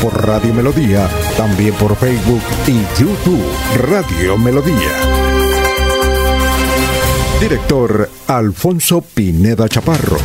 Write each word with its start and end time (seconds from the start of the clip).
por 0.00 0.26
Radio 0.26 0.52
Melodía, 0.54 1.08
también 1.36 1.74
por 1.74 1.96
Facebook 1.96 2.42
y 2.66 3.00
YouTube 3.00 3.42
Radio 3.76 4.36
Melodía. 4.36 4.74
Director 7.40 8.08
Alfonso 8.26 9.00
Pineda 9.00 9.68
Chaparro. 9.68 10.18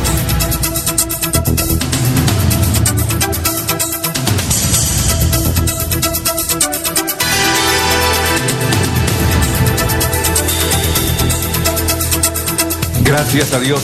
Gracias 13.04 13.52
a 13.52 13.60
Dios. 13.60 13.82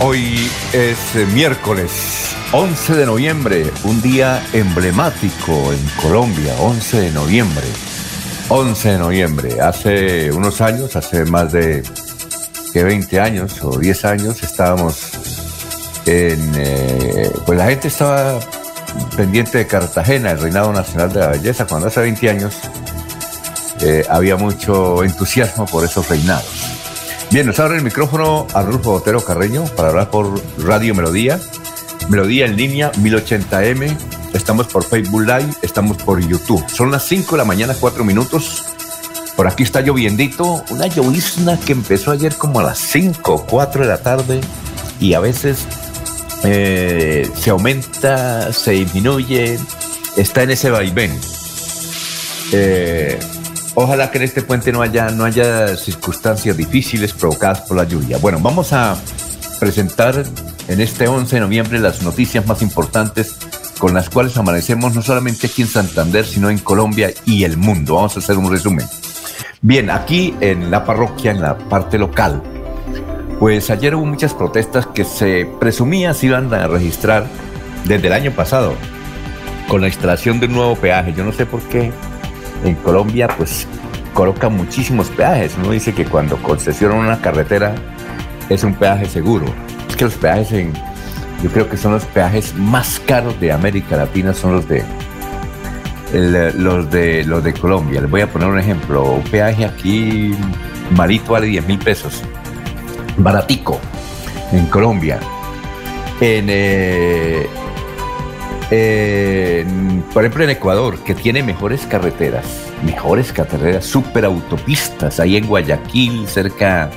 Hoy 0.00 0.50
es 0.72 0.98
miércoles 1.34 2.19
11 2.52 2.96
de 2.96 3.06
noviembre, 3.06 3.72
un 3.84 4.02
día 4.02 4.44
emblemático 4.52 5.72
en 5.72 6.02
Colombia, 6.02 6.52
11 6.58 7.00
de 7.00 7.10
noviembre. 7.12 7.64
11 8.48 8.88
de 8.88 8.98
noviembre, 8.98 9.60
hace 9.60 10.32
unos 10.32 10.60
años, 10.60 10.96
hace 10.96 11.24
más 11.26 11.52
de 11.52 11.84
que 12.72 12.82
20 12.82 13.20
años 13.20 13.62
o 13.62 13.78
10 13.78 14.04
años, 14.04 14.42
estábamos 14.42 15.12
en... 16.06 16.52
Eh, 16.56 17.30
pues 17.46 17.56
la 17.56 17.66
gente 17.66 17.86
estaba 17.86 18.40
pendiente 19.16 19.58
de 19.58 19.68
Cartagena, 19.68 20.32
el 20.32 20.40
Reinado 20.40 20.72
Nacional 20.72 21.12
de 21.12 21.20
la 21.20 21.28
Belleza, 21.28 21.68
cuando 21.68 21.86
hace 21.86 22.00
20 22.00 22.30
años 22.30 22.56
eh, 23.80 24.04
había 24.10 24.34
mucho 24.34 25.04
entusiasmo 25.04 25.66
por 25.66 25.84
esos 25.84 26.08
reinados. 26.08 26.66
Bien, 27.30 27.46
nos 27.46 27.60
abre 27.60 27.76
el 27.76 27.84
micrófono 27.84 28.48
a 28.54 28.62
Rulfo 28.62 28.90
Botero 28.90 29.24
Carreño 29.24 29.66
para 29.76 29.90
hablar 29.90 30.10
por 30.10 30.42
Radio 30.58 30.96
Melodía 30.96 31.38
Melodía 32.10 32.46
en 32.46 32.56
línea 32.56 32.90
1080m. 32.92 33.96
Estamos 34.34 34.66
por 34.66 34.84
Facebook 34.84 35.20
Live, 35.20 35.54
estamos 35.62 35.96
por 35.96 36.18
YouTube. 36.20 36.68
Son 36.68 36.90
las 36.90 37.04
5 37.04 37.36
de 37.36 37.38
la 37.38 37.44
mañana, 37.44 37.76
4 37.78 38.04
minutos. 38.04 38.64
Por 39.36 39.46
aquí 39.46 39.62
está 39.62 39.80
lloviendito, 39.80 40.64
una 40.70 40.88
llovizna 40.88 41.58
que 41.60 41.70
empezó 41.70 42.10
ayer 42.10 42.34
como 42.34 42.58
a 42.58 42.64
las 42.64 42.78
5, 42.78 43.46
4 43.48 43.82
de 43.82 43.88
la 43.88 43.98
tarde 43.98 44.40
y 44.98 45.14
a 45.14 45.20
veces 45.20 45.66
eh, 46.42 47.30
se 47.38 47.50
aumenta, 47.50 48.52
se 48.52 48.72
disminuye, 48.72 49.56
está 50.16 50.42
en 50.42 50.50
ese 50.50 50.68
vaivén. 50.68 51.16
Eh, 52.50 53.20
ojalá 53.76 54.10
que 54.10 54.18
en 54.18 54.24
este 54.24 54.42
puente 54.42 54.72
no 54.72 54.82
haya, 54.82 55.10
no 55.10 55.24
haya 55.24 55.76
circunstancias 55.76 56.56
difíciles 56.56 57.12
provocadas 57.12 57.60
por 57.60 57.76
la 57.76 57.84
lluvia. 57.84 58.18
Bueno, 58.18 58.40
vamos 58.42 58.72
a 58.72 58.96
presentar 59.60 60.24
en 60.70 60.80
este 60.80 61.08
11 61.08 61.34
de 61.34 61.40
noviembre 61.40 61.80
las 61.80 62.02
noticias 62.02 62.46
más 62.46 62.62
importantes 62.62 63.36
con 63.80 63.92
las 63.92 64.08
cuales 64.08 64.36
amanecemos 64.36 64.94
no 64.94 65.02
solamente 65.02 65.48
aquí 65.48 65.62
en 65.62 65.68
Santander, 65.68 66.24
sino 66.24 66.48
en 66.48 66.58
Colombia 66.58 67.10
y 67.24 67.42
el 67.42 67.56
mundo. 67.56 67.96
Vamos 67.96 68.14
a 68.16 68.20
hacer 68.20 68.38
un 68.38 68.52
resumen. 68.52 68.86
Bien, 69.62 69.90
aquí 69.90 70.32
en 70.40 70.70
la 70.70 70.84
parroquia, 70.84 71.32
en 71.32 71.40
la 71.40 71.58
parte 71.58 71.98
local, 71.98 72.40
pues 73.40 73.68
ayer 73.70 73.96
hubo 73.96 74.06
muchas 74.06 74.32
protestas 74.32 74.86
que 74.86 75.04
se 75.04 75.44
presumía 75.58 76.14
se 76.14 76.26
iban 76.26 76.54
a 76.54 76.68
registrar 76.68 77.26
desde 77.86 78.06
el 78.06 78.12
año 78.12 78.30
pasado 78.30 78.74
con 79.66 79.80
la 79.80 79.88
instalación 79.88 80.38
de 80.38 80.46
un 80.46 80.52
nuevo 80.52 80.76
peaje. 80.76 81.12
Yo 81.14 81.24
no 81.24 81.32
sé 81.32 81.46
por 81.46 81.62
qué 81.62 81.90
en 82.64 82.76
Colombia 82.76 83.26
pues 83.36 83.66
colocan 84.14 84.56
muchísimos 84.56 85.08
peajes. 85.08 85.56
Uno 85.58 85.72
dice 85.72 85.92
que 85.94 86.04
cuando 86.04 86.40
concesionan 86.40 86.98
una 86.98 87.20
carretera 87.20 87.74
es 88.48 88.62
un 88.62 88.74
peaje 88.74 89.06
seguro 89.06 89.46
los 90.04 90.14
peajes 90.14 90.52
en, 90.52 90.72
yo 91.42 91.50
creo 91.50 91.68
que 91.68 91.76
son 91.76 91.92
los 91.92 92.04
peajes 92.04 92.54
más 92.54 93.00
caros 93.00 93.38
de 93.40 93.52
América 93.52 93.96
Latina, 93.96 94.34
son 94.34 94.52
los 94.52 94.68
de 94.68 94.84
los 96.12 96.90
de 96.90 97.24
los 97.24 97.42
de 97.44 97.52
Colombia. 97.52 98.00
Les 98.00 98.10
voy 98.10 98.20
a 98.20 98.26
poner 98.26 98.48
un 98.48 98.58
ejemplo. 98.58 99.04
Un 99.12 99.22
peaje 99.22 99.64
aquí 99.64 100.34
malito 100.90 101.32
vale 101.32 101.46
10 101.46 101.66
mil 101.66 101.78
pesos. 101.78 102.22
Baratico. 103.16 103.80
En 104.52 104.66
Colombia. 104.66 105.20
En, 106.20 106.46
eh, 108.72 109.64
por 110.12 110.24
ejemplo, 110.24 110.44
en 110.44 110.50
Ecuador, 110.50 110.98
que 110.98 111.14
tiene 111.14 111.42
mejores 111.42 111.86
carreteras, 111.86 112.44
mejores 112.84 113.32
carreteras, 113.32 113.86
superautopistas, 113.86 115.18
ahí 115.18 115.36
en 115.36 115.46
Guayaquil, 115.46 116.28
cerca 116.28 116.90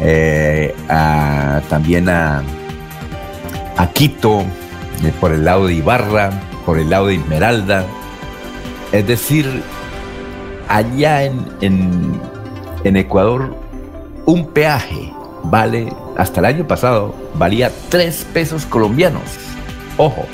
eh, 0.00 0.74
también 1.68 2.08
a, 2.08 2.42
a 3.76 3.86
Quito, 3.88 4.40
eh, 5.04 5.12
por 5.20 5.32
el 5.32 5.44
lado 5.44 5.66
de 5.66 5.74
Ibarra, 5.74 6.30
por 6.64 6.78
el 6.78 6.90
lado 6.90 7.06
de 7.06 7.16
Esmeralda. 7.16 7.84
Es 8.92 9.06
decir, 9.06 9.62
allá 10.68 11.24
en, 11.24 11.44
en, 11.60 12.96
Ecuador, 12.96 13.54
un 14.26 14.46
peaje 14.48 15.12
vale, 15.44 15.92
hasta 16.16 16.40
el 16.40 16.46
año 16.46 16.66
pasado, 16.66 17.14
valía 17.34 17.70
tres 17.88 18.26
pesos 18.32 18.64
colombianos. 18.64 19.22
Ojo, 19.96 20.26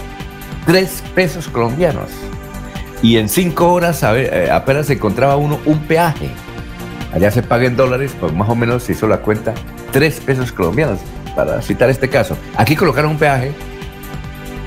tres 0.66 1.02
pesos 1.14 1.48
colombianos. 1.48 2.10
Y 3.02 3.16
en 3.16 3.28
cinco 3.28 3.72
horas 3.72 4.02
eh, 4.04 4.48
apenas 4.52 4.88
encontraba 4.90 5.36
uno 5.36 5.58
un 5.66 5.80
peaje 5.80 6.30
allá 7.12 7.30
se 7.30 7.42
paga 7.42 7.66
en 7.66 7.76
dólares, 7.76 8.14
pues 8.18 8.32
más 8.32 8.48
o 8.48 8.54
menos 8.54 8.84
se 8.84 8.92
hizo 8.92 9.06
la 9.06 9.18
cuenta, 9.18 9.54
tres 9.90 10.20
pesos 10.20 10.52
colombianos, 10.52 10.98
para 11.34 11.60
citar 11.62 11.90
este 11.90 12.08
caso. 12.08 12.36
Aquí 12.56 12.76
colocaron 12.76 13.12
un 13.12 13.18
peaje, 13.18 13.52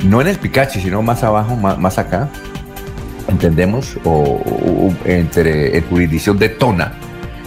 no 0.03 0.21
en 0.21 0.27
el 0.27 0.37
Picache, 0.37 0.79
sino 0.81 1.01
más 1.01 1.23
abajo, 1.23 1.55
más, 1.55 1.97
acá, 1.97 2.29
entendemos, 3.27 3.97
o, 4.03 4.93
entre 5.05 5.77
en 5.77 5.83
jurisdicción 5.85 6.37
de 6.37 6.49
Tona. 6.49 6.93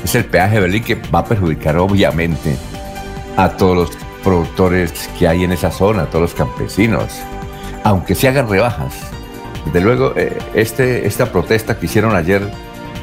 Es 0.03 0.15
el 0.15 0.25
peaje 0.25 0.57
de 0.57 0.61
Berlín 0.61 0.85
que 0.85 0.95
va 0.95 1.21
a 1.21 1.25
perjudicar 1.25 1.77
obviamente 1.77 2.57
a 3.37 3.51
todos 3.51 3.77
los 3.77 3.91
productores 4.23 5.09
que 5.19 5.29
hay 5.29 5.45
en 5.45 5.53
esa 5.53 5.71
zona, 5.71 6.03
a 6.03 6.07
todos 6.07 6.23
los 6.23 6.35
campesinos, 6.35 7.21
aunque 7.85 8.15
se 8.15 8.29
hagan 8.29 8.49
rebajas. 8.49 8.95
Desde 9.67 9.81
luego, 9.81 10.15
eh, 10.17 10.37
este, 10.55 11.07
esta 11.07 11.31
protesta 11.31 11.79
que 11.79 11.87
hicieron 11.87 12.17
ayer 12.17 12.43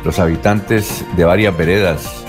los 0.06 0.20
habitantes 0.20 1.04
de 1.18 1.26
varias 1.26 1.58
veredas 1.58 2.24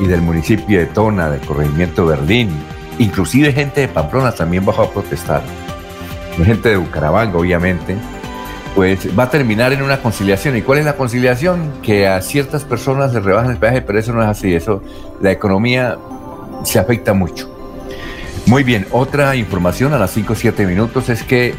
y 0.00 0.06
del 0.06 0.20
municipio 0.20 0.80
de 0.80 0.86
Tona, 0.86 1.30
del 1.30 1.40
corregimiento 1.40 2.04
Berlín, 2.04 2.50
inclusive 2.98 3.52
gente 3.52 3.82
de 3.82 3.88
Pamplona 3.88 4.32
también 4.32 4.66
bajó 4.66 4.82
a 4.82 4.90
protestar, 4.90 5.42
gente 6.44 6.70
de 6.70 6.76
Bucaramanga 6.76 7.38
obviamente, 7.38 7.96
pues 8.74 9.16
va 9.16 9.24
a 9.24 9.30
terminar 9.30 9.72
en 9.72 9.82
una 9.82 10.00
conciliación. 10.00 10.56
¿Y 10.56 10.62
cuál 10.62 10.78
es 10.78 10.84
la 10.84 10.96
conciliación? 10.96 11.72
Que 11.82 12.08
a 12.08 12.20
ciertas 12.20 12.64
personas 12.64 13.14
les 13.14 13.22
rebajan 13.22 13.52
el 13.52 13.58
peaje, 13.58 13.80
pero 13.82 13.98
eso 13.98 14.12
no 14.12 14.22
es 14.22 14.28
así, 14.28 14.54
eso, 14.54 14.82
la 15.20 15.30
economía 15.30 15.98
se 16.64 16.78
afecta 16.78 17.14
mucho. 17.14 17.48
Muy 18.46 18.64
bien, 18.64 18.86
otra 18.90 19.36
información 19.36 19.92
a 19.92 19.98
las 19.98 20.10
5 20.12 20.32
o 20.32 20.36
7 20.36 20.66
minutos 20.66 21.08
es 21.08 21.22
que 21.22 21.54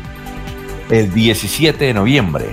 el 0.90 1.14
17 1.14 1.86
de 1.86 1.94
noviembre 1.94 2.48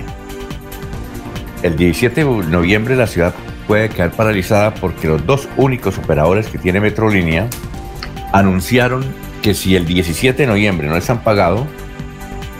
el 1.63 1.75
17 1.75 2.23
de 2.23 2.25
noviembre 2.25 2.95
la 2.95 3.07
ciudad 3.07 3.33
puede 3.67 3.89
quedar 3.89 4.11
paralizada 4.11 4.73
porque 4.73 5.07
los 5.07 5.25
dos 5.25 5.47
únicos 5.57 5.97
operadores 5.97 6.47
que 6.47 6.57
tiene 6.57 6.79
Metrolínea 6.79 7.47
anunciaron 8.31 9.05
que 9.41 9.53
si 9.53 9.75
el 9.75 9.85
17 9.85 10.41
de 10.41 10.47
noviembre 10.47 10.87
no 10.87 10.95
les 10.95 11.09
han 11.09 11.23
pagado, 11.23 11.67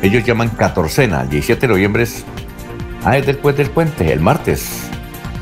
ellos 0.02 0.24
llaman 0.24 0.50
catorcena. 0.50 1.22
El 1.22 1.30
17 1.30 1.62
de 1.62 1.74
noviembre 1.74 2.04
es, 2.04 2.26
ah, 3.04 3.18
es 3.18 3.26
después 3.26 3.58
del 3.58 3.70
puente, 3.70 4.12
el 4.12 4.20
martes, 4.20 4.90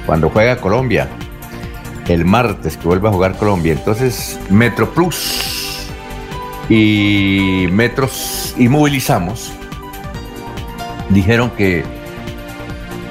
cuando 0.06 0.30
juega 0.30 0.58
Colombia. 0.58 1.08
El 2.08 2.26
martes 2.26 2.78
que 2.78 2.88
vuelve 2.88 3.10
a 3.10 3.12
jugar 3.12 3.36
Colombia. 3.36 3.74
Entonces, 3.74 4.40
Metro 4.50 4.90
Plus 4.92 5.88
y 6.70 7.68
Metros 7.72 8.56
y 8.58 8.70
Movilizamos 8.70 9.52
dijeron 11.10 11.50
que 11.52 11.84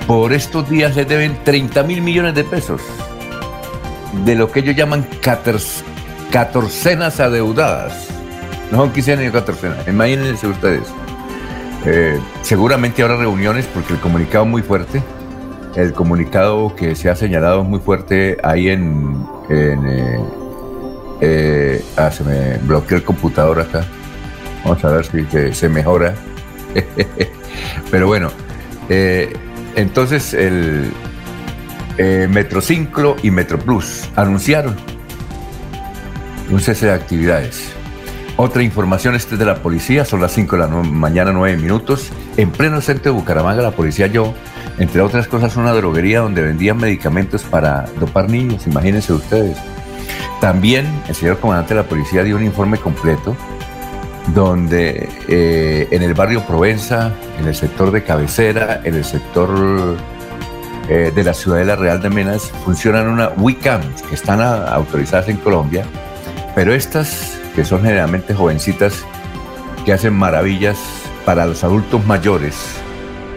por 0.07 0.33
estos 0.33 0.69
días 0.69 0.95
les 0.95 1.09
deben 1.09 1.37
30 1.43 1.83
mil 1.83 2.01
millones 2.01 2.35
de 2.35 2.45
pesos 2.45 2.81
de 4.25 4.35
lo 4.35 4.51
que 4.51 4.61
ellos 4.61 4.77
llaman 4.77 5.07
catorcenas 6.31 7.21
adeudadas. 7.21 8.09
No 8.71 8.79
son 8.79 8.93
quincenas 8.93 9.25
ni 9.25 9.31
catorcenas. 9.31 9.87
Imagínense 9.87 10.47
ustedes. 10.47 10.89
Eh, 11.85 12.19
seguramente 12.43 13.03
habrá 13.03 13.17
reuniones 13.17 13.67
porque 13.67 13.93
el 13.93 14.01
comunicado 14.01 14.45
es 14.45 14.51
muy 14.51 14.63
fuerte. 14.63 15.03
el 15.77 15.93
comunicado 15.93 16.75
que 16.75 16.95
se 16.95 17.11
ha 17.11 17.17
señalado 17.17 17.63
muy 17.65 17.81
fuerte 17.81 18.39
ahí 18.43 18.69
en... 18.69 19.27
en 19.51 20.37
eh, 21.21 21.83
ah, 21.97 22.11
se 22.11 22.25
me 22.25 22.59
bloqueó 22.59 22.97
el 22.97 23.05
computador 23.05 23.61
acá. 23.61 23.85
Vamos 24.65 24.85
a 24.85 24.91
ver 24.91 25.07
si 25.07 25.55
se 25.55 25.69
mejora. 25.69 26.15
Pero 27.91 28.07
bueno, 28.07 28.31
entonces 29.77 30.35
el 30.35 30.93
Metrociclo 32.29 33.17
y 33.23 33.31
Metroplus 33.31 34.09
anunciaron 34.17 34.77
un 36.51 36.61
cese 36.61 36.87
de 36.87 36.93
actividades. 36.93 37.73
Otra 38.39 38.63
información, 38.63 39.15
este 39.15 39.35
es 39.35 39.39
de 39.39 39.47
la 39.47 39.63
policía, 39.63 40.05
son 40.05 40.21
las 40.21 40.33
5 40.33 40.57
de 40.57 40.63
la 40.63 40.69
mañana, 40.69 41.33
9 41.33 41.57
minutos. 41.57 42.11
En 42.37 42.51
pleno 42.51 42.83
centro 42.83 43.13
de 43.13 43.19
Bucaramanga, 43.19 43.63
la 43.63 43.71
policía 43.71 44.09
yo, 44.09 44.35
entre 44.79 45.01
otras 45.01 45.27
cosas, 45.27 45.57
una 45.57 45.73
droguería 45.73 46.21
donde 46.21 46.43
vendían 46.43 46.77
medicamentos 46.77 47.45
para 47.45 47.87
dopar 47.99 48.29
niños, 48.29 48.67
imagínense 48.67 49.15
ustedes. 49.15 49.57
También 50.41 50.87
el 51.09 51.15
señor 51.15 51.39
comandante 51.39 51.73
de 51.73 51.81
la 51.81 51.89
policía 51.89 52.25
dio 52.25 52.37
un 52.37 52.45
informe 52.45 52.77
completo 52.77 53.35
donde 54.35 55.09
eh, 55.29 55.89
en 55.91 56.03
el 56.03 56.15
barrio 56.15 56.43
Provenza, 56.47 57.13
en 57.39 57.47
el 57.47 57.55
sector 57.55 57.91
de 57.91 58.03
cabecera, 58.03 58.81
en 58.85 58.95
el 58.95 59.05
sector 59.05 59.97
eh, 60.89 61.13
de 61.15 61.25
la 61.25 61.35
Ciudadela 61.35 61.77
Real 61.77 62.01
de 62.01 62.11
Menas, 62.11 62.51
funcionan 62.65 63.09
una 63.09 63.29
WICAM 63.37 63.83
que 64.09 64.15
están 64.15 64.41
autorizadas 64.41 65.29
en 65.29 65.37
Colombia 65.39 65.85
pero 66.57 66.73
estas, 66.73 67.39
que 67.55 67.67
son 67.67 67.83
generalmente 67.83 68.33
jovencitas, 68.33 69.05
que 69.85 69.93
hacen 69.93 70.15
maravillas 70.15 70.79
para 71.27 71.45
los 71.45 71.63
adultos 71.65 72.07
mayores 72.07 72.57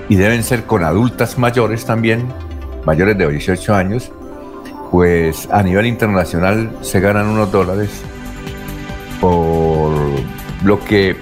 y 0.07 0.15
deben 0.15 0.42
ser 0.42 0.63
con 0.63 0.85
adultas 0.85 1.38
mayores 1.38 1.83
también, 1.83 2.30
mayores 2.85 3.18
de 3.18 3.30
18 3.30 3.75
años, 3.75 4.09
pues 4.89 5.50
a 5.51 5.63
nivel 5.63 5.85
internacional 5.85 6.77
se 6.80 7.01
ganan 7.01 7.27
unos 7.27 7.51
dólares 7.51 7.89
lo 10.63 10.79
que 10.79 11.15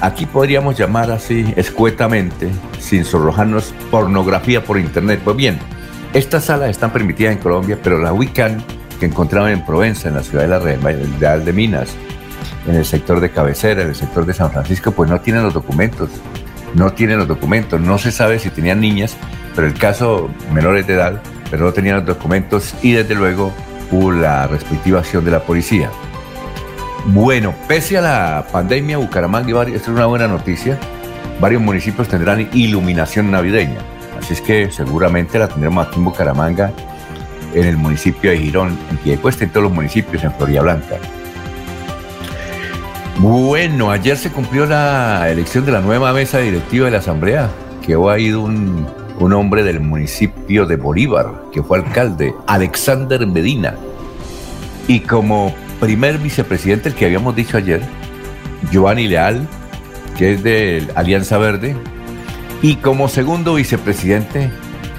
aquí 0.00 0.26
podríamos 0.26 0.76
llamar 0.76 1.10
así 1.10 1.52
escuetamente, 1.56 2.50
sin 2.78 3.04
sonrojarnos, 3.04 3.74
pornografía 3.90 4.64
por 4.64 4.78
internet. 4.78 5.20
Pues 5.24 5.36
bien, 5.36 5.58
estas 6.12 6.46
salas 6.46 6.70
están 6.70 6.92
permitidas 6.92 7.32
en 7.32 7.38
Colombia, 7.38 7.78
pero 7.82 7.98
la 7.98 8.12
WICAN 8.12 8.62
que 8.98 9.06
encontraban 9.06 9.52
en 9.52 9.64
Provenza, 9.64 10.08
en 10.08 10.14
la 10.14 10.22
ciudad 10.22 10.42
de 10.42 10.48
la 10.48 10.58
Real 10.58 11.44
de 11.44 11.52
Minas, 11.52 11.90
en 12.66 12.74
el 12.74 12.84
sector 12.84 13.20
de 13.20 13.30
cabecera, 13.30 13.82
en 13.82 13.88
el 13.88 13.94
sector 13.94 14.26
de 14.26 14.34
San 14.34 14.50
Francisco, 14.50 14.92
pues 14.92 15.08
no 15.08 15.20
tienen 15.20 15.42
los 15.42 15.54
documentos. 15.54 16.10
No 16.74 16.92
tienen 16.92 17.18
los 17.18 17.26
documentos. 17.26 17.80
No 17.80 17.98
se 17.98 18.12
sabe 18.12 18.38
si 18.38 18.50
tenían 18.50 18.80
niñas, 18.80 19.16
pero 19.56 19.66
el 19.66 19.74
caso 19.74 20.30
menores 20.52 20.86
de 20.86 20.94
edad, 20.94 21.22
pero 21.50 21.64
no 21.64 21.72
tenían 21.72 21.96
los 21.96 22.06
documentos 22.06 22.74
y 22.82 22.92
desde 22.92 23.14
luego 23.14 23.52
hubo 23.90 24.12
la 24.12 24.46
respectiva 24.46 25.00
acción 25.00 25.24
de 25.24 25.32
la 25.32 25.40
policía. 25.40 25.90
Bueno, 27.06 27.54
pese 27.66 27.98
a 27.98 28.02
la 28.02 28.46
pandemia, 28.52 28.98
Bucaramanga, 28.98 29.68
y 29.68 29.74
esta 29.74 29.90
es 29.90 29.96
una 29.96 30.06
buena 30.06 30.28
noticia, 30.28 30.78
varios 31.40 31.62
municipios 31.62 32.08
tendrán 32.08 32.48
iluminación 32.52 33.30
navideña. 33.30 33.78
Así 34.18 34.34
es 34.34 34.40
que 34.40 34.70
seguramente 34.70 35.38
la 35.38 35.48
tendremos 35.48 35.86
aquí 35.86 35.96
en 35.96 36.04
Bucaramanga 36.04 36.72
en 37.54 37.64
el 37.64 37.76
municipio 37.76 38.30
de 38.30 38.38
Girón, 38.38 38.78
en 38.90 38.98
Piedecuesta, 38.98 39.44
en 39.44 39.50
todos 39.50 39.64
los 39.64 39.72
municipios 39.72 40.22
en 40.22 40.32
Florida 40.34 40.62
Blanca. 40.62 40.96
Bueno, 43.18 43.90
ayer 43.90 44.16
se 44.16 44.30
cumplió 44.30 44.66
la 44.66 45.28
elección 45.30 45.64
de 45.64 45.72
la 45.72 45.80
nueva 45.80 46.12
mesa 46.12 46.38
directiva 46.38 46.84
de 46.86 46.92
la 46.92 46.98
Asamblea, 46.98 47.48
que 47.84 47.94
ha 47.94 48.18
ido 48.18 48.42
un, 48.42 48.86
un 49.18 49.32
hombre 49.32 49.62
del 49.62 49.80
municipio 49.80 50.66
de 50.66 50.76
Bolívar, 50.76 51.44
que 51.50 51.62
fue 51.62 51.78
alcalde, 51.78 52.34
Alexander 52.46 53.26
Medina. 53.26 53.74
Y 54.86 55.00
como 55.00 55.54
primer 55.80 56.18
vicepresidente, 56.18 56.90
el 56.90 56.94
que 56.94 57.06
habíamos 57.06 57.34
dicho 57.34 57.56
ayer, 57.56 57.80
Giovanni 58.70 59.08
Leal, 59.08 59.48
que 60.16 60.34
es 60.34 60.42
de 60.42 60.86
Alianza 60.94 61.38
Verde. 61.38 61.74
Y 62.62 62.76
como 62.76 63.08
segundo 63.08 63.54
vicepresidente, 63.54 64.50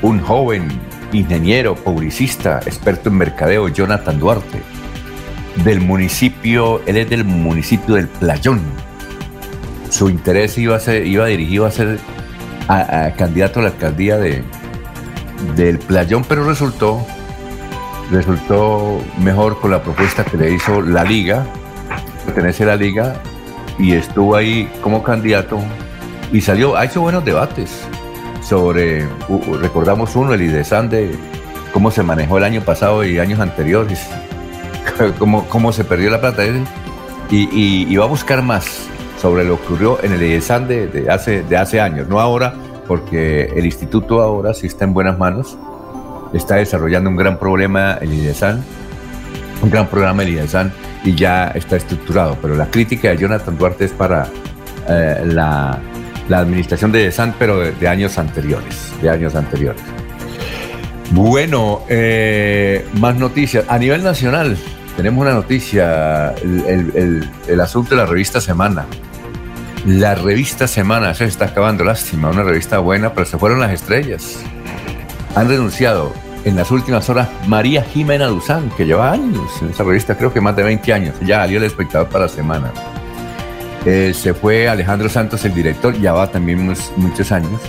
un 0.01 0.19
joven 0.19 0.67
ingeniero, 1.13 1.75
publicista, 1.75 2.59
experto 2.65 3.09
en 3.09 3.17
mercadeo, 3.17 3.67
Jonathan 3.67 4.19
Duarte, 4.19 4.61
del 5.63 5.79
municipio, 5.79 6.81
él 6.85 6.97
es 6.97 7.09
del 7.09 7.23
municipio 7.23 7.95
del 7.95 8.07
Playón. 8.07 8.61
Su 9.89 10.09
interés 10.09 10.57
iba, 10.57 10.77
a 10.77 10.95
iba 10.95 11.27
dirigido 11.27 11.65
a 11.65 11.71
ser 11.71 11.99
candidato 13.17 13.59
a 13.59 13.63
la 13.63 13.69
alcaldía 13.69 14.17
de, 14.17 14.43
del 15.55 15.77
Playón, 15.79 16.23
pero 16.27 16.45
resultó, 16.45 17.05
resultó 18.11 18.99
mejor 19.19 19.59
con 19.59 19.71
la 19.71 19.81
propuesta 19.81 20.23
que 20.23 20.37
le 20.37 20.51
hizo 20.51 20.81
la 20.81 21.03
Liga, 21.03 21.45
pertenece 22.25 22.63
a 22.63 22.67
la 22.67 22.75
Liga, 22.75 23.15
y 23.79 23.93
estuvo 23.93 24.35
ahí 24.35 24.69
como 24.81 25.01
candidato 25.01 25.59
y 26.31 26.41
salió, 26.41 26.77
ha 26.77 26.85
hecho 26.85 27.01
buenos 27.01 27.25
debates 27.25 27.71
sobre, 28.41 29.07
recordamos 29.59 30.15
uno, 30.15 30.33
el 30.33 30.41
IDESAN 30.41 30.89
de 30.89 31.15
cómo 31.73 31.91
se 31.91 32.03
manejó 32.03 32.37
el 32.37 32.43
año 32.43 32.61
pasado 32.61 33.03
y 33.03 33.19
años 33.19 33.39
anteriores, 33.39 34.07
cómo, 35.19 35.47
cómo 35.49 35.71
se 35.71 35.83
perdió 35.83 36.09
la 36.09 36.21
plata. 36.21 36.43
Y, 37.29 37.85
y, 37.89 37.95
va 37.95 38.05
a 38.05 38.07
buscar 38.07 38.41
más 38.41 38.87
sobre 39.21 39.45
lo 39.45 39.57
que 39.57 39.63
ocurrió 39.65 40.03
en 40.03 40.13
el 40.13 40.21
IDESAN 40.21 40.67
de, 40.67 41.07
hace, 41.09 41.43
de 41.43 41.57
hace 41.57 41.79
años, 41.79 42.07
no 42.07 42.19
ahora, 42.19 42.53
porque 42.87 43.45
el 43.55 43.65
instituto 43.65 44.21
ahora 44.21 44.53
sí 44.53 44.67
está 44.67 44.85
en 44.85 44.93
buenas 44.93 45.17
manos, 45.17 45.57
está 46.33 46.55
desarrollando 46.55 47.09
un 47.09 47.15
gran 47.15 47.37
problema 47.37 47.97
el 48.01 48.13
IDESAN, 48.13 48.63
un 49.61 49.69
gran 49.69 49.87
programa 49.87 50.23
el 50.23 50.29
IDESAN 50.29 50.71
y 51.03 51.15
ya 51.15 51.47
está 51.49 51.75
estructurado, 51.75 52.37
pero 52.41 52.55
la 52.55 52.67
crítica 52.67 53.09
de 53.09 53.17
Jonathan 53.17 53.57
Duarte 53.57 53.85
es 53.85 53.91
para 53.91 54.27
eh, 54.87 55.23
la 55.25 55.79
la 56.31 56.39
administración 56.39 56.91
de 56.91 57.11
San, 57.11 57.35
pero 57.37 57.59
de, 57.59 57.87
años 57.87 58.17
anteriores, 58.17 58.93
de 59.01 59.09
años 59.09 59.35
anteriores. 59.35 59.81
Bueno, 61.11 61.81
eh, 61.89 62.85
más 62.93 63.15
noticias. 63.17 63.65
A 63.67 63.77
nivel 63.77 64.01
nacional, 64.01 64.57
tenemos 64.95 65.21
una 65.21 65.33
noticia, 65.33 66.33
el, 66.41 67.61
asunto 67.61 67.91
de 67.91 67.97
la 67.97 68.05
revista 68.05 68.39
Semana. 68.39 68.85
La 69.85 70.15
revista 70.15 70.67
Semana 70.67 71.13
se 71.13 71.25
está 71.25 71.45
acabando, 71.45 71.83
lástima, 71.83 72.29
una 72.29 72.43
revista 72.43 72.77
buena, 72.77 73.13
pero 73.13 73.25
se 73.25 73.37
fueron 73.37 73.59
las 73.59 73.71
estrellas. 73.71 74.39
Han 75.35 75.49
renunciado 75.49 76.13
en 76.45 76.55
las 76.55 76.71
últimas 76.71 77.09
horas 77.09 77.29
María 77.47 77.83
Jimena 77.83 78.27
Duzán, 78.27 78.69
que 78.75 78.85
lleva 78.85 79.11
años 79.11 79.51
en 79.61 79.69
esa 79.69 79.83
revista, 79.83 80.17
creo 80.17 80.33
que 80.33 80.41
más 80.41 80.55
de 80.55 80.63
20 80.63 80.93
años. 80.93 81.15
Ya 81.21 81.37
salió 81.37 81.57
el 81.57 81.65
espectador 81.65 82.09
para 82.09 82.27
Semana. 82.27 82.71
Eh, 83.85 84.13
se 84.13 84.33
fue 84.33 84.69
Alejandro 84.69 85.09
Santos, 85.09 85.43
el 85.45 85.53
director, 85.53 85.99
ya 85.99 86.13
va 86.13 86.27
también 86.27 86.73
muchos 86.97 87.31
años. 87.31 87.61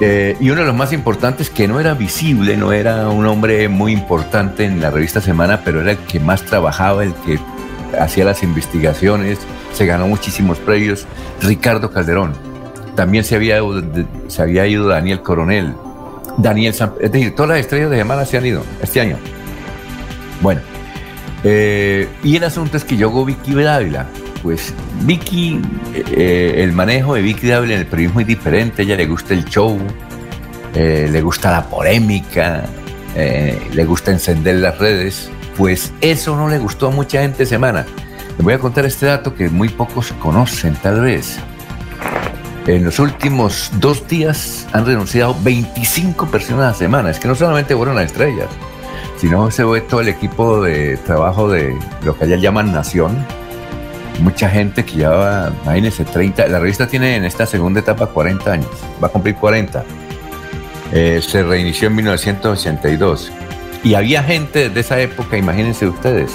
Eh, 0.00 0.36
y 0.40 0.50
uno 0.50 0.62
de 0.62 0.66
los 0.66 0.76
más 0.76 0.92
importantes, 0.92 1.50
que 1.50 1.68
no 1.68 1.78
era 1.78 1.94
visible, 1.94 2.56
no 2.56 2.72
era 2.72 3.08
un 3.08 3.26
hombre 3.26 3.68
muy 3.68 3.92
importante 3.92 4.64
en 4.64 4.80
la 4.80 4.90
revista 4.90 5.20
Semana, 5.20 5.60
pero 5.64 5.80
era 5.80 5.92
el 5.92 5.98
que 5.98 6.18
más 6.18 6.42
trabajaba, 6.42 7.04
el 7.04 7.14
que 7.14 7.38
hacía 7.98 8.24
las 8.24 8.42
investigaciones, 8.42 9.38
se 9.72 9.86
ganó 9.86 10.08
muchísimos 10.08 10.58
premios, 10.58 11.06
Ricardo 11.40 11.90
Calderón. 11.90 12.32
También 12.96 13.24
se 13.24 13.36
había, 13.36 13.60
se 14.28 14.42
había 14.42 14.66
ido 14.66 14.88
Daniel 14.88 15.22
Coronel, 15.22 15.74
Daniel 16.38 16.74
es 17.00 17.12
decir, 17.12 17.34
todas 17.34 17.50
las 17.50 17.60
estrellas 17.60 17.90
de 17.90 17.98
Semana 17.98 18.24
se 18.24 18.38
han 18.38 18.46
ido 18.46 18.64
este 18.82 19.00
año. 19.00 19.16
Bueno, 20.40 20.60
eh, 21.44 22.08
y 22.22 22.36
el 22.36 22.44
asunto 22.44 22.76
es 22.76 22.84
que 22.84 22.96
yo 22.96 23.24
Vicky 23.24 23.54
Dávila, 23.54 24.06
pues 24.42 24.74
Vicky, 25.02 25.60
eh, 25.94 26.54
el 26.58 26.72
manejo 26.72 27.14
de 27.14 27.22
Vicky 27.22 27.48
Dávila 27.48 27.74
en 27.74 27.80
el 27.80 27.86
periodismo 27.86 28.20
es 28.20 28.26
diferente, 28.26 28.82
a 28.82 28.84
ella 28.84 28.96
le 28.96 29.06
gusta 29.06 29.34
el 29.34 29.44
show, 29.44 29.78
eh, 30.74 31.08
le 31.10 31.22
gusta 31.22 31.50
la 31.50 31.64
polémica, 31.64 32.64
le 33.14 33.84
gusta 33.84 34.10
encender 34.10 34.56
las 34.56 34.78
redes, 34.78 35.30
pues 35.56 35.92
eso 36.00 36.34
no 36.36 36.48
le 36.48 36.58
gustó 36.58 36.88
a 36.88 36.90
mucha 36.90 37.20
gente 37.20 37.44
semana. 37.44 37.84
Les 38.36 38.42
voy 38.42 38.54
a 38.54 38.58
contar 38.58 38.86
este 38.86 39.06
dato 39.06 39.34
que 39.34 39.50
muy 39.50 39.68
pocos 39.68 40.12
conocen 40.14 40.74
tal 40.76 41.02
vez. 41.02 41.38
En 42.66 42.84
los 42.84 43.00
últimos 43.00 43.70
dos 43.80 44.06
días 44.06 44.68
han 44.72 44.86
renunciado 44.86 45.36
25 45.42 46.26
personas 46.30 46.76
a 46.76 46.78
semana. 46.78 47.10
Es 47.10 47.18
que 47.18 47.26
no 47.26 47.34
solamente 47.34 47.74
fueron 47.74 47.96
las 47.96 48.06
estrellas, 48.06 48.46
sino 49.16 49.50
se 49.50 49.64
ve 49.64 49.80
todo 49.80 50.00
el 50.00 50.08
equipo 50.08 50.62
de 50.62 50.96
trabajo 50.98 51.48
de 51.48 51.76
lo 52.04 52.16
que 52.16 52.24
allá 52.24 52.36
llaman 52.36 52.72
Nación, 52.72 53.16
mucha 54.20 54.48
gente 54.48 54.84
que 54.84 54.92
llevaba, 54.92 55.52
imagínense, 55.64 56.04
30, 56.04 56.46
la 56.46 56.60
revista 56.60 56.86
tiene 56.86 57.16
en 57.16 57.24
esta 57.24 57.46
segunda 57.46 57.80
etapa 57.80 58.06
40 58.06 58.52
años, 58.52 58.70
va 59.02 59.08
a 59.08 59.10
cumplir 59.10 59.34
40. 59.34 59.84
Eh, 60.92 61.20
se 61.22 61.42
reinició 61.42 61.88
en 61.88 61.96
1982. 61.96 63.32
Y 63.82 63.94
había 63.94 64.22
gente 64.22 64.68
de 64.68 64.80
esa 64.80 65.00
época, 65.00 65.36
imagínense 65.36 65.86
ustedes. 65.88 66.32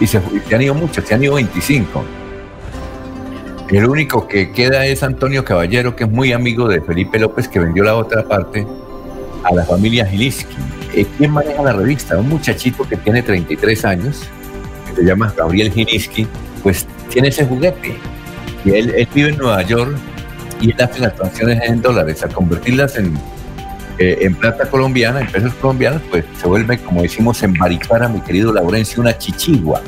Y 0.00 0.06
se, 0.06 0.20
han 0.52 0.62
ido 0.62 0.74
muchos, 0.74 1.04
se 1.06 1.14
han 1.14 1.22
ido 1.22 1.34
25. 1.34 2.04
El 3.72 3.86
único 3.86 4.28
que 4.28 4.52
queda 4.52 4.84
es 4.84 5.02
Antonio 5.02 5.46
Caballero, 5.46 5.96
que 5.96 6.04
es 6.04 6.10
muy 6.10 6.34
amigo 6.34 6.68
de 6.68 6.82
Felipe 6.82 7.18
López, 7.18 7.48
que 7.48 7.58
vendió 7.58 7.82
la 7.82 7.96
otra 7.96 8.22
parte. 8.22 8.66
a 9.44 9.52
la 9.54 9.64
familia 9.64 10.06
Gilisky. 10.06 10.54
Eh, 10.94 11.04
¿Quién 11.18 11.32
maneja 11.32 11.62
la 11.62 11.72
revista? 11.72 12.16
Un 12.16 12.28
muchachito 12.28 12.86
que 12.86 12.96
tiene 12.96 13.22
33 13.22 13.84
años, 13.86 14.28
que 14.88 14.96
se 15.00 15.04
llama 15.04 15.34
Gabriel 15.36 15.72
Gilisky, 15.72 16.28
pues 16.62 16.86
tiene 17.08 17.28
ese 17.28 17.46
juguete. 17.46 17.96
Y 18.64 18.70
él, 18.70 18.94
él 18.94 19.08
vive 19.12 19.30
en 19.30 19.38
Nueva 19.38 19.62
York 19.62 19.96
y 20.60 20.70
él 20.70 20.76
hace 20.78 21.00
las 21.00 21.16
transacciones 21.16 21.60
en 21.68 21.80
dólares. 21.82 22.22
Al 22.22 22.32
convertirlas 22.32 22.96
en, 22.98 23.16
eh, 23.98 24.18
en 24.20 24.34
plata 24.36 24.66
colombiana, 24.66 25.22
en 25.22 25.26
pesos 25.26 25.54
colombianos, 25.54 26.02
pues 26.10 26.24
se 26.38 26.46
vuelve, 26.46 26.78
como 26.78 27.02
decimos 27.02 27.42
en 27.42 27.54
Baricara, 27.54 28.06
mi 28.06 28.20
querido 28.20 28.52
Laurencio, 28.52 29.00
una 29.00 29.16
chichigua. 29.16 29.80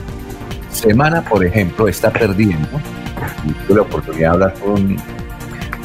Semana, 0.72 1.22
por 1.22 1.44
ejemplo, 1.44 1.86
está 1.86 2.10
perdiendo. 2.10 2.80
Tuve 3.66 3.76
la 3.76 3.82
oportunidad 3.82 4.20
de 4.20 4.26
hablar 4.26 4.54
con 4.54 4.70
un 4.72 4.98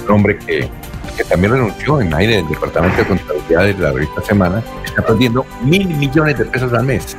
hombre 0.10 0.38
que, 0.39 0.69
que 1.17 1.24
también 1.24 1.53
renunció 1.53 2.01
en 2.01 2.13
aire 2.13 2.38
del 2.38 2.48
Departamento 2.48 2.98
de 2.98 3.05
Contabilidad 3.05 3.63
de 3.65 3.74
la 3.74 3.91
revista 3.91 4.22
Semana, 4.22 4.63
está 4.86 5.05
perdiendo 5.05 5.46
mil 5.63 5.88
millones 5.88 6.38
de 6.38 6.46
pesos 6.46 6.74
al 6.74 6.86
mes. 6.86 7.17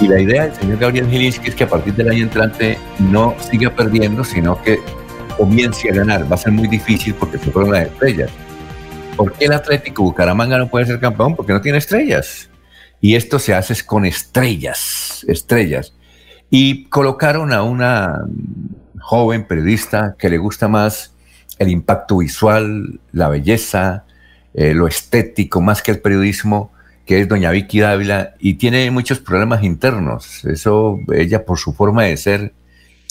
Y 0.00 0.06
la 0.06 0.20
idea 0.20 0.44
del 0.44 0.54
señor 0.54 0.78
Gabriel 0.78 1.08
Gilinski 1.08 1.48
es 1.48 1.54
que 1.56 1.64
a 1.64 1.68
partir 1.68 1.94
del 1.94 2.08
año 2.08 2.22
entrante 2.22 2.78
no 3.00 3.34
siga 3.40 3.70
perdiendo, 3.70 4.22
sino 4.22 4.60
que 4.62 4.78
comience 5.36 5.90
a 5.90 5.94
ganar. 5.94 6.30
Va 6.30 6.34
a 6.36 6.38
ser 6.38 6.52
muy 6.52 6.68
difícil 6.68 7.14
porque 7.14 7.38
se 7.38 7.50
fueron 7.50 7.72
las 7.72 7.86
estrellas. 7.86 8.30
¿Por 9.16 9.32
qué 9.32 9.46
el 9.46 9.52
Atlético 9.52 10.04
Bucaramanga 10.04 10.58
no 10.58 10.68
puede 10.68 10.86
ser 10.86 11.00
campeón? 11.00 11.34
Porque 11.34 11.52
no 11.52 11.60
tiene 11.60 11.78
estrellas. 11.78 12.48
Y 13.00 13.16
esto 13.16 13.40
se 13.40 13.54
hace 13.54 13.74
con 13.84 14.04
estrellas, 14.04 15.24
estrellas. 15.26 15.94
Y 16.50 16.84
colocaron 16.84 17.52
a 17.52 17.62
una 17.62 18.24
joven 19.08 19.44
periodista 19.44 20.16
que 20.18 20.28
le 20.28 20.36
gusta 20.36 20.68
más 20.68 21.14
el 21.58 21.70
impacto 21.70 22.18
visual, 22.18 23.00
la 23.10 23.30
belleza, 23.30 24.04
eh, 24.52 24.74
lo 24.74 24.86
estético, 24.86 25.62
más 25.62 25.80
que 25.80 25.92
el 25.92 26.00
periodismo, 26.00 26.70
que 27.06 27.18
es 27.18 27.26
doña 27.26 27.50
Vicky 27.50 27.80
Dávila, 27.80 28.34
y 28.38 28.54
tiene 28.54 28.90
muchos 28.90 29.18
problemas 29.18 29.64
internos. 29.64 30.44
Eso, 30.44 31.00
ella 31.14 31.46
por 31.46 31.58
su 31.58 31.72
forma 31.72 32.04
de 32.04 32.18
ser, 32.18 32.52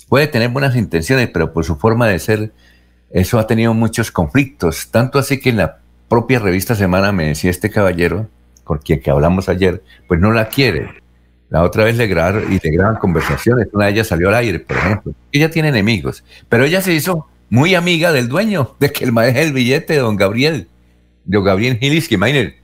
puede 0.08 0.28
tener 0.28 0.50
buenas 0.50 0.76
intenciones, 0.76 1.32
pero 1.34 1.52
por 1.52 1.66
su 1.66 1.78
forma 1.78 2.08
de 2.08 2.20
ser, 2.20 2.52
eso 3.10 3.40
ha 3.40 3.48
tenido 3.48 3.74
muchos 3.74 4.12
conflictos. 4.12 4.90
Tanto 4.92 5.18
así 5.18 5.40
que 5.40 5.50
en 5.50 5.58
la 5.58 5.80
propia 6.08 6.38
revista 6.38 6.76
Semana 6.76 7.12
me 7.12 7.30
decía 7.30 7.50
este 7.50 7.72
caballero, 7.72 8.30
con 8.64 8.78
quien 8.78 9.02
que 9.02 9.10
hablamos 9.10 9.50
ayer, 9.50 9.82
pues 10.08 10.20
no 10.20 10.32
la 10.32 10.48
quiere. 10.50 11.07
La 11.50 11.64
otra 11.64 11.84
vez 11.84 11.96
le 11.96 12.08
grabaron 12.08 12.52
y 12.52 12.60
le 12.62 12.72
graban 12.72 12.98
conversaciones. 12.98 13.68
Una 13.72 13.86
de 13.86 13.92
ellas 13.92 14.08
salió 14.08 14.30
al 14.30 14.36
aire, 14.36 14.60
por 14.60 14.78
ejemplo. 14.78 15.14
Ella 15.32 15.50
tiene 15.50 15.70
enemigos, 15.70 16.24
pero 16.50 16.66
ella 16.66 16.82
se 16.82 16.94
hizo 16.94 17.28
muy 17.50 17.76
amiga 17.76 18.12
del 18.12 18.28
dueño, 18.28 18.76
de 18.80 18.92
que 18.92 19.06
el 19.06 19.12
maneja 19.12 19.42
el 19.42 19.54
billete, 19.54 19.96
don 19.98 20.16
Gabriel, 20.16 20.68
don 21.26 21.44
Gabriel 21.44 21.78
Gilis, 21.80 22.08
que 22.08 22.16
imagínense, 22.16 22.58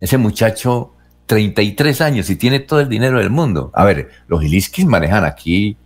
ese 0.00 0.18
muchacho, 0.18 0.92
33 1.26 2.00
años 2.00 2.30
y 2.30 2.36
tiene 2.36 2.60
todo 2.60 2.80
el 2.80 2.88
dinero 2.88 3.18
del 3.18 3.30
mundo. 3.30 3.70
A 3.74 3.84
ver, 3.84 4.10
los 4.28 4.40
Giliskis 4.40 4.86
manejan 4.86 5.24
aquí 5.24 5.76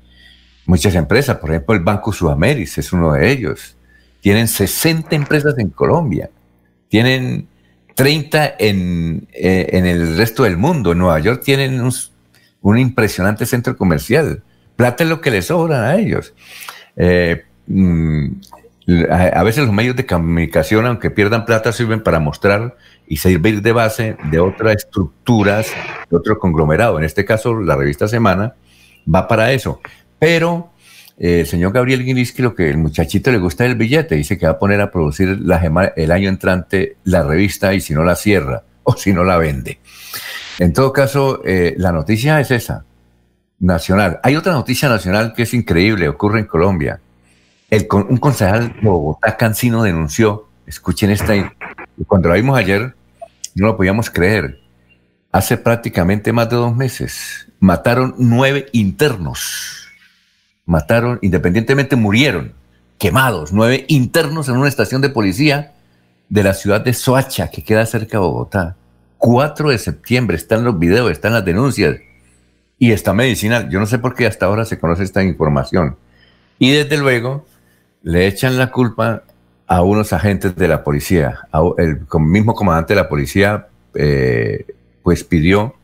muchas 0.66 0.94
empresas, 0.94 1.38
por 1.38 1.50
ejemplo, 1.50 1.74
el 1.74 1.80
Banco 1.80 2.12
Sudameris 2.12 2.78
es 2.78 2.92
uno 2.92 3.12
de 3.12 3.30
ellos. 3.30 3.76
Tienen 4.20 4.46
60 4.46 5.16
empresas 5.16 5.58
en 5.58 5.70
Colombia, 5.70 6.30
tienen 6.88 7.48
30 8.02 8.54
en, 8.58 9.28
eh, 9.32 9.68
en 9.72 9.86
el 9.86 10.16
resto 10.16 10.44
del 10.44 10.56
mundo. 10.56 10.92
En 10.92 10.98
Nueva 10.98 11.18
York 11.20 11.42
tienen 11.44 11.80
un, 11.80 11.92
un, 12.62 12.78
impresionante 12.78 13.46
centro 13.46 13.76
comercial. 13.76 14.42
Plata 14.76 15.04
es 15.04 15.10
lo 15.10 15.20
que 15.20 15.30
les 15.30 15.46
sobra 15.46 15.88
a 15.88 15.96
ellos. 15.98 16.34
Eh, 16.96 17.44
Mm, 17.72 18.40
a 19.08 19.42
veces 19.44 19.64
los 19.64 19.72
medios 19.72 19.94
de 19.94 20.04
comunicación, 20.04 20.84
aunque 20.84 21.10
pierdan 21.10 21.44
plata, 21.44 21.72
sirven 21.72 22.02
para 22.02 22.18
mostrar 22.18 22.76
y 23.06 23.18
servir 23.18 23.62
de 23.62 23.70
base 23.70 24.16
de 24.32 24.40
otras 24.40 24.76
estructuras, 24.76 25.68
de 26.10 26.16
otro 26.16 26.38
conglomerado. 26.40 26.98
En 26.98 27.04
este 27.04 27.24
caso, 27.24 27.60
la 27.60 27.76
revista 27.76 28.08
Semana 28.08 28.54
va 29.12 29.28
para 29.28 29.52
eso. 29.52 29.80
Pero 30.18 30.72
el 31.20 31.46
señor 31.46 31.72
Gabriel 31.72 32.04
Guinisky, 32.04 32.42
lo 32.42 32.54
que 32.54 32.70
el 32.70 32.78
muchachito 32.78 33.30
le 33.30 33.38
gusta 33.38 33.64
es 33.64 33.70
el 33.72 33.76
billete, 33.76 34.16
dice 34.16 34.38
que 34.38 34.46
va 34.46 34.52
a 34.52 34.58
poner 34.58 34.80
a 34.80 34.90
producir 34.90 35.38
la, 35.40 35.92
el 35.94 36.10
año 36.10 36.28
entrante 36.28 36.96
la 37.04 37.22
revista 37.22 37.74
y 37.74 37.80
si 37.80 37.94
no 37.94 38.02
la 38.02 38.16
cierra 38.16 38.64
o 38.82 38.96
si 38.96 39.12
no 39.12 39.22
la 39.22 39.36
vende. 39.36 39.78
En 40.58 40.72
todo 40.72 40.92
caso, 40.92 41.42
eh, 41.44 41.74
la 41.76 41.92
noticia 41.92 42.40
es 42.40 42.50
esa, 42.50 42.84
nacional. 43.58 44.18
Hay 44.22 44.36
otra 44.36 44.52
noticia 44.52 44.88
nacional 44.88 45.32
que 45.34 45.42
es 45.42 45.54
increíble, 45.54 46.08
ocurre 46.08 46.40
en 46.40 46.46
Colombia 46.46 47.00
un 47.92 48.16
concejal 48.16 48.74
de 48.80 48.88
Bogotá, 48.88 49.36
Cancino, 49.36 49.82
denunció, 49.82 50.48
escuchen 50.66 51.10
esta, 51.10 51.34
cuando 52.06 52.28
la 52.28 52.34
vimos 52.34 52.58
ayer, 52.58 52.94
no 53.54 53.66
lo 53.66 53.76
podíamos 53.76 54.10
creer, 54.10 54.60
hace 55.30 55.56
prácticamente 55.56 56.32
más 56.32 56.50
de 56.50 56.56
dos 56.56 56.74
meses, 56.74 57.48
mataron 57.60 58.14
nueve 58.18 58.66
internos, 58.72 59.88
mataron, 60.70 61.18
independientemente 61.20 61.96
murieron, 61.96 62.52
quemados, 62.96 63.52
nueve 63.52 63.84
internos 63.88 64.48
en 64.48 64.56
una 64.56 64.68
estación 64.68 65.02
de 65.02 65.08
policía 65.08 65.72
de 66.28 66.44
la 66.44 66.54
ciudad 66.54 66.80
de 66.80 66.94
Soacha, 66.94 67.48
que 67.48 67.64
queda 67.64 67.84
cerca 67.86 68.18
de 68.18 68.18
Bogotá. 68.18 68.76
4 69.18 69.68
de 69.68 69.78
septiembre, 69.78 70.36
están 70.36 70.64
los 70.64 70.78
videos, 70.78 71.10
están 71.10 71.34
las 71.34 71.44
denuncias 71.44 71.96
y 72.78 72.92
está 72.92 73.12
medicinal. 73.12 73.68
Yo 73.68 73.80
no 73.80 73.86
sé 73.86 73.98
por 73.98 74.14
qué 74.14 74.26
hasta 74.26 74.46
ahora 74.46 74.64
se 74.64 74.78
conoce 74.78 75.02
esta 75.02 75.22
información. 75.22 75.96
Y 76.58 76.70
desde 76.70 76.96
luego, 76.96 77.46
le 78.02 78.26
echan 78.26 78.56
la 78.56 78.70
culpa 78.70 79.24
a 79.66 79.82
unos 79.82 80.12
agentes 80.12 80.54
de 80.56 80.68
la 80.68 80.84
policía. 80.84 81.40
el 81.78 82.00
mismo 82.20 82.54
comandante 82.54 82.94
de 82.94 83.00
la 83.00 83.08
policía, 83.08 83.66
eh, 83.94 84.66
pues 85.02 85.24
pidió 85.24 85.74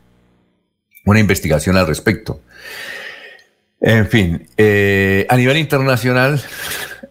una 1.05 1.19
investigación 1.19 1.77
al 1.77 1.87
respecto. 1.87 2.39
En 3.79 4.07
fin, 4.07 4.47
eh, 4.57 5.25
a 5.29 5.37
nivel 5.37 5.57
internacional, 5.57 6.41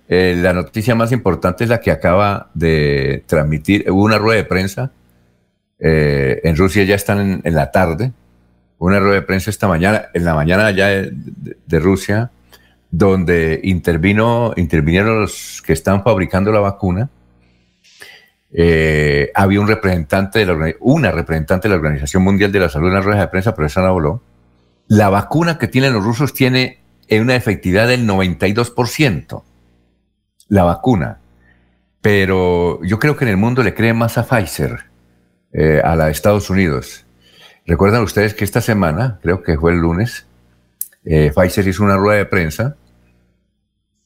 eh, 0.09 0.35
la 0.37 0.53
noticia 0.53 0.95
más 0.95 1.13
importante 1.13 1.65
es 1.65 1.71
la 1.71 1.81
que 1.81 1.91
acaba 1.91 2.51
de 2.55 3.25
transmitir. 3.27 3.91
Hubo 3.91 4.05
una 4.05 4.19
rueda 4.19 4.37
de 4.37 4.45
prensa. 4.45 4.93
en 5.79 6.57
Rusia 6.57 6.85
ya 6.85 6.95
están 6.95 7.43
en, 7.45 7.55
la 7.55 7.71
tarde. 7.71 8.13
Una 8.79 8.99
rueda 8.99 9.15
de 9.15 9.23
prensa 9.23 9.51
esta 9.51 9.69
mañana, 9.69 10.07
en 10.15 10.25
la 10.25 10.35
mañana 10.35 10.67
allá 10.67 10.89
de 10.89 11.79
Rusia, 11.79 12.31
donde 12.91 13.61
intervino, 13.63 14.53
intervinieron 14.57 15.21
los 15.21 15.63
que 15.65 15.73
están 15.73 16.03
fabricando 16.03 16.53
la 16.53 16.61
vacuna. 16.61 17.11
Eh, 18.53 19.31
había 19.35 19.61
un 19.61 19.69
representante 19.69 20.39
de 20.39 20.47
la, 20.47 20.75
una 20.81 21.11
representante 21.11 21.69
de 21.69 21.75
la 21.75 21.77
Organización 21.77 22.23
Mundial 22.23 22.53
de 22.53 22.61
la 22.61 22.69
Salud 22.69 22.89
en 22.89 22.95
la 22.95 23.01
rueda 23.01 23.21
de 23.21 23.29
prensa, 23.29 23.55
pero 23.55 23.67
esa 23.67 23.83
no 23.83 23.89
habló. 23.89 24.23
La 24.89 25.09
vacuna 25.09 25.59
que 25.59 25.69
tienen 25.69 25.93
los 25.93 26.05
rusos 26.05 26.33
tiene 26.33 26.81
una 27.11 27.35
efectividad 27.35 27.89
del 27.89 28.07
92%. 28.07 29.43
La 30.49 30.65
vacuna. 30.65 31.19
Pero 32.01 32.83
yo 32.85 32.99
creo 32.99 33.17
que 33.17 33.25
en 33.25 33.31
el 33.31 33.37
mundo 33.37 33.63
le 33.63 33.75
creen 33.75 33.97
más 33.97 34.17
a 34.17 34.25
Pfizer, 34.25 34.85
eh, 35.53 35.81
a 35.83 35.97
la 35.97 36.07
de 36.07 36.13
Estados 36.13 36.51
Unidos. 36.51 37.05
Recuerdan 37.67 38.03
ustedes 38.03 38.35
que 38.35 38.45
esta 38.45 38.61
semana, 38.61 39.19
creo 39.23 39.43
que 39.43 39.59
fue 39.59 39.73
el 39.73 39.79
lunes, 39.79 40.27
eh, 41.05 41.33
Pfizer 41.35 41.67
hizo 41.67 41.83
una 41.83 41.97
rueda 41.97 42.19
de 42.19 42.27
prensa, 42.27 42.77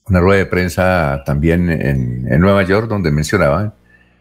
una 0.07 0.21
rueda 0.21 0.39
de 0.39 0.47
prensa 0.47 1.23
también 1.25 1.71
en, 1.71 2.41
Nueva 2.41 2.63
York, 2.63 2.89
donde 2.89 3.11
mencionaban 3.11 3.75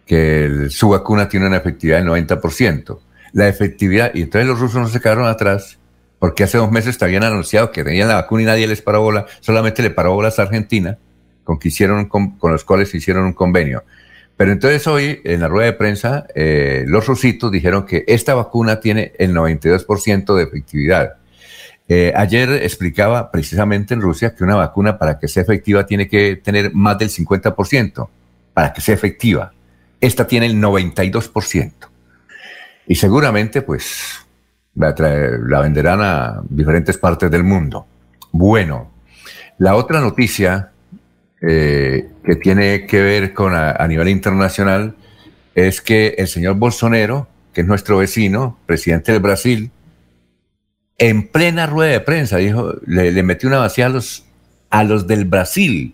que 0.05 0.67
su 0.69 0.89
vacuna 0.89 1.29
tiene 1.29 1.47
una 1.47 1.57
efectividad 1.57 1.99
del 1.99 2.07
90%. 2.07 2.99
La 3.33 3.47
efectividad, 3.47 4.11
y 4.13 4.23
entonces 4.23 4.47
los 4.47 4.59
rusos 4.59 4.81
no 4.81 4.87
se 4.87 4.99
quedaron 4.99 5.27
atrás, 5.27 5.79
porque 6.19 6.43
hace 6.43 6.57
dos 6.57 6.71
meses 6.71 6.97
te 6.97 7.05
habían 7.05 7.23
anunciado 7.23 7.71
que 7.71 7.83
tenían 7.83 8.09
la 8.09 8.15
vacuna 8.15 8.43
y 8.43 8.45
nadie 8.45 8.67
les 8.67 8.81
paró 8.81 9.01
bola, 9.01 9.25
solamente 9.39 9.81
le 9.81 9.89
paró 9.89 10.13
bolas 10.13 10.37
a 10.37 10.43
Argentina, 10.43 10.97
con, 11.43 11.57
que 11.57 11.69
hicieron, 11.69 12.05
con, 12.07 12.37
los 12.43 12.65
cuales 12.65 12.93
hicieron 12.93 13.25
un 13.25 13.33
convenio. 13.33 13.83
Pero 14.35 14.51
entonces 14.51 14.85
hoy, 14.87 15.21
en 15.23 15.41
la 15.41 15.47
rueda 15.47 15.67
de 15.67 15.73
prensa, 15.73 16.27
eh, 16.35 16.83
los 16.87 17.07
rusitos 17.07 17.51
dijeron 17.51 17.85
que 17.85 18.03
esta 18.07 18.35
vacuna 18.35 18.79
tiene 18.79 19.13
el 19.17 19.33
92% 19.33 20.35
de 20.35 20.43
efectividad. 20.43 21.15
Eh, 21.87 22.13
ayer 22.15 22.51
explicaba 22.51 23.31
precisamente 23.31 23.93
en 23.93 24.01
Rusia 24.01 24.35
que 24.35 24.43
una 24.43 24.55
vacuna 24.55 24.97
para 24.97 25.17
que 25.17 25.27
sea 25.27 25.41
efectiva 25.43 25.85
tiene 25.85 26.07
que 26.07 26.35
tener 26.35 26.73
más 26.73 26.97
del 26.99 27.09
50% 27.09 28.07
para 28.53 28.73
que 28.73 28.81
sea 28.81 28.93
efectiva. 28.93 29.53
Esta 29.99 30.27
tiene 30.27 30.45
el 30.45 30.61
92%. 30.61 31.71
Y 32.87 32.95
seguramente 32.95 33.61
pues 33.61 34.25
la, 34.79 35.61
venderán 35.61 36.01
a 36.01 36.41
diferentes 36.49 36.97
partes 36.97 37.29
del 37.29 37.43
mundo. 37.43 37.85
Bueno, 38.31 38.91
la 39.57 39.75
otra 39.75 39.99
noticia 39.99 40.71
eh, 41.41 42.09
que 42.23 42.35
tiene 42.35 42.85
que 42.85 43.01
ver 43.01 43.33
con 43.33 43.53
a, 43.53 43.85
nivel 43.87 44.07
internacional 44.07 44.95
es 45.53 45.81
que 45.81 46.15
el 46.17 46.27
señor 46.27 46.55
Bolsonaro, 46.55 47.27
que 47.53 47.61
es 47.61 47.67
nuestro 47.67 47.97
vecino, 47.97 48.57
presidente 48.65 49.11
del 49.11 49.21
Brasil, 49.21 49.71
en 50.97 51.27
plena 51.27 51.65
rueda 51.65 51.91
de 51.91 51.99
prensa, 51.99 52.37
dijo, 52.37 52.75
le, 52.85 53.23
metió 53.23 53.49
una 53.49 53.59
vacía 53.59 53.87
a 53.87 53.89
los, 53.89 54.25
a 54.69 54.83
los 54.83 55.07
del 55.07 55.25
Brasil 55.25 55.93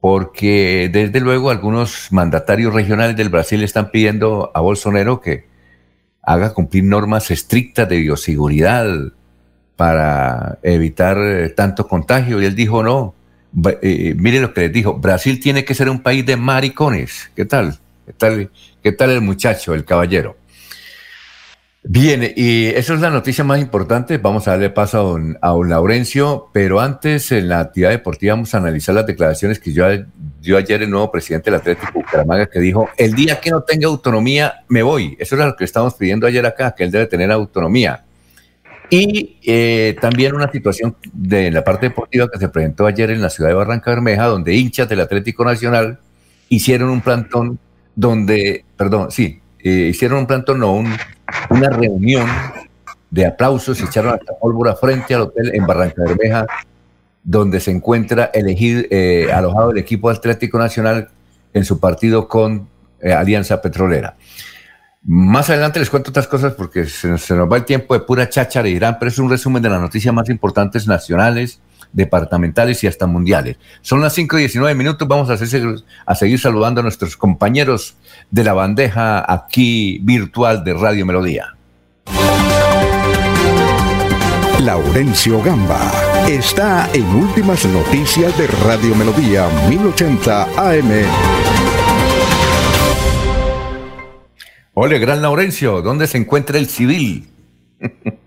porque 0.00 0.90
desde 0.92 1.18
luego 1.20 1.50
algunos 1.50 2.08
mandatarios 2.12 2.74
regionales 2.74 3.16
del 3.16 3.30
Brasil 3.30 3.62
están 3.62 3.90
pidiendo 3.90 4.50
a 4.54 4.60
Bolsonaro 4.60 5.22
que 5.22 5.53
haga 6.26 6.52
cumplir 6.52 6.84
normas 6.84 7.30
estrictas 7.30 7.88
de 7.88 7.98
bioseguridad 7.98 8.86
para 9.76 10.58
evitar 10.62 11.18
eh, 11.18 11.48
tanto 11.50 11.86
contagio. 11.86 12.40
Y 12.40 12.46
él 12.46 12.54
dijo, 12.54 12.82
no, 12.82 13.14
eh, 13.82 14.14
mire 14.16 14.40
lo 14.40 14.52
que 14.54 14.62
les 14.62 14.72
dijo, 14.72 14.94
Brasil 14.94 15.40
tiene 15.40 15.64
que 15.64 15.74
ser 15.74 15.88
un 15.88 16.00
país 16.00 16.24
de 16.24 16.36
maricones. 16.36 17.30
¿Qué 17.34 17.44
tal? 17.44 17.78
¿Qué 18.06 18.12
tal, 18.12 18.50
qué 18.82 18.92
tal 18.92 19.10
el 19.10 19.20
muchacho, 19.20 19.74
el 19.74 19.84
caballero? 19.84 20.36
Bien, 21.86 22.32
y 22.34 22.68
eso 22.68 22.94
es 22.94 23.00
la 23.00 23.10
noticia 23.10 23.44
más 23.44 23.60
importante. 23.60 24.16
Vamos 24.16 24.48
a 24.48 24.52
darle 24.52 24.70
paso 24.70 24.98
a 24.98 25.02
don, 25.02 25.38
a 25.42 25.52
Laurencio, 25.52 26.48
pero 26.50 26.80
antes 26.80 27.30
en 27.30 27.50
la 27.50 27.60
actividad 27.60 27.90
deportiva 27.90 28.32
vamos 28.32 28.54
a 28.54 28.58
analizar 28.58 28.94
las 28.94 29.06
declaraciones 29.06 29.58
que 29.58 29.70
dio 29.70 30.56
ayer 30.56 30.82
el 30.82 30.88
nuevo 30.88 31.12
presidente 31.12 31.50
del 31.50 31.60
Atlético 31.60 31.92
Bucaramanga 31.92 32.46
que 32.46 32.58
dijo, 32.58 32.88
el 32.96 33.12
día 33.12 33.38
que 33.38 33.50
no 33.50 33.60
tenga 33.64 33.86
autonomía, 33.86 34.64
me 34.68 34.82
voy. 34.82 35.14
Eso 35.20 35.34
era 35.34 35.44
lo 35.44 35.56
que 35.56 35.64
estábamos 35.64 35.92
pidiendo 35.92 36.26
ayer 36.26 36.46
acá, 36.46 36.74
que 36.74 36.84
él 36.84 36.90
debe 36.90 37.04
tener 37.04 37.30
autonomía. 37.30 38.02
Y 38.88 39.36
eh, 39.44 39.94
también 40.00 40.34
una 40.34 40.50
situación 40.50 40.96
de 41.12 41.50
la 41.50 41.62
parte 41.62 41.90
deportiva 41.90 42.30
que 42.30 42.38
se 42.38 42.48
presentó 42.48 42.86
ayer 42.86 43.10
en 43.10 43.20
la 43.20 43.28
ciudad 43.28 43.50
de 43.50 43.56
Barranca 43.56 43.90
Bermeja, 43.90 44.24
donde 44.24 44.54
hinchas 44.54 44.88
del 44.88 45.00
Atlético 45.00 45.44
Nacional 45.44 45.98
hicieron 46.48 46.88
un 46.88 47.02
plantón 47.02 47.58
donde, 47.94 48.64
perdón, 48.74 49.10
sí, 49.10 49.40
eh, 49.58 49.88
hicieron 49.90 50.20
un 50.20 50.26
plantón, 50.26 50.60
no, 50.60 50.82
una 51.50 51.70
reunión 51.70 52.26
de 53.10 53.26
aplausos 53.26 53.80
y 53.80 53.84
echaron 53.84 54.14
hasta 54.14 54.34
pólvora 54.34 54.74
frente 54.74 55.14
al 55.14 55.22
hotel 55.22 55.52
en 55.54 55.66
Barranca 55.66 56.02
Bermeja, 56.04 56.46
donde 57.22 57.60
se 57.60 57.70
encuentra 57.70 58.30
elegido, 58.34 58.82
eh, 58.90 59.32
alojado 59.32 59.70
el 59.70 59.78
equipo 59.78 60.10
Atlético 60.10 60.58
Nacional 60.58 61.08
en 61.52 61.64
su 61.64 61.78
partido 61.78 62.28
con 62.28 62.68
eh, 63.00 63.12
Alianza 63.12 63.62
Petrolera. 63.62 64.16
Más 65.06 65.50
adelante 65.50 65.78
les 65.78 65.90
cuento 65.90 66.10
otras 66.10 66.26
cosas 66.26 66.54
porque 66.54 66.86
se, 66.86 67.08
nos 67.08 67.28
va 67.30 67.58
el 67.58 67.64
tiempo 67.66 67.92
de 67.92 68.00
pura 68.00 68.28
cháchara 68.28 68.68
y 68.68 68.72
Irán, 68.72 68.96
pero 68.98 69.10
es 69.10 69.18
un 69.18 69.28
resumen 69.28 69.62
de 69.62 69.68
las 69.68 69.80
noticias 69.80 70.14
más 70.14 70.30
importantes 70.30 70.86
nacionales 70.86 71.60
departamentales 71.92 72.82
y 72.82 72.86
hasta 72.86 73.06
mundiales. 73.06 73.56
Son 73.82 74.00
las 74.00 74.14
5 74.14 74.36
y 74.38 74.40
19 74.40 74.74
minutos, 74.74 75.06
vamos 75.06 75.30
a, 75.30 75.34
a 76.06 76.14
seguir 76.14 76.40
saludando 76.40 76.80
a 76.80 76.82
nuestros 76.82 77.16
compañeros 77.16 77.96
de 78.30 78.44
la 78.44 78.54
bandeja 78.54 79.24
aquí 79.32 80.00
virtual 80.02 80.64
de 80.64 80.74
Radio 80.74 81.06
Melodía. 81.06 81.54
Laurencio 84.60 85.42
Gamba 85.42 85.92
está 86.26 86.88
en 86.94 87.04
Últimas 87.14 87.64
Noticias 87.66 88.36
de 88.38 88.46
Radio 88.46 88.94
Melodía 88.94 89.48
1080 89.68 90.42
AM. 90.56 91.33
Hola, 94.76 94.98
gran 94.98 95.22
Laurencio, 95.22 95.82
¿dónde 95.82 96.08
se 96.08 96.18
encuentra 96.18 96.58
el 96.58 96.66
civil? 96.66 97.28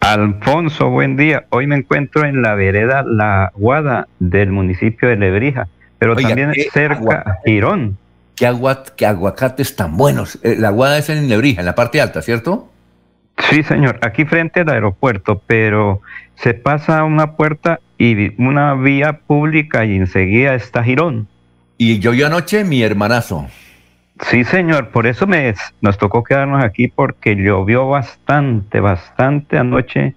Alfonso, 0.00 0.90
buen 0.90 1.16
día. 1.16 1.46
Hoy 1.50 1.66
me 1.66 1.74
encuentro 1.74 2.24
en 2.24 2.40
la 2.40 2.54
vereda 2.54 3.02
La 3.02 3.50
Guada 3.56 4.06
del 4.20 4.52
municipio 4.52 5.08
de 5.08 5.16
Lebrija, 5.16 5.66
pero 5.98 6.14
también 6.14 6.52
cerca 6.72 7.16
a 7.26 7.38
Girón. 7.44 7.98
¿Qué, 8.36 8.48
qué 8.96 9.06
aguacates 9.06 9.74
tan 9.74 9.96
buenos. 9.96 10.38
Eh, 10.44 10.54
la 10.56 10.70
Guada 10.70 10.98
es 10.98 11.08
en 11.08 11.28
Lebrija, 11.28 11.62
en 11.62 11.66
la 11.66 11.74
parte 11.74 12.00
alta, 12.00 12.22
¿cierto? 12.22 12.70
Sí, 13.50 13.64
señor, 13.64 13.98
aquí 14.02 14.24
frente 14.26 14.60
al 14.60 14.68
aeropuerto, 14.68 15.42
pero 15.48 16.00
se 16.36 16.54
pasa 16.54 17.02
una 17.02 17.32
puerta 17.32 17.80
y 17.98 18.40
una 18.40 18.74
vía 18.74 19.18
pública 19.26 19.84
y 19.84 19.96
enseguida 19.96 20.54
está 20.54 20.84
Girón. 20.84 21.26
Y 21.76 21.98
yo 21.98 22.12
anoche 22.24 22.62
mi 22.62 22.84
hermanazo. 22.84 23.48
Sí, 24.20 24.44
señor, 24.44 24.90
por 24.90 25.06
eso 25.06 25.26
me, 25.26 25.54
nos 25.80 25.98
tocó 25.98 26.22
quedarnos 26.22 26.62
aquí 26.62 26.88
porque 26.88 27.34
llovió 27.34 27.88
bastante, 27.88 28.80
bastante 28.80 29.58
anoche 29.58 30.14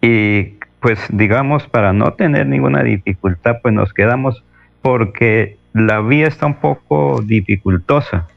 y 0.00 0.54
pues 0.80 0.98
digamos 1.10 1.66
para 1.66 1.92
no 1.92 2.12
tener 2.14 2.46
ninguna 2.46 2.82
dificultad 2.82 3.56
pues 3.62 3.74
nos 3.74 3.92
quedamos 3.92 4.44
porque 4.80 5.58
la 5.74 6.00
vía 6.00 6.26
está 6.26 6.46
un 6.46 6.54
poco 6.54 7.20
dificultosa, 7.22 8.28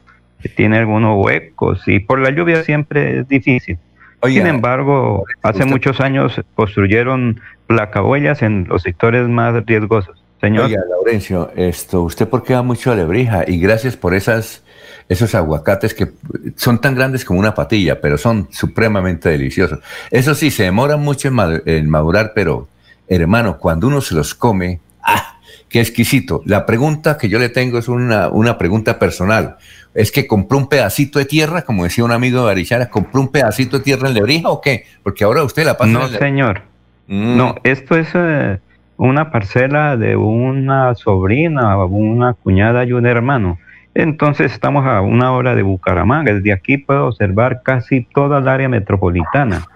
tiene 0.56 0.78
algunos 0.78 1.24
huecos 1.24 1.82
y 1.86 2.00
por 2.00 2.18
la 2.18 2.30
lluvia 2.30 2.62
siempre 2.62 3.20
es 3.20 3.28
difícil. 3.28 3.78
Sin 4.24 4.46
embargo, 4.46 5.24
hace 5.42 5.64
muchos 5.64 6.00
años 6.00 6.40
construyeron 6.54 7.40
placahuellas 7.66 8.42
en 8.42 8.66
los 8.68 8.82
sectores 8.82 9.26
más 9.28 9.64
riesgosos. 9.66 10.22
Señor. 10.40 10.66
Oiga, 10.66 10.80
Laurencio, 10.88 11.50
esto, 11.56 12.02
usted 12.02 12.28
porque 12.28 12.54
va 12.54 12.62
mucho 12.62 12.92
a 12.92 12.94
Lebrija 12.94 13.44
y 13.46 13.58
gracias 13.58 13.96
por 13.96 14.14
esas 14.14 14.64
esos 15.08 15.34
aguacates 15.34 15.94
que 15.94 16.12
son 16.56 16.80
tan 16.80 16.94
grandes 16.94 17.24
como 17.24 17.40
una 17.40 17.54
patilla, 17.54 18.00
pero 18.00 18.18
son 18.18 18.48
supremamente 18.50 19.28
deliciosos. 19.28 19.80
Eso 20.10 20.34
sí, 20.34 20.50
se 20.50 20.64
demoran 20.64 21.00
mucho 21.00 21.28
en, 21.28 21.90
madurar, 21.90 22.32
pero 22.34 22.68
hermano, 23.08 23.58
cuando 23.58 23.88
uno 23.88 24.00
se 24.00 24.14
los 24.14 24.34
come, 24.34 24.80
¡ah! 25.02 25.38
¡Qué 25.68 25.80
exquisito! 25.80 26.42
La 26.44 26.66
pregunta 26.66 27.16
que 27.16 27.28
yo 27.28 27.38
le 27.38 27.48
tengo 27.48 27.78
es 27.78 27.88
una, 27.88 28.28
una 28.28 28.58
pregunta 28.58 28.98
personal. 28.98 29.56
¿Es 29.94 30.10
que 30.10 30.26
compró 30.26 30.58
un 30.58 30.68
pedacito 30.68 31.18
de 31.18 31.26
tierra, 31.26 31.62
como 31.62 31.84
decía 31.84 32.04
un 32.04 32.12
amigo 32.12 32.40
de 32.40 32.46
Barichara, 32.46 32.88
compró 32.88 33.20
un 33.20 33.28
pedacito 33.28 33.78
de 33.78 33.84
tierra 33.84 34.08
en 34.08 34.14
Lebrija 34.14 34.48
o 34.48 34.60
qué? 34.60 34.84
Porque 35.02 35.24
ahora 35.24 35.42
usted 35.44 35.64
la 35.64 35.76
pasa 35.76 35.90
No, 35.90 36.08
señor. 36.08 36.62
Mm. 37.08 37.36
No, 37.36 37.54
esto 37.62 37.96
es 37.96 38.08
eh, 38.14 38.58
una 38.96 39.30
parcela 39.30 39.96
de 39.96 40.16
una 40.16 40.94
sobrina, 40.94 41.76
una 41.84 42.34
cuñada 42.34 42.84
y 42.84 42.92
un 42.92 43.06
hermano. 43.06 43.58
Entonces 43.94 44.52
estamos 44.52 44.86
a 44.86 45.00
una 45.00 45.32
hora 45.32 45.54
de 45.54 45.62
Bucaramanga. 45.62 46.32
Desde 46.32 46.52
aquí 46.52 46.78
puedo 46.78 47.08
observar 47.08 47.62
casi 47.62 48.02
toda 48.02 48.38
el 48.38 48.48
área 48.48 48.68
metropolitana. 48.68 49.66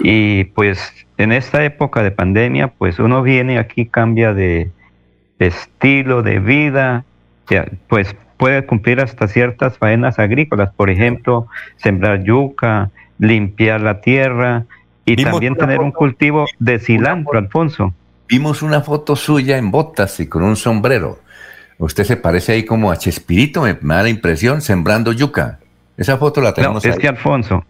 Y 0.00 0.44
pues 0.44 1.06
en 1.16 1.32
esta 1.32 1.64
época 1.64 2.02
de 2.02 2.10
pandemia, 2.10 2.68
pues 2.68 2.98
uno 2.98 3.22
viene 3.22 3.58
aquí, 3.58 3.86
cambia 3.86 4.32
de, 4.32 4.70
estilo 5.38 6.22
de 6.22 6.40
vida, 6.40 7.04
pues 7.88 8.14
puede 8.36 8.64
cumplir 8.66 9.00
hasta 9.00 9.28
ciertas 9.28 9.78
faenas 9.78 10.18
agrícolas, 10.18 10.72
por 10.74 10.90
ejemplo, 10.90 11.48
sembrar 11.76 12.22
yuca, 12.22 12.90
limpiar 13.18 13.80
la 13.80 14.00
tierra 14.00 14.64
y 15.04 15.16
también 15.16 15.56
tener 15.56 15.80
un 15.80 15.90
cultivo 15.90 16.46
de 16.58 16.78
cilantro, 16.78 17.38
Alfonso. 17.38 17.92
Vimos 18.28 18.62
una 18.62 18.82
foto 18.82 19.16
suya 19.16 19.56
en 19.56 19.70
botas 19.70 20.20
y 20.20 20.26
con 20.26 20.42
un 20.42 20.56
sombrero. 20.56 21.18
Usted 21.78 22.04
se 22.04 22.16
parece 22.16 22.52
ahí 22.52 22.64
como 22.64 22.90
a 22.90 22.96
Chespirito, 22.96 23.62
me, 23.62 23.74
da 23.74 24.02
la 24.02 24.08
impresión, 24.08 24.60
sembrando 24.60 25.12
yuca. 25.12 25.60
Esa 25.96 26.16
foto 26.16 26.40
la 26.40 26.52
tenemos 26.52 26.84
no, 26.84 26.90
es 26.90 26.98
que 26.98 27.08
Alfonso, 27.08 27.64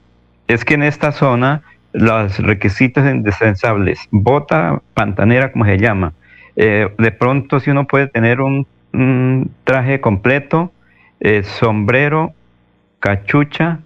es 0.47 0.65
que 0.65 0.75
en 0.75 0.83
esta 0.83 1.13
zona 1.13 1.63
los 1.93 2.39
requisitos 2.39 3.05
indispensables, 3.07 4.01
bota 4.11 4.81
pantanera 4.95 5.53
como 5.53 5.67
se 5.67 5.79
llama, 5.79 6.13
eh, 6.57 6.89
de 6.97 7.11
pronto 7.13 7.61
si 7.61 7.71
uno 7.71 7.87
puede 7.87 8.07
tener 8.07 8.41
un, 8.41 8.67
traje 9.65 10.01
completo, 10.01 10.73
eh, 11.21 11.43
sombrero, 11.43 12.33
cachucha 13.01 13.81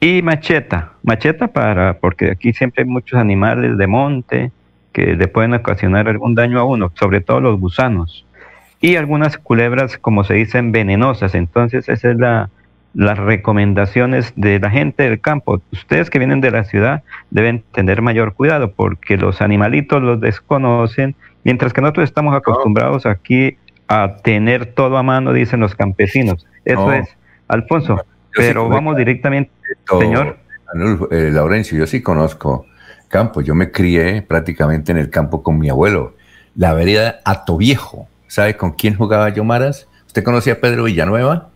y 0.00 0.20
macheta, 0.22 0.92
macheta 1.04 1.48
para, 1.48 1.98
porque 1.98 2.32
aquí 2.32 2.52
siempre 2.52 2.82
hay 2.82 2.88
muchos 2.88 3.18
animales 3.18 3.78
de 3.78 3.86
monte 3.86 4.52
que 4.92 5.14
le 5.14 5.28
pueden 5.28 5.54
ocasionar 5.54 6.08
algún 6.08 6.34
daño 6.34 6.58
a 6.58 6.64
uno, 6.64 6.92
sobre 6.96 7.20
todo 7.20 7.40
los 7.40 7.58
gusanos 7.58 8.26
y 8.82 8.96
algunas 8.96 9.38
culebras, 9.38 9.96
como 9.96 10.24
se 10.24 10.34
dicen, 10.34 10.72
venenosas. 10.72 11.36
Entonces, 11.36 11.88
esa 11.88 12.10
es 12.10 12.16
la, 12.18 12.50
las 12.94 13.16
recomendaciones 13.16 14.32
de 14.36 14.58
la 14.58 14.70
gente 14.70 15.04
del 15.04 15.20
campo. 15.20 15.62
Ustedes 15.72 16.10
que 16.10 16.18
vienen 16.18 16.40
de 16.40 16.50
la 16.50 16.64
ciudad 16.64 17.04
deben 17.30 17.62
tener 17.72 18.02
mayor 18.02 18.34
cuidado 18.34 18.72
porque 18.72 19.16
los 19.16 19.40
animalitos 19.40 20.02
los 20.02 20.20
desconocen, 20.20 21.14
mientras 21.44 21.72
que 21.72 21.80
nosotros 21.80 22.04
estamos 22.04 22.34
acostumbrados 22.34 23.06
aquí 23.06 23.56
a 23.86 24.16
tener 24.16 24.66
todo 24.66 24.96
a 24.98 25.04
mano, 25.04 25.32
dicen 25.32 25.60
los 25.60 25.76
campesinos. 25.76 26.44
Eso 26.64 26.92
es, 26.92 27.08
Alfonso. 27.46 28.04
pero 28.34 28.68
vamos 28.68 28.96
directamente, 28.96 29.52
señor. 29.98 30.38
Eh, 31.10 31.30
Laurencio, 31.32 31.78
yo 31.78 31.86
sí 31.86 32.02
conozco 32.02 32.66
campo. 33.06 33.42
Yo 33.42 33.54
me 33.54 33.70
crié 33.70 34.22
prácticamente 34.22 34.90
en 34.90 34.98
el 34.98 35.08
campo 35.08 35.44
con 35.44 35.58
mi 35.58 35.68
abuelo. 35.68 36.16
La 36.56 36.74
vereda 36.74 37.20
Atoviejo 37.24 38.08
¿Sabe 38.32 38.56
con 38.56 38.72
quién 38.72 38.94
jugaba 38.96 39.28
yo 39.28 39.44
Maras? 39.44 39.86
¿Usted 40.06 40.24
conocía 40.24 40.54
a 40.54 40.56
Pedro 40.56 40.84
Villanueva? 40.84 41.50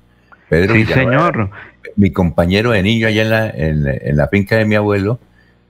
Pedro 0.51 0.75
sí, 0.75 0.85
señor. 0.85 1.49
Mi 1.97 2.13
compañero 2.13 2.73
de 2.73 2.83
niño 2.83 3.09
allá 3.09 3.23
en 3.23 3.31
la, 3.31 3.49
en, 3.49 4.15
la 4.15 4.29
finca 4.29 4.57
de 4.57 4.67
mi 4.67 4.75
abuelo 4.75 5.19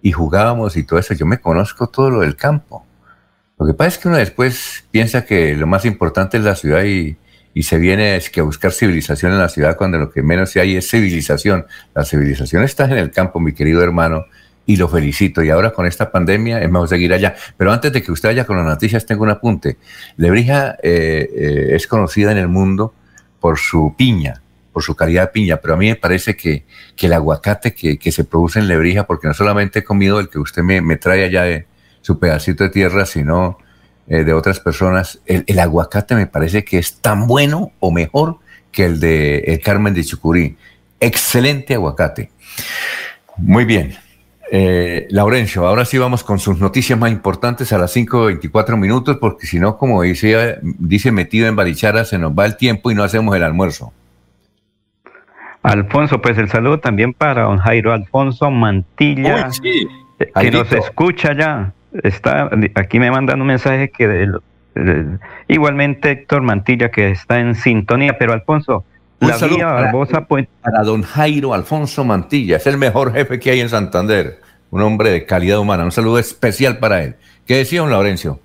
y 0.02 0.10
jugábamos 0.10 0.76
y 0.76 0.82
todo 0.82 0.98
eso. 0.98 1.14
Yo 1.14 1.24
me 1.24 1.38
conozco 1.38 1.86
todo 1.86 2.10
lo 2.10 2.20
del 2.22 2.34
campo. 2.34 2.84
Lo 3.56 3.68
que 3.68 3.74
pasa 3.74 3.86
es 3.90 3.98
que 3.98 4.08
uno 4.08 4.16
después 4.16 4.84
piensa 4.90 5.24
que 5.24 5.54
lo 5.54 5.68
más 5.68 5.84
importante 5.84 6.38
es 6.38 6.42
la 6.42 6.56
ciudad 6.56 6.82
y, 6.82 7.16
y 7.54 7.62
se 7.62 7.78
viene 7.78 8.16
es 8.16 8.28
que 8.28 8.40
a 8.40 8.42
buscar 8.42 8.72
civilización 8.72 9.30
en 9.30 9.38
la 9.38 9.48
ciudad 9.48 9.76
cuando 9.76 9.98
lo 9.98 10.10
que 10.10 10.24
menos 10.24 10.56
hay 10.56 10.74
es 10.74 10.90
civilización. 10.90 11.66
La 11.94 12.04
civilización 12.04 12.64
está 12.64 12.86
en 12.86 12.94
el 12.94 13.12
campo, 13.12 13.38
mi 13.38 13.52
querido 13.52 13.80
hermano, 13.80 14.24
y 14.66 14.76
lo 14.76 14.88
felicito. 14.88 15.42
Y 15.42 15.50
ahora 15.50 15.72
con 15.72 15.86
esta 15.86 16.10
pandemia 16.10 16.60
es 16.60 16.68
mejor 16.68 16.88
seguir 16.88 17.12
allá. 17.12 17.34
Pero 17.56 17.72
antes 17.72 17.92
de 17.92 18.02
que 18.02 18.12
usted 18.12 18.28
vaya 18.30 18.44
con 18.44 18.56
las 18.56 18.66
noticias, 18.66 19.06
tengo 19.06 19.22
un 19.22 19.30
apunte. 19.30 19.78
Lebrija 20.16 20.76
eh, 20.82 21.30
eh, 21.34 21.68
es 21.70 21.86
conocida 21.86 22.32
en 22.32 22.38
el 22.38 22.48
mundo 22.48 22.92
por 23.40 23.58
su 23.58 23.94
piña, 23.96 24.42
por 24.72 24.82
su 24.82 24.96
calidad 24.96 25.22
de 25.22 25.28
piña, 25.28 25.56
pero 25.58 25.74
a 25.74 25.76
mí 25.76 25.88
me 25.88 25.94
parece 25.94 26.36
que, 26.36 26.64
el 26.98 27.12
aguacate 27.12 27.74
que, 27.74 28.12
se 28.12 28.24
produce 28.24 28.58
en 28.58 28.66
Lebrija, 28.66 29.06
porque 29.06 29.28
no 29.28 29.34
solamente 29.34 29.78
he 29.78 29.84
comido 29.84 30.18
el 30.18 30.28
que 30.28 30.38
usted 30.38 30.62
me, 30.62 30.96
trae 30.96 31.24
allá 31.24 31.44
de 31.44 31.66
su 32.00 32.18
pedacito 32.18 32.64
de 32.64 32.70
tierra, 32.70 33.06
sino 33.06 33.58
eh, 34.08 34.24
de 34.24 34.32
otras 34.32 34.58
personas, 34.58 35.20
el, 35.26 35.58
aguacate 35.58 36.14
me 36.14 36.26
parece 36.26 36.64
que 36.64 36.78
es 36.78 36.96
tan 37.00 37.26
bueno 37.26 37.72
o 37.78 37.92
mejor 37.92 38.38
que 38.72 38.84
el 38.84 39.00
de 39.00 39.38
el 39.46 39.60
Carmen 39.60 39.94
de 39.94 40.04
Chucurí. 40.04 40.56
Excelente 40.98 41.74
aguacate. 41.74 42.30
Muy 43.36 43.64
bien. 43.64 43.96
Eh, 44.50 45.08
Laurencio, 45.10 45.66
ahora 45.66 45.84
sí 45.84 45.98
vamos 45.98 46.22
con 46.22 46.38
sus 46.38 46.60
noticias 46.60 46.98
más 46.98 47.10
importantes 47.10 47.72
a 47.72 47.78
las 47.78 47.96
5.24 47.96 48.76
minutos, 48.76 49.18
porque 49.20 49.46
si 49.46 49.58
no, 49.58 49.76
como 49.76 50.02
dice, 50.02 50.58
dice 50.62 51.10
metido 51.10 51.48
en 51.48 51.56
Barichara, 51.56 52.04
se 52.04 52.18
nos 52.18 52.32
va 52.32 52.46
el 52.46 52.56
tiempo 52.56 52.90
y 52.90 52.94
no 52.94 53.02
hacemos 53.02 53.34
el 53.34 53.42
almuerzo. 53.42 53.92
Alfonso, 55.62 56.22
pues 56.22 56.38
el 56.38 56.48
saludo 56.48 56.78
también 56.78 57.12
para 57.12 57.42
don 57.42 57.58
Jairo 57.58 57.92
Alfonso 57.92 58.52
Mantilla, 58.52 59.50
eh, 59.64 60.30
que 60.40 60.50
nos 60.52 60.70
escucha 60.72 61.32
ya. 61.36 61.72
Está, 62.04 62.50
aquí 62.76 63.00
me 63.00 63.10
mandan 63.10 63.40
un 63.40 63.48
mensaje 63.48 63.90
que 63.90 64.28
igualmente 65.48 66.10
Héctor 66.12 66.42
Mantilla 66.42 66.90
que 66.90 67.10
está 67.10 67.40
en 67.40 67.56
sintonía, 67.56 68.16
pero 68.16 68.32
Alfonso, 68.32 68.84
la 69.20 69.36
vía 69.36 69.66
Barbosa 69.66 70.26
Para 70.26 70.82
don 70.84 71.02
Jairo 71.02 71.54
Alfonso 71.54 72.04
Mantilla, 72.04 72.56
es 72.56 72.66
el 72.66 72.78
mejor 72.78 73.12
jefe 73.12 73.38
que 73.38 73.50
hay 73.50 73.60
en 73.60 73.68
Santander, 73.68 74.40
un 74.70 74.82
hombre 74.82 75.10
de 75.10 75.24
calidad 75.24 75.58
humana. 75.58 75.84
Un 75.84 75.92
saludo 75.92 76.18
especial 76.18 76.78
para 76.78 77.02
él. 77.02 77.16
¿Qué 77.46 77.56
decía 77.56 77.80
don 77.80 77.90
Laurencio? 77.90 78.40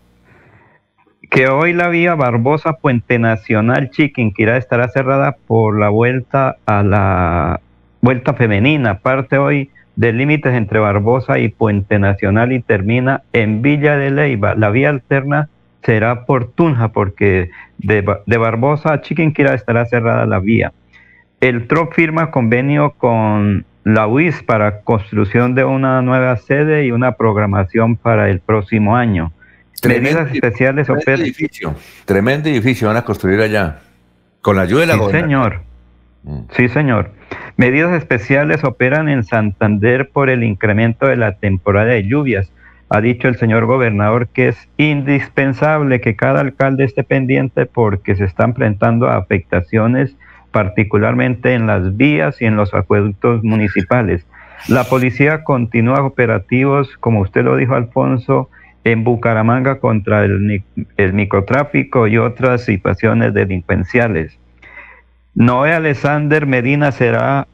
Que 1.30 1.48
hoy 1.48 1.74
la 1.74 1.88
vía 1.88 2.16
Barbosa 2.16 2.74
Puente 2.74 3.18
Nacional 3.20 3.90
Chiquinquirá 3.90 4.58
estará 4.58 4.90
cerrada 4.90 5.38
por 5.48 5.80
la 5.80 5.90
vuelta 5.90 6.58
a 6.66 6.84
la 6.84 7.62
vuelta 8.02 8.34
femenina. 8.34 9.00
Parte 9.00 9.38
hoy 9.38 9.70
de 9.96 10.14
límites 10.14 10.54
entre 10.54 10.80
Barbosa 10.80 11.40
y 11.40 11.50
Puente 11.50 12.00
Nacional 12.00 12.52
y 12.52 12.62
termina 12.62 13.24
en 13.34 13.62
Villa 13.62 13.98
de 13.98 14.12
Leiva. 14.12 14.56
La 14.56 14.70
vía 14.70 14.90
alterna 14.90 15.50
será 15.84 16.26
por 16.26 16.52
Tunja, 16.52 16.90
porque 16.90 17.50
de, 17.78 18.02
Barbosa 18.38 18.94
a 18.94 19.02
Chiquinquirá 19.02 19.54
estará 19.54 19.86
cerrada 19.86 20.26
la 20.26 20.40
vía. 20.40 20.74
El 21.40 21.68
TRO 21.68 21.90
firma 21.92 22.30
convenio 22.30 22.92
con 22.92 23.66
la 23.84 24.08
UIS 24.08 24.44
para 24.44 24.82
construcción 24.82 25.56
de 25.56 25.64
una 25.64 26.02
nueva 26.02 26.38
sede 26.38 26.86
y 26.86 26.92
una 26.92 27.14
programación 27.14 27.96
para 27.96 28.30
el 28.30 28.40
próximo 28.40 28.96
año. 28.96 29.32
Medidas 29.84 30.32
especiales 30.32 30.86
tremendo 30.86 31.24
edificio, 31.24 31.76
tremendo 32.06 32.50
edificio 32.50 32.88
van 32.88 32.98
a 32.98 33.02
construir 33.02 33.42
allá, 33.42 33.80
con 34.42 34.56
la 34.56 34.64
ayuda 34.64 34.82
de 34.82 34.88
la 34.88 34.94
Sí, 34.94 35.12
señor. 35.12 35.62
Mm. 36.24 36.40
Sí, 36.52 36.68
señor. 36.70 37.12
Medidas 37.58 37.92
especiales 37.94 38.64
operan 38.64 39.10
en 39.10 39.24
Santander 39.24 40.10
por 40.10 40.30
el 40.30 40.44
incremento 40.44 41.08
de 41.08 41.16
la 41.16 41.38
temporada 41.38 41.88
de 41.88 42.04
lluvias 42.04 42.52
ha 42.94 43.00
dicho 43.00 43.30
el 43.30 43.38
señor 43.38 43.68
gobernador 43.68 44.28
que 44.28 44.50
es 44.50 44.68
indispensable 44.76 46.02
que 46.02 46.18
cada 46.18 46.42
alcalde 46.42 46.84
esté 46.84 47.06
pendiente 47.06 47.66
porque 47.66 48.16
se 48.16 48.26
están 48.26 48.50
enfrentando 48.50 49.08
a 49.08 49.16
afectaciones 49.16 50.18
particularmente 50.52 51.54
en 51.54 51.68
las 51.68 51.96
vías 51.96 52.42
y 52.42 52.46
en 52.46 52.58
los 52.58 52.74
acueductos 52.74 53.46
municipales. 53.46 54.28
La 54.68 54.84
policía 54.84 55.46
continúa 55.46 56.04
operativos, 56.04 56.98
como 57.00 57.22
usted 57.22 57.46
lo 57.46 57.56
dijo, 57.56 57.76
Alfonso, 57.76 58.50
en 58.84 59.06
Bucaramanga 59.06 59.80
contra 59.80 60.26
el, 60.26 60.62
el 60.98 61.14
microtráfico 61.14 62.08
y 62.08 62.18
otras 62.18 62.66
situaciones 62.66 63.34
delincuenciales. 63.34 64.38
Noé 65.34 65.74
Alexander 65.74 66.46
Medina 66.46 66.92
será 66.92 67.48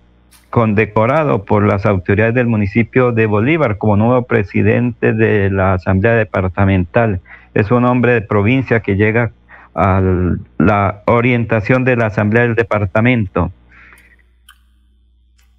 condecorado 0.49 1.43
por 1.43 1.65
las 1.65 1.85
autoridades 1.85 2.33
del 2.33 2.47
municipio 2.47 3.11
de 3.11 3.25
Bolívar 3.25 3.77
como 3.77 3.97
nuevo 3.97 4.23
presidente 4.23 5.13
de 5.13 5.49
la 5.49 5.73
Asamblea 5.73 6.13
Departamental. 6.13 7.19
Es 7.53 7.71
un 7.71 7.85
hombre 7.85 8.13
de 8.13 8.21
provincia 8.21 8.79
que 8.79 8.95
llega 8.95 9.31
a 9.75 10.01
la 10.57 11.01
orientación 11.05 11.83
de 11.83 11.95
la 11.95 12.07
Asamblea 12.07 12.43
del 12.43 12.55
Departamento. 12.55 13.51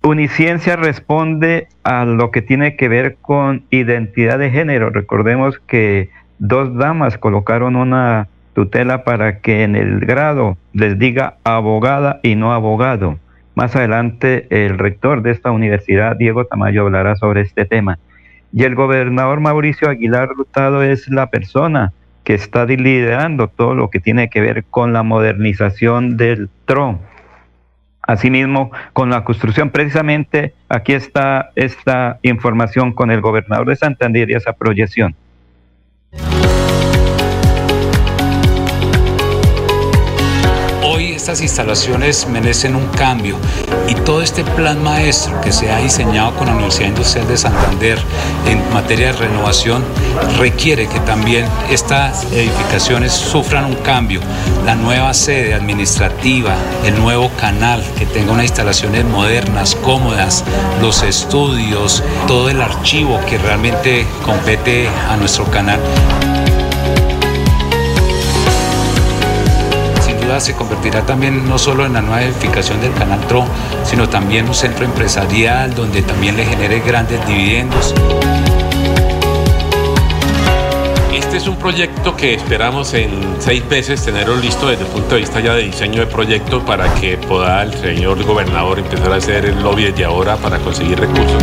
Uniciencia 0.03 0.77
responde 0.77 1.69
a 1.83 2.05
lo 2.05 2.31
que 2.31 2.41
tiene 2.41 2.77
que 2.77 2.89
ver 2.89 3.17
con 3.21 3.65
identidad 3.71 4.39
de 4.39 4.51
género. 4.51 4.91
Recordemos 4.91 5.59
que 5.59 6.11
dos 6.39 6.75
damas 6.77 7.19
colocaron 7.19 7.77
una 7.77 8.29
tutela 8.55 9.05
para 9.05 9.41
que 9.41 9.65
en 9.65 9.77
el 9.77 10.01
grado 10.01 10.57
les 10.73 10.99
diga 10.99 11.37
abogada 11.45 12.21
y 12.23 12.37
no 12.37 12.53
abogado. 12.53 13.19
Más 13.59 13.75
adelante 13.75 14.47
el 14.51 14.79
rector 14.79 15.21
de 15.21 15.33
esta 15.33 15.51
universidad, 15.51 16.15
Diego 16.15 16.45
Tamayo, 16.45 16.83
hablará 16.83 17.17
sobre 17.17 17.41
este 17.41 17.65
tema. 17.65 17.99
Y 18.53 18.63
el 18.63 18.77
gobernador 18.77 19.41
Mauricio 19.41 19.91
Aguilar 19.91 20.29
Rutado 20.29 20.85
es 20.85 21.09
la 21.09 21.29
persona 21.29 21.93
que 22.23 22.35
está 22.35 22.67
liderando 22.67 23.49
todo 23.49 23.75
lo 23.75 23.91
que 23.91 23.99
tiene 23.99 24.31
que 24.31 24.41
ver 24.41 24.63
con 24.71 24.93
la 24.93 25.03
modernización 25.03 26.17
del 26.17 26.49
TRO. 26.67 27.01
Asimismo, 28.03 28.71
con 28.93 29.11
la 29.11 29.25
construcción, 29.25 29.71
precisamente 29.71 30.55
aquí 30.69 30.93
está 30.93 31.51
esta 31.57 32.21
información 32.23 32.93
con 32.93 33.11
el 33.11 33.21
gobernador 33.21 33.67
de 33.67 33.75
Santander 33.75 34.31
y 34.31 34.35
esa 34.35 34.53
proyección. 34.53 35.17
Estas 41.29 41.43
instalaciones 41.43 42.27
merecen 42.27 42.75
un 42.75 42.87
cambio 42.87 43.37
y 43.87 43.95
todo 43.95 44.23
este 44.23 44.45
plan 44.45 44.83
maestro 44.83 45.39
que 45.43 45.53
se 45.53 45.71
ha 45.71 45.77
diseñado 45.77 46.35
con 46.35 46.47
la 46.47 46.55
Universidad 46.55 46.89
Industrial 46.89 47.29
de 47.29 47.37
Santander 47.37 47.99
en 48.47 48.73
materia 48.73 49.09
de 49.09 49.13
renovación 49.13 49.85
requiere 50.39 50.89
que 50.89 50.99
también 51.01 51.45
estas 51.71 52.25
edificaciones 52.33 53.13
sufran 53.13 53.67
un 53.67 53.75
cambio. 53.75 54.23
La 54.65 54.75
nueva 54.75 55.13
sede 55.13 55.53
administrativa, 55.53 56.55
el 56.87 56.99
nuevo 56.99 57.31
canal, 57.39 57.85
que 57.99 58.07
tenga 58.07 58.33
unas 58.33 58.47
instalaciones 58.47 59.05
modernas, 59.05 59.75
cómodas, 59.75 60.45
los 60.81 61.03
estudios, 61.03 62.03
todo 62.27 62.49
el 62.49 62.63
archivo 62.63 63.21
que 63.29 63.37
realmente 63.37 64.07
compete 64.25 64.89
a 65.11 65.17
nuestro 65.19 65.45
canal. 65.51 65.79
Se 70.41 70.55
convertirá 70.55 71.05
también 71.05 71.49
no 71.49 71.59
solo 71.59 71.85
en 71.87 71.95
la 71.95 72.01
nueva 72.01 72.23
edificación 72.23 72.81
del 72.81 72.93
Canal 72.95 73.21
TRO, 73.27 73.45
sino 73.85 74.09
también 74.09 74.47
un 74.49 74.55
centro 74.55 74.85
empresarial 74.85 75.75
donde 75.75 76.03
también 76.03 76.37
le 76.37 76.45
genere 76.45 76.81
grandes 76.81 77.27
dividendos. 77.27 77.95
Este 81.13 81.37
es 81.37 81.49
un 81.49 81.57
proyecto 81.57 82.17
que 82.17 82.35
esperamos 82.35 82.95
en 82.95 83.37
seis 83.39 83.65
meses 83.69 84.05
tenerlo 84.05 84.37
listo 84.37 84.69
desde 84.69 84.85
el 84.85 84.91
punto 84.91 85.15
de 85.15 85.21
vista 85.21 85.41
ya 85.41 85.55
de 85.55 85.63
diseño 85.63 86.01
de 86.01 86.07
proyecto 86.07 86.65
para 86.65 86.93
que 86.95 87.17
pueda 87.17 87.63
el 87.63 87.75
señor 87.75 88.23
gobernador 88.25 88.79
empezar 88.79 89.13
a 89.13 89.17
hacer 89.17 89.45
el 89.45 89.63
lobby 89.63 89.85
desde 89.85 90.05
ahora 90.05 90.37
para 90.37 90.59
conseguir 90.59 90.99
recursos. 90.99 91.43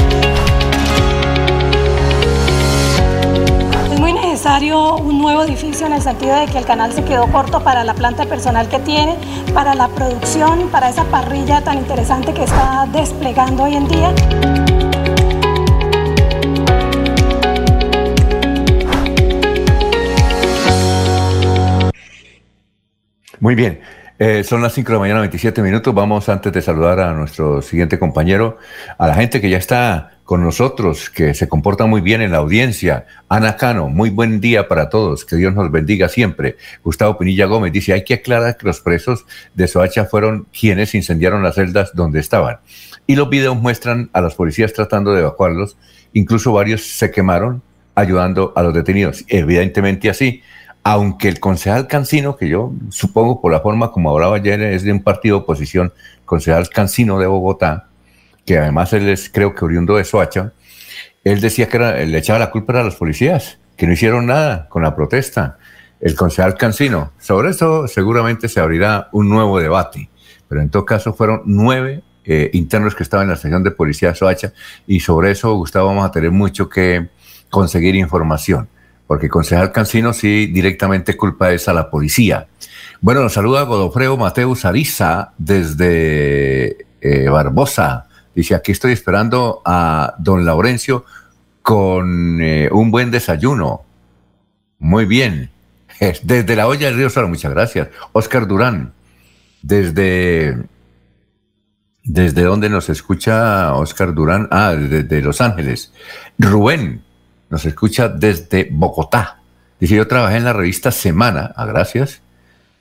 Un 4.48 5.18
nuevo 5.20 5.42
edificio 5.42 5.88
en 5.88 5.94
el 5.94 6.04
sentido 6.04 6.40
de 6.40 6.46
que 6.46 6.60
el 6.60 6.66
canal 6.66 6.94
se 6.94 7.04
quedó 7.04 7.26
corto 7.32 7.64
para 7.64 7.84
la 7.84 7.96
planta 7.96 8.28
personal 8.28 8.70
que 8.70 8.78
tiene, 8.78 9.18
para 9.56 9.74
la 9.74 9.88
producción, 9.88 10.70
para 10.70 10.90
esa 10.90 11.04
parrilla 11.06 11.64
tan 11.64 11.80
interesante 11.80 12.32
que 12.32 12.44
está 12.44 12.88
desplegando 12.94 13.64
hoy 13.64 13.74
en 13.74 13.88
día. 13.88 14.14
Muy 23.40 23.56
bien. 23.56 23.82
Eh, 24.20 24.44
son 24.44 24.62
las 24.62 24.74
5 24.74 24.88
de 24.88 24.94
la 24.94 25.00
mañana, 25.00 25.20
27 25.22 25.64
minutos. 25.64 25.92
Vamos 25.92 26.30
antes 26.30 26.54
de 26.54 26.62
saludar 26.62 27.00
a 27.00 27.14
nuestro 27.14 27.64
siguiente 27.64 27.98
compañero, 27.98 28.60
a 29.00 29.08
la 29.08 29.16
gente 29.16 29.42
que 29.42 29.50
ya 29.50 29.58
está 29.58 30.15
con 30.26 30.44
nosotros, 30.44 31.12
que 31.12 31.36
se 31.36 31.48
comporta 31.48 31.86
muy 31.86 32.02
bien 32.02 32.22
en 32.22 32.32
la 32.32 32.40
audiencia. 32.40 33.06
Ana 33.30 33.58
Cano, 33.58 33.90
muy 33.90 34.10
buen 34.10 34.42
día 34.42 34.68
para 34.68 34.90
todos, 34.90 35.24
que 35.24 35.36
Dios 35.36 35.54
nos 35.54 35.72
bendiga 35.72 36.10
siempre. 36.10 36.58
Gustavo 36.84 37.18
Pinilla 37.20 37.46
Gómez 37.46 37.72
dice, 37.72 37.94
hay 37.94 38.04
que 38.04 38.16
aclarar 38.16 38.58
que 38.58 38.66
los 38.66 38.82
presos 38.82 39.26
de 39.54 39.68
Soacha 39.68 40.06
fueron 40.06 40.48
quienes 40.58 40.96
incendiaron 40.96 41.44
las 41.44 41.56
celdas 41.56 41.92
donde 41.94 42.20
estaban. 42.20 42.58
Y 43.06 43.16
los 43.16 43.30
videos 43.30 43.56
muestran 43.56 44.10
a 44.14 44.22
los 44.22 44.34
policías 44.34 44.74
tratando 44.74 45.14
de 45.14 45.22
evacuarlos, 45.22 45.78
incluso 46.14 46.52
varios 46.52 46.82
se 46.82 47.12
quemaron 47.12 47.62
ayudando 47.94 48.52
a 48.56 48.64
los 48.64 48.74
detenidos. 48.74 49.24
Evidentemente 49.28 50.10
así, 50.10 50.42
aunque 50.84 51.28
el 51.28 51.40
concejal 51.40 51.86
Cancino, 51.86 52.36
que 52.36 52.50
yo 52.50 52.74
supongo 52.90 53.42
por 53.42 53.52
la 53.52 53.60
forma 53.60 53.92
como 53.92 54.10
hablaba 54.10 54.38
ayer, 54.38 54.60
es 54.62 54.82
de 54.82 54.92
un 54.92 55.04
partido 55.04 55.38
oposición, 55.38 55.94
concejal 56.26 56.68
Cancino 56.70 57.20
de 57.20 57.28
Bogotá, 57.28 57.90
que 58.46 58.58
además 58.60 58.94
él 58.94 59.10
es 59.10 59.30
creo 59.30 59.56
que 59.56 59.66
oriundo 59.66 59.98
de 59.98 60.04
Soacha, 60.04 60.54
él 61.24 61.42
decía 61.42 61.68
que 61.68 61.80
le 61.80 62.18
echaba 62.18 62.40
la 62.40 62.52
culpa 62.52 62.80
a 62.80 62.84
los 62.84 62.96
policías, 62.96 63.58
que 63.76 63.88
no 63.88 63.94
hicieron 63.94 64.28
nada 64.28 64.70
con 64.70 64.84
la 64.84 64.96
protesta. 64.96 65.58
El 66.00 66.16
concejal 66.16 66.56
Cancino, 66.56 67.14
sobre 67.20 67.50
eso 67.50 67.88
seguramente 67.88 68.48
se 68.48 68.60
abrirá 68.60 69.10
un 69.12 69.30
nuevo 69.30 69.60
debate, 69.60 70.10
pero 70.48 70.62
en 70.62 70.70
todo 70.70 70.86
caso 70.86 71.14
fueron 71.14 71.42
nueve 71.46 72.04
eh, 72.26 72.52
internos 72.54 72.96
que 72.96 73.04
estaban 73.04 73.26
en 73.26 73.30
la 73.30 73.36
estación 73.36 73.64
de 73.64 73.72
policía 73.72 74.10
de 74.10 74.16
Soacha 74.16 74.54
y 74.86 75.00
sobre 75.00 75.32
eso, 75.32 75.54
Gustavo, 75.56 75.88
vamos 75.88 76.06
a 76.06 76.12
tener 76.12 76.32
mucho 76.32 76.70
que 76.70 77.10
conseguir 77.50 77.96
información, 77.96 78.68
porque 79.08 79.28
el 79.28 79.32
concejal 79.32 79.72
Cancino 79.72 80.14
sí 80.14 80.48
directamente 80.48 81.18
culpa 81.18 81.52
es 81.52 81.68
a 81.68 81.74
la 81.74 81.90
policía. 81.90 82.48
Bueno, 83.02 83.22
nos 83.22 83.34
saluda 83.34 83.64
Godofredo 83.64 84.18
Mateus 84.18 84.66
Ariza 84.66 85.34
desde 85.38 86.86
eh, 87.02 87.30
Barbosa. 87.30 88.08
Dice, 88.36 88.54
aquí 88.54 88.74
estoy 88.74 88.92
esperando 88.92 89.62
a 89.66 90.16
don 90.20 90.46
Laurencio 90.46 91.06
con 91.62 92.42
eh, 92.42 92.70
un 92.72 92.92
buen 92.92 93.10
desayuno. 93.10 93.84
Muy 94.78 95.06
bien. 95.06 95.50
Desde 96.24 96.56
la 96.56 96.68
olla 96.68 96.88
del 96.88 96.98
río 96.98 97.10
Solo, 97.10 97.30
muchas 97.30 97.52
gracias. 97.54 97.90
Oscar 98.12 98.46
Durán, 98.48 98.94
desde... 99.62 100.58
¿Desde 102.04 102.44
dónde 102.44 102.70
nos 102.70 102.90
escucha 102.90 103.74
Oscar 103.74 104.14
Durán? 104.14 104.48
Ah, 104.52 104.76
desde 104.76 105.24
Los 105.24 105.42
Ángeles. 105.42 105.92
Rubén 106.38 107.04
nos 107.50 107.66
escucha 107.66 108.10
desde 108.10 108.68
Bogotá. 108.70 109.40
Dice, 109.80 109.96
yo 109.96 110.08
trabajé 110.08 110.38
en 110.38 110.44
la 110.44 110.54
revista 110.54 110.92
Semana, 110.92 111.52
ah, 111.56 111.66
gracias, 111.66 112.22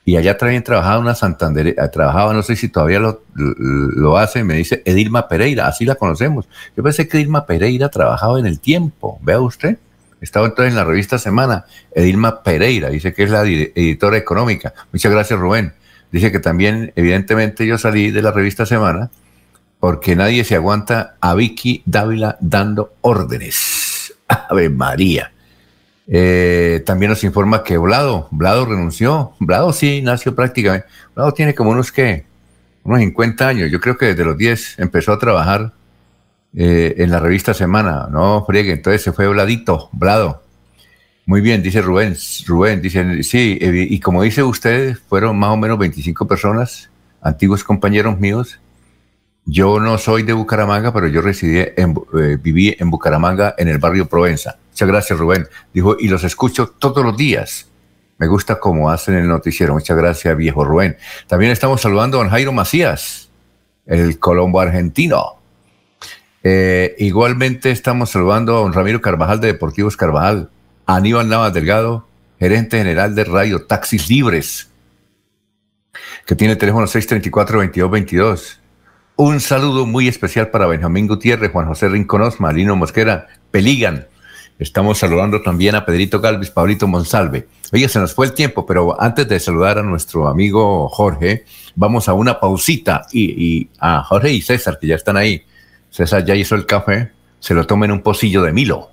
y 0.05 0.17
allá 0.17 0.37
también 0.37 0.62
trabajaba 0.62 0.99
una 0.99 1.14
Santander, 1.14 1.69
eh, 1.69 1.77
trabajaba, 1.90 2.35
no 2.35 2.43
sé 2.43 2.57
si 2.57 2.69
todavía 2.69 3.01
lo, 3.01 3.23
lo, 3.35 4.19
hace, 4.19 4.45
me 4.45 4.55
dice 4.55 4.83
Edilma 4.85 5.29
Pereira, 5.29 5.67
así 5.67 5.87
la 5.87 5.95
conocemos. 5.95 6.47
Yo 6.77 6.83
pensé 6.83 7.09
que 7.09 7.17
Edilma 7.17 7.47
Pereira 7.47 7.88
trabajaba 7.88 8.38
en 8.38 8.47
el 8.47 8.61
tiempo, 8.61 9.19
vea 9.23 9.40
usted. 9.40 9.79
Estaba 10.21 10.47
entonces 10.47 10.73
en 10.73 10.77
la 10.77 10.85
revista 10.85 11.19
Semana, 11.19 11.67
Edilma 11.95 12.43
Pereira, 12.43 12.88
dice 12.90 13.12
que 13.12 13.25
es 13.25 13.31
la 13.31 13.43
editora 13.43 14.17
económica. 14.17 14.73
Muchas 14.93 15.12
gracias, 15.12 15.38
Rubén. 15.38 15.75
Dice 16.12 16.31
que 16.31 16.38
también, 16.38 16.93
evidentemente, 16.97 17.67
yo 17.67 17.77
salí 17.77 18.11
de 18.11 18.23
la 18.23 18.31
revista 18.31 18.64
Semana 18.64 19.11
porque 19.81 20.17
nadie 20.17 20.45
se 20.45 20.55
aguanta 20.55 21.17
a 21.21 21.35
Vicky 21.35 21.83
Dávila 21.85 22.38
dando 22.40 22.95
órdenes. 23.03 24.14
Ave 24.29 24.71
María. 24.71 25.34
Eh, 26.07 26.83
también 26.85 27.11
nos 27.11 27.25
informa 27.25 27.64
que 27.64 27.79
Vlado, 27.79 28.29
Vlado 28.31 28.67
renunció. 28.67 29.33
Vlado 29.40 29.73
sí 29.73 30.03
nació 30.03 30.35
prácticamente. 30.35 30.87
Vlado 31.14 31.33
tiene 31.33 31.55
como 31.55 31.71
unos 31.71 31.93
que, 31.93 32.27
unos 32.83 33.01
50 33.01 33.49
años. 33.49 33.71
Yo 33.71 33.81
creo 33.81 33.97
que 33.97 34.07
desde 34.07 34.25
los 34.25 34.37
10 34.37 34.79
empezó 34.79 35.12
a 35.12 35.19
trabajar 35.19 35.73
eh, 36.55 36.95
en 36.99 37.11
la 37.11 37.21
revista 37.21 37.55
Semana. 37.55 38.09
No 38.11 38.45
friegue, 38.47 38.73
entonces 38.73 39.03
se 39.03 39.12
fue 39.12 39.29
Vladito, 39.29 39.88
Vlado. 39.93 40.43
Muy 41.27 41.40
bien, 41.40 41.62
dice 41.62 41.81
Rubén. 41.81 42.14
Rubén 42.47 42.83
dice, 42.83 43.23
sí, 43.23 43.59
y 43.61 43.99
como 44.01 44.23
dice 44.23 44.43
usted, 44.43 44.99
fueron 45.09 45.38
más 45.38 45.51
o 45.51 45.57
menos 45.57 45.79
25 45.79 46.29
personas, 46.29 46.90
antiguos 47.23 47.64
compañeros 47.64 48.19
míos. 48.21 48.61
Yo 49.46 49.78
no 49.78 49.98
soy 49.98 50.22
de 50.22 50.33
Bucaramanga, 50.33 50.92
pero 50.92 51.07
yo 51.07 51.20
residí 51.20 51.59
en, 51.76 51.94
eh, 52.18 52.38
viví 52.40 52.74
en 52.78 52.90
Bucaramanga, 52.90 53.54
en 53.59 53.68
el 53.68 53.78
barrio 53.78 54.07
Provenza. 54.07 54.57
Muchas 54.70 54.88
gracias, 54.88 55.18
Rubén. 55.18 55.46
Dijo, 55.72 55.96
y 55.98 56.09
los 56.09 56.24
escucho 56.24 56.68
todos 56.78 57.04
los 57.04 57.16
días. 57.16 57.68
Me 58.16 58.26
gusta 58.26 58.59
cómo 58.59 58.90
hacen 58.90 59.14
el 59.14 59.28
noticiero. 59.28 59.74
Muchas 59.74 59.96
gracias, 59.96 60.37
viejo 60.37 60.64
Rubén. 60.64 60.96
También 61.26 61.52
estamos 61.52 61.80
saludando 61.80 62.18
a 62.18 62.22
don 62.22 62.30
Jairo 62.30 62.52
Macías, 62.52 63.28
el 63.87 64.18
colombo 64.18 64.61
argentino. 64.61 65.37
Eh, 66.42 66.94
igualmente 66.98 67.70
estamos 67.70 68.11
saludando 68.11 68.57
a 68.57 68.61
don 68.61 68.72
Ramiro 68.72 69.00
Carvajal 69.00 69.40
de 69.40 69.48
Deportivos 69.48 69.96
Carvajal, 69.96 70.50
a 70.87 70.96
Aníbal 70.96 71.28
Navas 71.28 71.52
Delgado, 71.52 72.07
gerente 72.38 72.78
general 72.78 73.14
de 73.14 73.24
Radio 73.24 73.66
Taxis 73.66 74.09
Libres, 74.09 74.70
que 76.26 76.35
tiene 76.35 76.52
el 76.52 76.59
teléfono 76.59 76.87
634-2222. 76.87 78.59
Un 79.16 79.40
saludo 79.40 79.87
muy 79.87 80.09
especial 80.09 80.50
para 80.50 80.66
Benjamín 80.66 81.07
Gutiérrez, 81.07 81.53
Juan 81.53 81.66
José 81.68 81.88
Rinconos, 81.88 82.40
Marino 82.40 82.74
Mosquera, 82.77 83.29
Peligan, 83.50 84.09
Estamos 84.59 84.98
saludando 84.98 85.42
también 85.42 85.74
a 85.74 85.85
Pedrito 85.85 86.20
Galvis, 86.20 86.50
Pablito 86.50 86.87
Monsalve. 86.87 87.48
Oye, 87.72 87.88
se 87.88 87.98
nos 87.98 88.14
fue 88.14 88.27
el 88.27 88.35
tiempo, 88.35 88.64
pero 88.64 89.00
antes 89.00 89.29
de 89.29 89.40
saludar 89.40 89.79
a 89.79 89.83
nuestro 89.83 90.29
amigo 90.29 90.88
Jorge, 90.88 91.44
vamos 91.74 92.09
a 92.09 92.12
una 92.12 92.38
pausita 92.38 93.05
y, 93.12 93.68
a 93.81 94.05
Jorge 94.05 94.31
y 94.31 94.40
César, 94.40 94.79
que 94.79 94.87
ya 94.87 94.94
están 94.94 95.16
ahí. 95.16 95.44
César 95.90 96.24
ya 96.24 96.37
hizo 96.37 96.55
el 96.55 96.66
café, 96.66 97.11
se 97.40 97.55
lo 97.55 97.66
toma 97.66 97.87
en 97.87 97.92
un 97.92 98.03
pocillo 98.03 98.42
de 98.42 98.53
Milo. 98.53 98.90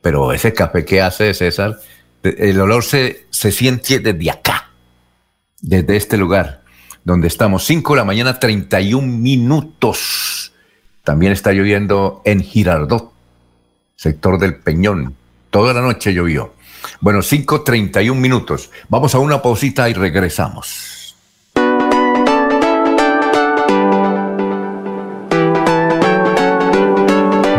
Pero 0.00 0.32
ese 0.32 0.52
café 0.52 0.84
que 0.84 1.02
hace 1.02 1.34
César, 1.34 1.78
el 2.22 2.60
olor 2.60 2.84
se, 2.84 3.26
se 3.30 3.50
siente 3.50 3.98
desde 3.98 4.30
acá, 4.30 4.70
desde 5.60 5.96
este 5.96 6.16
lugar, 6.18 6.59
donde 7.04 7.28
estamos. 7.28 7.64
5 7.64 7.94
de 7.94 7.98
la 7.98 8.04
mañana, 8.04 8.38
31 8.38 9.06
minutos. 9.06 10.52
También 11.04 11.32
está 11.32 11.52
lloviendo 11.52 12.22
en 12.24 12.42
Girardot 12.42 13.10
sector 14.00 14.38
del 14.38 14.54
Peñón. 14.56 15.14
Toda 15.50 15.74
la 15.74 15.82
noche 15.82 16.14
llovió. 16.14 16.54
Bueno, 17.02 17.18
5.31 17.18 18.14
minutos. 18.14 18.70
Vamos 18.88 19.14
a 19.14 19.18
una 19.18 19.42
pausita 19.42 19.90
y 19.90 19.92
regresamos. 19.92 21.14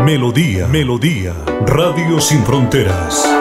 Melodía, 0.03 0.65
Melodía, 0.65 1.35
Radio 1.67 2.19
Sin 2.19 2.43
Fronteras. 2.43 3.40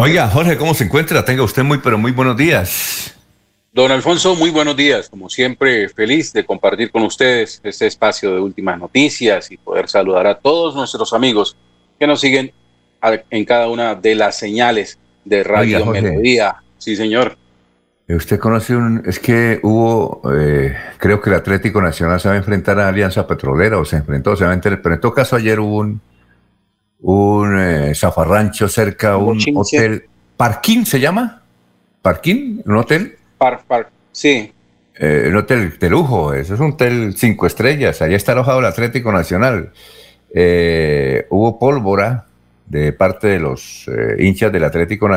Oiga, 0.00 0.28
Jorge, 0.28 0.56
¿cómo 0.56 0.74
se 0.74 0.84
encuentra? 0.84 1.24
Tenga 1.24 1.42
usted 1.42 1.64
muy, 1.64 1.78
pero 1.78 1.98
muy 1.98 2.12
buenos 2.12 2.36
días. 2.36 3.16
Don 3.72 3.90
Alfonso, 3.90 4.36
muy 4.36 4.50
buenos 4.50 4.76
días. 4.76 5.08
Como 5.08 5.28
siempre, 5.28 5.88
feliz 5.88 6.32
de 6.32 6.44
compartir 6.44 6.92
con 6.92 7.02
ustedes 7.02 7.60
este 7.64 7.88
espacio 7.88 8.32
de 8.32 8.40
últimas 8.40 8.78
noticias 8.78 9.50
y 9.50 9.56
poder 9.56 9.88
saludar 9.88 10.28
a 10.28 10.36
todos 10.36 10.76
nuestros 10.76 11.12
amigos 11.12 11.56
que 11.98 12.06
nos 12.06 12.20
siguen 12.20 12.52
en 13.02 13.44
cada 13.44 13.66
una 13.66 13.96
de 13.96 14.14
las 14.14 14.38
señales 14.38 15.00
de 15.24 15.42
Radio 15.42 15.84
Melodía. 15.86 16.62
Sí, 16.78 16.94
señor. 16.94 17.36
Eh, 18.06 18.14
usted 18.14 18.38
conoce 18.38 18.76
un, 18.76 19.02
es 19.04 19.18
que 19.18 19.58
hubo, 19.64 20.22
eh, 20.32 20.76
creo 20.98 21.20
que 21.20 21.30
el 21.30 21.36
Atlético 21.36 21.82
Nacional 21.82 22.20
se 22.20 22.28
va 22.28 22.34
a 22.34 22.38
enfrentar 22.38 22.78
a 22.78 22.86
Alianza 22.86 23.26
Petrolera 23.26 23.78
o 23.78 23.84
se 23.84 23.96
enfrentó, 23.96 24.36
se 24.36 24.44
va 24.44 24.52
a 24.52 24.54
enfrentar, 24.54 24.80
pero 24.80 24.94
en 24.94 25.00
todo 25.00 25.12
caso 25.12 25.34
ayer 25.34 25.58
hubo 25.58 25.78
un, 25.78 26.00
un 27.00 27.58
eh, 27.58 27.94
zafarrancho 27.94 28.68
cerca, 28.68 29.16
un 29.16 29.38
hotel, 29.54 30.04
Parquín 30.36 30.86
se 30.86 31.00
llama, 31.00 31.42
Parquín, 32.02 32.62
un 32.64 32.76
hotel. 32.76 33.16
Park, 33.38 33.64
Park, 33.66 33.90
sí. 34.12 34.52
un 35.00 35.36
hotel 35.36 35.78
de 35.78 35.90
lujo, 35.90 36.34
eso 36.34 36.54
es 36.54 36.60
un 36.60 36.72
hotel 36.72 37.14
cinco 37.16 37.46
estrellas, 37.46 38.02
allá 38.02 38.16
está 38.16 38.32
alojado 38.32 38.60
el 38.60 38.66
Atlético 38.66 39.12
Nacional. 39.12 39.72
hubo 41.30 41.58
pólvora, 41.58 42.26
de 42.68 42.92
parte 42.92 43.28
de 43.28 43.38
los 43.38 43.88
eh, 43.88 44.16
hinchas 44.18 44.52
del 44.52 44.64
Atlético 44.64 45.08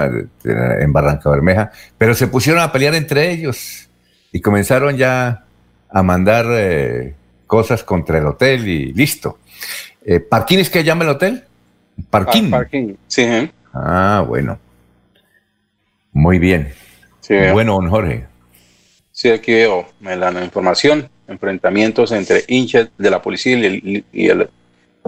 en 0.43 0.93
Barranca 0.93 1.29
Bermeja, 1.29 1.71
pero 1.97 2.13
se 2.13 2.27
pusieron 2.27 2.61
a 2.61 2.71
pelear 2.71 2.95
entre 2.95 3.31
ellos 3.31 3.89
y 4.31 4.39
comenzaron 4.39 4.95
ya 4.95 5.43
a 5.89 6.03
mandar 6.03 6.45
eh, 6.49 7.13
cosas 7.47 7.83
contra 7.83 8.19
el 8.19 8.25
hotel 8.25 8.67
y 8.67 8.93
listo. 8.93 9.39
Eh, 10.03 10.19
¿Parquín 10.21 10.59
es 10.59 10.69
que 10.69 10.83
llama 10.83 11.03
el 11.03 11.09
hotel? 11.09 11.43
Parquín. 12.09 12.49
parquín, 12.49 12.97
sí. 13.07 13.49
Ah, 13.73 14.23
bueno. 14.27 14.59
Muy 16.11 16.39
bien. 16.39 16.73
bueno, 17.53 17.73
don 17.73 17.89
Jorge. 17.89 18.25
Sí, 19.11 19.29
aquí 19.29 19.53
veo 19.53 19.85
la 20.01 20.43
información, 20.43 21.09
enfrentamientos 21.27 22.11
entre 22.11 22.43
hinchas 22.47 22.89
de 22.97 23.09
la 23.09 23.21
policía 23.21 23.57
y, 23.57 24.27
el, 24.27 24.49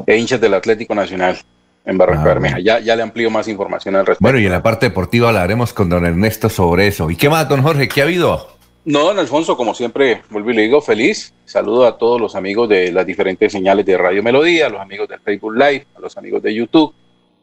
e 0.06 0.17
hinchas 0.17 0.39
del 0.39 0.53
Atlético 0.53 0.93
Nacional 0.93 1.38
en 1.86 1.97
Barranca 1.97 2.21
ah, 2.23 2.27
Bermeja. 2.27 2.60
Ya, 2.60 2.79
ya 2.79 2.95
le 2.95 3.03
amplío 3.03 3.29
más 3.29 3.47
información 3.47 3.95
al 3.95 4.06
respecto. 4.06 4.23
Bueno, 4.23 4.39
y 4.39 4.45
en 4.45 4.51
la 4.51 4.63
parte 4.63 4.88
deportiva 4.88 5.29
hablaremos 5.29 5.73
con 5.73 5.89
don 5.89 6.06
Ernesto 6.06 6.49
sobre 6.49 6.88
eso. 6.88 7.10
¿Y 7.10 7.15
qué 7.15 7.29
más, 7.29 7.47
don 7.49 7.62
Jorge? 7.62 7.88
¿Qué 7.88 8.01
ha 8.01 8.06
habido? 8.06 8.58
No, 8.86 9.06
don 9.06 9.17
Alfonso, 9.17 9.56
como 9.56 9.74
siempre, 9.74 10.22
vuelvo 10.30 10.52
y 10.52 10.56
le 10.56 10.62
digo 10.63 10.82
feliz. 10.82 11.34
Saludo 11.46 11.86
a 11.86 11.98
todos 11.98 12.19
los 12.19 12.36
amigos 12.36 12.67
de 12.67 12.91
las 12.91 13.06
diferentes 13.06 13.52
señales 13.52 13.86
de 13.86 13.98
Radio 13.98 14.22
Melodía, 14.22 14.67
a 14.67 14.69
los 14.69 14.82
amigos 14.82 15.08
del 15.08 15.22
Facebook 15.22 15.54
Live, 15.56 15.88
a 15.96 16.00
los 16.00 16.17
amigos 16.17 16.43
de 16.43 16.54
YouTube 16.54 16.93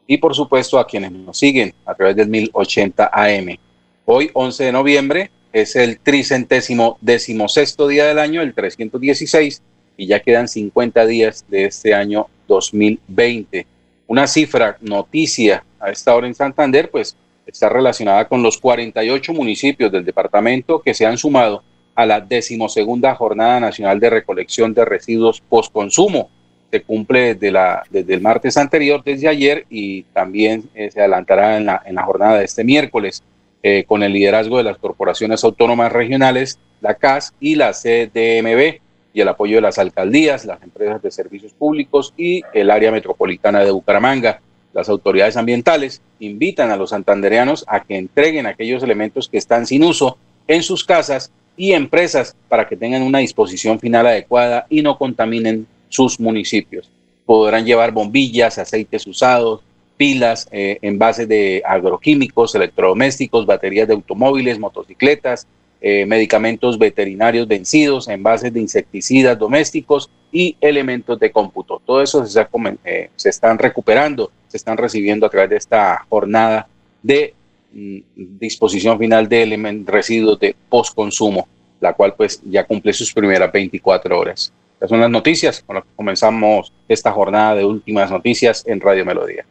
y 0.07 0.18
por 0.18 0.35
supuesto 0.35 0.79
a 0.79 0.87
quienes 0.87 1.12
nos 1.12 1.38
siguen 1.38 1.72
a 1.87 1.94
través 1.94 2.16
del 2.16 2.29
1080 2.29 3.11
AM. 3.12 3.57
Hoy, 4.05 4.31
11 4.35 4.64
de 4.64 4.72
noviembre, 4.72 5.31
es 5.53 5.76
el 5.76 6.00
tricentésimo 6.00 6.98
decimosexto 7.00 7.87
día 7.88 8.07
del 8.07 8.18
año, 8.18 8.42
el 8.42 8.53
316, 8.53 9.62
y 9.96 10.07
ya 10.07 10.20
quedan 10.20 10.48
50 10.48 11.07
días 11.07 11.44
de 11.48 11.64
este 11.64 11.94
año 11.94 12.26
2020 12.48 13.66
una 14.11 14.26
cifra, 14.26 14.76
noticia 14.81 15.64
a 15.79 15.88
esta 15.92 16.16
hora 16.16 16.26
en 16.26 16.35
Santander, 16.35 16.90
pues 16.90 17.16
está 17.50 17.68
relacionada 17.68 18.26
con 18.28 18.42
los 18.42 18.58
48 18.58 19.32
municipios 19.32 19.92
del 19.92 20.04
departamento 20.04 20.80
que 20.80 20.94
se 20.94 21.06
han 21.06 21.18
sumado 21.18 21.62
a 21.94 22.06
la 22.06 22.20
decimosegunda 22.20 23.14
Jornada 23.14 23.60
Nacional 23.60 24.00
de 24.00 24.10
Recolección 24.10 24.72
de 24.72 24.84
Residuos 24.84 25.40
Postconsumo. 25.40 26.30
Se 26.70 26.82
cumple 26.82 27.34
desde, 27.34 28.14
el 28.14 28.20
martes 28.20 28.56
anterior, 28.56 29.02
desde 29.04 29.28
ayer, 29.28 29.66
y 29.68 30.02
también 30.04 30.70
eh, 30.74 30.90
se 30.90 31.00
adelantará 31.00 31.56
en 31.56 31.66
la, 31.66 31.82
en 31.84 31.96
la 31.96 32.04
jornada 32.04 32.38
de 32.38 32.44
este 32.44 32.62
miércoles, 32.62 33.22
eh, 33.62 33.84
con 33.84 34.02
el 34.02 34.12
liderazgo 34.12 34.56
de 34.56 34.64
las 34.64 34.78
corporaciones 34.78 35.44
autónomas 35.44 35.92
regionales, 35.92 36.58
la 36.80 36.94
CAS 36.94 37.34
y 37.40 37.56
la 37.56 37.72
CDMB 37.72 38.80
y 39.12 39.20
el 39.20 39.28
apoyo 39.28 39.56
de 39.56 39.62
las 39.62 39.78
alcaldías, 39.78 40.46
las 40.46 40.62
empresas 40.62 41.02
de 41.02 41.10
servicios 41.10 41.52
públicos 41.52 42.14
y 42.16 42.42
el 42.54 42.70
área 42.70 42.90
metropolitana 42.90 43.60
de 43.60 43.70
Bucaramanga. 43.70 44.40
Las 44.72 44.88
autoridades 44.88 45.37
ambientales 45.37 46.00
invitan 46.20 46.70
a 46.70 46.76
los 46.76 46.90
santandereanos 46.90 47.64
a 47.66 47.80
que 47.83 47.96
entreguen 47.96 48.46
aquellos 48.46 48.83
elementos 48.83 49.28
que 49.28 49.38
están 49.38 49.66
sin 49.66 49.83
uso 49.85 50.16
en 50.46 50.62
sus 50.62 50.85
casas 50.85 51.33
y 51.56 51.72
empresas 51.72 52.37
para 52.48 52.68
que 52.68 52.76
tengan 52.76 53.02
una 53.02 53.18
disposición 53.18 53.80
final 53.80 54.06
adecuada 54.06 54.66
y 54.70 54.83
no 54.83 54.96
contaminen 54.96 55.66
sus 55.88 56.20
municipios. 56.20 56.88
Podrán 57.26 57.64
llevar 57.64 57.92
bombillas, 57.92 58.59
aceites 58.59 59.06
usados, 59.06 59.61
pilas, 59.96 60.48
eh, 60.50 60.78
envases 60.83 61.28
de 61.28 61.62
agroquímicos, 61.66 62.54
electrodomésticos, 62.54 63.44
baterías 63.44 63.87
de 63.87 63.94
automóviles, 63.94 64.59
motocicletas, 64.59 65.46
eh, 65.81 66.05
medicamentos 66.07 66.79
veterinarios 66.79 67.49
vencidos, 67.49 68.09
envases 68.09 68.53
de 68.53 68.61
insecticidas 68.61 69.38
domésticos 69.38 70.11
y 70.31 70.57
elementos 70.61 71.19
de 71.19 71.33
cómputo. 71.33 71.81
Todo 71.85 72.03
eso 72.03 72.25
se, 72.27 72.47
eh, 72.85 73.11
se 73.16 73.29
están 73.31 73.59
recuperando, 73.59 74.31
se 74.49 74.59
están 74.59 74.77
recibiendo 74.77 75.27
a 75.27 75.31
través 75.31 75.51
de 75.51 75.57
esta 75.57 76.05
jornada 76.09 76.69
de 77.03 77.35
mm, 77.73 77.99
disposición 78.38 78.99
final 78.99 79.29
de 79.29 79.83
residuos 79.87 80.38
de 80.38 80.55
postconsumo, 80.69 81.49
la 81.81 81.95
cual 81.95 82.14
pues 82.14 82.43
ya 82.45 82.64
cumple 82.64 82.93
sus 82.93 83.12
primeras 83.12 83.51
24 83.51 84.19
horas. 84.19 84.53
Estas 84.75 84.90
son 84.90 85.01
las 85.01 85.11
noticias 85.11 85.62
con 85.62 85.77
las 85.77 85.85
que 85.85 85.90
comenzamos 85.97 86.73
esta 86.88 87.11
jornada 87.12 87.55
de 87.55 87.64
últimas 87.64 88.11
noticias 88.11 88.64
en 88.66 88.81
Radio 88.81 89.05
Melodía. 89.05 89.45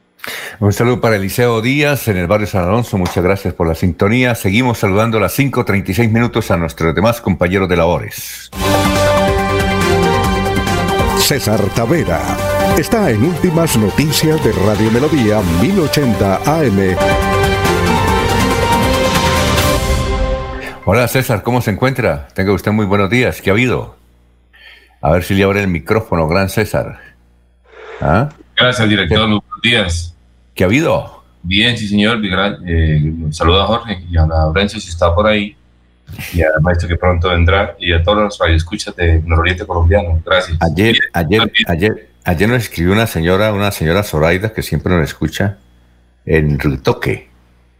Un 0.59 0.73
saludo 0.73 0.99
para 0.99 1.15
Eliseo 1.15 1.61
Díaz 1.61 2.07
en 2.07 2.17
el 2.17 2.27
barrio 2.27 2.47
San 2.47 2.63
Alonso. 2.63 2.97
Muchas 2.97 3.23
gracias 3.23 3.53
por 3.53 3.67
la 3.67 3.75
sintonía. 3.75 4.35
Seguimos 4.35 4.79
saludando 4.79 5.17
a 5.17 5.21
las 5.21 5.37
5.36 5.37 6.09
minutos 6.09 6.51
a 6.51 6.57
nuestros 6.57 6.93
demás 6.93 7.21
compañeros 7.21 7.69
de 7.69 7.77
labores. 7.77 8.49
César 11.19 11.61
Tavera 11.75 12.21
está 12.77 13.11
en 13.11 13.23
Últimas 13.23 13.77
Noticias 13.77 14.43
de 14.43 14.51
Radio 14.51 14.89
Melodía 14.91 15.41
1080 15.61 16.35
AM. 16.43 16.95
Hola 20.85 21.07
César, 21.07 21.43
¿cómo 21.43 21.61
se 21.61 21.71
encuentra? 21.71 22.27
Tenga 22.33 22.51
usted 22.51 22.71
muy 22.71 22.85
buenos 22.85 23.09
días. 23.09 23.41
¿Qué 23.41 23.51
ha 23.51 23.53
habido? 23.53 23.95
A 25.01 25.11
ver 25.11 25.23
si 25.23 25.35
le 25.35 25.43
abre 25.43 25.61
el 25.61 25.67
micrófono, 25.67 26.27
gran 26.27 26.49
César. 26.49 26.99
¿Ah? 28.01 28.29
Gracias, 28.55 28.89
director. 28.89 29.27
Muy 29.27 29.39
buenos 29.39 29.61
días. 29.61 30.15
¿Qué 30.59 30.65
ha 30.65 30.67
habido? 30.67 31.23
Bien, 31.41 31.77
sí, 31.77 31.87
señor. 31.87 32.19
Eh, 32.67 33.13
saluda 33.31 33.63
a 33.63 33.67
Jorge 33.67 34.03
y 34.11 34.17
a 34.17 34.25
Laurencio 34.25 34.77
si 34.81 34.89
está 34.89 35.15
por 35.15 35.25
ahí. 35.25 35.55
Y 36.33 36.41
al 36.41 36.59
maestro 36.61 36.89
que 36.89 36.97
pronto 36.97 37.29
vendrá. 37.29 37.77
Y 37.79 37.93
a 37.93 38.03
todos 38.03 38.23
los 38.23 38.37
radioescuchas 38.37 38.93
de 38.97 39.21
Nororiente 39.25 39.65
Colombiano. 39.65 40.21
Gracias. 40.25 40.57
Ayer, 40.59 40.97
ayer, 41.13 41.49
ayer, 41.65 42.09
ayer 42.25 42.49
nos 42.49 42.63
escribió 42.63 42.91
una 42.91 43.07
señora, 43.07 43.53
una 43.53 43.71
señora 43.71 44.03
Zoraida, 44.03 44.51
que 44.51 44.61
siempre 44.61 44.93
nos 44.93 45.05
escucha 45.05 45.59
en 46.25 46.59
Ritoque. 46.59 47.29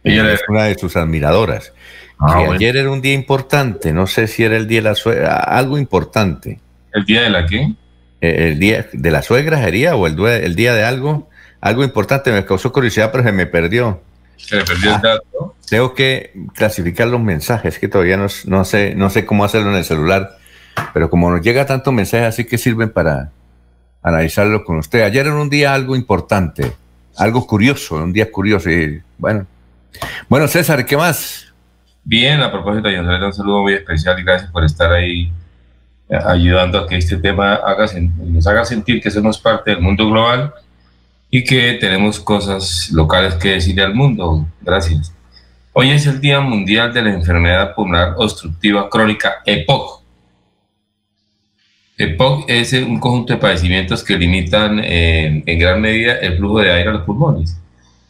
Ella 0.02 0.32
es 0.32 0.40
una 0.48 0.64
de 0.64 0.78
sus 0.78 0.96
admiradoras. 0.96 1.74
Ah, 2.18 2.46
ayer 2.50 2.78
era 2.78 2.90
un 2.90 3.02
día 3.02 3.12
importante, 3.12 3.92
no 3.92 4.06
sé 4.06 4.26
si 4.26 4.42
era 4.42 4.56
el 4.56 4.66
día 4.66 4.78
de 4.78 4.88
la 4.88 4.94
suegra, 4.94 5.36
algo 5.36 5.76
importante. 5.76 6.60
¿El 6.94 7.04
día 7.04 7.20
de 7.24 7.28
la 7.28 7.44
qué? 7.44 7.74
Eh, 8.22 8.48
el 8.48 8.58
día 8.58 8.86
de 8.90 9.10
la 9.10 9.20
suegra 9.20 9.62
sería 9.62 9.96
o 9.96 10.06
el, 10.06 10.18
el 10.18 10.54
día 10.54 10.72
de 10.72 10.84
algo 10.84 11.29
algo 11.60 11.84
importante 11.84 12.32
me 12.32 12.44
causó 12.44 12.72
curiosidad, 12.72 13.10
pero 13.12 13.24
se 13.24 13.32
me 13.32 13.46
perdió. 13.46 14.00
Se 14.36 14.56
me 14.56 14.64
perdió 14.64 14.90
el 14.90 14.96
ah, 14.96 15.00
dato. 15.02 15.54
Tengo 15.68 15.94
que 15.94 16.32
clasificar 16.54 17.08
los 17.08 17.20
mensajes, 17.20 17.78
que 17.78 17.88
todavía 17.88 18.16
no, 18.16 18.28
sé, 18.64 18.94
no 18.94 19.10
sé 19.10 19.26
cómo 19.26 19.44
hacerlo 19.44 19.70
en 19.70 19.76
el 19.76 19.84
celular, 19.84 20.38
pero 20.94 21.10
como 21.10 21.30
nos 21.30 21.42
llega 21.42 21.66
tantos 21.66 21.92
mensajes, 21.92 22.28
así 22.28 22.44
que 22.44 22.56
sirven 22.56 22.90
para 22.90 23.30
analizarlo 24.02 24.64
con 24.64 24.78
usted. 24.78 25.02
Ayer 25.02 25.26
era 25.26 25.36
un 25.36 25.50
día 25.50 25.74
algo 25.74 25.94
importante, 25.94 26.72
algo 27.16 27.46
curioso, 27.46 27.96
un 27.96 28.12
día 28.12 28.30
curioso 28.32 28.70
y 28.70 29.02
bueno. 29.18 29.46
Bueno, 30.28 30.48
César, 30.48 30.86
¿qué 30.86 30.96
más? 30.96 31.52
Bien, 32.02 32.40
a 32.40 32.50
propósito, 32.50 32.88
yo 32.88 33.00
un 33.00 33.32
saludo 33.32 33.62
muy 33.62 33.74
especial 33.74 34.18
y 34.18 34.22
gracias 34.22 34.50
por 34.50 34.64
estar 34.64 34.90
ahí 34.92 35.30
eh, 36.08 36.18
ayudando 36.24 36.78
a 36.78 36.88
que 36.88 36.96
este 36.96 37.18
tema 37.18 37.54
haga, 37.56 37.86
nos 38.24 38.46
haga 38.46 38.64
sentir 38.64 39.02
que 39.02 39.10
somos 39.10 39.38
parte 39.38 39.72
del 39.72 39.80
mundo 39.80 40.08
global 40.08 40.54
y 41.30 41.44
que 41.44 41.74
tenemos 41.74 42.18
cosas 42.18 42.90
locales 42.92 43.34
que 43.34 43.50
decirle 43.50 43.82
al 43.82 43.94
mundo. 43.94 44.46
Gracias. 44.60 45.14
Hoy 45.72 45.90
es 45.90 46.06
el 46.06 46.20
Día 46.20 46.40
Mundial 46.40 46.92
de 46.92 47.02
la 47.02 47.14
Enfermedad 47.14 47.74
Pulmonar 47.74 48.14
Obstructiva 48.16 48.90
Crónica, 48.90 49.36
EPOC. 49.46 50.02
EPOC 51.96 52.50
es 52.50 52.72
un 52.72 52.98
conjunto 52.98 53.34
de 53.34 53.38
padecimientos 53.38 54.02
que 54.02 54.16
limitan 54.16 54.80
en 54.82 55.58
gran 55.58 55.80
medida 55.80 56.14
el 56.14 56.38
flujo 56.38 56.60
de 56.60 56.72
aire 56.72 56.90
a 56.90 56.94
los 56.94 57.02
pulmones. 57.02 57.56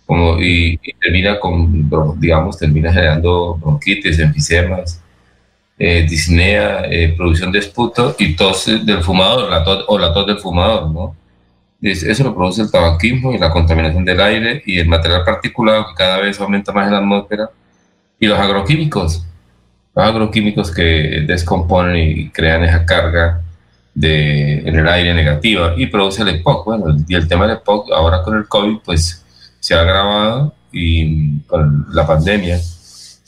Como, 0.07 0.41
y, 0.41 0.79
termina 1.01 1.39
con, 1.39 1.89
digamos, 2.19 2.59
termina 2.59 2.93
generando 2.93 3.57
bronquitis, 3.57 4.19
enfisemas, 4.19 5.01
eh, 5.79 6.07
disnea, 6.09 6.85
eh, 6.91 7.15
producción 7.17 7.53
de 7.53 7.61
esputo 7.61 8.17
y 8.19 8.35
tos 8.35 8.67
del 8.67 9.03
fumador, 9.03 9.51
o 9.87 9.99
la 9.99 10.13
tos 10.13 10.27
del 10.27 10.39
fumador, 10.39 10.91
¿no? 10.91 11.20
Eso 11.83 12.25
lo 12.25 12.35
produce 12.35 12.63
el 12.63 12.71
tabaquismo 12.71 13.33
y 13.33 13.39
la 13.39 13.51
contaminación 13.51 14.05
del 14.05 14.21
aire 14.21 14.63
y 14.67 14.79
el 14.79 14.89
material 14.89 15.25
particulado 15.25 15.87
que 15.87 15.95
cada 15.95 16.19
vez 16.19 16.39
aumenta 16.41 16.73
más 16.73 16.87
en 16.87 16.93
la 16.93 16.99
atmósfera 16.99 17.51
y 18.19 18.27
los 18.27 18.39
agroquímicos, 18.39 19.25
los 19.95 20.07
agroquímicos 20.07 20.71
que 20.71 21.25
descomponen 21.27 21.97
y 21.97 22.31
crean 22.31 22.65
esa 22.65 22.85
carga 22.85 23.41
de, 23.95 24.59
en 24.59 24.77
el 24.77 24.89
aire 24.89 25.15
negativa 25.15 25.75
y 25.77 25.87
produce 25.87 26.23
el 26.23 26.29
EPOC. 26.29 26.65
Bueno, 26.67 26.97
y 27.09 27.15
el 27.15 27.27
tema 27.27 27.47
del 27.47 27.57
EPOC 27.57 27.93
ahora 27.93 28.23
con 28.23 28.37
el 28.37 28.47
COVID 28.47 28.79
pues 28.85 29.25
se 29.59 29.75
ha 29.75 29.81
agravado 29.81 30.55
y 30.73 31.39
con 31.41 31.87
la 31.93 32.07
pandemia 32.07 32.59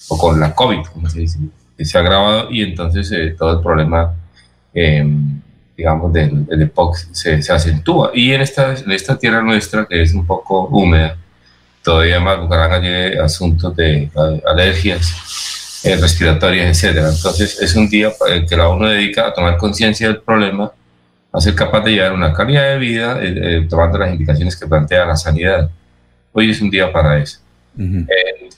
o 0.08 0.18
con 0.18 0.38
la 0.38 0.54
COVID, 0.54 0.84
como 0.92 1.08
se 1.08 1.20
dice, 1.20 1.38
se 1.78 1.96
ha 1.96 2.02
agravado 2.02 2.50
y 2.50 2.62
entonces 2.62 3.10
eh, 3.12 3.34
todo 3.36 3.56
el 3.56 3.62
problema 3.62 4.14
eh, 4.74 5.06
digamos, 5.82 6.12
del, 6.12 6.46
EPOC 6.48 6.96
se, 7.10 7.42
se, 7.42 7.52
acentúa. 7.52 8.12
Y 8.14 8.32
en 8.32 8.40
esta, 8.40 8.72
en 8.72 8.92
esta 8.92 9.18
tierra 9.18 9.42
nuestra, 9.42 9.84
que 9.84 10.00
es 10.00 10.14
un 10.14 10.24
poco 10.24 10.68
húmeda, 10.68 11.16
todavía 11.82 12.20
más 12.20 12.38
Bucaramanga 12.38 12.80
tiene 12.80 13.18
asuntos 13.18 13.74
de 13.74 14.08
alergias 14.46 15.80
eh, 15.82 15.96
respiratorias, 15.96 16.68
etcétera. 16.68 17.08
Entonces 17.10 17.60
es 17.60 17.74
un 17.74 17.88
día 17.88 18.12
que 18.48 18.56
la 18.56 18.68
uno 18.68 18.88
dedica 18.88 19.26
a 19.26 19.34
tomar 19.34 19.56
conciencia 19.56 20.06
del 20.06 20.20
problema, 20.20 20.70
a 21.32 21.40
ser 21.40 21.56
capaz 21.56 21.80
de 21.80 21.90
llevar 21.90 22.12
una 22.12 22.32
calidad 22.32 22.62
de 22.62 22.78
vida 22.78 23.18
eh, 23.20 23.34
eh, 23.36 23.66
tomando 23.68 23.98
las 23.98 24.12
indicaciones 24.12 24.54
que 24.54 24.68
plantea 24.68 25.04
la 25.04 25.16
sanidad. 25.16 25.68
Hoy 26.30 26.50
es 26.52 26.60
un 26.60 26.70
día 26.70 26.92
para 26.92 27.18
eso. 27.18 27.40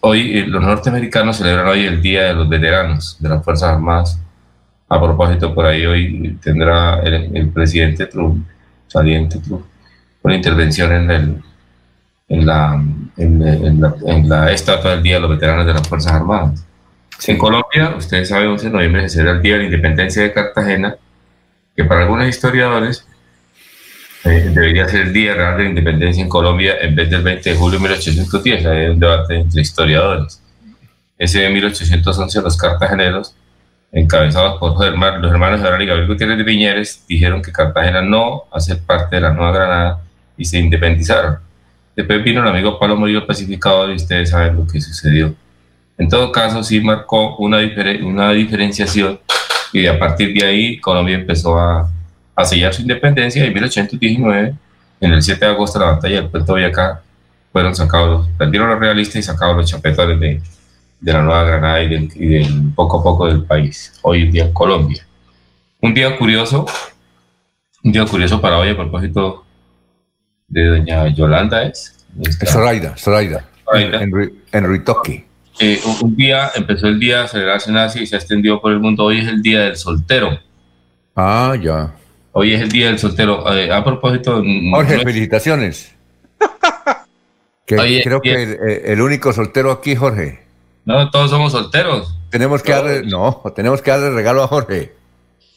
hoy 0.01 0.45
los 0.45 0.63
norteamericanos 0.63 1.39
celebran 1.39 1.69
hoy 1.69 1.87
el 1.87 2.03
Día 2.03 2.25
de 2.25 2.35
los 2.35 2.47
Veteranos 2.51 3.17
de 3.19 3.29
las 3.31 3.43
Fuerzas 3.43 3.71
Armadas 3.71 4.19
a 4.89 5.01
propósito, 5.01 5.55
por 5.55 5.67
ahí 5.67 5.87
hoy 5.87 6.39
tendrá 6.43 7.01
el, 7.01 7.49
presidente 7.51 8.07
Trump, 8.07 8.47
saliente 8.87 9.39
Trump, 9.39 9.65
una 10.23 10.35
intervención 10.35 10.93
en, 10.93 11.11
el, 11.11 11.43
en, 12.29 12.47
la, 12.47 12.85
en, 13.17 13.81
la, 13.81 13.95
en 14.07 14.29
la 14.29 14.53
estatua 14.53 14.93
del 14.93 15.03
Día 15.03 15.15
de 15.15 15.21
los 15.21 15.31
Veteranos 15.31 15.67
de 15.67 15.75
las 15.75 15.89
Fuerzas 15.89 16.13
Armadas. 16.13 16.65
En 17.27 17.39
Colombia, 17.39 17.95
ustedes 17.97 18.29
saben, 18.29 18.49
11 18.49 18.67
de 18.67 18.73
noviembre 18.73 19.09
se 19.09 19.17
celebra 19.17 19.37
el 19.37 19.43
Día 19.43 19.53
de 19.55 19.59
la 19.61 19.65
Independencia 19.65 20.23
de 20.23 20.33
Cartagena, 20.33 20.97
que 21.75 21.85
para 21.85 22.03
algunos 22.03 22.29
historiadores 22.29 23.07
eh, 24.25 24.51
debería 24.55 24.89
ser 24.89 25.03
el 25.03 25.13
Día 25.13 25.35
Real 25.35 25.57
de 25.57 25.65
la 25.65 25.69
Independencia 25.71 26.23
en 26.23 26.29
Colombia 26.29 26.77
en 26.81 26.95
vez 26.95 27.11
del 27.11 27.23
20 27.23 27.51
de 27.51 27.57
julio 27.57 27.79
de 27.79 27.83
1810. 27.83 28.67
Hay 28.67 28.87
un 28.87 29.01
debate 29.01 29.37
entre 29.37 29.61
historiadores. 29.61 30.43
Ese 31.17 31.41
de 31.41 31.51
1811 31.51 32.43
los 32.43 32.57
cartageneros 32.57 33.35
encabezados 33.95 34.59
por 34.59 34.75
los 34.75 35.33
hermanos 35.33 35.61
Gerardo 35.61 35.83
y 35.83 35.87
Gabriel 35.87 36.09
Gutiérrez 36.09 36.37
de 36.37 36.45
Piñeres, 36.45 37.05
dijeron 37.09 37.41
que 37.41 37.53
Cartagena 37.53 38.03
no 38.03 38.43
hace 38.53 38.75
parte 38.75 39.17
de 39.17 39.23
la 39.23 39.33
Nueva 39.33 39.53
Granada 39.53 40.01
y 40.37 40.45
se 40.45 40.59
independizaron. 40.59 41.39
Después 41.95 42.25
vino 42.25 42.43
el 42.43 42.49
amigo 42.49 42.77
Pablo 42.77 42.97
Murillo 42.97 43.25
pacificador 43.25 43.91
y 43.91 43.95
ustedes 43.95 44.31
saben 44.31 44.57
lo 44.57 44.67
que 44.67 44.81
sucedió. 44.81 45.33
En 45.97 46.09
todo 46.09 46.33
caso, 46.33 46.65
sí 46.65 46.81
marcó 46.81 47.37
una, 47.37 47.59
una 48.03 48.33
diferenciación 48.33 49.21
y 49.73 49.87
a 49.87 49.97
partir 49.97 50.35
de 50.35 50.45
ahí 50.45 50.81
Colombia 50.81 51.15
empezó 51.15 51.57
a, 51.57 51.89
a 52.35 52.45
sellar 52.45 52.75
su 52.75 52.83
independencia 52.83 53.45
y 53.45 53.47
en 53.47 53.55
1819, 53.55 54.55
en 55.01 55.13
el 55.13 55.23
7 55.23 55.45
de 55.45 55.51
agosto, 55.53 55.79
la 55.79 55.93
batalla 55.93 56.17
del 56.17 56.31
Puerto 56.31 56.53
Boyacá, 56.53 57.01
fueron 57.53 57.77
sacados, 57.77 58.29
perdieron 58.37 58.71
los 58.71 58.81
realistas 58.81 59.17
y 59.17 59.23
sacados 59.23 59.57
los 59.57 59.71
chapetones 59.71 60.19
de, 60.19 60.41
de 61.05 61.13
la 61.13 61.23
Nueva 61.23 61.45
Granada 61.45 61.83
y 61.83 61.89
del, 61.89 62.73
poco 62.75 63.01
a 63.01 63.03
poco 63.03 63.27
del 63.27 63.45
país, 63.45 63.93
hoy 64.01 64.23
en 64.23 64.33
día 64.33 64.45
en 64.47 64.55
Colombia. 64.55 65.07
Un 65.83 65.93
día 65.93 66.17
curioso, 66.17 66.65
un 67.83 67.93
día 67.93 68.07
curioso 68.07 68.41
para 68.41 68.57
hoy 68.57 68.71
a 68.71 68.77
propósito 68.77 69.45
de 70.49 70.65
doña 70.65 71.09
Yolanda 71.09 71.63
es. 71.65 72.07
Zoraida, 72.47 72.97
Zoraida, 72.97 73.47
en, 73.75 74.65
Ritoque. 74.67 75.27
Eh, 75.61 75.79
un 76.01 76.17
día 76.17 76.51
empezó 76.55 76.87
el 76.89 76.99
día 76.99 77.25
a 77.25 77.29
celebrarse 77.29 77.69
en 77.69 77.77
Asia 77.77 78.01
y 78.01 78.07
se 78.07 78.17
extendió 78.17 78.59
por 78.63 78.73
el 78.73 78.81
mundo. 78.81 79.05
Hoy 79.05 79.19
es 79.19 79.29
el 79.29 79.43
día 79.43 79.61
del 79.61 79.77
soltero. 79.77 80.39
Ah, 81.15 81.55
ya. 81.61 81.95
Hoy 82.33 82.55
es 82.55 82.63
el 82.63 82.71
día 82.71 82.87
del 82.87 82.99
soltero. 82.99 83.45
Eh, 83.55 83.71
a 83.71 83.85
propósito. 83.85 84.43
Jorge, 84.73 85.01
felicitaciones. 85.01 85.95
creo 87.67 88.23
que 88.23 88.83
el, 88.87 89.03
único 89.03 89.35
soltero 89.35 89.71
aquí, 89.71 89.95
Jorge. 89.95 90.44
No, 90.85 91.11
todos 91.11 91.31
somos 91.31 91.53
solteros. 91.53 92.15
Tenemos 92.31 92.63
que 92.63 92.73
darle, 92.73 93.03
no, 93.05 93.43
tenemos 93.55 93.81
que 93.81 93.91
darle 93.91 94.11
regalo 94.11 94.43
a 94.43 94.49
Jorge. 94.49 94.95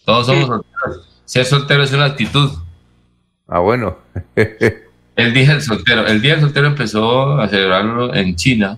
Todos 0.05 0.27
somos 0.27 0.47
solteros. 0.47 1.21
Ser 1.25 1.45
soltero 1.45 1.83
es 1.83 1.91
una 1.91 2.05
actitud. 2.05 2.49
Ah, 3.47 3.59
bueno. 3.59 3.97
el 4.35 5.33
día 5.33 5.49
del 5.49 5.61
soltero. 5.61 6.07
El 6.07 6.21
día 6.21 6.31
del 6.33 6.41
soltero 6.41 6.67
empezó 6.67 7.39
a 7.39 7.47
celebrarlo 7.49 8.13
en 8.13 8.35
China 8.35 8.77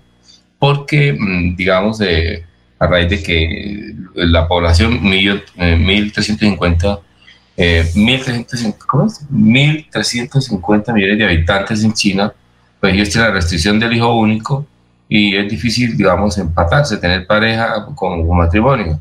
porque, 0.57 1.13
mm, 1.13 1.55
digamos, 1.55 2.01
a 2.01 2.87
raíz 2.87 3.09
de 3.09 3.21
que 3.21 3.93
la 4.15 4.47
población, 4.47 5.03
1350, 5.03 6.99
eh, 7.57 7.91
1350 7.93 10.93
millones 10.93 11.17
de 11.17 11.25
habitantes 11.25 11.83
en 11.83 11.93
China, 11.93 12.33
pues 12.79 12.93
ellos 12.93 13.09
tienen 13.09 13.29
la 13.29 13.35
restricción 13.35 13.79
del 13.79 13.93
hijo 13.93 14.15
único 14.15 14.65
y 15.11 15.35
es 15.35 15.49
difícil, 15.49 15.97
digamos, 15.97 16.37
empatarse, 16.37 16.97
tener 16.97 17.25
pareja 17.25 17.87
con 17.95 18.19
un 18.19 18.37
matrimonio. 18.37 18.99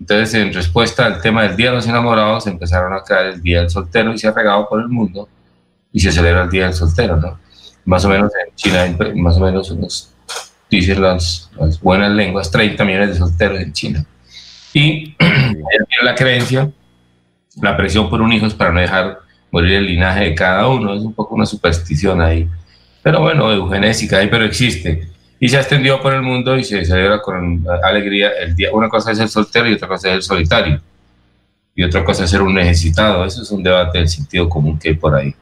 Entonces, 0.00 0.34
en 0.34 0.52
respuesta 0.52 1.04
al 1.04 1.20
tema 1.20 1.42
del 1.42 1.54
Día 1.54 1.68
de 1.68 1.76
los 1.76 1.86
Enamorados, 1.86 2.46
empezaron 2.46 2.94
a 2.94 3.02
crear 3.02 3.26
el 3.26 3.42
Día 3.42 3.60
del 3.60 3.68
Soltero 3.68 4.14
y 4.14 4.18
se 4.18 4.26
ha 4.26 4.32
regado 4.32 4.66
por 4.66 4.80
el 4.80 4.88
mundo 4.88 5.28
y 5.92 6.00
se 6.00 6.10
celebra 6.10 6.44
el 6.44 6.50
Día 6.50 6.64
del 6.64 6.72
Soltero, 6.72 7.18
¿no? 7.18 7.38
Más 7.84 8.02
o 8.06 8.08
menos 8.08 8.32
en 8.34 8.54
China, 8.56 8.96
más 9.14 9.36
o 9.36 9.40
menos 9.40 9.70
unos, 9.70 10.14
dicen 10.70 11.02
las, 11.02 11.50
buenas 11.82 12.10
lenguas, 12.12 12.50
30 12.50 12.82
millones 12.86 13.10
de 13.10 13.16
solteros 13.16 13.60
en 13.60 13.72
China. 13.74 14.06
Y 14.72 15.14
la 16.02 16.14
creencia, 16.14 16.70
la 17.60 17.76
presión 17.76 18.08
por 18.08 18.22
un 18.22 18.32
hijo 18.32 18.46
es 18.46 18.54
para 18.54 18.72
no 18.72 18.80
dejar 18.80 19.20
morir 19.50 19.72
el 19.74 19.86
linaje 19.86 20.24
de 20.24 20.34
cada 20.34 20.66
uno, 20.66 20.94
es 20.94 21.02
un 21.02 21.12
poco 21.12 21.34
una 21.34 21.44
superstición 21.44 22.22
ahí. 22.22 22.48
Pero 23.02 23.20
bueno, 23.20 23.52
eugenésica 23.52 24.16
ahí, 24.16 24.28
pero 24.28 24.44
existe 24.44 25.12
y 25.42 25.48
se 25.48 25.56
extendió 25.56 26.00
por 26.00 26.14
el 26.14 26.22
mundo 26.22 26.56
y 26.56 26.62
se 26.62 26.84
celebra 26.84 27.20
con 27.20 27.66
alegría 27.82 28.30
el 28.40 28.54
día. 28.54 28.68
Una 28.72 28.88
cosa 28.88 29.10
es 29.10 29.18
el 29.18 29.28
soltero 29.28 29.68
y 29.68 29.72
otra 29.72 29.88
cosa 29.88 30.10
es 30.10 30.14
el 30.14 30.22
solitario. 30.22 30.80
Y 31.74 31.82
otra 31.82 32.04
cosa 32.04 32.22
es 32.22 32.30
ser 32.30 32.42
un 32.42 32.54
necesitado. 32.54 33.24
Eso 33.24 33.42
es 33.42 33.50
un 33.50 33.60
debate 33.60 33.98
del 33.98 34.08
sentido 34.08 34.48
común 34.48 34.78
que 34.78 34.90
hay 34.90 34.94
por 34.94 35.16
ahí. 35.16 35.34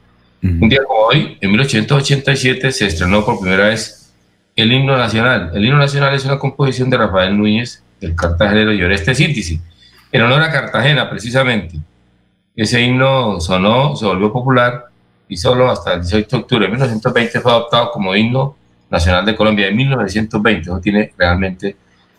Un 0.43 0.71
día 0.71 0.81
como 0.89 1.01
hoy, 1.01 1.37
en 1.39 1.51
1887, 1.51 2.73
se 2.73 2.87
estrenó 2.87 3.23
por 3.27 3.39
primera 3.41 3.69
vez 3.69 4.11
el 4.57 4.73
himno 4.73 4.97
nacional. 4.97 5.51
El 5.53 5.67
himno 5.67 5.77
nacional 5.77 6.15
es 6.15 6.25
una 6.25 6.39
composición 6.39 6.89
de 6.89 6.97
Rafael 6.97 7.37
Núñez, 7.37 7.83
el 8.01 8.17
cartagenero 8.17 8.73
y 8.73 8.83
Oreste 8.83 9.15
Síntesis, 9.15 9.61
en 10.13 10.23
honor 10.23 10.41
a 10.41 10.51
Cartagena, 10.51 11.11
precisamente. 11.11 11.77
Ese 12.57 12.81
himno 12.81 13.39
sonó, 13.39 13.95
se 13.97 14.07
volvió 14.07 14.33
popular 14.33 14.87
y 15.29 15.37
solo 15.37 15.71
hasta 15.71 15.93
el 15.93 16.01
18 16.01 16.27
de 16.27 16.43
octubre 16.43 16.65
de 16.65 16.71
1920 16.71 17.41
fue 17.41 17.53
adoptado 17.53 17.91
como 17.91 18.17
himno 18.17 18.57
Nacional 18.91 19.25
de 19.25 19.37
Colombia 19.37 19.67
de 19.67 19.73
1920, 19.73 20.71
¿no? 20.71 20.81
tiene 20.81 21.13
realmente, 21.17 21.77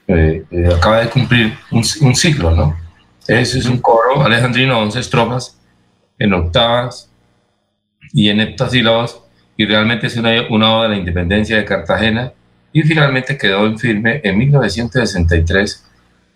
eh, 0.08 0.44
eh, 0.50 0.70
acaba 0.74 1.02
de 1.02 1.10
cumplir 1.10 1.54
un, 1.72 1.84
un, 2.02 2.16
ciclo, 2.16 2.52
¿no? 2.52 2.78
Ese 3.28 3.60
es 3.60 3.66
un 3.66 3.80
coro 3.80 4.24
alejandrino, 4.24 4.80
11 4.80 5.00
estrofas 5.00 5.60
en 6.18 6.34
octavas 6.34 7.12
y 8.14 8.30
en 8.30 8.40
heptasílabos, 8.40 9.22
y 9.58 9.66
realmente 9.66 10.08
es 10.08 10.16
una, 10.18 10.32
una 10.50 10.76
oda 10.76 10.84
de 10.84 10.90
la 10.90 10.98
independencia 10.98 11.58
de 11.58 11.66
Cartagena, 11.66 12.32
y 12.74 12.84
finalmente 12.84 13.38
quedó 13.38 13.66
en 13.66 13.78
firme 13.78 14.22
en 14.24 14.38
1963, 14.38 15.86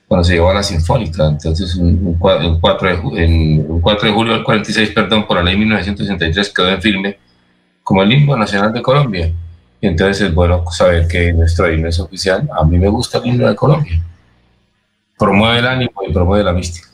cuando 0.07 0.23
se 0.23 0.33
llevó 0.33 0.51
a 0.51 0.55
la 0.55 0.63
Sinfónica, 0.63 1.27
entonces 1.27 1.75
un, 1.75 2.17
4 2.19 2.87
de, 2.87 3.23
en, 3.23 3.65
un 3.67 3.81
4 3.81 4.07
de 4.07 4.13
julio 4.13 4.33
del 4.33 4.43
46, 4.43 4.91
perdón, 4.91 5.25
por 5.25 5.37
la 5.37 5.43
ley 5.43 5.57
1963 5.57 6.53
quedó 6.53 6.69
en 6.69 6.81
firme 6.81 7.17
como 7.81 8.03
el 8.03 8.11
himno 8.11 8.35
nacional 8.35 8.71
de 8.73 8.81
Colombia 8.81 9.31
entonces 9.87 10.27
es 10.27 10.33
bueno 10.33 10.63
saber 10.71 11.07
que 11.07 11.33
nuestro 11.33 11.71
himno 11.71 11.89
es 11.89 11.99
oficial. 11.99 12.47
A 12.57 12.63
mí 12.63 12.77
me 12.77 12.89
gusta 12.89 13.19
el 13.19 13.27
himno 13.27 13.47
de 13.47 13.55
Colombia. 13.55 14.01
Promueve 15.17 15.59
el 15.59 15.67
ánimo 15.67 16.01
y 16.07 16.13
promueve 16.13 16.43
la 16.43 16.53
mística. 16.53 16.87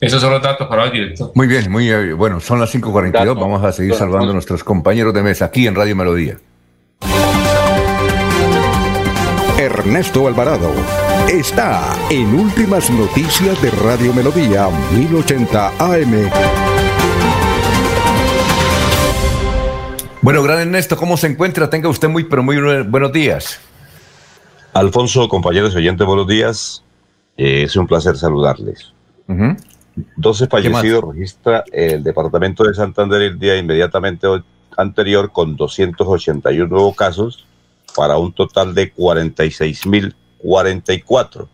Esos 0.00 0.20
son 0.20 0.32
los 0.32 0.42
datos 0.42 0.66
para 0.66 0.84
hoy 0.84 0.90
directo. 0.90 1.30
Muy 1.34 1.46
bien, 1.46 1.70
muy 1.70 1.84
bien. 1.84 2.16
Bueno, 2.16 2.40
son 2.40 2.58
las 2.58 2.74
5.42. 2.74 3.38
Vamos 3.38 3.62
a 3.62 3.70
seguir 3.70 3.94
salvando 3.94 4.30
a 4.30 4.32
nuestros 4.32 4.64
compañeros 4.64 5.12
de 5.12 5.22
mesa 5.22 5.44
aquí 5.44 5.66
en 5.66 5.74
Radio 5.74 5.94
Melodía. 5.94 6.38
Ernesto 9.58 10.26
Alvarado 10.26 10.72
está 11.28 11.82
en 12.08 12.34
Últimas 12.34 12.88
Noticias 12.88 13.60
de 13.60 13.70
Radio 13.70 14.14
Melodía 14.14 14.68
1080 14.94 15.72
AM. 15.78 16.69
Bueno, 20.22 20.42
gran 20.42 20.58
Ernesto, 20.58 20.98
¿cómo 20.98 21.16
se 21.16 21.28
encuentra? 21.28 21.70
Tenga 21.70 21.88
usted 21.88 22.06
muy, 22.08 22.24
pero 22.24 22.42
muy 22.42 22.58
buenos 22.84 23.10
días. 23.10 23.58
Alfonso, 24.74 25.26
compañeros 25.28 25.74
oyentes, 25.74 26.06
buenos 26.06 26.26
días. 26.26 26.84
Eh, 27.38 27.62
es 27.62 27.74
un 27.74 27.86
placer 27.86 28.18
saludarles. 28.18 28.92
12 30.16 30.46
fallecidos 30.46 31.14
registra 31.14 31.64
el 31.72 32.02
departamento 32.02 32.64
de 32.64 32.74
Santander 32.74 33.22
el 33.22 33.38
día 33.38 33.56
inmediatamente 33.56 34.26
anterior 34.76 35.32
con 35.32 35.56
281 35.56 36.68
nuevos 36.68 36.94
casos 36.94 37.46
para 37.96 38.18
un 38.18 38.34
total 38.34 38.74
de 38.74 38.94
46.044. 38.94 41.48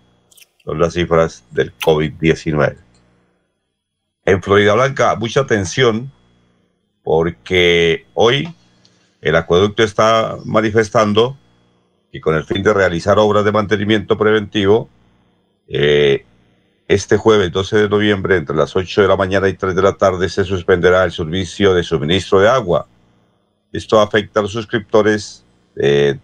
Son 0.64 0.80
las 0.80 0.94
cifras 0.94 1.44
del 1.52 1.72
COVID-19. 1.78 2.78
En 4.24 4.42
Florida 4.42 4.74
Blanca, 4.74 5.14
mucha 5.14 5.42
atención 5.42 6.10
porque 7.06 8.04
hoy 8.14 8.52
el 9.20 9.36
acueducto 9.36 9.84
está 9.84 10.38
manifestando 10.44 11.38
que 12.10 12.20
con 12.20 12.34
el 12.34 12.42
fin 12.42 12.64
de 12.64 12.74
realizar 12.74 13.16
obras 13.20 13.44
de 13.44 13.52
mantenimiento 13.52 14.18
preventivo, 14.18 14.88
eh, 15.68 16.24
este 16.88 17.16
jueves 17.16 17.52
12 17.52 17.76
de 17.82 17.88
noviembre, 17.88 18.34
entre 18.34 18.56
las 18.56 18.74
8 18.74 19.02
de 19.02 19.06
la 19.06 19.14
mañana 19.14 19.48
y 19.48 19.52
3 19.52 19.76
de 19.76 19.82
la 19.82 19.92
tarde, 19.92 20.28
se 20.28 20.42
suspenderá 20.42 21.04
el 21.04 21.12
servicio 21.12 21.74
de 21.74 21.84
suministro 21.84 22.40
de 22.40 22.48
agua. 22.48 22.88
Esto 23.72 24.00
afecta 24.00 24.40
a 24.40 24.42
los 24.42 24.50
suscriptores 24.50 25.44
eh, 25.76 26.18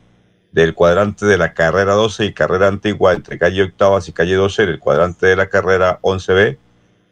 del 0.51 0.75
cuadrante 0.75 1.27
de 1.27 1.39
la 1.39 1.55
carrera 1.55 1.93
12 1.93 2.25
y 2.25 2.33
carrera 2.33 2.67
antigua 2.67 3.13
entre 3.13 3.39
calle 3.39 3.63
Octavas 3.63 4.09
y 4.09 4.13
calle 4.13 4.35
12, 4.35 4.65
en 4.65 4.69
el 4.71 4.81
cuadrante 4.81 5.29
de 5.29 5.37
la 5.37 5.47
carrera 5.47 6.01
11B, 6.03 6.59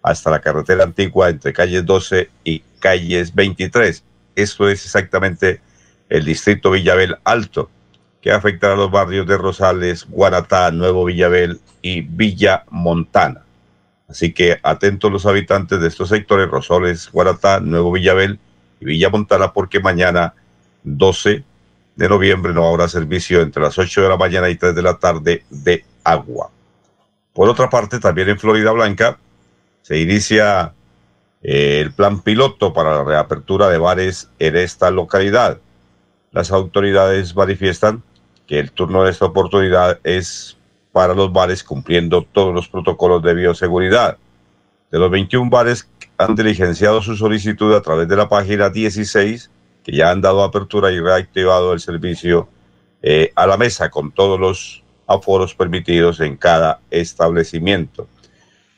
hasta 0.02 0.28
la 0.28 0.40
carretera 0.40 0.82
antigua 0.82 1.28
entre 1.28 1.52
calles 1.52 1.86
12 1.86 2.30
y 2.42 2.64
calles 2.80 3.34
23. 3.34 4.02
Esto 4.34 4.68
es 4.68 4.84
exactamente 4.84 5.60
el 6.08 6.24
distrito 6.24 6.72
Villabel 6.72 7.16
Alto, 7.24 7.70
que 8.20 8.32
afectará 8.32 8.74
a 8.74 8.76
los 8.76 8.90
barrios 8.90 9.26
de 9.26 9.38
Rosales, 9.38 10.06
Guaratá, 10.08 10.70
Nuevo 10.72 11.04
Villabel 11.04 11.60
y 11.82 12.00
Villa 12.00 12.64
Montana. 12.70 13.42
Así 14.08 14.32
que 14.32 14.58
atentos 14.62 15.12
los 15.12 15.24
habitantes 15.24 15.80
de 15.80 15.86
estos 15.86 16.08
sectores, 16.08 16.50
Rosales, 16.50 17.10
Guaratá, 17.12 17.60
Nuevo 17.60 17.92
Villabel 17.92 18.40
y 18.80 18.84
Villa 18.86 19.08
Montana, 19.08 19.52
porque 19.52 19.78
mañana 19.78 20.34
12 20.82 21.44
de 21.94 22.08
noviembre 22.08 22.52
no 22.52 22.66
habrá 22.66 22.88
servicio 22.88 23.40
entre 23.40 23.62
las 23.62 23.78
8 23.78 24.02
de 24.02 24.08
la 24.08 24.16
mañana 24.16 24.48
y 24.48 24.56
3 24.56 24.74
de 24.74 24.82
la 24.82 24.98
tarde 24.98 25.44
de 25.48 25.84
agua. 26.02 26.50
Por 27.32 27.48
otra 27.48 27.70
parte, 27.70 28.00
también 28.00 28.30
en 28.30 28.38
Florida 28.38 28.72
Blanca 28.72 29.18
se 29.82 29.98
inicia 29.98 30.74
el 31.42 31.92
plan 31.92 32.22
piloto 32.22 32.72
para 32.72 32.96
la 32.96 33.04
reapertura 33.04 33.68
de 33.68 33.78
bares 33.78 34.30
en 34.38 34.56
esta 34.56 34.90
localidad. 34.90 35.58
Las 36.32 36.52
autoridades 36.52 37.34
manifiestan 37.34 38.02
que 38.46 38.58
el 38.58 38.72
turno 38.72 39.04
de 39.04 39.10
esta 39.10 39.26
oportunidad 39.26 39.98
es 40.04 40.58
para 40.92 41.14
los 41.14 41.32
bares 41.32 41.64
cumpliendo 41.64 42.26
todos 42.30 42.54
los 42.54 42.68
protocolos 42.68 43.22
de 43.22 43.34
bioseguridad. 43.34 44.18
De 44.90 44.98
los 44.98 45.10
21 45.10 45.48
bares 45.48 45.88
han 46.18 46.34
diligenciado 46.34 47.00
su 47.00 47.16
solicitud 47.16 47.74
a 47.74 47.80
través 47.80 48.08
de 48.08 48.16
la 48.16 48.28
página 48.28 48.68
16, 48.68 49.50
que 49.84 49.92
ya 49.92 50.10
han 50.10 50.20
dado 50.20 50.42
apertura 50.42 50.90
y 50.90 51.00
reactivado 51.00 51.72
el 51.72 51.80
servicio 51.80 52.48
eh, 53.02 53.32
a 53.34 53.46
la 53.46 53.56
mesa 53.56 53.88
con 53.88 54.12
todos 54.12 54.38
los 54.38 54.84
aforos 55.06 55.54
permitidos 55.54 56.20
en 56.20 56.36
cada 56.36 56.80
establecimiento. 56.90 58.08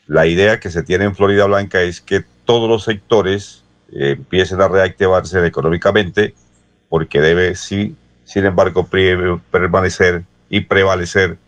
La 0.06 0.26
idea 0.26 0.60
que 0.60 0.70
se 0.70 0.82
tiene 0.82 1.04
en 1.04 1.16
Florida 1.16 1.46
Blanca 1.46 1.80
es 1.82 2.00
que 2.00 2.24
todos 2.44 2.68
los 2.68 2.84
sectores 2.84 3.64
eh, 3.92 4.16
empiecen 4.18 4.60
a 4.60 4.68
reactivarse 4.68 5.44
económicamente, 5.46 6.34
porque 6.88 7.20
debe, 7.20 7.54
sí, 7.54 7.96
sin 8.24 8.46
embargo, 8.46 8.88
permanecer 9.50 10.24
y 10.48 10.60
prevalecer 10.60 11.38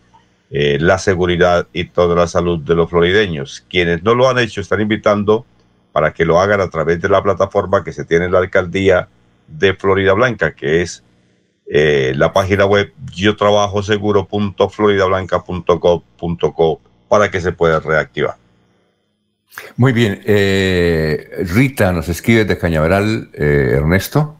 eh, 0.50 0.78
la 0.80 0.98
seguridad 0.98 1.66
y 1.72 1.84
toda 1.84 2.14
la 2.14 2.26
salud 2.26 2.60
de 2.60 2.74
los 2.74 2.90
florideños. 2.90 3.64
Quienes 3.68 4.02
no 4.02 4.14
lo 4.14 4.28
han 4.28 4.38
hecho 4.38 4.60
están 4.60 4.80
invitando 4.80 5.46
para 5.92 6.12
que 6.12 6.24
lo 6.24 6.40
hagan 6.40 6.60
a 6.60 6.70
través 6.70 7.00
de 7.00 7.08
la 7.08 7.22
plataforma 7.22 7.84
que 7.84 7.92
se 7.92 8.04
tiene 8.04 8.26
en 8.26 8.32
la 8.32 8.40
alcaldía 8.40 9.08
de 9.46 9.74
Florida 9.74 10.12
Blanca, 10.12 10.54
que 10.54 10.82
es 10.82 11.04
eh, 11.66 12.12
la 12.16 12.32
página 12.32 12.66
web 12.66 12.92
yo 13.14 13.36
trabajo 13.36 13.82
seguro.floridablanca.gov.co 13.82 16.80
para 17.08 17.30
que 17.30 17.40
se 17.40 17.52
pueda 17.52 17.80
reactivar. 17.80 18.43
Muy 19.76 19.92
bien. 19.92 20.20
Eh, 20.24 21.44
Rita 21.54 21.92
nos 21.92 22.08
escribe 22.08 22.44
de 22.44 22.58
Cañaveral, 22.58 23.30
Ernesto. 23.32 24.38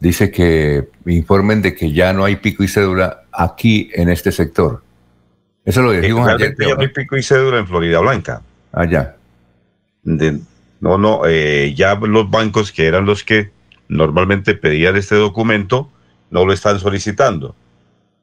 Dice 0.00 0.30
que 0.30 0.88
informen 1.06 1.62
de 1.62 1.74
que 1.74 1.92
ya 1.92 2.12
no 2.12 2.24
hay 2.24 2.36
pico 2.36 2.64
y 2.64 2.68
cédula 2.68 3.24
aquí 3.32 3.90
en 3.94 4.08
este 4.08 4.32
sector. 4.32 4.82
Eso 5.64 5.82
lo 5.82 5.92
dijimos 5.92 6.28
ayer. 6.28 6.54
Ya 6.58 6.74
no 6.74 6.80
hay 6.80 6.88
pico 6.88 7.16
y 7.16 7.22
cédula 7.22 7.58
en 7.58 7.66
Florida 7.66 8.00
Blanca. 8.00 8.42
Allá. 8.72 9.16
Ah, 9.16 9.20
no, 10.80 10.98
no, 10.98 11.22
eh, 11.26 11.72
ya 11.74 11.94
los 11.94 12.30
bancos 12.30 12.70
que 12.70 12.86
eran 12.86 13.06
los 13.06 13.24
que 13.24 13.50
normalmente 13.88 14.54
pedían 14.54 14.96
este 14.96 15.14
documento 15.14 15.90
no 16.30 16.44
lo 16.44 16.52
están 16.52 16.78
solicitando. 16.78 17.54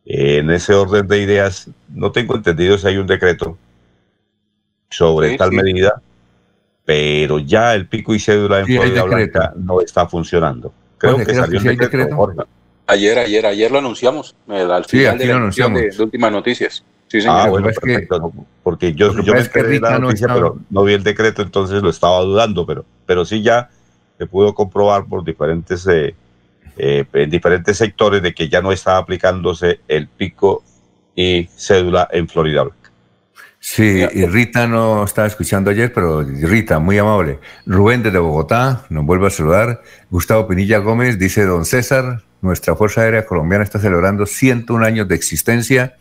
en 0.05 0.49
ese 0.49 0.73
orden 0.73 1.07
de 1.07 1.21
ideas, 1.21 1.69
no 1.89 2.11
tengo 2.11 2.35
entendido 2.35 2.77
si 2.77 2.87
hay 2.87 2.97
un 2.97 3.07
decreto 3.07 3.57
sobre 4.89 5.37
tal 5.37 5.51
medida, 5.51 6.01
pero 6.91 7.39
ya 7.39 7.73
el 7.73 7.87
pico 7.87 8.13
y 8.13 8.19
cédula 8.19 8.59
en 8.59 8.65
Florida 8.65 9.03
Blanca 9.03 9.53
no 9.55 9.79
está 9.79 10.07
funcionando. 10.07 10.73
Creo 10.97 11.15
que 11.15 11.33
salió 11.33 11.57
el 11.57 11.77
decreto. 11.77 12.35
Ayer, 12.85 13.17
ayer, 13.17 13.45
ayer 13.45 13.71
lo 13.71 13.77
anunciamos. 13.77 14.35
al 14.49 14.83
sí, 14.83 15.05
aquí 15.05 15.23
lo 15.23 15.35
anunciamos. 15.35 15.79
De, 15.79 16.03
últimas 16.03 16.33
noticias. 16.33 16.83
Sí, 17.07 17.21
señor. 17.21 17.37
Ah, 17.39 17.47
bueno, 17.47 17.67
perfecto. 17.67 18.33
porque 18.61 18.93
yo, 18.93 19.13
yo 19.21 19.33
me 19.33 19.39
enteré 19.39 19.79
la 19.79 19.99
noticia, 19.99 20.27
pero 20.33 20.57
no 20.69 20.83
vi 20.83 20.93
el 20.93 21.03
decreto, 21.03 21.41
entonces 21.41 21.81
lo 21.81 21.89
estaba 21.89 22.19
dudando, 22.23 22.65
pero, 22.65 22.83
pero 23.05 23.23
sí 23.23 23.41
ya 23.41 23.69
se 24.17 24.25
pudo 24.25 24.53
comprobar 24.53 25.05
por 25.05 25.23
diferentes, 25.23 25.87
eh, 25.87 26.13
eh, 26.75 27.05
en 27.13 27.29
diferentes 27.29 27.77
sectores 27.77 28.21
de 28.21 28.33
que 28.33 28.49
ya 28.49 28.61
no 28.61 28.73
estaba 28.73 28.97
aplicándose 28.97 29.79
el 29.87 30.09
pico 30.09 30.61
y 31.15 31.47
cédula 31.55 32.09
en 32.11 32.27
Florida 32.27 32.65
Sí, 33.63 34.03
y 34.11 34.25
Rita 34.25 34.65
no 34.65 35.03
estaba 35.03 35.27
escuchando 35.27 35.69
ayer, 35.69 35.93
pero 35.93 36.23
Rita, 36.23 36.79
muy 36.79 36.97
amable. 36.97 37.39
Rubén 37.67 38.01
desde 38.01 38.17
Bogotá 38.17 38.85
nos 38.89 39.05
vuelve 39.05 39.27
a 39.27 39.29
saludar. 39.29 39.83
Gustavo 40.09 40.47
Pinilla 40.47 40.79
Gómez 40.79 41.19
dice, 41.19 41.45
don 41.45 41.63
César, 41.63 42.23
nuestra 42.41 42.75
Fuerza 42.75 43.01
Aérea 43.01 43.23
Colombiana 43.23 43.63
está 43.63 43.77
celebrando 43.77 44.25
101 44.25 44.83
años 44.83 45.07
de 45.07 45.13
existencia. 45.13 45.95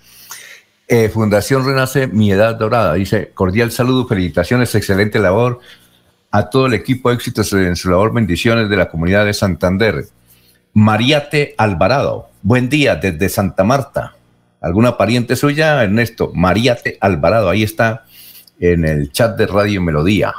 Eh, 0.88 1.11
Fundación 1.11 1.66
Renace, 1.66 2.06
mi 2.06 2.32
edad 2.32 2.54
dorada. 2.54 2.94
Dice, 2.94 3.30
cordial 3.34 3.70
saludo, 3.70 4.08
felicitaciones, 4.08 4.74
excelente 4.74 5.18
labor. 5.18 5.61
A 6.30 6.48
todo 6.48 6.64
el 6.64 6.72
equipo, 6.72 7.11
éxitos 7.11 7.52
en 7.52 7.76
su 7.76 7.90
labor, 7.90 8.14
bendiciones 8.14 8.70
de 8.70 8.76
la 8.78 8.88
comunidad 8.88 9.26
de 9.26 9.34
Santander. 9.34 10.06
Mariate 10.72 11.54
Alvarado, 11.58 12.30
buen 12.40 12.70
día 12.70 12.96
desde 12.96 13.28
Santa 13.28 13.64
Marta 13.64 14.14
alguna 14.61 14.96
pariente 14.96 15.36
suya, 15.36 15.82
Ernesto, 15.82 16.30
Maríate 16.34 16.98
Alvarado, 17.00 17.48
ahí 17.48 17.62
está 17.62 18.04
en 18.58 18.84
el 18.84 19.11
chat 19.11 19.36
de 19.36 19.46
Radio 19.46 19.80
Melodía. 19.80 20.34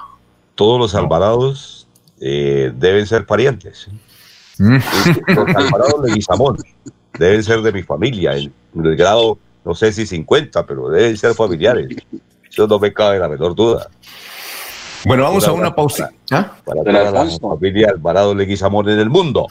Todos 0.56 0.80
los 0.80 0.96
Alvarados 0.96 1.88
eh, 2.20 2.72
deben 2.76 3.08
ser 3.08 3.26
parientes. 3.26 3.88
Mm. 4.58 4.78
Los 5.28 5.56
Alvarados 5.56 6.04
de 6.04 6.14
Guizamón 6.14 6.58
deben 7.18 7.44
ser 7.44 7.62
de 7.62 7.72
mi 7.72 7.84
familia, 7.84 8.38
en 8.38 8.54
el 8.76 8.96
grado, 8.96 9.40
no 9.66 9.74
sé 9.74 9.92
si 9.92 10.06
50, 10.06 10.66
pero 10.66 10.90
deben 10.90 11.18
ser 11.18 11.34
familiares. 11.34 11.88
Eso 12.50 12.68
no 12.68 12.80
me 12.80 12.94
cabe 12.94 13.18
la 13.18 13.28
menor 13.28 13.56
duda. 13.56 13.90
Bueno, 15.06 15.24
vamos 15.24 15.48
a 15.48 15.52
una 15.52 15.74
pausa. 15.74 16.12
¿Ah? 16.30 16.56
Para 16.64 16.84
toda 16.84 17.12
la 17.12 17.40
familia 17.40 17.90
Alvarado 17.90 18.36
de 18.36 18.46
Guizamón 18.46 18.88
en 18.90 19.00
el 19.00 19.10
mundo. 19.10 19.48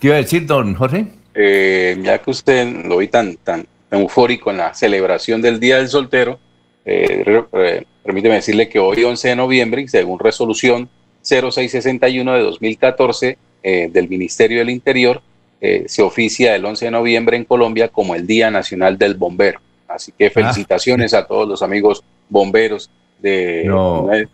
¿Qué 0.00 0.08
iba 0.08 0.16
a 0.16 0.18
decir, 0.18 0.46
don 0.46 0.74
Jorge? 0.74 1.12
Eh, 1.34 1.98
ya 2.02 2.18
que 2.18 2.30
usted 2.30 2.86
lo 2.86 2.98
vi 2.98 3.08
tan, 3.08 3.36
tan, 3.36 3.66
eufórico 3.90 4.50
en 4.50 4.58
la 4.58 4.74
celebración 4.74 5.42
del 5.42 5.60
Día 5.60 5.76
del 5.78 5.88
Soltero. 5.88 6.38
Eh, 6.84 7.84
permíteme 8.02 8.36
decirle 8.36 8.68
que 8.68 8.78
hoy, 8.78 9.02
11 9.02 9.28
de 9.28 9.36
noviembre, 9.36 9.88
según 9.88 10.18
resolución 10.18 10.88
0661 11.22 12.34
de 12.34 12.40
2014 12.40 13.38
eh, 13.62 13.88
del 13.92 14.08
Ministerio 14.08 14.58
del 14.58 14.70
Interior, 14.70 15.20
eh, 15.60 15.84
se 15.88 16.02
oficia 16.02 16.54
el 16.54 16.64
11 16.64 16.86
de 16.86 16.90
noviembre 16.90 17.36
en 17.36 17.44
Colombia 17.44 17.88
como 17.88 18.14
el 18.14 18.26
Día 18.26 18.50
Nacional 18.50 18.98
del 18.98 19.14
Bombero. 19.14 19.60
Así 19.88 20.12
que 20.16 20.30
felicitaciones 20.30 21.14
a 21.14 21.26
todos 21.26 21.48
los 21.48 21.62
amigos 21.62 22.04
bomberos 22.28 22.90
de, 23.20 23.68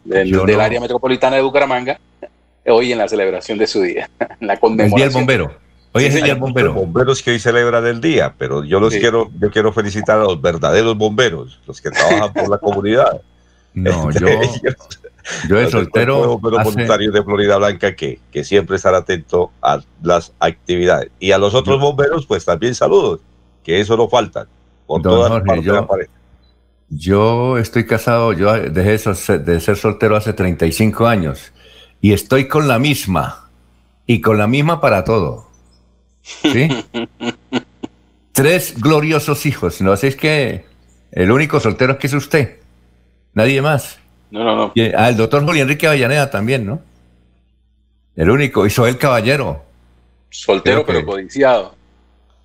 del 0.05 0.61
área 0.61 0.81
metropolitana 0.81 1.37
de 1.37 1.43
Bucaramanga 1.43 2.01
hoy 2.67 2.93
en 2.93 2.99
la 2.99 3.09
celebración 3.09 3.59
de 3.59 3.67
su 3.67 3.83
día, 3.83 4.09
la 4.41 4.59
conmemoración. 4.59 4.93
El 4.93 4.97
Día 4.97 5.05
del 5.07 5.15
Bombero. 5.15 5.62
Hoy 5.95 6.05
es 6.05 6.15
el 6.15 6.23
día 6.23 6.35
bombero. 6.35 6.73
bomberos 6.73 7.23
que 7.23 7.33
hoy 7.33 7.39
celebran 7.39 7.87
el 7.87 8.01
día, 8.01 8.35
pero 8.39 8.65
yo 8.65 8.81
los 8.81 8.95
quiero, 8.95 9.31
yo 9.39 9.51
quiero 9.51 9.73
felicitar 9.73 10.19
a 10.19 10.25
los 10.25 10.41
verdaderos 10.41 10.97
bomberos, 10.97 11.61
los 11.67 11.81
que 11.81 11.91
trabajan 11.91 12.33
por 12.33 12.49
la 12.49 12.59
comunidad. 12.59 13.21
No, 13.75 14.11
yo, 14.11 14.29
yo 15.49 15.57
de 15.57 15.71
soltero. 15.71 16.39
Bombero 16.39 16.65
voluntario 16.65 17.13
de 17.13 17.23
Florida 17.23 17.59
Blanca 17.59 17.95
que, 17.95 18.21
que 18.31 18.43
siempre 18.43 18.77
estar 18.77 18.95
atento 18.95 19.51
a 19.61 19.81
las 20.03 20.33
actividades. 20.41 21.11
Y 21.19 21.33
a 21.33 21.39
los 21.39 21.55
otros 21.55 21.79
bomberos, 21.79 22.27
pues 22.27 22.45
también 22.45 22.75
saludos, 22.75 23.21
que 23.63 23.81
eso 23.81 23.97
no 23.97 24.09
falta. 24.09 24.47
Por 24.87 25.03
todas 25.03 25.43
partes 25.43 26.09
Yo 26.89 27.59
estoy 27.59 27.87
casado, 27.87 28.33
yo 28.33 28.53
dejé 28.53 28.99
de 29.39 29.61
ser 29.61 29.77
soltero 29.77 30.17
hace 30.17 30.33
35 30.33 31.07
años 31.07 31.53
y 32.01 32.13
estoy 32.13 32.49
con 32.49 32.67
la 32.67 32.79
misma 32.79 33.49
y 34.07 34.21
con 34.21 34.39
la 34.39 34.47
misma 34.47 34.81
para 34.81 35.05
todo. 35.05 35.52
¿Sí? 36.23 36.69
Tres 38.33 38.81
gloriosos 38.81 39.45
hijos. 39.47 39.81
¿No 39.81 39.93
así 39.93 40.07
es 40.07 40.17
que 40.17 40.65
el 41.11 41.31
único 41.31 41.61
soltero 41.61 41.93
es 41.93 41.99
que 41.99 42.07
es 42.07 42.15
usted? 42.15 42.59
Nadie 43.35 43.61
más. 43.61 43.99
No, 44.31 44.45
no, 44.45 44.57
no. 44.57 44.73
ah, 44.97 45.09
el 45.11 45.17
doctor 45.17 45.45
Julio 45.45 45.63
Enrique 45.63 45.87
Avellaneda 45.87 46.31
también, 46.31 46.65
¿no? 46.65 46.81
El 48.17 48.31
único. 48.31 48.67
Y 48.67 48.71
soy 48.71 48.91
el 48.91 48.99
caballero. 48.99 49.65
Soltero 50.31 50.87
pero 50.87 51.05
codiciado. 51.05 51.75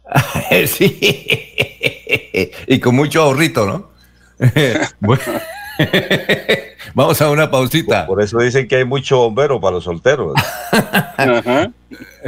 sí. 0.67 0.99
y 2.67 2.79
con 2.79 2.95
mucho 2.95 3.21
ahorrito, 3.21 3.65
¿no? 3.65 3.89
Vamos 6.93 7.21
a 7.21 7.29
una 7.29 7.49
pausita. 7.51 8.07
Por 8.07 8.21
eso 8.21 8.39
dicen 8.39 8.67
que 8.67 8.77
hay 8.77 8.85
mucho 8.85 9.17
bombero 9.17 9.59
para 9.59 9.75
los 9.75 9.83
solteros. 9.83 10.33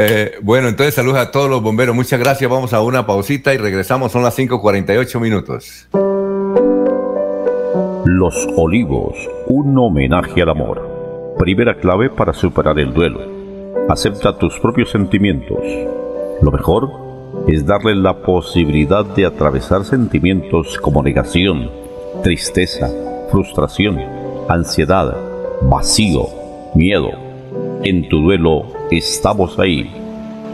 Eh, 0.01 0.35
bueno, 0.41 0.69
entonces 0.69 0.95
saludos 0.95 1.17
a 1.17 1.31
todos 1.31 1.49
los 1.49 1.61
bomberos. 1.61 1.93
Muchas 1.93 2.17
gracias. 2.17 2.49
Vamos 2.49 2.71
a 2.73 2.81
una 2.81 3.05
pausita 3.05 3.53
y 3.53 3.57
regresamos. 3.57 4.13
Son 4.13 4.23
las 4.23 4.37
5:48 4.37 5.19
minutos. 5.19 5.89
Los 8.05 8.47
Olivos, 8.55 9.17
un 9.47 9.77
homenaje 9.77 10.41
al 10.41 10.49
amor. 10.49 11.35
Primera 11.37 11.75
clave 11.75 12.09
para 12.09 12.33
superar 12.33 12.79
el 12.79 12.93
duelo. 12.93 13.19
Acepta 13.89 14.37
tus 14.37 14.57
propios 14.59 14.91
sentimientos. 14.91 15.59
Lo 16.41 16.51
mejor 16.51 16.89
es 17.47 17.65
darle 17.65 17.95
la 17.95 18.21
posibilidad 18.21 19.05
de 19.05 19.25
atravesar 19.25 19.83
sentimientos 19.83 20.77
como 20.79 21.03
negación, 21.03 21.69
tristeza, 22.23 22.89
frustración, 23.31 23.99
ansiedad, 24.47 25.15
vacío, 25.61 26.27
miedo. 26.75 27.09
En 27.83 28.07
tu 28.09 28.21
duelo 28.21 28.65
estamos 28.91 29.57
ahí. 29.59 29.89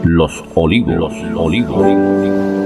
Los 0.04 0.44
olivos, 0.54 0.98
los 0.98 1.12
olivos. 1.36 2.65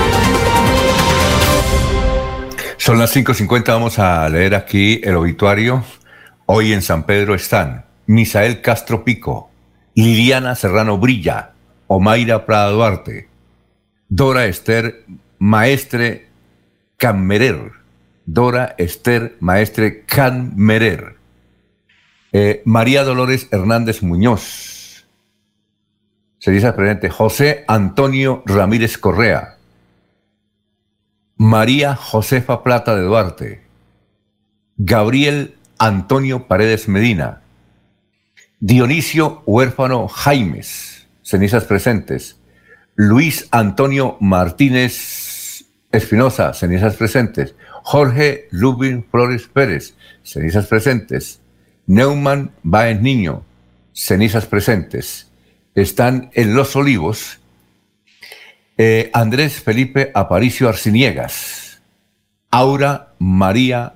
Son 2.83 2.97
las 2.97 3.15
5.50, 3.15 3.67
vamos 3.67 3.99
a 3.99 4.27
leer 4.27 4.55
aquí 4.55 5.01
el 5.03 5.15
obituario. 5.15 5.85
Hoy 6.47 6.73
en 6.73 6.81
San 6.81 7.03
Pedro 7.03 7.35
están 7.35 7.85
Misael 8.07 8.59
Castro 8.61 9.03
Pico, 9.03 9.51
Liliana 9.93 10.55
Serrano 10.55 10.97
Brilla, 10.97 11.51
Omaira 11.85 12.43
Prada 12.47 12.71
Duarte, 12.71 13.29
Dora 14.09 14.45
Esther 14.47 15.05
Maestre 15.37 16.29
Canmerer, 16.97 17.71
Dora 18.25 18.73
Esther 18.79 19.37
Maestre 19.41 20.03
Canmerer, 20.07 21.17
eh, 22.31 22.63
María 22.65 23.03
Dolores 23.03 23.47
Hernández 23.51 24.01
Muñoz, 24.01 25.05
se 26.39 26.49
dice 26.49 26.73
presente, 26.73 27.11
José 27.11 27.63
Antonio 27.67 28.41
Ramírez 28.47 28.97
Correa, 28.97 29.59
María 31.43 31.95
Josefa 31.95 32.61
Plata 32.61 32.95
de 32.95 33.01
Duarte, 33.01 33.61
Gabriel 34.77 35.55
Antonio 35.79 36.47
Paredes 36.47 36.87
Medina, 36.87 37.41
Dionisio 38.59 39.41
Huérfano 39.47 40.07
Jaimes, 40.07 41.07
cenizas 41.23 41.63
presentes, 41.63 42.37
Luis 42.93 43.47
Antonio 43.49 44.17
Martínez 44.19 45.65
Espinosa, 45.91 46.53
cenizas 46.53 46.95
presentes, 46.95 47.55
Jorge 47.81 48.47
Lubin 48.51 49.03
Flores 49.09 49.47
Pérez, 49.51 49.95
cenizas 50.21 50.67
presentes, 50.67 51.41
Neumann 51.87 52.51
Baez 52.61 53.01
Niño, 53.01 53.43
cenizas 53.93 54.45
presentes. 54.45 55.31
Están 55.73 56.29
en 56.35 56.53
Los 56.53 56.75
Olivos 56.75 57.40
eh, 58.83 59.11
Andrés 59.13 59.61
Felipe 59.61 60.09
Aparicio 60.15 60.67
Arciniegas, 60.67 61.83
Aura 62.49 63.13
María 63.19 63.93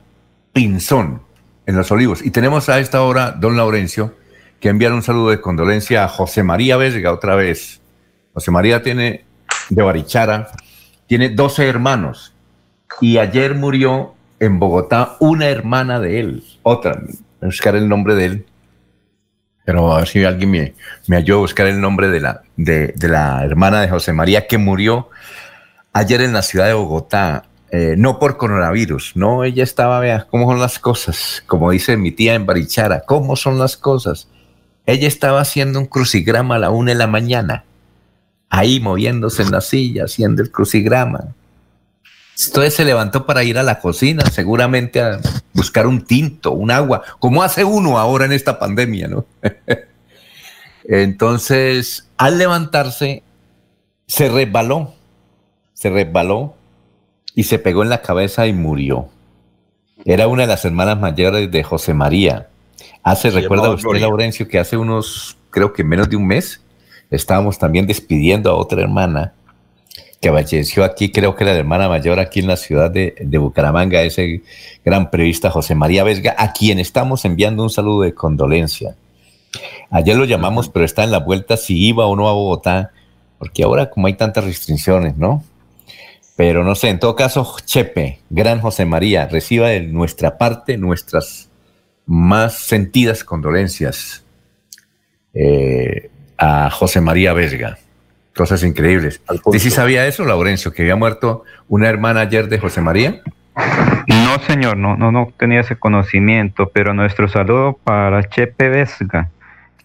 Pinzón, 0.53 1.23
en 1.65 1.75
Los 1.75 1.89
Olivos. 1.89 2.23
Y 2.23 2.29
tenemos 2.29 2.69
a 2.69 2.77
esta 2.77 3.01
hora, 3.01 3.31
don 3.31 3.57
Laurencio, 3.57 4.13
que 4.59 4.69
enviar 4.69 4.93
un 4.93 5.01
saludo 5.01 5.31
de 5.31 5.41
condolencia 5.41 6.03
a 6.03 6.07
José 6.07 6.43
María 6.43 6.77
Vesga 6.77 7.11
otra 7.11 7.33
vez. 7.33 7.81
José 8.35 8.51
María 8.51 8.83
tiene, 8.83 9.25
de 9.71 9.81
Barichara, 9.81 10.51
tiene 11.07 11.29
12 11.29 11.67
hermanos. 11.67 12.35
Y 13.01 13.17
ayer 13.17 13.55
murió 13.55 14.13
en 14.39 14.59
Bogotá 14.59 15.15
una 15.19 15.47
hermana 15.47 15.99
de 15.99 16.19
él, 16.19 16.43
otra, 16.61 17.01
buscar 17.41 17.75
el 17.75 17.89
nombre 17.89 18.13
de 18.13 18.25
él, 18.25 18.45
pero 19.65 19.91
a 19.91 19.97
ver 19.97 20.07
si 20.07 20.23
alguien 20.23 20.51
me, 20.51 20.73
me 21.07 21.17
ayuda 21.17 21.37
a 21.37 21.41
buscar 21.41 21.67
el 21.67 21.81
nombre 21.81 22.07
de 22.09 22.19
la, 22.19 22.43
de, 22.55 22.93
la 23.01 23.43
hermana 23.43 23.81
de 23.81 23.89
José 23.89 24.13
María 24.13 24.47
que 24.47 24.59
murió 24.59 25.09
ayer 25.91 26.21
en 26.21 26.33
la 26.33 26.43
ciudad 26.43 26.67
de 26.67 26.73
Bogotá, 26.73 27.45
eh, 27.71 27.95
no 27.97 28.19
por 28.19 28.37
coronavirus, 28.37 29.13
no, 29.15 29.43
ella 29.43 29.63
estaba, 29.63 29.99
vea, 29.99 30.27
cómo 30.29 30.49
son 30.51 30.59
las 30.59 30.77
cosas, 30.77 31.43
como 31.47 31.71
dice 31.71 31.97
mi 31.97 32.11
tía 32.11 32.35
en 32.35 32.45
Barichara, 32.45 33.01
cómo 33.01 33.35
son 33.35 33.57
las 33.57 33.75
cosas. 33.75 34.27
Ella 34.85 35.07
estaba 35.07 35.41
haciendo 35.41 35.79
un 35.79 35.87
crucigrama 35.87 36.55
a 36.55 36.59
la 36.59 36.69
una 36.69 36.91
de 36.91 36.97
la 36.97 37.07
mañana, 37.07 37.63
ahí 38.49 38.79
moviéndose 38.79 39.41
en 39.41 39.51
la 39.51 39.61
silla, 39.61 40.03
haciendo 40.05 40.43
el 40.43 40.51
crucigrama. 40.51 41.33
Entonces 42.45 42.75
se 42.75 42.85
levantó 42.85 43.25
para 43.25 43.43
ir 43.43 43.57
a 43.57 43.63
la 43.63 43.79
cocina, 43.79 44.23
seguramente 44.27 45.01
a 45.01 45.19
buscar 45.55 45.87
un 45.87 46.01
tinto, 46.01 46.51
un 46.51 46.69
agua, 46.69 47.01
como 47.17 47.41
hace 47.41 47.63
uno 47.63 47.97
ahora 47.97 48.25
en 48.25 48.33
esta 48.33 48.59
pandemia, 48.59 49.07
¿no? 49.07 49.25
Entonces, 50.83 52.09
al 52.17 52.37
levantarse, 52.37 53.23
se 54.05 54.29
resbaló, 54.29 54.93
se 55.73 55.89
resbaló 55.89 56.55
y 57.33 57.43
se 57.43 57.57
pegó 57.57 57.83
en 57.83 57.89
la 57.89 58.01
cabeza 58.01 58.45
y 58.47 58.53
murió. 58.53 59.07
Era 60.03 60.27
una 60.27 60.43
de 60.43 60.49
las 60.49 60.65
hermanas 60.65 60.99
mayores 60.99 61.49
de 61.49 61.63
José 61.63 61.93
María. 61.93 62.49
Hace, 63.01 63.31
recuerda 63.31 63.69
usted, 63.69 63.99
Laurencio, 63.99 64.47
que 64.47 64.59
hace 64.59 64.77
unos, 64.77 65.37
creo 65.49 65.71
que 65.73 65.83
menos 65.83 66.09
de 66.09 66.17
un 66.17 66.27
mes, 66.27 66.61
estábamos 67.09 67.57
también 67.57 67.87
despidiendo 67.87 68.51
a 68.51 68.55
otra 68.55 68.81
hermana 68.81 69.33
que 70.21 70.31
falleció 70.31 70.83
aquí, 70.83 71.11
creo 71.11 71.35
que 71.35 71.45
la 71.45 71.53
hermana 71.53 71.87
mayor 71.87 72.19
aquí 72.19 72.39
en 72.39 72.47
la 72.47 72.57
ciudad 72.57 72.89
de, 72.89 73.37
Bucaramanga, 73.37 74.01
ese 74.01 74.41
gran 74.83 75.11
periodista 75.11 75.51
José 75.51 75.75
María 75.75 76.03
Vesga, 76.03 76.35
a 76.37 76.53
quien 76.53 76.79
estamos 76.79 77.25
enviando 77.25 77.63
un 77.63 77.69
saludo 77.69 78.01
de 78.01 78.13
condolencia. 78.13 78.95
Ayer 79.91 80.15
lo 80.15 80.25
llamamos, 80.25 80.69
pero 80.69 80.85
está 80.85 81.03
en 81.03 81.11
la 81.11 81.19
vuelta 81.19 81.57
si 81.57 81.85
iba 81.87 82.05
o 82.05 82.15
no 82.15 82.27
a 82.27 82.33
Bogotá, 82.33 82.91
porque 83.37 83.63
ahora 83.63 83.89
como 83.89 84.07
hay 84.07 84.13
tantas 84.13 84.43
restricciones, 84.43 85.17
¿no? 85.17 85.43
Pero 86.35 86.63
no 86.63 86.75
sé, 86.75 86.89
en 86.89 86.99
todo 86.99 87.15
caso, 87.15 87.55
Chepe, 87.63 88.19
gran 88.29 88.59
José 88.59 88.85
María, 88.85 89.27
reciba 89.27 89.69
de 89.69 89.81
nuestra 89.81 90.37
parte 90.37 90.77
nuestras 90.77 91.49
más 92.05 92.55
sentidas 92.55 93.23
condolencias 93.23 94.23
eh, 95.33 96.09
a 96.37 96.69
José 96.69 96.99
María 96.99 97.33
Vesga. 97.33 97.77
Cosas 98.35 98.63
increíbles. 98.63 99.21
¿Usted 99.29 99.59
sí 99.59 99.71
sabía 99.71 100.05
eso, 100.07 100.25
Laurencio, 100.25 100.73
que 100.73 100.81
había 100.81 100.97
muerto 100.97 101.43
una 101.69 101.87
hermana 101.87 102.21
ayer 102.21 102.49
de 102.49 102.59
José 102.59 102.81
María? 102.81 103.21
No, 104.07 104.39
señor, 104.45 104.75
no, 104.75 104.97
no, 104.97 105.11
no 105.13 105.31
tenía 105.37 105.61
ese 105.61 105.77
conocimiento, 105.77 106.69
pero 106.73 106.93
nuestro 106.93 107.29
saludo 107.29 107.79
para 107.81 108.27
Chepe 108.27 108.67
Vesga, 108.67 109.29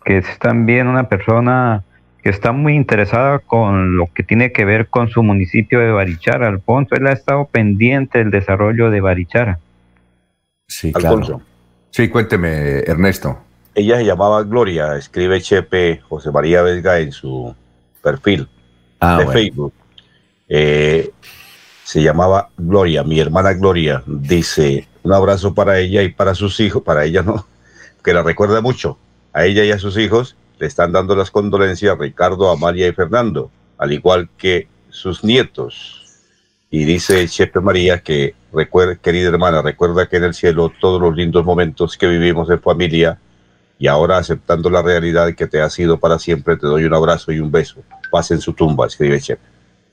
que 0.05 0.19
es 0.19 0.39
también 0.41 0.89
una 0.89 1.09
persona 1.09 1.85
que 2.25 2.31
está 2.31 2.51
muy 2.51 2.75
interesada 2.75 3.39
con 3.39 3.97
lo 3.97 4.09
que 4.13 4.25
tiene 4.25 4.51
que 4.51 4.65
ver 4.65 4.89
con 4.89 5.09
su 5.09 5.23
municipio 5.23 5.79
de 5.79 5.93
Barichara, 5.93 6.49
Alfonso. 6.49 6.97
Él 6.97 7.07
ha 7.07 7.13
estado 7.13 7.47
pendiente 7.47 8.19
del 8.19 8.33
desarrollo 8.33 8.91
de 8.91 9.01
Barichara. 9.01 9.61
Sí, 10.67 10.93
claro. 10.93 11.41
Sí, 11.91 12.09
cuénteme, 12.09 12.81
Ernesto. 12.81 13.39
Ella 13.75 13.97
se 13.99 14.05
llamaba 14.05 14.43
Gloria, 14.43 14.97
escribe 14.97 15.41
Chepe 15.41 16.01
José 16.09 16.33
María 16.33 16.63
Vesga 16.63 16.99
en 16.99 17.13
su 17.13 17.55
perfil 18.03 18.49
Ah, 19.01 19.19
de 19.19 19.25
bueno. 19.25 19.33
Facebook. 19.33 19.73
Eh, 20.49 21.11
se 21.85 22.03
llamaba 22.03 22.51
Gloria, 22.57 23.03
mi 23.03 23.19
hermana 23.19 23.53
Gloria, 23.55 24.03
dice 24.07 24.87
un 25.03 25.13
abrazo 25.13 25.55
para 25.55 25.79
ella 25.79 26.03
y 26.03 26.11
para 26.11 26.35
sus 26.35 26.61
hijos, 26.61 26.83
para 26.83 27.05
ella 27.05 27.23
no, 27.23 27.47
que 28.05 28.13
la 28.13 28.23
recuerda 28.23 28.61
mucho. 28.61 28.99
A 29.33 29.47
ella 29.47 29.65
y 29.65 29.71
a 29.71 29.79
sus 29.79 29.97
hijos 29.97 30.37
le 30.59 30.67
están 30.67 30.93
dando 30.93 31.17
las 31.17 31.31
condolencias 31.31 31.97
Ricardo, 31.99 32.51
Amalia 32.51 32.87
y 32.87 32.93
Fernando, 32.93 33.51
al 33.79 33.93
igual 33.93 34.29
que 34.37 34.69
sus 34.91 35.25
nietos. 35.25 35.97
Y 36.71 36.85
dice 36.85 37.27
Chepe 37.27 37.61
María 37.61 38.03
que, 38.03 38.35
recuerda, 38.53 38.97
querida 38.97 39.29
hermana, 39.29 39.63
recuerda 39.63 40.09
que 40.09 40.19
en 40.19 40.25
el 40.25 40.35
cielo 40.35 40.71
todos 40.81 41.01
los 41.01 41.17
lindos 41.17 41.45
momentos 41.45 41.97
que 41.97 42.07
vivimos 42.07 42.51
en 42.51 42.61
familia 42.61 43.19
y 43.81 43.89
ahora 43.89 44.19
aceptando 44.19 44.69
la 44.69 44.83
realidad 44.83 45.35
que 45.35 45.47
te 45.47 45.63
ha 45.63 45.71
sido 45.71 45.99
para 45.99 46.19
siempre, 46.19 46.59
te 46.59 46.67
doy 46.67 46.85
un 46.85 46.93
abrazo 46.93 47.33
y 47.33 47.41
un 47.41 47.51
beso. 47.51 47.83
Paz 48.11 48.31
en 48.31 48.41
su 48.41 48.53
tumba, 48.53 48.87
escribe 48.87 49.19
Chepe. 49.19 49.43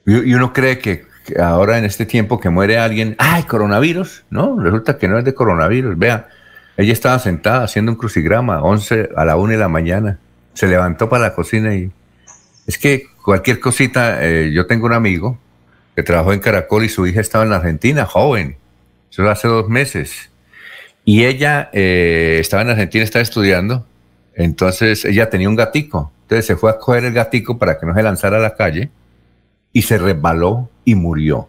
Y, 0.06 0.34
uno 0.34 0.52
cree 0.52 0.78
que 0.78 1.06
ahora 1.42 1.78
en 1.78 1.86
este 1.86 2.06
tiempo 2.06 2.38
que 2.38 2.50
muere 2.50 2.78
alguien, 2.78 3.16
¡ay, 3.18 3.44
coronavirus! 3.44 4.26
No, 4.30 4.60
resulta 4.60 4.98
que 4.98 5.08
no 5.08 5.18
es 5.18 5.24
de 5.24 5.34
coronavirus. 5.34 5.98
Vea, 5.98 6.28
ella 6.76 6.92
estaba 6.92 7.18
sentada 7.18 7.64
haciendo 7.64 7.94
un 7.94 7.98
crucigrama, 7.98 8.62
11 8.62 9.12
a 9.16 9.24
la 9.24 9.38
1 9.38 9.54
de 9.54 9.58
la 9.58 9.70
mañana. 9.70 10.20
Se 10.54 10.68
levantó 10.68 11.08
para 11.08 11.24
la 11.24 11.34
cocina 11.34 11.74
y. 11.74 11.90
Es 12.68 12.78
que 12.78 13.06
cualquier 13.24 13.62
cosita, 13.62 14.22
eh, 14.22 14.52
yo 14.52 14.68
tengo 14.68 14.86
un 14.86 14.94
amigo 14.94 15.40
que 15.96 16.04
trabajó 16.04 16.34
en 16.34 16.42
Caracol 16.42 16.84
y 16.84 16.90
su 16.90 17.08
hija 17.08 17.22
estaba 17.22 17.46
en 17.46 17.52
la 17.52 17.56
Argentina, 17.56 18.06
joven. 18.06 18.58
Eso 19.10 19.30
hace 19.30 19.48
dos 19.48 19.70
meses. 19.70 20.30
Y 21.10 21.24
ella 21.24 21.70
eh, 21.72 22.36
estaba 22.42 22.64
en 22.64 22.70
Argentina, 22.72 23.02
estaba 23.02 23.24
estudiando. 23.24 23.86
Entonces 24.36 25.06
ella 25.06 25.30
tenía 25.30 25.48
un 25.48 25.56
gatico. 25.56 26.12
Entonces 26.24 26.46
se 26.46 26.58
fue 26.58 26.70
a 26.70 26.78
coger 26.78 27.06
el 27.06 27.14
gatico 27.14 27.58
para 27.58 27.80
que 27.80 27.86
no 27.86 27.94
se 27.96 28.04
lanzara 28.04 28.36
a 28.38 28.42
la 28.42 28.56
calle 28.56 28.90
y 29.72 29.84
se 29.84 29.98
resbaló 29.98 30.70
y 30.84 30.96
murió. 30.96 31.48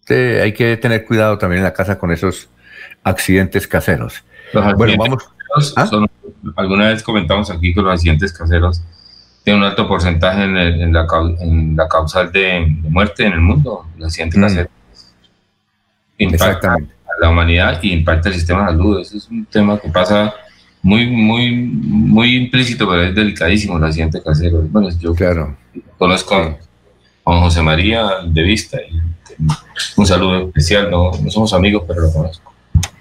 Entonces, 0.00 0.42
hay 0.42 0.52
que 0.52 0.76
tener 0.76 1.06
cuidado 1.06 1.38
también 1.38 1.60
en 1.60 1.64
la 1.64 1.72
casa 1.72 1.98
con 1.98 2.12
esos 2.12 2.50
accidentes 3.02 3.66
caseros. 3.66 4.22
Los 4.52 4.62
Bueno, 4.76 4.92
accidentes 4.92 4.98
vamos. 4.98 5.74
caseros 5.74 6.04
¿Ah? 6.04 6.52
alguna 6.56 6.88
vez 6.88 7.02
comentamos 7.02 7.50
aquí 7.50 7.72
que 7.72 7.80
los 7.80 7.94
accidentes 7.94 8.30
caseros 8.34 8.82
tienen 9.42 9.62
un 9.62 9.68
alto 9.70 9.88
porcentaje 9.88 10.42
en, 10.44 10.54
el- 10.58 10.80
en 10.82 10.92
la, 10.92 11.06
en 11.40 11.74
la 11.76 11.88
causal 11.88 12.30
de, 12.30 12.66
de 12.82 12.90
muerte 12.90 13.24
en 13.24 13.32
el 13.32 13.40
mundo. 13.40 13.86
El 13.96 14.04
accidente 14.04 14.36
Mm. 14.36 14.42
casero 14.42 14.68
impacta 16.18 16.46
Exactamente. 16.46 16.93
La 17.20 17.30
humanidad 17.30 17.80
y 17.82 17.92
impacta 17.92 18.28
el 18.28 18.34
sistema 18.34 18.62
de 18.62 18.66
salud. 18.72 19.00
Ese 19.00 19.16
es 19.18 19.28
un 19.28 19.44
tema 19.46 19.78
que 19.78 19.88
pasa 19.88 20.34
muy, 20.82 21.06
muy, 21.06 21.52
muy 21.54 22.36
implícito, 22.36 22.88
pero 22.88 23.02
es 23.02 23.14
delicadísimo 23.14 23.76
el 23.78 23.84
accidente 23.84 24.22
casero. 24.22 24.60
Bueno, 24.70 24.88
yo 24.98 25.14
Claro. 25.14 25.56
conozco 25.98 26.34
a 26.36 26.56
Juan 27.24 27.40
José 27.40 27.62
María 27.62 28.06
de 28.26 28.42
vista 28.42 28.78
y 28.82 29.00
un 29.96 30.06
saludo 30.06 30.46
especial. 30.48 30.90
No, 30.90 31.10
no 31.22 31.30
somos 31.30 31.52
amigos, 31.54 31.84
pero 31.86 32.02
lo 32.02 32.12
conozco. 32.12 32.52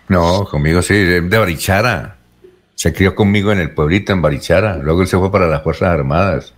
No, 0.08 0.46
conmigo 0.46 0.82
sí, 0.82 0.94
de 0.94 1.22
de 1.22 1.38
Barichara. 1.38 2.18
Se 2.76 2.92
crió 2.94 3.16
conmigo 3.16 3.52
en 3.52 3.60
el 3.60 3.72
pueblito, 3.72 4.12
en 4.14 4.22
Barichara. 4.22 4.78
Luego 4.78 5.02
él 5.02 5.08
se 5.08 5.18
fue 5.18 5.32
para 5.32 5.48
las 5.48 5.64
Fuerzas 5.64 5.90
Armadas. 5.90 6.54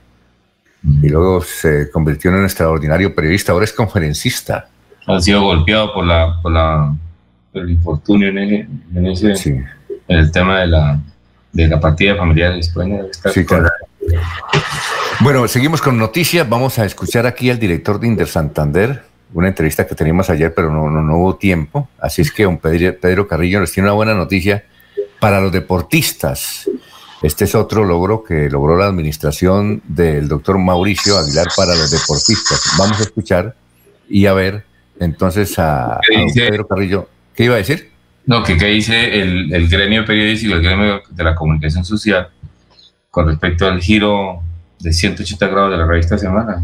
Y 1.02 1.10
luego 1.10 1.42
se 1.42 1.90
convirtió 1.92 2.30
en 2.32 2.38
un 2.38 2.44
extraordinario 2.44 3.14
periodista. 3.16 3.52
Ahora 3.52 3.66
es 3.66 3.74
conferencista. 3.74 4.68
han 5.08 5.22
sido 5.22 5.42
golpeados 5.42 5.92
por 5.92 6.06
la 6.06 6.40
por 6.42 6.52
la 6.52 6.94
por 6.94 7.05
el 7.56 7.70
infortunio 7.72 8.30
en, 8.30 8.38
ese- 8.38 8.68
en 8.96 9.06
ese 9.08 9.36
Sí, 9.36 9.50
en 10.08 10.18
el 10.18 10.32
tema 10.32 10.60
de 10.60 10.68
la 10.68 11.00
de 11.52 11.68
la 11.68 11.80
partida 11.80 12.16
familiar 12.18 12.54
sí, 13.34 13.46
claro. 13.46 13.70
Bueno, 15.22 15.48
seguimos 15.48 15.82
con 15.82 15.98
noticias. 15.98 16.48
Vamos 16.50 16.78
a 16.80 16.86
escuchar 16.86 17.26
aquí 17.26 17.50
al 17.50 17.58
director 17.60 17.98
de 18.00 18.08
Inder 18.08 18.28
Santander, 18.28 19.04
una 19.34 19.48
entrevista 19.48 19.88
que 19.88 19.96
teníamos 19.96 20.30
ayer, 20.30 20.54
pero 20.54 20.70
no, 20.70 20.90
no, 20.90 21.02
no 21.02 21.18
hubo 21.18 21.36
tiempo. 21.38 21.88
Así 21.98 22.22
es 22.22 22.32
que 22.32 22.44
don 22.44 22.58
Pedro, 22.58 22.98
Pedro 23.00 23.28
Carrillo 23.28 23.62
nos 23.62 23.72
tiene 23.72 23.88
una 23.88 23.94
buena 23.96 24.14
noticia 24.14 24.66
para 25.22 25.40
los 25.40 25.52
deportistas. 25.54 26.70
Este 27.22 27.46
es 27.46 27.56
otro 27.56 27.86
logro 27.86 28.22
que 28.24 28.50
logró 28.50 28.78
la 28.78 28.88
administración 28.88 29.82
del 29.88 30.28
doctor 30.28 30.58
Mauricio 30.60 31.18
Aguilar 31.18 31.48
para 31.56 31.74
los 31.74 31.90
deportistas. 31.90 32.74
Vamos 32.78 33.00
a 33.00 33.04
escuchar 33.04 33.56
y 34.10 34.26
a 34.26 34.34
ver 34.34 34.66
entonces 35.00 35.58
a. 35.58 36.02
Pedro 36.36 36.68
Carrillo. 36.68 37.08
¿Qué 37.36 37.46
iba 37.46 37.56
a 37.56 37.58
decir? 37.58 37.92
no 38.28 38.42
que 38.42 38.58
qué 38.58 38.68
dice 38.68 39.22
el, 39.22 39.54
el 39.54 39.70
gremio 39.70 40.04
periodístico 40.04 40.56
el 40.56 40.64
gremio 40.64 41.04
de 41.12 41.24
la 41.24 41.36
comunicación 41.36 41.86
social 41.86 42.30
con 43.12 43.28
respecto 43.28 43.68
al 43.68 43.80
giro 43.82 44.42
de 44.80 44.92
180 44.92 45.48
grados 45.48 45.72
de 45.72 45.78
la 45.78 45.86
revista 45.86 46.18
Semana 46.18 46.64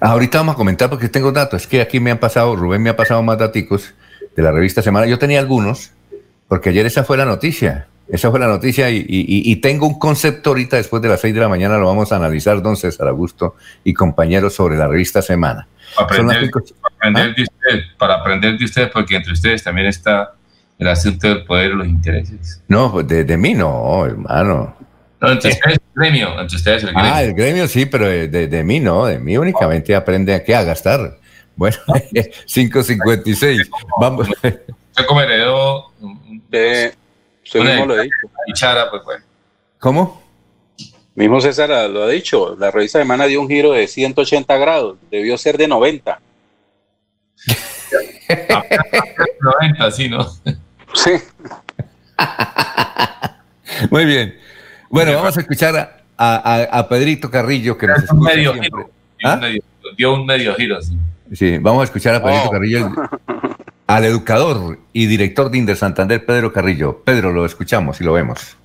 Ah, 0.00 0.10
ahorita 0.10 0.38
vamos 0.38 0.54
a 0.54 0.56
comentar 0.56 0.90
porque 0.90 1.08
tengo 1.08 1.32
datos. 1.32 1.62
Es 1.62 1.68
que 1.68 1.80
aquí 1.80 2.00
me 2.00 2.10
han 2.10 2.18
pasado, 2.18 2.56
Rubén 2.56 2.82
me 2.82 2.90
ha 2.90 2.96
pasado 2.96 3.22
más 3.22 3.38
daticos 3.38 3.94
de 4.34 4.42
la 4.42 4.52
revista 4.52 4.82
Semana. 4.82 5.06
Yo 5.06 5.18
tenía 5.18 5.38
algunos, 5.38 5.92
porque 6.48 6.70
ayer 6.70 6.86
esa 6.86 7.04
fue 7.04 7.16
la 7.16 7.24
noticia. 7.24 7.86
Esa 8.08 8.30
fue 8.30 8.38
la 8.38 8.46
noticia 8.46 8.88
y, 8.90 8.98
y- 8.98 9.50
y 9.50 9.56
tengo 9.56 9.86
un 9.86 9.98
concepto 9.98 10.50
ahorita 10.50 10.76
después 10.76 11.02
de 11.02 11.08
las 11.08 11.20
seis 11.20 11.34
de 11.34 11.40
la 11.40 11.48
mañana, 11.48 11.76
lo 11.76 11.86
vamos 11.86 12.12
a 12.12 12.16
analizar, 12.16 12.62
don 12.62 12.76
César 12.76 13.08
Augusto 13.08 13.56
y 13.84 13.92
compañeros, 13.94 14.54
sobre 14.54 14.76
la 14.76 14.86
revista 14.86 15.22
Semana. 15.22 15.66
Aprender, 15.98 16.40
cinco- 16.42 16.60
para 16.80 16.94
aprender 16.96 17.34
de 17.34 17.42
ustedes 17.42 17.84
para 17.98 18.14
aprender 18.14 18.58
de 18.58 18.64
ustedes 18.64 18.90
porque 18.92 19.16
entre 19.16 19.32
ustedes 19.32 19.62
también 19.62 19.86
está 19.88 20.34
el 20.78 20.88
asunto 20.88 21.26
del 21.28 21.44
poder 21.44 21.70
y 21.70 21.74
los 21.74 21.86
intereses 21.86 22.62
No, 22.68 22.92
pues 22.92 23.08
de, 23.08 23.24
de 23.24 23.36
mí 23.36 23.54
no, 23.54 24.04
hermano. 24.04 24.76
no, 25.20 25.30
entre 25.32 25.50
ustedes 25.50 25.74
el 25.76 25.80
gremio 25.94 26.40
entre 26.40 26.56
ustedes 26.56 26.82
el 26.84 26.90
gremio 26.92 27.10
Ah, 27.14 27.22
el 27.22 27.34
gremio 27.34 27.66
sí, 27.68 27.86
pero 27.86 28.06
de, 28.08 28.28
de- 28.28 28.46
de 28.48 28.62
mí 28.64 28.78
no, 28.80 29.06
de 29.06 29.18
mí 29.18 29.36
únicamente 29.38 29.94
aprende 29.94 30.34
a 30.34 30.44
qué 30.44 30.54
a 30.54 30.64
gastar. 30.64 31.18
Bueno, 31.56 31.76
5.56. 32.46 33.68
Vamos. 34.00 34.28
usted 34.28 34.60
como 35.06 35.20
heredó 35.22 35.90
un- 36.00 36.42
Usted, 37.46 37.60
mismo 37.60 37.86
lo 37.86 37.94
ha 37.94 38.02
dicho. 38.02 38.16
Bichara, 38.46 38.90
pues 38.90 39.02
bueno. 39.04 39.24
¿Cómo? 39.78 40.22
Mismo 41.14 41.40
César 41.40 41.70
lo 41.88 42.02
ha 42.04 42.08
dicho. 42.08 42.54
La 42.58 42.70
revista 42.70 42.98
Semana 42.98 43.24
dio 43.26 43.40
un 43.40 43.48
giro 43.48 43.72
de 43.72 43.86
180 43.88 44.56
grados. 44.58 44.98
Debió 45.10 45.38
ser 45.38 45.56
de 45.56 45.66
90. 45.68 46.20
90, 49.40 49.90
sí, 49.92 50.08
¿no? 50.08 50.26
Sí. 50.94 51.12
Muy 53.90 54.04
bien. 54.04 54.36
Bueno, 54.90 55.12
vamos 55.14 55.36
a 55.36 55.40
escuchar 55.40 55.76
a, 55.76 56.34
a- 56.36 56.78
a 56.78 56.88
Pedrito 56.88 57.30
Carrillo 57.30 57.76
que 57.76 57.86
nos 57.86 58.02
escucha 58.02 58.34
medio 58.34 58.52
siempre. 58.52 58.70
giro. 58.70 58.90
Dio, 59.18 59.28
¿Ah? 59.30 59.34
un 59.34 59.40
medio, 59.40 59.62
dio 59.96 60.14
un 60.14 60.26
medio 60.26 60.54
giro, 60.54 60.80
sí. 60.82 60.96
Sí, 61.34 61.58
vamos 61.58 61.80
a 61.82 61.84
escuchar 61.84 62.14
a 62.14 62.22
Pedrito 62.22 62.44
Oh. 62.46 62.50
Carrillo, 62.50 62.90
al 63.86 64.04
educador 64.04 64.78
y 64.92 65.06
director 65.06 65.50
de 65.50 65.58
Inder 65.58 65.76
Santander, 65.76 66.24
Pedro 66.24 66.52
Carrillo. 66.52 67.02
Pedro, 67.04 67.32
lo 67.32 67.46
escuchamos 67.46 68.00
y 68.00 68.04
lo 68.04 68.12
vemos. 68.12 68.56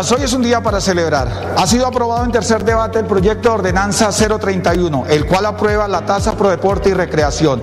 Hoy 0.00 0.22
es 0.22 0.32
un 0.32 0.40
día 0.40 0.62
para 0.62 0.80
celebrar. 0.80 1.52
Ha 1.58 1.66
sido 1.66 1.86
aprobado 1.86 2.24
en 2.24 2.32
tercer 2.32 2.64
debate 2.64 2.98
el 2.98 3.04
proyecto 3.04 3.50
de 3.50 3.54
ordenanza 3.56 4.08
031, 4.10 5.04
el 5.10 5.26
cual 5.26 5.44
aprueba 5.44 5.86
la 5.88 6.06
tasa 6.06 6.32
pro 6.32 6.48
deporte 6.48 6.88
y 6.88 6.94
recreación. 6.94 7.62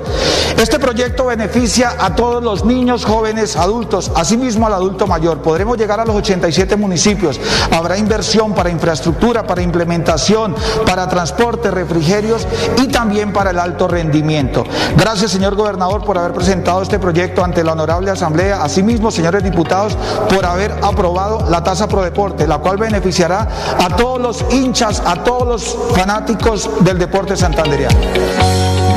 Este 0.56 0.78
proyecto 0.78 1.26
beneficia 1.26 1.96
a 1.98 2.14
todos 2.14 2.44
los 2.44 2.64
niños, 2.64 3.06
jóvenes, 3.06 3.56
adultos, 3.56 4.12
asimismo 4.14 4.68
al 4.68 4.74
adulto 4.74 5.08
mayor. 5.08 5.40
Podremos 5.40 5.78
llegar 5.78 6.00
a 6.00 6.06
los 6.06 6.16
87 6.16 6.76
municipios. 6.76 7.40
Habrá 7.72 7.98
inversión 7.98 8.54
para 8.54 8.70
infraestructura, 8.70 9.48
para 9.48 9.64
implementación, 9.64 10.56
para 10.86 11.10
transporte, 11.10 11.72
refrigerios 11.72 12.48
y 12.78 12.88
también 12.88 13.34
para 13.34 13.50
el 13.50 13.60
alto 13.60 13.88
rendimiento. 13.88 14.64
Gracias, 14.96 15.32
señor 15.32 15.56
gobernador, 15.56 16.04
por 16.04 16.20
haber 16.20 16.34
presentado 16.34 16.84
este 16.84 17.00
proyecto 17.00 17.44
ante 17.44 17.64
la 17.64 17.72
honorable 17.72 18.12
asamblea. 18.12 18.62
Asimismo, 18.62 19.10
señores 19.10 19.44
diputados, 19.44 19.98
por 20.34 20.46
haber 20.46 20.72
aprobado 20.84 21.50
la 21.50 21.64
tasa 21.64 21.88
pro 21.88 22.04
deporte, 22.04 22.27
la 22.48 22.58
cual 22.58 22.78
beneficiará 22.78 23.48
a 23.80 23.96
todos 23.96 24.20
los 24.20 24.54
hinchas, 24.54 25.02
a 25.06 25.24
todos 25.24 25.48
los 25.48 25.96
fanáticos 25.96 26.84
del 26.84 26.98
deporte 26.98 27.36
santanderiano. 27.36 27.98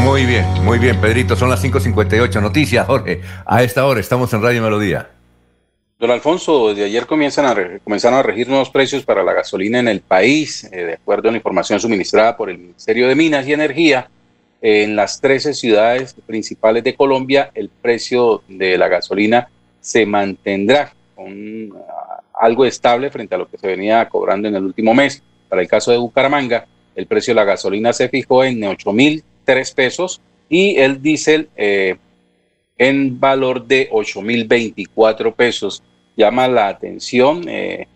Muy 0.03 0.24
bien, 0.24 0.47
muy 0.64 0.78
bien, 0.78 1.01
Pedrito. 1.01 1.37
Son 1.37 1.51
las 1.51 1.62
5.58. 1.62 2.41
Noticias, 2.41 2.87
Jorge. 2.87 3.20
A 3.47 3.62
esta 3.62 3.87
hora 3.87 4.01
estamos 4.01 4.33
en 4.33 4.43
Radio 4.43 4.62
Melodía. 4.62 5.11
Don 5.99 6.11
Alfonso, 6.11 6.70
desde 6.70 6.85
ayer 6.85 7.07
comienzan 7.07 7.45
a 7.45 7.78
comenzaron 7.85 8.18
a 8.18 8.22
regir 8.22 8.49
nuevos 8.49 8.70
precios 8.70 9.05
para 9.05 9.22
la 9.22 9.35
gasolina 9.35 9.78
en 9.78 9.89
el 9.89 10.01
país, 10.01 10.64
eh, 10.72 10.85
de 10.85 10.93
acuerdo 10.95 11.28
a 11.28 11.33
la 11.33 11.37
información 11.37 11.78
suministrada 11.78 12.37
por 12.39 12.49
el 12.49 12.57
Ministerio 12.57 13.07
de 13.07 13.14
Minas 13.14 13.47
y 13.47 13.53
Energía. 13.53 14.09
en 14.62 14.95
las 14.95 15.20
13 15.22 15.55
ciudades 15.55 16.14
principales 16.26 16.85
de 16.85 16.95
Colombia, 16.95 17.51
el 17.55 17.70
precio 17.70 18.43
de 18.47 18.76
la 18.76 18.89
gasolina 18.89 19.49
se 19.81 20.05
mantendrá 20.05 20.93
con 21.14 21.72
ah, 21.89 22.09
algo 22.41 22.64
estable 22.64 23.11
frente 23.11 23.34
a 23.34 23.38
lo 23.38 23.49
que 23.49 23.59
se 23.59 23.66
venía 23.66 24.09
cobrando 24.09 24.49
en 24.49 24.57
el 24.57 24.64
último 24.64 24.95
mes. 24.95 25.22
Para 25.49 25.62
el 25.62 25.68
caso 25.68 25.93
de 25.93 25.99
Bucaramanga, 25.99 26.66
el 26.95 27.07
precio 27.07 27.32
de 27.32 27.36
la 27.36 27.45
gasolina 27.45 27.93
se 27.93 28.09
fijó 28.09 28.43
en 28.45 28.62
8.003 28.62 29.74
pesos 29.74 30.20
y 30.49 30.76
el 30.76 31.03
diésel 31.03 31.49
eh, 31.57 31.97
en 32.78 33.20
valor 33.20 33.66
de 33.66 33.91
8.024 33.91 35.34
pesos 35.34 35.82
llama 36.16 36.49
la 36.49 36.68
atención, 36.68 37.47
eh, 37.49 37.86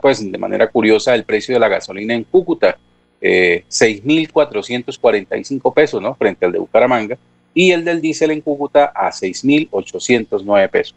pues 0.00 0.30
de 0.30 0.38
manera 0.38 0.68
curiosa, 0.68 1.14
el 1.14 1.24
precio 1.24 1.54
de 1.54 1.60
la 1.60 1.68
gasolina 1.68 2.14
en 2.14 2.24
Cúcuta, 2.24 2.78
eh, 3.20 3.64
6.445 3.68 5.74
pesos, 5.74 6.00
¿no? 6.00 6.14
Frente 6.14 6.46
al 6.46 6.52
de 6.52 6.58
Bucaramanga, 6.58 7.18
y 7.52 7.70
el 7.70 7.84
del 7.84 8.00
diésel 8.00 8.30
en 8.32 8.40
Cúcuta 8.40 8.92
a 8.94 9.10
6.809 9.10 10.70
pesos. 10.70 10.96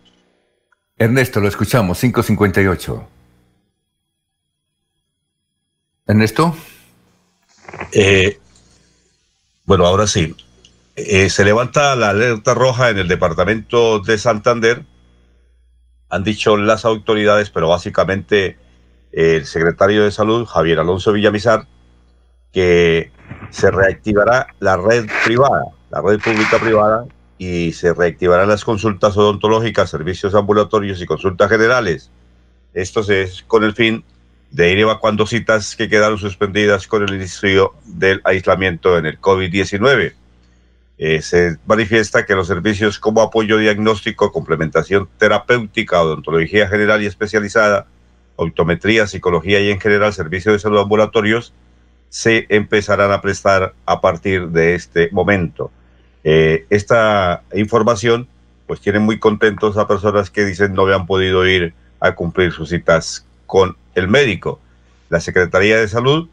Ernesto, 0.98 1.40
lo 1.40 1.48
escuchamos, 1.48 2.00
558. 2.00 3.08
Ernesto. 6.08 6.56
Eh, 7.92 8.40
bueno, 9.66 9.86
ahora 9.86 10.08
sí. 10.08 10.36
Eh, 10.96 11.30
se 11.30 11.46
levanta 11.46 11.96
la 11.96 12.10
alerta 12.10 12.54
roja 12.54 12.90
en 12.90 12.98
el 12.98 13.08
departamento 13.08 14.00
de 14.00 14.18
Santander 14.18 14.84
han 16.10 16.24
dicho 16.24 16.58
las 16.58 16.86
autoridades, 16.86 17.50
pero 17.50 17.70
básicamente 17.70 18.58
el 19.12 19.46
secretario 19.46 20.04
de 20.04 20.12
Salud, 20.12 20.46
Javier 20.46 20.80
Alonso 20.80 21.12
Villamizar, 21.12 21.68
que 22.54 23.12
se 23.50 23.72
reactivará 23.72 24.48
la 24.60 24.78
red 24.78 25.06
privada, 25.26 25.66
la 25.90 26.02
red 26.02 26.20
pública 26.20 26.60
privada, 26.60 27.06
y 27.38 27.72
se 27.74 27.94
reactivarán 27.94 28.50
las 28.50 28.64
consultas 28.64 29.16
odontológicas, 29.18 29.90
servicios 29.90 30.34
ambulatorios 30.34 31.02
y 31.02 31.06
consultas 31.06 31.50
generales. 31.50 32.12
Esto 32.74 33.02
es 33.12 33.44
con 33.48 33.64
el 33.64 33.74
fin 33.74 34.04
de 34.52 34.72
ir 34.72 34.80
evacuando 34.80 35.26
citas 35.26 35.76
que 35.76 35.90
quedaron 35.90 36.18
suspendidas 36.18 36.88
con 36.88 37.04
el 37.04 37.14
inicio 37.14 37.74
del 37.86 38.22
aislamiento 38.24 38.98
en 38.98 39.06
el 39.06 39.20
COVID-19. 39.20 40.14
Eh, 41.00 41.22
se 41.22 41.58
manifiesta 41.68 42.26
que 42.26 42.34
los 42.34 42.48
servicios 42.48 42.98
como 42.98 43.22
apoyo 43.22 43.58
diagnóstico, 43.58 44.32
complementación 44.32 45.08
terapéutica, 45.20 46.02
odontología 46.02 46.68
general 46.68 47.04
y 47.04 47.06
especializada, 47.06 47.86
optometría, 48.36 49.06
psicología 49.06 49.60
y 49.60 49.70
en 49.70 49.80
general 49.80 50.14
servicios 50.14 50.54
de 50.54 50.60
salud 50.60 50.80
ambulatorios 50.80 51.54
se 52.10 52.48
empezarán 52.50 53.12
a 53.12 53.22
prestar 53.22 53.74
a 53.86 54.02
partir 54.02 54.48
de 54.50 54.76
este 54.76 55.10
momento. 55.12 55.72
Eh, 56.30 56.66
esta 56.70 57.44
información 57.54 58.28
pues 58.66 58.82
tiene 58.82 59.00
muy 59.00 59.18
contentos 59.18 59.78
a 59.78 59.88
personas 59.88 60.30
que 60.30 60.44
dicen 60.44 60.74
no 60.74 60.82
habían 60.82 61.06
podido 61.06 61.48
ir 61.48 61.74
a 62.02 62.16
cumplir 62.16 62.52
sus 62.52 62.68
citas 62.68 63.26
con 63.46 63.78
el 63.96 64.10
médico. 64.10 64.60
La 65.08 65.22
Secretaría 65.22 65.80
de 65.80 65.88
Salud 65.88 66.28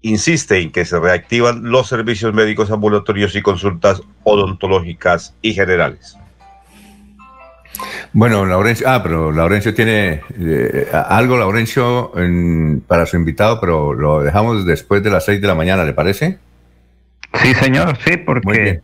insiste 0.00 0.58
en 0.58 0.72
que 0.72 0.86
se 0.86 0.98
reactivan 0.98 1.64
los 1.70 1.86
servicios 1.86 2.32
médicos 2.32 2.70
ambulatorios 2.70 3.36
y 3.36 3.42
consultas 3.42 4.00
odontológicas 4.24 5.34
y 5.42 5.52
generales. 5.52 6.16
Bueno, 8.14 8.46
Laurencio, 8.46 8.88
ah, 8.88 9.02
pero 9.02 9.32
Laurencio 9.32 9.74
tiene 9.74 10.22
eh, 10.40 10.88
algo, 10.90 11.36
Laurencio, 11.36 12.10
para 12.86 13.04
su 13.04 13.16
invitado, 13.16 13.60
pero 13.60 13.92
lo 13.92 14.22
dejamos 14.22 14.64
después 14.64 15.02
de 15.02 15.10
las 15.10 15.26
seis 15.26 15.42
de 15.42 15.46
la 15.46 15.54
mañana, 15.54 15.84
¿le 15.84 15.92
parece? 15.92 16.38
Sí, 17.34 17.54
señor, 17.54 17.96
sí, 18.04 18.16
porque 18.16 18.80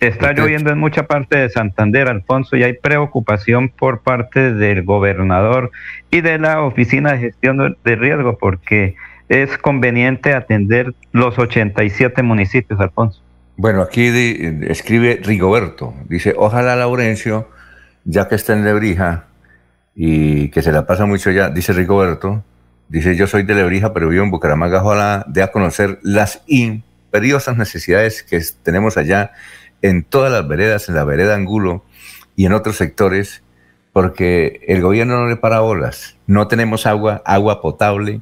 está 0.00 0.32
lloviendo 0.32 0.70
en 0.70 0.78
mucha 0.78 1.06
parte 1.06 1.38
de 1.38 1.48
Santander, 1.48 2.08
Alfonso, 2.08 2.56
y 2.56 2.62
hay 2.62 2.74
preocupación 2.74 3.68
por 3.68 4.02
parte 4.02 4.52
del 4.52 4.82
gobernador 4.84 5.70
y 6.10 6.20
de 6.20 6.38
la 6.38 6.62
Oficina 6.62 7.12
de 7.12 7.18
Gestión 7.18 7.76
de 7.84 7.96
Riesgo, 7.96 8.38
porque 8.38 8.94
es 9.28 9.58
conveniente 9.58 10.34
atender 10.34 10.94
los 11.12 11.38
87 11.38 12.22
municipios, 12.22 12.80
Alfonso. 12.80 13.22
Bueno, 13.56 13.80
aquí 13.80 14.06
escribe 14.68 15.20
Rigoberto, 15.22 15.94
dice, 16.08 16.34
ojalá 16.36 16.76
Laurencio, 16.76 17.48
ya 18.04 18.28
que 18.28 18.34
está 18.34 18.52
en 18.52 18.64
Lebrija 18.64 19.24
y 19.94 20.50
que 20.50 20.60
se 20.60 20.72
la 20.72 20.86
pasa 20.86 21.06
mucho 21.06 21.30
ya, 21.30 21.48
dice 21.48 21.72
Rigoberto, 21.72 22.44
dice, 22.88 23.16
yo 23.16 23.26
soy 23.26 23.44
de 23.44 23.54
Lebrija, 23.54 23.94
pero 23.94 24.10
vivo 24.10 24.24
en 24.24 24.30
Bucaramanga, 24.30 24.82
ojalá 24.82 25.24
dé 25.26 25.42
a 25.42 25.50
conocer 25.52 25.98
las 26.02 26.42
imperiosas 27.16 27.56
necesidades 27.56 28.22
que 28.22 28.42
tenemos 28.62 28.98
allá 28.98 29.32
en 29.80 30.04
todas 30.04 30.30
las 30.30 30.46
veredas, 30.46 30.90
en 30.90 30.96
la 30.96 31.04
vereda 31.04 31.34
Angulo 31.34 31.82
y 32.36 32.44
en 32.44 32.52
otros 32.52 32.76
sectores, 32.76 33.42
porque 33.94 34.60
el 34.68 34.82
gobierno 34.82 35.18
no 35.18 35.26
le 35.26 35.36
para 35.36 35.60
bolas, 35.60 36.18
no 36.26 36.46
tenemos 36.46 36.84
agua, 36.84 37.22
agua 37.24 37.62
potable, 37.62 38.20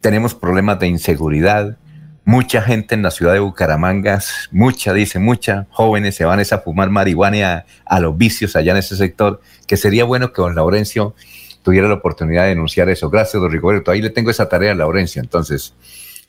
tenemos 0.00 0.34
problemas 0.34 0.78
de 0.78 0.86
inseguridad. 0.86 1.76
Mucha 2.24 2.62
gente 2.62 2.94
en 2.94 3.02
la 3.02 3.10
ciudad 3.10 3.34
de 3.34 3.40
Bucaramanga, 3.40 4.20
mucha, 4.52 4.94
dice, 4.94 5.18
mucha, 5.18 5.66
jóvenes 5.68 6.14
se 6.14 6.24
van 6.24 6.40
a 6.40 6.58
fumar 6.58 6.88
marihuana 6.88 7.66
a, 7.84 8.00
los 8.00 8.16
vicios 8.16 8.56
allá 8.56 8.72
en 8.72 8.78
ese 8.78 8.96
sector, 8.96 9.42
que 9.66 9.76
sería 9.76 10.04
bueno 10.04 10.32
que 10.32 10.40
don 10.40 10.54
Laurencio 10.54 11.14
tuviera 11.62 11.88
la 11.88 11.94
oportunidad 11.94 12.44
de 12.44 12.50
denunciar 12.50 12.88
eso. 12.88 13.10
Gracias, 13.10 13.38
don 13.42 13.52
Rigoberto. 13.52 13.90
Ahí 13.90 14.00
le 14.00 14.08
tengo 14.08 14.30
esa 14.30 14.48
tarea 14.48 14.72
a 14.72 14.74
Laurencio. 14.74 15.20
Entonces, 15.20 15.74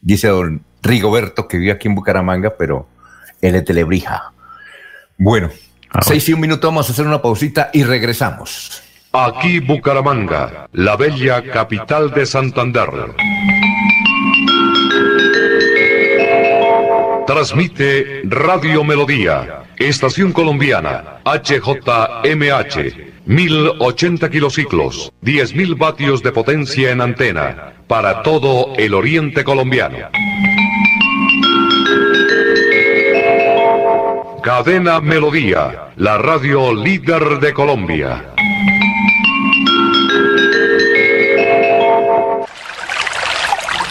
dice 0.01 0.27
don 0.27 0.65
Rigoberto 0.81 1.47
que 1.47 1.57
vive 1.57 1.71
aquí 1.71 1.87
en 1.87 1.95
Bucaramanga, 1.95 2.55
pero 2.57 2.87
él 3.41 3.55
es 3.55 3.65
de 3.65 3.73
Lebrija. 3.73 4.33
Bueno, 5.17 5.49
ah, 5.89 6.01
seis 6.01 6.27
y 6.29 6.33
un 6.33 6.39
minuto, 6.39 6.67
vamos 6.67 6.89
a 6.89 6.93
hacer 6.93 7.05
una 7.05 7.21
pausita 7.21 7.69
y 7.73 7.83
regresamos. 7.83 8.81
Aquí 9.13 9.59
Bucaramanga, 9.59 10.67
la 10.71 10.95
bella 10.95 11.43
capital 11.43 12.11
de 12.11 12.25
Santander. 12.25 12.89
Transmite 17.27 18.21
Radio 18.25 18.83
Melodía, 18.83 19.63
Estación 19.77 20.31
Colombiana, 20.31 21.19
HJMH, 21.25 23.11
1080 23.25 24.29
kilociclos, 24.29 25.13
10.000 25.21 25.77
vatios 25.77 26.23
de 26.23 26.31
potencia 26.31 26.91
en 26.91 27.01
antena, 27.01 27.73
para 27.87 28.23
todo 28.23 28.73
el 28.77 28.93
oriente 28.93 29.43
colombiano. 29.43 29.97
Cadena 34.43 34.99
Melodía, 34.99 35.91
la 35.97 36.17
radio 36.17 36.73
líder 36.73 37.39
de 37.39 37.53
Colombia. 37.53 38.33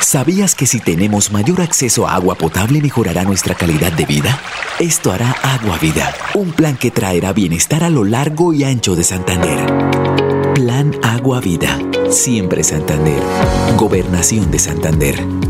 ¿Sabías 0.00 0.56
que 0.56 0.66
si 0.66 0.80
tenemos 0.80 1.30
mayor 1.30 1.60
acceso 1.60 2.08
a 2.08 2.14
agua 2.16 2.34
potable 2.34 2.80
mejorará 2.80 3.22
nuestra 3.22 3.54
calidad 3.54 3.92
de 3.92 4.06
vida? 4.06 4.40
Esto 4.80 5.12
hará 5.12 5.36
Agua 5.42 5.78
Vida, 5.78 6.12
un 6.34 6.50
plan 6.50 6.76
que 6.76 6.90
traerá 6.90 7.32
bienestar 7.32 7.84
a 7.84 7.90
lo 7.90 8.02
largo 8.02 8.52
y 8.52 8.64
ancho 8.64 8.96
de 8.96 9.04
Santander. 9.04 9.66
Plan 10.54 10.96
Agua 11.04 11.40
Vida, 11.40 11.78
siempre 12.10 12.64
Santander. 12.64 13.22
Gobernación 13.76 14.50
de 14.50 14.58
Santander. 14.58 15.49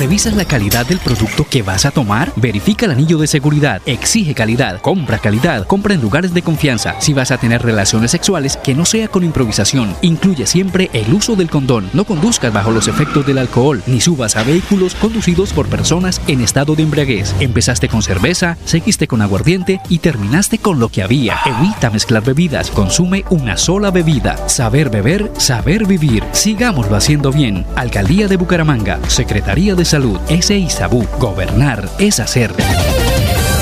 ¿Revisas 0.00 0.34
la 0.34 0.46
calidad 0.46 0.86
del 0.86 0.98
producto 0.98 1.44
que 1.44 1.60
vas 1.60 1.84
a 1.84 1.90
tomar? 1.90 2.32
Verifica 2.34 2.86
el 2.86 2.92
anillo 2.92 3.18
de 3.18 3.26
seguridad. 3.26 3.82
Exige 3.84 4.32
calidad. 4.32 4.80
Compra 4.80 5.18
calidad. 5.18 5.66
Compra 5.66 5.92
en 5.92 6.00
lugares 6.00 6.32
de 6.32 6.40
confianza. 6.40 6.98
Si 7.00 7.12
vas 7.12 7.30
a 7.30 7.36
tener 7.36 7.60
relaciones 7.60 8.10
sexuales, 8.10 8.56
que 8.56 8.74
no 8.74 8.86
sea 8.86 9.08
con 9.08 9.24
improvisación. 9.24 9.94
Incluye 10.00 10.46
siempre 10.46 10.88
el 10.94 11.12
uso 11.12 11.36
del 11.36 11.50
condón. 11.50 11.90
No 11.92 12.06
conduzcas 12.06 12.50
bajo 12.50 12.70
los 12.70 12.88
efectos 12.88 13.26
del 13.26 13.36
alcohol, 13.36 13.82
ni 13.86 14.00
subas 14.00 14.36
a 14.36 14.42
vehículos 14.42 14.94
conducidos 14.94 15.52
por 15.52 15.68
personas 15.68 16.22
en 16.28 16.40
estado 16.40 16.74
de 16.76 16.82
embriaguez. 16.82 17.34
Empezaste 17.38 17.90
con 17.90 18.00
cerveza, 18.00 18.56
seguiste 18.64 19.06
con 19.06 19.20
aguardiente 19.20 19.82
y 19.90 19.98
terminaste 19.98 20.56
con 20.56 20.80
lo 20.80 20.88
que 20.88 21.02
había. 21.02 21.40
Evita 21.44 21.90
mezclar 21.90 22.24
bebidas. 22.24 22.70
Consume 22.70 23.26
una 23.28 23.58
sola 23.58 23.90
bebida. 23.90 24.48
Saber 24.48 24.88
beber, 24.88 25.30
saber 25.36 25.86
vivir. 25.86 26.24
Sigámoslo 26.32 26.96
haciendo 26.96 27.30
bien. 27.32 27.66
Alcaldía 27.76 28.28
de 28.28 28.38
Bucaramanga. 28.38 28.98
Secretaría 29.06 29.74
de 29.74 29.89
Salud, 29.90 30.20
ese 30.28 30.56
Isabú. 30.56 31.04
Gobernar 31.18 31.90
es 31.98 32.20
hacer. 32.20 32.54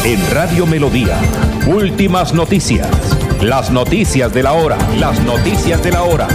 En 0.04 0.20
Radio 0.30 0.66
Melodía, 0.66 1.18
últimas 1.66 2.34
noticias. 2.34 2.86
Las 3.40 3.70
noticias 3.70 4.30
de 4.34 4.42
la 4.42 4.52
hora. 4.52 4.76
Las 4.98 5.18
noticias 5.22 5.82
de 5.82 5.90
la 5.90 6.02
hora. 6.02 6.28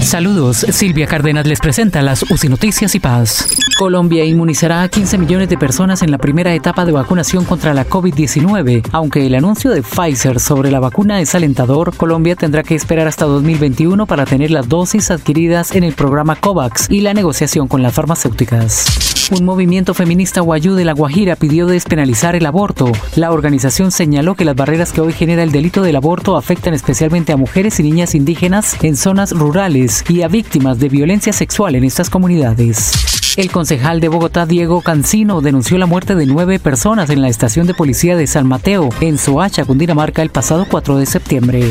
Saludos, 0.00 0.58
Silvia 0.70 1.08
Cárdenas 1.08 1.48
les 1.48 1.58
presenta 1.58 2.00
las 2.00 2.30
UCI 2.30 2.48
Noticias 2.48 2.94
y 2.94 3.00
Paz. 3.00 3.48
Colombia 3.76 4.24
inmunizará 4.24 4.82
a 4.82 4.88
15 4.88 5.18
millones 5.18 5.50
de 5.50 5.58
personas 5.58 6.02
en 6.02 6.10
la 6.10 6.16
primera 6.16 6.54
etapa 6.54 6.86
de 6.86 6.92
vacunación 6.92 7.44
contra 7.44 7.74
la 7.74 7.86
COVID-19. 7.86 8.88
Aunque 8.92 9.26
el 9.26 9.34
anuncio 9.34 9.70
de 9.70 9.82
Pfizer 9.82 10.40
sobre 10.40 10.70
la 10.70 10.80
vacuna 10.80 11.20
es 11.20 11.34
alentador, 11.34 11.94
Colombia 11.94 12.36
tendrá 12.36 12.62
que 12.62 12.74
esperar 12.74 13.06
hasta 13.06 13.26
2021 13.26 14.06
para 14.06 14.24
tener 14.24 14.50
las 14.50 14.68
dosis 14.68 15.10
adquiridas 15.10 15.74
en 15.74 15.84
el 15.84 15.92
programa 15.92 16.36
COVAX 16.36 16.90
y 16.90 17.02
la 17.02 17.12
negociación 17.12 17.68
con 17.68 17.82
las 17.82 17.92
farmacéuticas. 17.92 19.30
Un 19.38 19.44
movimiento 19.44 19.92
feminista 19.92 20.40
guayú 20.40 20.74
de 20.74 20.84
La 20.84 20.94
Guajira 20.94 21.36
pidió 21.36 21.66
despenalizar 21.66 22.34
el 22.34 22.46
aborto. 22.46 22.90
La 23.14 23.32
organización 23.32 23.90
señaló 23.90 24.36
que 24.36 24.44
las 24.46 24.56
barreras 24.56 24.92
que 24.92 25.02
hoy 25.02 25.12
genera 25.12 25.42
el 25.42 25.52
delito 25.52 25.82
del 25.82 25.96
aborto 25.96 26.36
afectan 26.36 26.72
especialmente 26.72 27.32
a 27.32 27.36
mujeres 27.36 27.78
y 27.80 27.82
niñas 27.82 28.14
indígenas 28.14 28.82
en 28.82 28.96
zonas 28.96 29.32
rurales 29.32 30.02
y 30.08 30.22
a 30.22 30.28
víctimas 30.28 30.78
de 30.78 30.88
violencia 30.88 31.32
sexual 31.34 31.74
en 31.74 31.84
estas 31.84 32.08
comunidades. 32.08 33.25
El 33.36 33.52
concejal 33.52 34.00
de 34.00 34.08
Bogotá, 34.08 34.46
Diego 34.46 34.80
Cancino, 34.80 35.42
denunció 35.42 35.76
la 35.76 35.84
muerte 35.84 36.14
de 36.14 36.24
nueve 36.24 36.58
personas 36.58 37.10
en 37.10 37.20
la 37.20 37.28
estación 37.28 37.66
de 37.66 37.74
policía 37.74 38.16
de 38.16 38.26
San 38.26 38.46
Mateo, 38.46 38.88
en 39.02 39.18
Soacha, 39.18 39.66
Cundinamarca, 39.66 40.22
el 40.22 40.30
pasado 40.30 40.66
4 40.70 40.96
de 40.96 41.04
septiembre. 41.04 41.68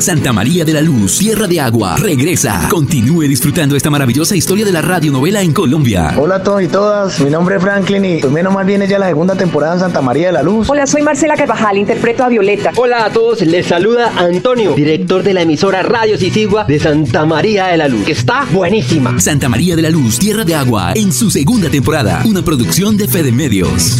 Santa 0.00 0.32
María 0.32 0.64
de 0.64 0.72
la 0.72 0.80
Luz, 0.80 1.20
Tierra 1.20 1.46
de 1.46 1.60
Agua, 1.60 1.94
regresa. 1.96 2.66
Continúe 2.68 3.28
disfrutando 3.28 3.76
esta 3.76 3.90
maravillosa 3.90 4.34
historia 4.34 4.64
de 4.64 4.72
la 4.72 4.82
radionovela 4.82 5.42
en 5.42 5.52
Colombia. 5.52 6.14
Hola 6.18 6.36
a 6.36 6.42
todos 6.42 6.60
y 6.62 6.66
todas, 6.66 7.20
mi 7.20 7.30
nombre 7.30 7.54
es 7.54 7.62
Franklin 7.62 8.04
y 8.04 8.18
pues 8.18 8.32
menos 8.32 8.52
mal 8.52 8.66
viene 8.66 8.88
ya 8.88 8.98
la 8.98 9.06
segunda 9.06 9.36
temporada 9.36 9.74
en 9.74 9.80
Santa 9.80 10.00
María 10.00 10.26
de 10.26 10.32
la 10.32 10.42
Luz. 10.42 10.68
Hola, 10.68 10.88
soy 10.88 11.02
Marcela 11.02 11.36
Carvajal, 11.36 11.78
interpreto 11.78 12.24
a 12.24 12.28
Violeta. 12.28 12.72
Hola 12.74 13.04
a 13.04 13.10
todos, 13.10 13.42
les 13.42 13.66
saluda 13.66 14.12
Antonio, 14.16 14.74
director 14.74 15.22
de 15.22 15.34
la 15.34 15.42
emisora 15.42 15.84
Radio 15.84 16.18
Sisigua 16.18 16.64
de 16.64 16.80
Santa 16.80 17.24
María 17.24 17.68
de 17.68 17.76
la 17.76 17.86
Luz, 17.86 18.04
que 18.04 18.12
está 18.12 18.44
buenísima. 18.50 19.20
Santa 19.20 19.48
María 19.48 19.76
de 19.76 19.82
la 19.82 19.90
Luz, 19.90 20.18
Tierra 20.18 20.42
de 20.42 20.56
Agua, 20.56 20.71
en 20.94 21.12
su 21.12 21.30
segunda 21.30 21.68
temporada, 21.68 22.22
una 22.24 22.42
producción 22.42 22.96
de 22.96 23.06
Fede 23.06 23.30
Medios. 23.30 23.98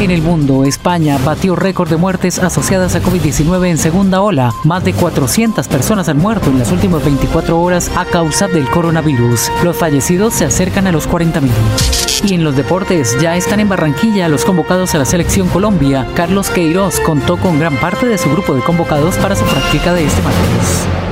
En 0.00 0.10
el 0.10 0.22
mundo, 0.22 0.64
España 0.64 1.18
batió 1.24 1.54
récord 1.54 1.88
de 1.88 1.96
muertes 1.96 2.40
asociadas 2.40 2.96
a 2.96 3.02
COVID-19 3.02 3.68
en 3.68 3.78
segunda 3.78 4.20
ola. 4.20 4.52
Más 4.64 4.82
de 4.82 4.92
400 4.92 5.68
personas 5.68 6.08
han 6.08 6.18
muerto 6.18 6.50
en 6.50 6.58
las 6.58 6.72
últimas 6.72 7.04
24 7.04 7.60
horas 7.60 7.92
a 7.94 8.04
causa 8.04 8.48
del 8.48 8.68
coronavirus. 8.68 9.52
Los 9.62 9.76
fallecidos 9.76 10.34
se 10.34 10.46
acercan 10.46 10.88
a 10.88 10.92
los 10.92 11.08
40.000. 11.08 11.48
Y 12.28 12.34
en 12.34 12.42
los 12.42 12.56
deportes, 12.56 13.16
ya 13.20 13.36
están 13.36 13.60
en 13.60 13.68
Barranquilla 13.68 14.28
los 14.28 14.44
convocados 14.44 14.96
a 14.96 14.98
la 14.98 15.04
selección 15.04 15.48
Colombia. 15.48 16.08
Carlos 16.16 16.50
Queiroz 16.50 16.98
contó 17.00 17.36
con 17.36 17.60
gran 17.60 17.76
parte 17.76 18.06
de 18.06 18.18
su 18.18 18.30
grupo 18.30 18.54
de 18.54 18.62
convocados 18.62 19.14
para 19.16 19.36
su 19.36 19.44
práctica 19.44 19.94
de 19.94 20.06
este 20.06 20.22
martes. 20.22 21.11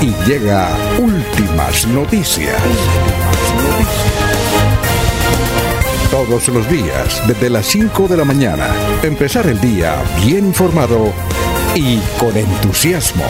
y 0.00 0.12
llega 0.28 0.68
últimas 0.98 1.86
noticias. 1.86 2.60
Todos 6.10 6.48
los 6.48 6.68
días, 6.68 7.22
desde 7.26 7.50
las 7.50 7.66
5 7.66 8.08
de 8.08 8.16
la 8.16 8.24
mañana, 8.24 8.68
empezar 9.02 9.46
el 9.46 9.60
día 9.60 9.96
bien 10.24 10.46
informado 10.46 11.12
y 11.74 11.98
con 12.18 12.36
entusiasmo. 12.36 13.24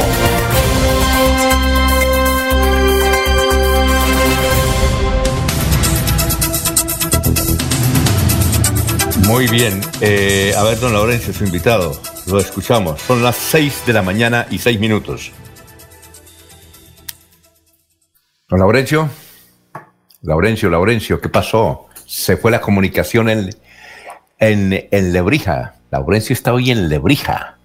Muy 9.26 9.48
bien. 9.48 9.80
Eh, 10.00 10.54
a 10.56 10.62
ver, 10.62 10.78
don 10.78 10.92
Laurencio, 10.92 11.32
su 11.32 11.44
invitado. 11.44 12.00
Lo 12.26 12.38
escuchamos. 12.38 13.00
Son 13.02 13.22
las 13.22 13.36
6 13.36 13.82
de 13.86 13.92
la 13.92 14.02
mañana 14.02 14.46
y 14.50 14.58
6 14.58 14.78
minutos. 14.78 15.32
Don 18.48 18.60
Laurencio. 18.60 19.08
Laurencio, 20.22 20.70
Laurencio, 20.70 21.20
¿qué 21.20 21.28
pasó? 21.28 21.88
Se 22.04 22.36
fue 22.36 22.52
la 22.52 22.60
comunicación 22.60 23.28
en, 23.28 23.50
en, 24.38 24.86
en 24.90 25.12
Lebrija. 25.12 25.74
Laurencio 25.90 26.32
está 26.32 26.52
hoy 26.52 26.70
en 26.70 26.88
Lebrija. 26.88 27.58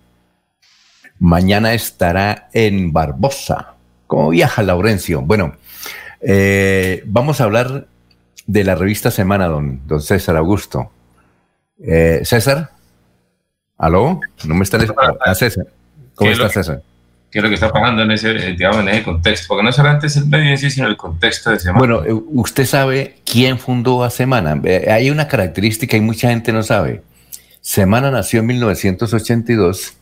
Mañana 1.20 1.76
estará 1.76 2.50
en 2.54 2.94
Barbosa. 2.94 3.76
¿Cómo 4.08 4.30
viaja 4.30 4.64
Laurencio? 4.64 5.22
Bueno, 5.22 5.56
eh, 6.20 7.04
vamos 7.06 7.42
a 7.42 7.44
hablar 7.44 7.88
de 8.48 8.64
la 8.64 8.74
revista 8.74 9.12
Semana, 9.12 9.48
don, 9.48 9.88
don 9.88 10.02
César 10.02 10.36
Augusto. 10.36 10.92
Eh, 11.80 12.22
César, 12.24 12.72
¿aló? 13.78 14.20
No 14.46 14.56
me 14.56 14.64
están 14.64 14.88
ah, 15.20 15.36
César. 15.36 15.68
¿Cómo 16.16 16.32
está 16.32 16.50
César? 16.50 16.82
Qué 17.32 17.40
es 17.40 17.44
lo 17.44 17.50
que 17.50 17.56
está 17.56 17.72
pasando 17.72 18.04
en 18.04 18.12
ese, 18.12 18.34
digamos, 18.34 18.82
en 18.82 18.90
ese 18.90 19.04
contexto, 19.04 19.48
porque 19.48 19.64
no 19.64 19.72
solamente 19.72 20.08
es 20.08 20.18
el 20.18 20.28
medio 20.28 20.58
sino 20.58 20.88
el 20.88 20.98
contexto 20.98 21.50
de 21.50 21.60
Semana. 21.60 21.80
Bueno, 21.80 22.04
eh, 22.04 22.14
usted 22.28 22.66
sabe 22.66 23.16
quién 23.26 23.58
fundó 23.58 24.04
a 24.04 24.10
Semana. 24.10 24.60
Eh, 24.66 24.88
hay 24.92 25.10
una 25.10 25.28
característica 25.28 25.96
y 25.96 26.02
mucha 26.02 26.30
gente 26.30 26.52
no 26.52 26.62
sabe. 26.62 27.04
Semana 27.62 28.12
nació 28.12 28.42
en 28.42 28.48
1982, 28.48 29.94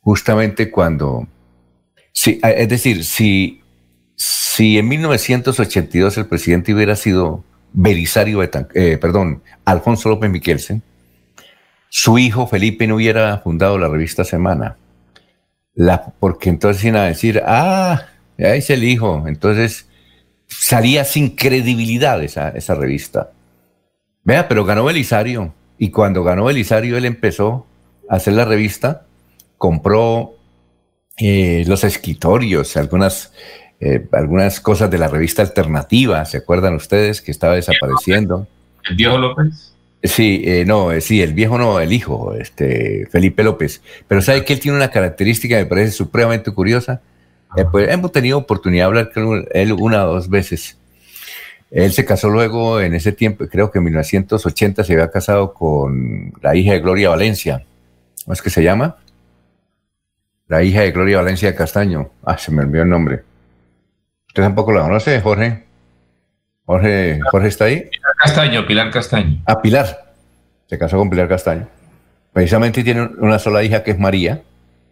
justamente 0.00 0.70
cuando, 0.70 1.26
eh, 2.26 2.38
es 2.42 2.68
decir, 2.68 3.04
si, 3.04 3.62
si 4.14 4.78
en 4.78 4.88
1982 4.88 6.18
el 6.18 6.26
presidente 6.26 6.74
hubiera 6.74 6.94
sido 6.94 7.42
Belisario, 7.72 8.42
eh, 8.42 8.98
perdón, 9.00 9.42
Alfonso 9.64 10.08
López 10.10 10.30
Miquelsen, 10.30 10.82
su 11.88 12.18
hijo 12.18 12.46
Felipe 12.46 12.86
no 12.86 12.96
hubiera 12.96 13.38
fundado 13.38 13.78
la 13.78 13.88
revista 13.88 14.24
Semana 14.24 14.76
la, 15.74 16.12
porque 16.18 16.50
entonces 16.50 16.84
iban 16.84 17.02
a 17.02 17.06
decir, 17.06 17.42
ah, 17.44 18.06
ya 18.38 18.54
es 18.54 18.70
el 18.70 18.84
hijo. 18.84 19.24
Entonces 19.26 19.88
salía 20.46 21.04
sin 21.04 21.30
credibilidad 21.30 22.22
esa, 22.22 22.50
esa 22.50 22.74
revista. 22.74 23.30
Vea, 24.22 24.48
pero 24.48 24.64
ganó 24.64 24.84
Belisario. 24.84 25.52
Y 25.78 25.90
cuando 25.90 26.24
ganó 26.24 26.44
Belisario, 26.44 26.96
él 26.96 27.04
empezó 27.04 27.66
a 28.08 28.16
hacer 28.16 28.34
la 28.34 28.44
revista, 28.44 29.06
compró 29.58 30.34
eh, 31.16 31.64
los 31.66 31.84
escritorios, 31.84 32.76
algunas, 32.76 33.32
eh, 33.80 34.06
algunas 34.12 34.60
cosas 34.60 34.90
de 34.90 34.98
la 34.98 35.08
revista 35.08 35.42
alternativa, 35.42 36.24
¿se 36.24 36.38
acuerdan 36.38 36.74
ustedes 36.74 37.20
que 37.20 37.30
estaba 37.30 37.54
desapareciendo? 37.54 38.46
¿El 38.88 38.96
viejo 38.96 39.18
López? 39.18 39.73
Sí, 40.04 40.42
eh, 40.44 40.66
no, 40.66 40.92
eh, 40.92 41.00
sí, 41.00 41.22
el 41.22 41.32
viejo 41.32 41.56
no, 41.56 41.80
el 41.80 41.90
hijo, 41.90 42.34
este, 42.34 43.06
Felipe 43.10 43.42
López. 43.42 43.80
Pero 44.06 44.20
sabe 44.20 44.44
que 44.44 44.52
él 44.52 44.60
tiene 44.60 44.76
una 44.76 44.90
característica 44.90 45.56
que 45.56 45.64
me 45.64 45.68
parece 45.68 45.92
supremamente 45.92 46.50
curiosa. 46.50 47.00
Eh, 47.56 47.64
pues, 47.70 47.88
hemos 47.90 48.12
tenido 48.12 48.36
oportunidad 48.36 48.84
de 48.84 48.86
hablar 48.86 49.12
con 49.12 49.46
él 49.50 49.72
una 49.72 50.04
o 50.04 50.12
dos 50.12 50.28
veces. 50.28 50.76
Él 51.70 51.90
se 51.92 52.04
casó 52.04 52.28
luego 52.28 52.80
en 52.80 52.94
ese 52.94 53.12
tiempo, 53.12 53.46
creo 53.48 53.70
que 53.70 53.78
en 53.78 53.84
1980 53.84 54.84
se 54.84 54.92
había 54.92 55.10
casado 55.10 55.54
con 55.54 56.34
la 56.42 56.54
hija 56.54 56.72
de 56.72 56.80
Gloria 56.80 57.08
Valencia. 57.08 57.64
¿Cómo 58.24 58.34
es 58.34 58.42
que 58.42 58.50
se 58.50 58.62
llama? 58.62 58.98
La 60.48 60.62
hija 60.62 60.82
de 60.82 60.92
Gloria 60.92 61.16
Valencia 61.16 61.56
Castaño. 61.56 62.10
Ah, 62.22 62.36
se 62.36 62.52
me 62.52 62.62
olvidó 62.62 62.82
el 62.82 62.90
nombre. 62.90 63.22
¿Usted 64.28 64.42
tampoco 64.42 64.70
la 64.72 64.82
conoce, 64.82 65.18
Jorge? 65.22 65.63
Jorge, 66.66 67.20
Jorge 67.30 67.48
está 67.48 67.64
ahí. 67.66 67.88
Pilar 67.90 68.14
Castaño, 68.18 68.66
Pilar 68.66 68.90
Castaño. 68.90 69.42
Ah, 69.46 69.60
Pilar. 69.60 70.14
Se 70.66 70.78
casó 70.78 70.96
con 70.96 71.10
Pilar 71.10 71.28
Castaño. 71.28 71.68
Precisamente 72.32 72.82
tiene 72.82 73.02
una 73.18 73.38
sola 73.38 73.62
hija 73.62 73.82
que 73.82 73.92
es 73.92 73.98
María, 73.98 74.42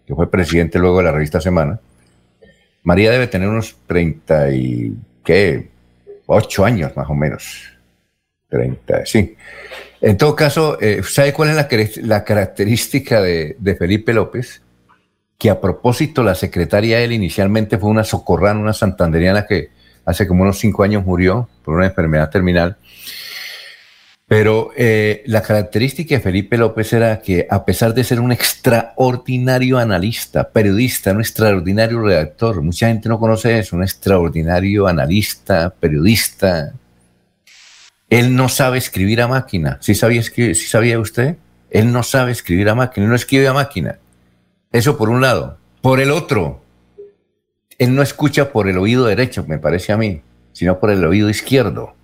que 0.06 0.14
fue 0.14 0.30
presidente 0.30 0.78
luego 0.78 0.98
de 0.98 1.04
la 1.04 1.12
revista 1.12 1.40
Semana. 1.40 1.80
María 2.84 3.10
debe 3.10 3.26
tener 3.26 3.48
unos 3.48 3.76
30 3.86 4.52
y, 4.52 4.96
¿qué? 5.24 5.70
8 6.26 6.64
años 6.64 6.96
más 6.96 7.08
o 7.08 7.14
menos. 7.14 7.72
30, 8.48 9.06
sí. 9.06 9.36
En 10.00 10.18
todo 10.18 10.36
caso, 10.36 10.78
eh, 10.80 11.00
¿sabe 11.04 11.32
cuál 11.32 11.50
es 11.50 11.56
la, 11.56 11.68
la 12.02 12.24
característica 12.24 13.22
de, 13.22 13.56
de, 13.58 13.76
Felipe 13.76 14.12
López? 14.12 14.60
Que 15.38 15.48
a 15.48 15.60
propósito, 15.60 16.22
la 16.22 16.34
secretaria 16.34 16.98
de 16.98 17.04
él 17.04 17.12
inicialmente 17.12 17.78
fue 17.78 17.88
una 17.88 18.04
socorrana, 18.04 18.60
una 18.60 18.72
santanderiana 18.72 19.46
que 19.46 19.70
hace 20.04 20.26
como 20.26 20.42
unos 20.42 20.58
cinco 20.58 20.82
años 20.82 21.04
murió 21.04 21.48
por 21.64 21.74
una 21.74 21.86
enfermedad 21.86 22.30
terminal. 22.30 22.76
Pero 24.26 24.70
eh, 24.76 25.22
la 25.26 25.42
característica 25.42 26.14
de 26.14 26.20
Felipe 26.22 26.56
López 26.56 26.90
era 26.94 27.20
que 27.20 27.46
a 27.50 27.66
pesar 27.66 27.92
de 27.92 28.02
ser 28.02 28.18
un 28.18 28.32
extraordinario 28.32 29.78
analista, 29.78 30.48
periodista, 30.48 31.12
un 31.12 31.20
extraordinario 31.20 32.00
redactor, 32.00 32.62
mucha 32.62 32.88
gente 32.88 33.10
no 33.10 33.18
conoce 33.18 33.58
eso, 33.58 33.76
un 33.76 33.82
extraordinario 33.82 34.86
analista, 34.86 35.68
periodista, 35.68 36.72
él 38.08 38.36
no 38.36 38.48
sabe 38.48 38.78
escribir 38.78 39.22
a 39.22 39.28
máquina. 39.28 39.78
¿Sí 39.80 39.94
sabía, 39.94 40.20
escribir, 40.20 40.54
¿Sí 40.54 40.66
sabía 40.66 40.98
usted? 40.98 41.36
Él 41.70 41.92
no 41.92 42.02
sabe 42.02 42.32
escribir 42.32 42.68
a 42.68 42.74
máquina, 42.74 43.06
no 43.06 43.14
escribe 43.14 43.48
a 43.48 43.54
máquina. 43.54 43.98
Eso 44.70 44.98
por 44.98 45.08
un 45.08 45.20
lado. 45.20 45.58
Por 45.80 46.00
el 46.00 46.10
otro, 46.10 46.61
él 47.82 47.94
no 47.94 48.02
escucha 48.02 48.52
por 48.52 48.68
el 48.68 48.78
oído 48.78 49.06
derecho, 49.06 49.44
me 49.48 49.58
parece 49.58 49.92
a 49.92 49.96
mí, 49.96 50.22
sino 50.52 50.78
por 50.78 50.90
el 50.90 51.04
oído 51.04 51.28
izquierdo. 51.28 51.96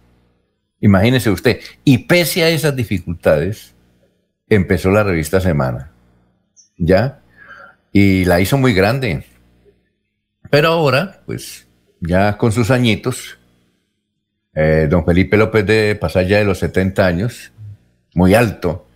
Imagínese 0.81 1.31
usted. 1.31 1.61
Y 1.85 1.99
pese 1.99 2.43
a 2.43 2.49
esas 2.49 2.75
dificultades, 2.75 3.75
empezó 4.49 4.91
la 4.91 5.05
revista 5.05 5.41
Semana. 5.41 5.93
¿Ya? 6.77 7.21
Y 7.93 8.25
la 8.25 8.41
hizo 8.41 8.59
muy 8.59 8.75
grande. 8.75 9.25
Pero 10.51 10.69
ahora, 10.69 11.21
pues, 11.27 11.69
ya 12.01 12.37
con 12.37 12.51
sus 12.51 12.73
añitos, 12.73 13.39
eh, 14.55 14.89
don 14.91 15.05
Felipe 15.05 15.37
López 15.37 15.65
de 15.65 15.95
pasar 15.95 16.27
ya 16.27 16.39
de 16.39 16.45
los 16.45 16.59
70 16.59 17.07
años, 17.07 17.53
muy 18.15 18.35
alto, 18.35 18.89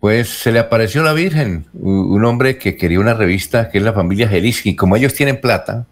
pues 0.00 0.28
se 0.28 0.50
le 0.50 0.58
apareció 0.58 1.04
la 1.04 1.12
Virgen, 1.12 1.66
un 1.72 2.24
hombre 2.24 2.58
que 2.58 2.76
quería 2.76 2.98
una 2.98 3.14
revista 3.14 3.68
que 3.68 3.78
es 3.78 3.84
la 3.84 3.92
familia 3.92 4.28
Jeliski. 4.28 4.74
Como 4.74 4.96
ellos 4.96 5.14
tienen 5.14 5.40
plata, 5.40 5.86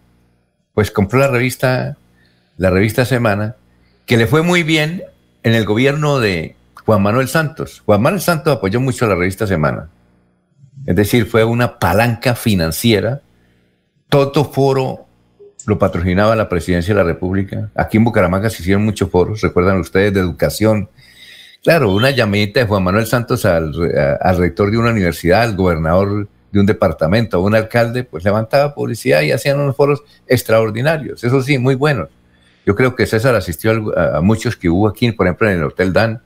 pues 0.79 0.91
compró 0.91 1.19
la 1.19 1.27
revista, 1.27 1.97
la 2.55 2.69
revista 2.69 3.03
Semana, 3.03 3.57
que 4.05 4.15
le 4.15 4.27
fue 4.27 4.43
muy 4.43 4.63
bien 4.63 5.03
en 5.43 5.53
el 5.53 5.65
gobierno 5.65 6.21
de 6.21 6.55
Juan 6.85 7.01
Manuel 7.01 7.27
Santos. 7.27 7.81
Juan 7.85 8.01
Manuel 8.01 8.21
Santos 8.21 8.55
apoyó 8.55 8.79
mucho 8.79 9.05
la 9.05 9.15
revista 9.15 9.45
Semana. 9.45 9.89
Es 10.85 10.95
decir, 10.95 11.25
fue 11.25 11.43
una 11.43 11.79
palanca 11.79 12.33
financiera. 12.33 13.19
Todo 14.07 14.45
foro 14.45 15.05
lo 15.65 15.77
patrocinaba 15.77 16.33
la 16.37 16.47
presidencia 16.47 16.93
de 16.93 17.01
la 17.01 17.05
República. 17.05 17.69
Aquí 17.75 17.97
en 17.97 18.05
Bucaramanga 18.05 18.49
se 18.49 18.61
hicieron 18.61 18.85
muchos 18.85 19.09
foros, 19.09 19.41
recuerdan 19.41 19.81
ustedes, 19.81 20.13
de 20.13 20.21
educación. 20.21 20.89
Claro, 21.61 21.91
una 21.91 22.11
llamadita 22.11 22.61
de 22.61 22.67
Juan 22.67 22.83
Manuel 22.83 23.05
Santos 23.05 23.43
al, 23.43 23.73
al 24.21 24.37
rector 24.37 24.71
de 24.71 24.77
una 24.77 24.91
universidad, 24.91 25.41
al 25.41 25.57
gobernador 25.57 26.29
de 26.51 26.59
un 26.59 26.65
departamento, 26.65 27.37
a 27.37 27.41
un 27.41 27.55
alcalde, 27.55 28.03
pues 28.03 28.23
levantaba 28.23 28.73
publicidad 28.73 29.21
y 29.21 29.31
hacían 29.31 29.59
unos 29.59 29.75
foros 29.75 30.03
extraordinarios. 30.27 31.23
Eso 31.23 31.41
sí, 31.41 31.57
muy 31.57 31.75
buenos. 31.75 32.09
Yo 32.65 32.75
creo 32.75 32.95
que 32.95 33.05
César 33.05 33.35
asistió 33.35 33.71
a, 33.97 34.21
muchos 34.21 34.55
que 34.55 34.69
hubo 34.69 34.87
aquí, 34.87 35.11
por 35.11 35.27
ejemplo, 35.27 35.49
en 35.49 35.57
el 35.57 35.63
Hotel 35.63 35.93
Dan, 35.93 36.21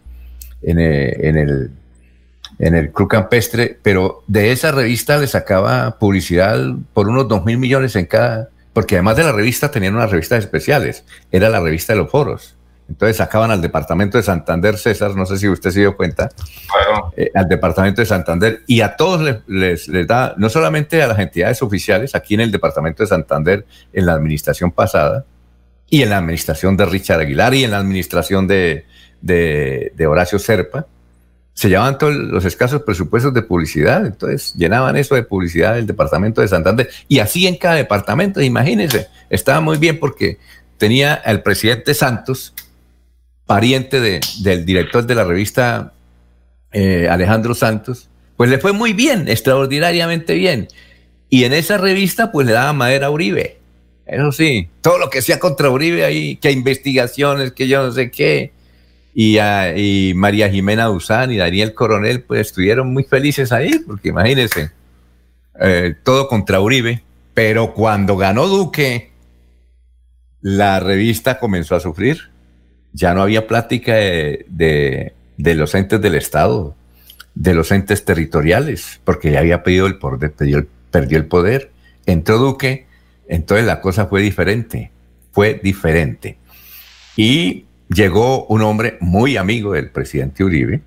en 0.62 0.80
el, 0.80 1.26
en 1.26 1.38
el, 1.38 1.72
en 2.60 2.76
el 2.76 2.92
Club 2.92 3.10
Campestre, 3.10 3.78
pero 3.82 4.24
de 4.28 4.52
esa 4.52 4.72
revista 4.72 5.18
le 5.18 5.28
sacaba 5.28 5.98
publicidad 6.00 6.60
por 6.94 7.08
unos 7.08 7.28
dos 7.28 7.46
mil 7.46 7.58
millones 7.58 7.96
en 7.96 8.06
cada, 8.06 8.50
porque 8.74 8.96
además 8.96 9.18
de 9.18 9.24
la 9.24 9.32
revista 9.32 9.72
tenían 9.72 9.96
unas 9.96 10.12
revistas 10.12 10.40
especiales, 10.40 11.06
era 11.32 11.50
la 11.50 11.60
revista 11.60 11.94
de 11.94 12.00
los 12.00 12.10
foros. 12.10 12.56
Entonces 12.90 13.18
sacaban 13.18 13.50
al 13.52 13.62
departamento 13.62 14.18
de 14.18 14.24
Santander, 14.24 14.78
César, 14.78 15.16
no 15.16 15.26
sé 15.26 15.38
si 15.38 15.48
usted 15.48 15.72
se 15.72 15.80
dio 15.80 15.96
cuenta, 15.96 16.30
bueno. 16.72 17.14
eh, 17.16 17.32
al 17.34 17.48
departamento 17.48 18.02
de 18.02 18.06
Santander 18.06 18.62
y 18.68 18.82
a 18.82 18.96
todos 18.96 19.22
les, 19.22 19.38
les, 19.48 19.88
les, 19.88 20.08
da, 20.08 20.36
no 20.38 20.50
solamente 20.50 21.02
a 21.02 21.08
las 21.08 21.20
entidades 21.20 21.62
oficiales, 21.62 22.14
aquí 22.14 22.34
en 22.34 22.42
el 22.42 22.52
departamento 22.52 23.04
de 23.04 23.08
Santander, 23.08 23.66
en 23.94 24.06
la 24.06 24.14
administración 24.14 24.72
pasada, 24.72 25.26
y 25.90 26.02
en 26.02 26.10
la 26.10 26.18
administración 26.18 26.76
de 26.76 26.86
Richard 26.88 27.20
Aguilar 27.20 27.54
y 27.54 27.64
en 27.64 27.72
la 27.72 27.78
administración 27.78 28.48
de, 28.48 28.86
de, 29.22 29.94
de 29.96 30.08
Horacio 30.08 30.40
Serpa, 30.40 30.88
se 31.54 31.70
llevaban 31.70 32.00
todos 32.00 32.16
los 32.16 32.46
escasos 32.46 32.82
presupuestos 32.82 33.32
de 33.34 33.44
publicidad, 33.44 34.06
entonces 34.06 34.56
llenaban 34.56 34.96
eso 34.96 35.14
de 35.14 35.22
publicidad 35.22 35.76
del 35.76 35.86
departamento 35.86 36.42
de 36.42 36.48
Santander 36.48 36.90
y 37.08 37.20
así 37.20 37.46
en 37.46 37.58
cada 37.58 37.76
departamento, 37.76 38.42
imagínense, 38.42 39.08
estaba 39.30 39.62
muy 39.62 39.78
bien 39.78 40.00
porque 40.00 40.40
tenía 40.78 41.14
al 41.14 41.44
presidente 41.44 41.94
Santos, 41.94 42.56
pariente 43.46 44.00
de, 44.00 44.20
del 44.42 44.66
director 44.66 45.06
de 45.06 45.16
la 45.16 45.24
revista 45.24 45.94
eh, 46.72 47.08
Alejandro 47.10 47.54
Santos, 47.54 48.10
pues 48.36 48.50
le 48.50 48.58
fue 48.58 48.74
muy 48.74 48.94
bien, 48.94 49.28
extraordinariamente 49.28 50.34
bien. 50.34 50.68
Y 51.30 51.44
en 51.46 51.54
esa 51.54 51.78
revista 51.78 52.32
pues 52.32 52.48
le 52.48 52.54
daba 52.54 52.74
madera 52.74 53.08
a 53.08 53.12
Uribe. 53.12 53.60
Eso 54.06 54.32
sí, 54.32 54.70
todo 54.82 54.98
lo 54.98 55.10
que 55.10 55.22
sea 55.22 55.40
contra 55.40 55.70
Uribe 55.70 56.04
ahí, 56.04 56.36
que 56.38 56.52
investigaciones, 56.52 57.52
que 57.54 57.68
yo 57.68 57.84
no 57.84 57.92
sé 57.92 58.12
qué. 58.12 58.52
Y, 59.16 60.14
María 60.16 60.50
Jimena 60.50 60.86
Duzán 60.86 61.32
y 61.32 61.38
Daniel 61.38 61.76
Coronel 61.76 62.24
pues 62.24 62.48
estuvieron 62.48 62.92
muy 62.92 63.04
felices 63.04 63.52
ahí, 63.52 63.80
porque 63.86 64.10
imagínense, 64.10 64.72
eh, 65.60 65.96
todo 66.04 66.28
contra 66.28 66.60
Uribe. 66.60 67.04
Pero 67.34 67.74
cuando 67.74 68.18
ganó 68.18 68.48
Duque, 68.48 69.12
la 70.42 70.80
revista 70.80 71.40
comenzó 71.40 71.76
a 71.76 71.80
sufrir 71.80 72.33
ya 72.94 73.14
no 73.14 73.22
había 73.22 73.48
plática 73.48 73.96
de, 73.96 75.14
de, 75.38 75.56
los 75.56 75.76
entes 75.76 76.00
del 76.02 76.16
Estado, 76.16 76.76
de 77.36 77.54
los 77.54 77.72
entes 77.72 78.06
territoriales, 78.06 79.02
porque 79.04 79.32
ya 79.32 79.40
había 79.40 79.64
pedido 79.64 79.88
el 79.88 79.98
poder, 79.98 80.32
perdió 80.92 81.18
el, 81.18 81.26
poder. 81.26 81.72
Entró 82.06 82.38
Duque, 82.38 82.86
entonces 83.28 83.66
la 83.66 83.82
cosa 83.82 84.06
fue 84.06 84.22
diferente, 84.22 84.92
fue 85.32 85.60
diferente. 85.62 86.38
Y 87.16 87.66
llegó 87.90 88.46
un 88.46 88.62
hombre 88.62 88.98
muy 89.00 89.38
amigo 89.38 89.74
del 89.74 89.90
presidente 89.90 90.44
Uribe, 90.44 90.82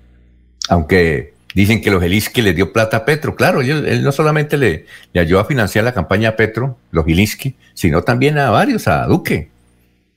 aunque 0.69 1.33
dicen 1.53 1.81
que 1.81 1.91
los 1.91 2.01
Gilinski 2.01 2.41
le 2.41 2.53
dio 2.53 2.71
plata 2.71 2.97
a 2.97 3.05
Petro. 3.05 3.35
Claro, 3.35 3.61
él, 3.61 4.03
no 4.03 4.11
solamente 4.11 4.57
le, 4.57 4.85
ayudó 5.15 5.39
a 5.39 5.45
financiar 5.45 5.83
la 5.83 5.93
campaña 5.93 6.29
a 6.29 6.35
Petro, 6.35 6.77
los 6.91 7.05
Gilinski, 7.05 7.55
sino 7.73 8.03
también 8.03 8.37
a 8.37 8.49
varios, 8.49 8.87
a 8.87 9.05
Duque. 9.07 9.49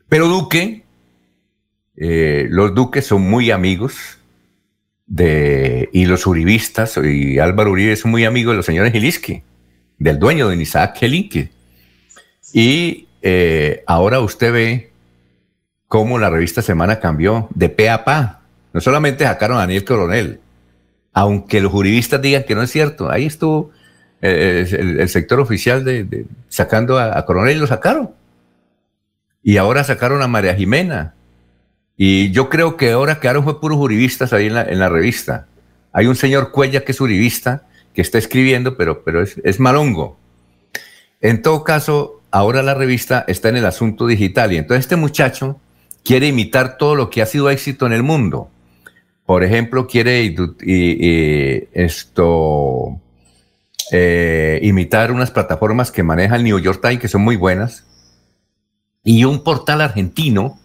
Pero 0.09 0.29
Duque 0.29 0.85
eh, 2.03 2.47
los 2.49 2.75
duques 2.75 3.07
son 3.07 3.29
muy 3.29 3.51
amigos 3.51 4.19
de, 5.07 5.91
y 5.93 6.07
los 6.07 6.27
uribistas, 6.27 6.97
y 6.97 7.39
Álvaro 7.39 7.73
Uribe 7.73 7.93
es 7.93 8.07
muy 8.07 8.25
amigo 8.25 8.53
de 8.53 8.57
los 8.57 8.65
señores 8.65 8.93
Gilinski, 8.93 9.43
del 9.99 10.19
dueño 10.19 10.49
de 10.49 10.57
Isaac 10.57 10.97
Gilinski. 10.97 11.51
Y 12.55 13.07
eh, 13.21 13.85
ahora 13.87 14.21
usted 14.21 14.51
ve 14.51 14.93
cómo 15.89 16.19
la 16.19 16.31
revista 16.31 16.63
Semana 16.63 17.01
cambió 17.01 17.49
de 17.55 17.69
pe 17.69 17.91
a 17.91 18.03
pa. 18.03 18.41
No 18.73 18.81
solamente 18.81 19.25
sacaron 19.25 19.59
a 19.59 19.61
Daniel 19.61 19.85
Coronel, 19.85 20.41
aunque 21.13 21.61
los 21.61 21.71
juristas 21.71 22.23
digan 22.23 22.45
que 22.45 22.55
no 22.55 22.63
es 22.63 22.71
cierto, 22.71 23.11
ahí 23.11 23.27
estuvo 23.27 23.73
eh, 24.23 24.67
el, 24.71 25.09
sector 25.11 25.39
oficial 25.39 25.85
de, 25.85 26.05
de 26.05 26.25
sacando 26.49 26.97
a, 26.97 27.19
a 27.19 27.27
Coronel 27.27 27.59
y 27.59 27.61
lo 27.61 27.67
sacaron. 27.67 28.13
Y 29.43 29.59
ahora 29.59 29.85
sacaron 29.85 30.23
a 30.23 30.29
María 30.29 30.55
Jimena, 30.55 31.15
y 32.03 32.31
yo 32.31 32.49
creo 32.49 32.79
que 32.79 32.93
ahora 32.93 33.21
quedaron 33.21 33.45
fue 33.45 33.61
puros 33.61 33.77
uribistas 33.77 34.33
ahí 34.33 34.47
en 34.47 34.55
la, 34.55 34.63
en 34.63 34.79
la, 34.79 34.89
revista. 34.89 35.49
Hay 35.93 36.07
un 36.07 36.17
señor 36.17 36.51
Cuella 36.51 36.83
que 36.83 36.93
es 36.93 37.01
uribista, 37.03 37.67
que 37.93 38.01
está 38.01 38.17
escribiendo, 38.17 38.79
pero, 38.79 39.05
pero 39.05 39.21
es, 39.23 39.37
es 39.45 39.61
malongo. 39.61 40.17
En 41.21 41.43
todo 41.43 41.63
caso, 41.63 42.23
ahora 42.31 42.63
la 42.63 42.73
revista 42.73 43.27
está 43.29 43.51
en 43.51 43.59
el 43.59 43.67
asunto 43.67 44.07
digital 44.07 44.51
y 44.51 44.57
entonces 44.57 44.87
este 44.87 44.97
muchacho 44.97 45.61
quiere 46.03 46.29
imitar 46.29 46.79
todo 46.79 46.95
lo 46.95 47.11
que 47.11 47.21
ha 47.21 47.27
sido 47.27 47.51
éxito 47.51 47.85
en 47.85 47.93
el 47.93 48.03
mundo. 48.03 48.49
Por 49.27 49.45
ejemplo, 49.45 49.87
quiere 49.87 50.35
esto 51.75 52.99
eh, 53.93 54.59
imitar 54.63 55.13
unas 55.13 55.31
plataformas 55.31 55.93
que 55.93 56.03
maneja 56.03 56.37
el 56.37 56.45
New 56.45 56.59
York 56.61 56.81
Times 56.81 57.01
que 57.01 57.09
son 57.09 57.21
muy 57.21 57.37
buenas 57.37 57.85
y 59.05 59.25
un 59.25 59.45
portal 59.45 59.83
argentino 59.83 60.60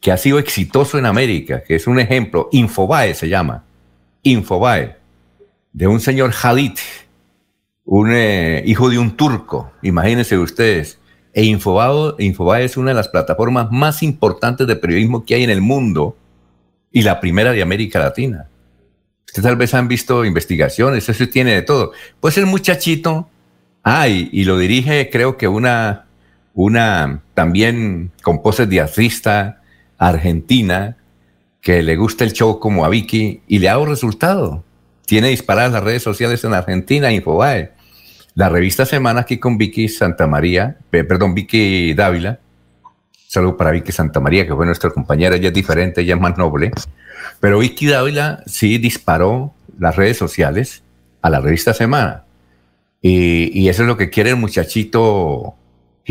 que 0.00 0.10
ha 0.10 0.16
sido 0.16 0.38
exitoso 0.38 0.98
en 0.98 1.06
América, 1.06 1.62
que 1.62 1.74
es 1.74 1.86
un 1.86 2.00
ejemplo, 2.00 2.48
Infobae 2.52 3.14
se 3.14 3.28
llama, 3.28 3.64
Infobae, 4.22 4.96
de 5.72 5.86
un 5.86 6.00
señor 6.00 6.32
Hadid, 6.42 6.78
un 7.84 8.10
eh, 8.12 8.62
hijo 8.66 8.88
de 8.88 8.98
un 8.98 9.16
turco, 9.16 9.72
imagínense 9.82 10.38
ustedes. 10.38 10.98
E 11.32 11.44
Infobae, 11.44 12.14
Infobae 12.18 12.64
es 12.64 12.76
una 12.76 12.90
de 12.90 12.96
las 12.96 13.08
plataformas 13.08 13.70
más 13.70 14.02
importantes 14.02 14.66
de 14.66 14.76
periodismo 14.76 15.24
que 15.24 15.34
hay 15.34 15.44
en 15.44 15.50
el 15.50 15.60
mundo 15.60 16.16
y 16.90 17.02
la 17.02 17.20
primera 17.20 17.52
de 17.52 17.62
América 17.62 17.98
Latina. 17.98 18.48
Ustedes 19.26 19.44
tal 19.44 19.56
vez 19.56 19.74
han 19.74 19.86
visto 19.86 20.24
investigaciones, 20.24 21.08
eso 21.08 21.28
tiene 21.28 21.54
de 21.54 21.62
todo. 21.62 21.92
Pues 22.18 22.36
el 22.38 22.46
muchachito, 22.46 23.28
ay, 23.82 24.28
y 24.32 24.44
lo 24.44 24.58
dirige 24.58 25.08
creo 25.10 25.36
que 25.36 25.46
una, 25.46 26.06
una 26.54 27.22
también 27.34 28.10
con 28.22 28.42
poses 28.42 28.68
de 28.68 28.80
artista 28.80 29.59
argentina 30.00 30.96
que 31.60 31.82
le 31.82 31.96
gusta 31.96 32.24
el 32.24 32.32
show 32.32 32.58
como 32.58 32.84
a 32.84 32.88
Vicky 32.88 33.42
y 33.46 33.58
le 33.58 33.68
ha 33.68 33.72
dado 33.72 33.86
resultado. 33.86 34.64
Tiene 35.04 35.28
disparadas 35.28 35.72
las 35.72 35.84
redes 35.84 36.02
sociales 36.02 36.42
en 36.42 36.54
Argentina, 36.54 37.12
Infobae. 37.12 37.72
La 38.34 38.48
revista 38.48 38.86
Semana 38.86 39.20
aquí 39.20 39.38
con 39.38 39.58
Vicky 39.58 39.88
Santa 39.88 40.26
María, 40.26 40.78
perdón, 40.90 41.34
Vicky 41.34 41.92
Dávila. 41.94 42.38
Saludo 43.26 43.56
para 43.56 43.72
Vicky 43.72 43.92
Santa 43.92 44.20
María, 44.20 44.46
que 44.46 44.54
fue 44.54 44.64
nuestra 44.64 44.90
compañera, 44.90 45.36
ella 45.36 45.48
es 45.48 45.54
diferente, 45.54 46.00
ella 46.00 46.14
es 46.14 46.20
más 46.20 46.38
noble. 46.38 46.70
Pero 47.38 47.58
Vicky 47.58 47.86
Dávila 47.86 48.42
sí 48.46 48.78
disparó 48.78 49.52
las 49.78 49.96
redes 49.96 50.16
sociales 50.16 50.82
a 51.20 51.28
la 51.28 51.40
revista 51.40 51.74
Semana. 51.74 52.24
Y, 53.02 53.50
y 53.58 53.68
eso 53.68 53.82
es 53.82 53.88
lo 53.88 53.96
que 53.96 54.10
quiere 54.10 54.30
el 54.30 54.36
muchachito 54.36 55.56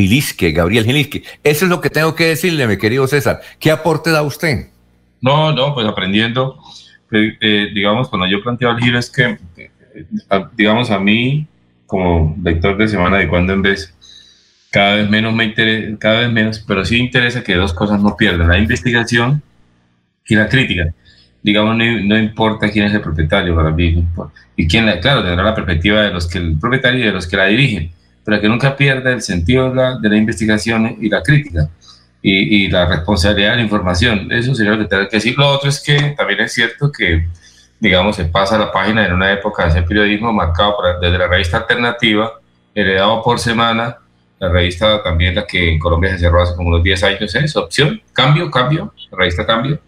Gilisque, 0.04 0.52
Gabriel 0.52 0.86
Gilisque. 0.86 1.24
Eso 1.44 1.66
es 1.66 1.70
lo 1.70 1.82
que 1.82 1.90
tengo 1.90 2.16
que 2.16 2.26
decirle, 2.28 2.68
mi 2.68 2.78
querido 2.78 3.06
César. 3.08 3.42
¿Qué 3.60 3.70
aporte 3.70 4.12
da 4.12 4.22
usted? 4.22 4.68
No, 5.22 5.52
no, 5.52 5.74
pues 5.74 5.86
aprendiendo, 5.86 6.58
eh, 7.12 7.36
eh, 7.42 7.68
digamos, 7.74 8.08
cuando 8.08 8.26
yo 8.28 8.42
planteo 8.42 8.72
el 8.72 8.80
giro 8.80 8.98
es 8.98 9.10
que, 9.10 9.38
digamos, 10.56 10.90
a 10.92 11.00
mí, 11.00 11.46
como 11.86 12.36
lector 12.42 12.78
de 12.78 12.88
semana 12.88 13.18
de 13.18 13.28
cuando 13.28 13.52
en 13.52 13.62
vez, 13.62 13.94
cada 14.72 14.96
vez 14.96 15.10
menos 15.10 15.34
me 15.34 15.44
interesa, 15.46 15.98
cada 16.00 16.20
vez 16.22 16.32
menos, 16.32 16.60
pero 16.66 16.86
sí 16.86 16.98
interesa 16.98 17.44
que 17.44 17.56
dos 17.56 17.74
cosas 17.74 18.02
no 18.02 18.16
pierdan, 18.16 18.48
la 18.48 18.58
investigación 18.58 19.42
y 20.28 20.36
la 20.36 20.48
crítica. 20.48 20.94
Digamos, 21.44 21.76
no, 21.76 21.84
no 22.04 22.18
importa 22.18 22.70
quién 22.70 22.86
es 22.86 22.94
el 22.94 23.02
propietario 23.02 23.56
para 23.56 23.72
mí, 23.72 24.06
no 24.16 24.32
y 24.56 24.68
quién, 24.68 24.86
la- 24.86 25.00
claro, 25.00 25.24
tendrá 25.24 25.44
la 25.44 25.56
perspectiva 25.56 26.02
de 26.04 26.12
los 26.12 26.28
que 26.28 26.38
el 26.38 26.58
propietario 26.60 27.00
y 27.02 27.04
de 27.08 27.12
los 27.12 27.28
que 27.28 27.38
la 27.38 27.46
dirigen, 27.46 27.92
pero 28.24 28.40
que 28.42 28.48
nunca 28.50 28.76
pierda 28.76 29.12
el 29.12 29.22
sentido 29.22 29.70
de 29.70 29.76
la, 29.76 29.98
de 30.00 30.10
la 30.10 30.18
investigación 30.18 30.98
y 31.00 31.10
la 31.10 31.22
crítica 31.24 31.70
y, 32.22 32.66
y 32.66 32.68
la 32.70 32.86
responsabilidad 32.86 33.52
de 33.52 33.56
la 33.58 33.64
información. 33.64 34.32
Eso 34.32 34.54
sería 34.56 34.74
lo 34.74 34.80
que 34.80 34.86
tengo 34.86 35.08
que 35.10 35.18
decir. 35.18 35.36
Lo 35.38 35.48
otro 35.50 35.70
es 35.70 35.80
que 35.82 36.14
también 36.18 36.42
es 36.42 36.54
cierto 36.54 36.92
que, 36.92 37.28
digamos, 37.80 38.16
se 38.18 38.26
pasa 38.26 38.58
la 38.58 38.72
página 38.72 39.06
en 39.06 39.14
una 39.14 39.32
época 39.32 39.64
de 39.64 39.70
hacer 39.70 39.86
periodismo 39.86 40.32
marcado 40.34 40.76
por- 40.76 41.00
desde 41.00 41.18
la 41.18 41.28
revista 41.28 41.58
alternativa, 41.58 42.34
heredado 42.76 43.22
por 43.24 43.40
semana, 43.40 43.98
la 44.40 44.50
revista 44.50 45.02
también 45.04 45.36
la 45.36 45.46
que 45.46 45.74
en 45.74 45.80
Colombia 45.80 46.12
se 46.12 46.20
cerró 46.20 46.42
hace 46.42 46.56
como 46.56 46.70
unos 46.70 46.84
10 46.84 47.04
años, 47.04 47.36
es 47.36 47.56
opción, 47.58 48.02
cambio, 48.14 48.50
cambio, 48.50 48.94
la 49.12 49.18
revista 49.18 49.46
cambio. 49.46 49.80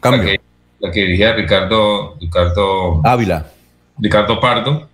cambio. 0.00 0.22
La 0.22 0.30
que, 0.32 0.40
la 0.80 0.90
que 0.92 1.00
dirigía 1.00 1.32
Ricardo, 1.34 2.16
Ricardo 2.20 3.00
Ávila. 3.04 3.46
Ricardo 3.98 4.38
Pardo. 4.40 4.88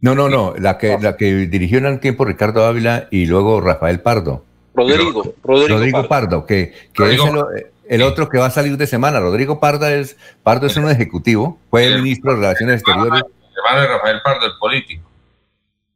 No, 0.00 0.14
no, 0.14 0.28
no, 0.28 0.54
la 0.58 0.78
que, 0.78 0.96
la 1.00 1.16
que 1.16 1.32
dirigió 1.48 1.78
en 1.78 1.86
un 1.86 1.98
tiempo 1.98 2.24
Ricardo 2.24 2.64
Ávila 2.66 3.08
y 3.10 3.26
luego 3.26 3.60
Rafael 3.60 4.00
Pardo. 4.00 4.44
Rodrigo, 4.74 5.34
Rodrigo, 5.42 5.68
Rodrigo 5.68 6.08
Pardo, 6.08 6.46
que, 6.46 6.72
que 6.92 7.02
Rodrigo 7.02 7.50
es 7.52 7.64
el, 7.88 7.96
el 7.96 8.02
otro 8.02 8.28
que 8.28 8.38
va 8.38 8.46
a 8.46 8.50
salir 8.50 8.76
de 8.76 8.86
semana. 8.86 9.18
Rodrigo 9.18 9.58
Pardo 9.58 9.88
es, 9.88 10.16
Pardo 10.44 10.66
es 10.68 10.76
un 10.76 10.88
ejecutivo, 10.88 11.58
fue 11.68 11.96
ministro 11.96 12.30
de 12.32 12.36
Relaciones 12.38 12.80
Exteriores. 12.82 13.24
Hermano 13.56 13.80
de 13.82 13.88
Rafael 13.88 14.18
Pardo, 14.22 14.46
el 14.46 14.52
político. 14.60 15.02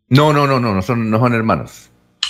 No, 0.08 0.32
no, 0.32 0.46
no, 0.48 0.58
no, 0.58 0.74
no 0.74 0.82
son, 0.82 1.08
no 1.08 1.18
son 1.20 1.32
hermanos. 1.34 1.88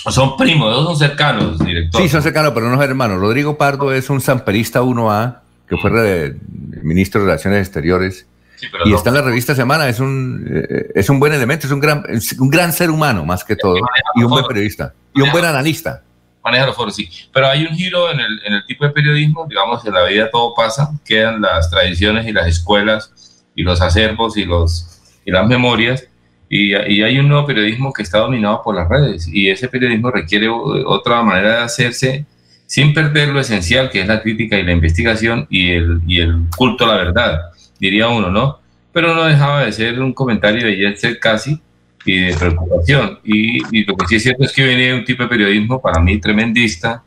Son 0.09 0.37
primos, 0.37 0.71
dos 0.75 0.85
son 0.85 0.97
cercanos, 0.97 1.57
director. 1.59 2.01
Sí, 2.01 2.07
son 2.09 2.21
cercanos, 2.21 2.51
pero 2.53 2.69
no 2.69 2.75
son 2.75 2.83
hermanos. 2.83 3.19
Rodrigo 3.19 3.57
Pardo 3.57 3.91
es 3.93 4.09
un 4.11 4.21
samperista 4.21 4.81
1A, 4.83 5.39
que 5.67 5.77
fue 5.77 5.89
re- 5.89 6.35
ministro 6.83 7.21
de 7.21 7.27
Relaciones 7.27 7.65
Exteriores. 7.65 8.27
Pero 8.71 8.87
y 8.87 8.91
no. 8.91 8.95
está 8.95 9.09
en 9.09 9.15
la 9.15 9.21
revista 9.21 9.55
Semana, 9.55 9.87
es 9.89 9.99
un, 9.99 10.47
eh, 10.49 10.91
es 10.95 11.09
un 11.09 11.19
buen 11.19 11.33
elemento, 11.33 11.67
es 11.67 11.73
un 11.73 11.79
gran, 11.79 12.03
es 12.07 12.33
un 12.33 12.49
gran 12.49 12.71
ser 12.73 12.89
humano 12.89 13.25
más 13.25 13.43
que 13.43 13.55
todo, 13.55 13.77
y 14.15 14.23
un 14.23 14.29
buen 14.29 14.45
periodista, 14.45 14.93
y 15.13 15.21
un 15.21 15.31
buen 15.31 15.45
analista. 15.45 16.01
maneja 16.43 16.65
los 16.65 16.75
foros, 16.75 16.95
sí. 16.95 17.09
Pero 17.33 17.47
hay 17.47 17.65
un 17.65 17.75
giro 17.75 18.11
en 18.11 18.19
el, 18.19 18.41
en 18.45 18.53
el 18.53 18.65
tipo 18.65 18.85
de 18.85 18.91
periodismo, 18.91 19.45
digamos, 19.47 19.85
en 19.85 19.93
la 19.93 20.03
vida 20.03 20.29
todo 20.31 20.53
pasa, 20.53 20.91
quedan 21.05 21.41
las 21.41 21.69
tradiciones 21.69 22.27
y 22.27 22.31
las 22.31 22.47
escuelas 22.47 23.43
y 23.55 23.63
los 23.63 23.81
acervos 23.81 24.37
y, 24.37 24.45
los, 24.45 25.01
y 25.25 25.31
las 25.31 25.47
memorias, 25.47 26.07
y, 26.49 26.75
y 26.75 27.01
hay 27.01 27.17
un 27.17 27.27
nuevo 27.27 27.45
periodismo 27.45 27.91
que 27.91 28.03
está 28.03 28.19
dominado 28.19 28.61
por 28.61 28.75
las 28.75 28.87
redes, 28.87 29.27
y 29.27 29.49
ese 29.49 29.67
periodismo 29.67 30.11
requiere 30.11 30.49
otra 30.49 31.21
manera 31.23 31.57
de 31.57 31.61
hacerse 31.63 32.25
sin 32.65 32.93
perder 32.93 33.29
lo 33.29 33.39
esencial, 33.39 33.89
que 33.89 34.01
es 34.01 34.07
la 34.07 34.21
crítica 34.21 34.57
y 34.57 34.63
la 34.63 34.71
investigación 34.71 35.45
y 35.49 35.73
el, 35.73 36.01
y 36.07 36.21
el 36.21 36.47
culto 36.55 36.85
a 36.85 36.87
la 36.87 36.95
verdad, 36.95 37.39
diría 37.87 38.07
uno, 38.07 38.29
¿no? 38.29 38.59
Pero 38.91 39.13
no 39.15 39.23
dejaba 39.25 39.65
de 39.65 39.71
ser 39.71 39.99
un 40.01 40.13
comentario 40.13 40.65
de 40.65 40.75
Jetset 40.75 41.19
casi, 41.19 41.59
y 42.05 42.19
de 42.19 42.33
preocupación. 42.35 43.19
Y, 43.23 43.57
y 43.77 43.85
lo 43.85 43.95
que 43.95 44.07
sí 44.07 44.15
es 44.17 44.23
cierto 44.23 44.43
es 44.43 44.51
que 44.53 44.63
de 44.63 44.93
un 44.93 45.05
tipo 45.05 45.23
de 45.23 45.29
periodismo 45.29 45.81
para 45.81 46.01
mí 46.01 46.19
tremendista 46.19 47.01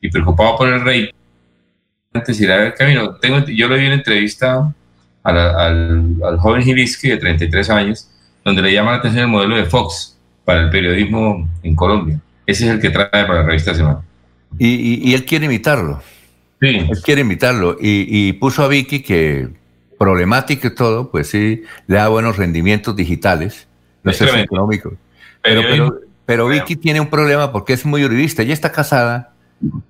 y 0.00 0.08
preocupado 0.08 0.56
por 0.56 0.68
el 0.68 0.80
rey. 0.82 1.10
Antes 2.12 2.40
ir 2.40 2.50
a 2.50 2.56
ver 2.56 2.74
camino, 2.74 3.14
tengo, 3.16 3.44
yo 3.46 3.68
le 3.68 3.78
di 3.78 3.86
una 3.86 3.94
entrevista 3.96 4.72
a 5.22 5.32
la- 5.32 5.66
al, 5.66 6.14
al 6.24 6.38
joven 6.38 6.62
Gilisky 6.62 7.08
de 7.10 7.16
33 7.18 7.70
años, 7.70 8.08
donde 8.44 8.62
le 8.62 8.72
llama 8.72 8.92
la 8.92 8.96
atención 8.98 9.24
el 9.24 9.30
modelo 9.30 9.56
de 9.56 9.64
Fox 9.64 10.16
para 10.44 10.62
el 10.62 10.70
periodismo 10.70 11.48
en 11.62 11.74
Colombia. 11.76 12.20
Ese 12.46 12.64
es 12.66 12.70
el 12.72 12.80
que 12.80 12.90
trae 12.90 13.08
para 13.10 13.34
la 13.40 13.42
revista 13.42 13.74
Semana. 13.74 14.00
Y, 14.58 14.68
y- 14.68 15.10
y 15.10 15.14
él 15.14 15.24
quiere 15.24 15.46
imitarlo. 15.46 16.02
Sí. 16.60 16.68
Él 16.68 16.98
quiere 17.04 17.20
imitarlo. 17.20 17.76
Y, 17.80 18.06
y 18.28 18.32
puso 18.34 18.64
a 18.64 18.68
Vicky 18.68 19.00
que 19.02 19.48
problemática 20.00 20.68
y 20.68 20.74
todo, 20.74 21.10
pues 21.10 21.28
sí, 21.28 21.62
le 21.86 21.96
da 21.96 22.08
buenos 22.08 22.38
rendimientos 22.38 22.96
digitales, 22.96 23.68
no 24.02 24.10
Es 24.10 24.16
sé 24.16 24.40
económicos. 24.40 24.94
Pero, 25.42 25.60
pero, 25.60 26.00
pero 26.24 26.48
Vicky 26.48 26.74
tiene 26.76 27.02
un 27.02 27.08
problema 27.10 27.52
porque 27.52 27.74
es 27.74 27.84
muy 27.84 28.02
uribista. 28.02 28.40
Ella 28.40 28.54
está 28.54 28.72
casada 28.72 29.34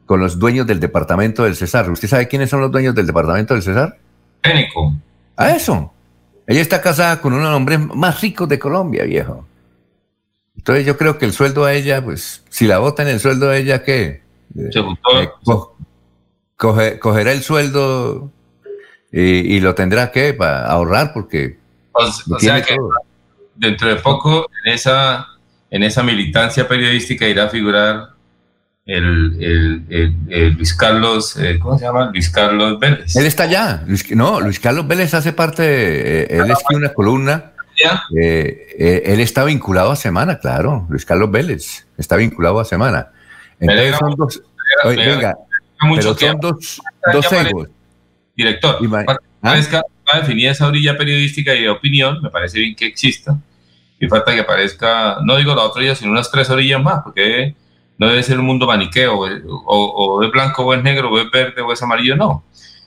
con 0.06 0.18
los 0.18 0.36
dueños 0.40 0.66
del 0.66 0.80
departamento 0.80 1.44
del 1.44 1.54
Cesar. 1.54 1.88
¿Usted 1.88 2.08
sabe 2.08 2.26
quiénes 2.26 2.50
son 2.50 2.60
los 2.60 2.72
dueños 2.72 2.92
del 2.96 3.06
departamento 3.06 3.54
del 3.54 3.62
Cesar? 3.62 3.98
Técnico. 4.40 4.96
A 5.36 5.50
eso. 5.52 5.92
Ella 6.44 6.60
está 6.60 6.80
casada 6.82 7.20
con 7.20 7.32
uno 7.32 7.44
de 7.44 7.48
los 7.50 7.56
hombres 7.58 7.78
más 7.78 8.20
ricos 8.20 8.48
de 8.48 8.58
Colombia, 8.58 9.04
viejo. 9.04 9.46
Entonces 10.56 10.84
yo 10.84 10.96
creo 10.98 11.18
que 11.18 11.24
el 11.24 11.32
sueldo 11.32 11.64
a 11.64 11.72
ella, 11.72 12.02
pues, 12.04 12.42
si 12.48 12.66
la 12.66 12.78
votan 12.78 13.06
el 13.06 13.20
sueldo 13.20 13.48
a 13.48 13.56
ella, 13.56 13.84
¿qué? 13.84 14.22
Se 14.72 14.80
Eh, 14.80 15.30
co- 15.44 15.76
coge- 16.56 16.98
cogerá 16.98 17.30
el 17.30 17.42
sueldo 17.42 18.32
y, 19.12 19.20
y 19.56 19.60
lo 19.60 19.74
tendrá 19.74 20.10
que 20.12 20.34
para 20.34 20.66
ahorrar 20.66 21.12
porque 21.12 21.58
O, 21.92 22.38
sea 22.38 22.62
que 22.62 22.76
todo. 22.76 22.90
dentro 23.56 23.88
de 23.88 23.96
poco 23.96 24.46
en 24.64 24.72
esa, 24.74 25.26
en 25.70 25.82
esa 25.82 26.02
militancia 26.02 26.66
periodística 26.68 27.26
irá 27.26 27.44
a 27.44 27.48
figurar 27.48 28.10
el, 28.86 29.36
el- 29.40 29.84
el- 29.90 30.14
el 30.28 30.52
Luis 30.54 30.74
Carlos, 30.74 31.36
eh, 31.36 31.58
¿cómo 31.60 31.78
se 31.78 31.84
llama? 31.84 32.10
Luis 32.12 32.28
Carlos 32.30 32.78
Vélez. 32.80 33.14
Él 33.14 33.26
está 33.26 33.44
allá. 33.44 33.82
Luis- 33.86 34.10
no, 34.16 34.40
Luis 34.40 34.58
Carlos 34.58 34.86
Vélez 34.88 35.14
hace 35.14 35.32
parte, 35.32 35.62
eh, 35.64 36.26
él 36.30 36.50
escribe 36.50 36.80
una 36.80 36.92
columna. 36.92 37.52
eh, 38.20 38.74
eh, 38.78 39.02
él 39.06 39.20
está 39.20 39.44
vinculado 39.44 39.90
a 39.90 39.96
Semana, 39.96 40.38
claro. 40.38 40.86
Luis 40.90 41.04
Carlos 41.04 41.30
Vélez 41.30 41.86
está 41.98 42.16
vinculado 42.16 42.58
a 42.60 42.64
Semana. 42.64 43.08
Entonces 43.60 43.96
son 43.96 44.14
dos, 44.16 44.42
oye, 44.84 45.06
venga, 45.06 45.36
pero 45.94 46.14
son 46.14 46.40
dos, 46.40 46.82
dos 47.12 47.32
egos. 47.32 47.68
Director, 48.44 48.78
para 49.06 49.18
que 49.18 49.24
aparezca- 49.42 49.82
va 50.08 50.18
a 50.18 50.20
definir 50.20 50.48
esa 50.48 50.66
orilla 50.66 50.96
periodística 50.96 51.54
y 51.54 51.62
de 51.62 51.70
opinión, 51.70 52.20
me 52.22 52.30
parece 52.30 52.58
bien 52.58 52.74
que 52.74 52.86
exista. 52.86 53.36
Y 54.00 54.06
falta 54.08 54.32
que 54.34 54.40
aparezca, 54.40 55.18
no 55.22 55.36
digo 55.36 55.54
la 55.54 55.62
otra 55.62 55.80
orilla, 55.80 55.94
sino 55.94 56.10
unas 56.12 56.30
tres 56.30 56.48
orillas 56.50 56.82
más, 56.82 57.02
porque 57.04 57.54
no 57.98 58.08
debe 58.08 58.22
ser 58.22 58.38
un 58.38 58.46
mundo 58.46 58.66
maniqueo, 58.66 59.14
o, 59.18 59.26
o- 59.66 60.16
o 60.16 60.22
es 60.24 60.30
blanco 60.30 60.64
o 60.64 60.72
es 60.74 60.82
negro, 60.82 61.10
o 61.10 61.18
es 61.20 61.30
verde 61.30 61.60
o 61.60 61.72
es 61.72 61.82
amarillo, 61.82 62.16
no. 62.16 62.44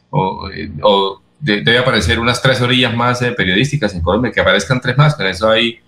O, 0.09 0.49
o 0.81 1.21
de- 1.39 1.61
debe 1.61 1.77
aparecer 1.77 2.19
unas 2.19 2.41
tres 2.41 2.59
orillas 2.61 2.95
más 2.95 3.21
eh, 3.21 3.31
periodísticas 3.31 3.93
en 3.93 4.01
Colombia, 4.01 4.31
que 4.31 4.41
aparezcan 4.41 4.81
tres 4.81 4.97
más, 4.97 5.15
con 5.15 5.27
eso 5.27 5.49
hay 5.49 5.79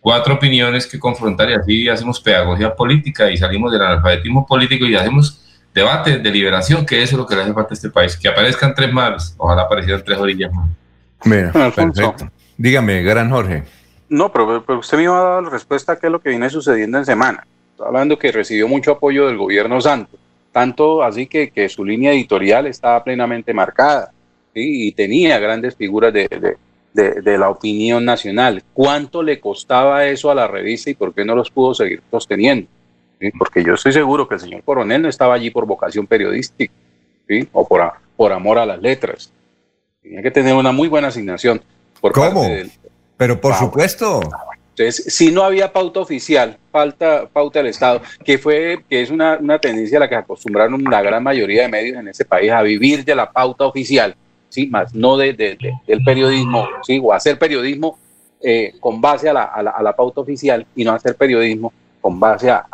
cuatro 0.00 0.34
opiniones 0.34 0.86
que 0.86 0.98
confrontar 0.98 1.50
y 1.50 1.54
así 1.54 1.88
hacemos 1.88 2.20
pedagogía 2.20 2.74
política 2.74 3.30
y 3.30 3.36
salimos 3.36 3.72
del 3.72 3.82
analfabetismo 3.82 4.46
político 4.46 4.84
y 4.86 4.94
hacemos 4.94 5.40
debate, 5.74 6.18
deliberación, 6.18 6.84
que 6.84 7.02
eso 7.02 7.14
es 7.14 7.18
lo 7.18 7.26
que 7.26 7.36
le 7.36 7.42
hace 7.42 7.52
falta 7.52 7.72
a 7.72 7.74
este 7.74 7.90
país. 7.90 8.16
Que 8.16 8.28
aparezcan 8.28 8.74
tres 8.74 8.92
mares, 8.92 9.34
ojalá 9.36 9.62
aparecieran 9.62 10.02
tres 10.04 10.18
orillas 10.18 10.52
más. 10.52 10.68
Mira, 11.24 11.52
perfecto. 11.52 12.14
Dígame, 12.56 13.02
gran 13.02 13.30
Jorge. 13.30 13.64
No, 14.08 14.32
pero, 14.32 14.64
pero 14.64 14.78
usted 14.78 14.96
me 14.96 15.04
iba 15.04 15.18
a 15.18 15.34
dar 15.34 15.42
la 15.42 15.50
respuesta 15.50 15.92
a 15.92 15.96
qué 15.96 16.06
es 16.06 16.12
lo 16.12 16.20
que 16.20 16.30
viene 16.30 16.48
sucediendo 16.50 16.98
en 16.98 17.04
semana. 17.04 17.46
Está 17.72 17.86
hablando 17.86 18.18
que 18.18 18.32
recibió 18.32 18.66
mucho 18.66 18.92
apoyo 18.92 19.26
del 19.26 19.36
gobierno 19.36 19.80
santo, 19.80 20.16
tanto 20.50 21.02
así 21.02 21.26
que, 21.26 21.50
que 21.50 21.68
su 21.68 21.84
línea 21.84 22.12
editorial 22.12 22.66
estaba 22.66 23.04
plenamente 23.04 23.52
marcada 23.52 24.10
¿sí? 24.54 24.88
y 24.88 24.92
tenía 24.92 25.38
grandes 25.38 25.76
figuras 25.76 26.12
de, 26.12 26.26
de, 26.26 26.56
de, 26.92 27.20
de 27.20 27.38
la 27.38 27.50
opinión 27.50 28.04
nacional. 28.04 28.62
¿Cuánto 28.72 29.22
le 29.22 29.38
costaba 29.38 30.06
eso 30.06 30.30
a 30.30 30.34
la 30.34 30.48
revista 30.48 30.90
y 30.90 30.94
por 30.94 31.14
qué 31.14 31.24
no 31.24 31.36
los 31.36 31.50
pudo 31.50 31.74
seguir 31.74 32.02
sosteniendo? 32.10 32.68
¿Sí? 33.20 33.30
Porque 33.38 33.64
yo 33.64 33.74
estoy 33.74 33.92
seguro 33.92 34.28
que 34.28 34.34
el 34.36 34.40
señor 34.40 34.62
coronel 34.62 35.02
no 35.02 35.08
estaba 35.08 35.34
allí 35.34 35.50
por 35.50 35.66
vocación 35.66 36.06
periodística 36.06 36.72
¿sí? 37.28 37.48
o 37.52 37.66
por, 37.66 37.80
a- 37.82 37.94
por 38.16 38.32
amor 38.32 38.58
a 38.58 38.66
las 38.66 38.80
letras. 38.80 39.32
Tenía 40.02 40.22
que 40.22 40.30
tener 40.30 40.54
una 40.54 40.72
muy 40.72 40.88
buena 40.88 41.08
asignación. 41.08 41.60
Por 42.00 42.12
¿Cómo? 42.12 42.40
parte 42.42 42.54
del- 42.54 42.70
Pero 43.16 43.40
por 43.40 43.52
Ah, 43.54 43.58
supuesto. 43.58 44.20
entonces, 44.70 45.12
si 45.12 45.32
no 45.32 45.42
había 45.42 45.72
pauta 45.72 45.98
oficial, 46.00 46.56
falta 46.70 47.26
pauta 47.32 47.58
del 47.58 47.66
Estado, 47.68 48.00
que 48.24 48.38
fue, 48.38 48.84
que 48.88 49.02
es 49.02 49.10
una, 49.10 49.36
una 49.38 49.58
tendencia 49.58 49.98
a 49.98 50.00
la 50.00 50.08
que 50.08 50.14
acostumbraron 50.14 50.84
la 50.84 51.02
gran 51.02 51.22
mayoría 51.22 51.62
de 51.62 51.68
medios 51.68 51.96
en 51.98 52.06
este 52.06 52.24
país 52.24 52.52
a 52.52 52.62
vivir 52.62 53.04
de 53.04 53.16
la 53.16 53.30
pauta 53.32 53.66
oficial, 53.66 54.14
sí, 54.48 54.68
más 54.68 54.94
no 54.94 55.16
de, 55.16 55.32
de- 55.32 55.56
de- 55.56 55.74
del 55.88 56.04
periodismo, 56.04 56.68
sí, 56.84 57.00
o 57.02 57.12
hacer 57.12 57.36
periodismo 57.36 57.98
eh, 58.40 58.74
con 58.78 59.00
base 59.00 59.28
a 59.28 59.32
la, 59.32 59.42
a 59.42 59.60
la- 59.64 59.70
a 59.72 59.82
la 59.82 59.96
pauta 59.96 60.20
oficial 60.20 60.64
y 60.76 60.84
no 60.84 60.92
hacer 60.92 61.16
periodismo 61.16 61.72
con 62.00 62.20
base 62.20 62.48
a, 62.48 62.64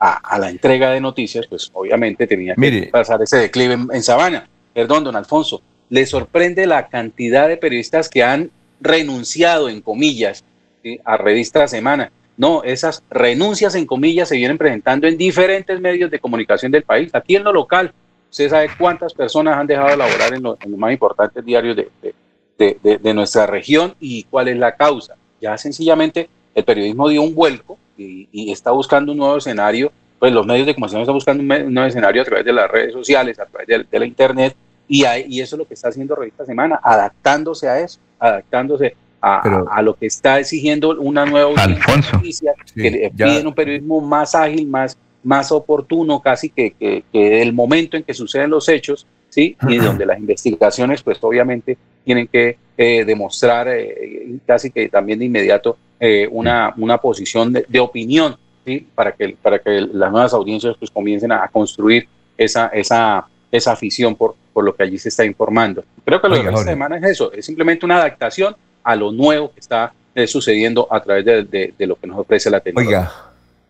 a- 0.00 0.16
a 0.34 0.38
la 0.38 0.48
entrega 0.50 0.90
de 0.90 1.00
noticias, 1.00 1.46
pues 1.46 1.70
obviamente 1.74 2.26
tenía 2.26 2.54
que 2.54 2.60
Mire. 2.60 2.86
pasar 2.86 3.20
ese 3.22 3.36
declive 3.36 3.74
en, 3.74 3.88
en 3.92 4.02
Sabana. 4.02 4.48
Perdón, 4.74 5.04
don 5.04 5.14
Alfonso, 5.16 5.60
le 5.90 6.06
sorprende 6.06 6.66
la 6.66 6.88
cantidad 6.88 7.46
de 7.48 7.56
periodistas 7.58 8.08
que 8.08 8.22
han 8.22 8.50
renunciado, 8.80 9.68
en 9.68 9.80
comillas, 9.80 10.42
¿sí? 10.82 10.98
a 11.04 11.16
Revista 11.16 11.66
Semana. 11.68 12.10
No, 12.36 12.62
esas 12.64 13.02
renuncias 13.10 13.74
en 13.74 13.84
comillas 13.86 14.28
se 14.28 14.36
vienen 14.36 14.56
presentando 14.56 15.06
en 15.06 15.18
diferentes 15.18 15.78
medios 15.80 16.10
de 16.10 16.18
comunicación 16.18 16.72
del 16.72 16.82
país. 16.84 17.10
Aquí 17.14 17.36
en 17.36 17.44
lo 17.44 17.52
local, 17.52 17.92
usted 18.30 18.48
sabe 18.48 18.70
cuántas 18.78 19.12
personas 19.12 19.58
han 19.58 19.66
dejado 19.66 19.90
de 19.90 19.96
laborar 19.98 20.32
en, 20.32 20.42
lo- 20.42 20.56
en 20.62 20.70
los 20.70 20.80
más 20.80 20.92
importantes 20.92 21.44
diarios 21.44 21.76
de, 21.76 21.88
de- 22.00 22.14
de- 22.58 22.78
de- 22.82 22.98
de 22.98 23.14
nuestra 23.14 23.46
región 23.46 23.94
y 24.00 24.22
cuál 24.24 24.48
es 24.48 24.56
la 24.56 24.74
causa. 24.76 25.16
Ya 25.40 25.56
sencillamente 25.58 26.28
el 26.54 26.64
periodismo 26.64 27.08
dio 27.08 27.22
un 27.22 27.34
vuelco 27.34 27.78
y, 28.00 28.28
y 28.32 28.52
está 28.52 28.70
buscando 28.70 29.12
un 29.12 29.18
nuevo 29.18 29.36
escenario. 29.36 29.92
Pues 30.18 30.32
los 30.32 30.44
medios 30.46 30.66
de 30.66 30.74
comunicación 30.74 31.02
están 31.02 31.14
buscando 31.14 31.42
un, 31.42 31.72
nuevo 31.74 31.88
escenario 31.88 32.22
a 32.22 32.24
través 32.24 32.44
de 32.44 32.52
las 32.52 32.70
redes 32.70 32.92
sociales, 32.92 33.38
a 33.38 33.46
través 33.46 33.66
de, 33.66 33.84
de 33.90 33.98
la 33.98 34.04
internet 34.06 34.54
y, 34.88 35.04
hay- 35.04 35.24
y 35.28 35.40
eso 35.40 35.56
es 35.56 35.58
lo 35.60 35.66
que 35.66 35.74
está 35.74 35.88
haciendo 35.88 36.14
Revista 36.14 36.44
Semana, 36.44 36.78
adaptándose 36.82 37.68
a 37.68 37.80
eso, 37.80 37.98
adaptándose 38.18 38.94
a, 39.20 39.36
a- 39.48 39.64
a 39.78 39.82
lo 39.82 39.94
que 39.94 40.06
está 40.06 40.38
exigiendo 40.38 40.90
una 41.00 41.24
nueva 41.24 41.50
Alfonso. 41.62 42.16
noticia, 42.16 42.52
que 42.74 43.10
ya- 43.14 43.26
piden 43.26 43.46
un 43.46 43.54
periodismo 43.54 44.00
más 44.00 44.34
ágil, 44.34 44.66
más, 44.66 44.96
más 45.22 45.52
oportuno, 45.52 46.20
casi 46.20 46.50
que, 46.50 46.72
que, 46.72 47.02
que 47.12 47.40
el 47.42 47.52
momento 47.52 47.96
en 47.96 48.02
que 48.02 48.12
suceden 48.14 48.50
los 48.50 48.68
hechos, 48.68 49.06
¿sí? 49.30 49.56
Y 49.68 49.76
donde 49.78 50.04
las 50.06 50.18
investigaciones, 50.18 51.02
pues 51.02 51.18
obviamente 51.22 51.78
tienen 52.04 52.26
que 52.26 52.58
eh, 52.76 53.04
demostrar 53.04 53.68
eh, 53.68 54.36
casi 54.46 54.70
que 54.70 54.88
también 54.88 55.18
de 55.18 55.26
inmediato 55.26 55.76
eh, 56.00 56.26
una, 56.32 56.72
una 56.78 56.98
posición 56.98 57.52
de, 57.52 57.64
de 57.68 57.78
opinión, 57.78 58.36
¿sí? 58.64 58.86
Para 58.94 59.12
que, 59.12 59.36
para 59.40 59.58
que 59.58 59.80
las 59.92 60.10
nuevas 60.10 60.32
audiencias 60.32 60.74
pues 60.78 60.90
comiencen 60.90 61.30
a, 61.30 61.44
a 61.44 61.48
construir 61.48 62.08
esa, 62.38 62.68
esa, 62.68 63.26
esa 63.52 63.72
afición 63.72 64.16
por, 64.16 64.34
por 64.52 64.64
lo 64.64 64.74
que 64.74 64.82
allí 64.82 64.98
se 64.98 65.10
está 65.10 65.24
informando. 65.24 65.84
Creo 66.04 66.20
que 66.20 66.28
lo 66.28 66.36
esta 66.36 66.50
Jorge. 66.52 66.70
semana 66.70 66.96
es 66.96 67.04
eso, 67.04 67.32
es 67.32 67.44
simplemente 67.44 67.84
una 67.84 67.96
adaptación 67.98 68.56
a 68.82 68.96
lo 68.96 69.12
nuevo 69.12 69.52
que 69.52 69.60
está 69.60 69.92
eh, 70.14 70.26
sucediendo 70.26 70.88
a 70.90 71.00
través 71.02 71.24
de, 71.24 71.44
de- 71.44 71.74
de 71.78 71.86
lo 71.86 71.96
que 71.96 72.06
nos 72.06 72.18
ofrece 72.18 72.48
la 72.50 72.60
tecnología. 72.60 72.98
Oiga, 73.00 73.12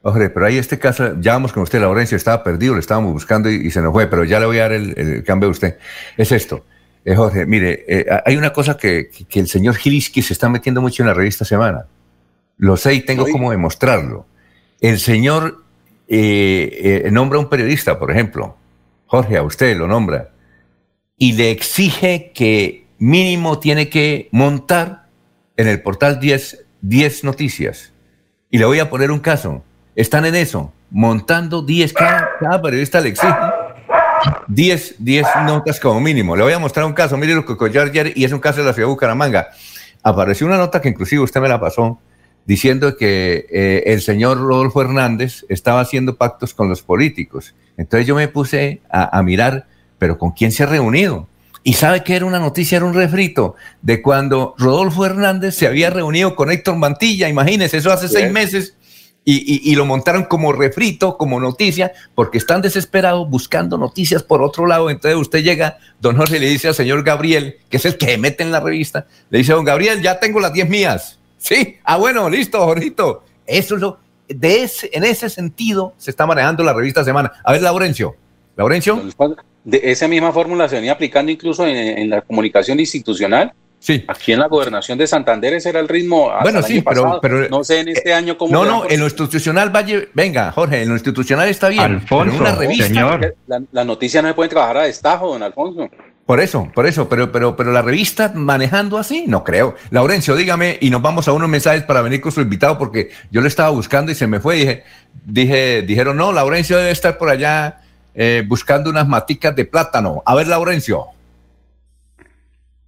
Jorge, 0.03 0.31
pero 0.31 0.47
ahí 0.47 0.57
este 0.57 0.79
caso, 0.79 1.17
ya 1.21 1.33
vamos 1.33 1.53
con 1.53 1.63
usted, 1.65 1.81
Laurencio, 1.81 2.17
estaba 2.17 2.43
perdido, 2.45 2.75
le 2.75 2.81
estábamos 2.81 3.13
buscando 3.13 3.51
y, 3.51 3.67
y 3.67 3.71
se 3.71 3.83
nos 3.83 3.93
fue, 3.93 4.07
pero 4.07 4.25
ya 4.25 4.39
le 4.41 4.47
voy 4.47 4.59
a 4.59 4.63
dar 4.63 4.73
el, 4.73 4.95
el 4.99 5.25
cambio 5.25 5.49
a 5.49 5.53
usted. 5.53 5.77
Es 6.17 6.33
esto, 6.33 6.65
eh, 7.05 7.15
Jorge, 7.15 7.45
mire, 7.45 7.85
eh, 7.89 8.07
hay 8.25 8.37
una 8.37 8.53
cosa 8.53 8.77
que, 8.77 9.11
que- 9.11 9.25
que 9.25 9.41
el 9.41 9.49
señor 9.49 9.75
Gilisky 9.75 10.23
se 10.23 10.33
está 10.33 10.49
metiendo 10.49 10.81
mucho 10.81 11.03
en 11.03 11.09
la 11.09 11.15
revista 11.15 11.45
Semana. 11.45 11.85
Lo 12.61 12.77
sé 12.77 12.93
y 12.93 13.01
tengo 13.01 13.27
cómo 13.27 13.53
demostrarlo. 13.53 14.27
El 14.83 14.99
señor 14.99 15.65
eh, 16.07 17.03
eh, 17.07 17.11
nombra 17.11 17.39
a 17.39 17.41
un 17.41 17.49
periodista, 17.49 17.99
por 17.99 18.11
ejemplo, 18.11 18.55
Jorge, 19.07 19.39
a 19.39 19.43
usted 19.43 19.79
lo 19.79 19.89
nombra, 19.89 20.29
y 21.17 21.33
le 21.33 21.53
exige 21.53 22.33
que 22.35 22.85
mínimo 22.99 23.59
tiene 23.61 23.89
que 23.89 24.29
montar 24.31 25.07
en 25.57 25.69
el 25.69 25.81
portal 25.81 26.21
10, 26.21 26.67
10 26.83 27.25
noticias. 27.25 27.95
Y 28.51 28.59
le 28.59 28.67
voy 28.67 28.79
a 28.79 28.91
poner 28.91 29.11
un 29.11 29.21
caso. 29.21 29.65
Están 29.97 30.27
en 30.27 30.35
eso, 30.35 30.71
montando 30.91 31.63
10, 31.63 31.95
cada, 31.95 32.29
cada 32.39 32.61
periodista 32.61 33.01
le 33.01 33.09
exige 33.09 33.35
10, 34.49 34.97
10 34.99 35.27
notas 35.47 35.81
como 35.81 35.99
mínimo. 35.99 36.37
Le 36.37 36.43
voy 36.43 36.53
a 36.53 36.59
mostrar 36.59 36.85
un 36.85 36.93
caso, 36.93 37.17
mire 37.17 37.35
lo 37.35 37.47
que 37.47 37.55
ocurrió 37.55 37.81
ayer 37.81 38.13
y 38.15 38.25
es 38.25 38.33
un 38.33 38.39
caso 38.39 38.61
de 38.61 38.67
la 38.67 38.75
ciudad 38.75 38.87
de 38.87 38.93
Bucaramanga. 38.93 39.49
Apareció 40.03 40.47
una 40.47 40.59
nota 40.59 40.83
que 40.83 40.91
inclusive 40.91 41.23
usted 41.23 41.41
me 41.41 41.49
la 41.49 41.59
pasó 41.59 41.99
diciendo 42.47 42.97
que 42.97 43.47
eh, 43.51 43.83
el 43.87 44.01
señor 44.03 44.39
Rodolfo 44.39 44.81
Hernández 44.83 45.45
estaba 45.49 45.81
haciendo 45.81 46.17
pactos 46.17 46.55
con 46.55 46.69
los 46.69 46.83
políticos. 46.83 47.55
Entonces 47.77 48.07
yo 48.07 48.15
me 48.15 48.29
puse 48.29 48.81
a, 48.91 49.17
a 49.19 49.23
mirar, 49.23 49.67
pero 49.99 50.19
¿con 50.19 50.33
quién 50.33 50.51
se 50.53 50.63
ha 50.63 50.67
reunido? 50.67 51.29
Y 51.63 51.75
sabe 51.75 52.03
que 52.03 52.17
era 52.17 52.25
una 52.25 52.39
noticia, 52.39 52.77
era 52.77 52.87
un 52.87 52.95
refrito 52.95 53.55
de 53.83 54.01
cuando 54.01 54.55
Rodolfo 54.59 55.05
Hernández 55.05 55.55
se 55.55 55.67
había 55.67 55.91
reunido 55.91 56.35
con 56.35 56.51
Héctor 56.51 56.77
Mantilla, 56.77 57.29
imagínese, 57.29 57.77
eso 57.77 57.93
hace 57.93 58.09
seis 58.09 58.33
meses, 58.33 58.75
y, 59.27 59.35
y- 59.37 59.71
y 59.71 59.75
lo 59.77 59.85
montaron 59.85 60.25
como 60.25 60.55
refrito, 60.55 61.19
como 61.19 61.39
noticia, 61.39 61.93
porque 62.15 62.39
están 62.39 62.63
desesperados 62.63 63.29
buscando 63.29 63.77
noticias 63.77 64.23
por 64.23 64.43
otro 64.43 64.67
lado. 64.67 64.89
Entonces 64.89 65.21
usted 65.21 65.45
llega, 65.45 65.77
don 66.01 66.17
Jorge 66.17 66.41
le 66.41 66.49
dice 66.49 66.69
al 66.69 66.75
señor 66.75 67.05
Gabriel, 67.05 67.57
que 67.69 67.77
es 67.77 67.85
el 67.85 67.99
que 67.99 68.17
mete 68.17 68.43
en 68.43 68.51
la 68.53 68.61
revista, 68.61 69.07
le 69.29 69.39
dice, 69.39 69.53
don 69.53 69.67
Gabriel, 69.67 70.01
ya 70.01 70.19
tengo 70.19 70.41
las 70.41 70.55
10 70.55 70.69
mías. 70.71 71.20
Sí, 71.41 71.79
ah, 71.85 71.97
bueno, 71.97 72.29
listo, 72.29 72.63
Jorgito. 72.65 73.25
Eso 73.47 73.75
es 73.75 73.81
lo, 73.81 73.99
de 74.29 74.63
ese, 74.63 74.91
en 74.93 75.05
ese 75.05 75.29
sentido 75.31 75.95
se 75.97 76.11
está 76.11 76.27
manejando 76.27 76.63
la 76.63 76.75
revista 76.75 77.03
Semana. 77.03 77.33
A 77.43 77.53
ver, 77.53 77.63
Laurencio. 77.63 78.15
Laurencio. 78.57 79.03
De 79.65 79.81
esa 79.91 80.07
misma 80.07 80.33
fórmula 80.33 80.69
se 80.69 80.77
venía 80.77 80.93
aplicando 80.93 81.33
incluso 81.33 81.67
en, 81.67 81.77
en 81.77 82.11
la 82.11 82.21
comunicación 82.21 82.79
institucional. 82.79 83.53
Sí. 83.83 84.05
Aquí 84.09 84.33
en 84.33 84.41
la 84.41 84.47
gobernación 84.47 84.99
de 84.99 85.07
Santander 85.07 85.55
ese 85.55 85.71
era 85.71 85.81
el 85.81 85.89
ritmo. 85.89 86.31
hasta 86.31 86.43
Bueno, 86.43 86.59
el 86.59 86.65
sí, 86.67 86.73
año 86.75 86.83
pero- 86.87 87.03
pasado. 87.03 87.21
pero- 87.23 87.49
no 87.49 87.65
sé 87.65 87.81
en 87.81 87.89
este 87.89 88.13
año 88.13 88.37
cómo. 88.37 88.53
No, 88.53 88.65
no, 88.67 88.85
en 88.89 89.01
lo 89.01 89.07
institucional 89.07 89.71
vaya, 89.71 90.01
venga, 90.13 90.53
Jorge, 90.53 90.83
en 90.83 90.89
lo 90.91 90.95
institucional 90.95 91.49
está 91.49 91.69
bien. 91.71 91.83
Alfonso, 91.83 92.35
en 92.37 92.41
una 92.43 92.55
revista. 92.55 92.85
señor. 92.87 93.35
La, 93.47 93.63
la 93.73 93.85
noticia 93.85 94.21
no 94.21 94.29
se 94.29 94.35
puede 94.35 94.51
trabajar 94.51 94.77
a 94.77 94.83
destajo, 94.83 95.33
don 95.33 95.43
Alfonso. 95.43 95.89
Por 96.27 96.39
eso, 96.41 96.69
por 96.75 96.87
eso, 96.87 97.09
pero, 97.09 97.33
pero, 97.33 97.57
pero 97.57 97.73
la 97.73 97.83
revista 97.83 98.31
manejando 98.35 98.99
así, 98.99 99.25
no 99.27 99.43
creo. 99.43 99.75
Laurencio, 99.91 100.37
dígame, 100.37 100.77
y 100.81 100.89
nos 100.91 101.01
vamos 101.03 101.27
a 101.27 101.33
unos 101.33 101.49
mensajes 101.49 101.83
para 101.83 102.03
venir 102.03 102.21
con 102.21 102.31
su 102.31 102.41
invitado, 102.43 102.79
porque 102.79 103.11
yo 103.33 103.41
le 103.41 103.49
estaba 103.49 103.71
buscando 103.71 104.13
y 104.13 104.15
se 104.15 104.27
me 104.29 104.39
fue. 104.41 104.57
Dije, 104.57 104.85
dije, 105.25 105.83
dijeron, 105.83 106.17
no, 106.19 106.33
Laurencio 106.33 106.77
debe 106.77 106.91
estar 106.93 107.17
por 107.19 107.31
allá 107.31 107.81
eh, 108.15 108.45
buscando 108.47 108.91
unas 108.91 109.09
maticas 109.09 109.57
de 109.57 109.65
plátano. 109.65 110.23
A 110.27 110.35
ver, 110.35 110.47
Laurencio. 110.49 111.07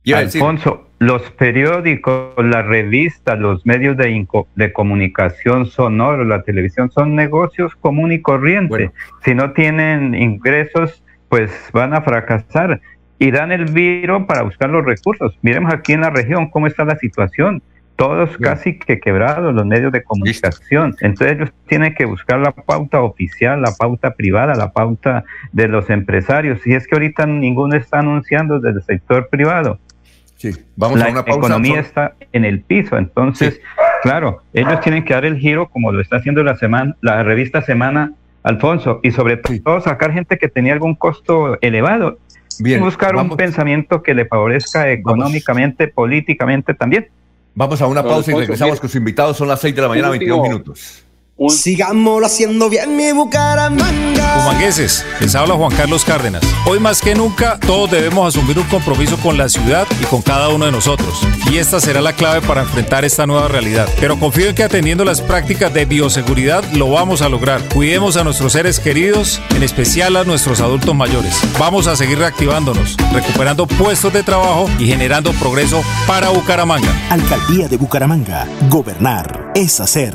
Decir- 0.05 0.43
Alfonso, 0.43 0.89
los 0.99 1.23
periódicos, 1.33 2.33
las 2.45 2.66
revistas, 2.66 3.39
los 3.39 3.65
medios 3.66 3.97
de 3.97 4.73
comunicación 4.73 5.66
sonoro, 5.66 6.24
la 6.24 6.43
televisión, 6.43 6.91
son 6.91 7.15
negocios 7.15 7.74
común 7.77 8.12
y 8.12 8.20
corriente. 8.20 8.91
Si 9.24 9.35
no 9.35 9.53
tienen 9.53 10.15
ingresos, 10.15 11.03
pues 11.29 11.51
van 11.73 11.95
a 11.95 12.03
fracasar 12.03 12.81
y 13.19 13.31
dan 13.31 13.53
el 13.53 13.66
viro 13.66 14.27
para 14.27 14.43
buscar 14.43 14.70
los 14.70 14.85
recursos. 14.85 15.39
Miremos 15.43 15.73
aquí 15.73 15.93
en 15.93 16.01
la 16.03 16.11
región 16.11 16.51
cómo 16.51 16.66
está 16.66 16.85
la 16.85 16.97
situación. 16.97 17.62
Todos 17.95 18.37
casi 18.39 18.79
que 18.79 18.99
quebrados 18.99 19.55
los 19.55 19.65
medios 19.66 19.93
de 19.93 20.03
comunicación. 20.03 20.97
Entonces 21.01 21.37
ellos 21.37 21.51
tienen 21.69 21.95
que 21.95 22.05
buscar 22.05 22.41
la 22.41 22.51
pauta 22.51 23.01
oficial, 23.03 23.61
la 23.62 23.73
pauta 23.79 24.15
privada, 24.15 24.55
la 24.55 24.73
pauta 24.73 25.24
de 25.53 25.69
los 25.69 25.89
empresarios. 25.91 26.66
Y 26.66 26.74
es 26.74 26.87
que 26.89 26.97
ahorita 26.97 27.27
ninguno 27.27 27.77
está 27.77 28.01
anunciando 28.01 28.59
desde 28.59 28.79
el 28.79 28.85
sector 28.85 29.29
privado. 29.29 29.79
Sí, 30.43 30.51
vamos 30.77 30.98
la 30.98 31.06
a 31.06 31.10
una 31.10 31.24
pausa. 31.24 31.39
economía 31.39 31.70
Solo- 31.74 31.86
está 31.86 32.14
en 32.32 32.44
el 32.44 32.62
piso, 32.62 32.97
entonces, 32.98 33.60
claro, 34.02 34.43
ellos 34.52 34.81
tienen 34.81 35.05
que 35.05 35.14
dar 35.14 35.24
el 35.24 35.39
giro 35.39 35.69
como 35.69 35.93
lo 35.93 36.01
está 36.01 36.16
haciendo 36.16 36.43
la 36.43 36.56
semana, 36.56 36.97
la 37.01 37.23
revista 37.23 37.62
Semana, 37.62 38.12
Alfonso, 38.43 38.98
y 39.05 39.12
sobre 39.12 39.36
todo 39.36 39.81
sacar 39.81 40.12
gente 40.12 40.39
que 40.39 40.48
tenía 40.48 40.73
algún 40.73 40.97
costo 40.97 41.56
elevado. 41.60 42.19
Bien, 42.59 42.81
y 42.81 42.85
buscar 42.85 43.14
vamos- 43.14 43.31
un 43.32 43.36
pensamiento 43.36 44.02
que 44.02 44.14
le 44.14 44.27
favorezca 44.27 44.90
económicamente, 44.90 45.86
políticamente 45.89 46.74
también. 46.74 47.06
Vamos 47.55 47.81
a 47.81 47.86
una 47.86 48.02
pausa 48.02 48.32
y 48.32 48.35
regresamos 48.35 48.81
con 48.81 48.89
sus 48.89 48.97
invitados. 48.97 49.36
Son 49.36 49.47
las 49.47 49.60
6 49.60 49.74
de 49.77 49.82
la 49.82 49.89
mañana, 49.89 50.10
Un 50.10 50.19
22 50.19 51.02
minutos. 51.38 51.60
Sigámoslo 51.60 52.26
haciendo 52.26 52.68
bien 52.68 52.96
mi 52.96 53.12
Bucaramanga. 53.12 54.38
Humangueses, 54.38 55.04
les 55.20 55.34
habla 55.34 55.54
Juan 55.54 55.74
Carlos 55.74 56.04
Cárdenas. 56.04 56.42
Hoy 56.66 56.78
más 56.78 57.00
que 57.00 57.14
nunca, 57.14 57.59
todos 57.59 57.90
debemos 57.90 58.34
asumir 58.34 58.59
un 58.59 58.66
compromiso 58.66 59.16
con 59.18 59.36
la 59.36 59.48
ciudad 59.48 59.86
y 60.00 60.04
con 60.04 60.22
cada 60.22 60.48
uno 60.48 60.66
de 60.66 60.72
nosotros. 60.72 61.20
Y 61.50 61.59
esta 61.59 61.80
será 61.80 62.00
la 62.00 62.14
clave 62.14 62.46
para 62.46 62.62
enfrentar 62.62 63.04
esta 63.04 63.26
nueva 63.26 63.48
realidad. 63.48 63.88
Pero 64.00 64.18
confío 64.18 64.48
en 64.48 64.54
que 64.54 64.62
atendiendo 64.62 65.04
las 65.04 65.20
prácticas 65.20 65.72
de 65.74 65.84
bioseguridad 65.84 66.64
lo 66.72 66.90
vamos 66.90 67.22
a 67.22 67.28
lograr. 67.28 67.60
Cuidemos 67.72 68.16
a 68.16 68.24
nuestros 68.24 68.52
seres 68.52 68.80
queridos, 68.80 69.40
en 69.54 69.62
especial 69.62 70.16
a 70.16 70.24
nuestros 70.24 70.60
adultos 70.60 70.94
mayores. 70.94 71.34
Vamos 71.59 71.86
a 71.86 71.96
seguir 71.96 72.18
reactivándonos, 72.18 72.96
recuperando 73.12 73.66
puestos 73.66 74.12
de 74.12 74.22
trabajo 74.22 74.68
y 74.78 74.86
generando 74.86 75.32
progreso 75.32 75.82
para 76.06 76.30
Bucaramanga. 76.30 76.90
Alcaldía 77.10 77.68
de 77.68 77.76
Bucaramanga. 77.76 78.46
Gobernar 78.68 79.52
es 79.54 79.80
hacer. 79.80 80.14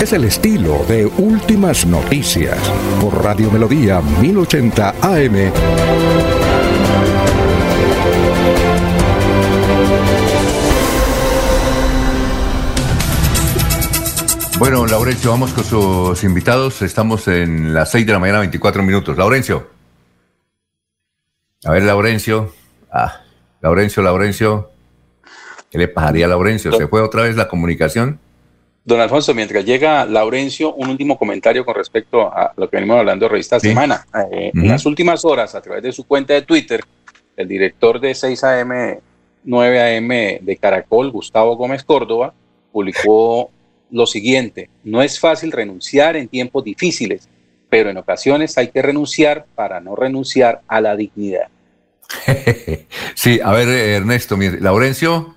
Es 0.00 0.12
el 0.12 0.24
estilo 0.24 0.84
de 0.86 1.06
Últimas 1.06 1.86
Noticias 1.86 2.58
por 3.00 3.24
Radio 3.24 3.50
Melodía 3.50 4.02
1080 4.02 4.94
AM. 5.00 5.52
Bueno, 14.58 14.86
Laurencio, 14.86 15.30
vamos 15.30 15.54
con 15.54 15.64
sus 15.64 16.24
invitados. 16.24 16.82
Estamos 16.82 17.26
en 17.28 17.72
las 17.72 17.90
6 17.90 18.06
de 18.06 18.12
la 18.12 18.18
mañana, 18.18 18.40
24 18.40 18.82
minutos. 18.82 19.16
Laurencio. 19.16 19.70
A 21.64 21.72
ver, 21.72 21.84
Laurencio. 21.84 22.52
Ah, 22.92 23.22
Laurencio, 23.62 24.02
Laurencio. 24.02 24.70
¿Qué 25.70 25.78
le 25.78 25.88
pasaría 25.88 26.26
a 26.26 26.28
Laurencio? 26.28 26.70
¿Se 26.72 26.86
fue 26.86 27.00
otra 27.00 27.22
vez 27.22 27.34
la 27.34 27.48
comunicación? 27.48 28.20
Don 28.86 29.00
Alfonso, 29.00 29.34
mientras 29.34 29.64
llega 29.64 30.06
Laurencio, 30.06 30.72
un 30.74 30.88
último 30.88 31.18
comentario 31.18 31.64
con 31.64 31.74
respecto 31.74 32.22
a 32.22 32.52
lo 32.56 32.70
que 32.70 32.76
venimos 32.76 32.98
hablando 32.98 33.26
de 33.26 33.30
revista 33.30 33.58
Sí. 33.58 33.68
Semana. 33.70 34.06
Eh, 34.30 34.52
En 34.54 34.68
las 34.68 34.86
últimas 34.86 35.24
horas, 35.24 35.56
a 35.56 35.60
través 35.60 35.82
de 35.82 35.90
su 35.90 36.04
cuenta 36.04 36.34
de 36.34 36.42
Twitter, 36.42 36.82
el 37.36 37.48
director 37.48 37.98
de 38.00 38.14
6 38.14 38.44
AM, 38.44 39.00
9 39.42 39.96
AM 39.98 40.38
de 40.40 40.56
Caracol, 40.60 41.10
Gustavo 41.10 41.56
Gómez 41.56 41.82
Córdoba, 41.82 42.32
publicó 42.70 43.50
lo 43.90 44.06
siguiente, 44.06 44.70
no 44.84 45.02
es 45.02 45.18
fácil 45.20 45.50
renunciar 45.52 46.16
en 46.16 46.28
tiempos 46.28 46.62
difíciles, 46.64 47.28
pero 47.68 47.90
en 47.90 47.96
ocasiones 47.96 48.56
hay 48.56 48.68
que 48.68 48.82
renunciar 48.82 49.46
para 49.56 49.80
no 49.80 49.96
renunciar 49.96 50.62
a 50.68 50.80
la 50.80 50.94
dignidad. 50.96 51.48
Sí, 53.14 53.40
a 53.42 53.50
ver, 53.52 53.68
eh, 53.68 53.94
Ernesto, 53.96 54.36
mire, 54.36 54.60
Laurencio. 54.60 55.35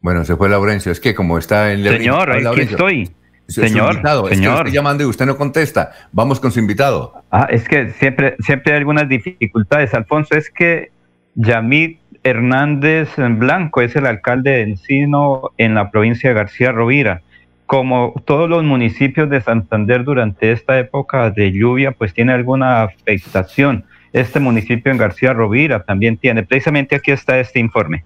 Bueno, 0.00 0.24
se 0.24 0.36
fue 0.36 0.48
Laurencio. 0.48 0.92
Es 0.92 1.00
que 1.00 1.14
como 1.14 1.38
está 1.38 1.72
en 1.72 1.82
Señor, 1.82 2.30
Ah, 2.30 2.34
aquí 2.34 2.42
Laurencio. 2.44 2.76
estoy. 2.76 3.10
Su 3.48 3.62
Señor, 3.62 3.92
invitado. 3.92 4.24
Es 4.24 4.30
que 4.30 4.36
señor. 4.36 4.52
lo 4.52 4.58
estoy 4.58 4.72
llamando 4.72 5.02
y 5.04 5.06
usted 5.06 5.24
no 5.26 5.36
contesta. 5.38 5.92
Vamos 6.12 6.38
con 6.38 6.52
su 6.52 6.60
invitado. 6.60 7.14
Ah, 7.30 7.46
es 7.50 7.66
que 7.66 7.90
siempre, 7.92 8.36
siempre 8.40 8.72
hay 8.72 8.78
algunas 8.78 9.08
dificultades, 9.08 9.94
Alfonso. 9.94 10.36
Es 10.36 10.50
que 10.50 10.90
Yamid 11.34 11.96
Hernández 12.24 13.08
Blanco 13.16 13.80
es 13.80 13.96
el 13.96 14.04
alcalde 14.06 14.50
de 14.50 14.62
Encino 14.62 15.50
en 15.56 15.74
la 15.74 15.90
provincia 15.90 16.28
de 16.28 16.34
García 16.34 16.72
Rovira. 16.72 17.22
Como 17.64 18.14
todos 18.26 18.48
los 18.50 18.64
municipios 18.64 19.28
de 19.30 19.40
Santander 19.40 20.04
durante 20.04 20.52
esta 20.52 20.78
época 20.78 21.30
de 21.30 21.50
lluvia, 21.52 21.92
pues 21.92 22.12
tiene 22.12 22.32
alguna 22.32 22.82
afectación. 22.82 23.84
Este 24.12 24.40
municipio 24.40 24.90
en 24.92 24.98
García 24.98 25.32
Rovira 25.32 25.82
también 25.84 26.16
tiene. 26.18 26.42
Precisamente 26.42 26.96
aquí 26.96 27.12
está 27.12 27.38
este 27.40 27.60
informe. 27.60 28.04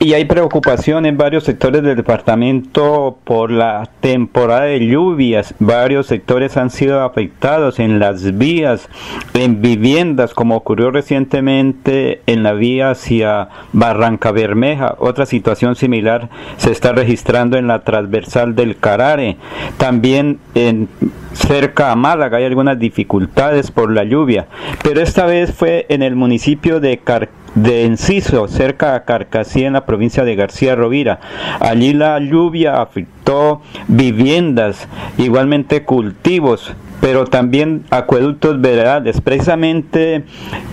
Y 0.00 0.12
hay 0.12 0.24
preocupación 0.24 1.06
en 1.06 1.16
varios 1.16 1.44
sectores 1.44 1.82
del 1.84 1.96
departamento 1.96 3.16
por 3.22 3.52
la 3.52 3.88
temporada 4.00 4.62
de 4.62 4.84
lluvias. 4.84 5.54
Varios 5.60 6.08
sectores 6.08 6.56
han 6.56 6.70
sido 6.70 7.04
afectados 7.04 7.78
en 7.78 8.00
las 8.00 8.36
vías, 8.36 8.88
en 9.34 9.62
viviendas, 9.62 10.34
como 10.34 10.56
ocurrió 10.56 10.90
recientemente 10.90 12.22
en 12.26 12.42
la 12.42 12.54
vía 12.54 12.90
hacia 12.90 13.48
Barranca 13.72 14.32
Bermeja. 14.32 14.96
Otra 14.98 15.26
situación 15.26 15.76
similar 15.76 16.28
se 16.56 16.72
está 16.72 16.92
registrando 16.92 17.56
en 17.56 17.68
la 17.68 17.84
transversal 17.84 18.56
del 18.56 18.76
Carare. 18.76 19.36
También 19.78 20.40
en 20.56 20.88
cerca 21.34 21.92
a 21.92 21.96
Málaga 21.96 22.38
hay 22.38 22.44
algunas 22.44 22.78
dificultades 22.80 23.70
por 23.70 23.92
la 23.92 24.02
lluvia, 24.02 24.48
pero 24.82 25.00
esta 25.00 25.24
vez 25.24 25.52
fue 25.52 25.86
en 25.88 26.02
el 26.02 26.16
municipio 26.16 26.80
de 26.80 26.98
Car 26.98 27.28
de 27.54 27.84
Enciso, 27.84 28.48
cerca 28.48 28.94
a 28.94 29.04
Carcasí, 29.04 29.64
en 29.64 29.74
la 29.74 29.86
provincia 29.86 30.24
de 30.24 30.36
García 30.36 30.74
Rovira. 30.74 31.20
Allí 31.60 31.92
la 31.92 32.18
lluvia 32.18 32.80
afectó 32.80 33.62
viviendas, 33.88 34.88
igualmente 35.18 35.84
cultivos, 35.84 36.74
pero 37.04 37.26
también 37.26 37.84
acueductos 37.90 38.62
veredales. 38.62 39.20
Precisamente 39.20 40.24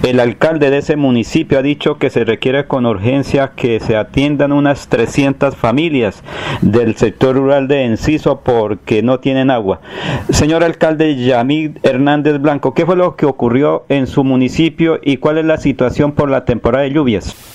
el 0.02 0.18
alcalde 0.18 0.70
de 0.70 0.78
ese 0.78 0.96
municipio 0.96 1.60
ha 1.60 1.62
dicho 1.62 1.98
que 1.98 2.10
se 2.10 2.24
requiere 2.24 2.68
con 2.68 2.86
urgencia 2.86 3.52
que 3.54 3.82
se 3.82 3.98
atiendan 3.98 4.54
unas 4.54 4.88
300 4.88 5.58
familias 5.58 6.24
del 6.62 6.96
sector 6.96 7.36
rural 7.36 7.68
de 7.68 7.84
Enciso 7.84 8.40
porque 8.46 9.04
no 9.04 9.20
tienen 9.20 9.52
agua. 9.52 9.82
Señor 10.30 10.64
alcalde 10.64 11.18
Yamid 11.18 11.80
Hernández 11.84 12.40
Blanco, 12.40 12.74
¿qué 12.74 12.86
fue 12.86 12.96
lo 12.96 13.18
que 13.18 13.26
ocurrió 13.26 13.84
en 13.90 14.08
su 14.08 14.24
municipio 14.24 15.02
y 15.04 15.18
cuál 15.18 15.38
es 15.38 15.44
la 15.44 15.58
situación 15.58 16.14
por 16.14 16.30
la 16.30 16.46
temporada 16.46 16.86
de 16.86 16.92
lluvias? 16.92 17.51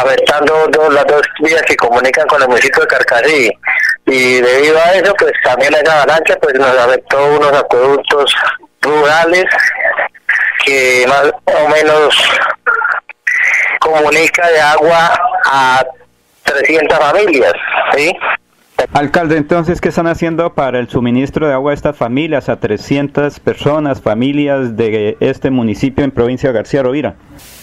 Afectando 0.00 0.66
dos, 0.70 0.92
las 0.92 1.06
dos 1.06 1.22
vías 1.40 1.62
que 1.62 1.76
comunican 1.76 2.26
con 2.26 2.42
el 2.42 2.48
municipio 2.48 2.82
de 2.82 2.88
Carcarí. 2.88 3.50
Y 4.06 4.40
debido 4.40 4.78
a 4.78 4.92
eso, 4.92 5.14
pues 5.18 5.32
también 5.44 5.74
esa 5.74 6.02
avalancha, 6.02 6.36
pues 6.40 6.54
nos 6.54 6.76
afectó 6.76 7.36
unos 7.36 7.52
acueductos 7.52 8.34
rurales 8.80 9.44
que 10.64 11.04
más 11.08 11.32
o 11.46 11.68
menos 11.68 12.14
comunica 13.80 14.48
de 14.48 14.60
agua 14.60 15.12
a 15.44 15.84
300 16.44 16.98
familias, 16.98 17.52
¿sí? 17.96 18.12
Alcalde, 18.94 19.36
entonces, 19.36 19.80
¿qué 19.80 19.90
están 19.90 20.06
haciendo 20.06 20.54
para 20.54 20.78
el 20.78 20.88
suministro 20.88 21.46
de 21.46 21.54
agua 21.54 21.70
a 21.70 21.74
estas 21.74 21.96
familias, 21.96 22.48
a 22.48 22.58
300 22.58 23.38
personas, 23.40 24.00
familias 24.00 24.76
de 24.76 25.16
este 25.20 25.50
municipio 25.50 26.04
en 26.04 26.10
provincia 26.10 26.50
de 26.50 26.54
García 26.54 26.82
Rovira? 26.82 27.14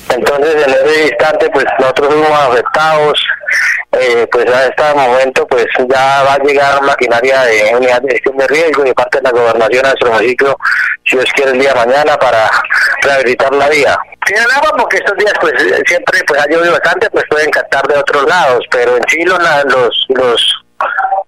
Entonces, 0.09 0.67
en 0.67 0.73
ese 0.73 1.03
instante, 1.07 1.49
pues 1.51 1.65
nosotros 1.79 2.07
fuimos 2.07 2.31
afectados. 2.31 3.27
Eh, 3.91 4.27
pues 4.31 4.45
a 4.45 4.65
este 4.65 4.93
momento, 4.93 5.47
pues 5.47 5.65
ya 5.89 6.23
va 6.23 6.33
a 6.33 6.39
llegar 6.39 6.79
maquinaria 6.83 7.41
de 7.41 7.75
unidad 7.75 8.01
de 8.03 8.11
gestión 8.11 8.37
de 8.37 8.47
riesgo 8.47 8.83
y 8.83 8.89
de 8.89 8.93
parte 8.93 9.17
de 9.17 9.23
la 9.23 9.31
gobernación 9.31 9.83
a 9.83 9.89
nuestro 9.89 10.11
municipio, 10.11 10.57
si 11.05 11.15
Dios 11.15 11.31
quiere, 11.33 11.51
el 11.51 11.59
día 11.59 11.73
de 11.73 11.85
mañana 11.85 12.15
para 12.17 12.51
rehabilitar 13.01 13.51
la 13.55 13.67
vía. 13.67 13.97
Tienen 14.27 14.45
agua 14.51 14.73
porque 14.77 14.97
estos 14.97 15.17
días, 15.17 15.33
pues 15.41 15.53
siempre 15.87 16.19
pues 16.27 16.39
ha 16.39 16.47
llovido 16.47 16.73
bastante, 16.73 17.09
pues 17.09 17.25
pueden 17.31 17.49
captar 17.49 17.87
de 17.87 17.97
otros 17.97 18.25
lados, 18.25 18.63
pero 18.69 18.95
en 18.95 19.03
sí 19.07 19.23
los, 19.23 19.39
los, 19.65 20.05
los 20.09 20.63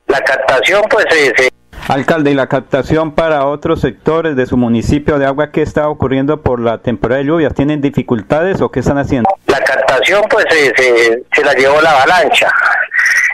la 0.05 0.21
captación, 0.21 0.83
pues 0.89 1.05
se, 1.09 1.33
se 1.35 1.49
Alcalde, 1.87 2.31
¿y 2.31 2.33
la 2.35 2.47
captación 2.47 3.11
para 3.13 3.45
otros 3.45 3.81
sectores 3.81 4.35
de 4.35 4.45
su 4.45 4.55
municipio 4.55 5.19
de 5.19 5.25
agua 5.25 5.51
qué 5.51 5.61
está 5.61 5.89
ocurriendo 5.89 6.41
por 6.41 6.59
la 6.59 6.77
temporada 6.77 7.19
de 7.19 7.27
lluvias? 7.27 7.53
¿Tienen 7.53 7.81
dificultades 7.81 8.61
o 8.61 8.69
qué 8.69 8.79
están 8.79 8.97
haciendo? 8.97 9.29
la 9.47 9.59
captación 9.59 10.23
pues 10.29 10.45
se, 10.49 10.73
se, 10.75 11.23
se 11.33 11.43
la 11.43 11.53
llevó 11.53 11.81
la 11.81 11.91
avalancha 11.91 12.49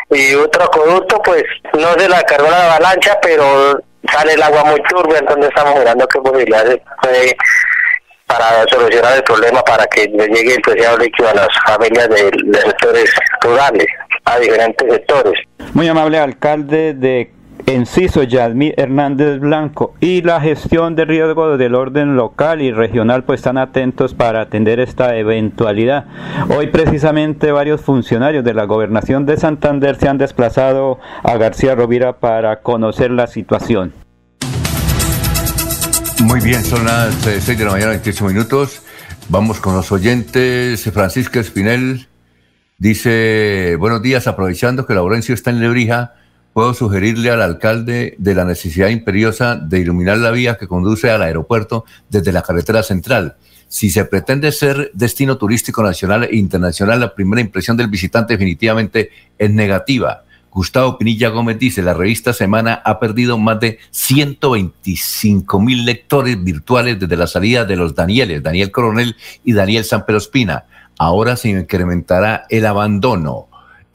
y 0.10 0.34
otro 0.36 0.64
acueducto 0.64 1.22
pues 1.22 1.44
no 1.74 1.94
se 1.94 2.10
la 2.10 2.24
cargó 2.24 2.50
la 2.50 2.66
avalancha 2.66 3.18
pero 3.22 3.80
sale 4.12 4.34
el 4.34 4.42
agua 4.42 4.64
muy 4.64 4.82
turbia, 4.84 5.20
entonces 5.20 5.50
estamos 5.50 5.78
mirando 5.78 6.08
qué 6.08 6.20
posibilidades 6.20 6.80
puede 7.02 7.38
para 8.26 8.66
solucionar 8.70 9.16
el 9.18 9.24
problema 9.24 9.62
para 9.62 9.86
que 9.86 10.06
le 10.08 10.28
llegue 10.28 10.56
el 10.56 10.62
preciado 10.62 10.98
líquido 10.98 11.30
a 11.30 11.34
las 11.34 11.48
familias 11.66 12.10
de, 12.10 12.32
de 12.44 12.62
sectores 12.62 13.10
rurales, 13.42 13.88
a 14.26 14.38
diferentes 14.38 14.94
sectores. 14.94 15.40
Muy 15.74 15.88
amable 15.88 16.20
alcalde 16.20 16.94
de 16.94 17.32
Enciso 17.70 18.24
Yadmi 18.24 18.74
Hernández 18.78 19.42
Blanco 19.42 19.94
y 20.00 20.22
la 20.22 20.40
gestión 20.40 20.96
de 20.96 21.04
riesgo 21.04 21.58
del 21.58 21.76
orden 21.76 22.16
local 22.16 22.62
y 22.62 22.72
regional 22.72 23.26
pues 23.26 23.42
están 23.42 23.58
atentos 23.58 24.14
para 24.14 24.40
atender 24.40 24.80
esta 24.80 25.18
eventualidad. 25.18 26.06
Hoy 26.48 26.68
precisamente 26.68 27.52
varios 27.52 27.82
funcionarios 27.82 28.46
de 28.46 28.54
la 28.54 28.64
gobernación 28.64 29.26
de 29.26 29.36
Santander 29.36 29.98
se 29.98 30.08
han 30.08 30.18
desplazado 30.18 30.98
a 31.24 31.36
García 31.36 31.76
Rovira 31.76 32.20
para 32.20 32.62
conocer 32.62 33.12
la 33.12 33.28
situación. 33.28 33.92
Muy 36.24 36.40
bien, 36.40 36.64
son 36.64 36.86
las 36.86 37.16
6 37.16 37.48
de 37.58 37.66
la 37.66 37.72
mañana, 37.72 37.92
28 37.92 38.26
minutos. 38.28 38.82
Vamos 39.28 39.60
con 39.60 39.76
los 39.76 39.92
oyentes. 39.92 40.90
Francisca 40.94 41.42
Espinel 41.42 42.08
dice, 42.78 43.76
buenos 43.78 44.02
días, 44.02 44.26
aprovechando 44.26 44.86
que 44.86 44.94
Laurencio 44.94 45.36
está 45.36 45.50
en 45.50 45.60
Lebrija, 45.60 46.14
puedo 46.58 46.74
sugerirle 46.74 47.30
al 47.30 47.44
alcalde 47.44 48.16
de 48.18 48.34
la 48.34 48.44
necesidad 48.44 48.88
imperiosa 48.88 49.58
de 49.58 49.78
iluminar 49.78 50.18
la 50.18 50.32
vía 50.32 50.58
que 50.58 50.68
conduce 50.68 51.12
al 51.12 51.22
aeropuerto 51.22 51.86
desde 52.10 52.32
la 52.32 52.42
carretera 52.42 52.82
central. 52.82 53.36
Si 53.68 53.92
se 53.92 54.06
pretende 54.06 54.52
ser 54.52 54.90
destino 54.96 55.38
turístico 55.38 55.84
nacional 55.84 56.24
e 56.24 56.36
internacional, 56.36 57.00
la 57.00 57.14
primera 57.14 57.42
impresión 57.42 57.78
del 57.78 57.90
visitante 57.90 58.34
definitivamente 58.34 59.12
es 59.38 59.52
negativa. 59.52 60.24
Gustavo 60.50 60.98
Pinilla 60.98 61.30
Gómez 61.30 61.60
dice, 61.60 61.84
la 61.84 61.94
revista 61.94 62.34
Semana 62.34 62.82
ha 62.84 63.00
perdido 63.00 63.38
más 63.38 63.60
de 63.60 63.78
125 63.92 65.60
mil 65.60 65.86
lectores 65.86 66.44
virtuales 66.44 67.00
desde 67.00 67.18
la 67.18 67.28
salida 67.28 67.66
de 67.66 67.76
los 67.76 67.94
Danieles, 67.94 68.42
Daniel 68.42 68.72
Coronel 68.72 69.16
y 69.44 69.54
Daniel 69.54 69.86
Samperospina. 69.86 70.66
Ahora 70.98 71.36
se 71.36 71.50
incrementará 71.50 72.46
el 72.50 72.66
abandono. 72.66 73.48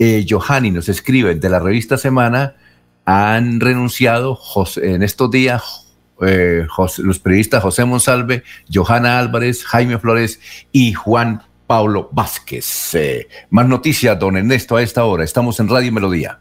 Eh, 0.04 0.26
Johanny 0.28 0.72
nos 0.72 0.88
escribe, 0.88 1.36
de 1.36 1.48
la 1.48 1.60
revista 1.60 1.96
Semana 1.96 2.56
han 3.04 3.60
renunciado 3.60 4.36
en 4.82 5.04
estos 5.04 5.30
días 5.30 5.94
eh, 6.20 6.66
los 6.98 7.20
periodistas 7.20 7.62
José 7.62 7.84
Monsalve, 7.84 8.42
Johanna 8.68 9.20
Álvarez, 9.20 9.64
Jaime 9.64 10.00
Flores 10.00 10.40
y 10.72 10.92
Juan 10.92 11.44
Pablo 11.68 12.08
Vázquez. 12.10 12.96
Eh, 12.96 13.28
más 13.50 13.68
noticias, 13.68 14.18
don 14.18 14.36
Ernesto, 14.36 14.74
a 14.74 14.82
esta 14.82 15.04
hora. 15.04 15.22
Estamos 15.22 15.60
en 15.60 15.68
Radio 15.68 15.92
Melodía. 15.92 16.40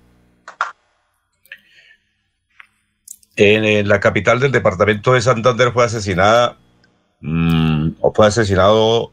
En, 3.35 3.88
la 3.88 3.99
capital 3.99 4.39
del 4.39 4.51
departamento 4.51 5.13
de 5.13 5.21
Santander 5.21 5.71
fue 5.71 5.85
asesinada 5.85 6.57
mm, 7.19 7.89
o 7.99 8.11
fue 8.11 8.25
asesinado 8.25 9.11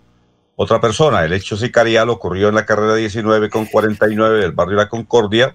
otra 0.60 0.80
persona. 0.80 1.24
El 1.24 1.32
hecho 1.32 1.56
sicarial 1.56 2.10
ocurrió 2.10 2.48
en 2.48 2.56
la 2.56 2.66
carrera 2.66 2.97
19 2.97 3.48
con 3.48 3.66
49 3.66 4.40
del 4.40 4.51
barrio 4.51 4.76
La 4.76 4.89
Concordia. 4.89 5.55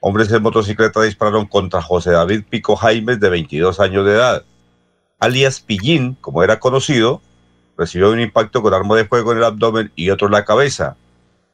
Hombres 0.00 0.32
en 0.32 0.42
motocicleta 0.42 1.00
dispararon 1.00 1.46
contra 1.46 1.80
José 1.80 2.10
David 2.10 2.42
Pico 2.50 2.74
Jaimes, 2.74 3.20
de 3.20 3.30
22 3.30 3.78
años 3.78 4.04
de 4.04 4.14
edad. 4.14 4.44
Alias 5.20 5.60
Pillín, 5.60 6.16
como 6.20 6.42
era 6.42 6.58
conocido, 6.58 7.22
recibió 7.78 8.10
un 8.10 8.18
impacto 8.18 8.62
con 8.62 8.74
arma 8.74 8.96
de 8.96 9.04
fuego 9.04 9.30
en 9.30 9.38
el 9.38 9.44
abdomen 9.44 9.92
y 9.94 10.10
otro 10.10 10.26
en 10.26 10.32
la 10.32 10.44
cabeza. 10.44 10.96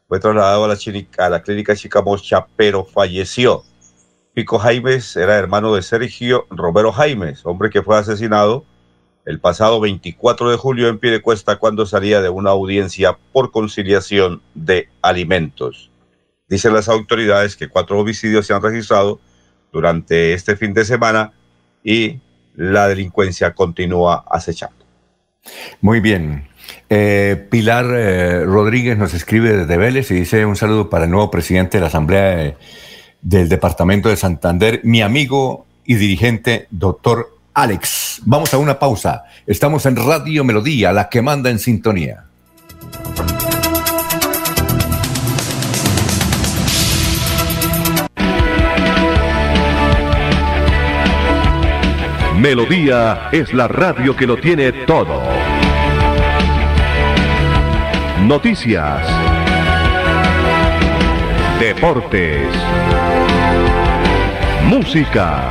Fue 0.09 0.19
trasladado 0.19 0.65
a 0.65 0.69
la, 0.69 0.79
a 1.19 1.29
la 1.29 1.43
clínica 1.43 1.77
Chicamocha, 1.77 2.47
pero 2.57 2.87
falleció. 2.87 3.65
Pico 4.33 4.59
Jaimes 4.59 5.15
era 5.17 5.37
hermano 5.37 5.75
de 5.75 5.83
Sergio 5.83 6.47
Romero 6.49 6.91
Jaimes, 6.91 7.45
hombre 7.45 7.69
que 7.69 7.83
fue 7.83 7.99
asesinado 7.99 8.65
el 9.25 9.41
pasado 9.41 9.81
24 9.81 10.51
de 10.51 10.57
julio 10.57 10.89
en 10.89 10.99
Piedecuesta 10.99 11.57
cuando 11.57 11.87
salía 11.87 12.21
de 12.21 12.29
una 12.29 12.51
audiencia 12.51 13.17
por 13.33 13.51
conciliación 13.51 14.43
de 14.55 14.89
alimentos. 15.01 15.91
Dicen 16.49 16.75
las 16.75 16.89
autoridades 16.89 17.57
que 17.57 17.69
cuatro 17.69 17.99
homicidios 17.99 18.47
se 18.47 18.55
han 18.55 18.63
registrado 18.63 19.21
durante 19.73 20.35
este 20.35 20.57
fin 20.57 20.75
de 20.75 20.85
semana 20.85 21.33
y 21.83 22.21
la 22.55 22.89
delincuencia 22.89 23.55
continúa 23.55 24.25
acechando. 24.31 24.85
Muy 25.81 26.01
bien. 26.01 26.49
Eh, 26.89 27.49
Pilar 27.51 27.87
eh, 27.91 28.45
Rodríguez 28.45 28.99
nos 28.99 29.15
escribe 29.15 29.53
desde 29.57 29.77
Vélez 29.77 30.11
y 30.11 30.15
dice 30.15 30.45
un 30.47 30.57
saludo 30.57 30.91
para 30.91 31.07
el 31.07 31.11
nuevo 31.11 31.31
presidente 31.31 31.79
de 31.79 31.81
la 31.81 31.87
Asamblea. 31.89 32.37
de 32.37 32.57
del 33.23 33.49
Departamento 33.49 34.09
de 34.09 34.17
Santander, 34.17 34.81
mi 34.83 35.01
amigo 35.01 35.65
y 35.85 35.95
dirigente, 35.95 36.67
doctor 36.71 37.39
Alex. 37.55 38.23
Vamos 38.25 38.53
a 38.55 38.59
una 38.59 38.79
pausa. 38.79 39.25
Estamos 39.47 39.87
en 39.87 39.97
Radio 39.97 40.45
Melodía, 40.45 40.93
la 40.93 41.09
que 41.09 41.23
manda 41.23 41.51
en 41.51 41.59
sintonía. 41.59 42.25
Melodía 52.39 53.29
es 53.31 53.53
la 53.53 53.69
radio 53.69 54.17
que 54.17 54.27
lo 54.27 54.37
tiene 54.37 54.73
todo. 54.73 55.23
Noticias. 58.27 59.07
Deportes 61.61 62.49
música, 64.73 65.51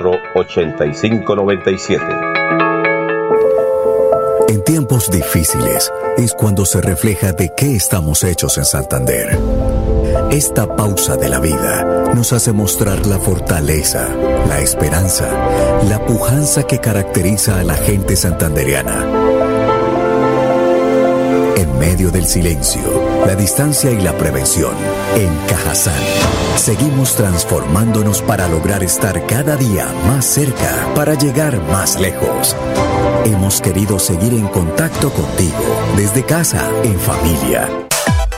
8597. 0.05 2.03
En 4.49 4.63
tiempos 4.63 5.09
difíciles 5.09 5.91
es 6.17 6.33
cuando 6.33 6.65
se 6.65 6.81
refleja 6.81 7.31
de 7.31 7.53
qué 7.55 7.75
estamos 7.75 8.23
hechos 8.23 8.57
en 8.57 8.65
Santander. 8.65 9.37
Esta 10.29 10.75
pausa 10.75 11.15
de 11.15 11.29
la 11.29 11.39
vida 11.39 12.11
nos 12.13 12.33
hace 12.33 12.51
mostrar 12.51 13.05
la 13.05 13.17
fortaleza, 13.17 14.09
la 14.47 14.59
esperanza, 14.59 15.29
la 15.89 16.05
pujanza 16.05 16.63
que 16.63 16.79
caracteriza 16.79 17.59
a 17.59 17.63
la 17.63 17.75
gente 17.75 18.15
santandereana. 18.15 19.05
En 21.55 21.79
medio 21.79 22.11
del 22.11 22.25
silencio, 22.25 22.81
la 23.25 23.35
distancia 23.35 23.91
y 23.91 24.01
la 24.01 24.17
prevención. 24.17 24.73
En 25.15 25.35
Cajazán, 25.47 25.93
seguimos 26.55 27.15
transformándonos 27.15 28.21
para 28.21 28.47
lograr 28.47 28.83
estar 28.83 29.25
cada 29.27 29.55
día 29.57 29.87
más 30.07 30.25
cerca, 30.25 30.87
para 30.95 31.13
llegar 31.13 31.61
más 31.71 31.99
lejos. 31.99 32.55
Hemos 33.25 33.61
querido 33.61 33.99
seguir 33.99 34.33
en 34.33 34.47
contacto 34.47 35.11
contigo, 35.11 35.55
desde 35.95 36.23
casa, 36.23 36.67
en 36.83 36.99
familia. 36.99 37.90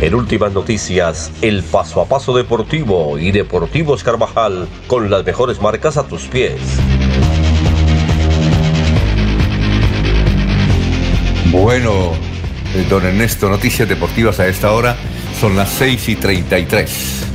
En 0.00 0.14
últimas 0.14 0.52
noticias, 0.52 1.32
el 1.42 1.64
paso 1.64 2.00
a 2.00 2.06
paso 2.06 2.32
deportivo 2.32 3.18
y 3.18 3.32
Deportivos 3.32 4.04
Carvajal 4.04 4.68
con 4.86 5.10
las 5.10 5.26
mejores 5.26 5.60
marcas 5.60 5.96
a 5.96 6.06
tus 6.06 6.28
pies. 6.28 6.60
Bueno, 11.50 12.12
eh, 12.76 12.86
don 12.88 13.04
Ernesto, 13.04 13.48
noticias 13.48 13.88
deportivas 13.88 14.38
a 14.38 14.46
esta 14.46 14.70
hora 14.70 14.96
son 15.40 15.56
las 15.56 15.68
6 15.70 16.10
y 16.10 16.14
33. 16.14 17.26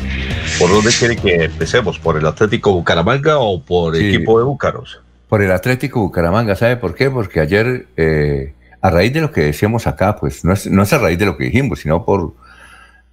¿Por 0.57 0.69
dónde 0.69 0.91
quiere 0.97 1.17
que 1.17 1.43
empecemos? 1.43 1.99
¿Por 1.99 2.17
el 2.17 2.25
Atlético 2.25 2.71
Bucaramanga 2.71 3.39
o 3.39 3.61
por 3.61 3.93
el 3.93 4.15
equipo 4.15 4.39
de 4.39 4.45
Búcaros? 4.45 5.01
Por 5.27 5.41
el 5.41 5.51
Atlético 5.51 5.99
Bucaramanga, 5.99 6.55
¿sabe 6.55 6.77
por 6.77 6.95
qué? 6.95 7.11
Porque 7.11 7.41
ayer, 7.41 7.87
eh, 7.97 8.53
a 8.79 8.89
raíz 8.89 9.11
de 9.11 9.19
lo 9.19 9.31
que 9.33 9.41
decíamos 9.41 9.85
acá, 9.85 10.15
pues 10.15 10.45
no 10.45 10.53
es, 10.53 10.65
no 10.67 10.83
es 10.83 10.93
a 10.93 10.97
raíz 10.99 11.19
de 11.19 11.25
lo 11.25 11.35
que 11.35 11.43
dijimos, 11.43 11.79
sino 11.79 12.05
por 12.05 12.41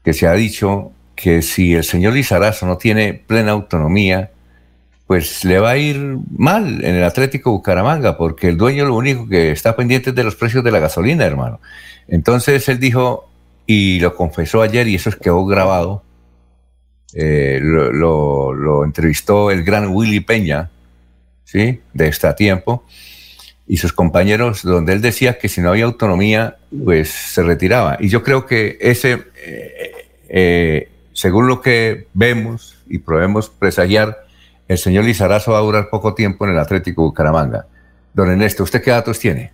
que 0.03 0.13
se 0.13 0.27
ha 0.27 0.33
dicho 0.33 0.93
que 1.15 1.43
si 1.43 1.75
el 1.75 1.85
señor 1.85 2.15
Lizarazo 2.15 2.67
no 2.67 2.79
tiene 2.79 3.15
plena 3.15 3.53
autonomía, 3.53 4.31
pues 5.07 5.45
le 5.45 5.59
va 5.59 5.71
a 5.71 5.77
ir 5.77 6.19
mal 6.31 6.85
en 6.85 6.95
el 6.95 7.05
Atlético 7.05 7.51
Bucaramanga, 7.51 8.17
porque 8.17 8.49
el 8.49 8.57
dueño 8.57 8.85
lo 8.87 8.95
único 8.95 9.29
que 9.29 9.51
está 9.51 9.75
pendiente 9.75 10.11
es 10.11 10.17
de 10.17 10.25
los 10.25 10.37
precios 10.37 10.63
de 10.63 10.71
la 10.71 10.79
gasolina, 10.79 11.25
hermano. 11.25 11.61
Entonces 12.07 12.69
él 12.69 12.79
dijo, 12.79 13.29
y 13.67 14.01
lo 14.01 14.15
confesó 14.15 14.63
ayer, 14.63 14.87
y 14.89 14.95
eso 14.95 15.11
es 15.11 15.17
quedó 15.17 15.45
grabado, 15.47 16.05
eh, 17.13 17.59
lo, 17.61 17.93
lo, 17.93 18.53
lo, 18.53 18.85
entrevistó 18.85 19.51
el 19.51 19.65
gran 19.65 19.89
Willy 19.89 20.21
Peña, 20.21 20.71
¿sí? 21.45 21.81
De 21.93 22.07
este 22.07 22.33
tiempo, 22.35 22.85
y 23.71 23.77
sus 23.77 23.93
compañeros, 23.93 24.65
donde 24.65 24.95
él 24.95 25.01
decía 25.01 25.39
que 25.39 25.49
si 25.49 25.61
no 25.61 25.69
había 25.69 25.85
autonomía, 25.85 26.57
pues 26.85 27.09
se 27.09 27.45
retiraba. 27.45 27.99
Y 28.01 28.09
yo 28.09 28.25
creo 28.25 28.45
que 28.45 28.77
ese, 28.81 29.29
eh, 29.37 29.93
eh, 30.29 30.89
según 31.13 31.47
lo 31.47 31.61
que 31.61 32.09
vemos 32.13 32.79
y 32.89 32.99
podemos 32.99 33.49
presagiar, 33.49 34.25
el 34.67 34.77
señor 34.77 35.05
Lizarazo 35.05 35.53
va 35.53 35.59
a 35.59 35.63
durar 35.63 35.89
poco 35.89 36.15
tiempo 36.15 36.45
en 36.47 36.51
el 36.51 36.59
Atlético 36.59 37.03
Bucaramanga. 37.03 37.67
Don 38.13 38.29
Ernesto, 38.29 38.65
¿usted 38.65 38.83
qué 38.83 38.91
datos 38.91 39.21
tiene? 39.21 39.53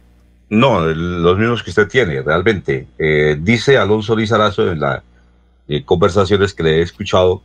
No, 0.49 0.81
los 0.81 1.39
mismos 1.39 1.63
que 1.63 1.69
usted 1.69 1.87
tiene, 1.87 2.23
realmente. 2.23 2.87
Eh, 2.99 3.37
dice 3.39 3.77
Alonso 3.77 4.17
Lizarazo 4.17 4.73
en 4.73 4.81
las 4.81 5.03
eh, 5.69 5.85
conversaciones 5.85 6.55
que 6.55 6.63
le 6.63 6.79
he 6.79 6.81
escuchado 6.81 7.43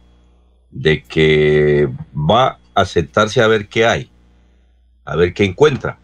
de 0.70 1.04
que 1.04 1.90
va 2.16 2.60
a 2.74 2.86
sentarse 2.86 3.42
a 3.42 3.48
ver 3.48 3.68
qué 3.68 3.86
hay, 3.86 4.10
a 5.04 5.18
ver 5.18 5.34
qué 5.34 5.44
encuentra, 5.44 5.98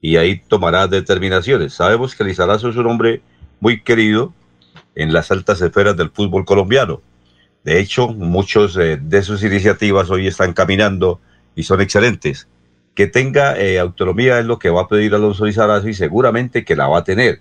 y 0.00 0.16
ahí 0.16 0.40
tomará 0.48 0.86
determinaciones. 0.86 1.74
Sabemos 1.74 2.14
que 2.14 2.24
Lizarazo 2.24 2.68
es 2.68 2.76
un 2.76 2.86
hombre 2.86 3.20
muy 3.60 3.82
querido 3.82 4.32
en 4.94 5.12
las 5.12 5.30
altas 5.30 5.60
esferas 5.60 5.96
del 5.96 6.10
fútbol 6.10 6.44
colombiano. 6.44 7.02
De 7.64 7.80
hecho, 7.80 8.08
muchos 8.08 8.76
eh, 8.76 8.98
de 9.00 9.22
sus 9.22 9.42
iniciativas 9.42 10.10
hoy 10.10 10.26
están 10.26 10.52
caminando 10.52 11.20
y 11.54 11.64
son 11.64 11.80
excelentes. 11.80 12.48
Que 12.94 13.06
tenga 13.06 13.58
eh, 13.58 13.78
autonomía 13.78 14.38
es 14.38 14.46
lo 14.46 14.58
que 14.58 14.70
va 14.70 14.82
a 14.82 14.88
pedir 14.88 15.14
Alonso 15.14 15.44
Lizarazo 15.44 15.88
y 15.88 15.94
seguramente 15.94 16.64
que 16.64 16.76
la 16.76 16.88
va 16.88 16.98
a 16.98 17.04
tener. 17.04 17.40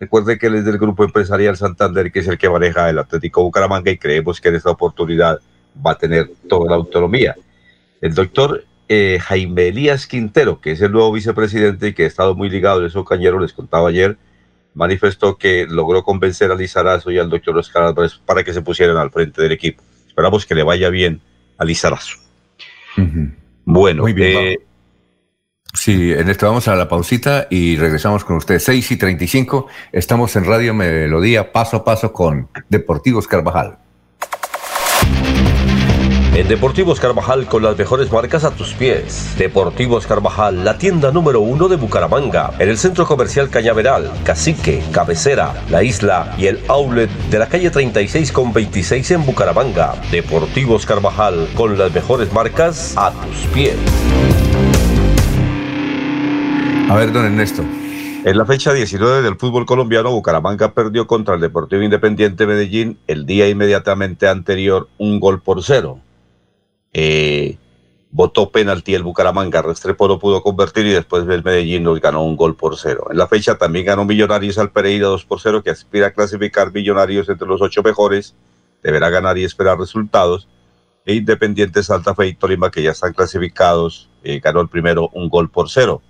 Recuerde 0.00 0.38
que 0.38 0.46
él 0.46 0.56
es 0.56 0.64
del 0.64 0.78
Grupo 0.78 1.04
Empresarial 1.04 1.56
Santander, 1.56 2.12
que 2.12 2.20
es 2.20 2.28
el 2.28 2.38
que 2.38 2.48
maneja 2.48 2.88
el 2.88 2.98
Atlético 2.98 3.42
Bucaramanga 3.42 3.90
y 3.90 3.98
creemos 3.98 4.40
que 4.40 4.48
en 4.48 4.54
esta 4.54 4.70
oportunidad 4.70 5.40
va 5.84 5.92
a 5.92 5.98
tener 5.98 6.30
toda 6.48 6.70
la 6.70 6.76
autonomía. 6.76 7.34
El 8.00 8.14
doctor 8.14 8.64
eh, 8.88 9.18
Jaime 9.20 9.68
Elías 9.68 10.06
Quintero, 10.06 10.60
que 10.60 10.72
es 10.72 10.80
el 10.80 10.92
nuevo 10.92 11.12
vicepresidente 11.12 11.88
y 11.88 11.94
que 11.94 12.04
ha 12.04 12.06
estado 12.06 12.34
muy 12.34 12.48
ligado, 12.48 12.84
eso 12.84 13.04
Cañero 13.04 13.38
les 13.38 13.52
contaba 13.52 13.88
ayer, 13.88 14.16
manifestó 14.74 15.36
que 15.36 15.66
logró 15.68 16.02
convencer 16.02 16.50
a 16.50 16.54
Lizarazo 16.54 17.10
y 17.10 17.18
al 17.18 17.30
doctor 17.30 17.56
Oscar 17.58 17.84
Álvarez 17.84 18.20
para 18.24 18.44
que 18.44 18.52
se 18.52 18.62
pusieran 18.62 18.96
al 18.96 19.10
frente 19.10 19.42
del 19.42 19.52
equipo. 19.52 19.82
Esperamos 20.06 20.46
que 20.46 20.54
le 20.54 20.62
vaya 20.62 20.88
bien 20.90 21.20
a 21.58 21.64
Lizarazo. 21.64 22.16
Uh 22.96 23.00
-huh. 23.02 23.34
Bueno, 23.64 24.02
Muy 24.02 24.12
bien, 24.14 24.36
eh, 24.36 24.58
Sí, 25.74 26.12
en 26.12 26.28
esto 26.28 26.46
vamos 26.46 26.66
a 26.66 26.74
la 26.74 26.88
pausita 26.88 27.46
y 27.50 27.76
regresamos 27.76 28.24
con 28.24 28.36
ustedes. 28.36 28.64
6 28.64 28.90
y 28.92 28.96
35, 28.96 29.66
estamos 29.92 30.34
en 30.34 30.44
Radio 30.44 30.74
Melodía, 30.74 31.52
paso 31.52 31.76
a 31.76 31.84
paso 31.84 32.12
con 32.12 32.48
Deportivos 32.68 33.28
Carvajal. 33.28 33.78
En 36.38 36.46
Deportivos 36.46 37.00
Carvajal 37.00 37.46
con 37.46 37.64
las 37.64 37.76
mejores 37.76 38.12
marcas 38.12 38.44
a 38.44 38.52
tus 38.52 38.72
pies. 38.72 39.34
Deportivos 39.36 40.06
Carvajal, 40.06 40.64
la 40.64 40.78
tienda 40.78 41.10
número 41.10 41.40
uno 41.40 41.66
de 41.66 41.74
Bucaramanga, 41.74 42.52
en 42.60 42.68
el 42.68 42.78
centro 42.78 43.06
comercial 43.06 43.50
Cañaveral, 43.50 44.12
Cacique, 44.22 44.80
Cabecera, 44.92 45.64
La 45.68 45.82
Isla 45.82 46.36
y 46.38 46.46
el 46.46 46.60
outlet 46.68 47.10
de 47.28 47.40
la 47.40 47.48
calle 47.48 47.70
36 47.70 48.30
con 48.30 48.52
26 48.52 49.10
en 49.10 49.26
Bucaramanga. 49.26 50.00
Deportivos 50.12 50.86
Carvajal 50.86 51.48
con 51.56 51.76
las 51.76 51.92
mejores 51.92 52.32
marcas 52.32 52.94
a 52.96 53.10
tus 53.10 53.38
pies. 53.52 53.74
A 56.88 56.94
ver, 56.94 57.12
don 57.12 57.24
Ernesto. 57.24 57.64
En 58.24 58.38
la 58.38 58.46
fecha 58.46 58.72
19 58.72 59.22
del 59.22 59.34
fútbol 59.34 59.66
colombiano, 59.66 60.12
Bucaramanga 60.12 60.72
perdió 60.72 61.08
contra 61.08 61.34
el 61.34 61.40
Deportivo 61.40 61.82
Independiente 61.82 62.46
Medellín 62.46 62.96
el 63.08 63.26
día 63.26 63.48
inmediatamente 63.48 64.28
anterior 64.28 64.88
un 64.98 65.18
gol 65.18 65.40
por 65.40 65.64
cero. 65.64 65.98
Eh, 66.92 67.58
votó 68.10 68.50
penalti 68.50 68.94
el 68.94 69.02
Bucaramanga, 69.02 69.62
Restrepo 69.62 70.08
no 70.08 70.18
pudo 70.18 70.42
convertir 70.42 70.86
y 70.86 70.92
después 70.92 71.28
el 71.28 71.44
Medellín 71.44 71.82
nos 71.82 72.00
ganó 72.00 72.24
un 72.24 72.36
gol 72.36 72.56
por 72.56 72.76
cero. 72.76 73.08
En 73.10 73.18
la 73.18 73.28
fecha 73.28 73.58
también 73.58 73.86
ganó 73.86 74.04
Millonarios 74.04 74.58
al 74.58 74.70
Pereira 74.70 75.08
2 75.08 75.24
por 75.24 75.40
0, 75.40 75.62
que 75.62 75.70
aspira 75.70 76.08
a 76.08 76.12
clasificar 76.12 76.72
Millonarios 76.72 77.28
entre 77.28 77.46
los 77.46 77.60
ocho 77.60 77.82
mejores, 77.82 78.34
deberá 78.82 79.10
ganar 79.10 79.38
y 79.38 79.44
esperar 79.44 79.78
resultados. 79.78 80.48
E 81.04 81.14
Independiente 81.14 81.82
Santa 81.82 82.14
Fe 82.14 82.28
y 82.28 82.34
Tolima, 82.34 82.70
que 82.70 82.82
ya 82.82 82.90
están 82.90 83.14
clasificados, 83.14 84.10
eh, 84.24 84.40
ganó 84.40 84.60
el 84.60 84.68
primero 84.68 85.08
un 85.14 85.28
gol 85.28 85.50
por 85.50 85.70
cero. 85.70 86.02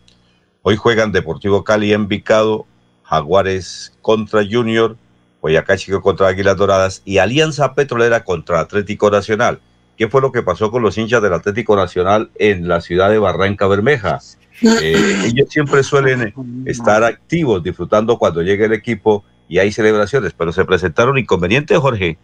Hoy 0.63 0.77
juegan 0.77 1.13
Deportivo 1.13 1.63
Cali 1.63 1.93
en 1.93 2.09
Vicado, 2.09 2.67
Jaguares 3.05 3.97
contra 4.03 4.43
Junior, 4.49 4.97
Boyacá 5.41 5.77
Chico 5.77 6.03
contra 6.03 6.29
Águilas 6.29 6.57
Doradas 6.57 7.03
y 7.05 7.19
Alianza 7.19 7.75
Petrolera 7.75 8.25
contra 8.25 8.61
Atlético 8.61 9.11
Nacional. 9.11 9.61
¿Qué 9.99 10.07
fue 10.07 10.21
lo 10.21 10.31
que 10.31 10.45
pasó 10.45 10.71
con 10.71 10.81
los 10.81 10.97
hinchas 10.97 11.21
del 11.21 11.35
Atlético 11.35 11.75
Nacional 11.75 12.31
en 12.37 12.69
la 12.69 12.81
ciudad 12.81 13.11
de 13.11 13.19
Barranca 13.19 13.67
Bermeja? 13.67 14.21
Eh, 14.63 15.25
ellos 15.25 15.49
siempre 15.51 15.83
suelen 15.83 16.33
estar 16.67 17.03
activos, 17.03 17.65
disfrutando 17.65 18.17
cuando 18.17 18.41
llega 18.41 18.67
el 18.67 18.73
equipo 18.73 19.25
y 19.49 19.59
hay 19.59 19.73
celebraciones, 19.73 20.33
pero 20.39 20.53
se 20.53 20.65
presentaron 20.65 21.19
inconvenientes, 21.19 21.77
Jorge. 21.79 22.17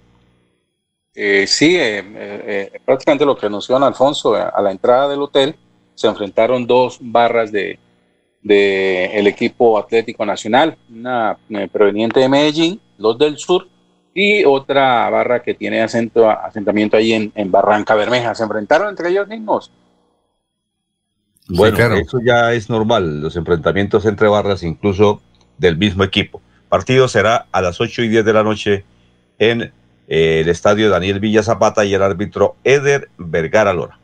Eh, 1.17 1.47
sí, 1.49 1.77
eh, 1.77 2.71
prácticamente 2.85 3.27
lo 3.27 3.37
que 3.37 3.47
anunció 3.47 3.77
Alfonso, 3.77 4.37
a 4.37 4.63
la 4.63 4.71
entrada 4.71 5.09
del 5.09 5.23
hotel 5.23 5.57
se 5.97 6.07
enfrentaron 6.07 6.69
dos 6.69 6.99
barras 7.01 7.51
de, 7.51 7.81
de 8.41 9.07
el 9.19 9.27
equipo 9.27 9.79
Atlético 9.79 10.25
Nacional, 10.25 10.77
una 10.89 11.37
proveniente 11.73 12.21
de 12.21 12.29
Medellín, 12.29 12.81
los 12.99 13.19
del 13.19 13.37
sur, 13.37 13.67
y 14.15 14.45
otra 14.45 15.11
barra 15.11 15.43
que 15.43 15.55
tiene 15.55 15.83
acento, 15.83 16.31
asentamiento 16.31 16.97
ahí 16.97 17.13
en, 17.13 17.33
en 17.35 17.51
Barranca 17.51 17.95
Bermeja. 17.95 18.35
Se 18.35 18.45
enfrentaron 18.45 18.89
entre 18.89 19.11
ellos 19.11 19.27
mismos. 19.29 19.73
Bueno, 21.49 21.77
claro. 21.77 21.97
eso 21.97 22.19
ya 22.25 22.53
es 22.53 22.71
normal, 22.71 23.21
los 23.21 23.37
enfrentamientos 23.37 24.07
entre 24.07 24.29
barras, 24.29 24.63
incluso 24.63 25.21
del 25.59 25.77
mismo 25.77 26.05
equipo. 26.05 26.41
Partido 26.69 27.07
será 27.07 27.47
a 27.53 27.61
las 27.61 27.81
8 27.81 28.03
y 28.03 28.09
10 28.09 28.25
de 28.25 28.33
la 28.33 28.43
noche 28.43 28.85
en 29.39 29.73
eh, 30.09 30.41
el 30.41 30.49
estadio 30.49 30.89
Daniel 30.89 31.21
Villa 31.21 31.43
Zapata 31.43 31.85
y 31.85 31.93
el 31.93 32.03
árbitro 32.03 32.57
Eder 32.65 33.11
Vergara 33.19 33.75
Lora. 33.75 33.99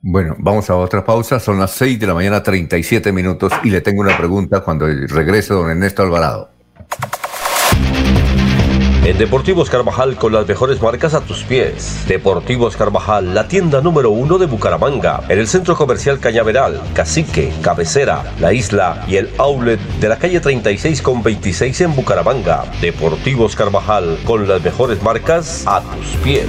Bueno, 0.00 0.36
vamos 0.38 0.70
a 0.70 0.76
otra 0.76 1.04
pausa. 1.04 1.40
Son 1.40 1.58
las 1.58 1.72
6 1.72 1.98
de 1.98 2.06
la 2.06 2.14
mañana, 2.14 2.42
37 2.42 3.10
minutos, 3.12 3.52
y 3.64 3.70
le 3.70 3.80
tengo 3.80 4.00
una 4.00 4.16
pregunta 4.16 4.60
cuando 4.60 4.86
regrese 4.86 5.54
don 5.54 5.70
Ernesto 5.70 6.02
Alvarado. 6.02 6.50
En 9.08 9.16
Deportivos 9.16 9.70
Carvajal 9.70 10.16
con 10.16 10.34
las 10.34 10.46
mejores 10.46 10.82
marcas 10.82 11.14
a 11.14 11.22
tus 11.22 11.42
pies. 11.44 12.04
Deportivos 12.06 12.76
Carvajal, 12.76 13.34
la 13.34 13.48
tienda 13.48 13.80
número 13.80 14.10
uno 14.10 14.36
de 14.36 14.44
Bucaramanga, 14.44 15.22
en 15.30 15.38
el 15.38 15.48
centro 15.48 15.74
comercial 15.76 16.20
Cañaveral, 16.20 16.78
Cacique, 16.92 17.50
Cabecera, 17.62 18.34
La 18.38 18.52
Isla 18.52 19.04
y 19.08 19.16
el 19.16 19.30
outlet 19.38 19.80
de 19.98 20.08
la 20.10 20.18
calle 20.18 20.40
36 20.40 21.00
con 21.00 21.22
26 21.22 21.80
en 21.80 21.96
Bucaramanga. 21.96 22.64
Deportivos 22.82 23.56
Carvajal 23.56 24.18
con 24.26 24.46
las 24.46 24.62
mejores 24.62 25.02
marcas 25.02 25.64
a 25.66 25.80
tus 25.80 26.06
pies. 26.22 26.44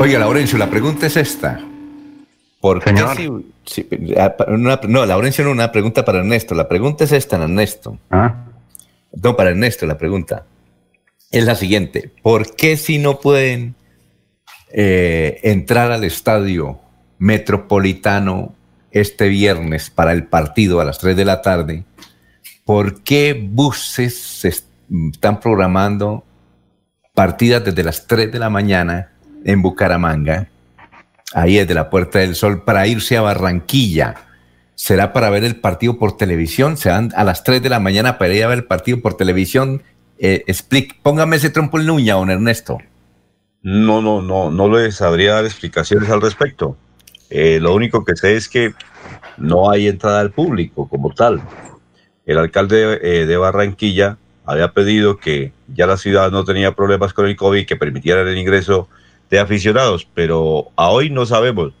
Oiga, 0.00 0.20
Laurencio, 0.20 0.58
la 0.58 0.70
pregunta 0.70 1.06
es 1.08 1.16
esta. 1.16 1.58
¿Por 2.60 2.84
qué 2.84 2.90
Señor. 2.90 3.16
si- 3.16 3.30
si- 3.64 4.14
ah, 4.16 4.32
no, 4.86 5.04
Laurencio 5.06 5.44
no, 5.44 5.50
una 5.50 5.72
pregunta 5.72 6.04
para 6.04 6.18
Ernesto. 6.20 6.54
La 6.54 6.68
pregunta 6.68 7.02
es 7.02 7.10
esta, 7.10 7.36
Ernesto. 7.36 7.98
Ah. 8.12 8.44
No, 9.12 9.36
para 9.36 9.50
Ernesto 9.50 9.86
la 9.86 9.98
pregunta. 9.98 10.46
Es 11.30 11.44
la 11.44 11.54
siguiente. 11.54 12.10
¿Por 12.22 12.54
qué 12.56 12.76
si 12.76 12.98
no 12.98 13.20
pueden 13.20 13.74
eh, 14.72 15.40
entrar 15.42 15.92
al 15.92 16.04
estadio 16.04 16.80
metropolitano 17.18 18.54
este 18.92 19.28
viernes 19.28 19.90
para 19.90 20.12
el 20.12 20.24
partido 20.24 20.80
a 20.80 20.84
las 20.84 20.98
3 20.98 21.16
de 21.16 21.24
la 21.24 21.42
tarde? 21.42 21.84
¿Por 22.64 23.02
qué 23.02 23.34
buses 23.50 24.16
se 24.18 24.48
est- 24.48 24.66
están 25.12 25.40
programando 25.40 26.24
partidas 27.14 27.64
desde 27.64 27.82
las 27.82 28.06
3 28.06 28.30
de 28.32 28.38
la 28.38 28.50
mañana 28.50 29.12
en 29.44 29.62
Bucaramanga? 29.62 30.48
Ahí 31.32 31.56
desde 31.56 31.74
la 31.74 31.90
Puerta 31.90 32.18
del 32.18 32.34
Sol 32.34 32.64
para 32.64 32.86
irse 32.88 33.16
a 33.16 33.22
Barranquilla. 33.22 34.14
¿Será 34.80 35.12
para 35.12 35.28
ver 35.28 35.44
el 35.44 35.56
partido 35.56 35.98
por 35.98 36.16
televisión? 36.16 36.78
¿Se 36.78 36.88
van 36.88 37.12
a 37.14 37.22
las 37.22 37.44
3 37.44 37.62
de 37.62 37.68
la 37.68 37.80
mañana 37.80 38.16
para 38.16 38.32
ir 38.32 38.42
a 38.44 38.48
ver 38.48 38.60
el 38.60 38.64
partido 38.64 39.02
por 39.02 39.12
televisión? 39.12 39.82
Eh, 40.18 40.42
explique, 40.46 40.96
póngame 41.02 41.36
ese 41.36 41.50
trompo 41.50 41.78
en 41.78 41.90
uña, 41.90 42.14
don 42.14 42.30
Ernesto. 42.30 42.78
No, 43.60 44.00
no, 44.00 44.22
no, 44.22 44.50
no 44.50 44.74
les 44.74 44.94
sabría 44.94 45.34
dar 45.34 45.44
explicaciones 45.44 46.08
al 46.08 46.22
respecto. 46.22 46.78
Eh, 47.28 47.58
lo 47.60 47.74
único 47.74 48.06
que 48.06 48.16
sé 48.16 48.36
es 48.36 48.48
que 48.48 48.72
no 49.36 49.70
hay 49.70 49.86
entrada 49.86 50.20
al 50.20 50.30
público 50.30 50.88
como 50.88 51.12
tal. 51.12 51.42
El 52.24 52.38
alcalde 52.38 53.00
eh, 53.02 53.26
de 53.26 53.36
Barranquilla 53.36 54.16
había 54.46 54.72
pedido 54.72 55.18
que 55.18 55.52
ya 55.68 55.86
la 55.86 55.98
ciudad 55.98 56.30
no 56.30 56.46
tenía 56.46 56.74
problemas 56.74 57.12
con 57.12 57.26
el 57.26 57.36
COVID, 57.36 57.66
que 57.66 57.76
permitieran 57.76 58.26
el 58.26 58.38
ingreso 58.38 58.88
de 59.28 59.40
aficionados, 59.40 60.08
pero 60.14 60.68
a 60.74 60.88
hoy 60.88 61.10
no 61.10 61.26
sabemos. 61.26 61.74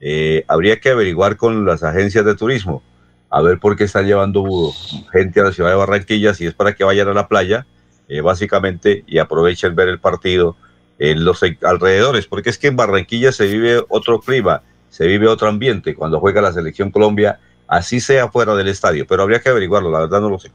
Eh, 0.00 0.44
habría 0.48 0.80
que 0.80 0.90
averiguar 0.90 1.36
con 1.36 1.66
las 1.66 1.82
agencias 1.82 2.24
de 2.24 2.34
turismo, 2.34 2.82
a 3.28 3.42
ver 3.42 3.58
por 3.58 3.76
qué 3.76 3.84
están 3.84 4.06
llevando 4.06 4.72
gente 5.12 5.40
a 5.40 5.44
la 5.44 5.52
ciudad 5.52 5.70
de 5.70 5.76
Barranquilla, 5.76 6.34
si 6.34 6.46
es 6.46 6.54
para 6.54 6.74
que 6.74 6.84
vayan 6.84 7.08
a 7.08 7.14
la 7.14 7.28
playa, 7.28 7.66
eh, 8.08 8.22
básicamente, 8.22 9.04
y 9.06 9.18
aprovechen 9.18 9.74
ver 9.76 9.88
el 9.88 10.00
partido 10.00 10.56
en 10.98 11.24
los 11.24 11.42
alrededores, 11.62 12.26
porque 12.26 12.50
es 12.50 12.58
que 12.58 12.68
en 12.68 12.76
Barranquilla 12.76 13.30
se 13.30 13.46
vive 13.46 13.82
otro 13.88 14.20
clima, 14.20 14.62
se 14.88 15.06
vive 15.06 15.28
otro 15.28 15.48
ambiente 15.48 15.94
cuando 15.94 16.18
juega 16.18 16.40
la 16.40 16.52
selección 16.52 16.90
Colombia, 16.90 17.38
así 17.68 18.00
sea 18.00 18.28
fuera 18.28 18.54
del 18.54 18.68
estadio, 18.68 19.06
pero 19.06 19.22
habría 19.22 19.40
que 19.40 19.50
averiguarlo, 19.50 19.90
la 19.90 20.00
verdad 20.00 20.20
no 20.20 20.30
lo 20.30 20.38
sé. 20.38 20.50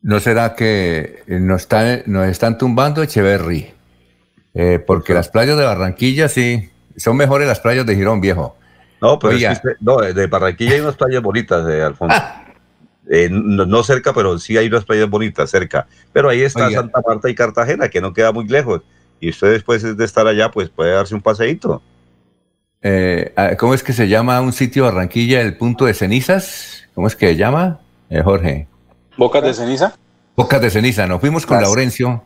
¿No 0.00 0.20
será 0.20 0.54
que 0.54 1.22
nos 1.26 1.62
están, 1.62 2.02
nos 2.06 2.28
están 2.28 2.56
tumbando 2.56 3.02
Echeverry? 3.02 3.72
Eh, 4.54 4.78
porque 4.84 5.12
las 5.12 5.28
playas 5.28 5.58
de 5.58 5.64
Barranquilla 5.64 6.28
sí, 6.28 6.70
son 6.98 7.16
mejores 7.16 7.46
las 7.48 7.60
playas 7.60 7.86
de 7.86 7.94
Girón 7.94 8.20
Viejo. 8.20 8.56
No, 9.00 9.18
pero 9.18 9.34
Oiga. 9.34 9.52
es 9.52 9.60
que 9.60 9.68
usted- 9.68 9.80
no, 9.80 9.98
de 9.98 10.26
Barranquilla 10.26 10.72
hay 10.74 10.80
unas 10.80 10.96
playas 10.96 11.22
bonitas, 11.22 11.64
de 11.66 11.82
Alfonso. 11.82 12.16
Eh, 13.10 13.28
no, 13.30 13.64
no 13.64 13.82
cerca, 13.82 14.12
pero 14.12 14.38
sí 14.38 14.56
hay 14.58 14.66
unas 14.66 14.84
playas 14.84 15.08
bonitas 15.08 15.48
cerca. 15.50 15.86
Pero 16.12 16.28
ahí 16.28 16.42
está 16.42 16.66
Oiga. 16.66 16.80
Santa 16.80 17.00
Marta 17.06 17.30
y 17.30 17.34
Cartagena, 17.34 17.88
que 17.88 18.00
no 18.00 18.12
queda 18.12 18.32
muy 18.32 18.46
lejos. 18.46 18.82
Y 19.20 19.30
usted 19.30 19.52
después 19.52 19.82
de 19.96 20.04
estar 20.04 20.26
allá, 20.26 20.50
pues 20.50 20.68
puede 20.68 20.92
darse 20.92 21.14
un 21.14 21.22
paseíto. 21.22 21.80
Eh, 22.82 23.32
ah, 23.36 23.56
¿Cómo 23.58 23.74
es 23.74 23.82
que 23.82 23.92
se 23.92 24.08
llama 24.08 24.40
un 24.40 24.52
sitio 24.52 24.84
de 24.84 24.90
Barranquilla, 24.90 25.40
el 25.40 25.56
punto 25.56 25.86
de 25.86 25.94
cenizas? 25.94 26.84
¿Cómo 26.94 27.06
es 27.06 27.16
que 27.16 27.28
se 27.28 27.36
llama, 27.36 27.80
Eh, 28.10 28.22
Jorge? 28.22 28.66
¿Bocas 29.16 29.42
de 29.42 29.52
ceniza? 29.54 29.94
Bocas 30.36 30.60
de 30.60 30.70
ceniza. 30.70 31.06
Nos 31.06 31.20
fuimos 31.20 31.44
con 31.46 31.56
Gracias. 31.56 31.68
Laurencio. 31.70 32.22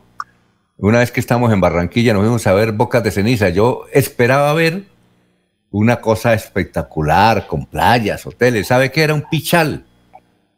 Una 0.77 0.99
vez 0.99 1.11
que 1.11 1.19
estamos 1.19 1.51
en 1.53 1.61
Barranquilla, 1.61 2.13
nos 2.13 2.21
fuimos 2.23 2.45
a 2.47 2.53
ver 2.53 2.71
Bocas 2.71 3.03
de 3.03 3.11
ceniza. 3.11 3.49
Yo 3.49 3.85
esperaba 3.93 4.53
ver 4.53 4.83
una 5.71 6.01
cosa 6.01 6.33
espectacular, 6.33 7.47
con 7.47 7.65
playas, 7.65 8.25
hoteles. 8.25 8.67
¿Sabe 8.67 8.91
qué? 8.91 9.03
Era 9.03 9.13
un 9.13 9.23
pichal. 9.29 9.85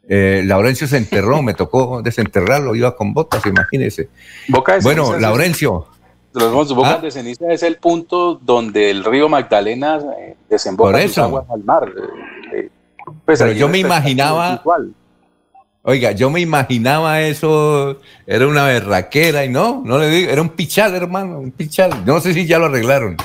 Eh, 0.08 0.42
Laurencio 0.44 0.86
se 0.86 0.96
enterró, 0.98 1.42
me 1.42 1.54
tocó 1.54 2.00
desenterrarlo, 2.02 2.74
iba 2.74 2.94
con 2.96 3.12
botas, 3.12 3.44
imagínese. 3.46 4.08
Boca 4.48 4.74
de 4.74 4.80
Bueno, 4.80 5.02
ceniza 5.04 5.16
es- 5.16 5.22
Laurencio, 5.22 5.86
Los 6.32 6.44
famosos 6.44 6.76
Bocas 6.76 6.96
¿Ah? 6.98 7.00
de 7.00 7.10
ceniza 7.10 7.50
es 7.50 7.62
el 7.62 7.76
punto 7.78 8.34
donde 8.34 8.90
el 8.90 9.04
río 9.04 9.26
Magdalena 9.28 9.98
eh, 10.18 10.36
desemboca 10.50 11.00
sus 11.02 11.16
aguas 11.18 11.44
al 11.50 11.64
mar. 11.64 11.90
Eh, 12.54 12.68
pues 13.24 13.38
Pero 13.38 13.52
yo 13.52 13.68
me 13.68 13.78
imaginaba- 13.78 14.54
es. 14.54 14.60
Oiga, 15.88 16.10
yo 16.10 16.30
me 16.30 16.40
imaginaba 16.40 17.20
eso, 17.20 18.00
era 18.26 18.48
una 18.48 18.64
berraquera 18.64 19.44
y 19.44 19.48
no, 19.48 19.84
no 19.84 19.98
le 20.00 20.10
digo, 20.10 20.32
era 20.32 20.42
un 20.42 20.48
pichal, 20.48 20.96
hermano, 20.96 21.38
un 21.38 21.52
pichal. 21.52 22.04
No 22.04 22.18
sé 22.18 22.34
si 22.34 22.44
ya 22.44 22.58
lo 22.58 22.64
arreglaron, 22.64 23.16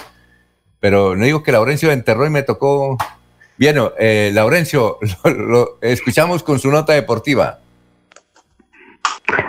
pero 0.80 1.16
no 1.16 1.26
digo 1.26 1.42
que 1.42 1.52
Laurencio 1.52 1.92
enterró 1.92 2.28
y 2.28 2.30
me 2.30 2.44
tocó. 2.44 3.00
Bien, 3.58 3.78
eh, 3.98 4.30
Laurencio, 4.32 5.00
lo, 5.24 5.80
escuchamos 5.82 6.44
con 6.44 6.60
su 6.60 6.70
nota 6.70 6.94
deportiva. 6.94 7.58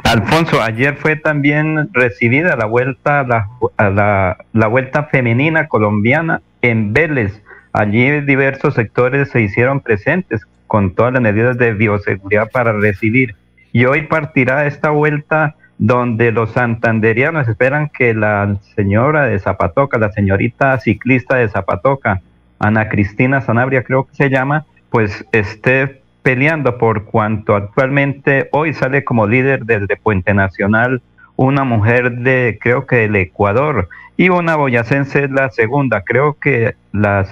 Alfonso, 0.05 0.63
ayer 0.63 0.97
fue 0.97 1.17
también 1.17 1.91
recibida 1.93 2.57
la 2.57 2.65
vuelta 2.65 3.25
la, 3.25 3.47
la, 3.77 4.39
la 4.55 4.67
vuelta 4.69 5.05
femenina 5.05 5.69
colombiana 5.69 6.41
en 6.63 6.95
Vélez. 6.95 7.43
Allí 7.75 8.23
diversos 8.23 8.73
sectores 8.73 9.29
se 9.29 9.43
hicieron 9.43 9.81
presentes 9.81 10.47
con 10.73 10.95
todas 10.95 11.13
las 11.13 11.21
medidas 11.21 11.59
de 11.59 11.75
bioseguridad 11.75 12.51
para 12.51 12.73
recibir. 12.73 13.37
Y 13.75 13.85
hoy 13.85 14.07
partirá 14.07 14.67
esta 14.67 14.89
vuelta 14.89 15.55
donde 15.77 16.33
los 16.33 16.53
santanderianos 16.53 17.47
esperan 17.47 17.91
que 17.91 18.15
la 18.15 18.57
señora 18.75 19.27
de 19.27 19.39
Zapatoca, 19.39 19.99
la 19.99 20.11
señorita 20.13 20.79
ciclista 20.79 21.37
de 21.37 21.51
Zapatoca, 21.51 22.23
Ana 22.59 22.89
Cristina 22.89 23.43
Sanabria 23.43 23.85
creo 23.85 24.07
que 24.07 24.15
se 24.15 24.31
llama, 24.31 24.65
pues 24.89 25.27
esté 25.33 26.01
peleando 26.23 26.79
por 26.79 27.05
cuanto 27.05 27.55
actualmente 27.55 28.49
hoy 28.51 28.73
sale 28.73 29.05
como 29.05 29.27
líder 29.27 29.67
desde 29.67 29.99
Puente 29.99 30.33
Nacional 30.33 31.03
una 31.37 31.65
mujer 31.65 32.13
de 32.13 32.59
creo 32.59 32.87
que 32.87 32.97
del 32.97 33.17
Ecuador 33.17 33.91
y 34.17 34.31
una 34.31 34.57
boyacense 34.57 35.25
es 35.25 35.31
la 35.31 35.51
segunda. 35.51 36.01
Creo 36.03 36.39
que 36.41 36.77
las 36.93 37.29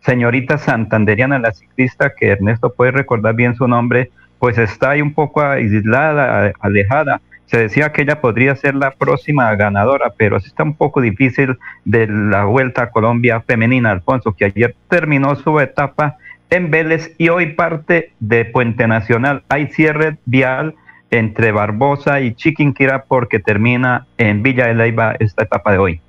señoritas 0.00 0.62
santanderiana, 0.62 1.38
la 1.38 1.52
ciclista, 1.52 2.14
que 2.14 2.28
Ernesto 2.28 2.72
puede 2.72 2.92
recordar 2.92 3.34
bien 3.34 3.54
su 3.54 3.68
nombre, 3.68 4.10
pues 4.38 4.58
está 4.58 4.90
ahí 4.90 5.02
un 5.02 5.12
poco 5.12 5.42
aislada, 5.42 6.52
alejada. 6.60 7.20
Se 7.46 7.58
decía 7.58 7.92
que 7.92 8.02
ella 8.02 8.20
podría 8.20 8.54
ser 8.54 8.74
la 8.74 8.92
próxima 8.92 9.54
ganadora, 9.56 10.12
pero 10.16 10.38
sí 10.40 10.46
está 10.48 10.62
un 10.62 10.74
poco 10.74 11.00
difícil 11.00 11.58
de 11.84 12.06
la 12.06 12.44
Vuelta 12.44 12.84
a 12.84 12.90
Colombia 12.90 13.40
femenina, 13.40 13.90
Alfonso, 13.90 14.32
que 14.32 14.46
ayer 14.46 14.74
terminó 14.88 15.34
su 15.34 15.58
etapa 15.60 16.16
en 16.48 16.70
Vélez 16.70 17.14
y 17.18 17.28
hoy 17.28 17.54
parte 17.54 18.12
de 18.20 18.44
Puente 18.44 18.86
Nacional. 18.86 19.42
Hay 19.48 19.66
cierre 19.68 20.16
vial 20.24 20.74
entre 21.10 21.52
Barbosa 21.52 22.20
y 22.20 22.34
Chiquinquirá 22.34 23.04
porque 23.06 23.40
termina 23.40 24.06
en 24.16 24.42
Villa 24.42 24.66
de 24.66 24.74
Leyva 24.74 25.16
esta 25.18 25.42
etapa 25.42 25.72
de 25.72 25.78
hoy. 25.78 26.00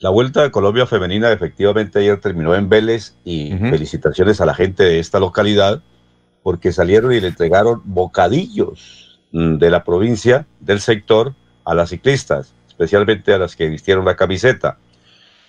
La 0.00 0.10
Vuelta 0.10 0.42
de 0.42 0.52
Colombia 0.52 0.86
Femenina 0.86 1.32
efectivamente 1.32 1.98
ayer 1.98 2.20
terminó 2.20 2.54
en 2.54 2.68
Vélez 2.68 3.16
y 3.24 3.50
felicitaciones 3.58 4.40
a 4.40 4.46
la 4.46 4.54
gente 4.54 4.84
de 4.84 5.00
esta 5.00 5.18
localidad 5.18 5.82
porque 6.44 6.70
salieron 6.70 7.12
y 7.12 7.20
le 7.20 7.26
entregaron 7.26 7.82
bocadillos 7.84 9.18
mm, 9.32 9.56
de 9.56 9.70
la 9.70 9.82
provincia, 9.82 10.46
del 10.60 10.80
sector, 10.80 11.34
a 11.64 11.74
las 11.74 11.90
ciclistas, 11.90 12.54
especialmente 12.68 13.34
a 13.34 13.38
las 13.38 13.56
que 13.56 13.68
vistieron 13.68 14.04
la 14.04 14.14
camiseta. 14.14 14.78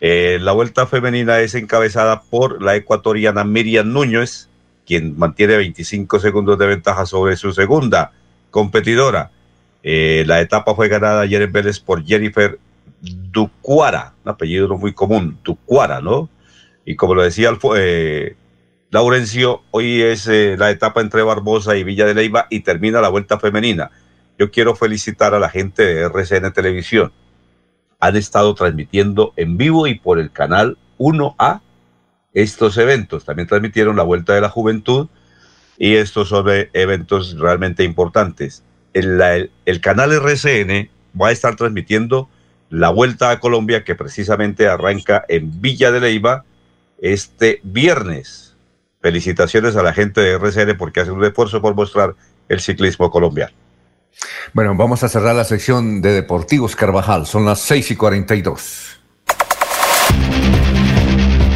Eh, 0.02 0.40
la 0.42 0.54
Vuelta 0.54 0.88
Femenina 0.88 1.42
es 1.42 1.54
encabezada 1.54 2.24
por 2.24 2.60
la 2.60 2.76
ecuatoriana 2.76 3.44
Miriam 3.44 3.94
Núñez, 3.94 4.50
quien 4.84 5.16
mantiene 5.16 5.58
25 5.58 6.20
segundos 6.20 6.58
de 6.58 6.66
ventaja 6.66 7.06
sobre 7.06 7.38
su 7.38 7.52
segunda 7.52 8.14
competidora. 8.50 9.30
Eh, 9.84 10.24
la 10.26 10.42
etapa 10.42 10.74
fue 10.74 10.88
ganada 10.88 11.22
ayer 11.22 11.44
en 11.44 11.52
Vélez 11.52 11.80
por 11.80 12.04
Jennifer 12.04 12.58
Ducuara, 13.02 14.14
un 14.24 14.32
apellido 14.32 14.68
no 14.68 14.78
muy 14.78 14.94
común, 14.94 15.40
Ducuara, 15.44 16.02
¿no? 16.02 16.30
Y 16.86 16.96
como 16.96 17.16
lo 17.16 17.24
decía 17.24 17.52
eh, 17.76 18.36
Laurencio, 18.90 19.62
hoy 19.72 20.02
es 20.02 20.28
eh, 20.28 20.56
la 20.58 20.72
etapa 20.72 21.02
entre 21.02 21.22
Barbosa 21.22 21.76
y 21.78 21.84
Villa 21.84 22.06
de 22.06 22.16
Leyva 22.16 22.48
y 22.50 22.62
termina 22.62 23.02
la 23.02 23.10
vuelta 23.10 23.40
femenina. 23.40 23.92
Yo 24.38 24.52
quiero 24.52 24.76
felicitar 24.76 25.34
a 25.34 25.40
la 25.40 25.50
gente 25.50 25.84
de 25.84 26.02
RCN 26.02 26.52
Televisión. 26.54 27.12
Han 28.00 28.16
estado 28.16 28.56
transmitiendo 28.56 29.34
en 29.36 29.58
vivo 29.58 29.86
y 29.88 29.96
por 29.96 30.20
el 30.20 30.32
canal 30.32 30.78
1A 30.98 31.62
estos 32.34 32.78
eventos. 32.78 33.26
También 33.26 33.48
transmitieron 33.48 33.96
la 33.96 34.04
Vuelta 34.04 34.34
de 34.34 34.42
la 34.42 34.50
Juventud 34.50 35.10
y 35.78 35.96
estos 35.96 36.30
son 36.30 36.50
eh, 36.50 36.70
eventos 36.74 37.38
realmente 37.38 37.84
importantes. 37.84 38.64
el 38.94 39.82
canal 39.82 40.12
RCN 40.12 40.90
va 41.20 41.28
a 41.28 41.32
estar 41.32 41.56
transmitiendo 41.56 42.30
la 42.70 42.90
Vuelta 42.90 43.32
a 43.32 43.40
Colombia 43.40 43.84
que 43.84 43.96
precisamente 43.96 44.68
arranca 44.68 45.26
en 45.28 45.62
Villa 45.62 45.92
de 45.92 46.00
Leyva 46.00 46.46
este 47.02 47.60
viernes. 47.64 48.56
Felicitaciones 49.02 49.76
a 49.76 49.84
la 49.84 49.94
gente 49.94 50.22
de 50.22 50.34
RCN 50.34 50.78
porque 50.78 51.00
hacen 51.00 51.14
un 51.14 51.24
esfuerzo 51.24 51.62
por 51.62 51.74
mostrar 51.76 52.16
el 52.50 52.60
ciclismo 52.60 53.10
colombiano. 53.10 53.54
Bueno, 54.54 54.76
vamos 54.76 55.04
a 55.04 55.10
cerrar 55.10 55.36
la 55.36 55.46
sección 55.46 56.02
de 56.02 56.12
Deportivos 56.12 56.76
Carvajal. 56.76 57.26
Son 57.26 57.46
las 57.46 57.60
6 57.62 57.92
y 57.92 57.96
42. 57.96 59.00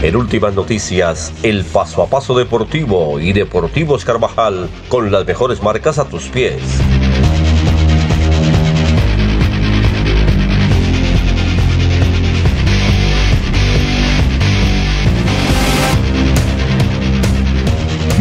En 0.04 0.18
últimas 0.18 0.54
noticias, 0.54 1.32
el 1.44 1.64
paso 1.64 2.04
a 2.04 2.08
paso 2.08 2.38
deportivo 2.38 3.20
y 3.20 3.32
Deportivos 3.32 4.04
Carvajal 4.04 4.70
con 4.90 5.12
las 5.12 5.26
mejores 5.26 5.64
marcas 5.64 5.98
a 5.98 6.06
tus 6.10 6.28
pies. 6.28 6.62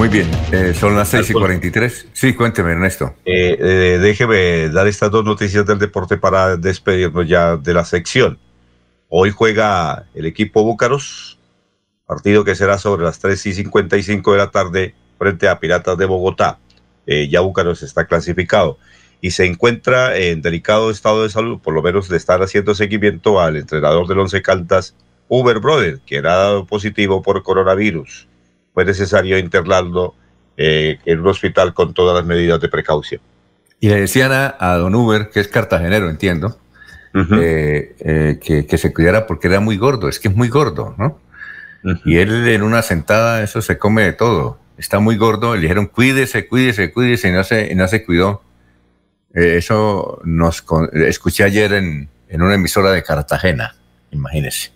Muy 0.02 0.08
bien, 0.08 0.28
eh, 0.50 0.74
son 0.74 0.96
las 0.96 1.10
6 1.10 1.30
y 1.30 1.32
43. 1.32 2.08
Sí, 2.12 2.34
cuénteme, 2.34 2.72
Ernesto. 2.72 3.14
Eh, 3.24 3.56
eh, 3.56 3.98
déjeme 4.02 4.68
dar 4.68 4.88
estas 4.88 5.12
dos 5.12 5.24
noticias 5.24 5.64
del 5.64 5.78
deporte 5.78 6.16
para 6.16 6.56
despedirnos 6.56 7.28
ya 7.28 7.56
de 7.56 7.72
la 7.72 7.84
sección. 7.84 8.36
Hoy 9.08 9.30
juega 9.30 10.06
el 10.16 10.26
equipo 10.26 10.64
Búcaros, 10.64 11.38
partido 12.04 12.42
que 12.42 12.56
será 12.56 12.78
sobre 12.78 13.04
las 13.04 13.20
3 13.20 13.46
y 13.46 13.54
55 13.54 14.32
de 14.32 14.38
la 14.38 14.50
tarde 14.50 14.96
frente 15.20 15.46
a 15.46 15.60
Piratas 15.60 15.96
de 15.96 16.06
Bogotá. 16.06 16.58
Eh, 17.06 17.28
ya 17.28 17.38
Búcaros 17.38 17.84
está 17.84 18.04
clasificado 18.04 18.78
y 19.20 19.30
se 19.30 19.46
encuentra 19.46 20.16
en 20.16 20.42
delicado 20.42 20.90
estado 20.90 21.22
de 21.22 21.30
salud, 21.30 21.60
por 21.60 21.74
lo 21.74 21.80
menos 21.80 22.10
le 22.10 22.16
están 22.16 22.42
haciendo 22.42 22.74
seguimiento 22.74 23.40
al 23.40 23.56
entrenador 23.56 24.08
del 24.08 24.18
Once 24.18 24.42
Caldas, 24.42 24.96
Uber 25.28 25.60
Brother, 25.60 26.00
quien 26.04 26.26
ha 26.26 26.34
dado 26.34 26.66
positivo 26.66 27.22
por 27.22 27.40
coronavirus. 27.44 28.26
Fue 28.74 28.84
necesario 28.84 29.38
internarlo 29.38 30.14
eh, 30.56 30.98
en 31.04 31.20
un 31.20 31.28
hospital 31.28 31.74
con 31.74 31.94
todas 31.94 32.16
las 32.16 32.24
medidas 32.24 32.60
de 32.60 32.68
precaución. 32.68 33.20
Y 33.80 33.88
le 33.88 34.00
decían 34.02 34.32
a, 34.32 34.56
a 34.58 34.76
don 34.76 34.94
Uber, 34.94 35.30
que 35.30 35.40
es 35.40 35.48
cartagenero, 35.48 36.08
entiendo, 36.08 36.56
eh, 37.14 37.96
eh, 37.98 38.38
que, 38.40 38.64
que 38.64 38.78
se 38.78 38.92
cuidara 38.92 39.26
porque 39.26 39.48
era 39.48 39.60
muy 39.60 39.76
gordo. 39.76 40.08
Es 40.08 40.18
que 40.18 40.28
es 40.28 40.34
muy 40.34 40.48
gordo, 40.48 40.94
¿no? 40.98 41.20
Y 42.04 42.18
él 42.18 42.46
en 42.46 42.62
una 42.62 42.80
sentada, 42.80 43.42
eso 43.42 43.60
se 43.60 43.76
come 43.76 44.02
de 44.02 44.12
todo. 44.12 44.58
Está 44.78 45.00
muy 45.00 45.16
gordo. 45.16 45.56
Le 45.56 45.62
dijeron, 45.62 45.86
cuídese, 45.86 46.46
cuídese, 46.46 46.92
cuídese, 46.92 47.28
y 47.28 47.32
no 47.32 47.42
se, 47.42 47.72
y 47.72 47.74
no 47.74 47.88
se 47.88 48.04
cuidó. 48.04 48.42
Eso 49.34 50.20
nos 50.24 50.64
escuché 50.92 51.42
ayer 51.42 51.72
en, 51.72 52.08
en 52.28 52.42
una 52.42 52.54
emisora 52.54 52.92
de 52.92 53.02
Cartagena, 53.02 53.74
imagínese. 54.10 54.70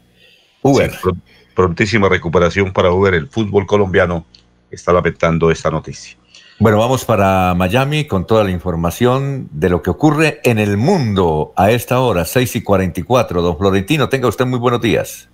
Uber. 0.63 0.91
Sí, 0.91 1.11
prontísima 1.57 2.09
recuperación 2.09 2.73
para 2.73 2.93
Uber. 2.93 3.15
El 3.15 3.27
fútbol 3.27 3.67
colombiano 3.67 4.25
está 4.71 4.93
lamentando 4.93 5.51
esta 5.51 5.71
noticia. 5.71 6.17
Bueno, 6.59 6.79
vamos 6.79 7.05
para 7.05 7.55
Miami 7.55 8.07
con 8.07 8.27
toda 8.27 8.43
la 8.43 8.51
información 8.51 9.49
de 9.53 9.69
lo 9.69 9.83
que 9.83 9.91
ocurre 9.91 10.41
en 10.43 10.59
el 10.59 10.79
mundo 10.79 11.53
a 11.55 11.71
esta 11.71 12.01
hora, 12.01 12.25
6 12.25 12.57
y 12.57 12.63
44. 12.63 13.43
Don 13.43 13.59
Florentino, 13.59 14.09
tenga 14.09 14.29
usted 14.29 14.47
muy 14.47 14.59
buenos 14.59 14.81
días. 14.81 15.29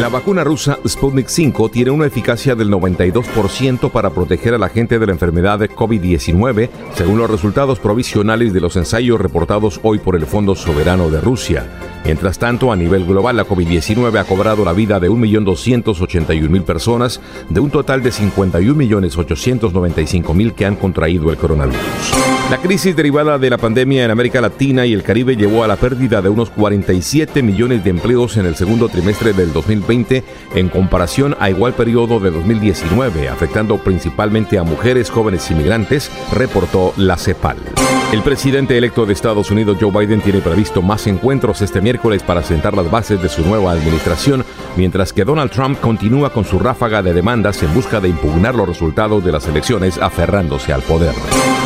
La 0.00 0.08
vacuna 0.08 0.42
rusa 0.42 0.78
Sputnik 0.86 1.28
5 1.28 1.68
tiene 1.68 1.92
una 1.92 2.06
eficacia 2.06 2.56
del 2.56 2.70
92% 2.70 3.90
para 3.90 4.10
proteger 4.10 4.54
a 4.54 4.58
la 4.58 4.68
gente 4.68 4.98
de 4.98 5.06
la 5.06 5.12
enfermedad 5.12 5.60
de 5.60 5.70
COVID-19, 5.70 6.70
según 6.94 7.18
los 7.18 7.30
resultados 7.30 7.78
provisionales 7.78 8.52
de 8.52 8.60
los 8.60 8.76
ensayos 8.76 9.20
reportados 9.20 9.78
hoy 9.84 9.98
por 9.98 10.16
el 10.16 10.26
Fondo 10.26 10.56
Soberano 10.56 11.08
de 11.10 11.20
Rusia. 11.20 11.66
Mientras 12.10 12.40
tanto, 12.40 12.72
a 12.72 12.76
nivel 12.76 13.04
global, 13.04 13.36
la 13.36 13.46
COVID-19 13.46 14.18
ha 14.18 14.24
cobrado 14.24 14.64
la 14.64 14.72
vida 14.72 14.98
de 14.98 15.08
1.281.000 15.08 16.64
personas, 16.64 17.20
de 17.48 17.60
un 17.60 17.70
total 17.70 18.02
de 18.02 18.10
51.895.000 18.10 20.54
que 20.54 20.66
han 20.66 20.74
contraído 20.74 21.30
el 21.30 21.36
coronavirus. 21.36 21.78
La 22.50 22.58
crisis 22.58 22.96
derivada 22.96 23.38
de 23.38 23.48
la 23.48 23.58
pandemia 23.58 24.04
en 24.04 24.10
América 24.10 24.40
Latina 24.40 24.86
y 24.86 24.92
el 24.92 25.04
Caribe 25.04 25.36
llevó 25.36 25.62
a 25.62 25.68
la 25.68 25.76
pérdida 25.76 26.20
de 26.20 26.30
unos 26.30 26.50
47 26.50 27.44
millones 27.44 27.84
de 27.84 27.90
empleos 27.90 28.36
en 28.36 28.46
el 28.46 28.56
segundo 28.56 28.88
trimestre 28.88 29.32
del 29.32 29.52
2020 29.52 30.24
en 30.56 30.68
comparación 30.68 31.36
a 31.38 31.48
igual 31.48 31.74
periodo 31.74 32.18
de 32.18 32.32
2019, 32.32 33.28
afectando 33.28 33.78
principalmente 33.78 34.58
a 34.58 34.64
mujeres, 34.64 35.10
jóvenes 35.10 35.48
y 35.52 35.54
migrantes, 35.54 36.10
reportó 36.32 36.92
la 36.96 37.16
CEPAL. 37.16 37.58
El 38.12 38.22
presidente 38.22 38.76
electo 38.76 39.06
de 39.06 39.12
Estados 39.12 39.52
Unidos, 39.52 39.78
Joe 39.80 39.92
Biden, 39.92 40.20
tiene 40.20 40.40
previsto 40.40 40.82
más 40.82 41.06
encuentros 41.06 41.62
este 41.62 41.80
miércoles 41.80 42.24
para 42.24 42.42
sentar 42.42 42.74
las 42.74 42.90
bases 42.90 43.22
de 43.22 43.28
su 43.28 43.46
nueva 43.46 43.70
administración, 43.70 44.44
mientras 44.76 45.12
que 45.12 45.24
Donald 45.24 45.52
Trump 45.52 45.78
continúa 45.78 46.30
con 46.30 46.44
su 46.44 46.58
ráfaga 46.58 47.04
de 47.04 47.12
demandas 47.12 47.62
en 47.62 47.72
busca 47.72 48.00
de 48.00 48.08
impugnar 48.08 48.56
los 48.56 48.66
resultados 48.66 49.24
de 49.24 49.30
las 49.30 49.46
elecciones 49.46 49.96
aferrándose 49.98 50.72
al 50.72 50.82
poder. 50.82 51.14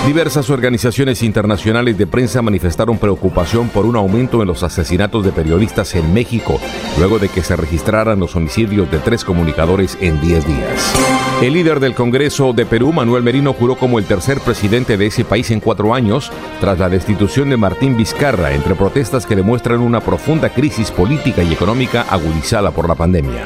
Diversas 0.07 0.51
organizaciones 0.51 1.23
internacionales 1.23 1.97
de 1.97 2.07
prensa 2.07 2.43
manifestaron 2.43 2.99
preocupación 2.99 3.71
por 3.71 3.87
un 3.87 3.97
aumento 3.97 4.43
en 4.43 4.49
los 4.49 4.63
asesinatos 4.63 5.25
de 5.25 5.33
periodistas 5.33 5.95
en 5.95 6.13
México, 6.13 6.61
luego 6.99 7.19
de 7.19 7.31
que 7.31 7.43
se 7.43 7.57
registraran 7.57 8.21
los 8.21 8.37
homicidios 8.37 8.91
de 8.91 8.99
tres 8.99 9.25
comunicadores 9.25 9.97
en 10.03 10.21
10 10.21 10.47
días. 10.47 10.95
El 11.41 11.55
líder 11.55 11.81
del 11.81 11.95
Congreso 11.95 12.53
de 12.53 12.67
Perú, 12.67 12.93
Manuel 12.93 13.23
Merino, 13.23 13.55
juró 13.55 13.77
como 13.77 13.99
el 13.99 14.05
tercer 14.05 14.41
presidente 14.41 14.99
de 14.99 15.07
ese 15.07 15.25
país 15.25 15.51
en 15.51 15.61
cuatro 15.61 15.95
años, 15.95 16.31
tras 16.61 16.79
la 16.79 16.89
destitución 16.89 17.51
de 17.51 17.57
Martín 17.57 17.97
Vizcarra, 17.97 18.53
entre 18.53 18.75
protestas 18.75 19.27
que 19.27 19.37
demuestran 19.37 19.81
una 19.81 20.01
profunda 20.01 20.49
crisis 20.49 20.91
política 20.91 21.43
y 21.43 21.53
económica 21.53 22.07
agudizada 22.09 22.71
por 22.71 22.89
la 22.89 22.95
pandemia. 22.95 23.45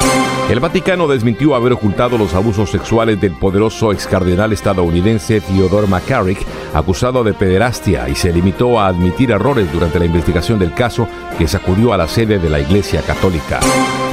El 0.51 0.61
Vaticano 0.61 1.07
desmintió 1.07 1.55
haber 1.55 1.75
ocultado 1.75 2.17
los 2.17 2.33
abusos 2.33 2.71
sexuales 2.71 3.21
del 3.21 3.33
poderoso 3.33 3.93
ex 3.93 4.07
cardenal 4.07 4.51
estadounidense 4.55 5.43
Theodore 5.43 5.87
McCarrick, 5.87 6.39
acusado 6.73 7.23
de 7.23 7.35
pederastia, 7.35 8.09
y 8.09 8.15
se 8.15 8.33
limitó 8.33 8.81
a 8.81 8.87
admitir 8.87 9.31
errores 9.31 9.71
durante 9.71 9.99
la 9.99 10.07
investigación 10.07 10.59
del 10.59 10.73
caso 10.73 11.07
que 11.37 11.47
sacudió 11.47 11.93
a 11.93 11.99
la 11.99 12.09
sede 12.09 12.39
de 12.39 12.49
la 12.49 12.61
Iglesia 12.61 13.03
Católica. 13.03 13.61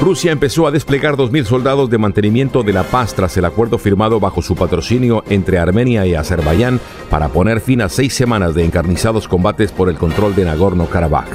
Rusia 0.02 0.34
empezó 0.34 0.68
a 0.68 0.72
desplegar 0.72 1.16
2.000 1.16 1.46
soldados 1.46 1.90
de 1.90 1.98
mantenimiento 1.98 2.64
de 2.64 2.74
la 2.74 2.84
paz 2.84 3.14
tras 3.16 3.38
el 3.38 3.46
acuerdo 3.46 3.78
firmado 3.78 4.20
bajo 4.20 4.42
su 4.42 4.56
patrocinio 4.56 5.24
entre 5.30 5.58
Armenia 5.58 6.06
y 6.06 6.16
Azerbaiyán 6.16 6.82
para 7.10 7.30
poner 7.30 7.62
fin 7.62 7.82
a 7.82 7.88
seis 7.88 8.14
semanas 8.14 8.54
de 8.54 8.65
encarnizados 8.66 9.28
combates 9.28 9.72
por 9.72 9.90
el 9.90 9.98
control 9.98 10.36
de 10.36 10.46
Nagorno-Karabaj. 10.46 11.26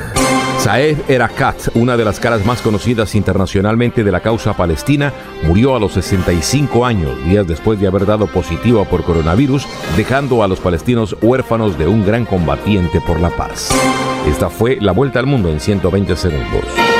Saeed 0.59 0.99
Erakat, 1.09 1.75
una 1.75 1.97
de 1.97 2.05
las 2.05 2.21
caras 2.21 2.45
más 2.45 2.61
conocidas 2.61 3.15
internacionalmente 3.15 4.05
de 4.05 4.13
la 4.13 4.21
causa 4.21 4.55
palestina, 4.55 5.11
murió 5.43 5.75
a 5.75 5.81
los 5.81 5.95
65 5.95 6.85
años, 6.85 7.25
días 7.25 7.47
después 7.47 7.81
de 7.81 7.87
haber 7.87 8.05
dado 8.05 8.27
positivo 8.27 8.85
por 8.85 9.03
coronavirus, 9.03 9.67
dejando 9.97 10.43
a 10.43 10.49
los 10.49 10.61
palestinos 10.61 11.17
huérfanos 11.23 11.79
de 11.79 11.89
un 11.89 12.05
gran 12.05 12.27
combatiente 12.27 13.01
por 13.01 13.21
la 13.21 13.31
paz. 13.31 13.71
Esta 14.29 14.51
fue 14.51 14.77
la 14.81 14.93
vuelta 14.93 15.19
al 15.19 15.27
mundo 15.27 15.49
en 15.49 15.61
120 15.61 16.15
segundos. 16.15 17.00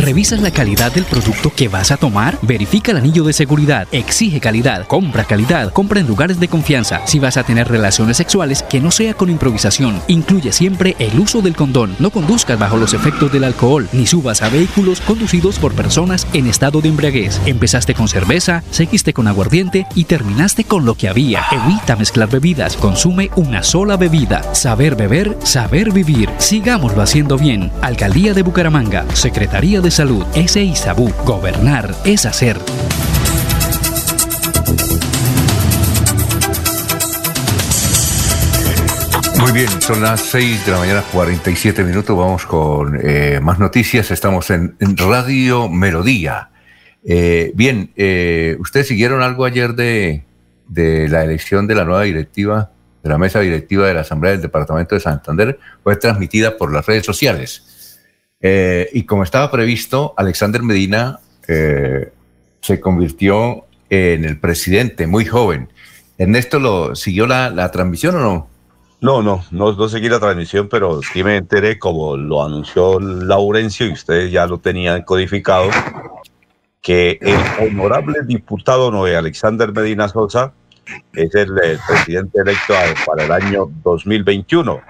¿Revisas 0.00 0.40
la 0.40 0.50
calidad 0.50 0.90
del 0.92 1.04
producto 1.04 1.52
que 1.54 1.68
vas 1.68 1.90
a 1.90 1.98
tomar? 1.98 2.38
Verifica 2.40 2.90
el 2.90 2.96
anillo 2.96 3.22
de 3.22 3.34
seguridad. 3.34 3.86
Exige 3.92 4.40
calidad. 4.40 4.86
Compra 4.86 5.24
calidad. 5.24 5.74
Compra 5.74 6.00
en 6.00 6.06
lugares 6.06 6.40
de 6.40 6.48
confianza. 6.48 7.02
Si 7.06 7.18
vas 7.18 7.36
a 7.36 7.42
tener 7.42 7.68
relaciones 7.68 8.16
sexuales, 8.16 8.62
que 8.62 8.80
no 8.80 8.90
sea 8.92 9.12
con 9.12 9.28
improvisación. 9.28 10.00
Incluye 10.08 10.52
siempre 10.52 10.96
el 10.98 11.20
uso 11.20 11.42
del 11.42 11.54
condón. 11.54 11.96
No 11.98 12.08
conduzcas 12.08 12.58
bajo 12.58 12.78
los 12.78 12.94
efectos 12.94 13.30
del 13.30 13.44
alcohol, 13.44 13.90
ni 13.92 14.06
subas 14.06 14.40
a 14.40 14.48
vehículos 14.48 15.02
conducidos 15.02 15.58
por 15.58 15.74
personas 15.74 16.26
en 16.32 16.46
estado 16.46 16.80
de 16.80 16.88
embriaguez. 16.88 17.38
Empezaste 17.44 17.92
con 17.92 18.08
cerveza, 18.08 18.62
seguiste 18.70 19.12
con 19.12 19.28
aguardiente 19.28 19.86
y 19.94 20.04
terminaste 20.04 20.64
con 20.64 20.86
lo 20.86 20.94
que 20.94 21.10
había. 21.10 21.44
Evita 21.52 21.96
mezclar 21.96 22.30
bebidas. 22.30 22.74
Consume 22.78 23.28
una 23.36 23.62
sola 23.62 23.98
bebida. 23.98 24.54
Saber 24.54 24.96
beber, 24.96 25.36
saber 25.44 25.92
vivir. 25.92 26.30
Sigámoslo 26.38 27.02
haciendo 27.02 27.36
bien. 27.36 27.70
Alcaldía 27.82 28.32
de 28.32 28.42
Bucaramanga. 28.42 29.04
Secretaría 29.12 29.82
de 29.82 29.89
Salud. 29.90 30.24
S. 30.34 30.62
Isabú. 30.62 31.12
Gobernar 31.24 31.94
es 32.04 32.24
hacer. 32.24 32.56
Muy 39.38 39.52
bien, 39.52 39.68
son 39.80 40.02
las 40.02 40.20
6 40.20 40.66
de 40.66 40.72
la 40.72 40.78
mañana, 40.78 41.02
47 41.12 41.82
minutos. 41.82 42.16
Vamos 42.16 42.46
con 42.46 43.00
eh, 43.02 43.40
más 43.42 43.58
noticias. 43.58 44.10
Estamos 44.10 44.50
en, 44.50 44.76
en 44.78 44.96
Radio 44.96 45.68
Melodía. 45.68 46.50
Eh, 47.04 47.50
bien, 47.54 47.90
eh, 47.96 48.56
¿ustedes 48.60 48.86
siguieron 48.86 49.22
algo 49.22 49.44
ayer 49.44 49.74
de, 49.74 50.24
de 50.68 51.08
la 51.08 51.24
elección 51.24 51.66
de 51.66 51.74
la 51.74 51.84
nueva 51.84 52.02
directiva 52.02 52.70
de 53.02 53.08
la 53.08 53.18
mesa 53.18 53.40
directiva 53.40 53.86
de 53.86 53.94
la 53.94 54.00
Asamblea 54.00 54.32
del 54.32 54.42
Departamento 54.42 54.94
de 54.94 55.00
Santander 55.00 55.58
fue 55.82 55.96
transmitida 55.96 56.56
por 56.56 56.72
las 56.72 56.86
redes 56.86 57.06
sociales. 57.06 57.69
Eh, 58.40 58.88
y 58.92 59.04
como 59.04 59.22
estaba 59.22 59.50
previsto, 59.50 60.14
Alexander 60.16 60.62
Medina 60.62 61.20
eh, 61.46 62.12
se 62.60 62.80
convirtió 62.80 63.66
en 63.90 64.24
el 64.24 64.38
presidente 64.38 65.06
muy 65.06 65.26
joven. 65.26 65.68
Ernesto, 66.16 66.58
¿lo 66.58 66.94
siguió 66.96 67.26
la, 67.26 67.70
transmisión 67.70 68.16
o 68.16 68.20
no? 68.20 68.48
No, 69.00 69.22
no, 69.22 69.44
no, 69.50 69.72
no 69.72 69.88
seguí 69.88 70.08
la 70.08 70.20
transmisión, 70.20 70.68
pero 70.68 71.00
sí 71.02 71.24
me 71.24 71.36
enteré, 71.36 71.78
como 71.78 72.16
lo 72.16 72.44
anunció 72.44 73.00
Laurencio 73.00 73.86
y 73.86 73.92
ustedes 73.92 74.30
ya 74.30 74.46
lo 74.46 74.58
tenían 74.58 75.02
codificado, 75.02 75.70
que 76.82 77.18
el 77.22 77.68
honorable 77.68 78.18
diputado 78.26 78.90
Noé 78.90 79.16
Alexander 79.16 79.72
Medina 79.72 80.08
Sosa 80.08 80.52
es 81.14 81.34
el, 81.34 81.58
el 81.62 81.78
presidente 81.86 82.40
electo 82.40 82.74
para 83.06 83.24
el 83.24 83.32
año 83.32 83.70
2021. 83.82 84.80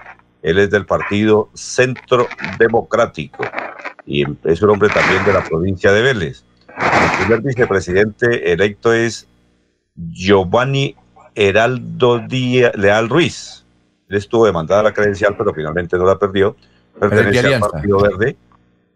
Él 0.43 0.59
es 0.59 0.71
del 0.71 0.87
partido 0.87 1.51
Centro 1.55 2.27
Democrático 2.59 3.45
y 4.07 4.25
es 4.45 4.63
un 4.63 4.71
hombre 4.71 4.89
también 4.89 5.25
de 5.25 5.33
la 5.33 5.45
provincia 5.45 5.93
de 5.93 6.03
Vélez. 6.03 6.45
El 6.69 7.19
primer 7.19 7.43
vicepresidente 7.43 8.53
electo 8.53 8.93
es 8.93 9.29
Giovanni 9.95 10.97
Heraldo 11.35 12.21
Díaz 12.21 12.75
Leal 12.77 13.09
Ruiz. 13.09 13.65
Él 14.09 14.17
estuvo 14.17 14.47
demandada 14.47 14.83
la 14.83 14.93
credencial, 14.93 15.37
pero 15.37 15.53
finalmente 15.55 15.97
no 15.97 16.05
la 16.05 16.19
perdió. 16.19 16.57
Pertenece 16.99 17.55
al. 17.55 17.61
Partido 17.61 18.01
Verde. 18.01 18.37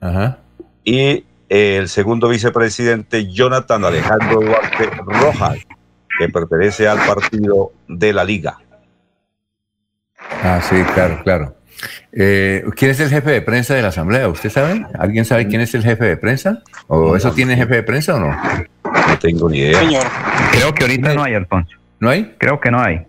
Ajá. 0.01 0.39
Y 0.83 1.25
eh, 1.49 1.77
el 1.77 1.89
segundo 1.89 2.29
vicepresidente, 2.29 3.31
Jonathan 3.31 3.85
Alejandro 3.85 4.41
Duarte 4.41 4.91
Rojas, 5.07 5.59
que 6.19 6.29
pertenece 6.29 6.89
al 6.89 6.99
partido 6.99 7.73
de 7.89 8.13
la 8.13 8.25
Liga. 8.25 8.59
Ah, 10.45 10.61
sí, 10.63 10.77
claro, 10.95 11.21
claro. 11.25 11.57
Eh, 12.13 12.63
¿Quién 12.77 12.91
es 12.91 13.01
el 13.01 13.09
jefe 13.09 13.31
de 13.31 13.43
prensa 13.43 13.75
de 13.75 13.83
la 13.83 13.89
Asamblea? 13.89 14.29
¿Usted 14.29 14.51
sabe? 14.51 14.85
¿Alguien 14.99 15.25
sabe 15.25 15.49
quién 15.49 15.61
es 15.61 15.75
el 15.75 15.83
jefe 15.83 16.05
de 16.05 16.17
prensa? 16.17 16.63
¿O 16.87 17.17
eso 17.17 17.33
tiene 17.33 17.57
jefe 17.57 17.77
de 17.77 17.83
prensa 17.83 18.15
o 18.15 18.21
no? 18.21 18.29
No 18.85 19.19
tengo 19.21 19.49
ni 19.49 19.59
idea. 19.59 19.81
Señor, 19.81 20.05
Creo 20.53 20.73
que 20.75 20.85
ahorita 20.85 21.15
no 21.15 21.23
hay, 21.25 21.35
Alfonso. 21.35 21.77
¿No 21.99 22.11
hay? 22.11 22.35
Creo 22.39 22.61
que 22.61 22.71
no 22.71 22.81
hay. 22.81 23.07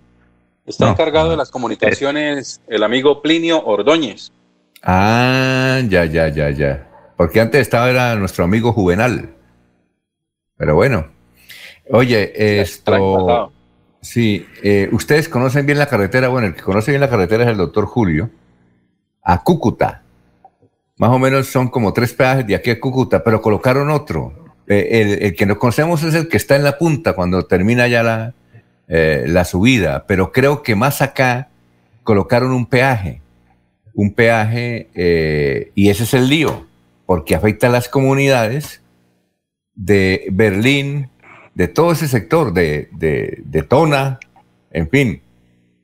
está 0.66 0.86
No. 0.86 0.92
encargado 0.92 1.30
de 1.32 1.38
las 1.38 1.52
comunicaciones 1.52 2.62
el 2.68 2.84
amigo 2.84 3.22
Plinio 3.22 3.64
Ordóñez. 3.66 4.32
Ah, 4.82 5.82
ya, 5.88 6.06
ya, 6.06 6.30
ya, 6.30 6.50
ya. 6.52 6.88
Porque 7.18 7.40
antes 7.42 7.62
estaba 7.62 7.90
era 7.90 8.16
nuestro 8.16 8.44
amigo 8.46 8.72
Juvenal. 8.74 9.30
Pero 10.58 10.76
bueno. 10.76 11.08
Oye, 11.90 12.62
esto. 12.62 13.52
Sí, 14.06 14.46
eh, 14.64 14.90
ustedes 14.92 15.28
conocen 15.28 15.66
bien 15.66 15.80
la 15.80 15.88
carretera. 15.88 16.28
Bueno, 16.28 16.48
el 16.48 16.56
que 16.56 16.62
conoce 16.62 16.92
bien 16.92 17.02
la 17.02 17.10
carretera 17.10 17.44
es 17.44 17.50
el 17.50 17.58
doctor 17.58 17.86
Julio. 17.86 18.30
A 19.24 19.44
Cúcuta. 19.44 20.04
Más 20.98 21.10
o 21.10 21.20
menos 21.20 21.48
son 21.48 21.70
como 21.70 21.92
tres 21.92 22.14
peajes 22.14 22.46
de 22.46 22.56
aquí 22.56 22.70
a 22.70 22.80
Cúcuta, 22.80 23.24
pero 23.24 23.42
colocaron 23.42 23.90
otro. 23.90 24.54
Eh, 24.68 25.20
el, 25.22 25.36
que 25.36 25.46
no 25.46 25.58
conocemos 25.58 26.04
es 26.04 26.14
el 26.14 26.28
que 26.28 26.38
está 26.38 26.56
en 26.56 26.64
la 26.64 26.78
punta 26.78 27.14
cuando 27.14 27.46
termina 27.46 27.88
ya 27.88 28.04
la, 28.04 28.34
eh, 28.88 29.26
la 29.28 29.46
subida, 29.46 30.06
pero 30.08 30.32
creo 30.32 30.64
que 30.64 30.76
más 30.76 31.02
acá 31.02 31.50
colocaron 32.04 32.52
un 32.52 32.66
peaje 32.68 33.22
un 33.96 34.14
peaje 34.14 34.90
eh, 34.94 35.72
y 35.74 35.90
ese 35.90 36.04
es 36.04 36.14
el 36.14 36.28
lío, 36.28 36.68
porque 37.06 37.34
afecta 37.34 37.68
a 37.68 37.72
las 37.72 37.90
comunidades 37.90 38.82
de 39.74 40.28
Berlín, 40.32 41.10
de 41.56 41.68
todo 41.68 41.94
ese 41.94 42.08
sector, 42.08 42.54
de, 42.54 42.90
de, 42.92 43.42
de 43.44 43.64
Tona, 43.64 44.20
en 44.72 44.90
fin. 44.90 45.22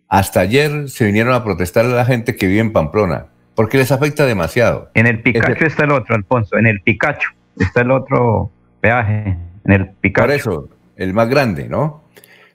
Hasta 0.08 0.42
ayer 0.42 0.90
se 0.90 1.06
vinieron 1.06 1.34
a 1.34 1.44
protestar 1.44 1.86
a 1.86 1.90
la 1.90 2.06
gente 2.06 2.36
que 2.36 2.46
vive 2.46 2.60
en 2.60 2.74
Pamplona, 2.74 3.28
porque 3.56 3.78
les 3.78 3.92
afecta 3.92 4.26
demasiado. 4.26 4.92
En 4.94 5.08
el 5.08 5.22
Picacho 5.22 5.66
está 5.66 5.86
el 5.86 5.92
otro, 5.92 6.16
Alfonso. 6.16 6.58
En 6.58 6.68
el 6.68 6.82
Picacho 6.82 7.30
está 7.58 7.82
el 7.82 7.92
otro 7.92 8.52
peaje. 8.82 9.38
En 9.64 9.72
el 9.72 9.90
Picacho. 9.90 10.28
Por 10.28 10.36
eso, 10.36 10.70
el 10.98 11.14
más 11.14 11.30
grande, 11.30 11.70
¿no? 11.70 12.04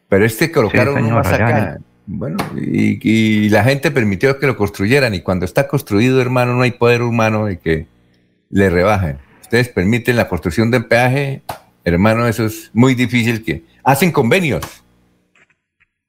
Pero 0.09 0.25
este 0.27 0.53
colocaron 0.53 0.97
Sí, 0.97 1.01
señor, 1.01 1.15
más 1.15 1.33
allá 1.33 1.47
acá. 1.49 1.79
Bueno, 2.09 2.37
y, 2.55 3.01
y 3.03 3.49
la 3.49 3.65
gente 3.65 3.91
permitió 3.91 4.39
que 4.39 4.47
lo 4.47 4.57
construyeran 4.57 5.15
y 5.15 5.23
cuando 5.23 5.45
está 5.45 5.67
construido, 5.67 6.21
hermano, 6.21 6.55
no 6.55 6.63
hay 6.63 6.73
poder 6.73 7.03
humano 7.03 7.47
de 7.47 7.59
que 7.59 7.87
le 8.51 8.71
rebajen. 8.71 9.19
Ustedes 9.41 9.71
permiten 9.71 10.17
la 10.17 10.29
construcción 10.29 10.71
del 10.71 10.85
peaje, 10.85 11.43
hermano, 11.93 12.27
eso 12.27 12.45
es 12.47 12.71
muy 12.75 12.95
difícil 12.95 13.45
que... 13.45 13.63
Hacen 13.85 14.11
convenios, 14.11 14.85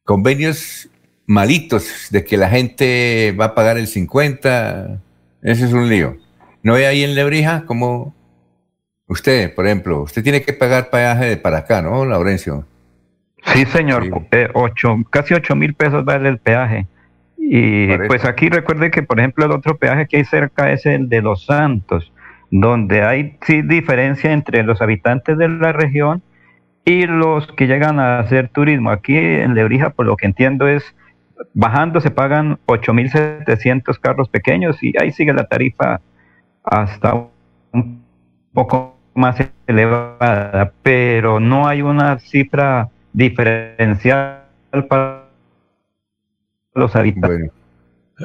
convenios 0.03 0.89
malitos 1.27 2.07
de 2.09 2.23
que 2.25 2.37
la 2.37 2.49
gente 2.49 3.35
va 3.39 3.45
a 3.45 3.55
pagar 3.55 3.77
el 3.77 3.87
50, 3.87 4.99
ese 5.43 5.65
es 5.65 5.73
un 5.73 5.87
lío. 5.87 6.17
¿No 6.63 6.73
ve 6.73 6.87
ahí 6.87 7.03
en 7.03 7.13
Lebrija 7.13 7.65
como 7.65 8.15
usted, 9.07 9.53
por 9.53 9.67
ejemplo, 9.67 10.01
usted 10.01 10.23
tiene 10.23 10.41
que 10.41 10.53
pagar 10.53 10.89
peaje 10.89 11.25
de 11.25 11.37
para 11.37 11.59
acá, 11.59 11.81
¿no, 11.81 12.03
Laurencio? 12.05 12.65
Sí, 13.53 13.65
señor. 13.65 14.25
Eh, 14.31 14.49
ocho, 14.53 14.97
casi 15.09 15.33
ocho 15.33 15.55
mil 15.55 15.73
pesos 15.73 16.03
vale 16.03 16.29
el 16.29 16.39
peaje. 16.39 16.87
Y 17.37 17.95
pues 18.07 18.25
aquí 18.25 18.49
recuerde 18.49 18.91
que, 18.91 19.03
por 19.03 19.19
ejemplo, 19.19 19.45
el 19.45 19.51
otro 19.51 19.77
peaje 19.77 20.07
que 20.07 20.17
hay 20.17 20.25
cerca 20.25 20.71
es 20.71 20.85
el 20.85 21.07
de 21.07 21.21
Los 21.21 21.45
Santos, 21.45 22.11
donde 22.51 23.03
hay 23.03 23.37
sí 23.45 23.61
diferencia 23.61 24.31
entre 24.31 24.63
los 24.63 24.81
habitantes 24.81 25.37
de 25.37 25.49
la 25.49 25.71
región 25.73 26.21
y 26.85 27.05
los 27.05 27.47
que 27.47 27.67
llegan 27.67 27.99
a 27.99 28.19
hacer 28.19 28.49
turismo. 28.49 28.91
Aquí 28.91 29.17
en 29.17 29.53
Lebrija, 29.53 29.89
por 29.89 30.05
lo 30.05 30.15
que 30.15 30.25
entiendo, 30.25 30.67
es 30.67 30.95
bajando 31.53 31.99
se 31.99 32.11
pagan 32.11 32.59
8.700 32.67 33.99
carros 33.99 34.29
pequeños 34.29 34.81
y 34.81 34.93
ahí 34.99 35.11
sigue 35.11 35.33
la 35.33 35.45
tarifa 35.45 36.01
hasta 36.63 37.27
un 37.73 38.03
poco 38.53 38.97
más 39.13 39.37
elevada, 39.65 40.71
pero 40.83 41.39
no 41.39 41.67
hay 41.67 41.81
una 41.81 42.19
cifra 42.19 42.89
diferencial 43.13 44.43
para 44.87 45.25
los 46.73 46.95
habitantes 46.95 47.51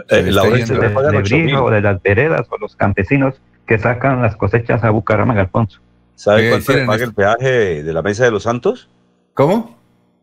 Eh, 0.08 0.30
Laurencio, 0.30 0.78
de, 0.78 0.88
de 0.88 0.94
8.000. 0.94 1.22
Brija 1.22 1.62
o 1.62 1.70
de 1.70 1.80
las 1.80 2.02
veredas 2.02 2.46
o 2.50 2.58
los 2.58 2.76
campesinos 2.76 3.40
que 3.66 3.78
sacan 3.78 4.22
las 4.22 4.36
cosechas 4.36 4.82
a 4.84 4.90
Bucaramanga, 4.90 5.40
Alfonso. 5.42 5.80
¿Sabe 6.14 6.46
Eh, 6.46 6.50
cuánto 6.50 6.72
sí, 6.72 6.78
le 6.78 6.86
paga 6.86 7.04
el 7.04 7.14
peaje 7.14 7.82
de 7.82 7.92
la 7.92 8.02
Mesa 8.02 8.24
de 8.24 8.30
los 8.30 8.42
Santos? 8.42 8.88
¿Cómo? 9.34 9.78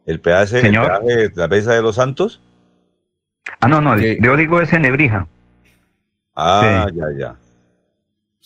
¿El 0.05 0.19
peaje, 0.19 0.57
el 0.57 0.61
Señor. 0.63 0.87
peaje 0.87 1.29
de 1.29 1.31
la 1.35 1.47
Mesa 1.47 1.73
de 1.73 1.81
los 1.81 1.95
Santos? 1.95 2.41
Ah, 3.59 3.67
no, 3.67 3.81
no, 3.81 3.97
yo 3.97 4.35
digo 4.37 4.61
es 4.61 4.71
en 4.73 4.83
Nebrija. 4.83 5.27
Ah, 6.35 6.85
Sí. 6.89 6.95
ya, 6.95 7.05
ya. 7.17 7.35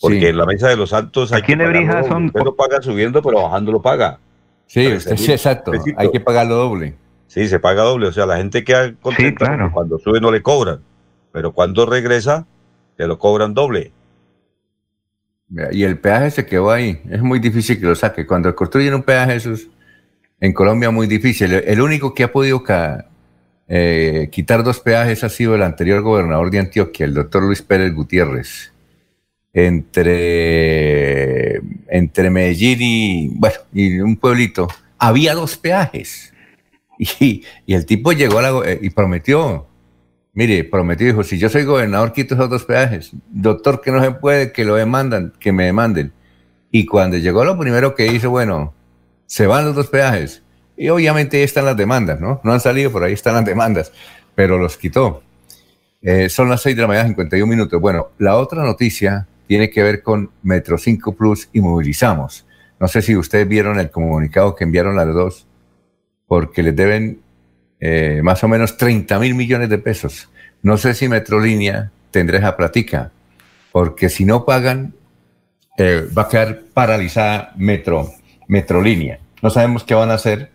Porque 0.00 0.20
Sí. 0.20 0.26
en 0.26 0.36
la 0.38 0.46
Mesa 0.46 0.68
de 0.68 0.76
los 0.76 0.90
Santos 0.90 1.32
hay 1.32 1.42
Aquí 1.42 1.52
en 1.52 1.58
Nebrija 1.58 2.02
son- 2.04 2.26
Usted 2.26 2.42
lo 2.42 2.56
paga 2.56 2.82
subiendo, 2.82 3.22
pero 3.22 3.42
bajando 3.42 3.70
lo 3.72 3.80
paga. 3.82 4.18
Sí, 4.66 4.92
usted, 4.92 5.16
sí, 5.16 5.30
exacto. 5.30 5.72
Hay 5.96 6.10
que 6.10 6.20
pagarlo 6.20 6.56
doble. 6.56 6.94
Sí, 7.26 7.46
se 7.48 7.60
paga 7.60 7.82
doble. 7.82 8.08
O 8.08 8.12
sea, 8.12 8.26
la 8.26 8.38
gente 8.38 8.64
queda 8.64 8.92
contenta 9.00 9.46
porque 9.46 9.70
cuando 9.72 9.98
sube 9.98 10.20
no 10.20 10.30
le 10.32 10.42
cobran. 10.42 10.80
Pero 11.32 11.52
cuando 11.52 11.84
regresa, 11.86 12.46
se 12.96 13.06
lo 13.06 13.18
cobran 13.18 13.54
doble. 13.54 13.92
Y 15.72 15.84
el 15.84 15.98
peaje 15.98 16.30
se 16.30 16.46
quedó 16.46 16.70
ahí. 16.70 17.00
Es 17.10 17.22
muy 17.22 17.38
difícil 17.38 17.78
que 17.78 17.86
lo 17.86 17.94
saque. 17.94 18.26
Cuando 18.26 18.54
construyen 18.54 18.94
un 18.94 19.02
peaje, 19.02 19.36
eso 19.36 19.52
es 19.52 19.68
en 20.40 20.52
Colombia 20.52 20.90
muy 20.90 21.06
difícil. 21.06 21.52
El, 21.52 21.80
único 21.80 22.12
que 22.14 22.24
ha 22.24 22.32
podido 22.32 22.62
eh, 23.68 24.28
quitar 24.32 24.64
dos 24.64 24.80
peajes 24.80 25.24
ha 25.24 25.28
sido 25.28 25.54
el 25.54 25.62
anterior 25.62 26.02
gobernador 26.02 26.50
de 26.50 26.58
Antioquia, 26.58 27.06
el 27.06 27.14
doctor 27.14 27.42
Luis 27.42 27.62
Pérez 27.62 27.94
Gutiérrez. 27.94 28.72
Entre, 29.52 30.00
entre 31.88 32.28
Medellín 32.30 32.78
y, 32.82 33.28
bueno, 33.28 33.54
y 33.72 34.00
un 34.00 34.16
pueblito, 34.16 34.66
había 34.98 35.34
dos 35.34 35.56
peajes. 35.56 36.32
Y, 36.96 37.42
y 37.66 37.74
el 37.74 37.86
tipo 37.86 38.12
llegó 38.12 38.64
eh, 38.64 38.78
y 38.80 38.90
prometió, 38.90 39.66
Mire, 40.34 40.64
prometió, 40.64 41.06
dijo, 41.06 41.22
si 41.22 41.38
yo 41.38 41.48
soy 41.48 41.64
gobernador, 41.64 42.12
quito 42.12 42.34
esos 42.34 42.50
dos 42.50 42.64
peajes. 42.64 43.12
Doctor, 43.30 43.80
que 43.80 43.92
no 43.92 44.02
se 44.02 44.10
puede, 44.10 44.50
que 44.50 44.64
lo 44.64 44.74
demandan, 44.74 45.32
que 45.38 45.52
me 45.52 45.64
demanden. 45.66 46.12
Y 46.72 46.86
cuando 46.86 47.16
llegó 47.16 47.44
lo 47.44 47.56
primero 47.56 47.94
que 47.94 48.08
hizo, 48.08 48.30
bueno, 48.30 48.74
se 49.26 49.46
van 49.46 49.64
los 49.64 49.76
dos 49.76 49.86
peajes. 49.86 50.42
Y 50.76 50.88
obviamente 50.88 51.36
ahí 51.36 51.44
están 51.44 51.64
las 51.64 51.76
demandas, 51.76 52.20
¿no? 52.20 52.40
No 52.42 52.52
han 52.52 52.58
salido, 52.58 52.90
por 52.90 53.04
ahí 53.04 53.12
están 53.12 53.34
las 53.34 53.44
demandas, 53.44 53.92
pero 54.34 54.58
los 54.58 54.76
quitó. 54.76 55.22
Eh, 56.02 56.28
son 56.28 56.48
las 56.48 56.62
6 56.62 56.74
de 56.74 56.82
la 56.82 56.88
mañana, 56.88 57.08
51 57.08 57.46
minutos. 57.46 57.80
Bueno, 57.80 58.08
la 58.18 58.36
otra 58.36 58.64
noticia 58.64 59.28
tiene 59.46 59.70
que 59.70 59.84
ver 59.84 60.02
con 60.02 60.30
Metro 60.42 60.76
5 60.76 61.14
Plus 61.14 61.48
y 61.52 61.60
Movilizamos. 61.60 62.44
No 62.80 62.88
sé 62.88 63.02
si 63.02 63.16
ustedes 63.16 63.46
vieron 63.46 63.78
el 63.78 63.90
comunicado 63.90 64.56
que 64.56 64.64
enviaron 64.64 64.96
las 64.96 65.14
dos, 65.14 65.46
porque 66.26 66.62
les 66.64 66.74
deben 66.74 67.20
eh, 67.80 68.20
más 68.22 68.42
o 68.44 68.48
menos 68.48 68.76
30 68.76 69.18
mil 69.18 69.34
millones 69.34 69.68
de 69.68 69.78
pesos. 69.78 70.28
No 70.62 70.78
sé 70.78 70.94
si 70.94 71.08
Metrolínea 71.08 71.90
tendrá 72.10 72.38
esa 72.38 72.56
platica, 72.56 73.10
porque 73.72 74.08
si 74.08 74.24
no 74.24 74.44
pagan, 74.44 74.94
eh, 75.76 76.06
va 76.16 76.22
a 76.22 76.28
quedar 76.28 76.62
paralizada 76.72 77.52
Metro, 77.56 78.10
Metrolínea. 78.48 79.18
No 79.42 79.50
sabemos 79.50 79.84
qué 79.84 79.94
van 79.94 80.10
a 80.10 80.14
hacer. 80.14 80.50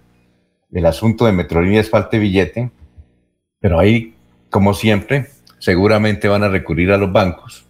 El 0.72 0.86
asunto 0.86 1.26
de 1.26 1.32
Metrolínea 1.32 1.82
es 1.82 1.90
falta 1.90 2.12
de 2.12 2.20
billete 2.20 2.70
Pero 3.60 3.80
ahí, 3.80 4.14
como 4.50 4.74
siempre, 4.74 5.28
seguramente 5.58 6.28
van 6.28 6.44
a 6.44 6.50
recurrir 6.50 6.92
a 6.92 6.98
los 6.98 7.12
bancos 7.12 7.66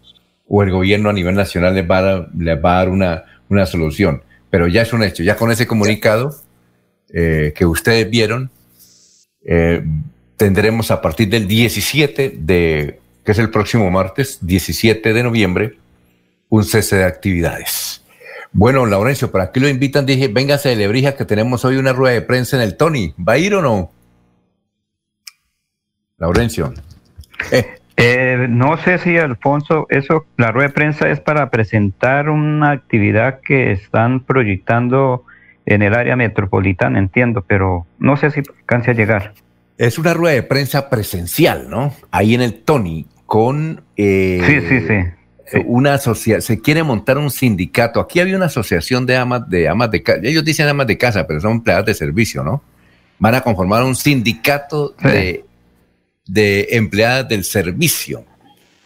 o 0.49 0.63
el 0.63 0.71
gobierno 0.71 1.09
a 1.09 1.13
nivel 1.13 1.35
nacional 1.35 1.75
les 1.75 1.89
va 1.89 1.99
a 1.99 2.27
les 2.37 2.57
va 2.63 2.73
a 2.73 2.77
dar 2.79 2.89
una, 2.89 3.23
una 3.49 3.65
solución. 3.65 4.23
Pero 4.49 4.67
ya 4.67 4.81
es 4.81 4.91
un 4.91 5.03
hecho, 5.03 5.23
ya 5.23 5.35
con 5.35 5.51
ese 5.51 5.67
comunicado 5.67 6.35
eh, 7.13 7.53
que 7.55 7.65
ustedes 7.65 8.09
vieron, 8.09 8.49
eh, 9.45 9.83
tendremos 10.37 10.91
a 10.91 11.01
partir 11.01 11.29
del 11.29 11.47
17 11.47 12.35
de, 12.37 12.99
que 13.23 13.31
es 13.31 13.39
el 13.39 13.49
próximo 13.49 13.89
martes, 13.91 14.39
17 14.41 15.13
de 15.13 15.23
noviembre, 15.23 15.77
un 16.49 16.63
cese 16.63 16.97
de 16.97 17.05
actividades. 17.05 18.03
Bueno, 18.51 18.85
Laurencio, 18.85 19.31
¿para 19.31 19.51
qué 19.51 19.59
lo 19.59 19.67
invitan? 19.67 20.05
Dije, 20.05 20.27
véngase 20.27 20.69
de 20.69 20.75
Lebrija 20.75 21.15
que 21.15 21.25
tenemos 21.25 21.65
hoy 21.65 21.77
una 21.77 21.93
rueda 21.93 22.15
de 22.15 22.21
prensa 22.21 22.57
en 22.57 22.63
el 22.63 22.77
Tony. 22.77 23.13
¿Va 23.17 23.33
a 23.33 23.37
ir 23.37 23.53
o 23.53 23.61
no? 23.61 23.91
Laurencio. 26.17 26.73
Eh. 27.51 27.75
Eh, 28.01 28.47
no 28.49 28.77
sé 28.77 28.97
si, 28.97 29.17
Alfonso, 29.17 29.85
eso, 29.89 30.25
la 30.37 30.51
rueda 30.51 30.69
de 30.69 30.73
prensa 30.73 31.09
es 31.09 31.19
para 31.19 31.49
presentar 31.49 32.29
una 32.29 32.71
actividad 32.71 33.41
que 33.41 33.73
están 33.73 34.21
proyectando 34.21 35.25
en 35.69 35.81
el 35.81 35.93
área 35.93 36.15
metropolitana, 36.15 36.99
entiendo, 36.99 37.43
pero 37.47 37.85
no 37.99 38.17
sé 38.17 38.31
si 38.31 38.41
alcance 38.59 38.91
a 38.91 38.93
llegar. 38.93 39.33
Es 39.77 39.97
una 39.97 40.13
rueda 40.13 40.35
de 40.35 40.43
prensa 40.43 40.89
presencial, 40.89 41.69
¿no? 41.69 41.93
Ahí 42.11 42.35
en 42.35 42.41
el 42.41 42.55
Tony, 42.63 43.07
con... 43.25 43.81
Eh, 43.95 44.41
sí, 44.45 44.61
sí, 44.67 44.87
sí. 44.87 45.61
Una 45.65 45.95
asociación, 45.95 46.41
se 46.41 46.61
quiere 46.61 46.83
montar 46.83 47.17
un 47.17 47.31
sindicato. 47.31 47.99
Aquí 47.99 48.19
había 48.19 48.35
una 48.35 48.45
asociación 48.45 49.05
de 49.05 49.17
amas 49.17 49.49
de 49.49 49.67
amas 49.67 49.89
de 49.89 50.03
casa. 50.03 50.19
Ellos 50.21 50.45
dicen 50.45 50.67
amas 50.67 50.85
de 50.85 50.97
casa, 50.97 51.25
pero 51.25 51.39
son 51.39 51.53
empleadas 51.53 51.85
de 51.85 51.93
servicio, 51.95 52.43
¿no? 52.43 52.61
Van 53.17 53.33
a 53.33 53.41
conformar 53.41 53.83
un 53.83 53.95
sindicato 53.95 54.93
de 55.01 55.43
de 56.29 56.67
empleadas 56.71 57.27
del 57.27 57.43
servicio. 57.43 58.23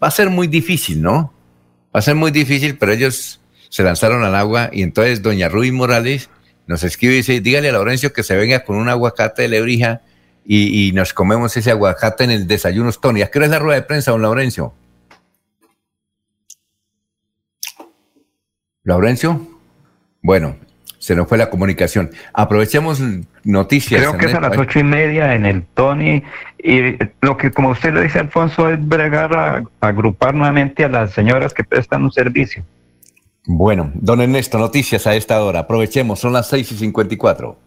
Va 0.02 0.08
a 0.08 0.12
ser 0.12 0.30
muy 0.30 0.48
difícil, 0.48 1.02
¿no? 1.02 1.34
Va 1.94 2.00
a 2.00 2.02
ser 2.02 2.16
muy 2.16 2.32
difícil, 2.32 2.78
pero 2.78 2.94
ellos 2.94 3.42
se 3.70 3.84
lanzaron 3.84 4.24
al 4.24 4.36
agua 4.36 4.70
y 4.72 4.82
entonces 4.82 5.22
doña 5.22 5.50
Ruby 5.50 5.72
Morales 5.72 6.30
nos 6.68 6.84
escribe 6.84 7.14
y 7.14 7.18
dice, 7.18 7.42
dígale 7.42 7.70
a 7.70 7.74
Laurencio 7.74 8.14
que 8.14 8.24
se 8.24 8.36
venga 8.36 8.64
con 8.64 8.78
un 8.78 8.90
aguacate 8.90 9.44
de 9.44 9.48
lebrija 9.50 10.02
y, 10.46 10.92
nos 10.94 11.14
comemos 11.14 11.56
ese 11.56 11.72
aguacate 11.72 12.26
en 12.26 12.32
el 12.32 12.48
desayuno 12.48 12.92
Tony. 12.92 13.22
¿A 13.22 13.32
qué 13.32 13.40
hora 13.40 13.46
es 13.46 13.52
la 13.52 13.60
rueda 13.60 13.80
de 13.80 13.86
prensa, 13.86 14.12
don 14.12 14.22
Laurencio? 14.22 14.74
¿Laurencio? 18.84 19.48
Bueno, 20.22 20.58
se 21.00 21.16
nos 21.16 21.28
fue 21.28 21.38
la 21.38 21.50
comunicación. 21.50 22.12
Aprovechemos 22.34 23.02
noticias. 23.44 24.02
Creo 24.02 24.18
que 24.18 24.26
es 24.26 24.34
a 24.34 24.42
las 24.42 24.58
ocho 24.58 24.80
y 24.80 24.84
media 24.84 25.34
en 25.36 25.46
el 25.46 25.64
Tony. 25.64 26.24
Y 26.58 26.98
lo 27.22 27.38
que, 27.38 27.52
como 27.52 27.70
usted 27.70 27.94
le 27.94 28.04
dice, 28.04 28.20
Alfonso, 28.20 28.70
es 28.70 28.86
bregar 28.86 29.36
a, 29.36 29.64
agrupar 29.82 30.34
nuevamente 30.34 30.84
a 30.84 30.90
las 30.90 31.12
señoras 31.12 31.54
que 31.54 31.64
prestan 31.64 32.04
un 32.04 32.12
servicio. 32.12 32.64
Bueno, 33.46 33.92
don 33.96 34.22
Ernesto, 34.22 34.58
noticias 34.58 35.06
a 35.06 35.16
esta 35.16 35.44
hora. 35.44 35.60
Aprovechemos, 35.60 36.20
son 36.20 36.34
las 36.34 36.48
seis 36.48 36.72
y 36.72 36.76
cincuenta 36.76 37.14
y 37.14 37.18
cuatro. 37.18 37.58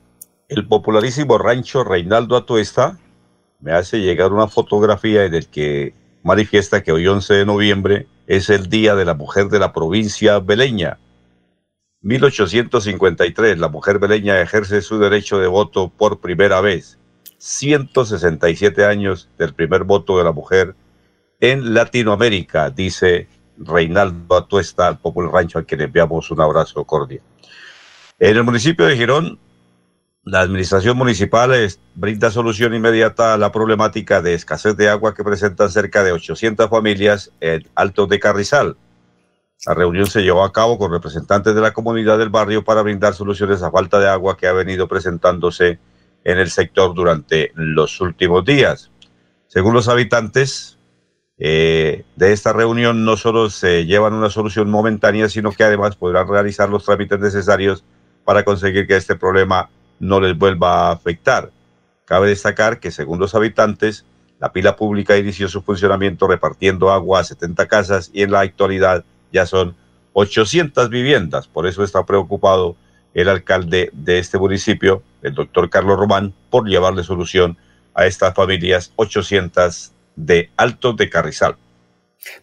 El 0.48 0.66
popularísimo 0.66 1.39
rancho 1.39 1.85
Reinaldo 1.85 2.36
Atuesta 2.36 2.98
me 3.61 3.73
hace 3.73 3.98
llegar 3.98 4.32
una 4.32 4.48
fotografía 4.48 5.24
en 5.24 5.35
el 5.35 5.48
que 5.48 5.94
manifiesta 6.23 6.82
que 6.82 6.93
hoy 6.93 7.07
11 7.07 7.35
de 7.35 7.47
noviembre 7.47 8.07
es 8.27 8.48
el 8.51 8.69
Día 8.69 8.94
de 8.94 9.05
la 9.05 9.15
Mujer 9.15 9.48
de 9.48 9.59
la 9.59 9.73
provincia 9.73 10.39
beleña 10.39 10.98
1853, 12.07 13.59
la 13.59 13.69
mujer 13.69 13.98
beleña 13.98 14.40
ejerce 14.40 14.81
su 14.81 14.97
derecho 15.01 15.39
de 15.39 15.48
voto 15.48 15.89
por 15.89 16.20
primera 16.20 16.61
vez. 16.61 17.01
167 17.39 18.85
años 18.85 19.28
del 19.39 19.55
primer 19.55 19.82
voto 19.82 20.16
de 20.16 20.23
la 20.23 20.31
mujer 20.31 20.77
en 21.40 21.74
Latinoamérica, 21.74 22.70
dice 22.70 23.27
Reinaldo 23.59 24.37
Atuesta, 24.37 24.89
al 24.89 24.99
Popular 24.99 25.33
Rancho, 25.33 25.59
a 25.59 25.65
quien 25.65 25.81
enviamos 25.81 26.31
un 26.31 26.41
abrazo 26.41 26.85
cordial. 26.85 27.23
En 28.19 28.37
el 28.37 28.45
municipio 28.45 28.87
de 28.87 28.97
Girón, 28.97 29.39
la 30.24 30.41
administración 30.41 30.97
municipal 30.97 31.53
brinda 31.95 32.31
solución 32.31 32.74
inmediata 32.74 33.35
a 33.35 33.39
la 33.39 33.53
problemática 33.53 34.20
de 34.20 34.35
escasez 34.35 34.77
de 34.77 34.89
agua 34.89 35.15
que 35.15 35.23
presentan 35.23 35.70
cerca 35.70 36.03
de 36.03 36.12
800 36.12 36.69
familias 36.69 37.31
en 37.41 37.69
Alto 37.77 38.07
de 38.07 38.19
Carrizal. 38.19 38.77
La 39.65 39.74
reunión 39.74 40.07
se 40.07 40.23
llevó 40.23 40.43
a 40.45 40.53
cabo 40.53 40.78
con 40.78 40.91
representantes 40.91 41.55
de 41.55 41.61
la 41.61 41.73
comunidad 41.73 42.19
del 42.19 42.31
barrio 42.31 42.65
para 42.65 42.83
brindar 42.83 43.15
soluciones 43.15 43.62
a 43.62 43.70
falta 43.70 44.01
de 44.01 44.09
agua 44.09 44.37
que 44.37 44.47
ha 44.47 44.53
venido 44.53 44.89
presentándose 44.89 45.78
en 46.24 46.39
el 46.39 46.51
sector 46.51 46.93
durante 46.93 47.53
los 47.55 48.01
últimos 48.01 48.45
días. 48.45 48.91
Según 49.47 49.74
los 49.74 49.89
habitantes 49.89 50.76
eh, 51.39 52.05
de 52.17 52.33
esta 52.33 52.53
reunión, 52.53 53.05
no 53.05 53.17
solo 53.17 53.51
se 53.51 53.85
llevan 53.85 54.15
una 54.15 54.31
solución 54.31 54.71
momentánea, 54.71 55.29
sino 55.29 55.53
que 55.53 55.65
además 55.65 55.97
podrán 55.97 56.29
realizar 56.29 56.71
los 56.71 56.85
trámites 56.85 57.21
necesarios 57.21 57.85
para 58.25 58.45
conseguir 58.45 58.87
que 58.87 58.97
este 58.97 59.17
problema 59.17 59.71
no 59.99 60.21
les 60.21 60.37
vuelva 60.37 60.89
a 60.89 60.93
afectar. 60.93 61.51
Cabe 62.05 62.29
destacar 62.29 62.81
que, 62.81 62.91
según 62.91 63.19
los 63.19 63.35
habitantes, 63.35 64.07
la 64.39 64.53
pila 64.53 64.77
pública 64.77 65.17
inició 65.17 65.49
su 65.49 65.63
funcionamiento 65.63 66.27
repartiendo 66.27 66.91
agua 66.91 67.21
a 67.21 67.25
70 67.25 67.67
casas 67.69 68.11
y 68.13 68.23
en 68.23 68.31
la 68.31 68.41
actualidad 68.41 69.05
ya 69.33 69.47
son 69.47 69.77
800 70.13 70.89
viviendas. 70.89 71.49
Por 71.49 71.67
eso 71.67 71.83
está 71.83 72.05
preocupado 72.05 72.77
el 73.15 73.29
alcalde 73.29 73.91
de 73.93 74.19
este 74.19 74.39
municipio, 74.39 75.03
el 75.23 75.35
doctor 75.35 75.71
Carlos 75.71 75.99
Román, 75.99 76.35
por 76.51 76.69
llevarle 76.69 77.03
solución 77.03 77.57
a 77.95 78.07
estas 78.07 78.35
familias 78.35 78.93
800 78.97 79.93
de 80.16 80.51
Alto 80.56 80.93
de 80.93 81.09
Carrizal. 81.09 81.56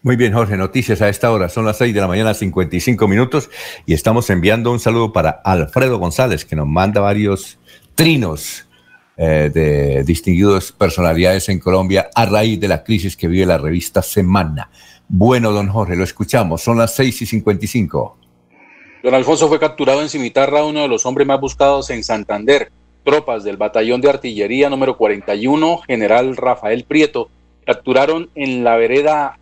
Muy 0.02 0.16
bien, 0.16 0.34
Jorge, 0.34 0.56
noticias 0.56 1.02
a 1.02 1.10
esta 1.10 1.32
hora. 1.32 1.50
Son 1.50 1.66
las 1.66 1.78
6 1.78 1.94
de 1.94 2.02
la 2.02 2.08
mañana, 2.08 2.34
55 2.34 3.08
minutos, 3.08 3.50
y 3.86 3.94
estamos 3.94 4.30
enviando 4.30 4.72
un 4.72 4.80
saludo 4.80 5.12
para 5.12 5.42
Alfredo 5.44 6.00
González, 6.00 6.46
que 6.46 6.56
nos 6.56 6.68
manda 6.68 7.02
varios 7.02 7.60
trinos 7.96 8.68
eh, 9.18 9.52
de 9.54 10.04
distinguidos 10.04 10.72
personalidades 10.72 11.50
en 11.50 11.60
Colombia 11.60 12.10
a 12.16 12.26
raíz 12.26 12.60
de 12.60 12.68
la 12.68 12.84
crisis 12.84 13.16
que 13.16 13.28
vive 13.28 13.46
la 13.46 13.58
revista 13.58 14.02
Semana. 14.02 14.70
Bueno, 15.08 15.52
don 15.52 15.68
Jorge, 15.68 15.96
lo 15.96 16.04
escuchamos. 16.04 16.62
Son 16.62 16.78
las 16.78 16.96
6 16.96 17.22
y 17.22 17.26
55. 17.26 18.18
Don 19.04 19.14
Alfonso 19.14 19.48
fue 19.50 19.60
capturado 19.60 20.02
en 20.02 20.10
Cimitarra, 20.10 20.64
uno 20.64 20.82
de 20.82 20.88
los 20.88 21.06
hombres 21.06 21.28
más 21.28 21.40
buscados 21.40 21.90
en 21.90 22.04
Santander. 22.04 22.72
Tropas 23.04 23.44
del 23.44 23.58
Batallón 23.58 24.00
de 24.00 24.10
Artillería 24.10 24.70
número 24.70 24.96
41, 24.96 25.80
general 25.80 26.38
Rafael 26.38 26.86
Prieto, 26.86 27.30
capturaron 27.64 28.30
en 28.36 28.64
la 28.64 28.76
vereda 28.76 29.40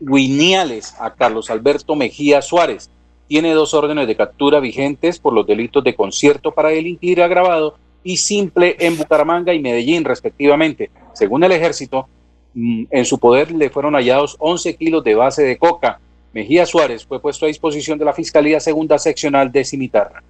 Guiniales 0.00 0.94
a 1.00 1.14
Carlos 1.14 1.50
Alberto 1.50 1.94
Mejía 1.94 2.42
Suárez. 2.42 2.90
Tiene 3.28 3.52
dos 3.54 3.74
órdenes 3.74 4.06
de 4.06 4.16
captura 4.16 4.60
vigentes 4.60 5.18
por 5.18 5.32
los 5.32 5.46
delitos 5.46 5.82
de 5.82 5.94
concierto 5.94 6.52
para 6.52 6.68
delinquir 6.68 7.22
agravado 7.22 7.76
y 8.02 8.18
simple 8.18 8.76
en 8.80 8.98
Bucaramanga 8.98 9.54
y 9.54 9.60
Medellín, 9.60 10.04
respectivamente. 10.04 10.90
Según 11.14 11.42
el 11.44 11.52
ejército, 11.52 12.06
Mm, 12.54 12.84
en 12.90 13.04
su 13.04 13.18
poder 13.18 13.50
le 13.50 13.68
fueron 13.68 13.94
hallados 13.94 14.36
11 14.38 14.76
kilos 14.76 15.02
de 15.04 15.14
base 15.14 15.42
de 15.42 15.58
coca. 15.58 15.98
Mejía 16.32 16.66
Suárez 16.66 17.04
fue 17.04 17.20
puesto 17.20 17.44
a 17.44 17.48
disposición 17.48 17.98
de 17.98 18.04
la 18.04 18.12
Fiscalía 18.12 18.60
Segunda 18.60 18.98
Seccional 18.98 19.50
de 19.50 19.64
Cimitarra. 19.64 20.22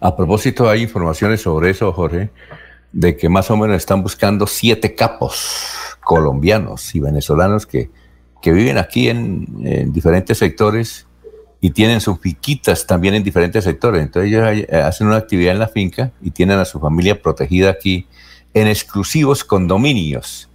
A 0.00 0.16
propósito, 0.16 0.68
hay 0.68 0.82
informaciones 0.82 1.40
sobre 1.40 1.70
eso, 1.70 1.92
Jorge, 1.92 2.30
de 2.92 3.16
que 3.16 3.28
más 3.28 3.50
o 3.50 3.56
menos 3.56 3.76
están 3.76 4.02
buscando 4.02 4.46
siete 4.46 4.94
capos 4.94 5.89
colombianos 6.10 6.92
y 6.96 6.98
venezolanos 6.98 7.66
que, 7.66 7.88
que 8.42 8.50
viven 8.50 8.78
aquí 8.78 9.08
en, 9.08 9.92
diferentes 9.92 10.38
sectores 10.38 11.06
y 11.60 11.70
tienen 11.70 12.00
sus 12.00 12.18
piquitas 12.18 12.84
también 12.84 13.14
en 13.14 13.22
diferentes 13.22 13.62
sectores. 13.62 14.02
Entonces 14.02 14.32
ellos 14.32 14.66
eh, 14.68 14.76
hacen 14.78 15.06
una 15.06 15.18
actividad 15.18 15.52
en 15.52 15.60
la 15.60 15.68
finca 15.68 16.10
y 16.20 16.32
tienen 16.32 16.58
a 16.58 16.64
su 16.64 16.80
familia 16.80 17.22
protegida 17.22 17.70
aquí 17.70 18.08
en 18.54 18.66
exclusivos 18.66 19.44
condominios. 19.44 20.50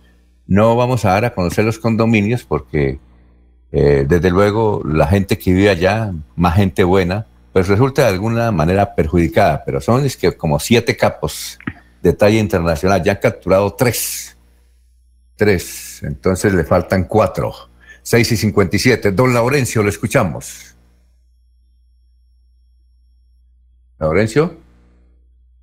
No 0.46 0.76
vamos 0.76 1.06
a 1.06 1.12
dar 1.12 1.24
a 1.24 1.34
conocer 1.34 1.64
los 1.64 1.80
condominios 1.80 2.44
porque 2.44 3.00
eh, 3.72 4.04
desde 4.06 4.32
luego 4.32 4.82
la 4.84 5.08
gente 5.08 5.38
que 5.38 5.54
vive 5.54 5.70
allá, 5.70 6.12
más 6.36 6.56
gente 6.56 6.84
buena, 6.84 7.28
pues 7.54 7.70
resulta 7.70 8.02
de 8.02 8.10
alguna 8.10 8.52
manera 8.52 8.94
perjudicada, 8.94 9.64
pero 9.64 9.80
son 9.80 10.06
es 10.06 10.18
que 10.18 10.36
como 10.36 10.60
siete 10.60 10.98
capos 10.98 11.60
de 12.04 12.12
talla 12.12 12.40
internacional, 12.40 13.02
ya 13.02 13.14
han 13.14 13.20
capturado 13.20 13.74
tres, 13.74 14.35
tres, 15.36 16.02
entonces 16.04 16.54
le 16.54 16.64
faltan 16.64 17.06
cuatro, 17.06 17.54
seis 18.02 18.32
y 18.32 18.38
cincuenta 18.38 18.76
y 18.76 18.80
siete. 18.80 19.12
Don 19.12 19.34
Laurencio, 19.34 19.84
lo 19.84 19.90
escuchamos. 19.90 20.76
Laurencio, 24.00 24.58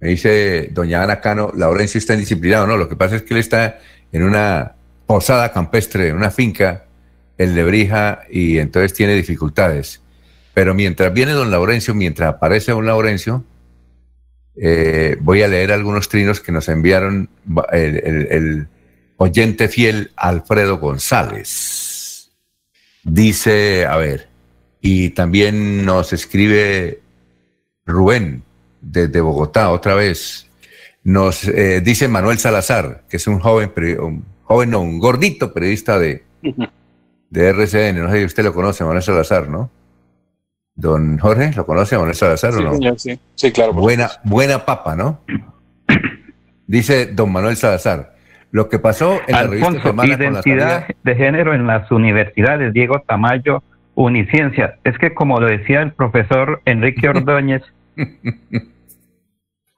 me 0.00 0.08
dice 0.08 0.68
doña 0.72 1.02
Ana 1.02 1.20
Cano, 1.20 1.52
Laurencio 1.54 1.98
está 1.98 2.14
indisciplinado, 2.14 2.66
no, 2.66 2.76
lo 2.76 2.88
que 2.88 2.96
pasa 2.96 3.16
es 3.16 3.22
que 3.22 3.34
él 3.34 3.40
está 3.40 3.78
en 4.10 4.22
una 4.22 4.74
posada 5.06 5.52
campestre, 5.52 6.08
en 6.08 6.16
una 6.16 6.30
finca 6.30 6.84
en 7.38 7.54
Lebrija 7.54 8.22
y 8.30 8.58
entonces 8.58 8.94
tiene 8.94 9.14
dificultades. 9.14 10.00
Pero 10.54 10.74
mientras 10.74 11.12
viene 11.12 11.32
don 11.32 11.50
Laurencio, 11.50 11.94
mientras 11.94 12.34
aparece 12.34 12.72
don 12.72 12.86
Laurencio, 12.86 13.44
eh, 14.56 15.16
voy 15.20 15.42
a 15.42 15.48
leer 15.48 15.72
algunos 15.72 16.08
trinos 16.08 16.40
que 16.40 16.52
nos 16.52 16.68
enviaron 16.68 17.30
el, 17.72 18.68
oyente 19.16 19.68
fiel 19.68 20.12
Alfredo 20.16 20.78
González. 20.78 22.30
Dice, 23.04 23.86
a 23.86 23.96
ver, 23.96 24.28
y 24.80 25.10
también 25.10 25.84
nos 25.84 26.12
escribe 26.12 27.00
Rubén 27.86 28.42
desde 28.80 29.20
Bogotá 29.20 29.70
otra 29.70 29.94
vez. 29.94 30.48
Nos 31.04 31.44
eh, 31.48 31.80
dice 31.80 32.08
Manuel 32.08 32.38
Salazar, 32.38 33.04
que 33.08 33.16
es 33.16 33.26
un 33.26 33.40
joven, 33.40 33.72
un 34.00 34.24
joven, 34.42 34.70
no, 34.70 34.80
un 34.80 34.98
gordito 34.98 35.52
periodista 35.52 35.98
de, 35.98 36.24
de 37.30 37.48
RCN. 37.48 38.02
No 38.02 38.10
sé 38.10 38.18
si 38.18 38.24
usted 38.24 38.44
lo 38.44 38.54
conoce, 38.54 38.84
Manuel 38.84 39.02
Salazar, 39.02 39.48
¿no? 39.48 39.70
Don 40.74 41.18
Jorge, 41.18 41.52
¿lo 41.54 41.66
conoce 41.66 41.96
Manuel 41.96 42.14
Salazar 42.14 42.54
o 42.54 42.60
no? 42.60 42.72
Señor, 42.74 42.98
sí. 42.98 43.18
sí, 43.34 43.52
claro. 43.52 43.72
Buena, 43.72 44.10
buena 44.24 44.64
papa, 44.64 44.96
¿no? 44.96 45.20
Dice 46.66 47.06
don 47.06 47.30
Manuel 47.30 47.56
Salazar. 47.56 48.16
Lo 48.52 48.68
que 48.68 48.78
pasó 48.78 49.20
en 49.26 49.32
la 49.32 49.38
Alfonso, 49.40 49.82
con 49.82 49.96
la 49.96 50.06
identidad 50.06 50.42
salida- 50.42 50.86
de 51.02 51.14
género 51.16 51.54
en 51.54 51.66
las 51.66 51.90
universidades, 51.90 52.72
Diego 52.72 53.00
Tamayo, 53.00 53.62
Uniciencia. 53.94 54.78
Es 54.84 54.96
que 54.98 55.12
como 55.14 55.40
lo 55.40 55.46
decía 55.48 55.82
el 55.82 55.92
profesor 55.92 56.60
Enrique 56.66 57.08
Ordóñez, 57.08 57.62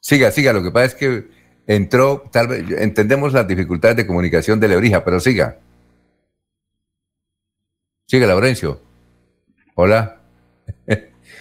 Siga, 0.01 0.31
siga. 0.31 0.53
Lo 0.53 0.63
que 0.63 0.71
pasa 0.71 0.85
es 0.87 0.95
que 0.97 1.25
entró, 1.67 2.25
tal 2.31 2.49
vez, 2.49 2.65
entendemos 2.79 3.33
las 3.33 3.49
dificultades 3.49 3.97
de 3.97 4.07
comunicación 4.07 4.61
de 4.61 4.69
Lebrija, 4.69 5.03
pero 5.05 5.19
siga. 5.19 5.57
Siga, 8.07 8.27
Laurencio. 8.27 8.81
Hola. 9.75 10.19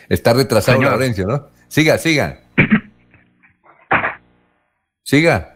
Está 0.10 0.34
retrasado 0.34 0.78
Señor. 0.78 0.92
Laurencio, 0.92 1.28
¿no? 1.28 1.48
Siga, 1.68 1.98
siga. 1.98 2.40
Siga. 5.04 5.53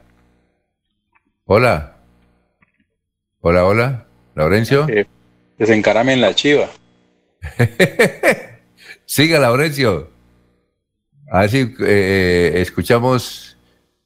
Hola. 1.47 1.95
Hola, 3.41 3.65
hola. 3.65 4.05
Laurencio. 4.35 4.87
Desencarame 5.57 6.13
en 6.13 6.21
la 6.21 6.35
chiva. 6.35 6.67
Siga, 9.05 9.39
Laurencio. 9.39 10.09
A 11.31 11.41
ver 11.41 11.49
si 11.49 11.75
eh, 11.85 12.53
escuchamos. 12.57 13.57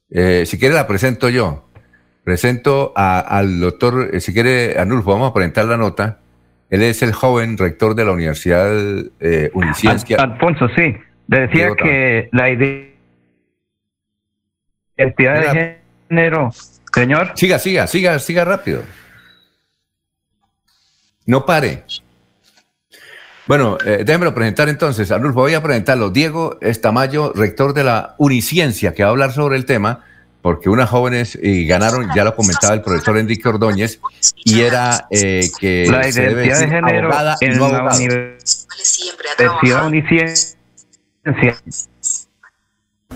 eh, 0.09 0.45
si 0.45 0.57
quiere, 0.59 0.75
la 0.75 0.87
presento 0.87 1.29
yo. 1.29 1.65
Presento 2.23 2.93
a- 2.95 3.19
al 3.19 3.59
doctor, 3.59 4.11
eh, 4.13 4.19
si 4.21 4.33
quiere, 4.33 4.77
Anulfo, 4.79 5.11
vamos 5.11 5.31
a 5.31 5.33
presentar 5.33 5.65
la 5.65 5.77
nota. 5.77 6.19
Él 6.69 6.83
es 6.83 7.01
el 7.01 7.11
joven 7.13 7.57
rector 7.57 7.95
de 7.95 8.05
la 8.05 8.11
Universidad 8.11 8.69
eh, 9.19 9.49
Uniciencia. 9.53 10.17
Al- 10.17 10.33
Alfonso, 10.33 10.67
sí, 10.75 10.95
le 11.27 11.39
decía 11.41 11.71
que 11.75 12.29
la 12.31 12.49
ide- 12.49 12.93
identidad 14.97 15.53
de 15.53 15.77
género, 16.09 16.51
señor. 16.93 17.33
Siga, 17.35 17.59
siga, 17.59 17.87
siga, 17.87 18.19
siga 18.19 18.45
rápido. 18.45 18.83
No 21.25 21.45
pare. 21.45 21.83
Bueno, 23.47 23.77
eh, 23.85 24.03
déjemelo 24.05 24.33
presentar 24.33 24.69
entonces. 24.69 25.11
Arnulfo, 25.11 25.41
voy 25.41 25.53
a 25.53 25.61
presentarlo. 25.61 26.09
Diego 26.09 26.57
Estamayo, 26.61 27.33
rector 27.35 27.73
de 27.73 27.83
la 27.83 28.15
Uniciencia, 28.17 28.93
que 28.93 29.03
va 29.03 29.09
a 29.09 29.11
hablar 29.11 29.33
sobre 29.33 29.57
el 29.57 29.65
tema, 29.65 30.05
porque 30.41 30.69
unas 30.69 30.89
jóvenes 30.89 31.37
y 31.41 31.65
ganaron, 31.67 32.09
ya 32.15 32.23
lo 32.23 32.35
comentaba 32.35 32.73
el 32.73 32.81
profesor 32.81 33.17
Enrique 33.17 33.47
Ordóñez, 33.49 33.99
y 34.43 34.61
era 34.61 35.07
eh, 35.11 35.49
que 35.59 35.85
La 35.89 36.03
se 36.11 36.21
debe 36.21 36.43
de 36.43 36.55
género 36.55 37.07
abogada 37.07 37.37
y 37.41 37.45
en 37.45 37.57
no 37.57 37.67
la 37.69 37.77
abogado. 37.79 38.03
Universidad 38.03 39.85
Uniciencia. 39.85 40.57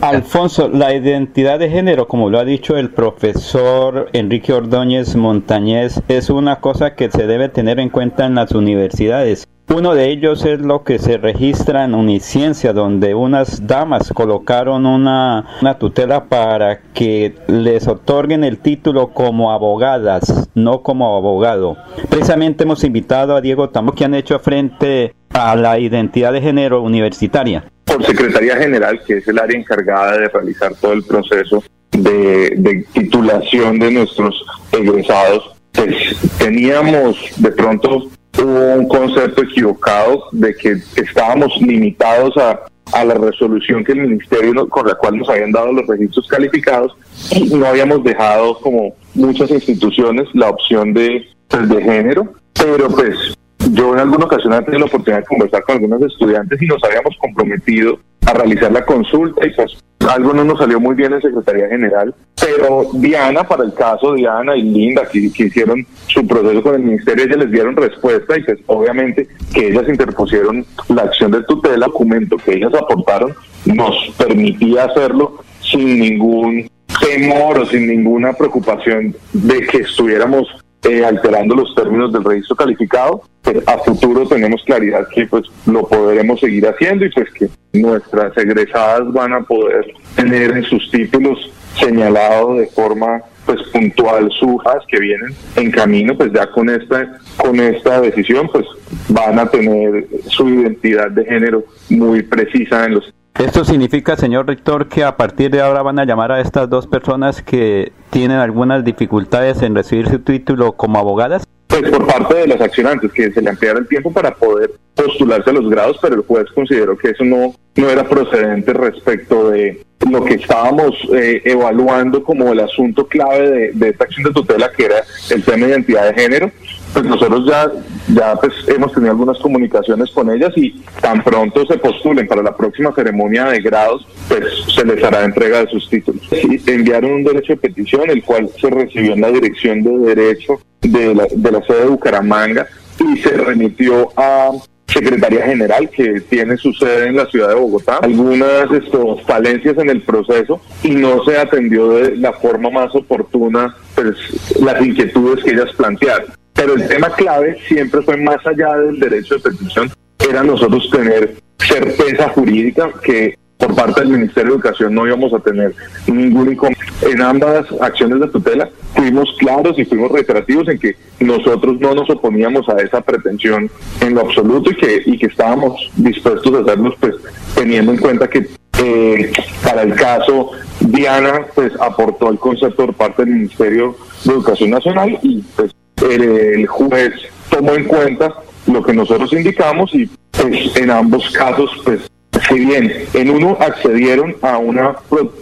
Alfonso, 0.02 0.68
la 0.68 0.94
identidad 0.94 1.58
de 1.58 1.70
género, 1.70 2.08
como 2.08 2.30
lo 2.30 2.38
ha 2.38 2.46
dicho 2.46 2.78
el 2.78 2.92
profesor 2.92 4.10
Enrique 4.14 4.54
Ordóñez 4.54 5.16
Montañez, 5.16 6.02
es 6.08 6.30
una 6.30 6.60
cosa 6.60 6.96
que 6.96 7.10
se 7.10 7.26
debe 7.26 7.50
tener 7.50 7.80
en 7.80 7.90
cuenta 7.90 8.26
en 8.26 8.36
las 8.36 8.52
universidades. 8.52 9.48
Uno 9.74 9.96
de 9.96 10.12
ellos 10.12 10.46
es 10.46 10.60
lo 10.60 10.84
que 10.84 11.00
se 11.00 11.18
registra 11.18 11.86
en 11.86 11.96
Uniciencia, 11.96 12.72
donde 12.72 13.16
unas 13.16 13.66
damas 13.66 14.14
colocaron 14.14 14.86
una, 14.86 15.48
una 15.60 15.80
tutela 15.80 16.26
para 16.26 16.82
que 16.94 17.34
les 17.48 17.88
otorguen 17.88 18.44
el 18.44 18.60
título 18.60 19.08
como 19.08 19.52
abogadas, 19.52 20.50
no 20.54 20.84
como 20.84 21.18
abogado. 21.18 21.78
Precisamente 22.10 22.64
hemos 22.64 22.84
invitado 22.84 23.36
a 23.36 23.42
Diego 23.42 23.70
Tamo, 23.70 23.94
que 23.94 24.06
han 24.06 24.14
hecho 24.14 24.38
frente 24.38 25.16
a 25.34 25.56
la 25.56 25.80
identidad 25.80 26.32
de 26.32 26.42
género 26.42 26.84
universitaria. 26.84 27.64
Por 27.86 28.06
Secretaría 28.06 28.58
General, 28.58 29.02
que 29.06 29.18
es 29.18 29.28
el 29.28 29.40
área 29.40 29.58
encargada 29.58 30.18
de 30.18 30.28
realizar 30.30 30.74
todo 30.76 30.94
el 30.94 31.04
proceso 31.04 31.64
de, 31.92 32.54
de 32.58 32.86
titulación 32.94 33.80
de 33.80 33.92
nuestros 33.92 34.46
egresados, 34.72 35.56
pues 35.72 35.94
teníamos 36.38 37.18
de 37.38 37.52
pronto 37.52 38.10
un 38.44 38.88
concepto 38.88 39.44
equivocado 39.44 40.26
de 40.32 40.54
que 40.56 40.78
estábamos 40.98 41.54
limitados 41.62 42.36
a, 42.38 42.60
a 42.94 43.06
la 43.06 43.16
resolución 43.16 43.84
que 43.84 43.94
el 43.94 44.02
ministerio 44.02 44.68
con 44.68 44.88
la 44.88 44.96
cual 44.96 45.18
nos 45.18 45.30
habían 45.30 45.52
dado 45.52 45.72
los 45.72 45.88
registros 45.88 46.28
calificados 46.28 46.96
y 47.32 47.54
no 47.54 47.66
habíamos 47.66 48.04
dejado 48.04 48.60
como 48.60 48.94
muchas 49.14 49.50
instituciones 49.52 50.28
la 50.34 50.50
opción 50.50 50.94
de, 50.94 51.26
pues, 51.48 51.70
de 51.70 51.82
género, 51.82 52.34
pero 52.54 52.90
pues 52.90 53.35
yo 53.76 53.94
en 53.94 54.00
alguna 54.00 54.26
ocasión 54.26 54.54
he 54.54 54.62
tenido 54.62 54.80
la 54.80 54.86
oportunidad 54.86 55.20
de 55.20 55.26
conversar 55.26 55.64
con 55.64 55.76
algunos 55.76 56.02
estudiantes 56.02 56.62
y 56.62 56.66
nos 56.66 56.82
habíamos 56.84 57.16
comprometido 57.18 58.00
a 58.26 58.34
realizar 58.34 58.72
la 58.72 58.86
consulta 58.86 59.46
y 59.46 59.54
pues 59.54 59.78
algo 60.10 60.34
no 60.34 60.46
nos 60.46 60.60
salió 60.60 60.80
muy 60.80 60.96
bien 60.96 61.14
en 61.14 61.22
Secretaría 61.22 61.68
General, 61.68 62.14
pero 62.40 62.86
Diana, 62.94 63.44
para 63.46 63.64
el 63.64 63.74
caso 63.74 64.14
Diana 64.14 64.56
y 64.56 64.62
Linda, 64.62 65.08
que, 65.10 65.20
hicieron 65.20 65.86
su 66.08 66.26
proceso 66.26 66.62
con 66.62 66.76
el 66.76 66.82
ministerio, 66.82 67.26
ellas 67.26 67.38
les 67.38 67.52
dieron 67.52 67.76
respuesta 67.76 68.38
y 68.38 68.44
pues 68.44 68.60
obviamente 68.68 69.28
que 69.54 69.68
ellas 69.68 69.90
interpusieron 69.90 70.66
la 70.90 71.04
acción 71.04 71.32
de 71.32 71.44
tutela, 71.44 71.88
documento 71.88 72.38
que 72.38 72.54
ellas 72.54 72.74
aportaron, 72.74 73.34
nos 73.66 73.96
permitía 74.18 74.86
hacerlo 74.86 75.40
sin 75.60 76.00
ningún 76.00 76.70
temor 77.02 77.60
o 77.60 77.66
sin 77.66 77.88
ninguna 77.88 78.34
preocupación 78.34 79.16
de 79.34 79.68
que 79.68 79.80
estuviéramos 79.80 80.48
eh, 80.86 81.04
alterando 81.04 81.56
los 81.56 81.74
términos 81.76 82.14
del 82.14 82.24
registro 82.24 82.56
calificado. 82.56 83.22
A 83.68 83.78
futuro 83.80 84.28
tenemos 84.28 84.64
claridad 84.64 85.08
que 85.14 85.26
pues 85.28 85.44
lo 85.66 85.88
podremos 85.88 86.40
seguir 86.40 86.68
haciendo 86.68 87.06
y 87.06 87.12
pues 87.12 87.32
que 87.34 87.50
nuestras 87.74 88.36
egresadas 88.38 89.12
van 89.12 89.34
a 89.34 89.42
poder 89.42 89.86
tener 90.16 90.52
en 90.52 90.64
sus 90.64 90.90
títulos 90.90 91.52
señalado 91.76 92.56
de 92.56 92.68
forma 92.68 93.22
pues 93.46 93.62
puntual 93.72 94.32
sus 94.32 94.56
hojas 94.56 94.84
que 94.88 95.00
vienen 95.00 95.36
en 95.56 95.72
camino 95.72 96.18
pues 96.18 96.32
ya 96.34 96.50
con 96.50 96.70
esta 96.70 97.20
con 97.38 97.60
esta 97.60 98.02
decisión 98.02 98.50
pues 98.52 98.66
van 99.10 99.38
a 99.38 99.46
tener 99.46 100.08
su 100.28 100.50
identidad 100.50 101.12
de 101.12 101.26
género 101.26 101.64
muy 101.90 102.24
precisa 102.24 102.86
en 102.86 102.96
los 102.96 103.14
Esto 103.40 103.66
significa, 103.66 104.16
señor 104.16 104.48
rector, 104.48 104.88
que 104.88 105.04
a 105.04 105.18
partir 105.18 105.52
de 105.52 105.62
ahora 105.62 105.82
van 105.82 106.00
a 106.00 106.06
llamar 106.06 106.32
a 106.32 106.40
estas 106.40 106.70
dos 106.70 106.88
personas 106.88 107.42
que 107.42 107.92
tienen 108.10 108.38
algunas 108.38 108.86
dificultades 108.86 109.62
en 109.62 109.76
recibir 109.76 110.08
su 110.08 110.20
título 110.20 110.72
como 110.72 111.00
abogadas. 111.00 111.44
pues 111.68 111.90
por 111.90 112.08
parte 112.08 112.34
de 112.36 112.48
las 112.48 112.62
accionantes 112.62 113.12
que 113.12 113.30
se 113.34 113.42
le 113.42 113.50
ampliara 113.50 113.80
el 113.80 113.88
tiempo 113.90 114.14
para 114.14 114.34
poder 114.34 114.72
postularse 114.96 115.50
a 115.50 115.54
los 115.54 115.70
grados, 115.70 115.98
pero 116.02 116.16
el 116.16 116.22
juez 116.22 116.46
consideró 116.56 116.98
que 116.98 117.10
eso 117.10 117.26
no, 117.26 117.54
no 117.76 117.90
era 117.90 118.08
procedente 118.08 118.72
respecto 118.72 119.50
de 119.50 119.84
lo 120.10 120.24
que 120.24 120.36
estábamos 120.36 120.96
eh, 121.14 121.42
evaluando 121.44 122.24
como 122.24 122.54
el 122.54 122.62
asunto 122.62 123.06
clave 123.06 123.50
de, 123.50 123.72
de 123.74 123.90
esta 123.90 124.06
acción 124.06 124.24
de 124.24 124.32
tutela, 124.32 124.72
que 124.72 124.86
era 124.86 125.04
el 125.30 125.44
tema 125.44 125.66
de 125.66 125.72
identidad 125.74 126.08
de 126.08 126.22
género. 126.22 126.52
Pues 126.96 127.08
nosotros 127.08 127.46
ya, 127.46 127.70
ya 128.08 128.36
pues 128.38 128.54
hemos 128.70 128.94
tenido 128.94 129.12
algunas 129.12 129.38
comunicaciones 129.40 130.10
con 130.12 130.32
ellas 130.32 130.54
y 130.56 130.82
tan 131.02 131.22
pronto 131.26 131.66
se 131.66 131.78
postulen 131.78 132.26
para 132.26 132.42
la 132.42 132.56
próxima 132.56 132.94
ceremonia 132.96 133.48
de 133.48 133.60
grados, 133.60 134.08
pues 134.30 134.46
se 134.74 134.86
les 134.86 135.04
hará 135.04 135.26
entrega 135.26 135.60
de 135.60 135.68
sus 135.68 135.90
títulos. 135.90 136.24
Y 136.32 136.72
enviaron 136.72 137.12
un 137.12 137.24
derecho 137.26 137.52
de 137.52 137.58
petición, 137.58 138.10
el 138.10 138.24
cual 138.24 138.50
se 138.58 138.70
recibió 138.70 139.12
en 139.12 139.20
la 139.20 139.30
Dirección 139.30 139.84
de 139.84 140.16
Derecho 140.16 140.62
de 140.80 141.14
la, 141.14 141.28
de 141.30 141.52
la 141.52 141.62
sede 141.64 141.82
de 141.82 141.88
Bucaramanga 141.88 142.66
y 142.98 143.18
se 143.18 143.32
remitió 143.32 144.14
a 144.16 144.52
Secretaría 144.88 145.48
General, 145.48 145.90
que 145.90 146.22
tiene 146.22 146.56
su 146.56 146.72
sede 146.72 147.10
en 147.10 147.18
la 147.18 147.26
ciudad 147.26 147.50
de 147.50 147.56
Bogotá, 147.56 147.98
algunas 147.98 148.72
esto, 148.72 149.18
falencias 149.28 149.78
en 149.80 149.90
el 149.90 150.02
proceso 150.02 150.62
y 150.82 150.92
no 150.92 151.26
se 151.26 151.38
atendió 151.38 151.90
de 151.90 152.16
la 152.16 152.32
forma 152.32 152.70
más 152.70 152.96
oportuna 152.96 153.76
pues, 153.96 154.16
las 154.62 154.82
inquietudes 154.82 155.44
que 155.44 155.52
ellas 155.52 155.74
plantearon. 155.76 156.45
Pero 156.56 156.74
el 156.74 156.88
tema 156.88 157.10
clave 157.10 157.58
siempre 157.68 158.02
fue 158.02 158.18
más 158.18 158.46
allá 158.46 158.76
del 158.78 159.00
derecho 159.00 159.36
de 159.36 159.42
petición, 159.42 159.92
era 160.28 160.42
nosotros 160.42 160.90
tener 160.90 161.36
certeza 161.60 162.30
jurídica 162.30 162.90
que 163.04 163.38
por 163.58 163.76
parte 163.76 164.02
del 164.02 164.10
Ministerio 164.10 164.52
de 164.52 164.56
Educación 164.56 164.94
no 164.94 165.06
íbamos 165.06 165.34
a 165.34 165.40
tener 165.40 165.74
ningún 166.08 166.52
inconveniente. 166.52 167.12
En 167.12 167.22
ambas 167.22 167.66
acciones 167.82 168.20
de 168.20 168.28
tutela 168.28 168.70
fuimos 168.96 169.36
claros 169.38 169.78
y 169.78 169.86
fuimos 169.86 170.12
reiterativos 170.12 170.68
en 170.70 170.80
que 170.80 170.96
nosotros 171.20 171.80
no 171.80 171.94
nos 171.94 172.10
oponíamos 172.10 172.68
a 172.70 172.78
esa 172.82 173.02
pretensión 173.02 173.70
en 174.02 174.14
lo 174.14 174.22
absoluto 174.22 174.72
y 174.72 174.76
que, 174.76 175.04
y 175.06 175.18
que 175.18 175.28
estábamos 175.28 175.92
dispuestos 175.96 176.54
a 176.54 176.60
hacerlos 176.60 176.96
pues 177.00 177.16
teniendo 177.54 177.92
en 177.92 177.98
cuenta 177.98 178.30
que 178.30 178.48
eh, 178.84 179.32
para 179.64 179.84
el 179.84 179.94
caso 179.96 180.52
Diana 180.82 181.46
pues 181.54 181.72
aportó 181.80 182.30
el 182.30 182.40
concepto 182.40 182.86
por 182.86 182.94
parte 182.94 183.24
del 183.24 183.34
Ministerio 183.34 183.96
de 184.26 184.34
Educación 184.34 184.72
Nacional 184.72 185.18
y 185.22 185.42
pues 185.56 185.72
el, 186.10 186.24
el 186.24 186.68
juez 186.68 187.14
tomó 187.50 187.74
en 187.74 187.86
cuenta 187.86 188.34
lo 188.68 188.84
que 188.84 188.94
nosotros 188.94 189.32
indicamos 189.34 189.94
y 189.94 190.10
pues, 190.32 190.76
en 190.76 190.92
ambos 190.92 191.30
casos 191.32 191.70
pues 191.84 192.10
si 192.48 192.60
bien. 192.60 192.92
En 193.14 193.30
uno 193.30 193.58
accedieron 193.60 194.36
a 194.42 194.58
una 194.58 194.96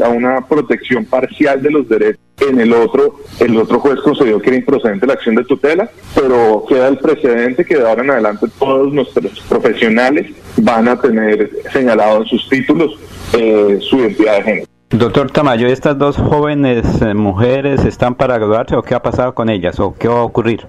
a 0.03 0.09
una 0.09 0.47
protección 0.47 1.05
parcial 1.05 1.61
de 1.61 1.71
los 1.71 1.89
derechos 1.89 2.19
en 2.39 2.59
el 2.59 2.73
otro 2.73 3.19
el 3.39 3.55
otro 3.57 3.79
juez 3.79 3.99
concedió 4.01 4.41
que 4.41 4.49
era 4.49 4.57
improcedente 4.57 5.05
la 5.05 5.13
acción 5.13 5.35
de 5.35 5.43
tutela 5.45 5.89
pero 6.15 6.65
queda 6.67 6.87
el 6.87 6.97
precedente 6.97 7.63
que 7.63 7.77
de 7.77 7.87
ahora 7.87 8.03
en 8.03 8.09
adelante 8.09 8.47
todos 8.59 8.91
nuestros 8.91 9.39
profesionales 9.47 10.31
van 10.57 10.87
a 10.87 10.99
tener 10.99 11.49
señalado 11.71 12.23
en 12.23 12.25
sus 12.25 12.49
títulos 12.49 12.97
eh, 13.33 13.77
su 13.81 13.99
identidad 13.99 14.37
de 14.37 14.43
género 14.43 14.72
Doctor 14.93 15.31
Tamayo, 15.31 15.65
¿estas 15.69 15.97
dos 15.97 16.17
jóvenes 16.17 16.85
eh, 17.01 17.15
mujeres 17.15 17.83
están 17.83 18.13
para 18.13 18.37
graduarse 18.37 18.75
o 18.75 18.83
qué 18.83 18.93
ha 18.93 19.01
pasado 19.01 19.33
con 19.33 19.49
ellas 19.49 19.79
o 19.79 19.95
qué 19.97 20.07
va 20.07 20.19
a 20.19 20.23
ocurrir? 20.23 20.67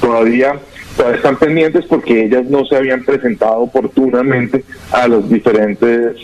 todavía, 0.00 0.60
están 1.12 1.36
pendientes 1.36 1.84
porque 1.86 2.26
ellas 2.26 2.44
no 2.44 2.64
se 2.66 2.76
habían 2.76 3.02
presentado 3.02 3.58
oportunamente 3.58 4.64
a 4.92 5.08
los 5.08 5.28
diferentes 5.28 6.14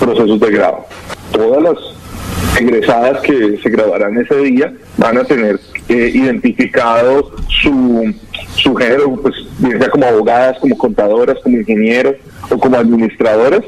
procesos 0.00 0.40
de 0.40 0.50
grado. 0.50 0.86
Todas 1.30 1.62
las 1.62 2.58
egresadas 2.58 3.20
que 3.20 3.58
se 3.62 3.68
graduarán 3.68 4.16
ese 4.16 4.36
día 4.36 4.72
van 4.96 5.18
a 5.18 5.24
tener 5.24 5.60
eh, 5.90 6.10
identificado 6.14 7.32
su, 7.48 8.14
su 8.54 8.74
género, 8.76 9.14
pues 9.16 9.34
bien 9.58 9.78
como 9.92 10.06
abogadas, 10.06 10.58
como 10.58 10.78
contadoras, 10.78 11.36
como 11.42 11.58
ingenieros 11.58 12.14
o 12.48 12.56
como 12.56 12.78
administradoras. 12.78 13.60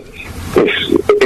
Pues, 0.55 0.71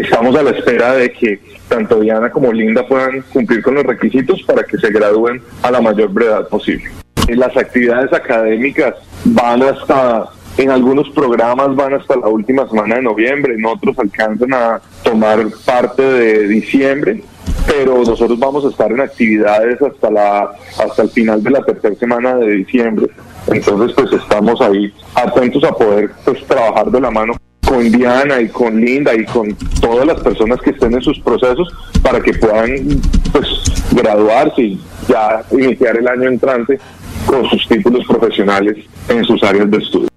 estamos 0.03 0.35
a 0.35 0.43
la 0.43 0.51
espera 0.51 0.95
de 0.95 1.13
que 1.13 1.50
tanto 1.71 2.01
Diana 2.01 2.31
como 2.31 2.53
Linda 2.53 2.87
puedan 2.87 3.23
cumplir 3.33 3.63
con 3.63 3.77
los 3.77 3.85
requisitos 3.85 4.43
para 4.43 4.65
que 4.65 4.77
se 4.77 4.91
gradúen 4.91 5.41
a 5.63 5.71
la 5.71 5.81
mayor 5.81 6.09
brevedad 6.09 6.49
posible. 6.49 6.91
Las 7.29 7.57
actividades 7.57 8.13
académicas 8.13 8.97
van 9.25 9.63
hasta, 9.63 10.29
en 10.59 10.71
algunos 10.71 11.09
programas 11.11 11.75
van 11.77 11.95
hasta 11.95 12.17
la 12.17 12.27
última 12.27 12.69
semana 12.69 12.97
de 12.97 13.03
noviembre, 13.03 13.55
en 13.55 13.65
otros 13.65 13.97
alcanzan 13.99 14.53
a 14.53 14.81
tomar 15.05 15.47
parte 15.65 16.03
de 16.03 16.49
diciembre, 16.49 17.23
pero 17.69 17.99
nosotros 17.99 18.39
vamos 18.39 18.65
a 18.65 18.69
estar 18.69 18.91
en 18.91 19.01
actividades 19.01 19.81
hasta 19.81 20.11
la 20.11 20.51
hasta 20.77 21.03
el 21.03 21.11
final 21.11 21.41
de 21.41 21.51
la 21.51 21.63
tercera 21.63 21.95
semana 21.95 22.35
de 22.35 22.51
diciembre. 22.51 23.07
Entonces, 23.47 23.95
pues 23.95 24.13
estamos 24.13 24.61
ahí 24.61 24.93
atentos 25.15 25.63
a 25.65 25.73
poder 25.73 26.11
pues 26.25 26.45
trabajar 26.47 26.91
de 26.91 27.01
la 27.01 27.11
mano 27.13 27.35
con 27.71 27.89
Diana 27.89 28.41
y 28.41 28.49
con 28.49 28.81
Linda 28.81 29.15
y 29.15 29.25
con 29.27 29.55
todas 29.81 30.05
las 30.05 30.21
personas 30.21 30.61
que 30.61 30.71
estén 30.71 30.93
en 30.93 31.03
sus 31.03 31.21
procesos 31.21 31.73
para 32.03 32.21
que 32.21 32.35
puedan 32.35 33.01
pues 33.31 33.47
graduarse 33.93 34.61
y 34.61 34.81
ya 35.09 35.45
iniciar 35.53 35.97
el 35.97 36.09
año 36.09 36.29
entrante 36.31 36.81
con 37.27 37.49
sus 37.49 37.69
títulos 37.69 38.05
profesionales 38.09 38.77
en 39.09 39.25
sus 39.25 39.41
áreas 39.45 39.71
de 39.71 39.77
estudio. 39.77 40.09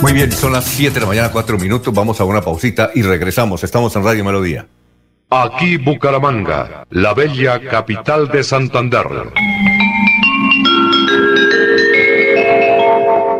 Muy 0.00 0.14
bien, 0.14 0.32
son 0.32 0.54
las 0.54 0.64
7 0.64 0.94
de 0.94 1.00
la 1.00 1.06
mañana, 1.06 1.30
4 1.30 1.58
minutos. 1.58 1.92
Vamos 1.92 2.18
a 2.22 2.24
una 2.24 2.40
pausita 2.40 2.90
y 2.94 3.02
regresamos. 3.02 3.62
Estamos 3.62 3.94
en 3.96 4.04
Radio 4.04 4.24
Melodía. 4.24 4.66
Aquí 5.28 5.76
Bucaramanga, 5.76 6.86
la 6.88 7.12
bella 7.12 7.60
capital 7.68 8.28
de 8.28 8.42
Santander. 8.42 9.04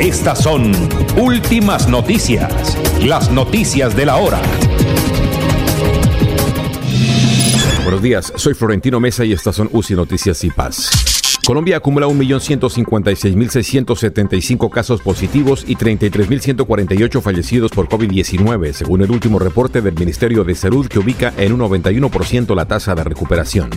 Estas 0.00 0.42
son 0.44 0.70
últimas 1.20 1.88
noticias, 1.88 2.78
las 3.04 3.32
noticias 3.32 3.96
de 3.96 4.06
la 4.06 4.18
hora. 4.18 4.40
Buenos 7.82 8.00
días, 8.00 8.32
soy 8.36 8.54
Florentino 8.54 9.00
Mesa 9.00 9.24
y 9.24 9.32
estas 9.32 9.56
son 9.56 9.68
UCI 9.72 9.96
Noticias 9.96 10.44
y 10.44 10.50
Paz. 10.50 10.92
Colombia 11.44 11.78
acumula 11.78 12.06
1.156.675 12.06 14.70
casos 14.70 15.00
positivos 15.00 15.64
y 15.66 15.74
33.148 15.74 17.20
fallecidos 17.20 17.72
por 17.72 17.88
COVID-19, 17.88 18.74
según 18.74 19.02
el 19.02 19.10
último 19.10 19.40
reporte 19.40 19.82
del 19.82 19.98
Ministerio 19.98 20.44
de 20.44 20.54
Salud 20.54 20.86
que 20.86 21.00
ubica 21.00 21.34
en 21.36 21.52
un 21.52 21.58
91% 21.58 22.54
la 22.54 22.66
tasa 22.66 22.94
de 22.94 23.02
recuperación. 23.02 23.70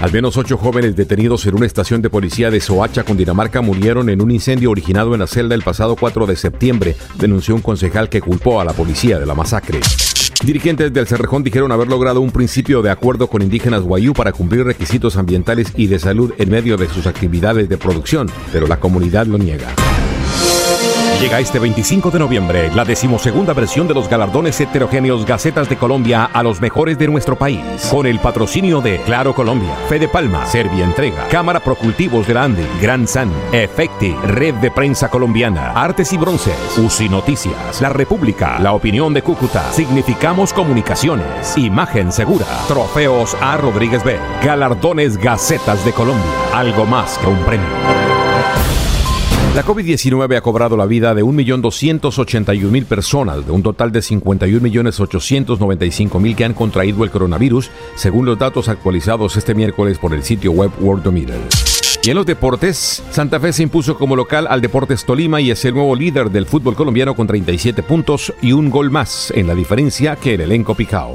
Al 0.00 0.12
menos 0.12 0.36
ocho 0.36 0.56
jóvenes 0.56 0.94
detenidos 0.94 1.44
en 1.46 1.56
una 1.56 1.66
estación 1.66 2.02
de 2.02 2.08
policía 2.08 2.52
de 2.52 2.60
Soacha, 2.60 3.02
Cundinamarca, 3.02 3.62
murieron 3.62 4.08
en 4.08 4.22
un 4.22 4.30
incendio 4.30 4.70
originado 4.70 5.12
en 5.12 5.20
la 5.20 5.26
celda 5.26 5.56
el 5.56 5.62
pasado 5.62 5.96
4 5.96 6.24
de 6.26 6.36
septiembre, 6.36 6.96
denunció 7.18 7.56
un 7.56 7.62
concejal 7.62 8.08
que 8.08 8.20
culpó 8.20 8.60
a 8.60 8.64
la 8.64 8.72
policía 8.72 9.18
de 9.18 9.26
la 9.26 9.34
masacre. 9.34 9.80
Dirigentes 10.44 10.92
del 10.92 11.08
Cerrejón 11.08 11.42
dijeron 11.42 11.72
haber 11.72 11.88
logrado 11.88 12.20
un 12.20 12.30
principio 12.30 12.80
de 12.80 12.90
acuerdo 12.90 13.26
con 13.26 13.42
indígenas 13.42 13.82
guayú 13.82 14.12
para 14.12 14.30
cumplir 14.30 14.64
requisitos 14.64 15.16
ambientales 15.16 15.72
y 15.76 15.88
de 15.88 15.98
salud 15.98 16.32
en 16.38 16.48
medio 16.48 16.76
de 16.76 16.88
sus 16.88 17.08
actividades 17.08 17.68
de 17.68 17.76
producción, 17.76 18.30
pero 18.52 18.68
la 18.68 18.78
comunidad 18.78 19.26
lo 19.26 19.36
niega. 19.36 19.66
Llega 21.20 21.40
este 21.40 21.58
25 21.58 22.12
de 22.12 22.20
noviembre 22.20 22.70
la 22.72 22.84
decimosegunda 22.84 23.52
versión 23.52 23.88
de 23.88 23.94
los 23.94 24.08
galardones 24.08 24.60
heterogéneos 24.60 25.26
Gacetas 25.26 25.68
de 25.68 25.76
Colombia 25.76 26.30
a 26.32 26.44
los 26.44 26.60
mejores 26.60 26.96
de 26.96 27.08
nuestro 27.08 27.36
país. 27.36 27.60
Con 27.90 28.06
el 28.06 28.20
patrocinio 28.20 28.80
de 28.80 29.00
Claro 29.00 29.34
Colombia, 29.34 29.74
Fede 29.88 30.06
Palma, 30.06 30.46
Serbia 30.46 30.84
Entrega, 30.84 31.26
Cámara 31.26 31.58
Procultivos 31.58 32.26
de 32.28 32.34
la 32.34 32.44
Ande, 32.44 32.64
Gran 32.80 33.08
San, 33.08 33.32
Efecti, 33.52 34.12
Red 34.22 34.54
de 34.56 34.70
Prensa 34.70 35.10
Colombiana, 35.10 35.72
Artes 35.72 36.12
y 36.12 36.18
Bronces, 36.18 36.78
UCI 36.78 37.08
Noticias, 37.08 37.80
La 37.80 37.88
República, 37.88 38.60
La 38.60 38.72
Opinión 38.72 39.12
de 39.12 39.22
Cúcuta, 39.22 39.72
Significamos 39.72 40.52
Comunicaciones, 40.52 41.58
Imagen 41.58 42.12
Segura, 42.12 42.46
Trofeos 42.68 43.36
A. 43.40 43.56
Rodríguez 43.56 44.04
B, 44.04 44.18
Galardones 44.44 45.16
Gacetas 45.16 45.84
de 45.84 45.92
Colombia, 45.92 46.30
algo 46.54 46.86
más 46.86 47.18
que 47.18 47.26
un 47.26 47.38
premio. 47.38 48.17
La 49.54 49.64
COVID-19 49.64 50.36
ha 50.36 50.40
cobrado 50.40 50.76
la 50.76 50.86
vida 50.86 51.14
de 51.14 51.24
1.281.000 51.24 52.84
personas, 52.84 53.46
de 53.46 53.52
un 53.52 53.62
total 53.62 53.90
de 53.90 54.00
51.895.000 54.00 56.36
que 56.36 56.44
han 56.44 56.54
contraído 56.54 57.02
el 57.02 57.10
coronavirus, 57.10 57.70
según 57.96 58.26
los 58.26 58.38
datos 58.38 58.68
actualizados 58.68 59.36
este 59.36 59.54
miércoles 59.54 59.98
por 59.98 60.14
el 60.14 60.22
sitio 60.22 60.52
web 60.52 60.70
Worldometer. 60.80 61.40
Y 62.08 62.10
en 62.10 62.16
los 62.16 62.24
deportes, 62.24 63.02
Santa 63.10 63.38
Fe 63.38 63.52
se 63.52 63.64
impuso 63.64 63.98
como 63.98 64.16
local 64.16 64.46
al 64.48 64.62
Deportes 64.62 65.04
Tolima 65.04 65.42
y 65.42 65.50
es 65.50 65.62
el 65.66 65.74
nuevo 65.74 65.94
líder 65.94 66.30
del 66.30 66.46
fútbol 66.46 66.74
colombiano 66.74 67.14
con 67.14 67.26
37 67.26 67.82
puntos 67.82 68.32
y 68.40 68.52
un 68.52 68.70
gol 68.70 68.90
más 68.90 69.30
en 69.34 69.46
la 69.46 69.54
diferencia 69.54 70.16
que 70.16 70.34
el 70.34 70.40
elenco 70.40 70.74
Picao. 70.74 71.14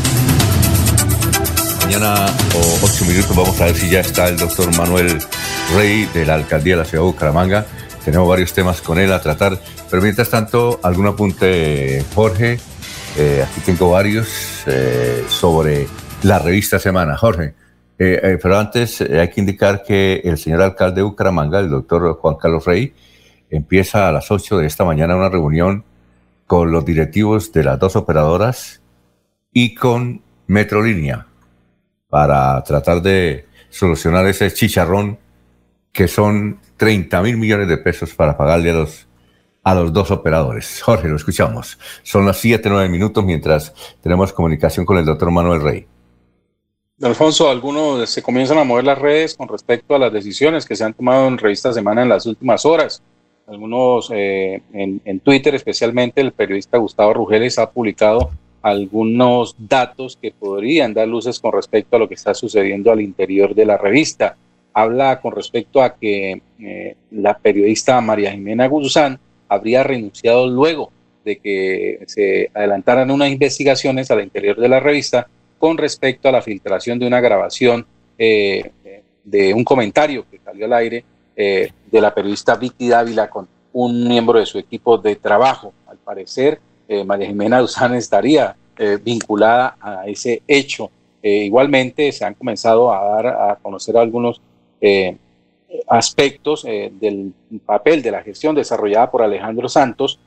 Mañana 1.91 2.25
o 2.55 2.85
ocho 2.85 3.03
minutos 3.03 3.35
vamos 3.35 3.59
a 3.59 3.65
ver 3.65 3.75
si 3.75 3.89
ya 3.89 3.99
está 3.99 4.29
el 4.29 4.37
doctor 4.37 4.73
Manuel 4.77 5.19
Rey 5.75 6.05
de 6.13 6.25
la 6.25 6.35
alcaldía 6.35 6.75
de 6.75 6.83
la 6.83 6.85
ciudad 6.85 7.03
de 7.03 7.11
Bucaramanga. 7.11 7.65
Tenemos 8.05 8.29
varios 8.29 8.53
temas 8.53 8.81
con 8.81 8.97
él 8.97 9.11
a 9.11 9.19
tratar, 9.19 9.59
pero 9.89 10.01
mientras 10.01 10.29
tanto, 10.29 10.79
algún 10.83 11.07
apunte, 11.07 12.05
Jorge. 12.15 12.59
Eh, 13.17 13.43
aquí 13.45 13.59
tengo 13.65 13.91
varios 13.91 14.63
eh, 14.67 15.25
sobre 15.27 15.85
la 16.23 16.39
revista 16.39 16.79
Semana. 16.79 17.17
Jorge, 17.17 17.55
eh, 17.99 18.39
pero 18.41 18.57
antes 18.57 19.01
hay 19.01 19.29
que 19.29 19.41
indicar 19.41 19.83
que 19.83 20.21
el 20.23 20.37
señor 20.37 20.61
alcalde 20.61 21.01
de 21.01 21.03
Bucaramanga, 21.03 21.59
el 21.59 21.69
doctor 21.69 22.17
Juan 22.21 22.35
Carlos 22.35 22.63
Rey, 22.63 22.93
empieza 23.49 24.07
a 24.07 24.13
las 24.13 24.31
8 24.31 24.59
de 24.59 24.67
esta 24.67 24.85
mañana 24.85 25.17
una 25.17 25.27
reunión 25.27 25.83
con 26.47 26.71
los 26.71 26.85
directivos 26.85 27.51
de 27.51 27.65
las 27.65 27.77
dos 27.79 27.97
operadoras 27.97 28.81
y 29.51 29.75
con 29.75 30.21
Metrolínea 30.47 31.27
para 32.11 32.61
tratar 32.63 33.01
de 33.01 33.45
solucionar 33.69 34.27
ese 34.27 34.53
chicharrón 34.53 35.17
que 35.93 36.09
son 36.09 36.59
30 36.75 37.21
mil 37.21 37.37
millones 37.37 37.69
de 37.69 37.77
pesos 37.77 38.13
para 38.13 38.37
pagarle 38.37 38.71
a 38.71 38.73
los, 38.73 39.07
a 39.63 39.73
los 39.73 39.93
dos 39.93 40.11
operadores. 40.11 40.81
Jorge, 40.85 41.07
lo 41.07 41.15
escuchamos. 41.15 41.79
Son 42.03 42.25
las 42.25 42.37
7, 42.37 42.69
9 42.69 42.89
minutos 42.89 43.23
mientras 43.23 43.73
tenemos 44.01 44.33
comunicación 44.33 44.85
con 44.85 44.97
el 44.97 45.05
doctor 45.05 45.31
Manuel 45.31 45.61
Rey. 45.61 45.87
Alfonso, 47.01 47.49
algunos 47.49 48.07
se 48.09 48.21
comienzan 48.21 48.57
a 48.57 48.65
mover 48.65 48.83
las 48.83 48.99
redes 48.99 49.33
con 49.35 49.47
respecto 49.47 49.95
a 49.95 49.99
las 49.99 50.11
decisiones 50.11 50.65
que 50.65 50.75
se 50.75 50.83
han 50.83 50.93
tomado 50.93 51.29
en 51.29 51.37
Revista 51.37 51.71
Semana 51.71 52.03
en 52.03 52.09
las 52.09 52.25
últimas 52.25 52.65
horas. 52.65 53.01
Algunos 53.47 54.11
eh, 54.13 54.61
en, 54.73 55.01
en 55.05 55.19
Twitter, 55.21 55.55
especialmente 55.55 56.19
el 56.19 56.33
periodista 56.33 56.77
Gustavo 56.77 57.13
Rugeles, 57.13 57.57
ha 57.57 57.71
publicado 57.71 58.31
algunos 58.61 59.55
datos 59.57 60.17
que 60.21 60.31
podrían 60.31 60.93
dar 60.93 61.07
luces 61.07 61.39
con 61.39 61.53
respecto 61.53 61.95
a 61.95 61.99
lo 61.99 62.07
que 62.07 62.15
está 62.15 62.33
sucediendo 62.33 62.91
al 62.91 63.01
interior 63.01 63.55
de 63.55 63.65
la 63.65 63.77
revista. 63.77 64.35
Habla 64.73 65.19
con 65.19 65.33
respecto 65.33 65.81
a 65.81 65.95
que 65.95 66.41
eh, 66.59 66.95
la 67.11 67.37
periodista 67.37 67.99
María 68.01 68.31
Jimena 68.31 68.67
Guzán 68.67 69.19
habría 69.49 69.83
renunciado 69.83 70.47
luego 70.47 70.91
de 71.25 71.37
que 71.37 72.03
se 72.07 72.49
adelantaran 72.53 73.11
unas 73.11 73.29
investigaciones 73.29 74.09
al 74.11 74.23
interior 74.23 74.57
de 74.57 74.69
la 74.69 74.79
revista 74.79 75.27
con 75.57 75.77
respecto 75.77 76.29
a 76.29 76.31
la 76.31 76.41
filtración 76.41 76.97
de 76.99 77.07
una 77.07 77.19
grabación 77.19 77.85
eh, 78.17 78.71
de 79.23 79.53
un 79.53 79.63
comentario 79.63 80.25
que 80.29 80.39
salió 80.39 80.65
al 80.65 80.73
aire 80.73 81.03
eh, 81.35 81.71
de 81.91 82.01
la 82.01 82.13
periodista 82.13 82.55
Vicky 82.55 82.89
Dávila 82.89 83.29
con 83.29 83.47
un 83.73 84.07
miembro 84.07 84.39
de 84.39 84.45
su 84.45 84.57
equipo 84.57 84.97
de 84.97 85.15
trabajo. 85.15 85.73
Al 85.87 85.97
parecer, 85.97 86.59
eh, 86.91 87.05
María 87.05 87.27
Jimena 87.27 87.59
Duzán 87.59 87.95
estaría 87.95 88.53
eh, 88.77 88.97
vinculada 89.01 89.77
a 89.79 90.05
ese 90.07 90.41
hecho. 90.45 90.91
Eh, 91.23 91.45
igualmente 91.45 92.11
se 92.11 92.25
han 92.25 92.33
comenzado 92.33 92.93
a 92.93 93.01
dar 93.01 93.27
a 93.27 93.55
conocer 93.61 93.95
algunos 93.95 94.41
aspectos 95.87 96.63
del 96.63 97.33
papel 97.65 98.01
de 98.01 98.11
la 98.11 98.23
gestión 98.23 98.55
desarrollada 98.55 99.09
por 99.09 99.21
Alejandro 99.21 99.69
Santos 99.69 100.19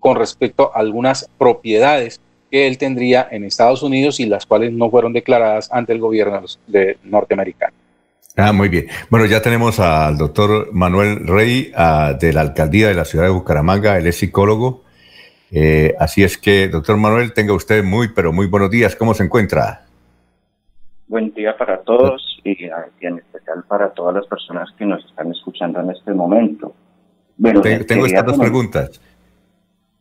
con 0.00 0.16
respecto 0.16 0.72
a 0.74 0.80
algunas 0.80 1.30
propiedades 1.38 2.20
que 2.50 2.66
él 2.66 2.76
tendría 2.76 3.28
en 3.30 3.44
Estados 3.44 3.82
Unidos 3.82 4.20
y 4.20 4.26
las 4.26 4.44
cuales 4.44 4.72
no 4.72 4.90
fueron 4.90 5.12
declaradas 5.14 5.70
ante 5.72 5.92
el 5.92 6.00
gobierno 6.00 6.42
de 6.66 6.98
norteamericano. 7.04 7.81
Ah, 8.36 8.52
muy 8.52 8.68
bien. 8.68 8.86
Bueno, 9.10 9.26
ya 9.26 9.42
tenemos 9.42 9.78
al 9.78 10.16
doctor 10.16 10.72
Manuel 10.72 11.26
Rey 11.26 11.72
de 12.20 12.32
la 12.32 12.40
alcaldía 12.40 12.88
de 12.88 12.94
la 12.94 13.04
ciudad 13.04 13.26
de 13.26 13.30
Bucaramanga, 13.30 13.98
él 13.98 14.06
es 14.06 14.16
psicólogo. 14.16 14.82
Eh, 15.50 15.94
así 15.98 16.24
es 16.24 16.38
que, 16.38 16.68
doctor 16.68 16.96
Manuel, 16.96 17.34
tenga 17.34 17.52
usted 17.52 17.84
muy, 17.84 18.08
pero 18.08 18.32
muy 18.32 18.46
buenos 18.46 18.70
días. 18.70 18.96
¿Cómo 18.96 19.12
se 19.12 19.24
encuentra? 19.24 19.82
Buen 21.08 21.34
día 21.34 21.54
para 21.58 21.82
todos 21.82 22.40
y, 22.42 22.64
en 23.00 23.18
especial 23.18 23.64
para 23.68 23.90
todas 23.90 24.14
las 24.14 24.26
personas 24.26 24.70
que 24.78 24.86
nos 24.86 25.04
están 25.04 25.30
escuchando 25.30 25.80
en 25.80 25.90
este 25.90 26.14
momento. 26.14 26.74
Bueno, 27.36 27.60
tengo 27.60 28.06
estas 28.06 28.24
dos 28.24 28.38
preguntas. 28.38 29.00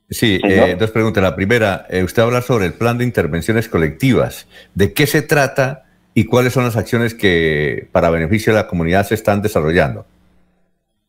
Sí, 0.09 0.39
eh, 0.43 0.77
dos 0.79 0.91
preguntas. 0.91 1.21
La 1.21 1.35
primera, 1.35 1.85
eh, 1.89 2.03
usted 2.03 2.21
habla 2.21 2.41
sobre 2.41 2.65
el 2.65 2.73
plan 2.73 2.97
de 2.97 3.03
intervenciones 3.03 3.67
colectivas. 3.67 4.47
¿De 4.73 4.93
qué 4.93 5.05
se 5.05 5.21
trata? 5.21 5.85
Y 6.13 6.25
cuáles 6.25 6.53
son 6.53 6.63
las 6.63 6.77
acciones 6.77 7.13
que 7.13 7.87
para 7.91 8.09
beneficio 8.09 8.53
de 8.53 8.59
la 8.59 8.67
comunidad 8.67 9.03
se 9.03 9.15
están 9.15 9.41
desarrollando. 9.41 10.05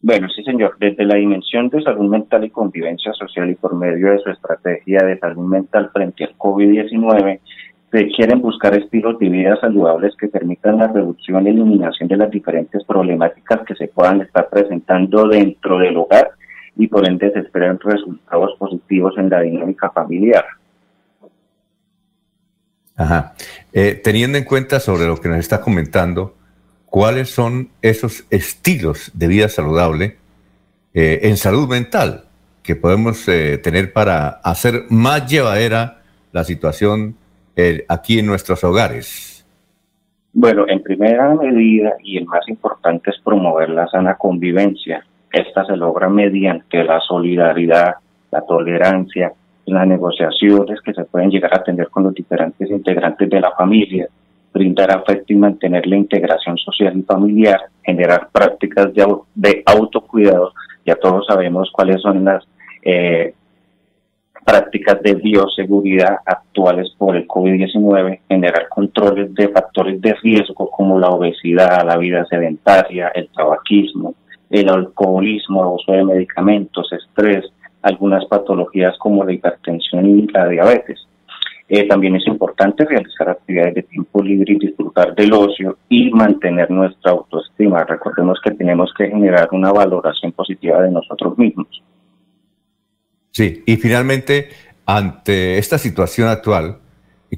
Bueno, 0.00 0.28
sí, 0.34 0.42
señor. 0.42 0.76
Desde 0.80 1.04
la 1.04 1.14
dimensión 1.14 1.68
de 1.68 1.80
salud 1.82 2.08
mental 2.10 2.44
y 2.44 2.50
convivencia 2.50 3.12
social 3.12 3.48
y 3.50 3.54
por 3.54 3.74
medio 3.76 4.10
de 4.10 4.18
su 4.18 4.30
estrategia 4.30 5.04
de 5.04 5.18
salud 5.18 5.46
mental 5.46 5.90
frente 5.92 6.24
al 6.24 6.36
COVID-19, 6.36 7.38
se 7.92 8.08
quieren 8.08 8.40
buscar 8.40 8.74
estilos 8.74 9.18
de 9.18 9.28
vida 9.28 9.56
saludables 9.60 10.16
que 10.16 10.28
permitan 10.28 10.78
la 10.78 10.88
reducción 10.88 11.46
y 11.46 11.50
eliminación 11.50 12.08
de 12.08 12.16
las 12.16 12.30
diferentes 12.30 12.82
problemáticas 12.84 13.60
que 13.66 13.74
se 13.74 13.88
puedan 13.88 14.22
estar 14.22 14.48
presentando 14.48 15.28
dentro 15.28 15.78
del 15.78 15.96
hogar 15.96 16.30
y 16.76 16.88
por 16.88 17.06
ende 17.06 17.30
se 17.32 17.40
esperan 17.40 17.78
resultados 17.78 18.56
positivos 18.58 19.14
en 19.18 19.28
la 19.28 19.42
dinámica 19.42 19.90
familiar. 19.90 20.44
Ajá. 23.02 23.34
Eh, 23.72 24.00
teniendo 24.02 24.38
en 24.38 24.44
cuenta 24.44 24.78
sobre 24.78 25.06
lo 25.06 25.16
que 25.16 25.28
nos 25.28 25.38
está 25.38 25.60
comentando, 25.60 26.36
¿cuáles 26.86 27.30
son 27.30 27.70
esos 27.82 28.24
estilos 28.30 29.10
de 29.12 29.26
vida 29.26 29.48
saludable 29.48 30.18
eh, 30.94 31.18
en 31.24 31.36
salud 31.36 31.68
mental 31.68 32.24
que 32.62 32.76
podemos 32.76 33.26
eh, 33.26 33.58
tener 33.58 33.92
para 33.92 34.28
hacer 34.28 34.84
más 34.88 35.28
llevadera 35.28 36.02
la 36.30 36.44
situación 36.44 37.16
aquí 37.88 38.18
en 38.18 38.26
nuestros 38.26 38.64
hogares? 38.64 39.44
Bueno, 40.32 40.64
en 40.68 40.82
primera 40.82 41.34
medida 41.34 41.92
y 42.02 42.16
el 42.16 42.24
más 42.24 42.48
importante 42.48 43.10
es 43.10 43.16
promover 43.22 43.68
la 43.68 43.86
sana 43.88 44.14
convivencia. 44.14 45.04
Esta 45.30 45.64
se 45.66 45.76
logra 45.76 46.08
mediante 46.08 46.82
la 46.82 46.98
solidaridad, 47.00 47.96
la 48.30 48.40
tolerancia, 48.46 49.32
las 49.66 49.86
negociaciones 49.86 50.80
que 50.80 50.92
se 50.92 51.04
pueden 51.04 51.30
llegar 51.30 51.54
a 51.54 51.62
tener 51.62 51.88
con 51.88 52.04
los 52.04 52.14
diferentes 52.14 52.68
integrantes 52.70 53.28
de 53.28 53.40
la 53.40 53.52
familia, 53.52 54.08
brindar 54.52 54.90
afecto 54.90 55.32
y 55.32 55.36
mantener 55.36 55.86
la 55.86 55.96
integración 55.96 56.58
social 56.58 56.96
y 56.96 57.02
familiar, 57.02 57.60
generar 57.82 58.28
prácticas 58.30 58.92
de, 58.92 59.06
de 59.34 59.62
autocuidado. 59.66 60.52
Ya 60.84 60.96
todos 60.96 61.26
sabemos 61.26 61.70
cuáles 61.72 62.00
son 62.02 62.24
las 62.24 62.44
eh, 62.82 63.34
prácticas 64.44 65.00
de 65.02 65.14
bioseguridad 65.14 66.16
actuales 66.26 66.92
por 66.98 67.16
el 67.16 67.26
COVID-19, 67.26 68.20
generar 68.28 68.68
controles 68.68 69.32
de 69.34 69.48
factores 69.48 70.00
de 70.00 70.14
riesgo 70.14 70.68
como 70.70 70.98
la 70.98 71.08
obesidad, 71.08 71.86
la 71.86 71.96
vida 71.96 72.24
sedentaria, 72.26 73.12
el 73.14 73.28
tabaquismo, 73.28 74.14
el 74.50 74.68
alcoholismo, 74.68 75.62
el 75.62 75.68
uso 75.80 75.92
de 75.92 76.04
medicamentos, 76.04 76.92
estrés, 76.92 77.44
algunas 77.82 78.24
patologías 78.26 78.96
como 78.98 79.24
la 79.24 79.32
hipertensión 79.32 80.06
y 80.06 80.26
la 80.28 80.48
diabetes. 80.48 81.06
Eh, 81.68 81.88
también 81.88 82.16
es 82.16 82.26
importante 82.26 82.84
realizar 82.84 83.30
actividades 83.30 83.74
de 83.74 83.82
tiempo 83.84 84.22
libre 84.22 84.52
y 84.52 84.58
disfrutar 84.58 85.14
del 85.14 85.32
ocio 85.32 85.78
y 85.88 86.10
mantener 86.10 86.70
nuestra 86.70 87.12
autoestima. 87.12 87.84
Recordemos 87.84 88.38
que 88.44 88.50
tenemos 88.50 88.92
que 88.96 89.08
generar 89.08 89.48
una 89.52 89.72
valoración 89.72 90.32
positiva 90.32 90.82
de 90.82 90.90
nosotros 90.90 91.38
mismos. 91.38 91.82
Sí, 93.30 93.62
y 93.64 93.76
finalmente, 93.76 94.50
ante 94.84 95.56
esta 95.56 95.78
situación 95.78 96.28
actual, 96.28 96.76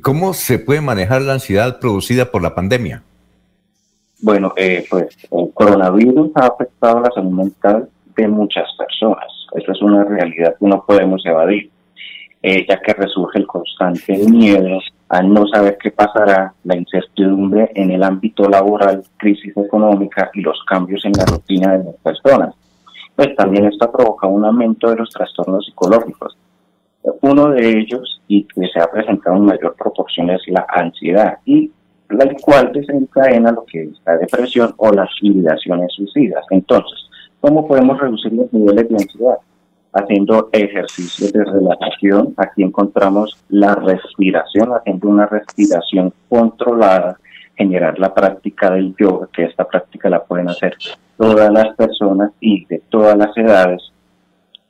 ¿cómo 0.02 0.34
se 0.34 0.58
puede 0.58 0.80
manejar 0.80 1.22
la 1.22 1.34
ansiedad 1.34 1.78
producida 1.78 2.32
por 2.32 2.42
la 2.42 2.54
pandemia? 2.54 3.04
Bueno, 4.20 4.52
eh, 4.56 4.84
pues 4.90 5.16
el 5.30 5.52
coronavirus 5.54 6.32
ha 6.34 6.46
afectado 6.46 7.00
la 7.00 7.10
salud 7.14 7.30
mental 7.30 7.88
de 8.16 8.26
muchas 8.26 8.66
personas. 8.76 9.43
Esa 9.55 9.72
es 9.72 9.82
una 9.82 10.05
realidad 10.05 10.56
que 10.59 10.66
no 10.66 10.85
podemos 10.86 11.24
evadir. 11.24 11.70
Eh, 12.47 12.66
ya 12.68 12.78
que 12.78 12.93
resurge 12.93 13.39
el 13.39 13.47
constante 13.47 14.18
miedo 14.18 14.78
a 15.09 15.22
no 15.22 15.47
saber 15.47 15.78
qué 15.81 15.90
pasará, 15.90 16.52
la 16.64 16.76
incertidumbre 16.76 17.70
en 17.74 17.90
el 17.90 18.02
ámbito 18.02 18.47
laboral, 18.51 19.02
crisis 19.16 19.56
económica 19.56 20.31
y 20.35 20.43
los 20.43 20.62
cambios 20.68 21.02
en 21.06 21.12
la 21.12 21.24
rutina 21.24 21.78
de 21.78 21.85
las 21.85 21.94
personas. 21.97 22.55
Pues 23.16 23.35
también 23.36 23.64
esto 23.64 23.90
provoca 23.90 24.26
un 24.26 24.44
aumento 24.44 24.90
de 24.90 24.97
los 24.97 25.09
trastornos 25.09 25.64
psicológicos. 25.64 26.36
Uno 27.22 27.48
de 27.48 27.78
ellos, 27.78 28.20
y 28.28 28.44
que 28.44 28.68
se 28.68 28.78
ha 28.78 28.90
presentado 28.90 29.36
en 29.36 29.47
mayor 29.47 29.74
proporción, 29.76 30.28
es 30.28 30.43
la 30.48 30.66
ansiedad, 30.68 31.39
y 31.47 31.70
la 32.10 32.31
cual 32.43 32.72
desencadena 32.72 33.52
lo 33.52 33.64
que 33.64 33.85
es 33.85 34.02
la 34.05 34.18
depresión 34.18 34.74
o 34.76 34.93
las 34.93 35.09
ideaciones 35.22 35.94
suicidas. 35.94 36.44
Entonces, 36.51 37.09
¿cómo 37.44 37.68
podemos 37.68 38.00
reducir 38.00 38.32
los 38.32 38.50
niveles 38.54 38.88
de 38.88 38.94
ansiedad? 38.94 39.36
haciendo 39.96 40.48
ejercicios 40.50 41.32
de 41.32 41.44
relajación. 41.44 42.34
Aquí 42.36 42.64
encontramos 42.64 43.38
la 43.48 43.76
respiración, 43.76 44.72
haciendo 44.72 45.08
una 45.08 45.26
respiración 45.26 46.12
controlada, 46.28 47.16
generar 47.54 47.96
la 48.00 48.12
práctica 48.12 48.70
del 48.70 48.92
yoga, 48.98 49.28
que 49.32 49.44
esta 49.44 49.62
práctica 49.68 50.10
la 50.10 50.24
pueden 50.24 50.48
hacer 50.48 50.74
todas 51.16 51.52
las 51.52 51.76
personas 51.76 52.32
y 52.40 52.64
de 52.64 52.82
todas 52.88 53.16
las 53.16 53.36
edades, 53.36 53.82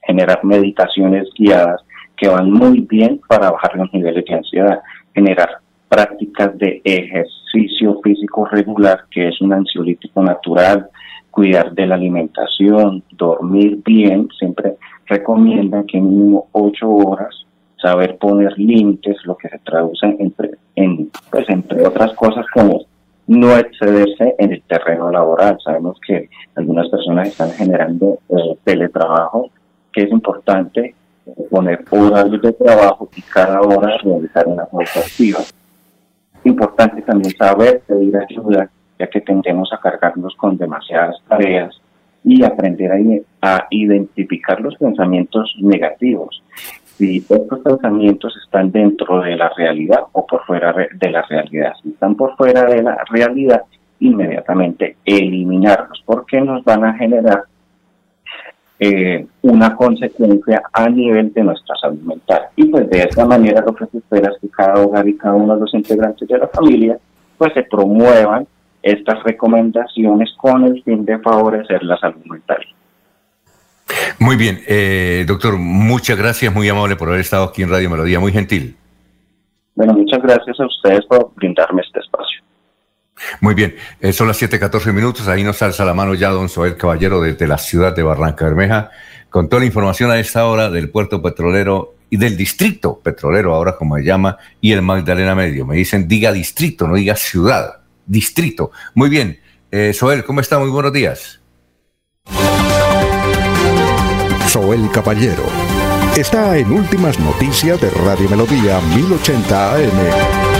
generar 0.02 0.44
meditaciones 0.44 1.26
guiadas 1.38 1.80
que 2.18 2.28
van 2.28 2.50
muy 2.50 2.80
bien 2.80 3.18
para 3.26 3.50
bajar 3.50 3.76
los 3.76 3.90
niveles 3.94 4.26
de 4.26 4.34
ansiedad, 4.34 4.80
generar 5.14 5.48
prácticas 5.88 6.58
de 6.58 6.82
ejercicio 6.84 7.98
físico 8.02 8.44
regular, 8.44 9.04
que 9.10 9.28
es 9.28 9.40
un 9.40 9.54
ansiolítico 9.54 10.22
natural, 10.22 10.90
cuidar 11.34 11.72
de 11.72 11.86
la 11.86 11.96
alimentación, 11.96 13.02
dormir 13.12 13.80
bien, 13.84 14.28
siempre 14.38 14.76
recomiendan 15.06 15.84
que 15.86 16.00
mínimo 16.00 16.46
ocho 16.52 16.88
horas, 16.88 17.34
saber 17.82 18.16
poner 18.18 18.56
límites, 18.56 19.16
lo 19.24 19.36
que 19.36 19.48
se 19.48 19.58
traduce 19.58 20.06
entre, 20.18 20.52
en, 20.76 21.10
pues 21.30 21.48
entre 21.48 21.84
otras 21.86 22.12
cosas 22.14 22.46
como 22.54 22.84
no 23.26 23.56
excederse 23.56 24.34
en 24.38 24.52
el 24.52 24.62
terreno 24.62 25.10
laboral. 25.10 25.58
Sabemos 25.62 25.98
que 26.06 26.28
algunas 26.54 26.88
personas 26.88 27.28
están 27.28 27.50
generando 27.50 28.18
eh, 28.28 28.56
teletrabajo, 28.62 29.50
que 29.92 30.04
es 30.04 30.12
importante 30.12 30.94
poner 31.50 31.84
horarios 31.90 32.42
de 32.42 32.52
trabajo 32.52 33.08
y 33.16 33.22
cada 33.22 33.60
hora 33.60 33.96
realizar 34.02 34.46
una 34.46 34.66
pausa 34.66 35.00
activa. 35.00 35.40
Importante 36.44 37.02
también 37.02 37.34
saber 37.36 37.82
pedir 37.86 38.16
ayuda, 38.16 38.70
ya 38.98 39.06
que 39.08 39.20
tendemos 39.20 39.72
a 39.72 39.78
cargarnos 39.78 40.34
con 40.36 40.56
demasiadas 40.56 41.16
tareas 41.28 41.80
y 42.24 42.42
aprender 42.42 42.90
a, 43.42 43.66
identificar 43.70 44.60
los 44.60 44.74
pensamientos 44.76 45.54
negativos. 45.60 46.42
Si 46.96 47.18
estos 47.18 47.60
pensamientos 47.60 48.34
están 48.42 48.72
dentro 48.72 49.20
de 49.20 49.36
la 49.36 49.50
realidad 49.50 50.04
o 50.12 50.26
por 50.26 50.44
fuera 50.46 50.72
de 50.72 51.10
la 51.10 51.22
realidad. 51.22 51.72
Si 51.82 51.90
están 51.90 52.14
por 52.14 52.34
fuera 52.36 52.64
de 52.64 52.82
la 52.82 53.04
realidad, 53.10 53.62
inmediatamente 54.00 54.96
eliminarlos 55.04 56.02
porque 56.06 56.40
nos 56.40 56.64
van 56.64 56.84
a 56.84 56.94
generar 56.94 57.44
eh, 58.78 59.26
una 59.42 59.74
consecuencia 59.76 60.62
a 60.72 60.88
nivel 60.88 61.32
de 61.32 61.42
nuestra 61.42 61.76
salud 61.76 62.00
mental. 62.00 62.42
Y 62.56 62.66
pues 62.66 62.88
de 62.88 63.02
esta 63.02 63.24
manera 63.24 63.62
lo 63.64 63.74
que 63.74 63.86
se 63.86 63.98
espera 63.98 64.30
es 64.30 64.38
que 64.40 64.48
cada 64.48 64.82
hogar 64.82 65.06
y 65.06 65.16
cada 65.16 65.34
uno 65.34 65.54
de 65.54 65.60
los 65.60 65.74
integrantes 65.74 66.26
de 66.26 66.38
la 66.38 66.48
familia 66.48 66.98
pues 67.36 67.52
se 67.52 67.62
promuevan 67.64 68.46
estas 68.84 69.22
recomendaciones 69.22 70.30
con 70.36 70.62
el 70.64 70.82
fin 70.82 71.06
de 71.06 71.18
favorecer 71.18 71.82
la 71.82 71.96
salud 71.96 72.22
mental. 72.26 72.58
Muy 74.18 74.36
bien, 74.36 74.60
eh, 74.68 75.24
doctor, 75.26 75.56
muchas 75.56 76.18
gracias, 76.18 76.54
muy 76.54 76.68
amable 76.68 76.94
por 76.94 77.08
haber 77.08 77.20
estado 77.20 77.44
aquí 77.44 77.62
en 77.62 77.70
Radio 77.70 77.88
Melodía, 77.88 78.20
muy 78.20 78.32
gentil. 78.32 78.76
Bueno, 79.74 79.94
muchas 79.94 80.22
gracias 80.22 80.60
a 80.60 80.66
ustedes 80.66 81.04
por 81.06 81.32
brindarme 81.34 81.80
este 81.80 82.00
espacio. 82.00 82.42
Muy 83.40 83.54
bien, 83.54 83.74
eh, 84.00 84.12
son 84.12 84.28
las 84.28 84.36
7:14 84.36 84.92
minutos, 84.92 85.28
ahí 85.28 85.42
nos 85.42 85.62
alza 85.62 85.84
la 85.84 85.94
mano 85.94 86.14
ya 86.14 86.30
don 86.30 86.48
Soel 86.48 86.76
Caballero 86.76 87.22
desde 87.22 87.46
la 87.46 87.58
ciudad 87.58 87.96
de 87.96 88.02
Barranca 88.02 88.44
Bermeja, 88.44 88.90
con 89.30 89.48
toda 89.48 89.60
la 89.60 89.66
información 89.66 90.10
a 90.10 90.18
esta 90.18 90.46
hora 90.46 90.68
del 90.68 90.90
puerto 90.90 91.22
petrolero 91.22 91.94
y 92.10 92.18
del 92.18 92.36
distrito 92.36 93.00
petrolero, 93.02 93.54
ahora 93.54 93.76
como 93.76 93.96
se 93.96 94.04
llama, 94.04 94.36
y 94.60 94.72
el 94.72 94.82
Magdalena 94.82 95.34
Medio. 95.34 95.64
Me 95.64 95.76
dicen, 95.76 96.06
diga 96.06 96.32
distrito, 96.32 96.86
no 96.86 96.94
diga 96.94 97.16
ciudad 97.16 97.83
distrito. 98.06 98.70
Muy 98.94 99.08
bien. 99.08 99.40
Eh, 99.70 99.92
Soel, 99.92 100.24
¿cómo 100.24 100.40
está? 100.40 100.58
Muy 100.58 100.70
buenos 100.70 100.92
días. 100.92 101.40
Soel 104.48 104.88
Caballero 104.92 105.44
está 106.16 106.56
en 106.56 106.70
Últimas 106.70 107.18
Noticias 107.18 107.80
de 107.80 107.90
Radio 107.90 108.28
Melodía 108.28 108.80
1080 108.80 109.74
AM. 109.74 110.53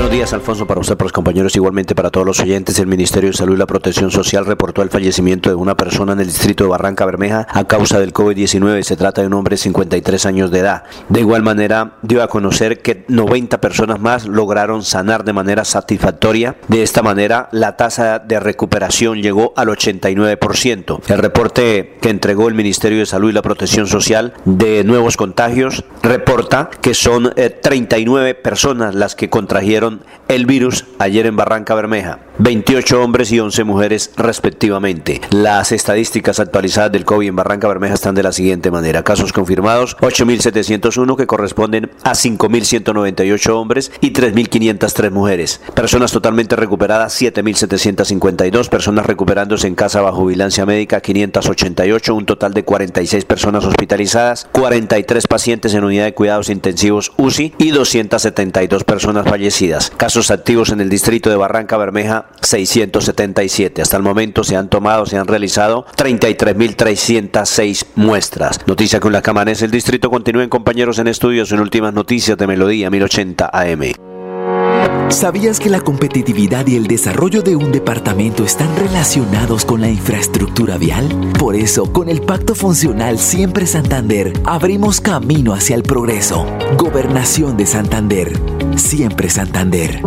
Buenos 0.00 0.16
días, 0.16 0.32
Alfonso, 0.32 0.66
para 0.66 0.80
usted, 0.80 0.96
para 0.96 1.04
los 1.04 1.12
compañeros, 1.12 1.54
igualmente 1.56 1.94
para 1.94 2.08
todos 2.08 2.26
los 2.26 2.40
oyentes. 2.40 2.78
El 2.78 2.86
Ministerio 2.86 3.28
de 3.28 3.36
Salud 3.36 3.54
y 3.54 3.58
la 3.58 3.66
Protección 3.66 4.10
Social 4.10 4.46
reportó 4.46 4.80
el 4.80 4.88
fallecimiento 4.88 5.50
de 5.50 5.54
una 5.56 5.76
persona 5.76 6.14
en 6.14 6.20
el 6.20 6.26
distrito 6.26 6.64
de 6.64 6.70
Barranca 6.70 7.04
Bermeja 7.04 7.46
a 7.50 7.64
causa 7.64 8.00
del 8.00 8.14
COVID-19. 8.14 8.82
Se 8.82 8.96
trata 8.96 9.20
de 9.20 9.26
un 9.26 9.34
hombre 9.34 9.56
de 9.56 9.58
53 9.58 10.24
años 10.24 10.50
de 10.50 10.60
edad. 10.60 10.84
De 11.10 11.20
igual 11.20 11.42
manera, 11.42 11.98
dio 12.00 12.22
a 12.22 12.28
conocer 12.28 12.80
que 12.80 13.04
90 13.08 13.60
personas 13.60 14.00
más 14.00 14.26
lograron 14.26 14.82
sanar 14.84 15.22
de 15.22 15.34
manera 15.34 15.66
satisfactoria. 15.66 16.56
De 16.68 16.82
esta 16.82 17.02
manera, 17.02 17.50
la 17.52 17.76
tasa 17.76 18.20
de 18.20 18.40
recuperación 18.40 19.20
llegó 19.20 19.52
al 19.54 19.68
89%. 19.68 21.00
El 21.08 21.18
reporte 21.18 21.98
que 22.00 22.08
entregó 22.08 22.48
el 22.48 22.54
Ministerio 22.54 23.00
de 23.00 23.06
Salud 23.06 23.28
y 23.28 23.34
la 23.34 23.42
Protección 23.42 23.86
Social 23.86 24.32
de 24.46 24.82
nuevos 24.82 25.18
contagios 25.18 25.84
reporta 26.02 26.70
que 26.80 26.94
son 26.94 27.34
39 27.34 28.30
eh, 28.30 28.34
personas 28.34 28.94
las 28.94 29.14
que 29.14 29.28
contrajeron 29.28 29.89
el 30.28 30.46
virus 30.46 30.86
ayer 30.98 31.26
en 31.26 31.36
Barranca 31.36 31.74
Bermeja. 31.74 32.18
28 32.38 33.02
hombres 33.02 33.30
y 33.32 33.40
11 33.40 33.64
mujeres 33.64 34.12
respectivamente. 34.16 35.20
Las 35.30 35.72
estadísticas 35.72 36.40
actualizadas 36.40 36.90
del 36.90 37.04
COVID 37.04 37.28
en 37.28 37.36
Barranca 37.36 37.68
Bermeja 37.68 37.94
están 37.94 38.14
de 38.14 38.22
la 38.22 38.32
siguiente 38.32 38.70
manera. 38.70 39.02
Casos 39.02 39.32
confirmados 39.32 39.96
8.701 39.98 41.16
que 41.16 41.26
corresponden 41.26 41.90
a 42.02 42.12
5.198 42.12 43.50
hombres 43.50 43.92
y 44.00 44.12
3.503 44.12 45.10
mujeres. 45.10 45.60
Personas 45.74 46.12
totalmente 46.12 46.56
recuperadas 46.56 47.20
7.752. 47.20 48.68
Personas 48.68 49.06
recuperándose 49.06 49.66
en 49.66 49.74
casa 49.74 50.00
bajo 50.00 50.24
vigilancia 50.26 50.64
médica 50.64 51.00
588. 51.00 52.14
Un 52.14 52.26
total 52.26 52.54
de 52.54 52.64
46 52.64 53.24
personas 53.24 53.64
hospitalizadas. 53.64 54.48
43 54.52 55.26
pacientes 55.26 55.74
en 55.74 55.84
unidad 55.84 56.04
de 56.04 56.14
cuidados 56.14 56.48
intensivos 56.48 57.12
UCI 57.16 57.54
y 57.58 57.70
272 57.70 58.84
personas 58.84 59.28
fallecidas. 59.28 59.79
Casos 59.88 60.30
activos 60.30 60.70
en 60.70 60.80
el 60.80 60.90
distrito 60.90 61.30
de 61.30 61.36
Barranca 61.36 61.78
Bermeja 61.78 62.26
677. 62.42 63.80
Hasta 63.80 63.96
el 63.96 64.02
momento 64.02 64.44
se 64.44 64.56
han 64.56 64.68
tomado, 64.68 65.06
se 65.06 65.16
han 65.16 65.26
realizado 65.26 65.86
33.306 65.96 67.86
muestras. 67.94 68.60
Noticia 68.66 69.00
con 69.00 69.12
la 69.12 69.22
es 69.46 69.62
el 69.62 69.70
distrito. 69.70 70.10
Continúen 70.10 70.50
compañeros 70.50 70.98
en 70.98 71.06
estudios 71.06 71.52
en 71.52 71.60
últimas 71.60 71.94
noticias 71.94 72.36
de 72.36 72.46
Melodía 72.46 72.90
1080 72.90 73.50
AM. 73.52 74.19
¿Sabías 75.10 75.58
que 75.58 75.68
la 75.68 75.80
competitividad 75.80 76.66
y 76.66 76.76
el 76.76 76.86
desarrollo 76.86 77.42
de 77.42 77.56
un 77.56 77.72
departamento 77.72 78.44
están 78.44 78.68
relacionados 78.76 79.64
con 79.64 79.80
la 79.80 79.88
infraestructura 79.88 80.78
vial? 80.78 81.08
Por 81.38 81.56
eso, 81.56 81.92
con 81.92 82.08
el 82.08 82.22
Pacto 82.22 82.54
Funcional 82.54 83.18
Siempre 83.18 83.66
Santander, 83.66 84.32
abrimos 84.44 85.00
camino 85.00 85.52
hacia 85.52 85.76
el 85.76 85.82
progreso. 85.82 86.46
Gobernación 86.78 87.56
de 87.56 87.66
Santander. 87.66 88.32
Siempre 88.76 89.28
Santander. 89.28 90.00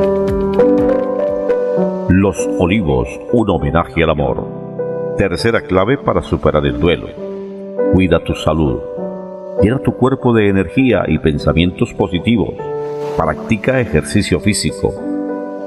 Los 2.10 2.38
Olivos, 2.58 3.08
un 3.32 3.50
homenaje 3.50 4.04
al 4.04 4.10
amor. 4.10 4.48
Tercera 5.18 5.62
clave 5.62 5.98
para 5.98 6.22
superar 6.22 6.66
el 6.66 6.80
duelo. 6.80 7.08
Cuida 7.94 8.24
tu 8.24 8.34
salud. 8.34 8.93
Llena 9.62 9.80
tu 9.80 9.94
cuerpo 9.94 10.34
de 10.34 10.50
energía 10.50 11.04
y 11.08 11.20
pensamientos 11.20 11.94
positivos. 11.94 12.56
Practica 13.16 13.80
ejercicio 13.80 14.40
físico. 14.40 14.94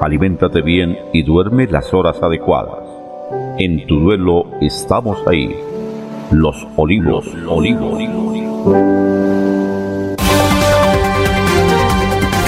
Aliméntate 0.00 0.60
bien 0.60 0.98
y 1.12 1.22
duerme 1.22 1.66
las 1.66 1.94
horas 1.94 2.22
adecuadas. 2.22 2.84
En 3.58 3.86
tu 3.86 4.00
duelo 4.00 4.46
estamos 4.60 5.18
ahí. 5.26 5.54
Los 6.30 6.66
Olivos, 6.76 7.26
Olivos. 7.48 8.02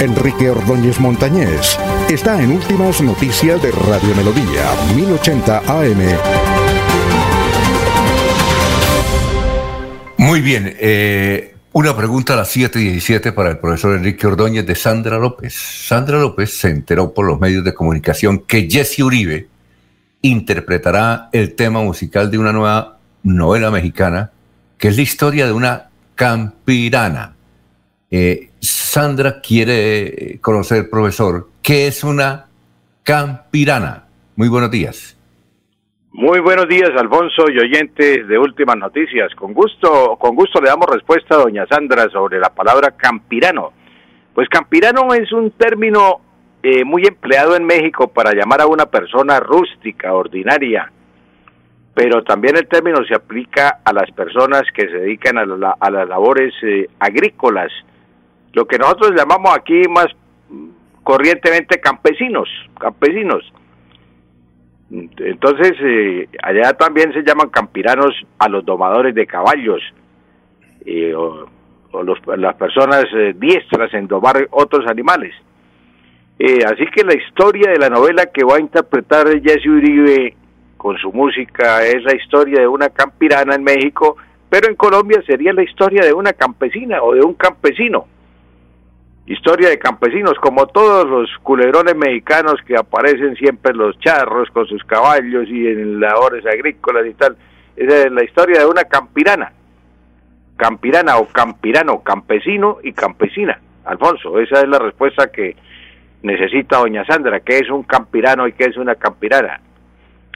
Enrique 0.01 0.49
Ordóñez 0.49 0.99
Montañés 0.99 1.79
está 2.09 2.41
en 2.41 2.51
Últimas 2.53 3.01
Noticias 3.01 3.61
de 3.61 3.71
Radio 3.71 4.15
Melodía, 4.15 4.63
1080 4.95 5.57
AM. 5.59 6.58
Muy 10.29 10.41
bien, 10.41 10.75
eh, 10.79 11.55
una 11.73 11.97
pregunta 11.97 12.33
a 12.33 12.35
las 12.35 12.55
7:17 12.55 13.31
para 13.31 13.49
el 13.49 13.57
profesor 13.57 13.97
Enrique 13.97 14.27
Ordóñez 14.27 14.63
de 14.63 14.75
Sandra 14.75 15.17
López. 15.17 15.55
Sandra 15.55 16.19
López 16.19 16.55
se 16.55 16.69
enteró 16.69 17.15
por 17.15 17.25
los 17.25 17.39
medios 17.39 17.63
de 17.63 17.73
comunicación 17.73 18.37
que 18.45 18.69
Jesse 18.69 18.99
Uribe 18.99 19.47
interpretará 20.21 21.29
el 21.31 21.55
tema 21.55 21.81
musical 21.81 22.29
de 22.29 22.37
una 22.37 22.53
nueva 22.53 22.99
novela 23.23 23.71
mexicana, 23.71 24.31
que 24.77 24.89
es 24.89 24.97
la 24.97 25.01
historia 25.01 25.47
de 25.47 25.51
una 25.51 25.89
campirana. 26.13 27.35
Eh, 28.11 28.51
Sandra 28.59 29.41
quiere 29.41 30.37
conocer, 30.41 30.91
profesor, 30.91 31.49
qué 31.63 31.87
es 31.87 32.03
una 32.03 32.45
campirana. 33.01 34.05
Muy 34.35 34.47
buenos 34.47 34.69
días. 34.69 35.17
Muy 36.11 36.39
buenos 36.39 36.67
días, 36.67 36.89
Alfonso 36.97 37.45
y 37.51 37.59
oyentes 37.59 38.27
de 38.27 38.39
Últimas 38.39 38.77
Noticias. 38.77 39.33
Con 39.35 39.53
gusto, 39.53 40.17
con 40.19 40.35
gusto 40.35 40.59
le 40.59 40.69
damos 40.69 40.87
respuesta 40.89 41.35
a 41.35 41.37
doña 41.37 41.67
Sandra 41.67 42.09
sobre 42.09 42.39
la 42.39 42.49
palabra 42.49 42.97
campirano. 42.97 43.73
Pues 44.33 44.49
campirano 44.49 45.13
es 45.13 45.31
un 45.31 45.51
término 45.51 46.19
eh, 46.63 46.83
muy 46.83 47.03
empleado 47.05 47.55
en 47.55 47.63
México 47.63 48.07
para 48.07 48.33
llamar 48.33 48.61
a 48.61 48.65
una 48.65 48.87
persona 48.87 49.39
rústica, 49.39 50.11
ordinaria, 50.13 50.91
pero 51.93 52.23
también 52.23 52.57
el 52.57 52.67
término 52.67 53.05
se 53.07 53.13
aplica 53.13 53.79
a 53.85 53.93
las 53.93 54.09
personas 54.09 54.63
que 54.73 54.87
se 54.87 54.97
dedican 54.97 55.37
a, 55.37 55.45
las 55.45 56.09
labores 56.09 56.55
eh, 56.63 56.87
agrícolas, 56.99 57.71
lo 58.53 58.65
que 58.65 58.79
nosotros 58.79 59.11
llamamos 59.15 59.55
aquí 59.55 59.83
más 59.87 60.07
corrientemente 61.03 61.79
campesinos, 61.79 62.49
campesinos. 62.79 63.53
Entonces, 64.91 65.73
eh, 65.81 66.27
allá 66.41 66.73
también 66.73 67.13
se 67.13 67.23
llaman 67.23 67.49
campiranos 67.49 68.13
a 68.39 68.49
los 68.49 68.65
domadores 68.65 69.13
de 69.13 69.27
caballos 69.27 69.81
eh, 70.85 71.13
o, 71.13 71.47
las 72.37 72.55
personas 72.55 73.05
diestras 73.35 73.93
en 73.95 74.07
domar 74.07 74.47
otros 74.51 74.85
animales. 74.87 75.33
así 76.39 76.85
que 76.93 77.03
la 77.03 77.15
historia 77.15 77.71
de 77.71 77.79
la 77.79 77.89
novela 77.89 78.27
que 78.27 78.43
va 78.43 78.57
a 78.57 78.59
interpretar 78.59 79.27
Jesse 79.41 79.65
Uribe 79.65 80.35
con 80.77 80.97
su 80.97 81.11
música 81.11 81.83
es 81.83 82.03
la 82.03 82.15
historia 82.15 82.61
de 82.61 82.67
una 82.67 82.89
campirana 82.89 83.55
en 83.55 83.63
México, 83.63 84.17
pero 84.49 84.69
en 84.69 84.75
Colombia 84.75 85.21
sería 85.27 85.51
la 85.51 85.63
historia 85.63 86.03
de 86.03 86.13
una 86.13 86.33
campesina 86.33 87.03
o 87.03 87.13
de 87.13 87.21
un 87.21 87.33
campesino. 87.33 88.07
Historia 89.29 89.69
de 89.69 89.77
campesinos, 89.77 90.33
como 90.41 90.65
todos 90.65 91.07
los 91.07 91.29
culebrones 91.43 91.95
mexicanos 91.95 92.55
que 92.65 92.75
aparecen 92.75 93.35
siempre 93.35 93.75
los 93.75 93.95
charros 93.99 94.49
con 94.49 94.65
sus 94.65 94.83
caballos 94.85 95.47
y 95.47 95.67
en 95.67 95.99
labores 95.99 96.43
agrícolas 96.47 97.05
y 97.05 97.13
tal. 97.13 97.37
Esa 97.75 98.07
es 98.07 98.11
la 98.11 98.23
historia 98.23 98.61
de 98.61 98.65
una 98.65 98.85
campirana. 98.85 99.53
Campirana 100.57 101.17
o 101.17 101.27
campirano, 101.27 102.01
campesino 102.01 102.79
y 102.81 102.91
campesina. 102.91 103.59
Alfonso, 103.85 104.39
esa 104.39 104.61
es 104.61 104.67
la 104.67 104.79
respuesta 104.79 105.31
que 105.31 105.55
necesita 106.23 106.79
doña 106.79 107.05
Sandra, 107.05 107.39
que 107.41 107.59
es 107.59 107.69
un 107.69 107.83
campirano 107.83 108.47
y 108.47 108.53
que 108.53 108.63
es 108.63 108.77
una 108.77 108.95
campirana. 108.95 109.61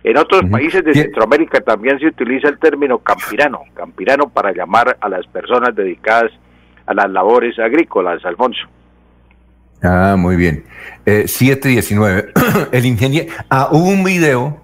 En 0.03 0.17
otros 0.17 0.43
países 0.51 0.83
de 0.83 0.93
Centroamérica 0.93 1.61
también 1.61 1.97
se 1.97 2.05
utiliza 2.05 2.47
el 2.47 2.59
término 2.59 2.99
campirano, 2.99 3.63
campirano 3.73 4.29
para 4.29 4.51
llamar 4.51 4.97
a 5.01 5.09
las 5.09 5.25
personas 5.25 5.75
dedicadas 5.75 6.31
a 6.85 6.93
las 6.93 7.09
labores 7.09 7.57
agrícolas, 7.57 8.23
Alfonso. 8.23 8.67
Ah, 9.83 10.15
muy 10.17 10.35
bien. 10.35 10.63
Eh, 11.05 11.27
719. 11.27 12.31
el 12.71 12.85
ingeniero. 12.85 13.31
Ah, 13.49 13.69
hubo 13.71 13.89
un 13.89 14.03
video 14.03 14.61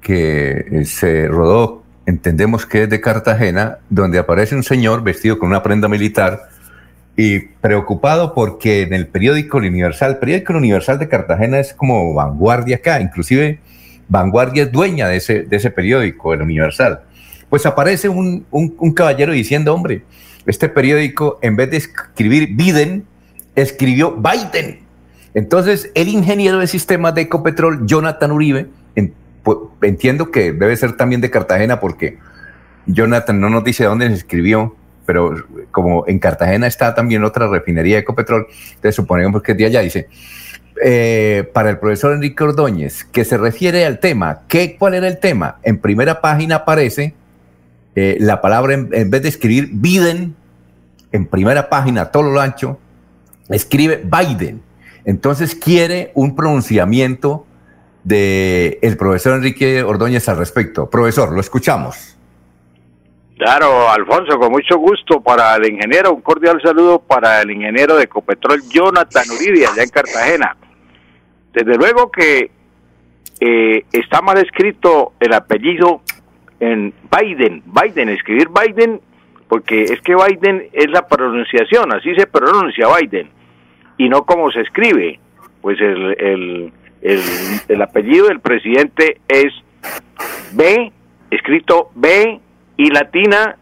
que 0.00 0.66
eh, 0.70 0.84
se 0.84 1.28
rodó, 1.28 1.82
entendemos 2.06 2.64
que 2.66 2.84
es 2.84 2.90
de 2.90 3.00
Cartagena, 3.00 3.78
donde 3.90 4.18
aparece 4.18 4.54
un 4.54 4.62
señor 4.62 5.02
vestido 5.02 5.38
con 5.38 5.50
una 5.50 5.62
prenda 5.62 5.88
militar 5.88 6.48
y 7.16 7.40
preocupado 7.40 8.32
porque 8.32 8.82
en 8.82 8.94
el 8.94 9.08
periódico 9.08 9.58
Universal, 9.58 10.12
el 10.12 10.18
periódico 10.18 10.54
Universal 10.54 10.98
de 10.98 11.08
Cartagena 11.08 11.58
es 11.58 11.74
como 11.74 12.14
vanguardia 12.14 12.76
acá, 12.76 13.00
inclusive 13.00 13.60
Vanguardia 14.10 14.64
es 14.64 14.72
dueña 14.72 15.06
de 15.06 15.16
ese, 15.18 15.42
de 15.44 15.56
ese 15.56 15.70
periódico, 15.70 16.34
el 16.34 16.42
Universal. 16.42 17.02
Pues 17.48 17.64
aparece 17.64 18.08
un, 18.08 18.44
caballero 18.94 19.32
diciendo, 19.32 19.72
hombre, 19.72 20.02
este 20.46 20.68
periódico 20.68 21.38
en 21.42 21.54
vez 21.54 21.70
de 21.70 21.76
escribir 21.76 22.48
Biden, 22.54 23.04
escribió 23.54 24.16
Biden. 24.16 24.80
Entonces, 25.34 25.90
el 25.94 26.08
ingeniero 26.08 26.58
de 26.58 26.66
sistemas 26.66 27.14
de 27.14 27.22
Ecopetrol, 27.22 27.86
Jonathan 27.86 28.32
Uribe, 28.32 28.68
entiendo 29.82 30.30
que 30.30 30.52
debe 30.52 30.76
ser 30.76 30.96
también 30.96 31.20
de 31.20 31.30
Cartagena 31.30 31.80
porque 31.80 32.18
Jonathan 32.86 33.40
no 33.40 33.48
nos 33.48 33.64
dice 33.64 33.84
dónde 33.84 34.08
se 34.08 34.14
escribió, 34.14 34.74
pero 35.06 35.34
como 35.70 36.04
en 36.06 36.18
Cartagena 36.18 36.66
está 36.66 36.94
también 36.94 37.24
otra 37.24 37.48
refinería 37.48 37.96
de 37.96 38.02
Ecopetrol, 38.02 38.46
entonces 38.74 38.94
suponemos 38.94 39.42
que 39.42 39.52
es 39.52 39.58
de 39.58 39.66
allá, 39.66 39.80
dice, 39.80 40.08
eh, 40.82 41.50
para 41.52 41.70
el 41.70 41.78
profesor 41.78 42.14
Enrique 42.14 42.42
Ordóñez, 42.42 43.04
que 43.04 43.24
se 43.24 43.36
refiere 43.36 43.84
al 43.84 43.98
tema. 43.98 44.42
¿Qué, 44.48 44.76
¿Cuál 44.78 44.94
era 44.94 45.08
el 45.08 45.18
tema? 45.18 45.58
En 45.62 45.78
primera 45.78 46.20
página 46.20 46.56
aparece 46.56 47.14
eh, 47.96 48.16
la 48.20 48.40
palabra, 48.40 48.74
en, 48.74 49.10
vez 49.10 49.22
de 49.22 49.28
escribir 49.28 49.70
Biden, 49.72 50.34
en 51.12 51.26
primera 51.26 51.68
página, 51.68 52.06
todo 52.06 52.22
lo 52.30 52.40
ancho, 52.40 52.78
escribe 53.50 54.02
Biden. 54.04 54.62
Entonces 55.04 55.54
quiere 55.54 56.12
un 56.14 56.36
pronunciamiento 56.36 57.46
del 58.04 58.78
el 58.80 58.96
profesor 58.96 59.36
Enrique 59.36 59.82
Ordóñez 59.82 60.28
al 60.28 60.38
respecto. 60.38 60.88
Profesor, 60.88 61.32
lo 61.32 61.40
escuchamos. 61.40 62.16
Claro, 63.40 63.90
Alfonso, 63.90 64.38
con 64.38 64.52
mucho 64.52 64.76
gusto 64.76 65.22
para 65.22 65.56
el 65.56 65.72
ingeniero, 65.72 66.12
un 66.12 66.20
cordial 66.20 66.60
saludo 66.62 66.98
para 66.98 67.40
el 67.40 67.50
ingeniero 67.50 67.96
de 67.96 68.06
Copetrol, 68.06 68.60
Jonathan 68.68 69.24
Uribe, 69.34 69.66
allá 69.66 69.82
en 69.82 69.88
Cartagena. 69.88 70.56
Desde 71.54 71.74
luego 71.76 72.10
que 72.10 72.50
eh, 73.40 73.84
está 73.92 74.20
mal 74.20 74.36
escrito 74.36 75.14
el 75.20 75.32
apellido 75.32 76.02
en 76.60 76.92
Biden, 77.10 77.62
Biden, 77.64 78.10
escribir 78.10 78.50
Biden, 78.50 79.00
porque 79.48 79.84
es 79.84 80.02
que 80.02 80.14
Biden 80.14 80.68
es 80.74 80.90
la 80.90 81.08
pronunciación, 81.08 81.94
así 81.94 82.14
se 82.14 82.26
pronuncia 82.26 82.88
Biden, 83.00 83.30
y 84.00 84.08
no 84.08 84.24
como 84.24 84.50
se 84.50 84.62
escribe. 84.62 85.20
Pues 85.60 85.78
el, 85.78 86.16
el, 86.18 86.72
el, 87.02 87.20
el 87.68 87.82
apellido 87.82 88.28
del 88.28 88.40
presidente 88.40 89.20
es 89.28 89.52
B, 90.52 90.90
escrito 91.30 91.90
B 91.94 92.40
y 92.78 92.90
latina, 92.90 93.56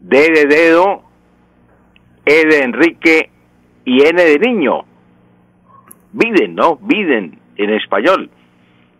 D 0.00 0.30
de 0.34 0.46
dedo, 0.46 1.02
E 2.24 2.46
de 2.46 2.62
Enrique 2.62 3.28
y 3.84 4.02
N 4.06 4.24
de 4.24 4.38
niño. 4.38 4.86
Biden, 6.12 6.54
¿no? 6.54 6.76
Biden 6.76 7.38
en 7.56 7.70
español. 7.74 8.30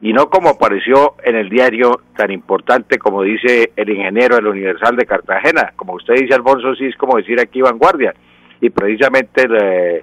Y 0.03 0.13
no 0.13 0.29
como 0.29 0.51
apareció 0.51 1.15
en 1.25 1.37
el 1.37 1.49
diario 1.49 2.03
tan 2.19 2.31
importante 2.31 2.99
como 2.99 3.23
dice 3.23 3.73
el 3.77 3.89
ingeniero 3.89 4.37
del 4.37 4.49
Universal 4.49 4.95
de 4.97 5.07
Cartagena. 5.07 5.73
Como 5.75 5.95
usted 5.95 6.17
dice, 6.17 6.35
Alfonso, 6.35 6.75
sí 6.75 6.85
es 6.85 6.97
como 6.97 7.17
decir 7.17 7.41
aquí 7.41 7.63
vanguardia. 7.63 8.15
Y 8.61 8.69
precisamente 8.69 9.47
eh, 9.49 10.03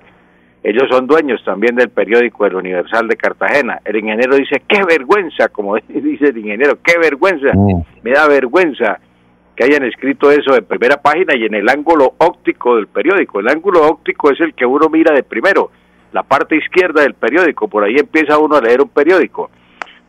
ellos 0.64 0.84
son 0.90 1.08
dueños 1.08 1.44
también 1.44 1.76
del 1.76 1.90
periódico 1.90 2.46
El 2.46 2.56
Universal 2.56 3.08
de 3.08 3.16
Cartagena. 3.16 3.80
El 3.84 3.96
ingeniero 3.96 4.36
dice, 4.36 4.62
qué 4.68 4.84
vergüenza, 4.88 5.50
como 5.50 5.76
dice 5.88 6.28
el 6.28 6.38
ingeniero, 6.38 6.78
qué 6.84 7.00
vergüenza, 7.00 7.52
mm. 7.54 7.84
me 8.04 8.12
da 8.12 8.28
vergüenza 8.28 9.00
que 9.56 9.64
hayan 9.64 9.84
escrito 9.84 10.32
eso 10.32 10.56
en 10.56 10.66
primera 10.66 11.02
página 11.02 11.36
y 11.36 11.46
en 11.46 11.56
el 11.56 11.68
ángulo 11.68 12.14
óptico 12.18 12.76
del 12.76 12.88
periódico. 12.88 13.40
El 13.40 13.50
ángulo 13.50 13.88
óptico 13.88 14.32
es 14.32 14.40
el 14.40 14.54
que 14.54 14.66
uno 14.66 14.88
mira 14.90 15.14
de 15.14 15.24
primero 15.24 15.72
la 16.14 16.24
parte 16.24 16.58
izquierda 16.58 17.04
del 17.04 17.14
periódico, 17.14 17.68
por 17.68 17.84
ahí 17.84 17.96
empieza 17.98 18.38
uno 18.38 18.56
a 18.58 18.62
leer 18.62 18.82
un 18.82 18.90
periódico. 18.90 19.50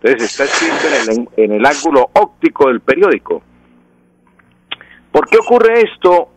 Entonces 0.02 0.30
está 0.30 0.44
escrito 0.44 1.28
en 1.36 1.52
el, 1.52 1.64
ángulo 1.64 2.10
óptico 2.12 2.68
del 2.68 2.80
periódico. 2.80 3.42
¿Por 5.12 5.28
qué 5.28 5.38
ocurre 5.38 5.82
esto 5.82 6.30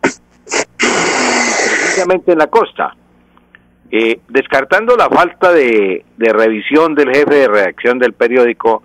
precisamente 0.78 2.32
en 2.32 2.38
la 2.38 2.46
costa? 2.46 2.94
Eh, 3.90 4.20
descartando 4.28 4.96
la 4.96 5.08
falta 5.08 5.52
de, 5.52 6.04
de, 6.16 6.32
revisión 6.32 6.94
del 6.94 7.14
jefe 7.14 7.34
de 7.34 7.48
redacción 7.48 7.98
del 7.98 8.14
periódico, 8.14 8.82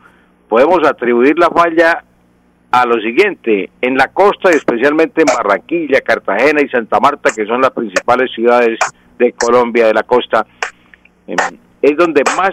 podemos 0.47 0.87
atribuir 0.87 1.39
la 1.39 1.49
falla 1.49 2.03
a 2.71 2.85
lo 2.85 3.01
siguiente, 3.01 3.69
en 3.81 3.97
la 3.97 4.09
costa, 4.09 4.49
especialmente 4.49 5.21
en 5.21 5.35
Barranquilla, 5.35 6.01
Cartagena 6.01 6.61
y 6.61 6.69
Santa 6.69 6.99
Marta, 6.99 7.31
que 7.35 7.45
son 7.45 7.61
las 7.61 7.71
principales 7.71 8.31
ciudades 8.33 8.79
de 9.17 9.33
Colombia 9.33 9.87
de 9.87 9.93
la 9.93 10.03
costa, 10.03 10.45
es 11.81 11.97
donde 11.97 12.23
más 12.37 12.51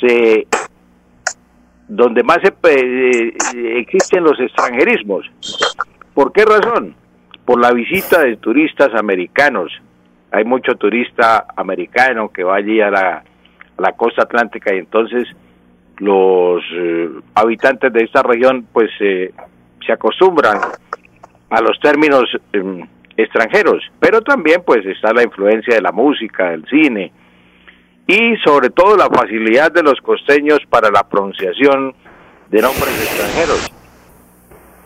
se 0.00 0.46
donde 1.88 2.22
más 2.22 2.38
se, 2.42 2.52
eh, 2.70 3.32
existen 3.80 4.22
los 4.22 4.38
extranjerismos. 4.38 5.26
¿Por 6.14 6.32
qué 6.32 6.44
razón? 6.44 6.94
Por 7.44 7.60
la 7.60 7.72
visita 7.72 8.22
de 8.22 8.36
turistas 8.36 8.94
americanos. 8.94 9.72
Hay 10.32 10.44
mucho 10.44 10.76
turista 10.76 11.46
americano 11.56 12.30
que 12.30 12.44
va 12.44 12.56
allí 12.56 12.80
a 12.80 12.90
la, 12.90 13.22
costa 13.96 14.22
atlántica 14.22 14.74
y 14.74 14.78
entonces 14.78 15.26
los 15.98 16.62
eh, 16.72 17.10
habitantes 17.34 17.92
de 17.92 18.04
esta 18.04 18.22
región 18.22 18.66
pues 18.72 18.90
eh, 19.00 19.32
se 19.84 19.92
acostumbran 19.92 20.58
a 21.50 21.60
los 21.60 21.78
términos 21.80 22.24
em, 22.52 22.86
extranjeros, 23.16 23.82
pero 23.98 24.20
también 24.22 24.62
pues 24.64 24.86
está 24.86 25.12
la 25.12 25.22
influencia 25.22 25.74
de 25.74 25.82
la 25.82 25.92
música, 25.92 26.50
del 26.50 26.64
cine 26.66 27.12
y 28.06 28.36
sobre 28.44 28.70
todo 28.70 28.96
la 28.96 29.08
facilidad 29.08 29.72
de 29.72 29.82
los 29.82 30.00
costeños 30.00 30.60
para 30.68 30.90
la 30.90 31.08
pronunciación 31.08 31.94
de 32.50 32.62
nombres 32.62 33.02
extranjeros. 33.02 33.70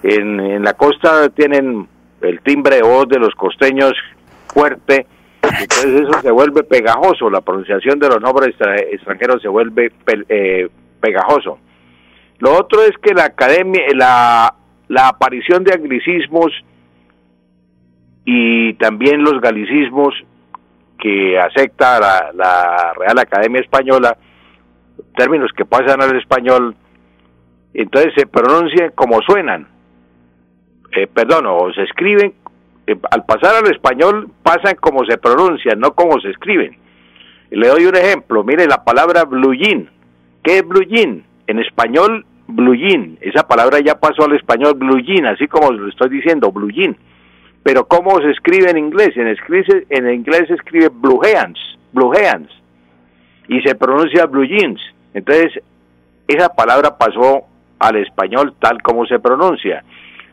En, 0.03 0.41
en 0.41 0.63
la 0.63 0.75
costa 0.75 1.29
tienen 1.31 1.89
el 2.21 2.41
timbre 2.41 2.77
de 2.77 2.83
voz 2.83 3.09
de 3.09 3.19
los 3.19 3.35
costeños 3.35 3.93
fuerte, 4.53 5.07
entonces 5.61 6.03
eso 6.03 6.21
se 6.21 6.31
vuelve 6.31 6.63
pegajoso, 6.65 7.31
la 7.31 7.41
pronunciación 7.41 7.99
de 7.99 8.09
los 8.09 8.21
nombres 8.21 8.55
extranjeros 8.91 9.43
se 9.43 9.49
vuelve 9.49 9.93
eh, 10.29 10.69
pegajoso. 11.01 11.59
Lo 12.39 12.53
otro 12.59 12.83
es 12.83 12.93
que 13.03 13.15
la 13.15 13.25
academia, 13.25 13.83
la, 13.95 14.55
la 14.89 15.09
aparición 15.09 15.65
de 15.65 15.73
anglicismos 15.73 16.53
y 18.25 18.75
también 18.75 19.23
los 19.23 19.41
galicismos 19.41 20.15
que 20.99 21.39
acepta 21.39 22.01
la, 22.33 22.93
Real 22.97 23.19
Academia 23.19 23.61
Española, 23.61 24.17
términos 25.17 25.51
que 25.57 25.65
pasan 25.65 26.01
al 26.01 26.17
español, 26.17 26.75
entonces 27.75 28.13
se 28.17 28.27
pronuncian 28.27 28.93
como 28.95 29.21
suenan, 29.23 29.69
eh, 30.93 31.07
perdón, 31.07 31.47
o 31.47 31.73
se 31.73 31.83
escriben, 31.83 32.35
eh, 32.87 32.97
al 33.11 33.25
pasar 33.25 33.57
al 33.57 33.71
español 33.71 34.31
pasan 34.43 34.77
como 34.77 35.05
se 35.05 35.19
pronuncian, 35.19 35.79
no 35.79 35.95
como 35.95 36.21
se 36.21 36.31
escriben. 36.31 36.77
Le 37.51 37.69
doy 37.69 37.87
un 37.87 37.97
ejemplo, 37.97 38.43
mire 38.45 38.67
la 38.67 38.85
palabra 38.85 39.25
blue 39.25 39.55
jean, 39.55 39.89
¿Qué 40.45 40.59
es 40.59 40.69
blue 40.69 40.85
jean? 40.85 41.25
En 41.47 41.59
español, 41.59 42.27
blue 42.47 42.75
jean. 42.75 43.17
Esa 43.23 43.49
palabra 43.49 43.81
ya 43.81 43.99
pasó 43.99 44.25
al 44.25 44.37
español 44.37 44.75
blue 44.75 45.01
jean, 45.01 45.25
así 45.27 45.49
como 45.49 45.73
lo 45.73 45.89
estoy 45.89 46.11
diciendo, 46.11 46.53
blue 46.53 46.71
jean. 46.71 46.97
Pero 47.63 47.89
¿cómo 47.89 48.21
se 48.21 48.31
escribe 48.31 48.69
en 48.71 48.77
inglés? 48.77 49.17
En, 49.17 50.11
inglés 50.13 50.49
se 50.49 50.55
escribe 50.55 50.89
blue 50.89 51.21
jeans, 51.23 51.59
blue. 51.93 52.13
Y 53.49 53.63
se 53.63 53.75
pronuncia 53.75 54.27
blue 54.27 54.45
jeans. 54.45 54.81
Entonces, 55.15 55.63
esa 56.29 56.51
palabra 56.51 56.99
pasó 56.99 57.45
al 57.79 57.97
español 57.97 58.55
tal 58.61 58.83
como 58.83 59.07
se 59.07 59.19
pronuncia. 59.19 59.83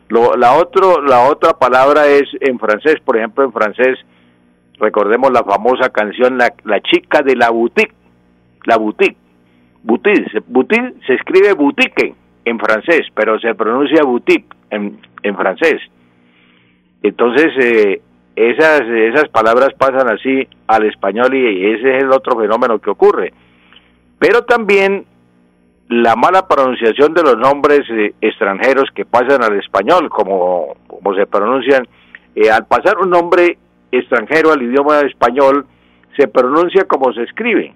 La, 0.08 0.52
otro, 0.54 1.02
la 1.02 1.28
otra 1.28 1.54
palabra 1.54 2.06
es 2.06 2.24
en 2.40 2.58
francés, 2.58 2.96
por 3.04 3.16
ejemplo, 3.16 3.44
en 3.44 3.52
francés, 3.52 3.98
recordemos 4.78 5.30
la 5.32 5.44
famosa 5.44 5.90
canción 5.90 6.38
La, 6.38 6.52
la 6.64 6.80
chica 6.80 7.22
de 7.22 7.36
la 7.36 7.50
boutique, 7.50 7.94
la 8.64 8.76
boutique 8.76 9.16
Boutique, 9.84 10.42
boutique 10.46 10.94
se 11.06 11.14
escribe 11.14 11.54
boutique 11.54 12.14
en 12.44 12.58
francés, 12.58 13.06
pero 13.14 13.38
se 13.40 13.54
pronuncia 13.54 14.04
boutique 14.04 14.46
en, 14.70 14.98
en 15.22 15.36
francés. 15.36 15.80
Entonces, 17.02 17.48
eh, 17.58 18.00
esas, 18.36 18.82
esas 18.82 19.28
palabras 19.28 19.70
pasan 19.76 20.08
así 20.08 20.46
al 20.68 20.86
español 20.86 21.34
y 21.34 21.72
ese 21.72 21.96
es 21.96 22.04
el 22.04 22.12
otro 22.12 22.38
fenómeno 22.38 22.78
que 22.78 22.90
ocurre. 22.90 23.32
Pero 24.20 24.42
también 24.42 25.04
la 25.88 26.16
mala 26.16 26.46
pronunciación 26.46 27.12
de 27.14 27.22
los 27.22 27.36
nombres 27.36 27.80
eh, 27.90 28.14
extranjeros 28.20 28.84
que 28.94 29.04
pasan 29.04 29.42
al 29.42 29.58
español, 29.58 30.08
como, 30.08 30.74
se 31.16 31.26
pronuncian, 31.26 31.86
eh, 32.34 32.50
al 32.50 32.66
pasar 32.66 32.98
un 32.98 33.10
nombre 33.10 33.58
extranjero 33.90 34.52
al 34.52 34.62
idioma 34.62 35.00
español, 35.00 35.66
se 36.16 36.28
pronuncia 36.28 36.84
como 36.84 37.12
se 37.12 37.22
escribe, 37.22 37.74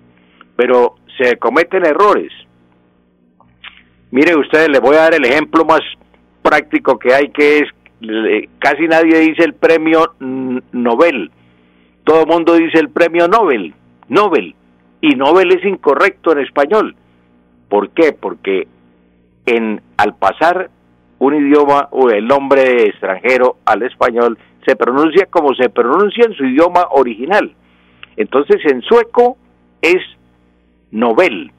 pero 0.57 0.94
se 1.18 1.36
cometen 1.36 1.85
errores. 1.85 2.33
Mire 4.10 4.36
usted, 4.36 4.68
le 4.68 4.78
voy 4.78 4.97
a 4.97 5.02
dar 5.02 5.15
el 5.15 5.25
ejemplo 5.25 5.65
más 5.65 5.81
práctico 6.43 6.99
que 6.99 7.12
hay, 7.12 7.28
que 7.31 7.59
es, 7.59 7.65
casi 8.60 8.86
nadie 8.86 9.18
dice 9.20 9.44
el 9.44 9.55
premio 9.55 10.15
Nobel, 10.20 11.31
todo 12.05 12.23
el 12.23 12.26
mundo 12.28 12.55
dice 12.55 12.78
el 12.78 12.89
premio 12.89 13.26
Nobel, 13.28 13.75
Nobel, 14.09 14.55
y 15.01 15.17
Nobel 15.17 15.52
es 15.52 15.65
incorrecto 15.65 16.33
en 16.33 16.39
español. 16.39 16.97
¿Por 17.69 17.91
qué? 17.91 18.12
Porque 18.12 18.69
en, 19.47 19.81
al 19.97 20.15
pasar 20.17 20.70
un 21.19 21.35
idioma 21.35 21.89
o 21.91 22.11
el 22.11 22.27
nombre 22.27 22.85
extranjero 22.85 23.57
al 23.65 23.83
español, 23.83 24.39
se 24.67 24.77
pronuncia 24.77 25.27
como 25.27 25.55
se 25.55 25.69
pronuncia 25.70 26.25
en 26.27 26.35
su 26.35 26.45
idioma 26.45 26.86
original. 26.91 27.53
Entonces 28.17 28.57
en 28.65 28.83
sueco 28.83 29.36
es 29.81 30.03
Nobel. 30.91 31.53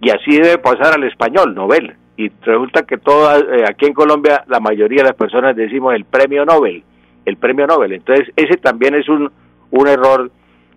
Y 0.00 0.10
así 0.10 0.32
debe 0.32 0.58
pasar 0.58 0.94
al 0.94 1.04
español, 1.04 1.54
Nobel. 1.54 1.96
Y 2.16 2.30
resulta 2.42 2.82
que 2.82 2.98
todo, 2.98 3.36
eh, 3.36 3.64
aquí 3.68 3.86
en 3.86 3.94
Colombia 3.94 4.44
la 4.46 4.60
mayoría 4.60 5.02
de 5.02 5.08
las 5.08 5.16
personas 5.16 5.56
decimos 5.56 5.94
el 5.94 6.04
premio 6.04 6.44
Nobel, 6.44 6.84
el 7.24 7.36
premio 7.36 7.66
Nobel. 7.66 7.92
Entonces 7.92 8.32
ese 8.36 8.56
también 8.56 8.94
es 8.94 9.08
un, 9.08 9.30
un 9.70 9.88
error 9.88 10.30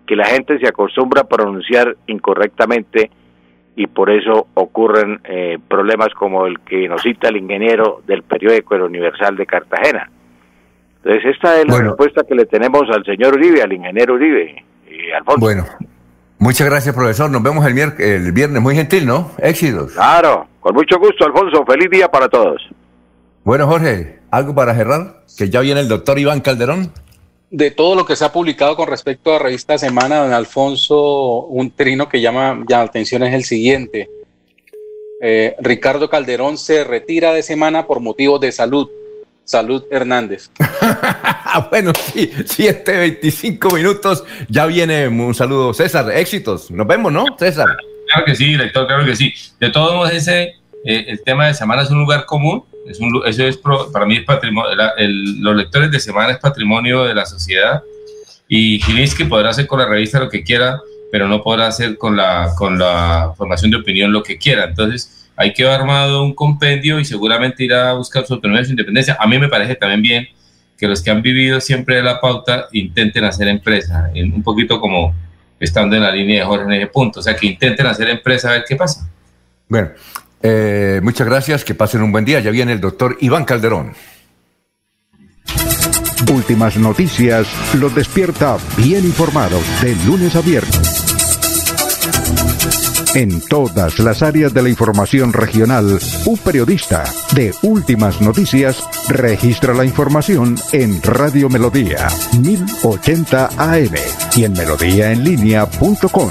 que 0.06 0.16
la 0.16 0.24
gente 0.24 0.58
se 0.58 0.66
acostumbra 0.66 1.22
a 1.22 1.28
pronunciar 1.28 1.96
incorrectamente 2.06 3.10
y 3.78 3.86
por 3.86 4.10
eso 4.10 4.48
ocurren 4.54 5.20
eh, 5.22 5.56
problemas 5.68 6.08
como 6.18 6.46
el 6.46 6.58
que 6.60 6.88
nos 6.88 7.00
cita 7.00 7.28
el 7.28 7.36
ingeniero 7.36 8.02
del 8.08 8.24
periódico 8.24 8.74
El 8.74 8.82
Universal 8.82 9.36
de 9.36 9.46
Cartagena. 9.46 10.10
Entonces 10.96 11.36
esta 11.36 11.60
es 11.60 11.68
la 11.68 11.78
respuesta 11.78 12.22
que 12.28 12.34
le 12.34 12.46
tenemos 12.46 12.82
al 12.90 13.04
señor 13.04 13.36
Uribe, 13.36 13.62
al 13.62 13.72
ingeniero 13.72 14.14
Uribe. 14.14 14.64
Y 14.90 15.12
Alfonso. 15.12 15.40
Bueno, 15.40 15.64
Muchas 16.40 16.68
gracias, 16.68 16.94
profesor. 16.94 17.30
Nos 17.30 17.42
vemos 17.42 17.64
el, 17.66 17.78
el 18.00 18.32
viernes. 18.32 18.60
Muy 18.60 18.74
gentil, 18.74 19.06
¿no? 19.06 19.30
Éxitos. 19.38 19.92
Claro, 19.92 20.46
con 20.60 20.74
mucho 20.74 20.98
gusto, 20.98 21.24
Alfonso. 21.24 21.64
Feliz 21.64 21.90
día 21.90 22.08
para 22.08 22.28
todos. 22.28 22.60
Bueno, 23.44 23.66
Jorge, 23.66 24.18
¿algo 24.30 24.54
para 24.54 24.74
cerrar? 24.74 25.22
Que 25.36 25.50
ya 25.50 25.60
viene 25.60 25.80
el 25.80 25.88
doctor 25.88 26.18
Iván 26.18 26.40
Calderón. 26.40 26.92
De 27.50 27.70
todo 27.70 27.94
lo 27.94 28.04
que 28.04 28.16
se 28.16 28.24
ha 28.24 28.32
publicado 28.32 28.76
con 28.76 28.88
respecto 28.88 29.34
a 29.34 29.38
Revista 29.38 29.78
Semana, 29.78 30.18
don 30.18 30.32
Alfonso, 30.32 31.46
un 31.46 31.70
trino 31.70 32.08
que 32.08 32.20
llama 32.20 32.62
ya 32.68 32.78
la 32.78 32.84
atención 32.84 33.22
es 33.22 33.34
el 33.34 33.44
siguiente. 33.44 34.08
Eh, 35.20 35.56
Ricardo 35.60 36.08
Calderón 36.08 36.58
se 36.58 36.84
retira 36.84 37.32
de 37.32 37.42
semana 37.42 37.86
por 37.86 38.00
motivos 38.00 38.40
de 38.40 38.52
salud. 38.52 38.88
Salud 39.44 39.84
Hernández. 39.90 40.50
bueno, 41.70 41.92
sí, 42.12 42.30
7, 42.44 42.98
25 42.98 43.70
minutos. 43.70 44.22
Ya 44.48 44.66
viene 44.66 45.08
un 45.08 45.34
saludo. 45.34 45.72
César, 45.72 46.10
éxitos. 46.12 46.70
Nos 46.70 46.86
vemos, 46.86 47.10
¿no, 47.10 47.24
César? 47.38 47.66
Claro 48.08 48.26
que 48.26 48.34
sí, 48.34 48.44
director, 48.44 48.86
claro 48.86 49.06
que 49.06 49.16
sí. 49.16 49.32
De 49.58 49.70
todos 49.70 49.94
modos, 49.94 50.12
ese, 50.12 50.54
eh, 50.84 51.04
el 51.08 51.22
tema 51.22 51.46
de 51.46 51.54
semana 51.54 51.82
es 51.82 51.90
un 51.90 51.98
lugar 51.98 52.26
común. 52.26 52.62
Es 52.88 53.00
un, 53.00 53.22
eso 53.26 53.44
es 53.44 53.58
para 53.92 54.06
mí 54.06 54.16
es 54.16 54.24
patrimonio. 54.24 54.70
los 55.40 55.56
lectores 55.56 55.90
de 55.90 56.00
semana 56.00 56.32
es 56.32 56.38
patrimonio 56.38 57.04
de 57.04 57.14
la 57.14 57.26
sociedad. 57.26 57.82
Y 58.48 58.80
que 58.80 59.24
podrá 59.26 59.50
hacer 59.50 59.66
con 59.66 59.78
la 59.78 59.86
revista 59.86 60.18
lo 60.18 60.30
que 60.30 60.42
quiera, 60.42 60.80
pero 61.12 61.28
no 61.28 61.42
podrá 61.42 61.66
hacer 61.66 61.98
con 61.98 62.16
la, 62.16 62.52
con 62.56 62.78
la 62.78 63.32
formación 63.36 63.70
de 63.70 63.76
opinión 63.76 64.12
lo 64.12 64.22
que 64.22 64.38
quiera. 64.38 64.64
Entonces, 64.64 65.28
hay 65.36 65.52
que 65.52 65.64
haber 65.64 65.80
armado 65.80 66.24
un 66.24 66.34
compendio 66.34 66.98
y 66.98 67.04
seguramente 67.04 67.62
irá 67.62 67.90
a 67.90 67.92
buscar 67.94 68.26
su 68.26 68.34
autonomía 68.34 68.62
y 68.62 68.64
su 68.64 68.70
independencia. 68.70 69.16
A 69.20 69.26
mí 69.26 69.38
me 69.38 69.48
parece 69.48 69.74
también 69.74 70.02
bien 70.02 70.28
que 70.78 70.88
los 70.88 71.02
que 71.02 71.10
han 71.10 71.22
vivido 71.22 71.60
siempre 71.60 71.96
de 71.96 72.02
la 72.02 72.20
pauta 72.20 72.66
intenten 72.72 73.24
hacer 73.24 73.48
empresa, 73.48 74.10
un 74.14 74.42
poquito 74.42 74.80
como 74.80 75.14
estando 75.60 75.96
en 75.96 76.02
la 76.02 76.12
línea 76.12 76.40
de 76.40 76.46
Jorge 76.46 76.64
en 76.64 76.72
ese 76.72 76.86
punto, 76.86 77.20
o 77.20 77.22
sea, 77.22 77.36
que 77.36 77.46
intenten 77.46 77.86
hacer 77.86 78.08
empresa 78.08 78.48
a 78.48 78.52
ver 78.52 78.64
qué 78.66 78.76
pasa. 78.76 79.08
Bueno, 79.68 79.90
eh, 80.42 81.00
muchas 81.02 81.26
gracias, 81.26 81.64
que 81.64 81.74
pasen 81.74 82.02
un 82.02 82.12
buen 82.12 82.24
día. 82.24 82.40
Ya 82.40 82.50
viene 82.50 82.72
el 82.72 82.80
doctor 82.80 83.16
Iván 83.20 83.44
Calderón. 83.44 83.94
Últimas 86.30 86.76
noticias 86.76 87.46
los 87.74 87.94
despierta 87.94 88.58
bien 88.76 89.04
informados 89.04 89.62
de 89.82 89.96
lunes 90.04 90.36
a 90.36 90.42
viernes. 90.42 90.98
En 93.14 93.40
todas 93.40 93.98
las 93.98 94.22
áreas 94.22 94.52
de 94.52 94.62
la 94.62 94.68
información 94.68 95.32
regional, 95.32 95.98
un 96.26 96.38
periodista 96.38 97.04
de 97.34 97.54
Últimas 97.62 98.20
Noticias 98.20 98.84
registra 99.08 99.72
la 99.72 99.84
información 99.84 100.56
en 100.72 101.00
Radio 101.02 101.48
Melodía 101.48 102.08
1080 102.38 103.48
AM 103.56 103.94
y 104.36 104.44
en 104.44 104.52
melodíaenlínea.com. 104.52 106.30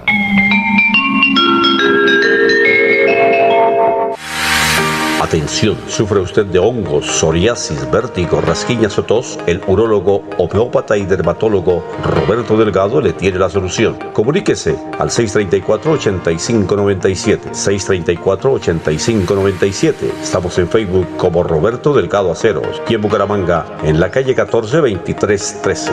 Atención, 5.31 5.77
¿sufre 5.87 6.19
usted 6.19 6.45
de 6.47 6.59
hongos, 6.59 7.05
psoriasis, 7.05 7.89
vértigo, 7.89 8.41
rasquiñas 8.41 8.99
o 8.99 9.03
tos? 9.03 9.39
El 9.47 9.61
urólogo, 9.65 10.23
homeópata 10.37 10.97
y 10.97 11.05
dermatólogo 11.05 11.85
Roberto 12.03 12.57
Delgado 12.57 12.99
le 12.99 13.13
tiene 13.13 13.39
la 13.39 13.49
solución. 13.49 13.97
Comuníquese 14.11 14.77
al 14.99 15.09
634-8597. 15.09 17.53
634-8597. 17.53 19.93
Estamos 20.21 20.57
en 20.57 20.67
Facebook 20.67 21.07
como 21.15 21.43
Roberto 21.43 21.93
Delgado 21.93 22.29
Aceros 22.29 22.81
y 22.89 22.95
en 22.95 23.01
Bucaramanga, 23.01 23.77
en 23.85 24.01
la 24.01 24.11
calle 24.11 24.35
14 24.35 24.79
2313. 24.79 25.91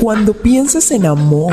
Cuando 0.00 0.32
pienses 0.32 0.90
en 0.90 1.04
amor, 1.04 1.52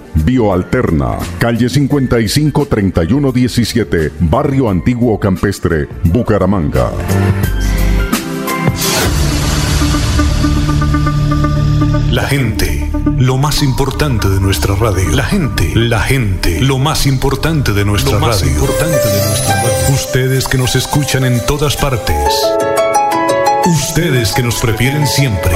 Bioalterna, 0.15 1.17
calle 1.39 1.69
55 1.69 2.65
3117, 2.67 4.11
Barrio 4.19 4.69
Antiguo 4.69 5.19
Campestre, 5.19 5.87
Bucaramanga. 6.05 6.91
La 12.11 12.23
gente, 12.27 12.89
lo 13.17 13.37
más 13.37 13.63
importante 13.63 14.27
de 14.27 14.39
nuestra 14.41 14.75
radio. 14.75 15.09
La 15.11 15.23
gente, 15.23 15.71
la 15.75 16.01
gente, 16.01 16.59
lo 16.59 16.77
más 16.77 17.05
importante 17.05 17.71
de 17.71 17.85
nuestra 17.85 18.13
Lo 18.13 18.19
más 18.19 18.41
radio. 18.41 18.53
importante 18.53 19.07
de 19.07 19.25
nuestra 19.27 19.55
radio. 19.55 19.93
Ustedes 19.95 20.47
que 20.47 20.57
nos 20.57 20.75
escuchan 20.75 21.23
en 21.23 21.43
todas 21.45 21.77
partes. 21.77 22.15
Ustedes 23.65 24.33
que 24.33 24.43
nos 24.43 24.55
prefieren 24.59 25.07
siempre. 25.07 25.55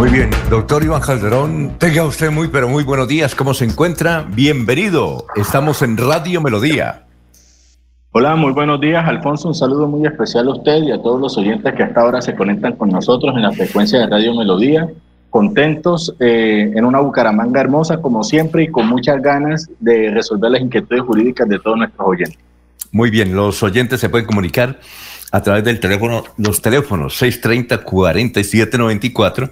Muy 0.00 0.08
bien, 0.08 0.30
doctor 0.48 0.82
Iván 0.82 1.02
Calderón, 1.02 1.74
tenga 1.76 2.06
usted 2.06 2.30
muy, 2.30 2.48
pero 2.48 2.70
muy 2.70 2.84
buenos 2.84 3.06
días. 3.06 3.34
¿Cómo 3.34 3.52
se 3.52 3.66
encuentra? 3.66 4.24
Bienvenido. 4.30 5.26
Estamos 5.36 5.82
en 5.82 5.98
Radio 5.98 6.40
Melodía. 6.40 7.02
Hola, 8.12 8.34
muy 8.34 8.52
buenos 8.52 8.80
días, 8.80 9.06
Alfonso. 9.06 9.48
Un 9.48 9.54
saludo 9.54 9.86
muy 9.88 10.06
especial 10.06 10.48
a 10.48 10.52
usted 10.52 10.84
y 10.84 10.90
a 10.90 11.02
todos 11.02 11.20
los 11.20 11.36
oyentes 11.36 11.74
que 11.74 11.82
hasta 11.82 12.00
ahora 12.00 12.22
se 12.22 12.34
conectan 12.34 12.76
con 12.76 12.88
nosotros 12.88 13.36
en 13.36 13.42
la 13.42 13.52
frecuencia 13.52 13.98
de 13.98 14.06
Radio 14.06 14.34
Melodía. 14.34 14.88
Contentos 15.28 16.16
eh, 16.18 16.72
en 16.74 16.86
una 16.86 17.00
Bucaramanga 17.00 17.60
hermosa, 17.60 18.00
como 18.00 18.24
siempre, 18.24 18.62
y 18.62 18.68
con 18.68 18.86
muchas 18.86 19.20
ganas 19.20 19.68
de 19.80 20.10
resolver 20.12 20.50
las 20.50 20.62
inquietudes 20.62 21.02
jurídicas 21.02 21.46
de 21.46 21.58
todos 21.58 21.76
nuestros 21.76 22.08
oyentes. 22.08 22.38
Muy 22.90 23.10
bien, 23.10 23.36
los 23.36 23.62
oyentes 23.62 24.00
se 24.00 24.08
pueden 24.08 24.26
comunicar 24.26 24.80
a 25.30 25.42
través 25.42 25.62
del 25.62 25.78
teléfono, 25.78 26.24
los 26.38 26.62
teléfonos 26.62 27.20
630-4794 27.20 29.50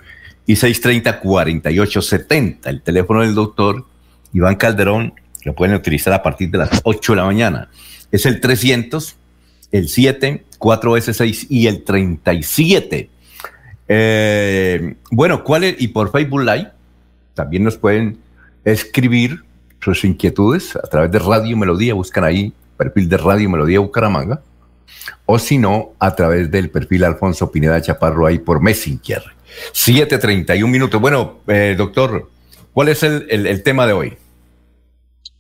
y 0.49 0.57
630-4870. 0.57 2.59
El 2.65 2.81
teléfono 2.81 3.21
del 3.21 3.35
doctor 3.35 3.85
Iván 4.33 4.57
Calderón 4.57 5.13
lo 5.45 5.55
pueden 5.55 5.77
utilizar 5.77 6.15
a 6.15 6.23
partir 6.23 6.51
de 6.51 6.57
las 6.57 6.81
8 6.85 7.13
de 7.13 7.17
la 7.17 7.27
mañana. 7.27 7.69
Es 8.11 8.25
el 8.25 8.41
300, 8.41 9.15
el 9.73 9.91
7, 9.91 10.47
4S6 10.59 11.49
y 11.51 11.67
el 11.67 11.85
37. 11.85 13.11
Eh, 13.89 14.95
bueno, 15.11 15.45
¿cuál 15.45 15.65
es? 15.65 15.77
Y 15.81 15.89
por 15.89 16.11
Facebook 16.11 16.41
Live 16.41 16.71
también 17.35 17.63
nos 17.63 17.77
pueden 17.77 18.17
escribir 18.65 19.45
sus 19.81 20.03
inquietudes 20.05 20.77
a 20.77 20.89
través 20.89 21.13
de 21.13 21.19
Radio 21.19 21.59
Melodía. 21.59 21.93
Buscan 21.93 22.25
ahí 22.25 22.55
perfil 22.79 23.11
de 23.11 23.19
Radio 23.19 23.51
Melodía 23.51 23.81
Bucaramanga. 23.81 24.41
O 25.27 25.39
si 25.39 25.59
no, 25.59 25.91
a 25.99 26.17
través 26.17 26.51
del 26.51 26.71
perfil 26.71 27.05
Alfonso 27.05 27.53
Pineda 27.53 27.83
Chaparro 27.83 28.27
ahí 28.27 28.39
por 28.39 28.63
Messenger. 28.63 29.37
7.31 29.73 30.67
minutos. 30.69 31.01
Bueno, 31.01 31.39
eh, 31.47 31.75
doctor, 31.77 32.29
¿cuál 32.73 32.89
es 32.89 33.03
el, 33.03 33.27
el, 33.31 33.63
tema 33.63 33.87
de 33.87 33.93
hoy? 33.93 34.13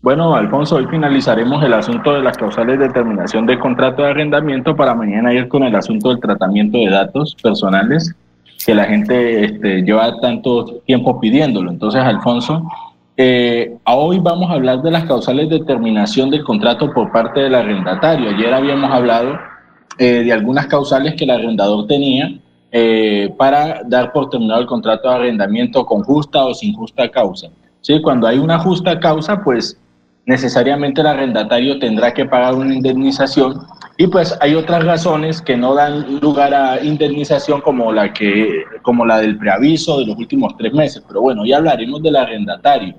Bueno, 0.00 0.34
Alfonso, 0.34 0.76
hoy 0.76 0.86
finalizaremos 0.86 1.62
el 1.64 1.74
asunto 1.74 2.14
de 2.14 2.22
las 2.22 2.36
causales 2.36 2.78
de 2.78 2.88
terminación 2.90 3.46
del 3.46 3.58
contrato 3.58 4.02
de 4.02 4.10
arrendamiento 4.10 4.76
para 4.76 4.94
mañana 4.94 5.32
ir 5.32 5.48
con 5.48 5.64
el 5.64 5.74
asunto 5.74 6.10
del 6.10 6.20
tratamiento 6.20 6.78
de 6.78 6.90
datos 6.90 7.34
personales 7.42 8.14
que 8.64 8.74
la 8.74 8.84
gente 8.84 9.44
este, 9.44 9.82
lleva 9.82 10.20
tanto 10.20 10.82
tiempo 10.86 11.20
pidiéndolo. 11.20 11.70
Entonces, 11.70 12.02
Alfonso, 12.02 12.62
eh, 13.16 13.76
hoy 13.84 14.18
vamos 14.20 14.50
a 14.50 14.54
hablar 14.54 14.82
de 14.82 14.90
las 14.90 15.04
causales 15.04 15.48
de 15.48 15.60
terminación 15.64 16.30
del 16.30 16.44
contrato 16.44 16.92
por 16.92 17.10
parte 17.10 17.40
del 17.40 17.54
arrendatario. 17.54 18.30
Ayer 18.30 18.52
habíamos 18.52 18.90
hablado 18.92 19.38
eh, 19.98 20.22
de 20.22 20.32
algunas 20.32 20.66
causales 20.66 21.14
que 21.16 21.24
el 21.24 21.30
arrendador 21.30 21.86
tenía 21.86 22.30
eh, 22.70 23.32
para 23.38 23.82
dar 23.84 24.12
por 24.12 24.28
terminado 24.28 24.60
el 24.60 24.66
contrato 24.66 25.08
de 25.08 25.14
arrendamiento 25.14 25.86
con 25.86 26.02
justa 26.02 26.44
o 26.44 26.55
sin 26.55 26.74
justa 26.74 27.08
causa. 27.10 27.48
¿Sí? 27.80 28.02
Cuando 28.02 28.26
hay 28.26 28.38
una 28.38 28.58
justa 28.58 29.00
causa, 29.00 29.42
pues 29.42 29.80
necesariamente 30.26 31.00
el 31.00 31.06
arrendatario 31.06 31.78
tendrá 31.78 32.12
que 32.12 32.26
pagar 32.26 32.55
una 32.55 32.74
indemnización 32.74 33.62
Y 33.97 34.06
pues 34.06 34.36
hay 34.40 34.55
otras 34.55 34.84
razones 34.84 35.40
que 35.40 35.56
no 35.56 35.74
dan 35.74 36.20
lugar 36.20 36.55
a 36.55 36.84
indemnización 36.84 37.60
como 37.62 37.90
la, 37.92 38.12
que, 38.12 38.62
como 38.82 39.05
la 39.05 39.18
del 39.18 39.38
preaviso 39.38 39.98
de 39.98 40.06
los 40.06 40.16
últimos 40.16 40.56
tres 40.56 40.72
meses. 40.72 41.02
Pero 41.08 41.22
bueno, 41.22 41.44
ya 41.44 41.56
hablaremos 41.56 42.02
del 42.02 42.16
arrendatario. 42.16 42.94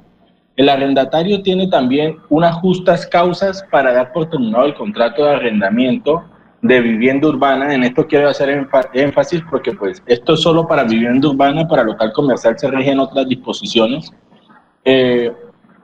El 0.58 0.68
arrendatario 0.68 1.42
tiene 1.42 1.68
también 1.68 2.18
unas 2.30 2.56
justas 2.56 3.06
causas 3.08 3.64
para 3.72 3.94
dar 3.94 4.12
por 4.12 4.30
terminado 4.30 4.66
el 4.66 4.74
contrato 4.74 5.24
de 5.24 5.32
arrendamiento 5.36 6.26
de 6.62 6.82
vivienda 6.82 7.28
urbana. 7.28 7.74
En 7.74 7.84
esto 7.84 8.06
quiero 8.08 8.30
hacer 8.30 8.68
énfasis 8.94 9.42
porque 9.50 9.72
pues 9.74 10.02
esto 10.06 10.34
es 10.34 10.42
solo 10.42 10.68
para 10.68 10.84
vivienda 10.84 11.30
urbana, 11.30 11.68
para 11.68 11.84
local 11.84 12.12
comercial 12.14 12.58
se 12.58 12.70
rigen 12.70 13.00
otras 13.00 13.28
disposiciones. 13.28 14.12
Eh, 14.84 15.32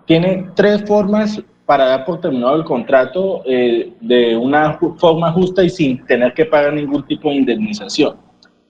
tiene 0.05 0.49
tres 0.55 0.83
formas 0.85 1.41
para 1.65 1.85
dar 1.85 2.05
por 2.05 2.21
terminado 2.21 2.55
el 2.55 2.63
contrato 2.63 3.41
eh, 3.45 3.93
de 3.99 4.37
una 4.37 4.77
forma 4.97 5.31
justa 5.31 5.63
y 5.63 5.69
sin 5.69 6.05
tener 6.05 6.33
que 6.33 6.45
pagar 6.45 6.73
ningún 6.73 7.03
tipo 7.07 7.29
de 7.29 7.35
indemnización. 7.35 8.17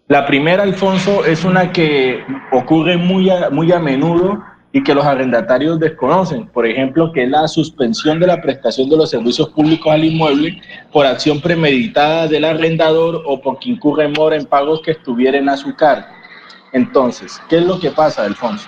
La 0.07 0.25
primera, 0.25 0.63
Alfonso, 0.63 1.25
es 1.25 1.43
una 1.43 1.71
que 1.71 2.23
ocurre 2.51 2.95
muy 2.95 3.29
muy 3.51 3.71
a 3.71 3.79
menudo 3.79 4.41
y 4.75 4.83
que 4.83 4.93
los 4.93 5.05
arrendatarios 5.05 5.79
desconocen. 5.79 6.47
Por 6.47 6.65
ejemplo, 6.65 7.13
que 7.13 7.25
la 7.25 7.47
suspensión 7.47 8.19
de 8.19 8.27
la 8.27 8.41
prestación 8.41 8.89
de 8.89 8.97
los 8.97 9.09
servicios 9.09 9.47
públicos 9.47 9.89
al 9.89 10.03
inmueble 10.03 10.61
por 10.91 11.05
acción 11.05 11.39
premeditada 11.39 12.27
del 12.27 12.43
arrendador 12.43 13.23
o 13.25 13.39
porque 13.39 13.69
incurre 13.69 14.09
mora 14.09 14.35
en 14.35 14.45
pagos 14.45 14.81
que 14.81 14.91
estuvieran 14.91 15.47
a 15.47 15.55
su 15.55 15.73
cargo. 15.77 16.05
Entonces, 16.73 17.41
¿qué 17.47 17.59
es 17.59 17.65
lo 17.65 17.79
que 17.79 17.89
pasa, 17.89 18.25
Alfonso? 18.25 18.67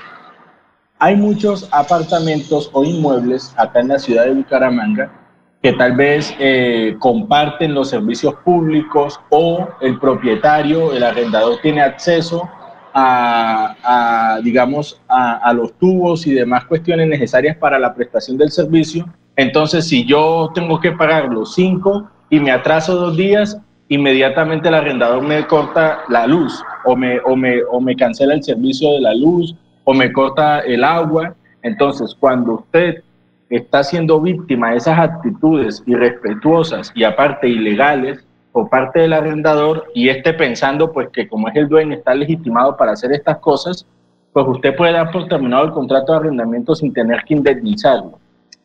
Hay 0.97 1.17
muchos 1.17 1.67
apartamentos 1.73 2.69
o 2.71 2.85
inmuebles 2.85 3.53
acá 3.57 3.81
en 3.81 3.89
la 3.89 3.99
ciudad 3.99 4.27
de 4.27 4.31
Bucaramanga 4.31 5.11
que 5.61 5.73
tal 5.73 5.97
vez 5.97 6.33
eh, 6.39 6.95
comparten 6.99 7.73
los 7.73 7.89
servicios 7.89 8.33
públicos 8.45 9.19
o 9.29 9.67
el 9.81 9.99
propietario, 9.99 10.93
el 10.93 11.03
arrendador 11.03 11.59
tiene 11.61 11.81
acceso 11.81 12.49
a, 12.99 14.39
digamos, 14.43 14.99
a, 15.07 15.53
los 15.53 15.73
tubos 15.77 16.25
y 16.25 16.33
demás 16.33 16.65
cuestiones 16.65 17.07
necesarias 17.07 17.55
para 17.57 17.77
la 17.77 17.93
prestación 17.93 18.37
del 18.37 18.49
servicio. 18.49 19.07
Entonces, 19.35 19.87
si 19.87 20.03
yo 20.05 20.49
tengo 20.55 20.79
que 20.79 20.91
pagar 20.91 21.29
los 21.29 21.53
cinco 21.53 22.09
y 22.29 22.39
me 22.39 22.51
atraso 22.51 22.95
dos 22.95 23.15
días, 23.15 23.59
inmediatamente 23.89 24.69
el 24.69 24.73
arrendador 24.73 25.21
me 25.21 25.45
corta 25.45 25.99
la 26.09 26.25
luz 26.25 26.63
o 26.85 26.95
me, 26.95 27.19
o 27.19 27.35
me, 27.35 27.63
o 27.63 27.79
me 27.79 27.95
cancela 27.95 28.33
el 28.33 28.43
servicio 28.43 28.93
de 28.93 29.01
la 29.01 29.13
luz 29.13 29.55
o 29.83 29.93
me 29.93 30.11
corta 30.11 30.61
el 30.61 30.83
agua. 30.83 31.35
Entonces, 31.61 32.15
cuando 32.19 32.55
usted 32.55 33.03
está 33.49 33.83
siendo 33.83 34.19
víctima 34.19 34.71
de 34.71 34.77
esas 34.77 34.97
actitudes 34.97 35.83
irrespetuosas 35.85 36.91
y 36.95 37.03
aparte 37.03 37.47
ilegales 37.47 38.26
por 38.57 38.69
parte 38.69 39.01
del 39.01 39.13
arrendador 39.13 39.85
y 39.93 40.09
esté 40.09 40.33
pensando 40.33 40.91
pues 40.91 41.09
que 41.09 41.27
como 41.27 41.47
es 41.47 41.55
el 41.55 41.69
dueño 41.69 41.93
está 41.93 42.15
legitimado 42.15 42.75
para 42.75 42.93
hacer 42.93 43.11
estas 43.11 43.37
cosas, 43.37 43.85
pues 44.33 44.47
usted 44.47 44.75
puede 44.75 44.93
dar 44.93 45.11
por 45.11 45.27
terminado 45.27 45.65
el 45.65 45.71
contrato 45.73 46.11
de 46.11 46.17
arrendamiento 46.17 46.73
sin 46.73 46.91
tener 46.91 47.23
que 47.23 47.35
indemnizarlo. 47.35 48.17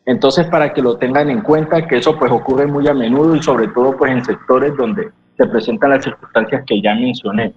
Entonces, 0.07 0.47
para 0.47 0.73
que 0.73 0.81
lo 0.81 0.97
tengan 0.97 1.29
en 1.29 1.43
cuenta, 1.43 1.87
que 1.87 1.99
eso 1.99 2.19
pues 2.19 2.33
ocurre 2.33 2.67
muy 2.67 2.89
a 2.89 2.95
menudo 2.95 3.37
y 3.37 3.43
sobre 3.43 3.69
todo 3.69 3.95
pues 3.95 4.13
en 4.13 4.25
sectores 4.25 4.75
donde 4.79 5.11
se 5.37 5.47
presentan 5.47 5.91
las 5.91 6.05
circunstancias 6.05 6.65
que 6.67 6.81
ya 6.81 6.95
mencioné. 6.95 7.53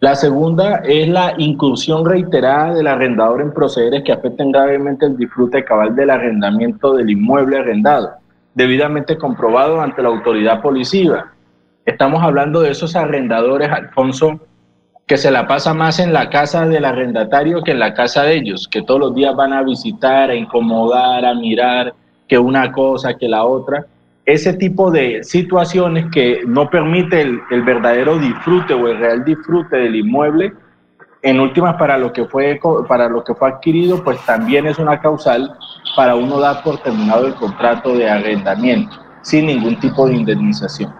La 0.00 0.16
segunda 0.16 0.78
es 0.78 1.08
la 1.08 1.34
incursión 1.38 2.04
reiterada 2.04 2.74
del 2.74 2.88
arrendador 2.88 3.42
en 3.42 3.54
procederes 3.54 4.02
que 4.02 4.10
afecten 4.10 4.50
gravemente 4.50 5.06
el 5.06 5.16
disfrute 5.16 5.64
cabal 5.64 5.94
del 5.94 6.10
arrendamiento 6.10 6.94
del 6.94 7.10
inmueble 7.10 7.58
arrendado, 7.58 8.10
debidamente 8.54 9.16
comprobado 9.16 9.80
ante 9.80 10.02
la 10.02 10.08
autoridad 10.08 10.60
policiva. 10.60 11.30
Estamos 11.86 12.22
hablando 12.22 12.60
de 12.60 12.72
esos 12.72 12.94
arrendadores, 12.96 13.70
Alfonso, 13.70 14.40
que 15.06 15.16
se 15.16 15.30
la 15.30 15.46
pasa 15.46 15.72
más 15.72 15.98
en 15.98 16.12
la 16.12 16.28
casa 16.28 16.66
del 16.66 16.84
arrendatario 16.84 17.62
que 17.62 17.70
en 17.70 17.78
la 17.78 17.94
casa 17.94 18.24
de 18.24 18.34
ellos, 18.34 18.68
que 18.68 18.82
todos 18.82 19.00
los 19.00 19.14
días 19.14 19.34
van 19.34 19.52
a 19.52 19.62
visitar, 19.62 20.28
a 20.30 20.34
incomodar, 20.34 21.24
a 21.24 21.34
mirar, 21.34 21.94
que 22.28 22.38
una 22.38 22.70
cosa, 22.72 23.14
que 23.14 23.28
la 23.28 23.44
otra 23.44 23.86
ese 24.26 24.52
tipo 24.54 24.90
de 24.90 25.22
situaciones 25.22 26.06
que 26.12 26.40
no 26.46 26.68
permite 26.68 27.20
el, 27.22 27.62
verdadero 27.62 28.18
disfrute 28.18 28.74
o 28.74 28.88
el 28.88 28.98
real 28.98 29.24
disfrute 29.24 29.76
del 29.76 29.94
inmueble, 29.94 30.52
en 31.22 31.40
últimas 31.40 31.76
para 31.76 31.96
lo 31.96 32.12
que 32.12 32.24
fue 32.24 32.60
para 32.88 33.08
lo 33.08 33.24
que 33.24 33.34
fue 33.34 33.48
adquirido, 33.48 34.02
pues 34.02 34.18
también 34.26 34.66
es 34.66 34.78
una 34.78 35.00
causal 35.00 35.56
para 35.94 36.16
uno 36.16 36.38
dar 36.40 36.62
por 36.62 36.78
terminado 36.78 37.26
el 37.26 37.34
contrato 37.34 37.96
de 37.96 38.10
arrendamiento 38.10 38.96
sin 39.22 39.46
ningún 39.46 39.78
tipo 39.80 40.06
de 40.06 40.14
indemnización. 40.14 40.92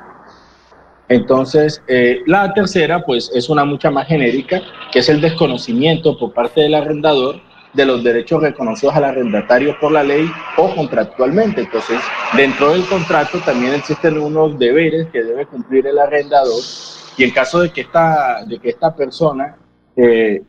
Entonces, 1.09 1.83
eh, 1.89 2.20
la 2.26 2.52
tercera, 2.52 3.05
pues, 3.05 3.31
es 3.35 3.49
una 3.49 3.65
mucha 3.65 3.91
más 3.91 4.09
genérica, 4.09 4.62
que 4.93 4.99
es 5.01 5.09
el 5.09 5.20
desconocimiento 5.20 6.18
por 6.18 6.33
parte 6.33 6.62
del 6.62 6.75
arrendador 6.75 7.41
de 7.75 7.85
los 7.85 8.02
derechos 8.02 8.43
reconocidos 8.43 8.97
al 8.97 9.05
arrendatario 9.05 9.78
por 9.78 9.93
la 9.93 10.02
ley 10.02 10.28
o 10.57 10.75
contractualmente. 10.75 11.60
Entonces, 11.60 12.01
dentro 12.36 12.73
del 12.73 12.85
contrato 12.86 13.39
también 13.44 13.75
existen 13.75 14.18
unos 14.18 14.59
deberes 14.59 15.09
que 15.12 15.23
debe 15.23 15.47
cumplir 15.47 15.86
el 15.86 15.99
arrendador 15.99 16.62
y 17.18 17.25
en 17.25 17.31
caso 17.31 17.60
de 17.60 17.70
que 17.70 17.83
esta, 17.83 18.44
de 18.47 18.59
que 18.59 18.70
esta 18.70 18.94
persona 18.94 19.57
eh, 19.97 20.43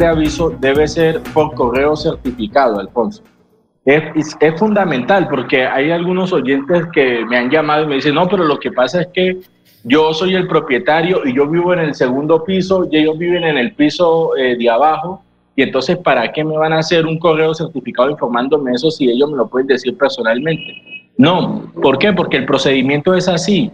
preaviso 0.00 0.48
debe 0.58 0.88
ser 0.88 1.20
por 1.34 1.54
correo 1.54 1.94
certificado, 1.94 2.80
Alfonso. 2.80 3.22
Es, 3.84 4.34
es, 4.40 4.58
fundamental 4.58 5.28
porque 5.28 5.66
hay 5.66 5.90
algunos 5.90 6.32
oyentes 6.32 6.86
que 6.94 7.22
me 7.26 7.36
han 7.36 7.50
llamado 7.50 7.84
y 7.84 7.86
me 7.86 7.94
dicen, 7.96 8.14
no, 8.14 8.26
pero 8.26 8.44
lo 8.44 8.58
que 8.58 8.72
pasa 8.72 9.02
es 9.02 9.08
que 9.08 9.40
yo 9.84 10.14
soy 10.14 10.34
el 10.36 10.46
propietario 10.46 11.26
y 11.26 11.34
yo 11.34 11.46
vivo 11.46 11.74
en 11.74 11.80
el 11.80 11.94
segundo 11.94 12.44
piso 12.44 12.88
y 12.90 12.96
ellos 12.96 13.18
viven 13.18 13.44
en 13.44 13.58
el 13.58 13.74
piso 13.74 14.34
eh, 14.38 14.56
de 14.56 14.70
abajo. 14.70 15.22
Y 15.54 15.62
entonces, 15.62 15.98
¿para 15.98 16.32
qué 16.32 16.44
me 16.44 16.56
van 16.56 16.72
a 16.72 16.78
hacer 16.78 17.04
un 17.04 17.18
correo 17.18 17.52
certificado 17.52 18.08
informándome 18.08 18.72
eso 18.72 18.90
si 18.90 19.10
ellos 19.10 19.30
me 19.30 19.36
lo 19.36 19.48
pueden 19.48 19.66
decir 19.66 19.98
personalmente? 19.98 21.10
No, 21.18 21.70
¿por 21.82 21.98
qué? 21.98 22.14
Porque 22.14 22.38
el 22.38 22.46
procedimiento 22.46 23.12
es 23.14 23.28
así. 23.28 23.70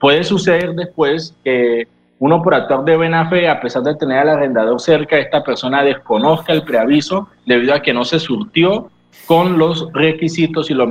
Puede 0.00 0.24
suceder 0.24 0.74
después 0.74 1.34
que 1.44 1.86
uno 2.20 2.42
por 2.42 2.54
actuar 2.54 2.84
de 2.84 2.96
buena 2.96 3.28
fe, 3.28 3.48
a 3.48 3.60
pesar 3.60 3.82
de 3.82 3.94
tener 3.94 4.18
al 4.18 4.30
arrendador 4.30 4.80
cerca, 4.80 5.18
esta 5.18 5.42
persona 5.42 5.82
desconozca 5.82 6.52
el 6.52 6.64
preaviso 6.64 7.28
debido 7.46 7.74
a 7.74 7.82
que 7.82 7.94
no 7.94 8.04
se 8.04 8.18
surtió 8.18 8.90
con 9.26 9.58
los 9.58 9.92
requisitos 9.92 10.70
y 10.70 10.74
los, 10.74 10.88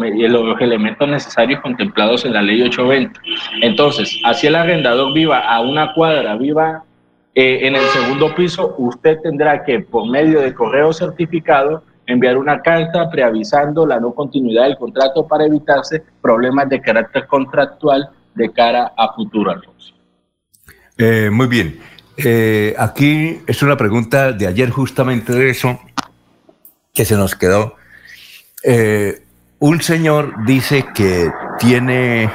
elementos 0.61 1.07
necesarios 1.07 1.59
contemplados 1.61 2.23
en 2.23 2.33
la 2.33 2.41
ley 2.41 2.61
820. 2.61 3.19
Entonces, 3.61 4.19
así 4.23 4.47
el 4.47 4.55
arrendador 4.55 5.13
viva 5.13 5.39
a 5.39 5.59
una 5.61 5.93
cuadra, 5.93 6.35
viva 6.37 6.83
eh, 7.35 7.67
en 7.67 7.75
el 7.75 7.81
segundo 7.81 8.33
piso, 8.35 8.75
usted 8.77 9.17
tendrá 9.21 9.63
que, 9.63 9.79
por 9.79 10.09
medio 10.09 10.39
de 10.39 10.53
correo 10.53 10.93
certificado, 10.93 11.83
enviar 12.05 12.37
una 12.37 12.61
carta 12.61 13.09
preavisando 13.09 13.85
la 13.85 13.99
no 13.99 14.13
continuidad 14.13 14.63
del 14.63 14.77
contrato 14.77 15.27
para 15.27 15.45
evitarse 15.45 16.03
problemas 16.21 16.69
de 16.69 16.79
carácter 16.79 17.27
contractual 17.27 18.09
de 18.33 18.49
cara 18.51 18.93
a 18.95 19.13
futuro, 19.13 19.51
eh, 20.97 21.29
muy 21.31 21.47
bien. 21.47 21.79
Eh, 22.17 22.73
aquí 22.79 23.39
es 23.45 23.61
una 23.61 23.77
pregunta 23.77 24.31
de 24.31 24.47
ayer 24.47 24.71
justamente 24.71 25.33
de 25.33 25.51
eso 25.51 25.79
que 26.93 27.05
se 27.05 27.15
nos 27.15 27.35
quedó. 27.35 27.75
Eh, 28.63 29.21
un 29.59 29.81
señor 29.81 30.33
dice 30.45 30.85
que 30.95 31.29
tiene 31.59 32.29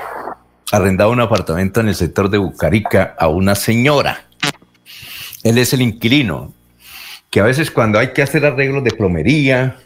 arrendado 0.71 1.11
un 1.11 1.21
apartamento 1.21 1.81
en 1.81 1.89
el 1.89 1.95
sector 1.97 2.31
de 2.31 2.39
Bucarica 2.39 3.15
a 3.19 3.29
una 3.29 3.57
señora. 3.57 4.25
Él 5.43 5.59
es 5.59 5.73
el 5.73 5.83
inquilino, 5.83 6.55
que 7.29 7.41
a 7.41 7.45
veces 7.45 7.73
cuando 7.73 7.99
hay 7.99 8.13
que 8.13 8.23
hacer 8.23 8.47
arreglos 8.47 8.85
de 8.85 8.93
plomería, 8.93 9.79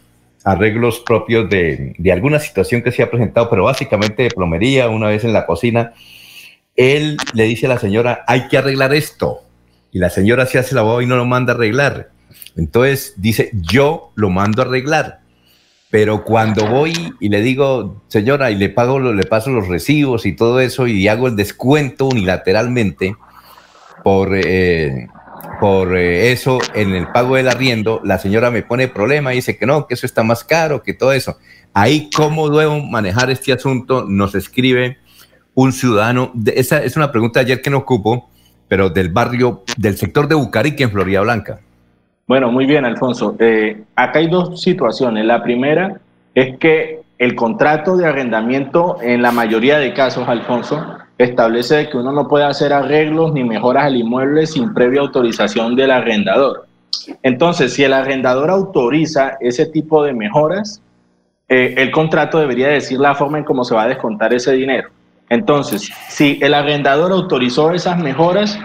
arreglos 0.44 1.00
propios 1.00 1.48
de, 1.48 1.94
de 1.96 2.12
alguna 2.12 2.38
situación 2.38 2.82
que 2.82 2.92
se 2.92 3.02
ha 3.02 3.10
presentado, 3.10 3.48
pero 3.48 3.64
básicamente 3.64 4.24
de 4.24 4.30
plomería, 4.30 4.88
una 4.88 5.08
vez 5.08 5.24
en 5.24 5.32
la 5.32 5.46
cocina, 5.46 5.94
él 6.76 7.16
le 7.34 7.44
dice 7.44 7.66
a 7.66 7.70
la 7.70 7.78
señora, 7.78 8.24
hay 8.26 8.48
que 8.48 8.58
arreglar 8.58 8.94
esto. 8.94 9.40
Y 9.92 9.98
la 9.98 10.10
señora 10.10 10.46
se 10.46 10.58
hace 10.58 10.74
la 10.74 10.82
boba 10.82 11.02
y 11.02 11.06
no 11.06 11.16
lo 11.16 11.24
manda 11.24 11.52
a 11.52 11.56
arreglar. 11.56 12.10
Entonces 12.56 13.14
dice, 13.16 13.50
yo 13.52 14.12
lo 14.14 14.30
mando 14.30 14.62
a 14.62 14.66
arreglar. 14.66 15.20
Pero 15.90 16.24
cuando 16.24 16.66
voy 16.66 17.14
y 17.20 17.28
le 17.28 17.40
digo, 17.40 18.02
señora, 18.08 18.50
y 18.50 18.56
le 18.56 18.68
pago, 18.68 18.98
le 18.98 19.24
paso 19.24 19.50
los 19.50 19.68
recibos 19.68 20.26
y 20.26 20.32
todo 20.32 20.60
eso 20.60 20.86
y 20.86 21.06
hago 21.08 21.28
el 21.28 21.36
descuento 21.36 22.06
unilateralmente 22.06 23.14
por, 24.02 24.30
eh, 24.34 25.08
por 25.60 25.96
eh, 25.96 26.32
eso 26.32 26.58
en 26.74 26.92
el 26.94 27.08
pago 27.08 27.36
del 27.36 27.48
arriendo, 27.48 28.00
la 28.04 28.18
señora 28.18 28.50
me 28.50 28.62
pone 28.62 28.88
problema 28.88 29.32
y 29.32 29.36
dice 29.36 29.56
que 29.56 29.66
no, 29.66 29.86
que 29.86 29.94
eso 29.94 30.06
está 30.06 30.22
más 30.22 30.44
caro, 30.44 30.82
que 30.82 30.92
todo 30.92 31.12
eso. 31.12 31.38
Ahí, 31.72 32.10
¿cómo 32.14 32.50
debo 32.50 32.82
manejar 32.82 33.30
este 33.30 33.52
asunto? 33.52 34.04
Nos 34.08 34.34
escribe 34.34 34.98
un 35.56 35.72
ciudadano. 35.72 36.30
esa 36.54 36.84
es 36.84 36.96
una 36.96 37.10
pregunta 37.10 37.40
ayer 37.40 37.60
que 37.60 37.70
no 37.70 37.78
ocupo, 37.78 38.28
pero 38.68 38.90
del 38.90 39.08
barrio, 39.08 39.62
del 39.76 39.96
sector 39.96 40.28
de 40.28 40.36
Bucarique 40.36 40.84
en 40.84 40.90
Florida 40.90 41.22
Blanca. 41.22 41.58
Bueno, 42.28 42.52
muy 42.52 42.66
bien, 42.66 42.84
Alfonso. 42.84 43.36
Eh, 43.38 43.84
acá 43.96 44.18
hay 44.18 44.28
dos 44.28 44.60
situaciones. 44.60 45.24
La 45.24 45.42
primera 45.42 45.98
es 46.34 46.58
que 46.58 47.00
el 47.18 47.34
contrato 47.34 47.96
de 47.96 48.06
arrendamiento, 48.06 48.98
en 49.00 49.22
la 49.22 49.32
mayoría 49.32 49.78
de 49.78 49.94
casos, 49.94 50.28
Alfonso, 50.28 50.84
establece 51.16 51.88
que 51.88 51.96
uno 51.96 52.12
no 52.12 52.28
puede 52.28 52.44
hacer 52.44 52.74
arreglos 52.74 53.32
ni 53.32 53.42
mejoras 53.42 53.84
al 53.84 53.96
inmueble 53.96 54.46
sin 54.46 54.74
previa 54.74 55.00
autorización 55.00 55.74
del 55.74 55.90
arrendador. 55.90 56.66
Entonces, 57.22 57.72
si 57.72 57.84
el 57.84 57.94
arrendador 57.94 58.50
autoriza 58.50 59.38
ese 59.40 59.64
tipo 59.64 60.04
de 60.04 60.12
mejoras, 60.12 60.82
eh, 61.48 61.74
el 61.78 61.90
contrato 61.90 62.38
debería 62.38 62.68
decir 62.68 62.98
la 63.00 63.14
forma 63.14 63.38
en 63.38 63.44
cómo 63.44 63.64
se 63.64 63.74
va 63.74 63.84
a 63.84 63.88
descontar 63.88 64.34
ese 64.34 64.52
dinero. 64.52 64.90
Entonces, 65.28 65.90
si 66.08 66.38
el 66.40 66.54
arrendador 66.54 67.12
autorizó 67.12 67.72
esas 67.72 67.98
mejoras, 67.98 68.58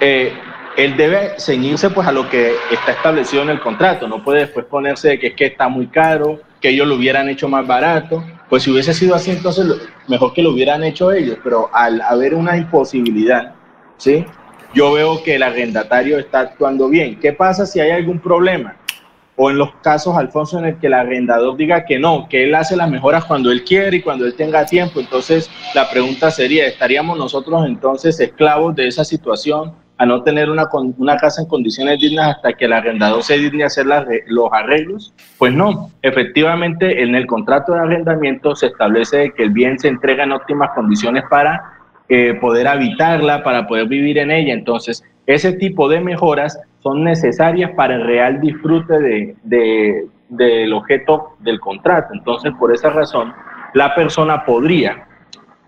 eh, 0.00 0.32
él 0.76 0.96
debe 0.96 1.38
ceñirse 1.38 1.90
pues 1.90 2.06
a 2.06 2.12
lo 2.12 2.28
que 2.28 2.54
está 2.70 2.92
establecido 2.92 3.42
en 3.42 3.50
el 3.50 3.60
contrato. 3.60 4.08
No 4.08 4.22
puede 4.22 4.40
después 4.40 4.66
ponerse 4.66 5.10
de 5.10 5.18
que 5.18 5.28
es 5.28 5.34
que 5.34 5.46
está 5.46 5.68
muy 5.68 5.86
caro, 5.86 6.40
que 6.60 6.70
ellos 6.70 6.86
lo 6.86 6.96
hubieran 6.96 7.28
hecho 7.28 7.48
más 7.48 7.66
barato. 7.66 8.24
Pues 8.48 8.62
si 8.62 8.70
hubiese 8.70 8.92
sido 8.92 9.14
así, 9.14 9.30
entonces 9.30 9.66
mejor 10.08 10.32
que 10.34 10.42
lo 10.42 10.50
hubieran 10.50 10.84
hecho 10.84 11.12
ellos. 11.12 11.38
Pero 11.42 11.70
al 11.72 12.00
haber 12.02 12.34
una 12.34 12.56
imposibilidad, 12.56 13.54
¿sí? 13.96 14.24
Yo 14.74 14.92
veo 14.92 15.22
que 15.22 15.34
el 15.34 15.42
arrendatario 15.42 16.18
está 16.18 16.40
actuando 16.40 16.88
bien. 16.88 17.20
¿Qué 17.20 17.32
pasa 17.32 17.66
si 17.66 17.80
hay 17.80 17.90
algún 17.90 18.20
problema? 18.20 18.76
O 19.44 19.50
en 19.50 19.58
los 19.58 19.74
casos, 19.82 20.16
Alfonso, 20.16 20.60
en 20.60 20.66
el 20.66 20.78
que 20.78 20.86
el 20.86 20.92
arrendador 20.92 21.56
diga 21.56 21.84
que 21.84 21.98
no, 21.98 22.28
que 22.28 22.44
él 22.44 22.54
hace 22.54 22.76
las 22.76 22.88
mejoras 22.88 23.24
cuando 23.24 23.50
él 23.50 23.64
quiere 23.64 23.96
y 23.96 24.00
cuando 24.00 24.24
él 24.24 24.36
tenga 24.36 24.64
tiempo. 24.64 25.00
Entonces, 25.00 25.50
la 25.74 25.90
pregunta 25.90 26.30
sería, 26.30 26.64
¿estaríamos 26.64 27.18
nosotros 27.18 27.66
entonces 27.66 28.20
esclavos 28.20 28.76
de 28.76 28.86
esa 28.86 29.04
situación? 29.04 29.72
a 29.98 30.06
no 30.06 30.22
tener 30.22 30.50
una, 30.50 30.68
una 30.96 31.16
casa 31.16 31.42
en 31.42 31.48
condiciones 31.48 32.00
dignas 32.00 32.34
hasta 32.34 32.54
que 32.54 32.64
el 32.64 32.72
arrendador 32.72 33.22
se 33.22 33.38
digne 33.38 33.62
a 33.62 33.66
hacer 33.66 33.86
los 34.26 34.48
arreglos? 34.50 35.14
Pues 35.38 35.52
no, 35.52 35.90
efectivamente 36.02 37.02
en 37.02 37.14
el 37.14 37.26
contrato 37.26 37.72
de 37.72 37.80
arrendamiento 37.80 38.56
se 38.56 38.66
establece 38.66 39.32
que 39.36 39.44
el 39.44 39.50
bien 39.50 39.78
se 39.78 39.88
entrega 39.88 40.24
en 40.24 40.32
óptimas 40.32 40.70
condiciones 40.74 41.22
para 41.30 41.81
eh, 42.08 42.34
poder 42.34 42.68
habitarla, 42.68 43.42
para 43.42 43.66
poder 43.66 43.86
vivir 43.86 44.18
en 44.18 44.30
ella. 44.30 44.52
Entonces, 44.52 45.04
ese 45.26 45.52
tipo 45.52 45.88
de 45.88 46.00
mejoras 46.00 46.60
son 46.80 47.04
necesarias 47.04 47.70
para 47.76 47.94
el 47.94 48.04
real 48.04 48.40
disfrute 48.40 48.98
de, 48.98 49.36
de, 49.44 50.06
del 50.28 50.72
objeto 50.72 51.36
del 51.40 51.60
contrato. 51.60 52.12
Entonces, 52.12 52.52
por 52.58 52.72
esa 52.72 52.90
razón, 52.90 53.32
la 53.74 53.94
persona 53.94 54.44
podría 54.44 55.06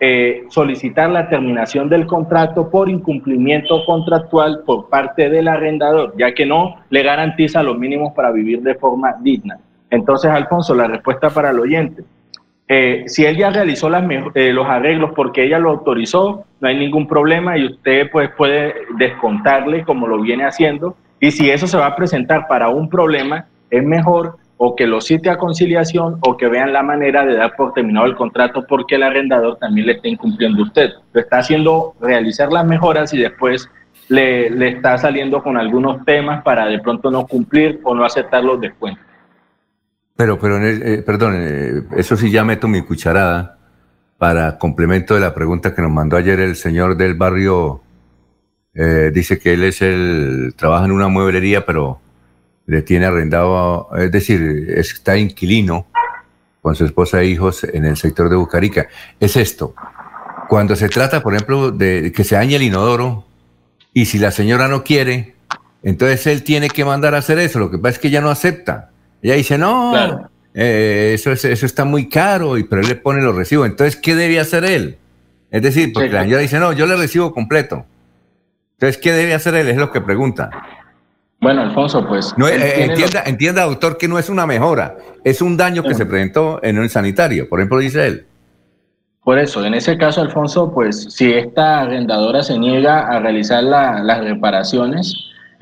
eh, 0.01 0.45
solicitar 0.49 1.09
la 1.09 1.29
terminación 1.29 1.89
del 1.89 2.07
contrato 2.07 2.69
por 2.69 2.91
incumplimiento 2.91 3.85
contractual 3.87 4.63
por 4.67 4.89
parte 4.89 5.31
del 5.31 5.47
arrendador, 5.49 6.15
ya 6.19 6.35
que 6.35 6.45
no 6.45 6.77
le 6.91 7.03
garantiza 7.03 7.63
los 7.63 7.79
mínimos 7.79 8.13
para 8.13 8.33
vivir 8.33 8.61
de 8.61 8.75
forma 8.75 9.15
digna. 9.21 9.59
Entonces, 9.91 10.31
Alfonso, 10.31 10.75
la 10.75 10.89
respuesta 10.89 11.31
para 11.31 11.51
el 11.51 11.61
oyente. 11.61 12.03
Eh, 12.67 13.05
si 13.07 13.27
él 13.27 13.37
ya 13.37 13.51
realizó 13.51 13.91
las, 13.91 14.05
eh, 14.35 14.53
los 14.53 14.67
arreglos 14.67 15.13
porque 15.15 15.45
ella 15.45 15.59
lo 15.59 15.71
autorizó, 15.71 16.45
no 16.61 16.69
hay 16.69 16.79
ningún 16.79 17.07
problema 17.07 17.59
y 17.59 17.67
usted 17.67 18.11
pues, 18.11 18.31
puede 18.37 18.75
descontarle 18.97 19.85
como 19.85 20.07
lo 20.07 20.21
viene 20.21 20.45
haciendo. 20.45 20.97
Y 21.21 21.31
si 21.31 21.51
eso 21.51 21.67
se 21.67 21.77
va 21.77 21.87
a 21.87 21.97
presentar 21.97 22.49
para 22.49 22.69
un 22.71 22.89
problema, 22.89 23.47
es 23.71 23.85
mejor 23.85 24.39
o 24.57 24.77
que 24.77 24.87
lo 24.87 25.01
cite 25.01 25.31
a 25.31 25.37
conciliación 25.37 26.19
o 26.21 26.37
que 26.37 26.49
vean 26.49 26.73
la 26.73 26.83
manera 26.83 27.27
de 27.27 27.37
dar 27.37 27.55
por 27.57 27.73
terminado 27.75 28.07
el 28.07 28.15
contrato 28.15 28.65
porque 28.67 28.95
el 28.95 29.03
arrendador 29.03 29.59
también 29.59 29.87
le 29.87 29.95
está 29.95 30.09
incumpliendo 30.09 30.61
a 30.61 30.67
usted. 30.67 30.91
Lo 31.13 31.21
está 31.21 31.39
haciendo 31.39 31.95
realizar 32.01 32.53
las 32.53 32.65
mejoras 32.65 33.13
y 33.13 33.19
después 33.19 33.69
le, 34.09 34.51
le 34.51 34.69
está 34.69 34.97
saliendo 34.97 35.43
con 35.43 35.57
algunos 35.57 36.05
temas 36.05 36.43
para 36.43 36.67
de 36.67 36.79
pronto 36.79 37.11
no 37.11 37.27
cumplir 37.27 37.81
o 37.83 37.95
no 37.95 38.05
aceptar 38.05 38.45
los 38.45 38.61
descuentos. 38.61 39.05
Pero, 40.17 40.39
pero, 40.39 40.65
eh, 40.65 41.03
perdón, 41.03 41.35
eh, 41.37 41.83
eso 41.97 42.17
sí 42.17 42.31
ya 42.31 42.45
meto 42.45 42.69
mi 42.69 42.83
cucharada 42.83 43.59
para 44.17 44.59
complemento 44.59 45.15
de 45.15 45.21
la 45.21 45.35
pregunta 45.35 45.75
que 45.75 45.83
nos 45.83 45.91
mandó 45.91 46.17
ayer 46.17 46.39
el 46.41 46.55
señor 46.57 46.97
del 46.97 47.15
barrio. 47.15 47.83
Eh, 48.75 49.11
dice 49.13 49.39
que 49.39 49.55
él 49.55 49.65
es 49.65 49.83
el, 49.83 50.55
trabaja 50.57 50.85
en 50.85 50.93
una 50.93 51.09
mueblería, 51.09 51.67
pero 51.67 52.01
le 52.67 52.83
tiene 52.83 53.07
arrendado, 53.07 53.89
es 53.97 54.11
decir, 54.11 54.73
está 54.77 55.17
inquilino 55.17 55.87
con 56.63 56.75
su 56.75 56.85
esposa 56.85 57.21
e 57.21 57.27
hijos 57.27 57.65
en 57.65 57.85
el 57.85 57.97
sector 57.97 58.29
de 58.29 58.37
Bucarica. 58.37 58.89
Es 59.21 59.37
esto, 59.37 59.75
cuando 60.49 60.77
se 60.77 60.89
trata, 60.89 61.23
por 61.23 61.35
ejemplo, 61.35 61.71
de 61.73 62.13
que 62.13 62.25
se 62.25 62.37
dañe 62.37 62.57
el 62.57 62.63
inodoro 62.63 63.27
y 63.93 64.07
si 64.07 64.19
la 64.19 64.31
señora 64.31 64.69
no 64.69 64.85
quiere, 64.85 65.35
entonces 65.83 66.27
él 66.27 66.43
tiene 66.43 66.69
que 66.69 66.85
mandar 66.85 67.15
a 67.15 67.19
hacer 67.19 67.39
eso. 67.39 67.59
Lo 67.59 67.71
que 67.71 67.79
pasa 67.79 67.95
es 67.95 67.99
que 67.99 68.09
ella 68.09 68.21
no 68.21 68.31
acepta. 68.31 68.91
Ella 69.25 69.37
dice, 69.37 69.57
no, 69.57 70.29
eh, 70.53 71.13
eso, 71.15 71.33
eso 71.33 71.67
está 71.67 71.87
muy 71.87 72.11
caro, 72.11 72.59
y, 72.59 72.65
pero 72.65 72.83
él 72.83 72.89
le 72.89 72.95
pone 72.95 73.23
los 73.23 73.35
recibos. 73.35 73.67
Entonces, 73.67 73.97
¿qué 73.97 74.15
debe 74.15 74.39
hacer 74.39 74.67
él? 74.67 74.99
Es 75.51 75.63
decir, 75.63 75.95
porque 75.95 76.11
la 76.11 76.25
señora 76.25 76.43
dice, 76.43 76.59
no, 76.59 76.75
yo 76.75 76.87
le 76.87 76.95
recibo 76.95 77.33
completo. 77.33 77.87
Entonces, 78.75 79.01
¿qué 79.01 79.13
debe 79.13 79.33
hacer 79.33 79.55
él? 79.55 79.69
Es 79.69 79.79
lo 79.79 79.91
que 79.91 80.03
pregunta. 80.03 80.51
Bueno, 81.41 81.63
Alfonso, 81.63 82.07
pues... 82.07 82.35
No, 82.37 82.47
eh, 82.47 82.85
entienda, 82.85 83.23
entienda, 83.25 83.65
doctor, 83.65 83.97
que 83.97 84.09
no 84.09 84.19
es 84.19 84.29
una 84.29 84.47
mejora, 84.47 84.99
es 85.25 85.41
un 85.41 85.57
daño 85.57 85.83
que 85.83 85.95
se 85.95 86.05
presentó 86.05 86.61
en 86.63 86.77
el 86.77 86.91
sanitario, 86.91 87.49
por 87.49 87.61
ejemplo, 87.61 87.79
dice 87.79 88.07
él. 88.07 88.27
Por 89.23 89.39
eso, 89.39 89.65
en 89.65 89.73
ese 89.73 89.97
caso, 89.97 90.21
Alfonso, 90.21 90.71
pues 90.71 91.07
si 91.09 91.33
esta 91.33 91.81
arrendadora 91.81 92.43
se 92.43 92.59
niega 92.59 93.09
a 93.09 93.21
realizar 93.21 93.65
las 93.65 94.21
reparaciones, 94.21 95.15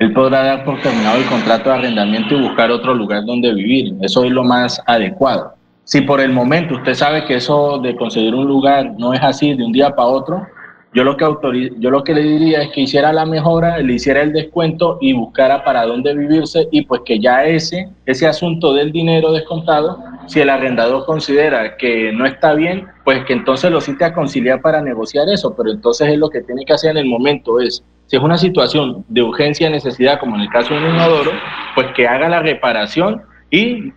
él 0.03 0.11
podrá 0.11 0.43
dar 0.43 0.65
por 0.65 0.81
terminado 0.81 1.17
el 1.17 1.25
contrato 1.25 1.69
de 1.69 1.75
arrendamiento 1.77 2.35
y 2.35 2.41
buscar 2.41 2.69
otro 2.71 2.93
lugar 2.93 3.23
donde 3.25 3.53
vivir. 3.53 3.95
Eso 4.01 4.25
es 4.25 4.31
lo 4.31 4.43
más 4.43 4.81
adecuado. 4.85 5.53
Si 5.85 6.01
por 6.01 6.19
el 6.19 6.33
momento 6.33 6.75
usted 6.75 6.93
sabe 6.93 7.23
que 7.23 7.35
eso 7.35 7.79
de 7.79 7.95
conseguir 7.95 8.35
un 8.35 8.45
lugar 8.45 8.93
no 8.97 9.13
es 9.13 9.21
así 9.21 9.53
de 9.53 9.63
un 9.63 9.71
día 9.71 9.95
para 9.95 10.09
otro, 10.09 10.45
yo 10.93 11.03
lo 11.05 11.15
que 11.15 11.25
yo 11.79 11.89
lo 11.89 12.03
que 12.03 12.13
le 12.13 12.21
diría 12.21 12.63
es 12.63 12.71
que 12.71 12.81
hiciera 12.81 13.13
la 13.13 13.25
mejora, 13.25 13.79
le 13.79 13.93
hiciera 13.93 14.21
el 14.21 14.33
descuento 14.33 14.97
y 15.01 15.13
buscara 15.13 15.63
para 15.63 15.85
dónde 15.85 16.13
vivirse 16.13 16.67
y 16.71 16.83
pues 16.83 17.01
que 17.05 17.19
ya 17.19 17.45
ese 17.45 17.89
ese 18.05 18.27
asunto 18.27 18.73
del 18.73 18.91
dinero 18.91 19.31
descontado, 19.31 19.99
si 20.27 20.41
el 20.41 20.49
arrendador 20.49 21.05
considera 21.05 21.77
que 21.77 22.11
no 22.11 22.25
está 22.25 22.53
bien, 22.53 22.87
pues 23.05 23.23
que 23.25 23.33
entonces 23.33 23.71
lo 23.71 23.79
cite 23.79 24.03
a 24.03 24.13
conciliar 24.13 24.61
para 24.61 24.81
negociar 24.81 25.29
eso, 25.29 25.55
pero 25.55 25.71
entonces 25.71 26.09
es 26.09 26.17
lo 26.17 26.29
que 26.29 26.41
tiene 26.41 26.65
que 26.65 26.73
hacer 26.73 26.91
en 26.91 26.97
el 26.97 27.05
momento 27.05 27.59
es 27.59 27.83
si 28.13 28.17
es 28.17 28.23
una 28.23 28.37
situación 28.37 29.03
de 29.07 29.23
urgencia 29.23 29.71
necesidad 29.71 30.19
como 30.19 30.35
en 30.35 30.41
el 30.41 30.49
caso 30.49 30.75
de 30.75 30.81
un 30.81 30.93
inodoro, 30.93 31.31
pues 31.73 31.87
que 31.95 32.07
haga 32.07 32.29
la 32.29 32.43
reparación 32.43 33.23
y 33.49 33.91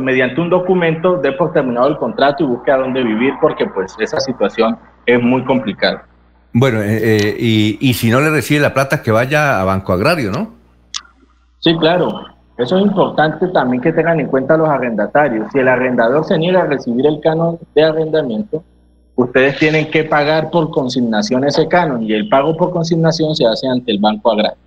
mediante 0.00 0.40
un 0.40 0.48
documento 0.48 1.18
dé 1.18 1.32
por 1.32 1.52
terminado 1.52 1.88
el 1.88 1.98
contrato 1.98 2.44
y 2.44 2.46
busque 2.46 2.70
a 2.70 2.78
dónde 2.78 3.02
vivir 3.02 3.34
porque 3.42 3.66
pues 3.66 3.94
esa 3.98 4.20
situación 4.20 4.78
es 5.04 5.22
muy 5.22 5.44
complicada. 5.44 6.06
Bueno, 6.54 6.80
eh, 6.80 6.96
eh, 6.96 7.36
y, 7.38 7.76
y, 7.78 7.92
si 7.92 8.10
no 8.10 8.22
le 8.22 8.30
recibe 8.30 8.58
la 8.58 8.72
plata, 8.72 9.02
que 9.02 9.10
vaya 9.10 9.60
a 9.60 9.64
Banco 9.64 9.92
Agrario, 9.92 10.30
¿no? 10.30 10.54
Sí, 11.58 11.76
claro. 11.76 12.24
Eso 12.56 12.78
es 12.78 12.84
importante 12.84 13.48
también 13.48 13.82
que 13.82 13.92
tengan 13.92 14.18
en 14.18 14.28
cuenta 14.28 14.56
los 14.56 14.68
arrendatarios. 14.70 15.48
Si 15.52 15.58
el 15.58 15.68
arrendador 15.68 16.24
se 16.24 16.38
niega 16.38 16.62
a 16.62 16.66
recibir 16.66 17.06
el 17.06 17.20
canon 17.20 17.58
de 17.74 17.84
arrendamiento, 17.84 18.64
ustedes 19.16 19.58
tienen 19.58 19.90
que 19.90 20.04
pagar 20.04 20.50
por 20.50 20.70
consignación 20.70 21.44
ese 21.44 21.68
canon 21.68 22.02
y 22.02 22.12
el 22.12 22.28
pago 22.28 22.56
por 22.56 22.70
consignación 22.70 23.34
se 23.34 23.46
hace 23.46 23.66
ante 23.68 23.92
el 23.92 23.98
Banco 23.98 24.32
Agrario. 24.32 24.58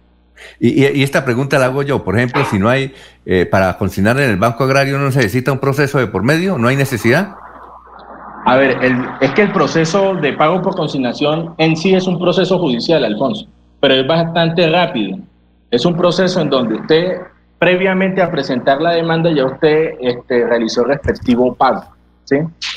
Y, 0.60 0.86
y, 0.86 1.04
esta 1.04 1.24
pregunta 1.26 1.58
la 1.58 1.66
hago 1.66 1.82
yo. 1.84 2.04
Por 2.04 2.16
ejemplo, 2.18 2.44
si 2.50 2.60
no 2.60 2.70
hay, 2.70 2.94
eh, 3.26 3.46
para 3.46 3.78
consignar 3.78 4.20
en 4.20 4.30
el 4.30 4.38
Banco 4.38 4.64
Agrario 4.64 4.98
no 4.98 5.12
se 5.12 5.20
necesita 5.20 5.52
un 5.52 5.60
proceso 5.60 5.98
de 5.98 6.08
por 6.08 6.24
medio, 6.24 6.58
¿no 6.58 6.68
hay 6.68 6.76
necesidad? 6.76 7.36
A 8.46 8.58
ver, 8.58 8.78
es 9.22 9.32
que 9.32 9.42
el 9.42 9.52
proceso 9.52 10.14
de 10.16 10.34
pago 10.34 10.62
por 10.62 10.76
consignación 10.76 11.56
en 11.58 11.76
sí 11.76 11.96
es 11.96 12.06
un 12.06 12.20
proceso 12.20 12.60
judicial, 12.60 13.04
Alfonso, 13.04 13.48
pero 13.80 13.96
es 13.96 14.08
bastante 14.08 14.70
rápido. 14.70 15.18
Es 15.72 15.84
un 15.84 15.98
proceso 15.98 16.42
en 16.42 16.52
donde 16.52 16.76
usted, 16.76 17.22
previamente 17.58 18.22
a 18.22 18.30
presentar 18.30 18.80
la 18.82 18.92
demanda, 18.92 19.32
ya 19.32 19.46
usted 19.46 19.96
este, 20.00 20.46
realizó 20.46 20.84
el 20.84 20.90
respectivo 20.90 21.56
pago. 21.56 21.86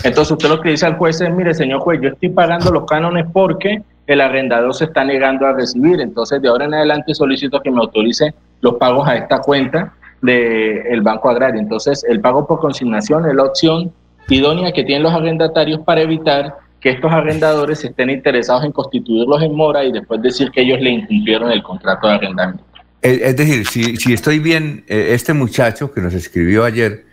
Entonces 0.04 0.32
usted 0.32 0.48
lo 0.48 0.60
que 0.60 0.70
dice 0.70 0.86
al 0.86 0.96
juez 0.96 1.20
es, 1.20 1.30
mire, 1.30 1.54
señor 1.54 1.80
juez, 1.80 2.00
yo 2.02 2.10
estoy 2.10 2.28
pagando 2.30 2.70
los 2.70 2.84
cánones 2.86 3.26
porque 3.32 3.82
el 4.06 4.20
arrendador 4.20 4.74
se 4.74 4.84
está 4.84 5.04
negando 5.04 5.46
a 5.46 5.52
recibir. 5.52 6.00
Entonces, 6.00 6.40
de 6.40 6.48
ahora 6.48 6.64
en 6.64 6.74
adelante 6.74 7.14
solicito 7.14 7.60
que 7.60 7.70
me 7.70 7.80
autorice 7.80 8.34
los 8.60 8.74
pagos 8.74 9.06
a 9.06 9.16
esta 9.16 9.40
cuenta 9.40 9.92
del 10.22 11.00
Banco 11.02 11.30
Agrario. 11.30 11.60
Entonces, 11.60 12.04
el 12.08 12.20
pago 12.20 12.46
por 12.46 12.58
consignación 12.58 13.26
es 13.26 13.34
la 13.34 13.44
opción 13.44 13.92
idónea 14.28 14.72
que 14.72 14.84
tienen 14.84 15.04
los 15.04 15.12
arrendatarios 15.12 15.80
para 15.80 16.02
evitar 16.02 16.56
que 16.80 16.90
estos 16.90 17.10
arrendadores 17.12 17.84
estén 17.84 18.10
interesados 18.10 18.64
en 18.64 18.72
constituirlos 18.72 19.42
en 19.42 19.54
mora 19.54 19.84
y 19.84 19.92
después 19.92 20.22
decir 20.22 20.50
que 20.50 20.62
ellos 20.62 20.80
le 20.80 20.90
incumplieron 20.90 21.50
el 21.50 21.62
contrato 21.62 22.08
de 22.08 22.14
arrendamiento. 22.14 22.64
Es 23.00 23.36
decir, 23.36 23.66
si, 23.66 23.96
si 23.96 24.12
estoy 24.12 24.40
bien, 24.40 24.84
eh, 24.88 25.08
este 25.10 25.32
muchacho 25.32 25.92
que 25.92 26.00
nos 26.00 26.14
escribió 26.14 26.64
ayer, 26.64 27.04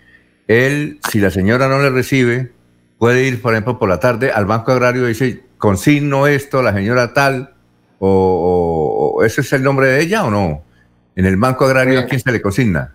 él, 0.48 1.00
si 1.10 1.20
la 1.20 1.32
señora 1.32 1.68
no 1.68 1.80
le 1.82 1.90
recibe, 1.90 2.52
puede 2.98 3.28
ir, 3.28 3.42
por 3.42 3.54
ejemplo, 3.54 3.80
por 3.80 3.90
la 3.90 4.00
tarde 4.00 4.32
al 4.32 4.46
Banco 4.46 4.72
Agrario 4.72 5.06
y 5.06 5.10
dice, 5.10 5.44
consigno 5.58 6.28
esto, 6.28 6.62
la 6.62 6.74
señora 6.74 7.14
tal, 7.14 7.54
o, 8.00 9.22
ese 9.26 9.42
es 9.42 9.54
el 9.54 9.64
nombre 9.64 9.88
de 9.88 10.02
ella 10.02 10.26
o 10.26 10.32
no? 10.32 10.62
En 11.16 11.26
el 11.26 11.38
Banco 11.38 11.66
Agrario, 11.66 12.00
¿a 12.00 12.06
quién 12.06 12.20
se 12.20 12.32
le 12.32 12.42
consigna? 12.42 12.94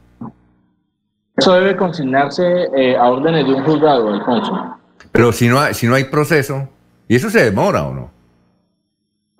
Eso 1.36 1.54
debe 1.54 1.76
consignarse 1.76 2.68
eh, 2.76 2.96
a 2.96 3.08
órdenes 3.08 3.46
de 3.46 3.54
un 3.54 3.64
juzgado, 3.64 4.12
Alfonso. 4.12 4.76
Pero 5.10 5.32
si 5.32 5.48
no 5.48 5.58
hay, 5.58 5.74
si 5.74 5.86
no 5.86 5.94
hay 5.94 6.04
proceso, 6.04 6.68
¿y 7.08 7.16
eso 7.16 7.30
se 7.30 7.44
demora 7.44 7.84
o 7.84 7.94
no? 7.94 8.10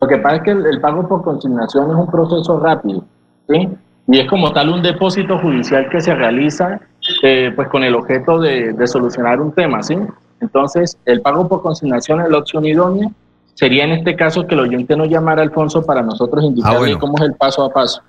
Lo 0.00 0.08
que 0.08 0.16
pasa 0.16 0.36
es 0.36 0.42
que 0.42 0.50
el, 0.52 0.80
pago 0.80 1.06
por 1.06 1.22
consignación 1.22 1.90
es 1.90 1.96
un 1.96 2.10
proceso 2.10 2.58
rápido, 2.58 3.04
¿sí? 3.48 3.68
Y 4.06 4.18
es 4.18 4.28
como 4.28 4.50
tal 4.52 4.70
un 4.70 4.82
depósito 4.82 5.38
judicial 5.38 5.88
que 5.90 6.00
se 6.00 6.14
realiza 6.14 6.80
eh, 7.22 7.52
pues 7.54 7.68
con 7.68 7.84
el 7.84 7.94
objeto 7.94 8.38
de, 8.38 8.72
de, 8.72 8.86
solucionar 8.86 9.40
un 9.40 9.52
tema, 9.52 9.82
¿sí? 9.82 9.96
Entonces, 10.40 10.98
el 11.04 11.20
pago 11.20 11.48
por 11.48 11.62
consignación 11.62 12.20
es 12.20 12.30
la 12.30 12.38
opción 12.38 12.64
idónea. 12.64 13.10
Sería 13.54 13.84
en 13.84 13.90
este 13.90 14.16
caso 14.16 14.46
que 14.46 14.54
el 14.54 14.60
oyente 14.60 14.96
nos 14.96 15.08
llamara 15.08 15.42
Alfonso 15.42 15.84
para 15.84 16.02
nosotros 16.02 16.42
indicarle 16.44 16.94
ah, 16.94 16.98
cómo 16.98 17.18
es 17.18 17.24
el 17.24 17.34
paso 17.34 17.62
a 17.64 17.72
paso. 17.72 18.02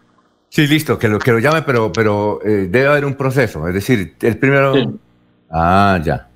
Sí, 0.47 0.67
listo, 0.67 0.97
que 0.97 1.07
lo, 1.07 1.19
que 1.19 1.31
lo 1.31 1.39
llame, 1.39 1.61
pero, 1.61 1.91
pero 1.91 2.39
eh, 2.45 2.67
debe 2.69 2.87
haber 2.87 3.05
un 3.05 3.15
proceso. 3.15 3.67
Es 3.67 3.73
decir, 3.73 4.15
el 4.21 4.37
primero. 4.37 4.73
Ah, 5.49 5.99
ya. 6.03 6.29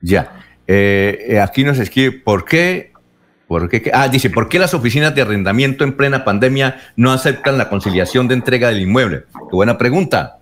Ya. 0.00 0.32
Eh, 0.66 1.26
eh, 1.28 1.40
aquí 1.40 1.64
nos 1.64 1.78
escribe, 1.78 2.12
¿por 2.12 2.44
qué? 2.44 2.92
¿Por 3.46 3.68
qué? 3.68 3.90
Ah, 3.94 4.08
dice, 4.08 4.30
¿por 4.30 4.48
qué 4.48 4.58
las 4.58 4.74
oficinas 4.74 5.14
de 5.14 5.22
arrendamiento 5.22 5.84
en 5.84 5.96
plena 5.96 6.24
pandemia 6.24 6.80
no 6.96 7.12
aceptan 7.12 7.58
la 7.58 7.68
conciliación 7.68 8.28
de 8.28 8.34
entrega 8.34 8.68
del 8.68 8.80
inmueble? 8.80 9.24
Qué 9.32 9.56
buena 9.56 9.78
pregunta. 9.78 10.39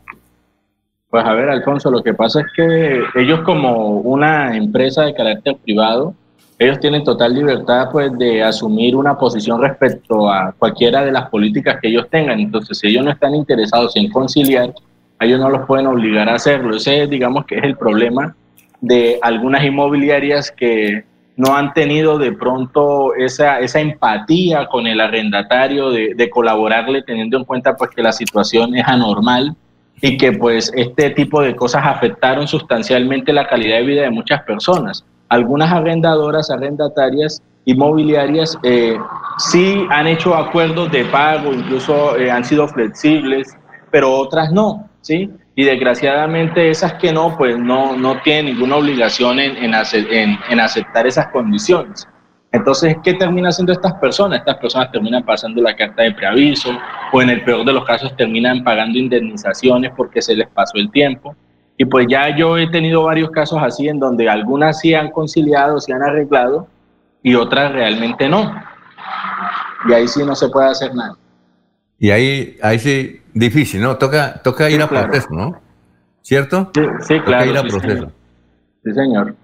Pues 1.10 1.24
a 1.24 1.32
ver, 1.32 1.48
Alfonso, 1.48 1.90
lo 1.90 2.02
que 2.02 2.12
pasa 2.12 2.40
es 2.40 2.46
que 2.54 3.02
ellos 3.14 3.40
como 3.40 4.00
una 4.00 4.56
empresa 4.56 5.04
de 5.04 5.14
carácter 5.14 5.56
privado, 5.56 6.14
ellos 6.58 6.80
tienen 6.80 7.04
total 7.04 7.34
libertad 7.34 7.88
pues 7.90 8.16
de 8.18 8.42
asumir 8.42 8.94
una 8.94 9.16
posición 9.16 9.62
respecto 9.62 10.30
a 10.30 10.52
cualquiera 10.58 11.04
de 11.04 11.12
las 11.12 11.30
políticas 11.30 11.78
que 11.80 11.88
ellos 11.88 12.08
tengan. 12.10 12.40
Entonces, 12.40 12.78
si 12.78 12.88
ellos 12.88 13.04
no 13.04 13.10
están 13.10 13.34
interesados 13.34 13.96
en 13.96 14.10
conciliar, 14.10 14.74
ellos 15.20 15.40
no 15.40 15.48
los 15.48 15.66
pueden 15.66 15.86
obligar 15.86 16.28
a 16.28 16.34
hacerlo. 16.34 16.76
Ese, 16.76 17.06
digamos 17.06 17.46
que 17.46 17.56
es 17.56 17.64
el 17.64 17.76
problema 17.76 18.34
de 18.80 19.18
algunas 19.22 19.64
inmobiliarias 19.64 20.50
que 20.50 21.04
no 21.36 21.56
han 21.56 21.72
tenido 21.72 22.18
de 22.18 22.32
pronto 22.32 23.14
esa, 23.14 23.60
esa 23.60 23.80
empatía 23.80 24.66
con 24.66 24.86
el 24.86 25.00
arrendatario 25.00 25.90
de, 25.90 26.30
colaborarle 26.30 27.02
teniendo 27.02 27.38
en 27.38 27.44
cuenta 27.44 27.76
pues 27.76 27.90
que 27.90 28.02
la 28.02 28.12
situación 28.12 28.76
es 28.76 28.86
anormal 28.86 29.54
y 30.00 30.16
que 30.16 30.32
pues 30.32 30.72
este 30.76 31.10
tipo 31.10 31.42
de 31.42 31.56
cosas 31.56 31.82
afectaron 31.84 32.46
sustancialmente 32.46 33.32
la 33.32 33.46
calidad 33.46 33.78
de 33.78 33.84
vida 33.84 34.02
de 34.02 34.10
muchas 34.10 34.42
personas. 34.42 35.04
Algunas 35.28 35.72
arrendadoras, 35.72 36.50
arrendatarias, 36.50 37.42
inmobiliarias 37.64 38.56
eh, 38.62 38.96
sí 39.38 39.86
han 39.90 40.06
hecho 40.06 40.34
acuerdos 40.34 40.90
de 40.90 41.04
pago, 41.04 41.52
incluso 41.52 42.16
eh, 42.16 42.30
han 42.30 42.44
sido 42.44 42.66
flexibles, 42.68 43.56
pero 43.90 44.10
otras 44.16 44.50
no, 44.52 44.88
¿sí? 45.02 45.30
Y 45.54 45.64
desgraciadamente 45.64 46.70
esas 46.70 46.94
que 46.94 47.12
no, 47.12 47.36
pues 47.36 47.58
no, 47.58 47.96
no 47.96 48.22
tienen 48.22 48.46
ninguna 48.46 48.76
obligación 48.76 49.40
en, 49.40 49.56
en, 49.74 50.38
en 50.48 50.60
aceptar 50.60 51.06
esas 51.06 51.28
condiciones. 51.28 52.08
Entonces, 52.50 52.96
¿qué 53.04 53.14
termina 53.14 53.50
haciendo 53.50 53.72
estas 53.72 53.92
personas? 53.94 54.38
Estas 54.38 54.56
personas 54.56 54.90
terminan 54.90 55.22
pasando 55.22 55.60
la 55.60 55.76
carta 55.76 56.02
de 56.02 56.12
preaviso 56.12 56.70
o 57.12 57.20
en 57.20 57.30
el 57.30 57.44
peor 57.44 57.64
de 57.66 57.74
los 57.74 57.84
casos 57.84 58.16
terminan 58.16 58.64
pagando 58.64 58.98
indemnizaciones 58.98 59.92
porque 59.96 60.22
se 60.22 60.34
les 60.34 60.48
pasó 60.48 60.78
el 60.78 60.90
tiempo. 60.90 61.36
Y 61.76 61.84
pues 61.84 62.06
ya 62.08 62.34
yo 62.34 62.56
he 62.56 62.68
tenido 62.70 63.04
varios 63.04 63.30
casos 63.30 63.60
así 63.62 63.88
en 63.88 64.00
donde 64.00 64.28
algunas 64.28 64.80
sí 64.80 64.94
han 64.94 65.10
conciliado, 65.10 65.78
sí 65.80 65.92
han 65.92 66.02
arreglado 66.02 66.66
y 67.22 67.34
otras 67.34 67.72
realmente 67.72 68.28
no. 68.28 68.52
Y 69.88 69.92
ahí 69.92 70.08
sí 70.08 70.24
no 70.24 70.34
se 70.34 70.48
puede 70.48 70.70
hacer 70.70 70.94
nada. 70.94 71.16
Y 71.98 72.10
ahí, 72.10 72.56
ahí 72.62 72.78
sí, 72.78 73.20
difícil, 73.34 73.82
¿no? 73.82 73.96
Toca, 73.96 74.40
toca 74.42 74.70
ir 74.70 74.80
a 74.80 74.88
proceso, 74.88 75.28
¿no? 75.30 75.60
¿Cierto? 76.22 76.70
Sí, 77.02 77.20
claro. 77.20 77.44
Toca 77.44 77.46
ir 77.46 77.56
a 77.58 77.60
sí, 77.60 77.68
proceso. 77.68 77.94
Señor. 77.94 78.12
Sí, 78.84 78.92
señor. 78.92 79.34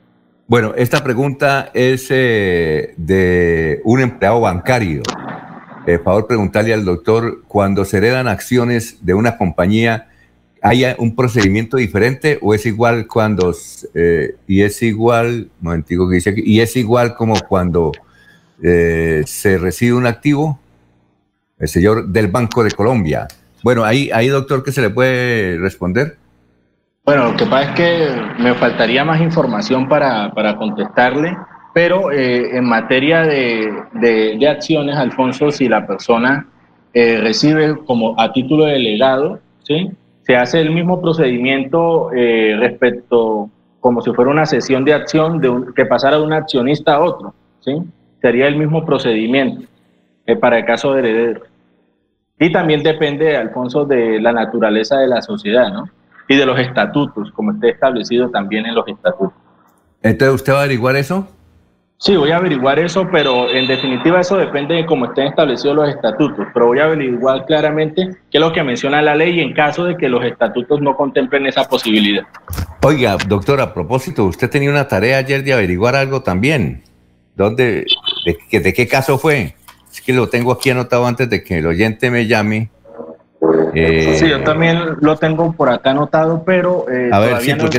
Bueno, 0.46 0.74
esta 0.76 1.02
pregunta 1.02 1.70
es 1.72 2.08
eh, 2.10 2.92
de 2.98 3.80
un 3.82 4.00
empleado 4.00 4.42
bancario. 4.42 5.02
Por 5.86 6.02
favor, 6.02 6.26
preguntarle 6.26 6.74
al 6.74 6.84
doctor, 6.84 7.42
cuando 7.48 7.86
se 7.86 7.96
heredan 7.96 8.28
acciones 8.28 8.98
de 9.00 9.14
una 9.14 9.38
compañía, 9.38 10.08
¿hay 10.60 10.84
un 10.98 11.16
procedimiento 11.16 11.78
diferente 11.78 12.38
o 12.42 12.52
es 12.52 12.66
igual 12.66 13.06
cuando, 13.06 13.54
eh, 13.94 14.36
y 14.46 14.60
es 14.60 14.82
igual, 14.82 15.48
momentico 15.60 16.08
que 16.10 16.16
dice 16.16 16.30
aquí, 16.30 16.42
y 16.44 16.60
es 16.60 16.76
igual 16.76 17.14
como 17.14 17.40
cuando 17.48 17.92
eh, 18.62 19.22
se 19.26 19.56
recibe 19.56 19.94
un 19.94 20.06
activo? 20.06 20.60
El 21.58 21.68
señor 21.68 22.08
del 22.08 22.28
Banco 22.28 22.62
de 22.62 22.70
Colombia. 22.70 23.28
Bueno, 23.62 23.82
ahí, 23.82 24.10
ahí 24.12 24.28
doctor, 24.28 24.62
¿qué 24.62 24.72
se 24.72 24.82
le 24.82 24.90
puede 24.90 25.56
responder? 25.58 26.18
Bueno, 27.04 27.32
lo 27.32 27.36
que 27.36 27.44
pasa 27.44 27.68
es 27.68 27.70
que 27.76 28.42
me 28.42 28.54
faltaría 28.54 29.04
más 29.04 29.20
información 29.20 29.86
para, 29.90 30.30
para 30.32 30.56
contestarle, 30.56 31.36
pero 31.74 32.10
eh, 32.10 32.56
en 32.56 32.64
materia 32.64 33.24
de, 33.24 33.70
de, 33.92 34.48
acciones, 34.48 34.96
Alfonso, 34.96 35.50
si 35.50 35.68
la 35.68 35.86
persona 35.86 36.46
eh, 36.94 37.18
recibe 37.20 37.76
como 37.84 38.18
a 38.18 38.32
título 38.32 38.64
de 38.64 38.78
legado, 38.78 39.38
¿sí? 39.64 39.90
se 40.22 40.34
hace 40.34 40.62
el 40.62 40.70
mismo 40.70 41.02
procedimiento 41.02 42.10
eh, 42.14 42.56
respecto 42.58 43.50
como 43.80 44.00
si 44.00 44.10
fuera 44.14 44.30
una 44.30 44.46
sesión 44.46 44.86
de 44.86 44.94
acción 44.94 45.42
de 45.42 45.52
que 45.76 45.84
pasara 45.84 46.16
de 46.16 46.22
un 46.22 46.32
accionista 46.32 46.94
a 46.94 47.00
otro, 47.00 47.34
¿sí? 47.60 47.82
sería 48.22 48.46
el 48.46 48.56
mismo 48.56 48.82
procedimiento 48.86 49.66
para 50.40 50.60
el 50.60 50.64
caso 50.64 50.94
de 50.94 51.00
heredero. 51.00 51.42
Y 52.40 52.50
también 52.50 52.82
depende, 52.82 53.36
Alfonso, 53.36 53.84
de 53.84 54.18
la 54.22 54.32
naturaleza 54.32 55.00
de 55.00 55.08
la 55.08 55.20
sociedad, 55.20 55.70
¿no? 55.70 55.90
Y 56.28 56.36
de 56.36 56.46
los 56.46 56.58
estatutos, 56.58 57.30
como 57.32 57.52
esté 57.52 57.70
establecido 57.70 58.30
también 58.30 58.66
en 58.66 58.74
los 58.74 58.86
estatutos. 58.88 59.34
Entonces, 60.02 60.34
¿usted 60.34 60.52
va 60.52 60.58
a 60.58 60.60
averiguar 60.60 60.96
eso? 60.96 61.28
Sí, 61.98 62.16
voy 62.16 62.32
a 62.32 62.36
averiguar 62.36 62.78
eso, 62.78 63.08
pero 63.10 63.48
en 63.50 63.66
definitiva 63.66 64.20
eso 64.20 64.36
depende 64.36 64.74
de 64.74 64.84
cómo 64.84 65.06
estén 65.06 65.28
establecidos 65.28 65.76
los 65.76 65.88
estatutos. 65.88 66.46
Pero 66.52 66.66
voy 66.66 66.78
a 66.80 66.84
averiguar 66.84 67.46
claramente 67.46 68.10
qué 68.30 68.38
es 68.38 68.40
lo 68.40 68.52
que 68.52 68.62
menciona 68.62 69.00
la 69.00 69.14
ley 69.14 69.40
en 69.40 69.54
caso 69.54 69.84
de 69.84 69.96
que 69.96 70.08
los 70.08 70.22
estatutos 70.24 70.80
no 70.82 70.96
contemplen 70.96 71.46
esa 71.46 71.64
posibilidad. 71.64 72.24
Oiga, 72.82 73.16
doctor, 73.26 73.60
a 73.60 73.72
propósito, 73.72 74.26
usted 74.26 74.50
tenía 74.50 74.68
una 74.68 74.86
tarea 74.88 75.18
ayer 75.18 75.42
de 75.44 75.54
averiguar 75.54 75.96
algo 75.96 76.22
también. 76.22 76.82
¿Dónde, 77.36 77.86
de, 78.50 78.60
de 78.60 78.72
qué 78.74 78.86
caso 78.86 79.16
fue? 79.16 79.54
Es 79.90 80.02
que 80.02 80.12
lo 80.12 80.28
tengo 80.28 80.52
aquí 80.52 80.70
anotado 80.70 81.06
antes 81.06 81.30
de 81.30 81.42
que 81.42 81.58
el 81.58 81.66
oyente 81.66 82.10
me 82.10 82.26
llame 82.26 82.70
eh, 83.74 84.16
sí, 84.18 84.28
yo 84.28 84.42
también 84.42 84.78
lo 85.00 85.16
tengo 85.16 85.52
por 85.52 85.68
acá 85.68 85.90
anotado, 85.90 86.44
pero... 86.44 86.86
Eh, 86.90 87.10
a 87.12 87.18
ver, 87.18 87.40
sí, 87.40 87.54
porque 87.54 87.78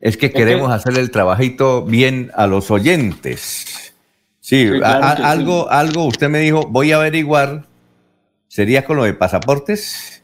es 0.00 0.16
que, 0.16 0.30
queremos 0.30 0.70
hacer 0.70 0.98
el 0.98 1.10
trabajito 1.10 1.84
bien 1.84 2.30
a 2.34 2.46
los 2.46 2.70
oyentes. 2.70 3.94
Sí, 4.40 4.70
algo, 4.82 5.70
algo, 5.70 6.04
usted 6.06 6.28
me 6.28 6.38
dijo, 6.38 6.66
voy 6.68 6.92
a 6.92 6.96
averiguar, 6.96 7.64
¿sería 8.46 8.84
con 8.84 8.96
lo 8.96 9.04
de 9.04 9.14
pasaportes? 9.14 10.22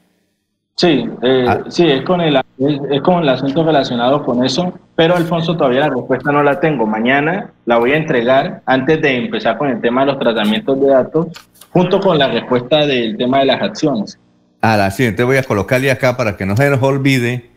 Sí, 0.77 1.09
eh, 1.23 1.45
ah. 1.47 1.61
sí, 1.69 1.87
es 1.89 2.03
con, 2.03 2.21
el, 2.21 2.37
es, 2.37 3.03
con 3.03 3.23
el 3.23 3.29
asunto 3.29 3.65
relacionado 3.65 4.25
con 4.25 4.45
eso, 4.45 4.73
pero 4.97 5.15
Alfonso 5.15 5.57
todavía 5.57 5.81
la 5.81 5.91
respuesta 5.91 6.33
no 6.33 6.43
la 6.43 6.59
tengo. 6.59 6.87
Mañana 6.87 7.53
la 7.65 7.79
voy 7.79 7.93
a 7.93 7.97
entregar 7.97 8.63
antes 8.67 9.01
de 9.01 9.17
empezar 9.17 9.57
con 9.57 9.69
el 9.69 9.81
tema 9.81 10.01
de 10.01 10.07
los 10.09 10.19
tratamientos 10.19 10.81
de 10.81 10.89
datos 10.89 11.27
junto 11.71 12.01
con 12.01 12.19
la 12.19 12.29
respuesta 12.29 12.87
del 12.87 13.17
tema 13.17 13.41
de 13.41 13.47
las 13.47 13.63
acciones. 13.63 14.19
A 14.65 14.79
la 14.79 14.91
siguiente 14.91 15.25
voy 15.25 15.37
a 15.37 15.43
colocarle 15.43 15.91
acá 15.91 16.17
para 16.17 16.39
que 16.39 16.47
no 16.47 16.57
se 16.57 16.71
nos 16.71 16.83
olvide, 16.83 17.51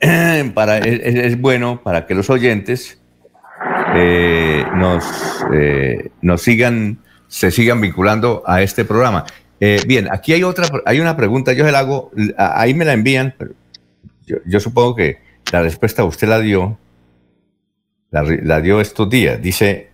para, 0.54 0.78
es, 0.78 1.38
bueno 1.38 1.82
para 1.82 2.06
que 2.06 2.14
los 2.14 2.30
oyentes 2.30 2.98
eh, 3.94 4.64
nos, 4.74 5.04
eh, 5.52 6.12
nos 6.22 6.40
sigan, 6.40 7.00
se 7.28 7.50
sigan 7.50 7.82
vinculando 7.82 8.42
a 8.46 8.62
este 8.62 8.86
programa. 8.86 9.26
Eh, 9.60 9.82
bien, 9.86 10.08
aquí 10.10 10.32
hay 10.32 10.44
otra, 10.44 10.66
hay 10.86 10.98
una 10.98 11.14
pregunta, 11.14 11.52
yo 11.52 11.66
se 11.66 11.72
la 11.72 11.80
hago, 11.80 12.10
ahí 12.38 12.72
me 12.72 12.86
la 12.86 12.94
envían, 12.94 13.34
pero 13.36 13.52
yo, 14.46 14.58
supongo 14.58 14.94
que 14.94 15.18
la 15.52 15.60
respuesta 15.60 16.04
usted 16.04 16.26
la 16.26 16.40
dio, 16.40 16.78
la, 18.10 18.62
dio 18.62 18.80
estos 18.80 19.10
días. 19.10 19.42
Dice, 19.42 19.90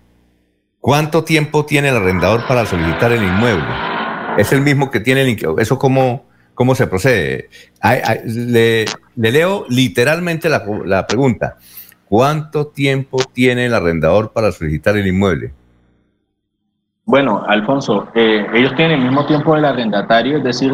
¿cuánto 0.79 1.25
tiempo 1.25 1.67
tiene 1.67 1.89
el 1.89 1.97
arrendador 1.97 2.47
para 2.47 2.67
solicitar 2.67 3.11
el 3.11 3.25
inmueble? 3.25 3.67
Es 4.39 4.53
el 4.53 4.61
mismo 4.61 4.93
que 4.93 5.01
tiene 5.01 5.23
el 5.23 5.37
¿Eso 5.59 5.77
cómo, 5.77 6.31
cómo 6.55 6.75
se 6.75 6.87
procede? 6.87 7.49
le, 8.25 8.85
leo 9.17 9.65
literalmente 9.69 10.49
la, 10.49 10.65
la 10.85 11.07
pregunta. 11.07 11.57
¿Cuánto 12.09 12.67
tiempo 12.67 13.19
tiene 13.33 13.67
el 13.67 13.75
arrendador 13.75 14.33
para 14.33 14.53
solicitar 14.53 14.97
el 14.97 15.07
inmueble? 15.07 15.53
Bueno, 17.05 17.43
Alfonso, 17.47 18.09
eh, 18.15 18.47
ellos 18.55 18.75
tienen 18.77 19.01
el 19.01 19.07
mismo 19.07 19.27
tiempo 19.27 19.55
del 19.55 19.65
arrendatario, 19.65 20.39
es 20.39 20.45
decir, 20.45 20.73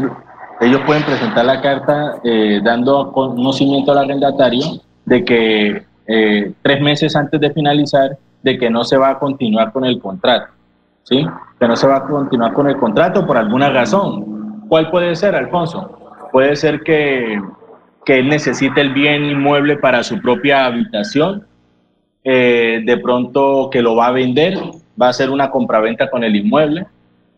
ellos 0.60 0.80
pueden 0.84 1.02
presentar 1.04 1.44
la 1.44 1.60
carta 1.62 2.16
eh, 2.22 2.60
dando 2.62 3.12
conocimiento 3.12 3.92
al 3.92 3.98
arrendatario 3.98 4.80
de 5.04 5.24
que 5.24 5.82
eh, 6.06 6.52
tres 6.60 6.80
meses 6.82 7.16
antes 7.16 7.40
de 7.40 7.50
finalizar, 7.52 8.18
de 8.42 8.58
que 8.58 8.68
no 8.68 8.84
se 8.84 8.96
va 8.96 9.10
a 9.10 9.18
continuar 9.18 9.72
con 9.72 9.84
el 9.84 10.00
contrato, 10.00 10.52
¿sí? 11.04 11.26
Que 11.58 11.66
no 11.66 11.76
se 11.76 11.86
va 11.86 11.96
a 11.96 12.02
continuar 12.02 12.52
con 12.52 12.68
el 12.68 12.76
contrato 12.76 13.26
por 13.26 13.36
alguna 13.36 13.70
razón. 13.70 14.37
¿Cuál 14.68 14.90
puede 14.90 15.16
ser, 15.16 15.34
Alfonso? 15.34 15.98
Puede 16.32 16.56
ser 16.56 16.82
que, 16.82 17.40
que 18.04 18.18
él 18.18 18.28
necesite 18.28 18.80
el 18.80 18.92
bien 18.92 19.24
inmueble 19.24 19.76
para 19.76 20.02
su 20.02 20.20
propia 20.20 20.66
habitación, 20.66 21.46
de 22.24 23.00
pronto 23.02 23.70
que 23.72 23.80
lo 23.80 23.96
va 23.96 24.08
a 24.08 24.12
vender 24.12 24.58
va 25.00 25.06
a 25.06 25.10
hacer 25.10 25.30
una 25.30 25.50
compraventa 25.50 26.10
con 26.10 26.24
el 26.24 26.34
inmueble, 26.36 26.86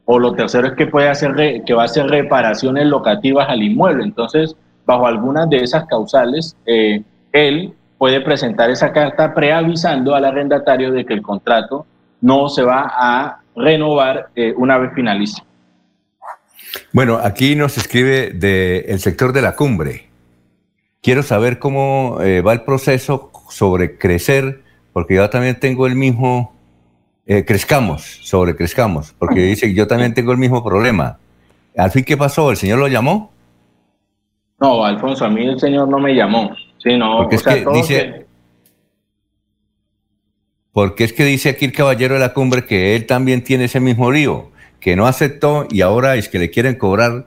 o 0.06 0.18
lo 0.18 0.32
tercero 0.34 0.68
es 0.68 0.72
que 0.74 0.86
puede 0.86 1.08
hacer 1.08 1.62
que 1.64 1.74
va 1.74 1.82
a 1.82 1.84
hacer 1.84 2.06
reparaciones 2.06 2.86
locativas 2.86 3.48
al 3.48 3.62
inmueble. 3.62 4.02
Entonces, 4.02 4.56
bajo 4.86 5.06
algunas 5.06 5.48
de 5.50 5.58
esas 5.58 5.84
causales, 5.86 6.56
eh, 6.66 7.02
él 7.32 7.74
puede 7.98 8.20
presentar 8.20 8.70
esa 8.70 8.92
carta 8.92 9.34
preavisando 9.34 10.14
al 10.14 10.24
arrendatario 10.24 10.90
de 10.90 11.04
que 11.04 11.14
el 11.14 11.22
contrato 11.22 11.86
no 12.20 12.48
se 12.48 12.62
va 12.62 12.90
a 12.90 13.40
renovar 13.54 14.30
eh, 14.34 14.54
una 14.56 14.78
vez 14.78 14.92
finalice. 14.94 15.42
Bueno, 16.92 17.18
aquí 17.22 17.54
nos 17.56 17.76
escribe 17.78 18.30
del 18.30 19.00
sector 19.00 19.32
de 19.32 19.42
la 19.42 19.56
cumbre. 19.56 20.08
Quiero 21.02 21.22
saber 21.22 21.58
cómo 21.58 22.18
eh, 22.20 22.42
va 22.42 22.52
el 22.52 22.62
proceso 22.62 23.30
sobre 23.48 23.96
crecer, 23.96 24.62
porque 24.92 25.14
yo 25.14 25.30
también 25.30 25.58
tengo 25.58 25.86
el 25.86 25.96
mismo 25.96 26.54
eh, 27.32 27.44
crezcamos, 27.44 28.02
sobrecrezcamos, 28.22 29.14
porque 29.16 29.40
dice, 29.42 29.72
yo 29.72 29.86
también 29.86 30.14
tengo 30.14 30.32
el 30.32 30.38
mismo 30.38 30.64
problema. 30.64 31.18
Al 31.76 31.92
fin, 31.92 32.02
¿qué 32.02 32.16
pasó? 32.16 32.50
¿El 32.50 32.56
Señor 32.56 32.80
lo 32.80 32.88
llamó? 32.88 33.30
No, 34.58 34.84
Alfonso, 34.84 35.24
a 35.24 35.30
mí 35.30 35.46
el 35.46 35.60
Señor 35.60 35.88
no 35.88 36.00
me 36.00 36.12
llamó. 36.14 36.50
Sí, 36.78 36.96
no, 36.96 37.18
porque 37.18 37.36
es 37.36 37.42
que 37.44 37.64
dice, 37.72 38.26
porque 40.72 41.04
es 41.04 41.12
que 41.12 41.24
dice 41.24 41.50
aquí 41.50 41.66
el 41.66 41.72
caballero 41.72 42.14
de 42.14 42.20
la 42.20 42.34
cumbre 42.34 42.64
que 42.64 42.96
él 42.96 43.06
también 43.06 43.44
tiene 43.44 43.66
ese 43.66 43.78
mismo 43.78 44.10
lío, 44.10 44.50
que 44.80 44.96
no 44.96 45.06
aceptó 45.06 45.66
y 45.70 45.82
ahora 45.82 46.16
es 46.16 46.28
que 46.28 46.38
le 46.38 46.50
quieren 46.50 46.76
cobrar 46.76 47.26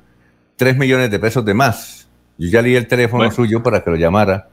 3 0.58 0.78
millones 0.78 1.12
de 1.12 1.20
pesos 1.20 1.46
de 1.46 1.54
más. 1.54 2.10
Yo 2.38 2.50
ya 2.50 2.62
leí 2.62 2.76
el 2.76 2.88
teléfono 2.88 3.30
suyo 3.32 3.62
para 3.62 3.84
que 3.84 3.92
lo 3.92 3.96
llamara 3.96 4.48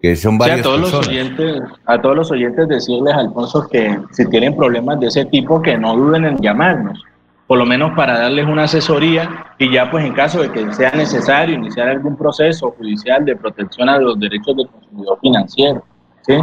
que 0.00 0.14
son 0.16 0.36
varias 0.38 0.60
a 0.60 0.62
todos 0.62 0.80
los 0.80 0.94
oyentes 0.94 1.62
a 1.86 2.00
todos 2.00 2.16
los 2.16 2.30
oyentes 2.30 2.68
decirles 2.68 3.14
Alfonso 3.14 3.66
que 3.70 3.98
si 4.12 4.26
tienen 4.26 4.56
problemas 4.56 5.00
de 5.00 5.06
ese 5.06 5.24
tipo 5.24 5.62
que 5.62 5.78
no 5.78 5.96
duden 5.96 6.24
en 6.26 6.38
llamarnos 6.38 7.02
por 7.46 7.58
lo 7.58 7.64
menos 7.64 7.92
para 7.96 8.18
darles 8.18 8.46
una 8.46 8.64
asesoría 8.64 9.46
y 9.58 9.72
ya 9.72 9.90
pues 9.90 10.04
en 10.04 10.12
caso 10.12 10.42
de 10.42 10.50
que 10.50 10.72
sea 10.74 10.90
necesario 10.90 11.54
iniciar 11.54 11.88
algún 11.88 12.16
proceso 12.16 12.72
judicial 12.72 13.24
de 13.24 13.36
protección 13.36 13.88
a 13.88 13.98
los 13.98 14.18
derechos 14.18 14.56
del 14.56 14.68
consumidor 14.68 15.18
financiero 15.20 15.84
¿sí? 16.22 16.34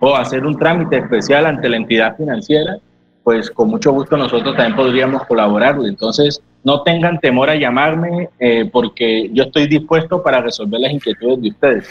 o 0.00 0.16
hacer 0.16 0.46
un 0.46 0.56
trámite 0.56 0.98
especial 0.98 1.46
ante 1.46 1.68
la 1.68 1.76
entidad 1.76 2.16
financiera 2.16 2.76
pues 3.22 3.50
con 3.50 3.68
mucho 3.68 3.92
gusto 3.92 4.16
nosotros 4.16 4.56
también 4.56 4.76
podríamos 4.76 5.26
colaborarle 5.26 5.88
entonces 5.88 6.42
no 6.64 6.82
tengan 6.82 7.18
temor 7.20 7.50
a 7.50 7.56
llamarme 7.56 8.28
eh, 8.38 8.68
porque 8.72 9.30
yo 9.32 9.44
estoy 9.44 9.66
dispuesto 9.66 10.22
para 10.22 10.40
resolver 10.40 10.80
las 10.80 10.92
inquietudes 10.92 11.42
de 11.42 11.48
ustedes 11.48 11.88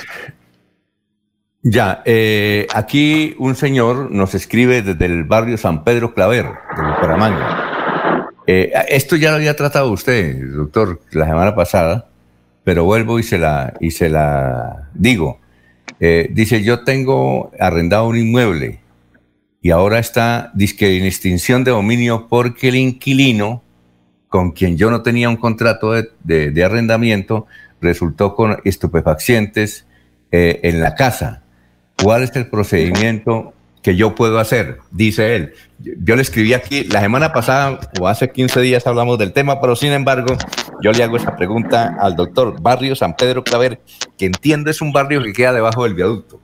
ya, 1.63 2.01
eh, 2.05 2.65
aquí 2.73 3.35
un 3.37 3.55
señor 3.55 4.09
nos 4.09 4.33
escribe 4.33 4.81
desde 4.81 5.05
el 5.05 5.25
barrio 5.25 5.57
San 5.57 5.83
Pedro 5.83 6.15
Claver, 6.15 6.45
de 6.45 6.81
Bucaramanga. 6.81 8.27
Eh, 8.47 8.73
esto 8.89 9.15
ya 9.15 9.29
lo 9.29 9.35
había 9.35 9.55
tratado 9.55 9.91
usted, 9.91 10.35
doctor, 10.55 10.99
la 11.11 11.27
semana 11.27 11.53
pasada, 11.53 12.07
pero 12.63 12.83
vuelvo 12.83 13.19
y 13.19 13.23
se 13.23 13.37
la, 13.37 13.73
y 13.79 13.91
se 13.91 14.09
la 14.09 14.89
digo. 14.95 15.39
Eh, 15.99 16.29
dice, 16.31 16.63
yo 16.63 16.83
tengo 16.83 17.51
arrendado 17.59 18.07
un 18.07 18.17
inmueble 18.17 18.80
y 19.61 19.71
ahora 19.71 19.99
está 19.99 20.51
disque 20.53 20.97
en 20.97 21.05
extinción 21.05 21.63
de 21.63 21.71
dominio 21.71 22.27
porque 22.29 22.69
el 22.69 22.75
inquilino, 22.75 23.63
con 24.27 24.51
quien 24.51 24.77
yo 24.77 24.89
no 24.89 25.01
tenía 25.01 25.29
un 25.29 25.37
contrato 25.37 25.91
de, 25.91 26.63
arrendamiento, 26.63 27.47
resultó 27.81 28.35
con 28.35 28.57
estupefacientes 28.63 29.85
en 30.31 30.79
la 30.79 30.95
casa 30.95 31.41
¿Cuál 32.01 32.23
es 32.23 32.35
el 32.35 32.47
procedimiento 32.47 33.53
que 33.83 33.95
yo 33.95 34.15
puedo 34.15 34.39
hacer? 34.39 34.79
Dice 34.89 35.35
él. 35.35 35.53
Yo 35.79 36.15
le 36.15 36.23
escribí 36.23 36.53
aquí, 36.53 36.83
la 36.85 36.99
semana 36.99 37.31
pasada 37.31 37.79
o 37.99 38.07
hace 38.07 38.31
15 38.31 38.59
días 38.61 38.87
hablamos 38.87 39.19
del 39.19 39.33
tema, 39.33 39.61
pero 39.61 39.75
sin 39.75 39.91
embargo, 39.91 40.35
yo 40.81 40.91
le 40.91 41.03
hago 41.03 41.17
esta 41.17 41.35
pregunta 41.35 41.95
al 41.99 42.15
doctor. 42.15 42.59
Barrio 42.59 42.95
San 42.95 43.15
Pedro 43.15 43.43
Claver, 43.43 43.81
que 44.17 44.25
entiendo 44.25 44.71
es 44.71 44.81
un 44.81 44.91
barrio 44.91 45.21
que 45.21 45.33
queda 45.33 45.53
debajo 45.53 45.83
del 45.83 45.93
viaducto. 45.93 46.39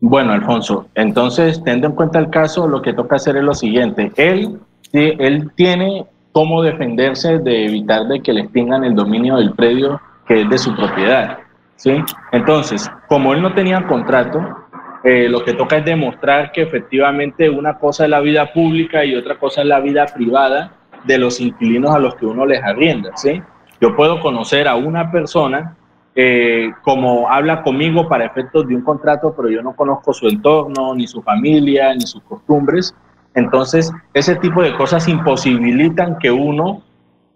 Bueno, 0.00 0.32
Alfonso, 0.32 0.86
entonces, 0.94 1.62
teniendo 1.62 1.88
en 1.88 1.94
cuenta 1.94 2.18
el 2.18 2.30
caso, 2.30 2.66
lo 2.66 2.80
que 2.80 2.94
toca 2.94 3.16
hacer 3.16 3.36
es 3.36 3.42
lo 3.42 3.54
siguiente. 3.54 4.10
Él, 4.16 4.58
él 4.92 5.50
tiene 5.54 6.06
cómo 6.32 6.62
defenderse 6.62 7.38
de 7.38 7.66
evitar 7.66 8.06
de 8.06 8.20
que 8.20 8.32
le 8.32 8.42
extingan 8.42 8.84
el 8.84 8.94
dominio 8.94 9.36
del 9.36 9.52
predio 9.52 10.00
que 10.26 10.42
es 10.42 10.48
de 10.48 10.58
su 10.58 10.74
propiedad. 10.74 11.38
¿sí? 11.76 12.02
Entonces, 12.32 12.90
como 13.08 13.34
él 13.34 13.42
no 13.42 13.52
tenía 13.52 13.86
contrato, 13.86 14.40
eh, 15.02 15.28
lo 15.28 15.44
que 15.44 15.54
toca 15.54 15.78
es 15.78 15.84
demostrar 15.84 16.52
que 16.52 16.62
efectivamente 16.62 17.50
una 17.50 17.78
cosa 17.78 18.04
es 18.04 18.10
la 18.10 18.20
vida 18.20 18.52
pública 18.52 19.04
y 19.04 19.16
otra 19.16 19.38
cosa 19.38 19.62
es 19.62 19.66
la 19.66 19.80
vida 19.80 20.06
privada 20.06 20.72
de 21.04 21.18
los 21.18 21.40
inquilinos 21.40 21.94
a 21.94 21.98
los 21.98 22.14
que 22.16 22.26
uno 22.26 22.44
les 22.44 22.62
arrienda, 22.62 23.10
¿sí? 23.16 23.42
Yo 23.80 23.96
puedo 23.96 24.20
conocer 24.20 24.68
a 24.68 24.76
una 24.76 25.10
persona 25.10 25.74
eh, 26.22 26.74
como 26.82 27.30
habla 27.30 27.62
conmigo 27.62 28.06
para 28.06 28.26
efectos 28.26 28.68
de 28.68 28.76
un 28.76 28.82
contrato, 28.82 29.32
pero 29.34 29.48
yo 29.48 29.62
no 29.62 29.74
conozco 29.74 30.12
su 30.12 30.28
entorno, 30.28 30.94
ni 30.94 31.06
su 31.06 31.22
familia, 31.22 31.94
ni 31.94 32.02
sus 32.02 32.22
costumbres. 32.24 32.94
Entonces, 33.34 33.90
ese 34.12 34.36
tipo 34.36 34.60
de 34.60 34.76
cosas 34.76 35.08
imposibilitan 35.08 36.18
que 36.18 36.30
uno 36.30 36.82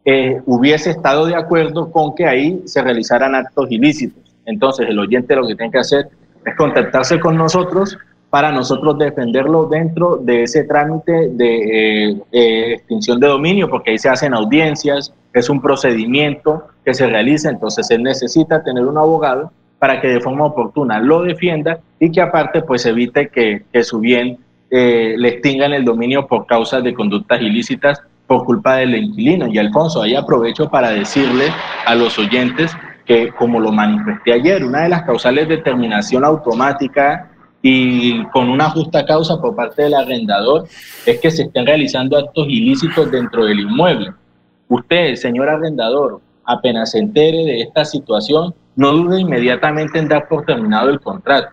eh, 0.05 0.43
hubiese 0.45 0.91
estado 0.91 1.25
de 1.25 1.35
acuerdo 1.35 1.91
con 1.91 2.15
que 2.15 2.27
ahí 2.27 2.61
se 2.67 2.83
realizaran 2.83 3.35
actos 3.35 3.71
ilícitos. 3.71 4.23
Entonces 4.45 4.87
el 4.87 4.99
oyente 4.99 5.35
lo 5.35 5.47
que 5.47 5.55
tiene 5.55 5.73
que 5.73 5.79
hacer 5.79 6.11
es 6.45 6.55
contactarse 6.55 7.19
con 7.19 7.39
nosotros 7.39 7.97
para 8.29 8.53
nosotros 8.53 8.99
defenderlo 8.99 9.65
dentro 9.65 10.19
de 10.19 10.43
ese 10.43 10.65
trámite 10.65 11.31
de 11.31 12.21
eh, 12.33 12.73
extinción 12.75 13.19
de 13.19 13.29
dominio, 13.29 13.71
porque 13.71 13.93
ahí 13.93 13.99
se 13.99 14.11
hacen 14.11 14.35
audiencias, 14.35 15.15
es 15.35 15.51
un 15.51 15.61
procedimiento 15.61 16.69
que 16.85 16.95
se 16.95 17.07
realiza, 17.07 17.51
entonces 17.51 17.91
él 17.91 18.03
necesita 18.03 18.63
tener 18.63 18.87
un 18.87 18.97
abogado 18.97 19.53
para 19.79 20.01
que 20.01 20.09
de 20.09 20.21
forma 20.21 20.47
oportuna 20.47 21.01
lo 21.01 21.23
defienda 21.23 21.81
y 22.01 22.11
que 22.11 22.23
aparte 22.23 22.63
pues 22.63 22.87
evite 22.87 23.29
que, 23.29 23.65
su 23.83 23.99
bien 23.99 24.39
eh, 24.71 25.15
le 25.19 25.29
extingan 25.29 25.75
el 25.75 25.85
dominio 25.85 26.27
por 26.27 26.47
causa 26.47 26.81
de 26.81 26.95
conductas 26.95 27.43
ilícitas 27.43 28.01
por 28.27 28.45
culpa 28.45 28.77
del 28.77 28.95
inquilino. 28.95 29.47
Y 29.49 29.59
Alfonso, 29.59 30.03
ahí 30.03 30.15
aprovecho 30.15 30.71
para 30.71 30.91
decirle 30.91 31.49
a 31.85 31.95
los 31.95 32.19
oyentes 32.19 32.75
que, 33.05 33.31
como 33.33 33.61
lo 33.61 33.73
manifesté 33.73 34.33
ayer, 34.33 34.65
una 34.65 34.85
de 34.85 34.89
las 34.89 35.03
causales 35.03 35.49
de 35.49 35.59
terminación 35.59 36.25
automática 36.25 37.31
y 37.61 38.25
con 38.27 38.49
una 38.49 38.71
justa 38.71 39.05
causa 39.05 39.41
por 39.41 39.55
parte 39.55 39.83
del 39.83 39.95
arrendador 39.95 40.67
es 41.07 41.21
que 41.21 41.31
se 41.31 41.43
estén 41.43 41.67
realizando 41.67 42.19
actos 42.19 42.47
ilícitos 42.49 43.11
dentro 43.11 43.45
del 43.45 43.61
inmueble. 43.61 44.13
Usted, 44.69 45.15
señor 45.17 45.49
arrendador, 45.49 46.21
apenas 46.45 46.93
se 46.93 46.99
entere 46.99 47.45
de 47.45 47.61
esta 47.61 47.85
situación, 47.85 48.55
no 48.77 48.93
dude 48.93 49.21
inmediatamente 49.21 49.99
en 49.99 50.09
dar 50.09 50.29
por 50.29 50.45
terminado 50.45 50.91
el 50.91 51.01
contrato. 51.01 51.49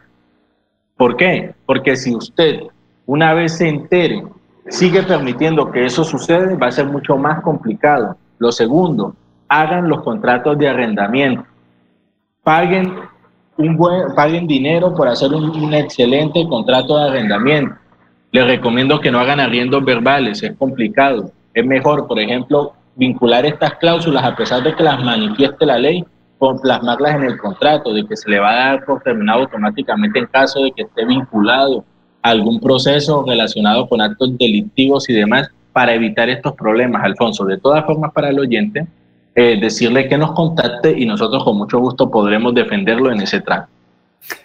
¿Por 0.98 1.18
qué? 1.18 1.54
Porque 1.66 1.96
si 1.96 2.16
usted 2.16 2.62
una 3.06 3.34
vez 3.34 3.58
se 3.58 3.68
entere 3.68 4.24
sigue 4.70 5.04
permitiendo 5.04 5.72
que 5.72 5.86
eso 5.86 6.04
suceda, 6.04 6.56
va 6.56 6.68
a 6.68 6.72
ser 6.72 6.86
mucho 6.86 7.18
más 7.18 7.42
complicado. 7.42 8.16
Lo 8.40 8.52
segundo, 8.52 9.16
hagan 9.48 9.90
los 9.90 10.02
contratos 10.02 10.58
de 10.58 10.68
arrendamiento. 10.68 11.44
Paguen, 12.44 12.96
un 13.58 13.76
buen, 13.76 14.16
paguen 14.16 14.48
dinero 14.48 14.96
por 14.96 15.08
hacer 15.08 15.34
un, 15.34 15.50
un 15.50 15.74
excelente 15.74 16.48
contrato 16.48 16.98
de 16.98 17.10
arrendamiento. 17.10 17.76
Les 18.32 18.46
recomiendo 18.46 19.00
que 19.00 19.12
no 19.12 19.20
hagan 19.20 19.40
arriendos 19.40 19.84
verbales, 19.84 20.42
es 20.42 20.56
complicado. 20.58 21.32
Es 21.54 21.66
mejor, 21.66 22.08
por 22.08 22.20
ejemplo, 22.20 22.74
vincular 23.02 23.48
estas 23.48 23.74
cláusulas, 23.80 24.24
a 24.24 24.36
pesar 24.36 24.62
de 24.62 24.76
que 24.76 24.84
las 24.84 25.04
manifieste 25.04 25.66
la 25.66 25.80
ley, 25.80 26.06
con 26.38 26.60
plasmarlas 26.60 27.16
en 27.16 27.24
el 27.24 27.38
contrato, 27.38 27.92
de 27.94 28.06
que 28.06 28.16
se 28.16 28.30
le 28.30 28.40
va 28.40 28.52
a 28.52 28.56
dar 28.56 28.86
por 28.86 29.02
terminado 29.02 29.42
automáticamente 29.42 30.20
en 30.20 30.28
caso 30.28 30.64
de 30.64 30.72
que 30.72 30.84
esté 30.84 31.04
vinculado 31.06 31.84
a 32.22 32.30
algún 32.30 32.60
proceso 32.60 33.26
relacionado 33.28 33.90
con 33.90 34.02
actos 34.02 34.38
delictivos 34.38 35.10
y 35.10 35.14
demás, 35.14 35.50
para 35.74 35.96
evitar 35.96 36.30
estos 36.30 36.54
problemas, 36.54 37.04
Alfonso. 37.04 37.44
De 37.46 37.58
todas 37.58 37.84
formas, 37.86 38.12
para 38.14 38.30
el 38.30 38.38
oyente, 38.38 38.86
eh, 39.34 39.58
decirle 39.60 40.08
que 40.08 40.18
nos 40.18 40.34
contacte 40.34 40.92
y 40.96 41.08
nosotros 41.08 41.44
con 41.44 41.58
mucho 41.58 41.80
gusto 41.80 42.12
podremos 42.12 42.54
defenderlo 42.54 43.12
en 43.12 43.22
ese 43.22 43.42
trato. 43.42 43.68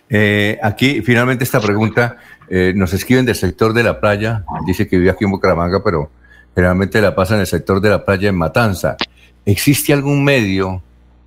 Eh, 0.09 0.59
aquí, 0.63 1.03
finalmente, 1.03 1.45
esta 1.45 1.61
pregunta, 1.61 2.17
eh, 2.49 2.73
nos 2.75 2.95
escriben 2.95 3.27
del 3.27 3.35
sector 3.35 3.75
de 3.75 3.83
la 3.83 4.01
playa, 4.01 4.45
dice 4.67 4.89
que 4.89 4.97
vive 4.97 5.11
aquí 5.11 5.25
en 5.25 5.33
Bucaramanga, 5.33 5.83
pero 5.85 6.09
generalmente 6.57 7.03
la 7.03 7.15
pasa 7.15 7.35
en 7.35 7.41
el 7.41 7.47
sector 7.47 7.83
de 7.83 7.91
la 7.91 8.05
playa 8.07 8.31
en 8.31 8.35
Matanza. 8.35 8.97
¿Existe 9.45 9.93
algún 9.93 10.25
medio 10.25 10.83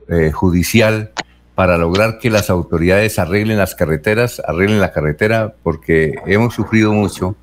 eh, 0.10 0.32
judicial 0.32 1.12
para 1.54 1.78
lograr 1.78 2.18
que 2.18 2.32
las 2.32 2.50
autoridades 2.50 3.20
arreglen 3.20 3.60
las 3.60 3.76
carreteras, 3.76 4.42
arreglen 4.48 4.82
la 4.82 4.92
carretera, 4.92 5.54
porque 5.62 6.16
hemos 6.26 6.56
sufrido 6.56 6.94
mucho, 6.94 7.36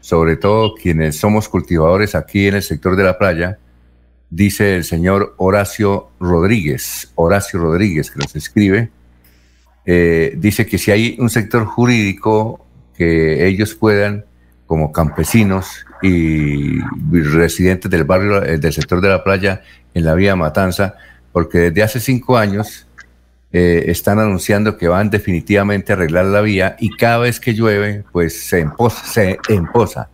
sobre 0.00 0.36
todo 0.36 0.74
quienes 0.74 1.18
somos 1.18 1.48
cultivadores 1.48 2.16
aquí 2.16 2.48
en 2.48 2.56
el 2.56 2.62
sector 2.62 2.96
de 2.96 3.04
la 3.04 3.18
playa, 3.18 3.58
dice 4.30 4.74
el 4.74 4.84
señor 4.84 5.34
Horacio 5.36 6.08
Rodríguez, 6.18 7.12
Horacio 7.14 7.60
Rodríguez 7.60 8.10
que 8.10 8.18
nos 8.18 8.34
escribe, 8.34 8.90
eh, 9.86 10.34
dice 10.36 10.66
que 10.66 10.76
si 10.76 10.90
hay 10.90 11.16
un 11.20 11.30
sector 11.30 11.66
jurídico 11.66 12.66
que 12.96 13.46
ellos 13.46 13.76
puedan, 13.76 14.24
como 14.66 14.92
campesinos 14.92 15.86
y 16.02 16.80
residentes 17.10 17.90
del 17.90 18.04
barrio, 18.04 18.42
eh, 18.44 18.58
del 18.58 18.72
sector 18.72 19.00
de 19.00 19.08
la 19.08 19.24
playa, 19.24 19.62
en 19.94 20.04
la 20.04 20.14
vía 20.14 20.36
Matanza, 20.36 20.94
porque 21.32 21.58
desde 21.58 21.82
hace 21.82 22.00
cinco 22.00 22.36
años 22.36 22.86
eh, 23.50 23.84
están 23.86 24.18
anunciando 24.18 24.76
que 24.76 24.88
van 24.88 25.08
definitivamente 25.08 25.92
a 25.92 25.96
arreglar 25.96 26.26
la 26.26 26.42
vía 26.42 26.76
y 26.78 26.90
cada 26.90 27.18
vez 27.18 27.40
que 27.40 27.54
llueve, 27.54 28.04
pues 28.12 28.46
se 28.46 28.60
emposa. 28.60 29.04
Se 29.04 29.38
emposa. 29.48 30.10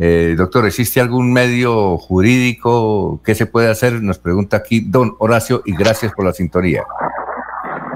Eh, 0.00 0.36
doctor, 0.38 0.64
¿existe 0.64 1.00
algún 1.00 1.32
medio 1.32 1.98
jurídico? 1.98 3.20
¿Qué 3.24 3.34
se 3.34 3.46
puede 3.46 3.68
hacer? 3.68 4.00
Nos 4.00 4.20
pregunta 4.20 4.58
aquí 4.58 4.80
don 4.80 5.16
Horacio 5.18 5.62
y 5.66 5.74
gracias 5.74 6.12
por 6.12 6.24
la 6.24 6.32
sintonía. 6.32 6.84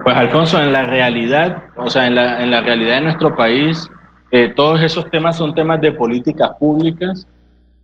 Pues 0.03 0.17
Alfonso, 0.17 0.61
en 0.61 0.73
la 0.73 0.83
realidad, 0.83 1.63
o 1.77 1.89
sea, 1.89 2.09
en 2.09 2.17
la, 2.17 2.43
en 2.43 2.51
la 2.51 2.61
realidad 2.63 2.97
de 2.97 3.01
nuestro 3.03 3.37
país, 3.37 3.89
eh, 4.33 4.53
todos 4.57 4.83
esos 4.83 5.09
temas 5.11 5.37
son 5.37 5.55
temas 5.55 5.81
de 5.81 5.93
políticas 5.93 6.51
públicas 6.59 7.29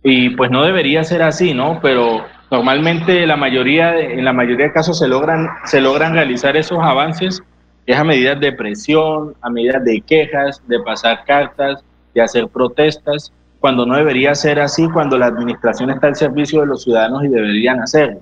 y 0.03 0.31
pues 0.31 0.51
no 0.51 0.63
debería 0.63 1.03
ser 1.05 1.21
así, 1.21 1.53
¿no? 1.53 1.79
Pero 1.81 2.25
Normalmente 2.51 3.27
la 3.27 3.37
mayoría, 3.37 3.99
en 3.99 4.25
la 4.25 4.33
mayoría 4.33 4.67
de 4.67 4.73
casos 4.73 4.97
se 4.97 5.07
logran, 5.07 5.47
se 5.65 5.81
logran 5.81 6.13
realizar 6.13 6.57
esos 6.57 6.79
avances 6.81 7.43
es 7.85 7.97
a 7.97 8.03
medida 8.03 8.35
de 8.35 8.51
presión, 8.51 9.33
a 9.41 9.49
medida 9.49 9.79
de 9.79 10.01
quejas, 10.01 10.61
de 10.67 10.79
pasar 10.79 11.23
cartas, 11.25 11.83
de 12.13 12.21
hacer 12.21 12.47
protestas, 12.47 13.31
cuando 13.59 13.83
no 13.85 13.95
debería 13.95 14.35
ser 14.35 14.59
así, 14.59 14.87
cuando 14.89 15.17
la 15.17 15.25
administración 15.25 15.89
está 15.89 16.07
al 16.07 16.15
servicio 16.15 16.61
de 16.61 16.67
los 16.67 16.83
ciudadanos 16.83 17.23
y 17.23 17.29
deberían 17.29 17.81
hacerlo. 17.81 18.21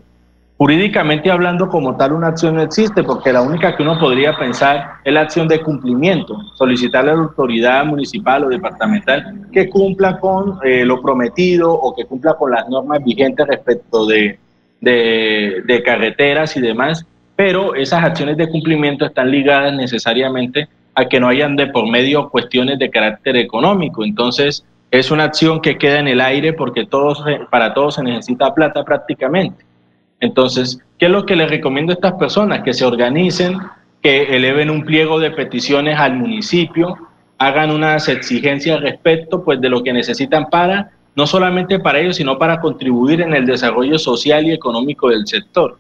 Jurídicamente 0.58 1.30
hablando, 1.30 1.70
como 1.70 1.96
tal, 1.98 2.14
una 2.14 2.30
acción 2.30 2.56
no 2.56 2.64
existe, 2.64 3.04
porque 3.04 3.32
la 3.32 3.44
única 3.44 3.78
que 3.78 3.84
uno 3.84 4.00
podría 4.00 4.36
pensar 4.36 4.94
es 5.04 5.14
la 5.14 5.22
acción 5.22 5.48
de 5.48 5.62
cumplimiento, 5.62 6.36
solicitarle 6.56 7.12
a 7.12 7.16
la 7.16 7.22
autoridad 7.22 7.86
municipal 7.86 8.44
o 8.44 8.50
departamental 8.50 9.48
que 9.52 9.70
cumpla 9.70 10.20
con 10.20 10.58
eh, 10.64 10.84
lo 10.84 11.00
prometido 11.00 11.72
o 11.72 11.96
que 11.96 12.06
cumpla 12.06 12.34
con 12.34 12.50
las 12.50 12.68
normas 12.70 13.04
vigentes 13.04 13.46
respecto 13.46 14.08
de, 14.08 14.40
de, 14.82 15.84
carreteras 15.86 16.58
y 16.58 16.62
demás, 16.62 17.06
pero 17.36 17.76
esas 17.76 18.04
acciones 18.04 18.36
de 18.38 18.50
cumplimiento 18.50 19.06
están 19.06 19.30
ligadas 19.30 19.76
necesariamente 19.76 20.68
a 20.96 21.06
que 21.06 21.20
no 21.20 21.28
hayan 21.28 21.56
de 21.56 21.68
por 21.68 21.88
medio 21.88 22.30
cuestiones 22.30 22.80
de 22.80 22.90
carácter 22.90 23.38
económico. 23.38 24.04
Entonces, 24.04 24.66
es 24.90 25.12
una 25.12 25.26
acción 25.26 25.62
que 25.62 25.78
queda 25.78 26.00
en 26.00 26.08
el 26.08 26.20
aire 26.20 26.54
porque 26.54 26.88
todos, 26.88 27.24
para 27.52 27.76
todos 27.76 27.94
se 27.94 28.02
necesita 28.04 28.56
plata 28.56 28.84
prácticamente. 28.84 29.67
Entonces, 30.20 30.80
¿qué 30.98 31.06
es 31.06 31.12
lo 31.12 31.26
que 31.26 31.36
les 31.36 31.50
recomiendo 31.50 31.92
a 31.92 31.96
estas 31.96 32.14
personas? 32.14 32.64
Que 32.64 32.74
se 32.74 32.86
organicen, 32.86 33.58
que 34.02 34.36
eleven 34.36 34.70
un 34.70 34.84
pliego 34.84 35.20
de 35.20 35.32
peticiones 35.32 36.00
al 36.00 36.16
municipio, 36.16 36.98
hagan 37.38 37.72
unas 37.72 38.10
exigencias 38.10 38.82
respecto 38.82 39.44
pues, 39.44 39.62
de 39.62 39.70
lo 39.70 39.84
que 39.84 39.94
necesitan 39.94 40.50
para, 40.50 40.92
no 41.16 41.28
solamente 41.28 41.80
para 41.80 42.00
ellos, 42.00 42.16
sino 42.16 42.38
para 42.38 42.60
contribuir 42.60 43.22
en 43.22 43.34
el 43.34 43.46
desarrollo 43.46 43.98
social 44.00 44.46
y 44.46 44.52
económico 44.52 45.10
del 45.10 45.28
sector. 45.28 45.78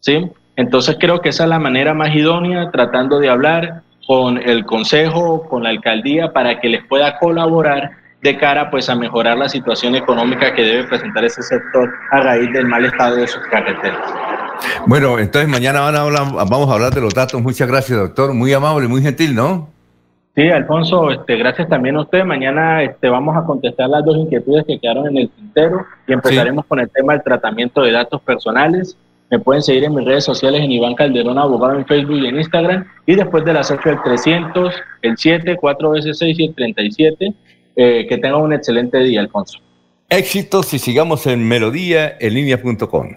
¿sí? 0.00 0.28
Entonces 0.54 0.96
creo 0.98 1.20
que 1.20 1.30
esa 1.30 1.44
es 1.44 1.50
la 1.50 1.58
manera 1.58 1.94
más 1.94 2.14
idónea, 2.14 2.70
tratando 2.70 3.18
de 3.18 3.28
hablar 3.28 3.82
con 4.06 4.38
el 4.38 4.64
consejo, 4.64 5.48
con 5.48 5.64
la 5.64 5.70
alcaldía, 5.70 6.32
para 6.32 6.60
que 6.60 6.68
les 6.68 6.84
pueda 6.84 7.18
colaborar 7.18 7.90
de 8.22 8.36
cara 8.38 8.70
pues 8.70 8.88
a 8.88 8.94
mejorar 8.94 9.36
la 9.36 9.48
situación 9.48 9.94
económica 9.94 10.54
que 10.54 10.62
debe 10.62 10.84
presentar 10.84 11.24
ese 11.24 11.42
sector 11.42 11.92
a 12.10 12.20
raíz 12.20 12.52
del 12.52 12.66
mal 12.66 12.84
estado 12.84 13.16
de 13.16 13.26
sus 13.26 13.42
carreteras. 13.46 14.00
Bueno, 14.86 15.18
entonces 15.18 15.48
mañana 15.48 15.80
van 15.80 15.96
a 15.96 16.00
hablar, 16.00 16.22
vamos 16.48 16.68
a 16.70 16.74
hablar 16.74 16.92
de 16.92 17.00
los 17.00 17.14
datos. 17.14 17.40
Muchas 17.42 17.68
gracias, 17.68 17.98
doctor. 17.98 18.32
Muy 18.34 18.52
amable, 18.52 18.88
muy 18.88 19.02
gentil, 19.02 19.34
¿no? 19.34 19.68
Sí, 20.34 20.50
Alfonso, 20.50 21.10
este, 21.10 21.36
gracias 21.36 21.68
también 21.68 21.96
a 21.96 22.02
usted. 22.02 22.24
Mañana 22.24 22.82
este, 22.82 23.08
vamos 23.08 23.36
a 23.36 23.44
contestar 23.44 23.88
las 23.88 24.04
dos 24.04 24.16
inquietudes 24.16 24.64
que 24.66 24.78
quedaron 24.78 25.06
en 25.06 25.16
el 25.16 25.30
tintero 25.30 25.86
y 26.06 26.12
empezaremos 26.12 26.66
con 26.66 26.78
el 26.78 26.90
tema 26.90 27.14
del 27.14 27.22
tratamiento 27.22 27.82
de 27.82 27.92
datos 27.92 28.20
personales. 28.20 28.96
Me 29.30 29.38
pueden 29.38 29.62
seguir 29.62 29.84
en 29.84 29.94
mis 29.94 30.04
redes 30.04 30.24
sociales 30.24 30.60
en 30.60 30.70
Iván 30.70 30.94
Calderón, 30.94 31.38
abogado 31.38 31.78
en 31.78 31.86
Facebook 31.86 32.16
y 32.16 32.26
en 32.26 32.36
Instagram. 32.36 32.84
Y 33.06 33.14
después 33.14 33.44
de 33.44 33.54
las 33.54 33.70
8 33.70 33.90
el 33.90 34.02
300, 34.02 34.74
el 35.02 35.16
7, 35.16 35.56
4 35.58 35.90
veces 35.90 36.18
6 36.18 36.38
y 36.38 36.44
el 36.44 36.54
37 36.54 37.34
eh, 37.76 38.06
que 38.08 38.18
tenga 38.18 38.38
un 38.38 38.52
excelente 38.52 38.98
día, 38.98 39.20
Alfonso. 39.20 39.58
Éxitos 40.08 40.72
y 40.72 40.78
sigamos 40.78 41.26
en 41.26 41.46
melodíaenlínea.com. 41.46 43.16